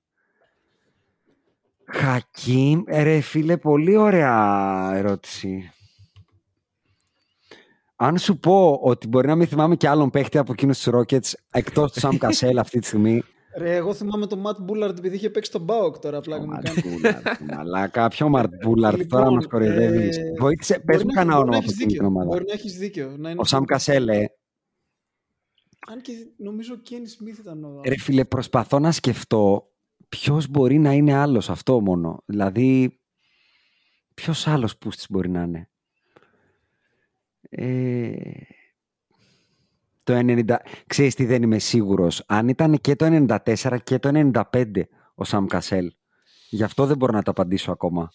Χακίμ. 1.85 2.81
Ε, 2.85 3.03
Ρε 3.03 3.19
φίλε, 3.19 3.57
πολύ 3.57 3.97
ωραία 3.97 4.91
ερώτηση. 4.93 5.71
Αν 7.99 8.17
σου 8.17 8.37
πω 8.39 8.79
ότι 8.83 9.07
μπορεί 9.07 9.27
να 9.27 9.35
μην 9.35 9.47
θυμάμαι 9.47 9.75
και 9.75 9.87
άλλον 9.87 10.09
παίχτη 10.09 10.37
από 10.37 10.51
εκείνους 10.51 10.79
τους 10.79 10.93
Rockets 10.95 11.31
εκτός 11.51 11.91
του 11.91 11.99
Σαμ 11.99 12.17
Κασέλ 12.23 12.57
αυτή 12.57 12.79
τη 12.79 12.85
στιγμή. 12.85 13.23
Ρε, 13.57 13.75
εγώ 13.75 13.93
θυμάμαι 13.93 14.27
το 14.27 14.41
Matt 14.45 14.71
Bullard 14.71 14.97
επειδή 14.97 15.15
είχε 15.15 15.29
παίξει 15.29 15.51
στον 15.51 15.61
ΠΑΟΚ 15.61 15.97
τώρα. 15.99 16.21
Πλάκα 16.21 16.41
μου 16.41 16.47
Ματ 16.47 16.65
κάνει. 16.65 16.81
Μπούλαρντ, 16.95 17.25
Μαλάκα, 17.55 18.07
ποιο 18.07 18.29
Ματ 18.29 18.51
Μπούλαρντ, 18.63 18.97
Λοιπόν, 18.97 19.19
τώρα 19.19 19.31
μας 19.31 19.47
κοροϊδεύεις. 19.47 20.17
ε, 20.17 20.21
Βοήθησε, 20.39 20.79
πες 20.79 20.95
Μπορεί 20.95 21.05
μου 21.07 21.13
να- 21.13 21.13
κανένα 21.13 21.35
μπορεί 21.37 21.49
να 21.49 21.55
όνομα 21.55 21.57
από 21.57 21.65
έχεις 21.65 21.71
εκείνη 21.73 21.87
την 21.87 21.97
δίκιο. 21.97 22.07
ομάδα. 22.07 22.27
Μπορεί 22.29 22.43
να 22.47 22.53
έχεις 22.53 22.77
δίκιο. 22.77 23.13
Να 23.17 23.29
είναι 23.29 23.39
Ο 23.39 23.43
Σαμ 23.43 23.63
Κασέλ, 23.63 24.07
ε. 24.07 24.25
Αν 25.87 26.01
και 26.01 26.11
νομίζω 26.37 26.73
ο 26.73 26.81
Kenny 26.89 26.93
Smith 27.23 27.39
ήταν 27.39 27.63
ο. 27.63 27.81
Ρε 27.85 27.97
φίλε, 27.97 28.25
προσπαθώ 28.25 28.79
να 28.79 28.91
σκεφτώ 28.91 29.71
ποιος 30.09 30.47
μπορεί 30.47 30.77
να 30.79 30.91
είναι 30.93 31.13
άλλος 31.13 31.49
αυτό 31.49 31.81
μόνο. 31.81 32.23
Δηλαδή, 32.25 32.99
ποιος 34.13 34.47
άλλος 34.47 34.77
πούστης 34.77 35.05
μπορεί 35.09 35.29
να 35.29 35.41
είναι; 35.41 35.69
Ε, 37.49 38.11
το 40.03 40.13
90... 40.17 40.55
Ξέρεις 40.87 41.15
τι 41.15 41.25
δεν 41.25 41.43
είμαι 41.43 41.59
σίγουρος. 41.59 42.23
Αν 42.27 42.47
ήταν 42.47 42.77
και 42.81 42.95
το 42.95 43.25
94 43.45 43.77
και 43.83 43.99
το 43.99 44.31
95 44.51 44.81
ο 45.15 45.23
Σαμ 45.23 45.45
Κασέλ. 45.45 45.93
Γι' 46.49 46.63
αυτό 46.63 46.85
δεν 46.85 46.97
μπορώ 46.97 47.11
να 47.13 47.23
το 47.23 47.31
απαντήσω 47.31 47.71
ακόμα. 47.71 48.11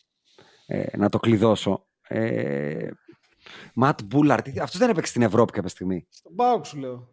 Ε, 0.67 0.97
να 0.97 1.09
το 1.09 1.19
κλειδώσω. 1.19 1.87
Ε, 2.09 2.91
Ματ 3.75 4.01
Μπούλαρτ. 4.05 4.47
Αυτός 4.49 4.79
δεν 4.79 4.91
έπαιξε 4.91 5.11
στην 5.11 5.23
Ευρώπη 5.23 5.53
κάποια 5.53 5.69
στιγμή. 5.69 6.07
Στον 6.11 6.33
Μπάουκ 6.35 6.67
σου 6.67 6.79
λέω. 6.79 7.09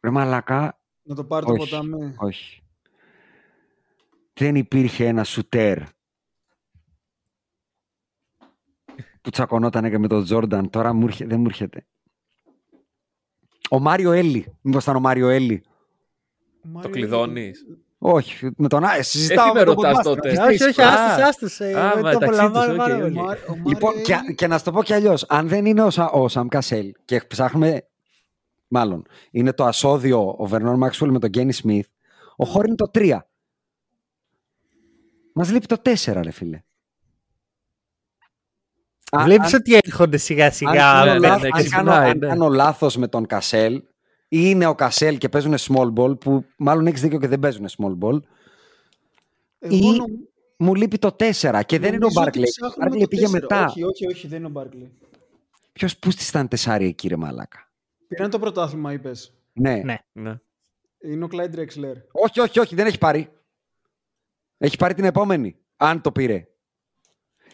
Ρε 0.00 0.10
μαλακά, 0.10 0.80
Να 1.02 1.14
το 1.14 1.24
πάρει 1.24 1.46
το 1.46 1.52
Όχι. 1.52 1.70
ποτάμι. 1.70 2.14
Όχι. 2.16 2.62
Δεν 4.32 4.54
υπήρχε 4.54 5.06
ένα 5.06 5.24
σουτέρ 5.24 5.78
που 9.22 9.30
τσακωνόταν 9.30 9.90
και 9.90 9.98
με 9.98 10.08
τον 10.08 10.24
Τζόρνταν. 10.24 10.70
Τώρα 10.70 10.92
μου 10.92 11.06
έρχε- 11.06 11.28
δεν 11.28 11.40
μου 11.40 11.46
έρχεται. 11.48 11.86
Ο 13.70 13.78
Μάριο 13.78 14.12
Έλλη. 14.12 14.58
Μήπως 14.60 14.82
ήταν 14.82 14.96
ο 14.96 15.00
Μάριο 15.00 15.28
Έλλη; 15.28 15.62
Ο 15.64 15.70
Το 16.62 16.68
Μάριο 16.68 16.90
κλειδώνεις. 16.90 17.66
Όχι, 17.98 18.50
με 18.56 18.68
τον 18.68 18.84
Α, 18.84 19.02
συζητάω 19.02 19.46
τι 19.46 19.52
με 19.52 19.58
με 19.58 19.64
τον 19.64 19.74
ρωτάς 19.74 19.98
podcast. 19.98 20.02
τότε. 20.02 20.30
Τι 20.32 20.38
όχι, 20.38 20.56
στήσεις, 20.56 20.66
όχι, 20.66 20.82
α. 20.82 20.92
άστους, 21.04 21.24
άστους. 21.24 21.60
ε, 21.60 21.74
Α, 21.80 21.90
το 21.90 21.96
μεταξύ 21.96 22.18
τους, 22.18 22.26
απολαμβάνω 22.38 22.72
οκ, 22.72 22.78
πάρα 22.78 22.94
οκ. 22.96 23.00
πολύ. 23.02 23.18
Ο 23.18 23.22
Μάρ- 23.22 23.48
ο 23.48 23.54
Λοιπόν, 23.66 23.90
Μάριο 23.90 24.02
και, 24.02 24.12
Έλλη- 24.12 24.34
και 24.34 24.46
να 24.46 24.58
σου 24.58 24.64
το 24.64 24.72
πω 24.72 24.82
κι 24.82 24.92
αλλιώς. 24.94 25.24
Αν 25.28 25.48
δεν 25.48 25.64
είναι 25.66 25.82
ο, 25.82 25.90
Σα- 25.90 26.10
ο 26.10 26.28
Σαμ 26.28 26.48
Κασέλ 26.48 26.92
και 27.04 27.20
ψάχνουμε. 27.28 27.86
Μάλλον 28.68 29.06
είναι 29.30 29.52
το 29.52 29.64
ασώδιο 29.64 30.34
ο 30.38 30.46
Βερνόν 30.46 30.76
Μάξουελ 30.78 31.10
με 31.10 31.18
τον 31.18 31.28
Γκένι 31.30 31.52
Σμιθ, 31.52 31.86
ο 32.36 32.44
Χόρ 32.44 32.66
είναι 32.66 32.74
το 32.74 32.90
3. 32.94 33.18
Μας 35.34 35.50
λείπει 35.50 35.66
το 35.66 35.76
4, 35.78 36.22
ρε 36.22 36.30
φίλε. 36.30 36.62
Α, 39.16 39.22
Βλέπεις 39.24 39.52
αν- 39.54 39.60
ότι 39.60 39.74
έρχονται 39.84 40.16
σιγά 40.16 40.44
αν 40.44 40.52
σιγά. 40.52 40.72
κάνω 40.72 41.12
ναι, 41.12 41.18
λάθος- 41.18 41.42
ναι, 41.42 41.48
αν 41.52 41.62
ξυπνάει, 41.62 41.84
κάνω- 41.84 42.08
αν 42.10 42.18
ναι. 42.18 42.26
κάνω 42.26 42.48
λάθος 42.48 42.96
με 42.96 43.08
τον 43.08 43.26
Κασέλ 43.26 43.74
ή 43.74 43.82
είναι 44.28 44.66
ο 44.66 44.74
Κασέλ 44.74 45.18
και 45.18 45.28
παίζουν 45.28 45.54
small 45.58 45.92
ball 45.96 46.20
που 46.20 46.44
μάλλον 46.56 46.86
έχεις 46.86 47.00
δίκιο 47.00 47.18
και 47.18 47.28
δεν 47.28 47.38
παίζουν 47.38 47.66
small 47.68 47.98
ball 48.00 48.18
Εγώ 49.58 49.76
ή- 49.92 49.96
νομ- 49.96 50.20
μου 50.56 50.74
λείπει 50.74 50.98
το 50.98 51.12
4 51.18 51.62
και 51.66 51.78
δεν 51.78 51.94
είναι 51.94 52.04
ο 52.04 52.08
νομίζω 52.08 52.20
ότι 52.20 52.38
Μπάρκλεϊ. 52.38 52.44
Ο 52.44 52.50
ψάχνουμε 52.50 52.76
Μπάρκλεϊ 52.78 53.00
το 53.02 53.08
πήγε 53.08 53.22
τέσσερα. 53.22 53.40
μετά. 53.40 53.64
Όχι, 53.70 53.82
όχι, 53.84 54.06
όχι, 54.06 54.26
δεν 54.26 54.38
είναι 54.38 54.46
ο 54.46 54.50
Μπάρκλεϊ. 54.50 54.92
Ποιο 55.72 55.88
πούστη 56.00 56.24
ήταν 56.28 56.48
τεσάρι 56.48 56.86
εκεί, 56.86 57.08
ρε 57.08 57.16
Μαλάκα; 57.16 57.68
Πήραν 58.08 58.30
το 58.30 58.38
πρωτάθλημα, 58.38 58.92
είπες. 58.92 59.32
Ναι. 59.52 59.80
Ναι. 59.84 59.98
Ναι. 60.12 60.34
Είναι 61.04 61.24
ο 61.24 61.28
Clyde 61.32 61.54
Drexler. 61.54 61.94
Όχι, 62.12 62.40
όχι, 62.40 62.60
όχι, 62.60 62.74
δεν 62.74 62.86
έχει 62.86 62.98
πάρει. 62.98 63.28
Έχει 64.58 64.76
πάρει 64.76 64.94
την 64.94 65.04
επόμενη. 65.04 65.56
Αν 65.76 66.00
το 66.00 66.12
πήρε. 66.12 66.46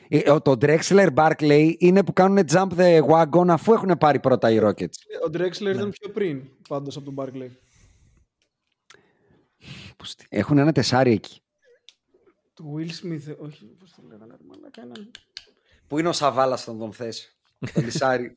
Ε, 0.08 0.30
ο- 0.30 0.40
Το 0.40 0.50
Drexler 0.60 1.08
Barkley 1.14 1.74
είναι 1.78 2.04
που 2.04 2.12
κάνουν 2.12 2.38
jump 2.52 2.68
the 2.76 3.00
wagon 3.08 3.46
αφού 3.48 3.72
έχουν 3.72 3.98
πάρει 3.98 4.20
πρώτα 4.20 4.50
οι 4.50 4.58
Rockets. 4.62 4.96
Ο 5.26 5.30
Drexler 5.32 5.74
ήταν 5.74 5.90
πιο 5.90 6.10
πριν, 6.12 6.42
πάντως, 6.68 6.96
από 6.96 7.12
τον 7.12 7.14
Barkley. 7.18 7.48
Πώς 9.96 10.14
τι- 10.14 10.26
Έχουν 10.28 10.58
ένα 10.58 10.72
τεσάρι 10.72 11.12
εκεί. 11.12 11.40
Του 12.54 12.74
Will 12.76 12.88
Smith, 13.06 13.28
ε, 13.28 13.34
όχι, 13.38 13.64
πώς 13.64 13.90
το 13.96 14.02
λέγανε, 14.08 14.34
ρε 14.38 14.44
μαλάκα, 14.48 14.82
έναν- 14.82 15.10
Πού 15.86 15.98
είναι 15.98 16.08
ο 16.08 16.12
Σαβάλας 16.12 16.60
στον 16.60 16.78
τον 16.78 16.92
θες. 16.92 17.38
Το 17.58 17.66
τεσάρι. 17.82 18.36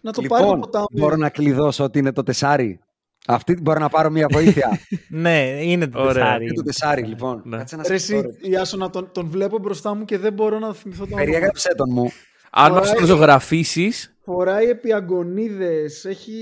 Να 0.00 0.12
το 0.12 0.22
πάρει 0.22 0.42
λοιπόν, 0.44 0.58
από 0.62 0.68
τα 0.70 0.84
μπορώ 0.92 1.16
να 1.16 1.30
κλειδώσω 1.30 1.84
ότι 1.84 1.98
είναι 1.98 2.12
το 2.12 2.22
τεσάρι. 2.22 2.80
Αυτή 3.28 3.58
μπορώ 3.62 3.78
να 3.78 3.88
πάρω 3.88 4.10
μια 4.10 4.26
βοήθεια. 4.30 4.78
Ναι, 5.08 5.58
είναι 5.62 5.86
το 5.88 6.00
Ωραία. 6.00 6.12
τεσάρι. 6.12 6.44
είναι 6.44 6.54
το 6.54 6.62
τεσάρι, 6.62 7.02
λοιπόν. 7.02 7.42
Ναι. 7.44 7.56
Κάτσε 7.56 7.76
να 7.76 7.82
Ρε 7.82 7.98
σκεφτώ, 7.98 8.28
εσύ, 8.28 8.38
ρε. 8.42 8.48
Ιάσονα, 8.50 8.90
τον, 8.90 9.10
τον 9.12 9.26
βλέπω 9.28 9.58
μπροστά 9.58 9.94
μου 9.94 10.04
και 10.04 10.18
δεν 10.18 10.32
μπορώ 10.32 10.58
να 10.58 10.74
θυμηθώ 10.74 11.04
τον 11.04 11.12
όνομα. 11.12 11.24
Περιέγραψε 11.24 11.74
τον 11.74 11.88
μου. 11.92 12.10
Αν 12.50 12.72
μας 12.72 12.88
Ωραία. 12.88 13.00
το 13.00 13.06
ζωγραφίσεις, 13.06 14.16
Φοράει 14.24 14.68
επιαγωνίδες, 14.68 16.04
έχει... 16.04 16.32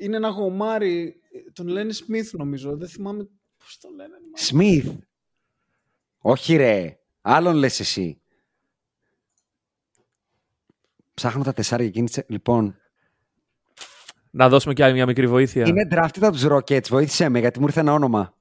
Είναι 0.00 0.16
ένα 0.16 0.28
γομάρι. 0.28 1.14
Τον 1.52 1.66
λένε 1.66 1.92
Smith 1.94 2.30
νομίζω, 2.32 2.76
δεν 2.76 2.88
θυμάμαι 2.88 3.28
πώς 3.58 3.78
τον 3.80 3.94
λένε. 3.94 4.08
μα. 4.32 4.38
Σμιθ. 4.44 4.88
Όχι 6.18 6.56
ρε. 6.56 6.98
Άλλον 7.20 7.54
λες 7.54 7.80
εσύ. 7.80 8.20
Ψάχνω 11.14 11.42
τα 11.42 11.52
τεσσάρια 11.52 11.86
εκείνη. 11.86 12.06
της- 12.06 12.24
Λοιπόν, 12.26 12.76
να 14.34 14.48
δώσουμε 14.48 14.74
κι 14.74 14.82
άλλη 14.82 14.94
μια 14.94 15.06
μικρή 15.06 15.26
βοήθεια. 15.26 15.66
είναι 15.66 15.86
drafted 15.90 16.20
από 16.22 16.32
τους 16.32 16.46
Rockets. 16.48 16.88
Βοήθησέ 16.88 17.28
με 17.28 17.38
γιατί 17.38 17.58
μου 17.60 17.66
ήρθε 17.66 17.80
ένα 17.80 17.92
όνομα. 17.92 18.34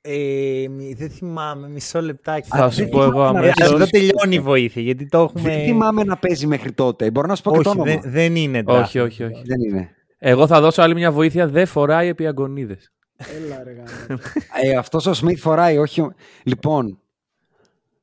Ε, 0.00 0.66
μη- 0.70 0.94
δεν 0.94 1.10
θυμάμαι, 1.10 1.68
μισό 1.68 2.00
λεπτάκι. 2.02 2.48
Θα 2.48 2.64
Α, 2.64 2.70
σου 2.70 2.76
δεν 2.80 2.88
πω 2.88 3.02
εγώ 3.02 3.10
θυμάμαι, 3.12 3.38
Ε, 3.38 3.52
αμέσως. 3.56 3.74
Εδώ 3.74 3.86
τελειώνει 3.86 4.34
η 4.34 4.40
βοήθεια, 4.40 4.82
γιατί 4.82 5.06
το 5.08 5.18
έχουμε... 5.18 5.42
Δεν 5.50 5.64
θυμάμαι 5.64 6.04
να 6.04 6.16
παίζει 6.16 6.46
μέχρι 6.46 6.72
τότε. 6.72 7.10
Μπορώ 7.10 7.26
να 7.26 7.34
σου 7.34 7.42
πω 7.42 7.50
και 7.56 7.62
το 7.62 7.70
Όχι, 7.70 7.78
όνομα. 7.80 8.00
δεν, 8.00 8.10
δεν 8.12 8.36
είναι. 8.36 8.62
Όχι, 8.66 8.98
draft. 8.98 9.04
όχι, 9.04 9.22
όχι. 9.22 9.42
Δεν 9.44 9.60
είναι. 9.60 9.90
Εγώ 10.18 10.46
θα 10.46 10.60
δώσω 10.60 10.82
άλλη 10.82 10.94
μια 10.94 11.12
βοήθεια. 11.12 11.48
Δεν 11.48 11.66
φοράει 11.66 12.08
επί 12.08 12.26
αγωνίδες. 12.26 12.92
Έλα 13.16 13.62
ρε 13.62 13.72
γάμο. 13.72 14.20
Ε, 14.62 14.76
αυτός 14.76 15.06
ο 15.06 15.12
Smith 15.22 15.36
φοράει, 15.38 15.78
όχι... 15.78 16.00
ο- 16.00 16.14
Λοιπόν, 16.42 17.00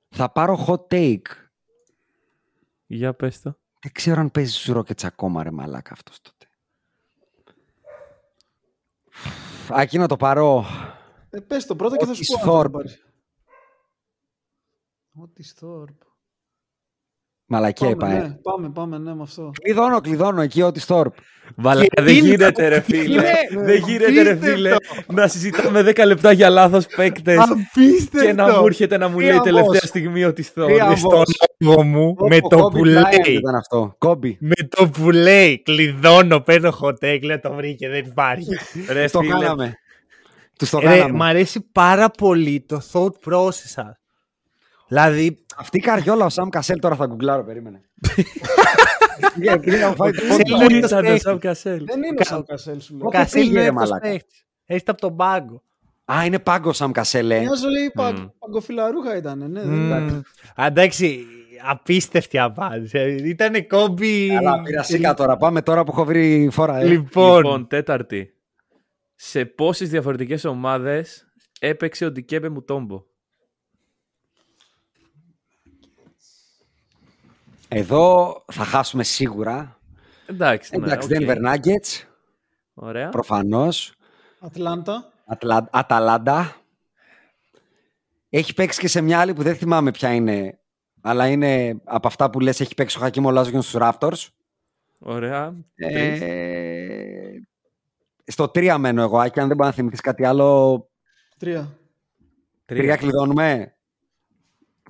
θα 0.09 0.31
πάρω 0.31 0.65
hot 0.67 0.93
take. 0.95 1.21
Για 2.87 3.13
πες 3.13 3.41
το. 3.41 3.57
Δεν 3.81 3.91
ξέρω 3.91 4.19
αν 4.19 4.31
παίζει 4.31 4.51
στους 4.51 4.75
Rockets 4.77 5.03
ακόμα 5.05 5.43
ρε 5.43 5.51
μαλάκα 5.51 5.93
αυτός 5.93 6.21
τότε. 9.71 9.81
Άκη 9.81 9.97
να 9.97 10.07
το 10.07 10.17
πάρω. 10.17 10.65
Ε, 11.29 11.39
πες 11.39 11.65
το 11.65 11.75
πρώτα 11.75 11.97
και 11.97 12.05
θα 12.05 12.13
σου 12.13 12.21
Otis 12.23 12.25
πω. 12.27 12.39
αν 12.39 12.45
θα 12.45 12.51
το 12.51 12.59
Thorpe. 12.59 12.71
πάρεις. 12.71 13.05
Otis 15.21 15.65
Thorpe. 15.65 16.05
Μαλακία 17.51 17.89
είπα, 17.89 18.05
Πάμε, 18.05 18.17
ε. 18.17 18.21
ναι, 18.21 18.33
πάμε, 18.41 18.69
πάμε, 18.73 18.97
ναι, 18.97 19.15
με 19.15 19.21
αυτό. 19.21 19.51
Κλειδώνω, 19.63 20.01
κλειδώνω 20.01 20.41
εκεί 20.41 20.61
ό,τι 20.61 20.81
Thorpe. 20.87 21.05
Βαλάκα, 21.55 22.03
δεν 22.03 22.13
γίνεται 22.15 22.67
ρε 22.67 22.79
φίλε. 22.81 23.23
Δεν 23.63 23.83
γίνεται 23.87 24.21
ρε 24.21 24.35
φίλε. 24.41 24.71
Να 25.07 25.27
συζητάμε 25.27 25.81
10 25.81 26.05
λεπτά 26.05 26.31
για 26.31 26.49
λάθος 26.49 26.85
παίκτες 26.95 27.37
Απίστευτο. 27.37 28.25
και 28.27 28.33
να 28.33 28.59
μου 28.59 28.65
έρχεται 28.65 28.97
να 28.97 29.07
μου 29.07 29.19
λέει 29.19 29.27
Θρίαμβος. 29.27 29.51
τελευταία 29.51 29.81
στιγμή 29.89 30.23
ότι 30.23 30.41
Θρίαμβος. 30.41 30.99
θόρυβο. 30.99 31.23
στον 31.25 31.47
λόγο 31.59 31.83
μου, 31.83 32.15
με 32.29 32.35
Όπο, 32.35 32.47
το 32.49 32.65
Kobe 32.65 32.71
που 32.71 32.79
Bryant 32.79 32.83
λέει, 33.25 33.35
Ήταν 33.35 33.55
αυτό; 33.55 33.95
Κόμπι. 33.97 34.37
με 34.39 34.67
το 34.69 34.89
που 34.89 35.11
λέει, 35.11 35.61
κλειδώνω, 35.61 36.39
παίρνω 36.39 36.69
hot 36.81 37.01
λέει, 37.01 37.39
το 37.41 37.53
βρήκε, 37.53 37.89
δεν 37.89 38.05
υπάρχει. 38.05 38.47
Ρε 38.91 39.07
Το 39.09 39.19
φίλε, 39.19 39.33
κάναμε. 39.33 39.73
Τους 40.57 40.69
το 40.69 40.79
Ρε, 40.79 40.85
κάναμε. 40.85 41.11
μ' 41.17 41.21
αρέσει 41.23 41.69
πάρα 41.71 42.09
πολύ 42.09 42.65
το 42.67 42.81
thought 42.91 43.29
process 43.33 43.51
σας. 43.51 44.00
Δηλαδή, 44.91 45.45
Αυτή 45.57 45.77
η 45.77 45.81
καριόλα 45.81 46.25
ο 46.25 46.29
Σαμ 46.29 46.49
Κασέλ 46.49 46.79
τώρα 46.79 46.95
θα 46.95 47.05
γκουγκλάρω, 47.05 47.43
περίμενε. 47.43 47.81
Για 49.41 49.59
πριν 49.59 49.79
να 49.79 49.87
μου 49.89 49.95
φάει 49.95 50.11
το 50.11 50.21
Κασέλ 50.21 50.41
πόντο. 50.49 50.65
Πού 50.65 50.71
είναι 50.71 50.79
το 50.79 50.87
ήταν 50.87 50.99
ο 50.99 51.07
παίκτη. 51.07 51.19
Σαμ 51.19 51.37
Κασέλ; 51.37 51.85
Δεν 51.85 52.03
είναι 52.03 52.15
ο 52.19 52.23
Σαν 52.23 52.45
Κασέλ 52.45 52.79
σου 52.81 52.97
λέω. 52.97 53.07
Ω, 53.07 53.09
Κασίλ 53.09 53.39
πήγε, 53.41 53.51
είναι 53.51 53.61
ρε, 53.61 53.67
αυτός 53.67 53.89
μαλάκα. 53.89 54.09
παίχτης. 54.09 54.45
Έρχεται 54.65 54.91
από 54.91 55.01
τον 55.01 55.15
πάγκο. 55.15 55.63
Α, 56.13 56.25
είναι 56.25 56.39
πάγκο 56.39 56.69
ο 56.69 56.73
Σαμ 56.73 56.91
Κασέλ, 56.91 57.31
ε. 57.31 57.39
Μοιάζω 57.39 57.67
λέει 57.69 57.83
Μμμ. 57.83 57.91
πα- 57.93 58.33
παγκοφιλαρούχα 58.39 59.15
ήταν, 59.17 59.37
ναι. 59.51 59.61
δεν 59.61 59.85
ήταν. 59.87 60.03
Μμμ. 60.03 60.21
Α, 60.61 60.65
Εντάξει, 60.65 61.25
απίστευτη 61.69 62.39
απάντηση. 62.39 62.97
Ήτανε 63.23 63.61
κόμπι. 63.61 64.27
Καλά, 64.27 64.61
πήρα 64.61 64.83
σίκα 64.83 65.13
τώρα. 65.13 65.37
Πάμε 65.37 65.61
τώρα 65.61 65.83
που 65.83 65.91
έχω 65.91 66.05
βρει 66.05 66.49
φορά. 66.51 66.77
Ε. 66.77 66.85
Λοιπόν, 66.85 67.35
Λοιπόν, 67.37 67.67
τέταρτη. 67.67 68.33
Σε 69.15 69.45
πόσες 69.45 69.89
διαφορετικές 69.89 70.45
ομάδες 70.45 71.25
έπαιξε 71.59 72.05
ο 72.05 72.11
Ντικέμπε 72.11 72.49
Μουτόμπο; 72.49 73.03
Εδώ 77.73 78.35
θα 78.51 78.63
χάσουμε 78.63 79.03
σίγουρα. 79.03 79.79
Εντάξει, 80.25 80.77
ναι, 80.77 80.85
Εντάξει, 80.85 81.07
οκ. 81.13 81.21
Denver 81.21 81.35
Nuggets, 81.35 82.07
Ωραία. 82.73 83.09
προφανώς. 83.09 83.95
Ατλάντα. 84.39 85.11
Ατλα... 85.25 85.67
Αταλάντα. 85.71 86.55
Έχει 88.29 88.53
παίξει 88.53 88.79
και 88.79 88.87
σε 88.87 89.01
μια 89.01 89.19
άλλη 89.19 89.33
που 89.33 89.41
δεν 89.43 89.55
θυμάμαι 89.55 89.91
ποια 89.91 90.13
είναι. 90.13 90.59
Αλλά 91.01 91.27
είναι 91.27 91.81
από 91.83 92.07
αυτά 92.07 92.29
που 92.29 92.39
λες 92.39 92.59
έχει 92.59 92.73
παίξει 92.73 92.97
ο 92.97 93.01
Χακίμ 93.01 93.25
Ολάζουον 93.25 93.61
στους 93.61 93.81
Raptors. 93.83 94.27
Ωραία. 94.99 95.55
Τρεις. 95.75 96.21
Ε... 96.21 97.47
Στο 98.25 98.43
3 98.43 98.75
μένω 98.79 99.01
εγώ, 99.01 99.17
Άκη, 99.17 99.39
αν 99.39 99.47
δεν 99.47 99.57
μπορεί 99.57 99.69
να 99.69 99.75
θυμηθείς 99.75 100.01
κάτι 100.01 100.25
άλλο. 100.25 100.89
Τρία. 101.37 101.77
Τρία 102.65 102.95
κλειδώνουμε. 102.95 103.75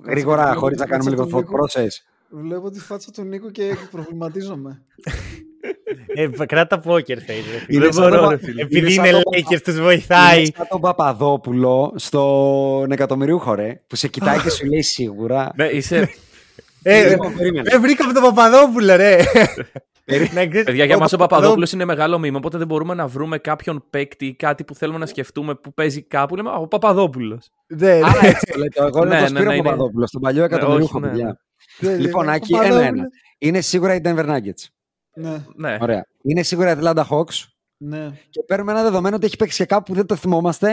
Γρήγορα, 0.04 0.42
βλέπω 0.44 0.58
χωρίς 0.58 0.76
τη 0.78 0.82
να 0.82 0.88
κάνουμε 0.88 1.10
φάτσα 1.10 1.24
λίγο 1.26 1.42
του 1.42 1.46
thought 1.46 1.50
Νίκου. 1.50 1.66
process. 1.66 2.11
Βλέπω 2.34 2.70
τη 2.70 2.80
φάτσα 2.80 3.10
του 3.10 3.22
Νίκου 3.22 3.50
και 3.50 3.74
προβληματίζομαι. 3.90 4.82
ε, 6.14 6.28
κράτα 6.46 6.82
poker 6.84 7.00
face. 7.00 7.04
ρε 7.08 7.20
φίλε. 7.20 7.64
Είναι 7.68 7.84
Δεν 7.84 7.92
σαν 7.92 8.08
μπορώ, 8.08 8.22
το- 8.22 8.28
ρε 8.30 8.36
φίλε. 8.36 8.62
Επειδή 8.62 8.90
σαν 8.90 9.04
είναι 9.04 9.20
το- 9.20 9.30
Lakers, 9.36 9.60
τους 9.64 9.80
βοηθάει. 9.80 10.38
Είναι 10.38 10.50
σαν 10.56 10.66
τον 10.70 10.80
Παπαδόπουλο 10.80 11.92
στον 11.96 12.92
εκατομμυρίουχο, 12.92 13.54
ρε, 13.54 13.80
που 13.86 13.96
σε 13.96 14.08
κοιτάει 14.08 14.40
και 14.40 14.50
σου 14.50 14.66
λέει 14.66 14.82
σίγουρα. 14.82 15.52
Ναι, 15.56 15.64
είσαι... 15.66 16.10
Ε, 16.82 17.08
Λοιπόν, 17.08 17.36
περίμενε. 17.36 17.70
ε, 17.72 17.78
βρήκαμε 17.78 18.12
τον 18.12 18.22
Παπαδόπουλο, 18.22 18.96
ρε. 18.96 19.16
Να 20.34 20.46
ξέρεις, 20.46 20.64
Παιδιά, 20.64 20.84
για 20.84 20.96
ο 20.96 20.98
μας 20.98 21.12
ο 21.12 21.16
Παπαδόπουλος 21.16 21.72
είναι 21.72 21.84
μεγάλο 21.84 22.18
μήνυμα, 22.18 22.38
οπότε 22.38 22.58
δεν 22.58 22.66
μπορούμε 22.66 22.94
να 22.94 23.06
βρούμε 23.06 23.38
κάποιον 23.38 23.84
παίκτη 23.90 24.26
ή 24.26 24.34
κάτι 24.34 24.64
που 24.64 24.74
θέλουμε 24.74 24.98
να 24.98 25.06
σκεφτούμε 25.06 25.54
που 25.54 25.74
παίζει 25.74 26.02
κάπου. 26.02 26.36
Λέμε, 26.36 26.50
«Α, 26.50 26.54
ο 26.54 26.66
Παπαδόπουλος. 26.66 27.50
Ναι, 27.66 27.86
ναι. 27.86 27.92
Άρα 27.94 28.26
έτσι 28.26 28.46
το 28.52 28.58
λέτε. 28.58 28.82
Εγώ 28.84 29.04
Ναι, 29.04 29.10
λέω 29.10 29.14
ναι, 29.18 29.20
το 29.20 29.26
Σπύρο 29.28 29.48
ναι, 29.48 29.54
είναι- 29.54 29.62
Παπαδόπουλο, 29.62 30.06
στον 30.06 30.20
παλιό 30.20 30.44
εκατομμυρίουχο, 30.44 30.98
όχι, 30.98 31.06
ναι, 31.06 31.10
παιδιά. 31.12 31.40
Ναι, 31.80 31.96
Λοιπόν, 31.96 32.24
ναι, 32.26 32.32
Άκη, 32.32 32.50
Παπαδόπουλο. 32.52 32.80
ένα-ένα. 32.82 33.08
Είναι 33.38 33.60
σίγουρα 33.60 33.94
οι 33.94 34.00
Denver 34.04 34.26
Nuggets. 34.28 34.64
ναι, 35.14 35.44
Ναι. 35.54 35.78
Ωραία. 35.80 36.06
Είναι 36.22 36.42
σίγουρα 36.42 36.70
οι 36.70 36.74
Atlanta 36.80 37.04
Hawks. 37.10 37.44
ναι. 37.76 38.10
Και 38.30 38.42
παίρνουμε 38.46 38.72
ένα 38.72 38.82
δεδομένο 38.82 39.16
ότι 39.16 39.26
έχει 39.26 39.36
παίξει 39.36 39.56
και 39.56 39.64
κάπου 39.66 39.82
που 39.82 39.94
δεν 39.94 40.06
το 40.06 40.16
θυμόμαστε. 40.16 40.68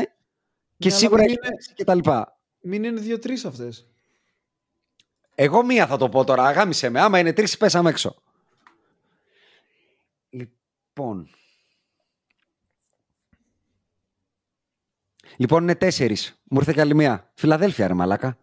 Και 0.78 0.88
Ναι, 0.88 0.94
αλλά 0.94 0.96
σίγουρα 1.02 1.22
μην 1.22 1.30
έχει 1.30 1.40
είναι- 1.44 1.50
παίξει 1.50 1.74
και 1.74 1.84
τα 1.84 1.96
λοιπά. 1.96 2.38
Μην 2.62 2.84
είναι 2.84 3.00
δύο-τρεις 3.00 3.46
αυτές. 3.46 3.88
Εγώ 5.36 5.66
μία 5.66 5.88
θα 5.88 5.98
το 5.98 6.10
πω 6.10 6.24
τώρα. 6.24 6.44
Αγάμισε 6.44 6.90
με. 6.90 7.00
Άμα 7.02 7.20
είναι 7.20 7.34
τρεις, 7.34 7.58
πέσαμε 7.58 7.90
έξω. 7.90 8.16
Λοιπόν. 10.30 11.30
Λοιπόν, 15.38 15.62
είναι 15.64 15.76
τέσσερις. 15.76 16.40
Μου 16.44 16.58
ήρθε 16.60 16.74
κι 16.74 16.80
άλλη 16.82 16.96
μία. 16.96 17.32
Φιλαδέλφια, 17.36 17.88
ρε 17.88 17.94
Μαλάκα. 17.94 18.38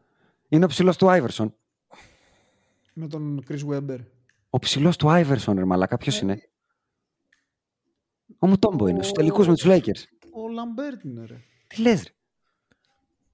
Είναι 0.48 0.64
ο 0.64 0.68
ψηλός 0.68 0.96
του 0.96 1.10
Άιβερσον. 1.10 1.54
Με 2.98 3.06
τον 3.09 3.44
Chris 3.48 3.66
Webber. 3.68 3.98
Ο 4.51 4.59
ψηλός 4.59 4.97
του 4.97 5.10
Άιβερσον, 5.10 5.56
ρε 5.59 5.64
Μαλάκα. 5.64 5.97
Ποιος 5.97 6.20
είναι; 6.20 6.43
Ο 8.39 8.47
Μουτόμπο 8.47 8.86
είναι. 8.86 9.02
Στους 9.02 9.12
τελικούς 9.12 9.47
με 9.48 9.55
τους 9.55 9.64
Lakers. 9.66 10.02
Ο 10.32 10.48
Λαμπέρτ 10.48 11.05
είναι, 11.05 11.24
ρε. 11.27 11.40
Τι 11.66 11.81
λες, 11.81 12.02
ρε; 12.02 12.10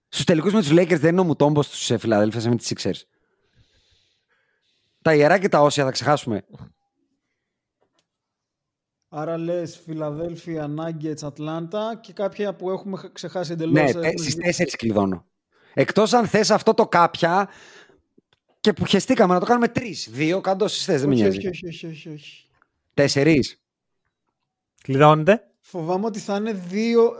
Στους 0.08 0.24
τελικούς 0.24 0.52
με 0.52 0.60
τους 0.60 0.70
Lakers 0.72 0.98
δεν 0.98 1.12
είναι 1.12 1.20
ο 1.20 1.24
Μουτόμπο 1.24 1.62
στους 1.62 1.92
Φιλαδέλφια 1.98 2.48
με 2.50 2.56
τις 2.56 2.72
Sixers. 2.74 3.00
Τα 5.02 5.14
ιερά 5.14 5.38
και 5.38 5.48
τα 5.48 5.60
όσια 5.60 5.84
θα 5.84 5.90
ξεχάσουμε. 5.90 6.44
Άρα 9.08 9.38
λες 9.38 9.78
Φιλαδέλφια, 9.84 10.74
Nuggets, 10.78 11.22
Ατλάντα 11.22 11.96
και 12.02 12.12
κάποια 12.12 12.54
που 12.54 12.70
έχουμε 12.70 12.96
χ- 12.96 13.12
ξεχάσει 13.12 13.52
εντελώς. 13.52 13.94
Ναι, 13.94 14.10
στις 14.16 14.34
τέσσερις 14.36 14.76
κλειδώνω. 14.76 15.26
Εκτός 15.74 16.12
αν 16.12 16.26
θες 16.26 16.50
αυτό 16.50 16.74
το 16.74 16.88
κάποια 16.88 17.48
και 18.62 18.72
που 18.72 18.84
χεστήκαμε 18.84 19.34
να 19.34 19.40
το 19.40 19.46
κάνουμε 19.46 19.68
τρεις. 19.68 20.08
Δύο, 20.10 20.40
κάτω 20.40 20.68
στι 20.68 20.84
θες, 20.84 21.00
δεν 21.00 21.08
με 21.08 21.14
όχι, 21.14 21.22
νοιάζει. 21.22 21.36
όχι, 21.38 21.48
όχι, 21.48 21.66
όχι, 21.66 21.86
όχι, 21.86 22.08
όχι. 22.08 22.46
Τέσσερις. 22.94 23.60
Κλειδώνεται. 24.82 25.46
Φοβάμαι 25.60 26.06
ότι 26.06 26.18
θα 26.18 26.36
είναι 26.36 26.52
δύο. 26.52 27.16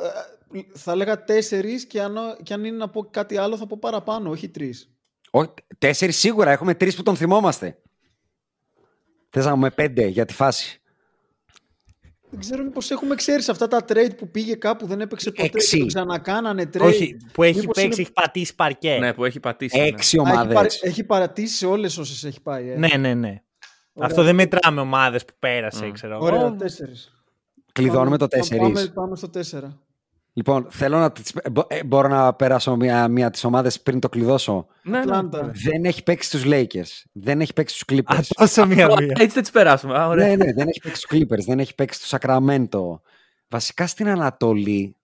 ε, 0.53 0.61
Θα 0.75 0.93
έλεγα 0.93 1.25
τέσσερις 1.25 1.87
και 1.87 2.03
αν, 2.03 2.17
και 2.43 2.55
αν 2.55 2.65
είναι 2.65 2.77
να 2.77 2.89
πω 2.89 3.05
κάτι 3.05 3.37
άλλο 3.37 3.57
θα 3.57 3.67
πω 3.67 3.77
παραπάνω, 3.81 4.31
όχι 4.31 4.49
τρεις. 4.49 4.91
Τέσσερις 5.79 6.17
σίγουρα. 6.17 6.51
Έχουμε 6.51 6.75
τρεις 6.75 6.97
που 6.97 7.03
τον 7.03 7.17
θυμόμαστε. 7.17 7.79
Θες 9.29 9.45
να 9.45 9.53
πούμε 9.53 9.71
πέντε 9.71 10.07
για 10.07 10.25
τη 10.25 10.35
φάση. 10.35 10.82
Δεν 12.35 12.41
ξέρω 12.41 12.63
μήπως 12.63 12.91
έχουμε 12.91 13.15
ξέρεις 13.15 13.49
αυτά 13.49 13.69
τα 13.69 13.85
trade 13.89 14.11
που 14.17 14.31
πήγε 14.31 14.55
κάπου, 14.55 14.87
δεν 14.87 15.01
έπαιξε 15.01 15.31
ποτέ 15.31 15.51
Έξι. 15.55 15.75
και 15.77 15.81
το 15.83 15.87
ξανακάνανε 15.87 16.71
trade. 16.75 16.81
Όχι, 16.81 17.17
που 17.33 17.43
έχει 17.43 17.59
Μήπως 17.59 17.75
παίξει, 17.75 17.85
είναι- 17.85 17.95
έχει 18.03 18.13
πατήσει 18.13 18.55
παρκέ. 18.55 18.97
Ναι, 18.99 19.13
που 19.13 19.25
έχει 19.25 19.41
πατήσει. 19.41 19.79
ναι. 19.79 19.87
Έξι 19.87 20.19
Α, 20.19 20.23
έχει, 20.23 20.33
ομάδες. 20.33 20.55
παρα... 20.55 20.69
έχει 20.81 21.05
πατήσει 21.05 21.57
σε 21.57 21.67
όλες 21.67 21.99
όσες 21.99 22.25
έχει 22.25 22.41
πάει. 22.41 22.71
Ε. 22.71 22.77
Ναι, 22.77 22.89
ναι, 22.97 23.15
ναι. 23.15 23.29
Ωραία. 23.29 24.09
Αυτό 24.09 24.23
δεν 24.23 24.35
μετράμε 24.35 24.81
ομάδες 24.81 25.25
που 25.25 25.33
πέρασε, 25.39 25.87
Μμ. 25.87 25.91
ξέρω 25.91 26.15
εγώ. 26.15 26.25
Ωραία, 26.25 26.55
τέσσερις. 26.57 27.13
Κλειδώνουμε 27.73 28.17
το 28.19 28.29
Πάμε- 28.29 28.45
4. 28.45 28.57
Πάμε, 28.59 28.87
πάμε 28.95 29.17
στο 29.17 29.29
4. 29.29 29.79
Λοιπόν, 30.35 30.67
θέλω 30.71 30.99
να. 30.99 31.13
τις- 31.13 31.35
ε, 31.35 31.51
μπο- 31.51 31.67
ε, 31.69 31.85
μπορώ 31.85 32.09
να 32.09 32.35
περάσω 32.35 32.77
μία, 32.77 33.09
μία 33.09 33.31
τις 33.31 33.45
ομάδες 33.45 33.81
πριν 33.83 34.01
το 34.01 34.09
κλειδώσω. 34.09 34.67
Ναι, 34.83 34.91
ναι. 34.91 34.99
Ατλάντα. 34.99 35.51
Δεν 35.55 35.85
έχει 35.85 36.03
παίξει 36.03 36.39
στου 36.39 36.49
Lakers. 36.51 37.03
Δεν 37.13 37.41
έχει 37.41 37.53
παίξει 37.53 37.79
στου 37.79 37.95
Α, 37.95 37.99
Clippers. 37.99 38.27
τόσο 38.35 38.63
Α, 38.63 38.67
μία-μία. 38.67 39.15
Έτσι 39.19 39.29
θα 39.29 39.41
τις 39.41 39.51
περάσουμε. 39.51 39.99
Α, 39.99 40.07
ωραία. 40.09 40.27
ναι, 40.37 40.45
ναι, 40.45 40.53
δεν 40.53 40.69
έχει 40.69 40.81
παίξει 40.81 41.01
στου 41.01 41.17
Clippers. 41.17 41.45
Δεν 41.47 41.59
έχει 41.59 41.75
παίξει 41.75 42.07
στο 42.07 42.19
Sacramento. 42.21 43.01
Βασικά 43.49 43.87
στην 43.87 44.09
Ανατολή. 44.09 44.97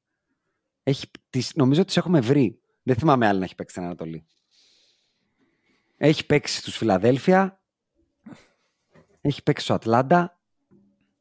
Έχει, 0.82 1.06
τις, 1.30 1.52
νομίζω 1.54 1.78
ότι 1.80 1.88
τις 1.88 1.96
έχουμε 1.96 2.20
βρει. 2.20 2.60
Δεν 2.82 2.96
θυμάμαι 2.96 3.26
άλλη 3.26 3.38
να 3.38 3.44
έχει 3.44 3.54
παίξει 3.54 3.74
στην 3.74 3.86
Ανατολή. 3.86 4.24
Έχει 5.96 6.26
παίξει 6.26 6.56
στους 6.58 6.76
Φιλαδέλφια. 6.76 7.60
Έχει 9.20 9.42
παίξει 9.42 9.64
στο 9.64 9.74
Ατλάντα. 9.74 10.38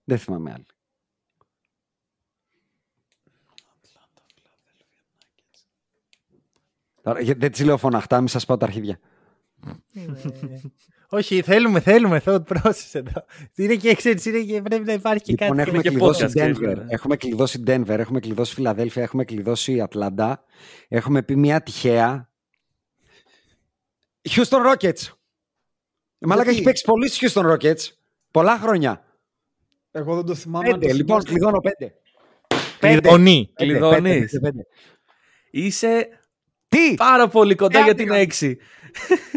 Δεν 0.03 0.17
θυμάμαι 0.17 0.51
άλλη. 0.51 0.65
Τώρα, 6.95 6.96
γιατί 6.96 6.96
δεν 7.37 7.51
τις 7.51 7.63
λέω 7.63 7.77
φωναχτά, 7.77 8.21
μη 8.21 8.29
σας 8.29 8.45
πάω 8.45 8.57
τα 8.57 8.65
αρχίδια. 8.65 8.99
Όχι, 11.09 11.41
θέλουμε, 11.41 11.79
θέλουμε 11.79 12.21
thought 12.25 12.41
process 12.47 12.89
εδώ. 12.91 13.25
Είναι 13.55 13.75
και 13.75 13.93
ξέρεις, 13.95 14.25
είναι 14.25 14.39
και 14.39 14.61
πρέπει 14.61 14.85
να 14.85 14.93
υπάρχει 14.93 15.23
και 15.23 15.31
Λοιπόν, 15.31 15.57
κάτι. 15.57 15.69
έχουμε 15.69 15.81
και 15.81 15.89
κλειδώσει 15.89 16.23
podcast, 16.25 16.27
Denver, 16.27 16.51
ξέρεις, 16.53 16.77
ναι. 16.77 16.85
έχουμε 16.87 17.15
κλειδώσει 17.17 17.63
Denver, 17.67 17.87
έχουμε 17.87 18.19
κλειδώσει 18.19 18.53
Φιλαδέλφια, 18.53 19.03
έχουμε 19.03 19.25
κλειδώσει 19.25 19.81
Ατλάντα. 19.81 20.43
Έχουμε 20.87 21.23
πει 21.23 21.35
μια 21.35 21.61
τυχαία. 21.61 22.29
Houston 24.29 24.73
Rockets. 24.73 25.11
Μαλάκα 26.19 26.49
έχει 26.49 26.61
παίξει 26.61 26.83
πολύ 26.83 27.09
στους 27.09 27.33
Houston 27.33 27.51
Rockets. 27.51 27.89
Πολλά 28.31 28.57
χρόνια. 28.57 29.05
Εγώ 29.91 30.15
δεν 30.15 30.25
το 30.25 30.35
θυμάμαι. 30.35 30.65
αν 30.69 30.79
Πέντε, 30.79 30.87
το 30.91 30.93
λοιπόν, 30.97 31.21
θυμάστε. 31.21 31.29
κλειδώνω 31.29 31.59
πέντε. 31.59 31.93
Κλειδονή. 32.79 33.51
Πέντε, 33.55 33.71
Κλειδώνεις. 33.71 34.01
πέντε, 34.01 34.19
πέντε, 34.19 34.39
πέντε. 34.39 34.63
Είσαι 35.51 36.07
Τι, 36.67 36.93
πάρα 36.95 37.27
πολύ 37.27 37.55
κοντά 37.55 37.79
Ε, 37.79 37.83
για 37.83 37.95
την 37.95 38.11
άντιγα. 38.13 38.25
6. 38.39 38.55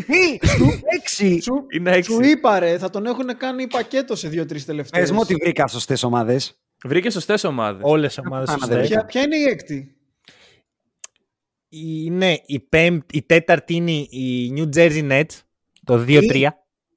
τι, 0.07 0.47
στου 0.49 0.67
έξι; 1.01 1.41
Σου, 1.43 1.67
Είναι 1.71 2.03
σου 2.03 2.19
6. 2.19 2.25
είπα 2.25 2.59
ρε, 2.59 2.79
θα 2.79 2.91
τον 2.91 3.07
έχουν 3.07 3.37
κάνει 3.37 3.67
πακέτο 3.67 4.17
σε 4.17 4.29
δύο-τρεις 4.29 4.65
τελευταίες. 4.65 5.03
Πες 5.03 5.11
μου 5.11 5.19
ότι 5.23 5.35
βρήκα 5.35 5.67
σωστές 5.67 6.03
ομάδες. 6.03 6.61
Βρήκες 6.85 7.13
σωστές 7.13 7.45
ομάδες. 7.45 7.81
Όλες 7.85 8.17
οι 8.17 8.21
ομάδες 8.27 8.49
Άμα 8.49 8.59
σωστές. 8.59 8.77
δεν 8.79 8.87
Ποια, 8.87 9.05
ποια 9.05 9.23
είναι 9.23 9.37
η 9.37 9.43
έκτη; 9.43 9.95
Είναι 11.69 12.41
η, 12.47 12.61
πέμπτη, 12.61 13.17
η 13.17 13.23
τέταρτη 13.23 13.75
είναι 13.75 13.91
η 13.91 14.53
New 14.57 14.77
Jersey 14.77 15.11
Nets, 15.11 15.39
το 15.85 16.05
2-3. 16.09 16.47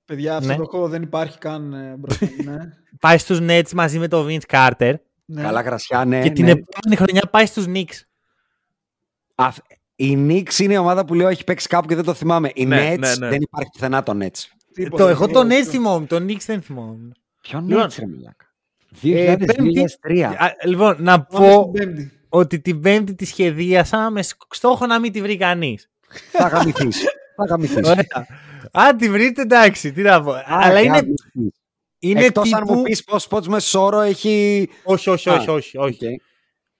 Παιδιά, 0.06 0.36
αυτό 0.36 0.48
Ναι. 0.48 0.56
το 0.56 0.66
κόμμα 0.68 0.88
δεν 0.88 1.02
υπάρχει 1.02 1.38
καν 1.38 1.74
ε, 1.74 1.96
μπροστά 1.98 2.26
μου. 2.38 2.52
Ναι. 2.52 2.58
Πάει 3.00 3.18
στους 3.18 3.40
Nets 3.42 3.72
μαζί 3.74 4.00
με 4.00 4.08
το 4.08 4.26
Vince 4.30 4.40
Carter. 4.52 4.94
ναι. 5.26 5.42
Καλά 5.42 5.62
γρασιά, 5.62 6.06
ναι. 6.06 6.22
και 6.22 6.30
την 6.30 6.46
ναι. 6.46 6.52
επόμενη 6.52 6.96
χρονιά 6.96 7.22
πάει 7.32 7.46
στους 7.46 7.66
Knicks. 7.68 8.02
Αφ- 9.36 9.58
Η 9.96 10.18
Knicks 10.28 10.60
είναι 10.60 10.74
η 10.74 10.78
ομάδα 10.78 11.06
που 11.06 11.14
λέω 11.14 11.28
έχει 11.28 11.44
παίξει 11.44 11.68
κάπου 11.68 11.88
και 11.88 11.96
δεν 11.96 12.04
το 12.04 12.14
θυμάμαι. 12.14 12.52
Η 12.54 12.66
Ναι, 12.66 12.94
Nets 12.94 13.00
ναι, 13.00 13.16
ναι. 13.16 13.30
δεν 13.30 13.42
υπάρχει 13.42 13.70
πουθενά 13.74 14.04
το 14.04 14.18
Nets. 14.22 14.40
Τίποτα, 14.74 15.04
το, 15.04 15.10
εγώ 15.10 15.26
τίποτα. 15.28 15.48
τον 15.48 15.58
Nets 15.58 15.64
θυμόμουν, 15.70 16.08
τον 16.08 16.26
Knicks 16.28 16.42
δεν 16.46 16.62
θυμόμουν. 16.62 17.16
Ποιο 17.42 17.64
Λοιπόν, 17.68 17.86
Nets 17.86 17.96
ρε 18.00 18.06
μαλάκα. 18.08 18.46
Ε, 19.04 19.36
2000-2003. 20.10 20.20
Α, 20.38 20.52
λοιπόν, 20.66 20.96
να 21.00 21.22
Πάμε 21.24 21.48
πω 21.48 21.62
στην 21.62 21.72
Πέμπτη. 21.72 22.12
ότι 22.30 22.60
την 22.60 22.80
Πέμπτη 22.82 23.16
τη 23.16 23.26
σχεδίασα 23.26 24.10
με 24.10 24.22
σκ- 24.22 24.54
στόχο 24.56 24.86
να 24.86 25.00
μην 25.00 25.12
τη 25.12 25.22
βρει 25.22 25.38
κανείς. 25.38 25.90
Θα 26.32 26.48
γαμηθείς. 26.48 27.02
Θα 27.36 27.46
γαμηθείς. 27.50 27.90
Ωραία. 27.90 28.28
Αν 28.72 28.98
τη 28.98 29.10
βρείτε, 29.10 29.42
εντάξει, 29.42 29.92
τι 29.92 30.02
να 30.02 30.24
πω. 30.24 30.34
Αλλά 30.46 30.80
είναι, 30.80 30.96
γαμηθείς. 30.98 31.26
είναι 32.00 32.24
Εκτός 32.26 32.54
αν 32.54 32.60
τύπου... 32.64 32.74
μου 32.74 32.82
πεις 32.82 33.04
πως 33.04 33.28
πόντους 33.30 33.46
μέσο 33.48 33.84
όρο 33.86 34.00
έχει... 34.00 34.70
Όχι, 34.84 35.10
όχι, 35.10 35.30
Α, 35.30 35.34
όχι, 35.34 35.50
όχι. 35.50 35.78
όχι. 35.78 35.94
Οκ. 36.06 36.12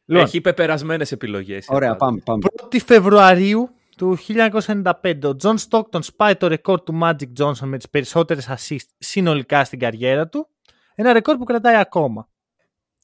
Λοιπόν, 0.06 0.24
Έχει 0.26 0.42
πεπερασμένε 0.42 1.06
επιλογές. 1.10 1.66
Ωραία, 1.70 1.96
πάμε. 1.96 2.20
πάμε. 2.26 2.44
1η 2.74 2.80
Φεβρουαρίου 2.86 3.70
του 3.98 4.18
1995, 4.28 5.24
ο 5.24 5.36
John 5.42 5.56
Stockton 5.70 6.04
σπάει 6.04 6.36
το 6.36 6.48
ρεκόρ 6.48 6.82
του 6.82 7.00
Magic 7.04 7.34
Johnson 7.40 7.66
με 7.66 7.78
τις 7.78 7.90
περισσότερες 7.90 8.50
assist 8.50 8.88
συνολικά 8.98 9.64
στην 9.64 9.80
καριέρα 9.80 10.28
του. 10.28 10.48
Ένα 10.96 11.14
ρεκόρ 11.14 11.38
που 11.38 11.44
κρατάει 11.44 11.76
ακόμα. 11.76 12.30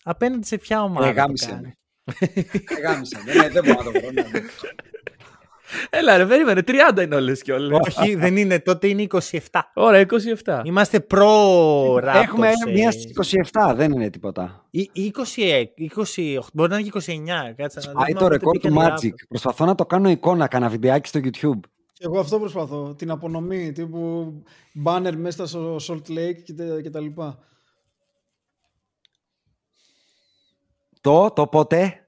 Απέναντι 0.03 0.45
σε 0.45 0.57
ποια 0.57 0.83
ομάδα 0.83 1.07
Ε, 1.07 1.13
το 1.13 1.19
γάμισε 1.19 1.49
κάνει; 1.49 1.61
με. 1.61 2.13
Ε, 2.19 2.79
γάμισε 2.81 3.23
με. 3.25 3.33
Ναι, 3.33 3.49
δεν 3.49 3.63
μπορώ 3.63 3.83
να 3.83 3.91
το 3.91 3.99
βρω. 3.99 4.41
ναι, 5.71 5.77
ναι. 5.81 5.97
Έλα, 5.99 6.17
ρε, 6.17 6.25
περίμενε. 6.25 6.61
30 6.67 7.01
είναι 7.03 7.15
όλες 7.15 7.41
κιόλα. 7.41 7.79
Όχι, 7.97 8.15
δεν 8.15 8.37
είναι. 8.37 8.59
Τότε 8.59 8.87
είναι 8.87 9.07
27. 9.09 9.37
Ωραία, 9.73 10.05
27. 10.45 10.61
Είμαστε 10.63 10.99
προ 10.99 11.95
Raptors. 11.95 12.21
Έχουμε 12.23 12.47
ε, 12.67 12.71
μία 12.71 12.91
στις 12.91 13.11
27, 13.51 13.73
δεν 13.75 13.91
είναι 13.91 14.09
τίποτα. 14.09 14.65
ή- 14.71 14.89
26, 15.35 15.63
28, 16.15 16.39
μπορεί 16.53 16.69
να 16.69 16.77
είναι 16.77 16.89
και 16.89 16.99
29. 16.99 17.53
Κάτσε, 17.55 17.79
να 17.85 17.91
Πάει 17.93 18.13
δούμε 18.13 18.19
το 18.19 18.19
πότε 18.19 18.27
ρεκόρ 18.37 18.57
του 18.57 18.67
μπήκαν 18.69 18.73
οι 18.73 18.89
Magic. 18.89 19.05
Raptors. 19.07 19.25
Προσπαθώ 19.29 19.65
να 19.65 19.75
το 19.75 19.85
κάνω 19.85 20.09
εικόνα, 20.09 20.47
κάνα 20.47 20.69
βιντεάκι 20.69 21.07
στο 21.07 21.19
YouTube. 21.23 21.59
Και 21.93 22.05
εγώ 22.05 22.19
αυτό 22.19 22.39
προσπαθώ. 22.39 22.93
Την 22.97 23.11
απονομή 23.11 23.71
τύπου 23.71 24.33
banner 24.85 25.13
μέσα 25.15 25.47
στο 25.47 25.75
Salt 25.87 26.11
Lake 26.11 26.41
και, 26.45 26.53
τε- 26.53 26.81
και 26.81 26.89
τα 26.89 26.99
λοιπά. 26.99 27.39
Το, 31.01 31.31
το 31.31 31.47
πότε; 31.47 31.99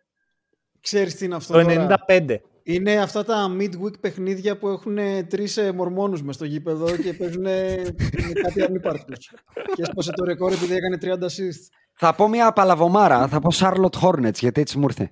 Ξέρεις 0.82 1.16
τι 1.16 1.26
είναι 1.26 1.36
αυτό 1.36 1.54
Το 1.54 1.64
τώρα; 1.64 1.98
95. 2.08 2.36
Είναι 2.64 2.96
αυτά 2.96 3.24
τα 3.24 3.56
midweek 3.60 4.00
παιχνίδια 4.00 4.58
που 4.58 4.68
έχουν 4.68 4.98
τρεις 5.28 5.58
ε, 5.58 5.72
μορμόνους 5.72 6.24
μες 6.24 6.36
στο 6.36 6.46
γήπεδο 6.46 6.98
και 6.98 7.14
παίζουν 7.14 7.46
ε, 7.46 7.76
με 7.98 8.32
κάτι 8.44 8.64
ανύπαρκτους. 8.64 9.34
και 9.76 9.82
έσπασε 9.82 10.12
το 10.12 10.24
ρεκόρ 10.24 10.52
επειδή 10.52 10.74
έκανε 10.76 10.98
30 11.02 11.24
assist. 11.24 11.70
Θα 11.94 12.16
πω 12.16 12.28
μια 12.28 12.52
παλαβομάρα. 12.52 13.28
Θα 13.28 13.40
πω 13.40 13.50
Charlotte 13.54 14.00
Hornets, 14.02 14.34
γιατί 14.40 14.62
έτσι 14.62 14.78
μου 14.78 14.84
ήρθε. 14.84 15.12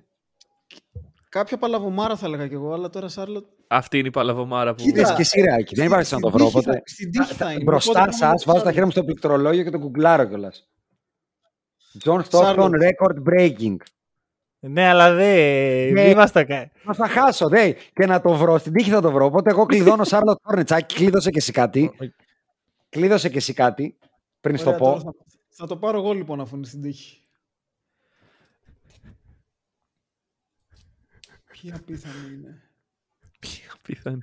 Κάποια 1.28 1.58
παλαβομάρα 1.58 2.16
θα 2.16 2.26
έλεγα 2.26 2.48
κι 2.48 2.54
εγώ, 2.54 2.72
αλλά 2.72 2.90
τώρα 2.90 3.08
Σάρλοτ. 3.08 3.44
Αυτή 3.66 3.98
είναι 3.98 4.08
η 4.08 4.10
παλαβομάρα 4.10 4.74
που. 4.74 4.82
Κοίτα, 4.82 5.00
Είδες 5.00 5.14
και 5.14 5.20
εσύ, 5.20 5.40
Ράκη. 5.40 5.74
Δεν 5.74 5.86
υπάρχει 5.86 6.14
να 6.14 6.20
το 6.20 6.30
βρω. 6.30 6.46
Οπότε... 6.46 6.82
Στην 6.84 7.10
τύχη 7.10 7.34
θα 7.34 7.52
είναι. 7.52 7.62
Μπροστά 7.62 8.00
Οπότε 8.00 8.12
σας, 8.12 8.20
πάμε 8.20 8.40
βάζω 8.44 8.58
τα 8.58 8.62
Charlotte. 8.62 8.72
χέρια 8.72 8.84
μου 8.84 8.90
στο 8.90 9.04
πληκτρολόγιο 9.04 9.62
και 9.62 9.70
το 9.70 9.78
κουκλάρω 9.78 10.24
κιόλας. 10.24 10.68
John 12.04 12.20
Stockton 12.30 12.54
Charlotte. 12.54 12.70
record 12.70 13.16
breaking. 13.30 13.76
Ναι, 14.62 14.86
αλλά 14.88 15.12
δεν 15.14 15.92
Ναι. 15.92 16.02
δεν 16.02 16.16
μας 16.16 16.32
τα 16.32 16.44
κάνει. 16.44 16.70
Μα 16.84 16.94
θα 16.94 17.08
χάσω, 17.08 17.48
δε. 17.48 17.72
Και 17.72 18.06
να 18.06 18.20
το 18.20 18.34
βρω. 18.34 18.58
Στην 18.58 18.72
τύχη 18.72 18.90
θα 18.90 19.00
το 19.00 19.10
βρω. 19.12 19.24
Οπότε 19.24 19.50
εγώ 19.50 19.66
κλειδώνω 19.66 20.02
Charlotte 20.06 20.54
Hornets. 20.54 20.72
Άκη, 20.72 20.94
κλείδωσε 20.94 21.30
και 21.30 21.38
εσύ 21.38 21.52
κάτι. 21.52 21.92
Κλείδωσε 22.88 23.28
και 23.28 23.36
εσύ 23.36 23.52
κάτι. 23.52 23.98
Πριν 24.40 24.56
στο 24.56 24.66
Ωραία, 24.68 24.78
πω. 24.78 24.84
τώρα 24.86 25.00
Θα, 25.00 25.12
θα 25.48 25.66
το 25.66 25.76
πάρω 25.76 25.98
εγώ 25.98 26.12
λοιπόν 26.12 26.40
αφού 26.40 26.56
είναι 26.56 26.66
στην 26.66 26.82
τύχη. 26.82 27.18
Ποια 31.50 31.76
απίθανη 31.76 32.32
είναι. 32.34 32.62
Πιθανή. 33.82 34.20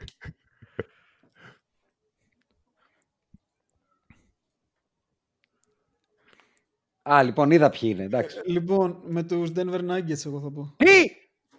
Α, 7.13 7.23
λοιπόν, 7.23 7.51
είδα 7.51 7.69
ποιοι 7.69 7.91
είναι. 7.93 8.03
Εντάξει. 8.03 8.37
Λοιπόν, 8.45 8.97
με 9.07 9.23
τους 9.23 9.49
Denver 9.55 9.79
Nuggets 9.79 10.25
εγώ 10.25 10.39
θα 10.43 10.51
πω. 10.51 10.73
Τι! 10.77 11.03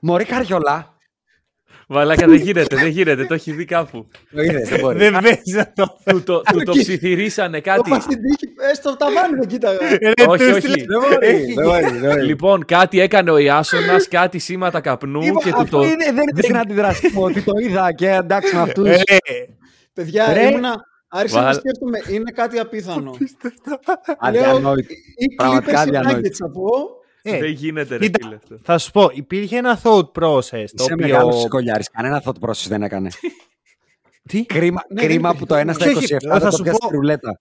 Μωρή 0.00 0.24
καριολά. 0.24 0.92
Βαλάκα 1.90 2.26
δεν 2.26 2.36
γίνεται, 2.36 2.76
δεν 2.76 2.86
γίνεται. 2.88 3.24
Το 3.24 3.34
έχει 3.34 3.52
δει 3.52 3.64
κάπου. 3.64 4.06
Το 4.34 4.42
είδες, 4.42 4.68
δεν 4.68 4.80
μπορεί. 4.80 4.98
Δεν 4.98 5.12
παίζει 5.12 5.40
να 5.54 5.72
το 5.74 5.96
Του 6.04 6.22
το, 6.22 6.40
του 6.40 6.62
το 6.62 6.72
ψιθυρίσανε 6.72 7.60
Το 7.60 7.70
κάτι. 7.70 7.90
πας 7.90 8.02
στην 8.02 8.16
τύχη, 8.22 8.52
ε, 8.70 8.74
στο 8.74 8.96
ταβάνι 8.96 9.36
δεν 9.38 9.48
κοίταγα. 9.48 9.78
Ρε, 9.78 10.12
Όχι, 10.26 10.44
τους 10.44 10.52
όχι. 10.56 10.60
στείλε- 10.60 10.86
Δεν 10.86 10.98
μπορεί, 11.00 11.54
δεν 11.54 11.64
μπορεί, 11.64 11.98
δεν 11.98 12.10
μπορεί. 12.10 12.22
Λοιπόν, 12.24 12.64
κάτι 12.64 13.00
έκανε 13.00 13.30
ο 13.30 13.38
Ιάσονας, 13.38 14.08
κάτι 14.08 14.38
σήματα 14.38 14.80
καπνού 14.80 15.22
Είπα, 15.22 15.40
και 15.42 15.50
του 15.50 15.56
αυτό 15.60 15.78
το. 15.78 15.84
είναι, 15.84 16.04
δεν 16.04 16.22
είναι 16.32 16.42
στην 16.42 16.56
αντιδράση 16.56 17.10
μου 17.14 17.22
ότι 17.22 17.42
το 17.42 17.52
είδα 17.68 17.92
και 17.92 18.08
εντάξει 18.08 18.54
με 18.54 18.60
αυτούς. 18.60 18.88
Ε, 18.88 19.02
Παιδιά, 19.94 20.32
Ρε. 20.32 20.46
ήμουνα... 20.48 20.74
Άρχισα 21.08 21.38
να 21.38 21.44
Βάλ- 21.44 21.58
σκέφτομαι, 21.58 21.98
είναι 22.10 22.30
κάτι 22.30 22.58
απίθανο. 22.58 23.14
Αδιανόητο. 24.18 24.92
ή 25.16 25.34
Πραγματικά 25.36 25.72
Clippers 25.82 25.86
ή 25.86 25.96
αδιανόητο. 25.96 26.18
Nuggets 26.18 26.32
θα 26.38 26.50
πω. 26.50 26.66
ε, 27.22 27.38
Δεν 27.38 27.50
γίνεται, 27.50 27.96
ρε 27.96 28.04
κοίτα, 28.04 28.18
φίλε 28.26 28.34
αυτό. 28.36 28.58
Θα 28.62 28.78
σου 28.78 28.90
πω, 28.90 29.10
υπήρχε 29.12 29.56
ένα 29.56 29.80
thought 29.82 30.12
process. 30.12 30.48
Το 30.50 30.84
Είσαι 30.84 30.92
οποίο... 30.92 30.96
μεγάλος 30.96 31.40
σκολιάρη. 31.40 31.84
Κανένα 31.92 32.22
thought 32.24 32.48
process 32.48 32.66
δεν 32.68 32.82
έκανε. 32.82 33.08
Τι; 34.28 34.44
Κρίμα, 34.44 34.80
Ναι, 34.88 35.00
δεν 35.00 35.08
κρίμα 35.10 35.28
υπήρχε. 35.28 35.38
που 35.38 35.46
το 35.46 35.54
ένα 35.54 35.72
στα 35.72 35.86
Όχι, 35.86 36.14
27 36.14 36.16
θα 36.28 36.38
δεν 36.38 36.50
το 36.50 36.56
σου 36.56 36.62
πιάσεις 36.62 36.80
πω- 36.80 36.88
τη 36.88 36.94
ρουλέτα. 36.94 37.40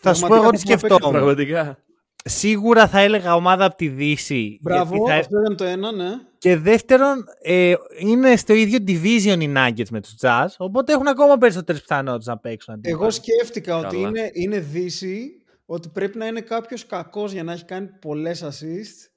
Θα 0.00 0.14
σου 0.14 0.26
πω 0.26 0.34
εγώ 0.34 0.50
τι 0.50 0.58
Πραγματικά 0.64 0.76
δεν 0.76 0.78
θυμάμαι 0.78 0.78
σκεφτόμουν. 0.78 1.12
Πραγματικά. 1.20 1.78
Σίγουρα 2.24 2.88
θα 2.88 2.98
έλεγα 3.00 3.34
ομάδα 3.34 3.64
από 3.64 3.76
τη 3.76 3.88
Δύση. 3.88 4.58
Μπράβο, 4.62 4.94
γιατί 4.94 5.10
θα- 5.10 5.16
αυτό 5.16 5.38
ήταν 5.40 5.56
το 5.56 5.64
ένα, 5.64 5.92
ναι. 5.92 6.10
Και 6.38 6.56
δεύτερον, 6.56 7.24
ε, 7.42 7.74
είναι 7.98 8.36
στο 8.36 8.52
ίδιο 8.52 8.78
division 8.86 9.40
οι 9.40 9.52
Nuggets 9.56 9.88
με 9.90 10.00
τους 10.00 10.14
Jazz, 10.20 10.46
οπότε 10.58 10.92
έχουν 10.92 11.08
ακόμα 11.08 11.36
περισσότερες 11.38 11.80
πιθανότητες 11.80 12.26
να 12.26 12.38
παίξουν. 12.38 12.74
αντίπαλοι. 12.74 13.02
Εγώ 13.02 13.10
σκέφτηκα 13.10 13.76
ότι 13.76 13.96
Καλά. 13.96 14.08
είναι, 14.08 14.30
είναι 14.32 14.58
Δύση, 14.58 15.30
ότι 15.66 15.88
πρέπει 15.88 16.18
να 16.18 16.26
είναι 16.26 16.40
κάποιος 16.40 16.86
κακός 16.86 17.32
για 17.32 17.42
να 17.42 17.52
έχει 17.52 17.64
κάνει 17.64 17.88
πολλές 18.00 18.44
assist. 18.44 19.10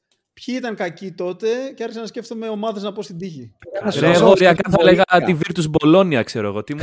Ποιοι 0.46 0.56
ήταν 0.58 0.76
κακοί 0.76 1.12
τότε 1.12 1.48
και 1.76 1.84
άρχισα 1.84 2.02
να 2.02 2.08
σκέφτομαι 2.08 2.48
ομάδες 2.48 2.84
να 2.84 2.92
πω 2.92 3.02
στην 3.02 3.18
τύχη. 3.18 3.52
Ρε, 4.00 4.12
εγώ 4.12 4.30
οριακά 4.30 4.70
θα 4.70 4.84
λέγα 4.84 5.04
τη 5.26 5.36
Virtus 5.40 5.64
Bologna, 5.82 6.22
ξέρω 6.26 6.48
εγώ. 6.48 6.64
Τι 6.64 6.76
μου 6.76 6.82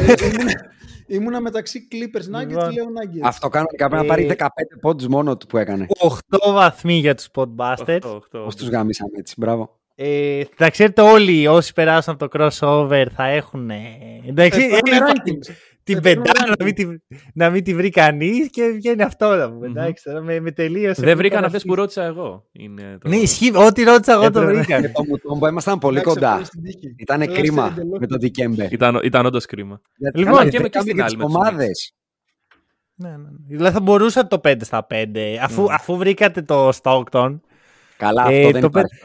Ήμουνα 1.06 1.40
μεταξύ 1.40 1.88
Clippers 1.92 2.36
Nuggets 2.36 2.48
Λοιπόν. 2.48 2.68
και 2.68 2.74
λέω 2.74 2.86
Nuggets. 2.86 3.20
Αυτό 3.22 3.48
κανονικά 3.48 3.88
πρέπει 3.88 4.02
να 4.02 4.08
πάρει 4.08 4.26
Ε, 4.26 4.34
15 4.38 4.46
πόντους 4.80 5.06
μόνο 5.06 5.36
του 5.36 5.46
που 5.46 5.56
έκανε. 5.58 5.86
8 5.98 6.52
βαθμοί 6.52 6.94
για 6.98 7.14
τους 7.14 7.28
Podbusters. 7.34 7.98
Πώς 8.30 8.56
τους 8.56 8.68
γάμισαμε 8.68 9.18
έτσι. 9.18 9.34
Μπράβο. 9.38 9.75
Ε, 9.98 10.42
θα 10.54 10.70
ξέρετε 10.70 11.00
όλοι 11.02 11.46
όσοι 11.46 11.72
περάσουν 11.72 12.12
από 12.20 12.28
το 12.28 12.38
crossover 12.50 13.06
θα 13.14 13.26
έχουν. 13.26 13.70
ε, 13.70 13.76
εντάξει, 14.28 14.60
Θα 14.60 14.78
πάρουν 14.78 14.82
έλειπα 14.86 15.06
rankings. 15.12 15.54
την 15.84 15.94
θα 15.94 16.00
πεντάρα 16.00 16.32
πάρουν 16.32 16.54
να 16.58 16.64
μην, 16.64 16.74
τη, 16.74 16.86
να 17.34 17.50
μην 17.50 17.64
τη 17.64 17.74
βρει 17.74 17.90
κανείς 17.90 18.50
και 18.50 18.62
βγαίνει 18.74 19.02
αυτό 19.02 19.34
να 19.34 19.50
πούμε. 19.52 19.68
Μμμ. 19.68 19.76
Εντάξει, 19.76 20.04
τώρα 20.04 20.20
με, 20.20 20.40
με 20.40 20.50
τελείωσε. 20.52 21.02
Δεν 21.02 21.16
βρήκαν 21.16 21.26
Ήταν 21.38 21.44
αυτές 21.44 21.56
αυτή- 21.56 21.68
που 21.68 21.74
ρώτησα 21.74 22.04
εγώ. 22.04 22.46
Είναι 22.52 22.98
το... 23.00 23.08
Ναι, 23.08 23.16
ισχύει. 23.16 23.56
Ό,τι 23.56 23.82
ρώτησα 23.82 24.12
εγώ 24.12 24.30
το 24.30 24.40
Έπρεπε. 24.40 24.58
βρήκα. 24.58 24.80
Και 24.80 24.88
το 24.88 25.04
Μουτόμπο 25.08 25.48
ήμασταν 25.48 25.78
πολύ 25.78 25.98
Εντάξει, 25.98 26.14
κοντά. 26.18 26.32
πολύ 26.32 26.44
στην 26.44 26.62
τύχη. 26.62 26.94
Ήταν 26.98 27.20
Ελεύθερη 27.20 27.46
κρίμα 27.48 27.66
εντελώς. 27.66 27.98
με 28.00 28.06
τον 28.06 28.18
Δικέμπε. 28.18 28.68
Ήταν, 28.70 29.00
ήταν 29.04 29.26
όντως 29.26 29.46
κρίμα. 29.46 29.80
Γιατί 29.96 30.18
Λοιπόν, 30.18 30.32
κάναμε 30.34 30.50
και 30.50 30.58
με- 30.60 30.68
και 30.68 30.70
κάναμε 30.70 30.90
στην 30.90 31.04
τις 31.04 31.12
άλλη 31.12 31.16
με 31.16 31.24
τους 31.24 31.34
ομάδες. 31.34 31.92
Ναι, 32.94 33.08
ναι, 33.08 33.16
ναι. 33.16 33.28
Δηλαδή 33.48 33.74
θα 33.74 33.80
μπορούσα 33.80 34.26
το 34.26 34.38
5 34.44 34.64
στα 34.64 34.86
5. 34.90 35.38
Αφού, 35.42 35.64
Mm. 35.64 35.70
αφού 35.70 35.96
βρήκατε 35.96 36.42
το 36.42 36.68
Stockton. 36.82 37.40
Καλά, 37.96 38.26
Ε, 38.30 38.36
αυτό 38.38 38.50
δεν 38.50 38.60
το 38.60 38.66
υπάρχει 38.66 39.00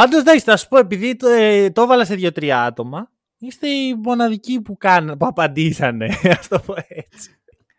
τώρα. 0.00 0.10
εντάξει. 0.10 0.10
Πάντως 0.10 0.20
εντάξει, 0.20 0.44
θα 0.44 0.56
σου 0.56 0.68
πω, 0.68 0.78
επειδή 0.78 1.16
το, 1.16 1.28
ε, 1.28 1.70
το 1.70 1.82
έβαλα 1.82 2.04
σε 2.04 2.14
2-3 2.14 2.48
άτομα, 2.48 3.10
είστε 3.38 3.68
οι 3.68 3.94
μοναδικοί 3.94 4.60
που, 4.60 4.76
κάν, 4.76 5.16
που 5.18 5.26
απαντήσανε. 5.26 6.06
Α 6.34 6.38
το 6.48 6.58
πω 6.58 6.74
έτσι. 6.88 7.30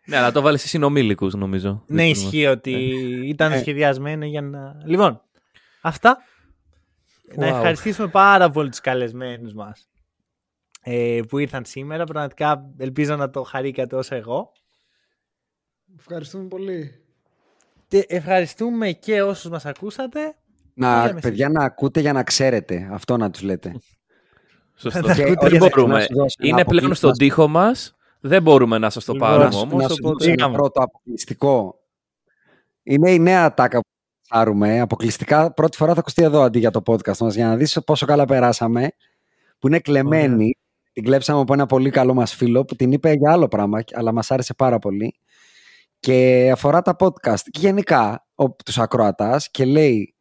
Ναι, 0.06 0.16
αλλά 0.16 0.32
το 0.32 0.40
βάλε 0.40 0.56
σε 0.56 0.68
συνομήλικους, 0.68 1.34
νομίζω. 1.34 1.84
ναι, 1.86 1.96
Δεν 2.02 2.06
ισχύει 2.10 2.46
ότι 2.46 2.72
ήταν 3.24 3.52
Ε. 3.52 3.58
σχεδιασμένο 3.58 4.24
για 4.24 4.42
να. 4.42 4.82
Λοιπόν, 4.84 5.22
αυτά. 5.80 6.18
Να 7.34 7.46
Wow. 7.46 7.54
ευχαριστήσουμε 7.54 8.08
πάρα 8.08 8.50
πολύ 8.50 8.68
τους 8.68 8.80
καλεσμένους 8.80 9.52
μας 9.54 9.88
ε, 10.82 11.20
που 11.28 11.38
ήρθαν 11.38 11.64
σήμερα. 11.64 12.04
Πραγματικά 12.04 12.70
ελπίζω 12.78 13.16
να 13.16 13.30
το 13.30 13.42
χαρήκατε 13.42 13.96
όσο 13.96 14.14
εγώ. 14.14 14.52
Ευχαριστούμε 15.98 16.44
πολύ. 16.48 17.04
Και 17.88 18.04
ευχαριστούμε 18.08 18.92
και 18.92 19.22
όσους 19.22 19.50
μας 19.50 19.66
ακούσατε. 19.66 20.34
Να, 20.80 21.06
λέμε 21.06 21.20
παιδιά, 21.20 21.48
να 21.48 21.64
ακούτε 21.64 22.00
για 22.00 22.12
να 22.12 22.22
ξέρετε. 22.22 22.88
Αυτό 22.92 23.16
να 23.16 23.30
τους 23.30 23.42
λέτε. 23.42 23.72
Σωστό. 24.76 25.00
Να 25.06 25.14
Και 25.14 25.22
ακούτε 25.22 25.46
όχι 25.46 25.58
δεν 25.58 25.58
για 25.58 25.58
να 25.60 25.68
μπορούμε. 25.68 26.00
σου 26.00 26.14
δώσω 26.14 26.36
ένα 26.38 26.48
Είναι 26.48 26.64
πλέον 26.64 26.84
αποκλειστικό- 26.84 26.94
στον 26.94 27.12
τοίχο 27.12 27.48
μας. 27.48 27.94
Δεν 28.20 28.42
μπορούμε 28.42 28.78
να 28.78 28.90
σας 28.90 29.04
το 29.04 29.12
Λοιπόν, 29.12 29.28
πάρουμε 29.28 29.44
να 29.46 29.50
σου- 29.50 29.60
όμως. 29.70 29.82
να 29.82 29.88
σου 29.88 29.94
Οπότε... 29.98 30.12
δώσω 30.14 30.26
ένα 30.26 30.34
Πήγαμε. 30.36 30.56
πρώτο 30.56 30.82
αποκλειστικό. 30.82 31.74
Είναι 32.82 33.10
η 33.10 33.18
νέα 33.18 33.44
ατάκα 33.44 33.78
που 33.78 33.88
πάρουμε. 34.28 34.80
Αποκλειστικά 34.80 35.52
πρώτη 35.52 35.76
φορά 35.76 35.94
θα 35.94 36.00
ακουστεί 36.00 36.22
εδώ 36.22 36.40
αντί 36.42 36.58
για 36.58 36.70
το 36.70 36.82
podcast 36.86 37.16
μας 37.18 37.34
για 37.34 37.46
να 37.46 37.56
δεις 37.56 37.78
πόσο 37.86 38.06
καλά 38.06 38.24
περάσαμε. 38.24 38.90
Που 39.58 39.66
είναι 39.66 39.78
κλεμμένη. 39.78 40.56
Την 40.92 41.04
κλέψαμε 41.04 41.40
από 41.40 41.52
ένα 41.52 41.66
πολύ 41.66 41.90
καλό 41.90 42.14
μας 42.14 42.34
φίλο 42.34 42.64
που 42.64 42.76
την 42.76 42.92
είπε 42.92 43.12
για 43.12 43.32
άλλο 43.32 43.48
πράγμα 43.48 43.82
αλλά 43.92 44.12
μας 44.12 44.30
άρεσε 44.30 44.54
πάρα 44.54 44.78
πολύ. 44.78 45.14
Και 46.00 46.48
αφορά 46.52 46.82
τα 46.82 46.96
podcast 46.98 47.40
και 47.50 47.58
γενικά 47.60 48.26
ο, 48.34 48.50
τους 48.50 48.78
ακροατάς 48.78 49.50
και 49.50 49.64
λέει 49.64 50.14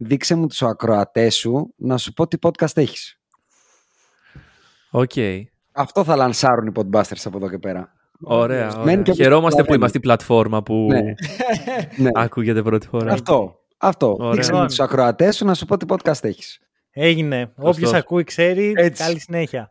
δείξε 0.00 0.34
μου 0.34 0.46
τους 0.46 0.62
ακροατές 0.62 1.34
σου 1.36 1.74
να 1.76 1.96
σου 1.98 2.12
πω 2.12 2.26
τι 2.26 2.36
podcast 2.42 2.76
έχεις. 2.76 3.18
Οκ. 4.90 5.10
Αυτό 5.72 6.04
θα 6.04 6.16
λανσάρουν 6.16 6.66
οι 6.66 6.72
podcasters 6.74 7.22
από 7.24 7.36
εδώ 7.36 7.50
και 7.50 7.58
πέρα. 7.58 7.92
Ωραία. 8.22 8.66
Μένει 8.66 8.80
ωραία. 8.80 8.94
και 8.94 9.00
όποιος 9.00 9.16
Χαιρόμαστε 9.16 9.62
που 9.62 9.68
καταλαβαίνει. 9.68 9.76
είμαστε 9.76 9.98
η 9.98 10.00
πλατφόρμα 10.00 10.62
που 10.62 10.86
Ναι. 10.90 11.00
ναι. 12.04 12.10
ακούγεται 12.14 12.62
πρώτη 12.62 12.86
φορά. 12.86 13.12
Αυτό. 13.12 13.54
Αυτό. 13.78 14.16
Ωραία. 14.18 14.30
Δείξε 14.32 14.52
μου 14.52 14.66
τους 14.66 14.80
ακροατές 14.80 15.36
σου 15.36 15.44
να 15.44 15.54
σου 15.54 15.64
πω 15.64 15.76
τι 15.76 15.86
podcast 15.88 16.24
έχεις. 16.24 16.58
Έγινε. 16.90 17.52
Όποιος 17.56 17.76
Σωστός. 17.76 17.92
ακούει 17.98 18.24
ξέρει. 18.24 18.72
Έτσι. 18.76 19.02
Καλή 19.04 19.20
συνέχεια. 19.20 19.68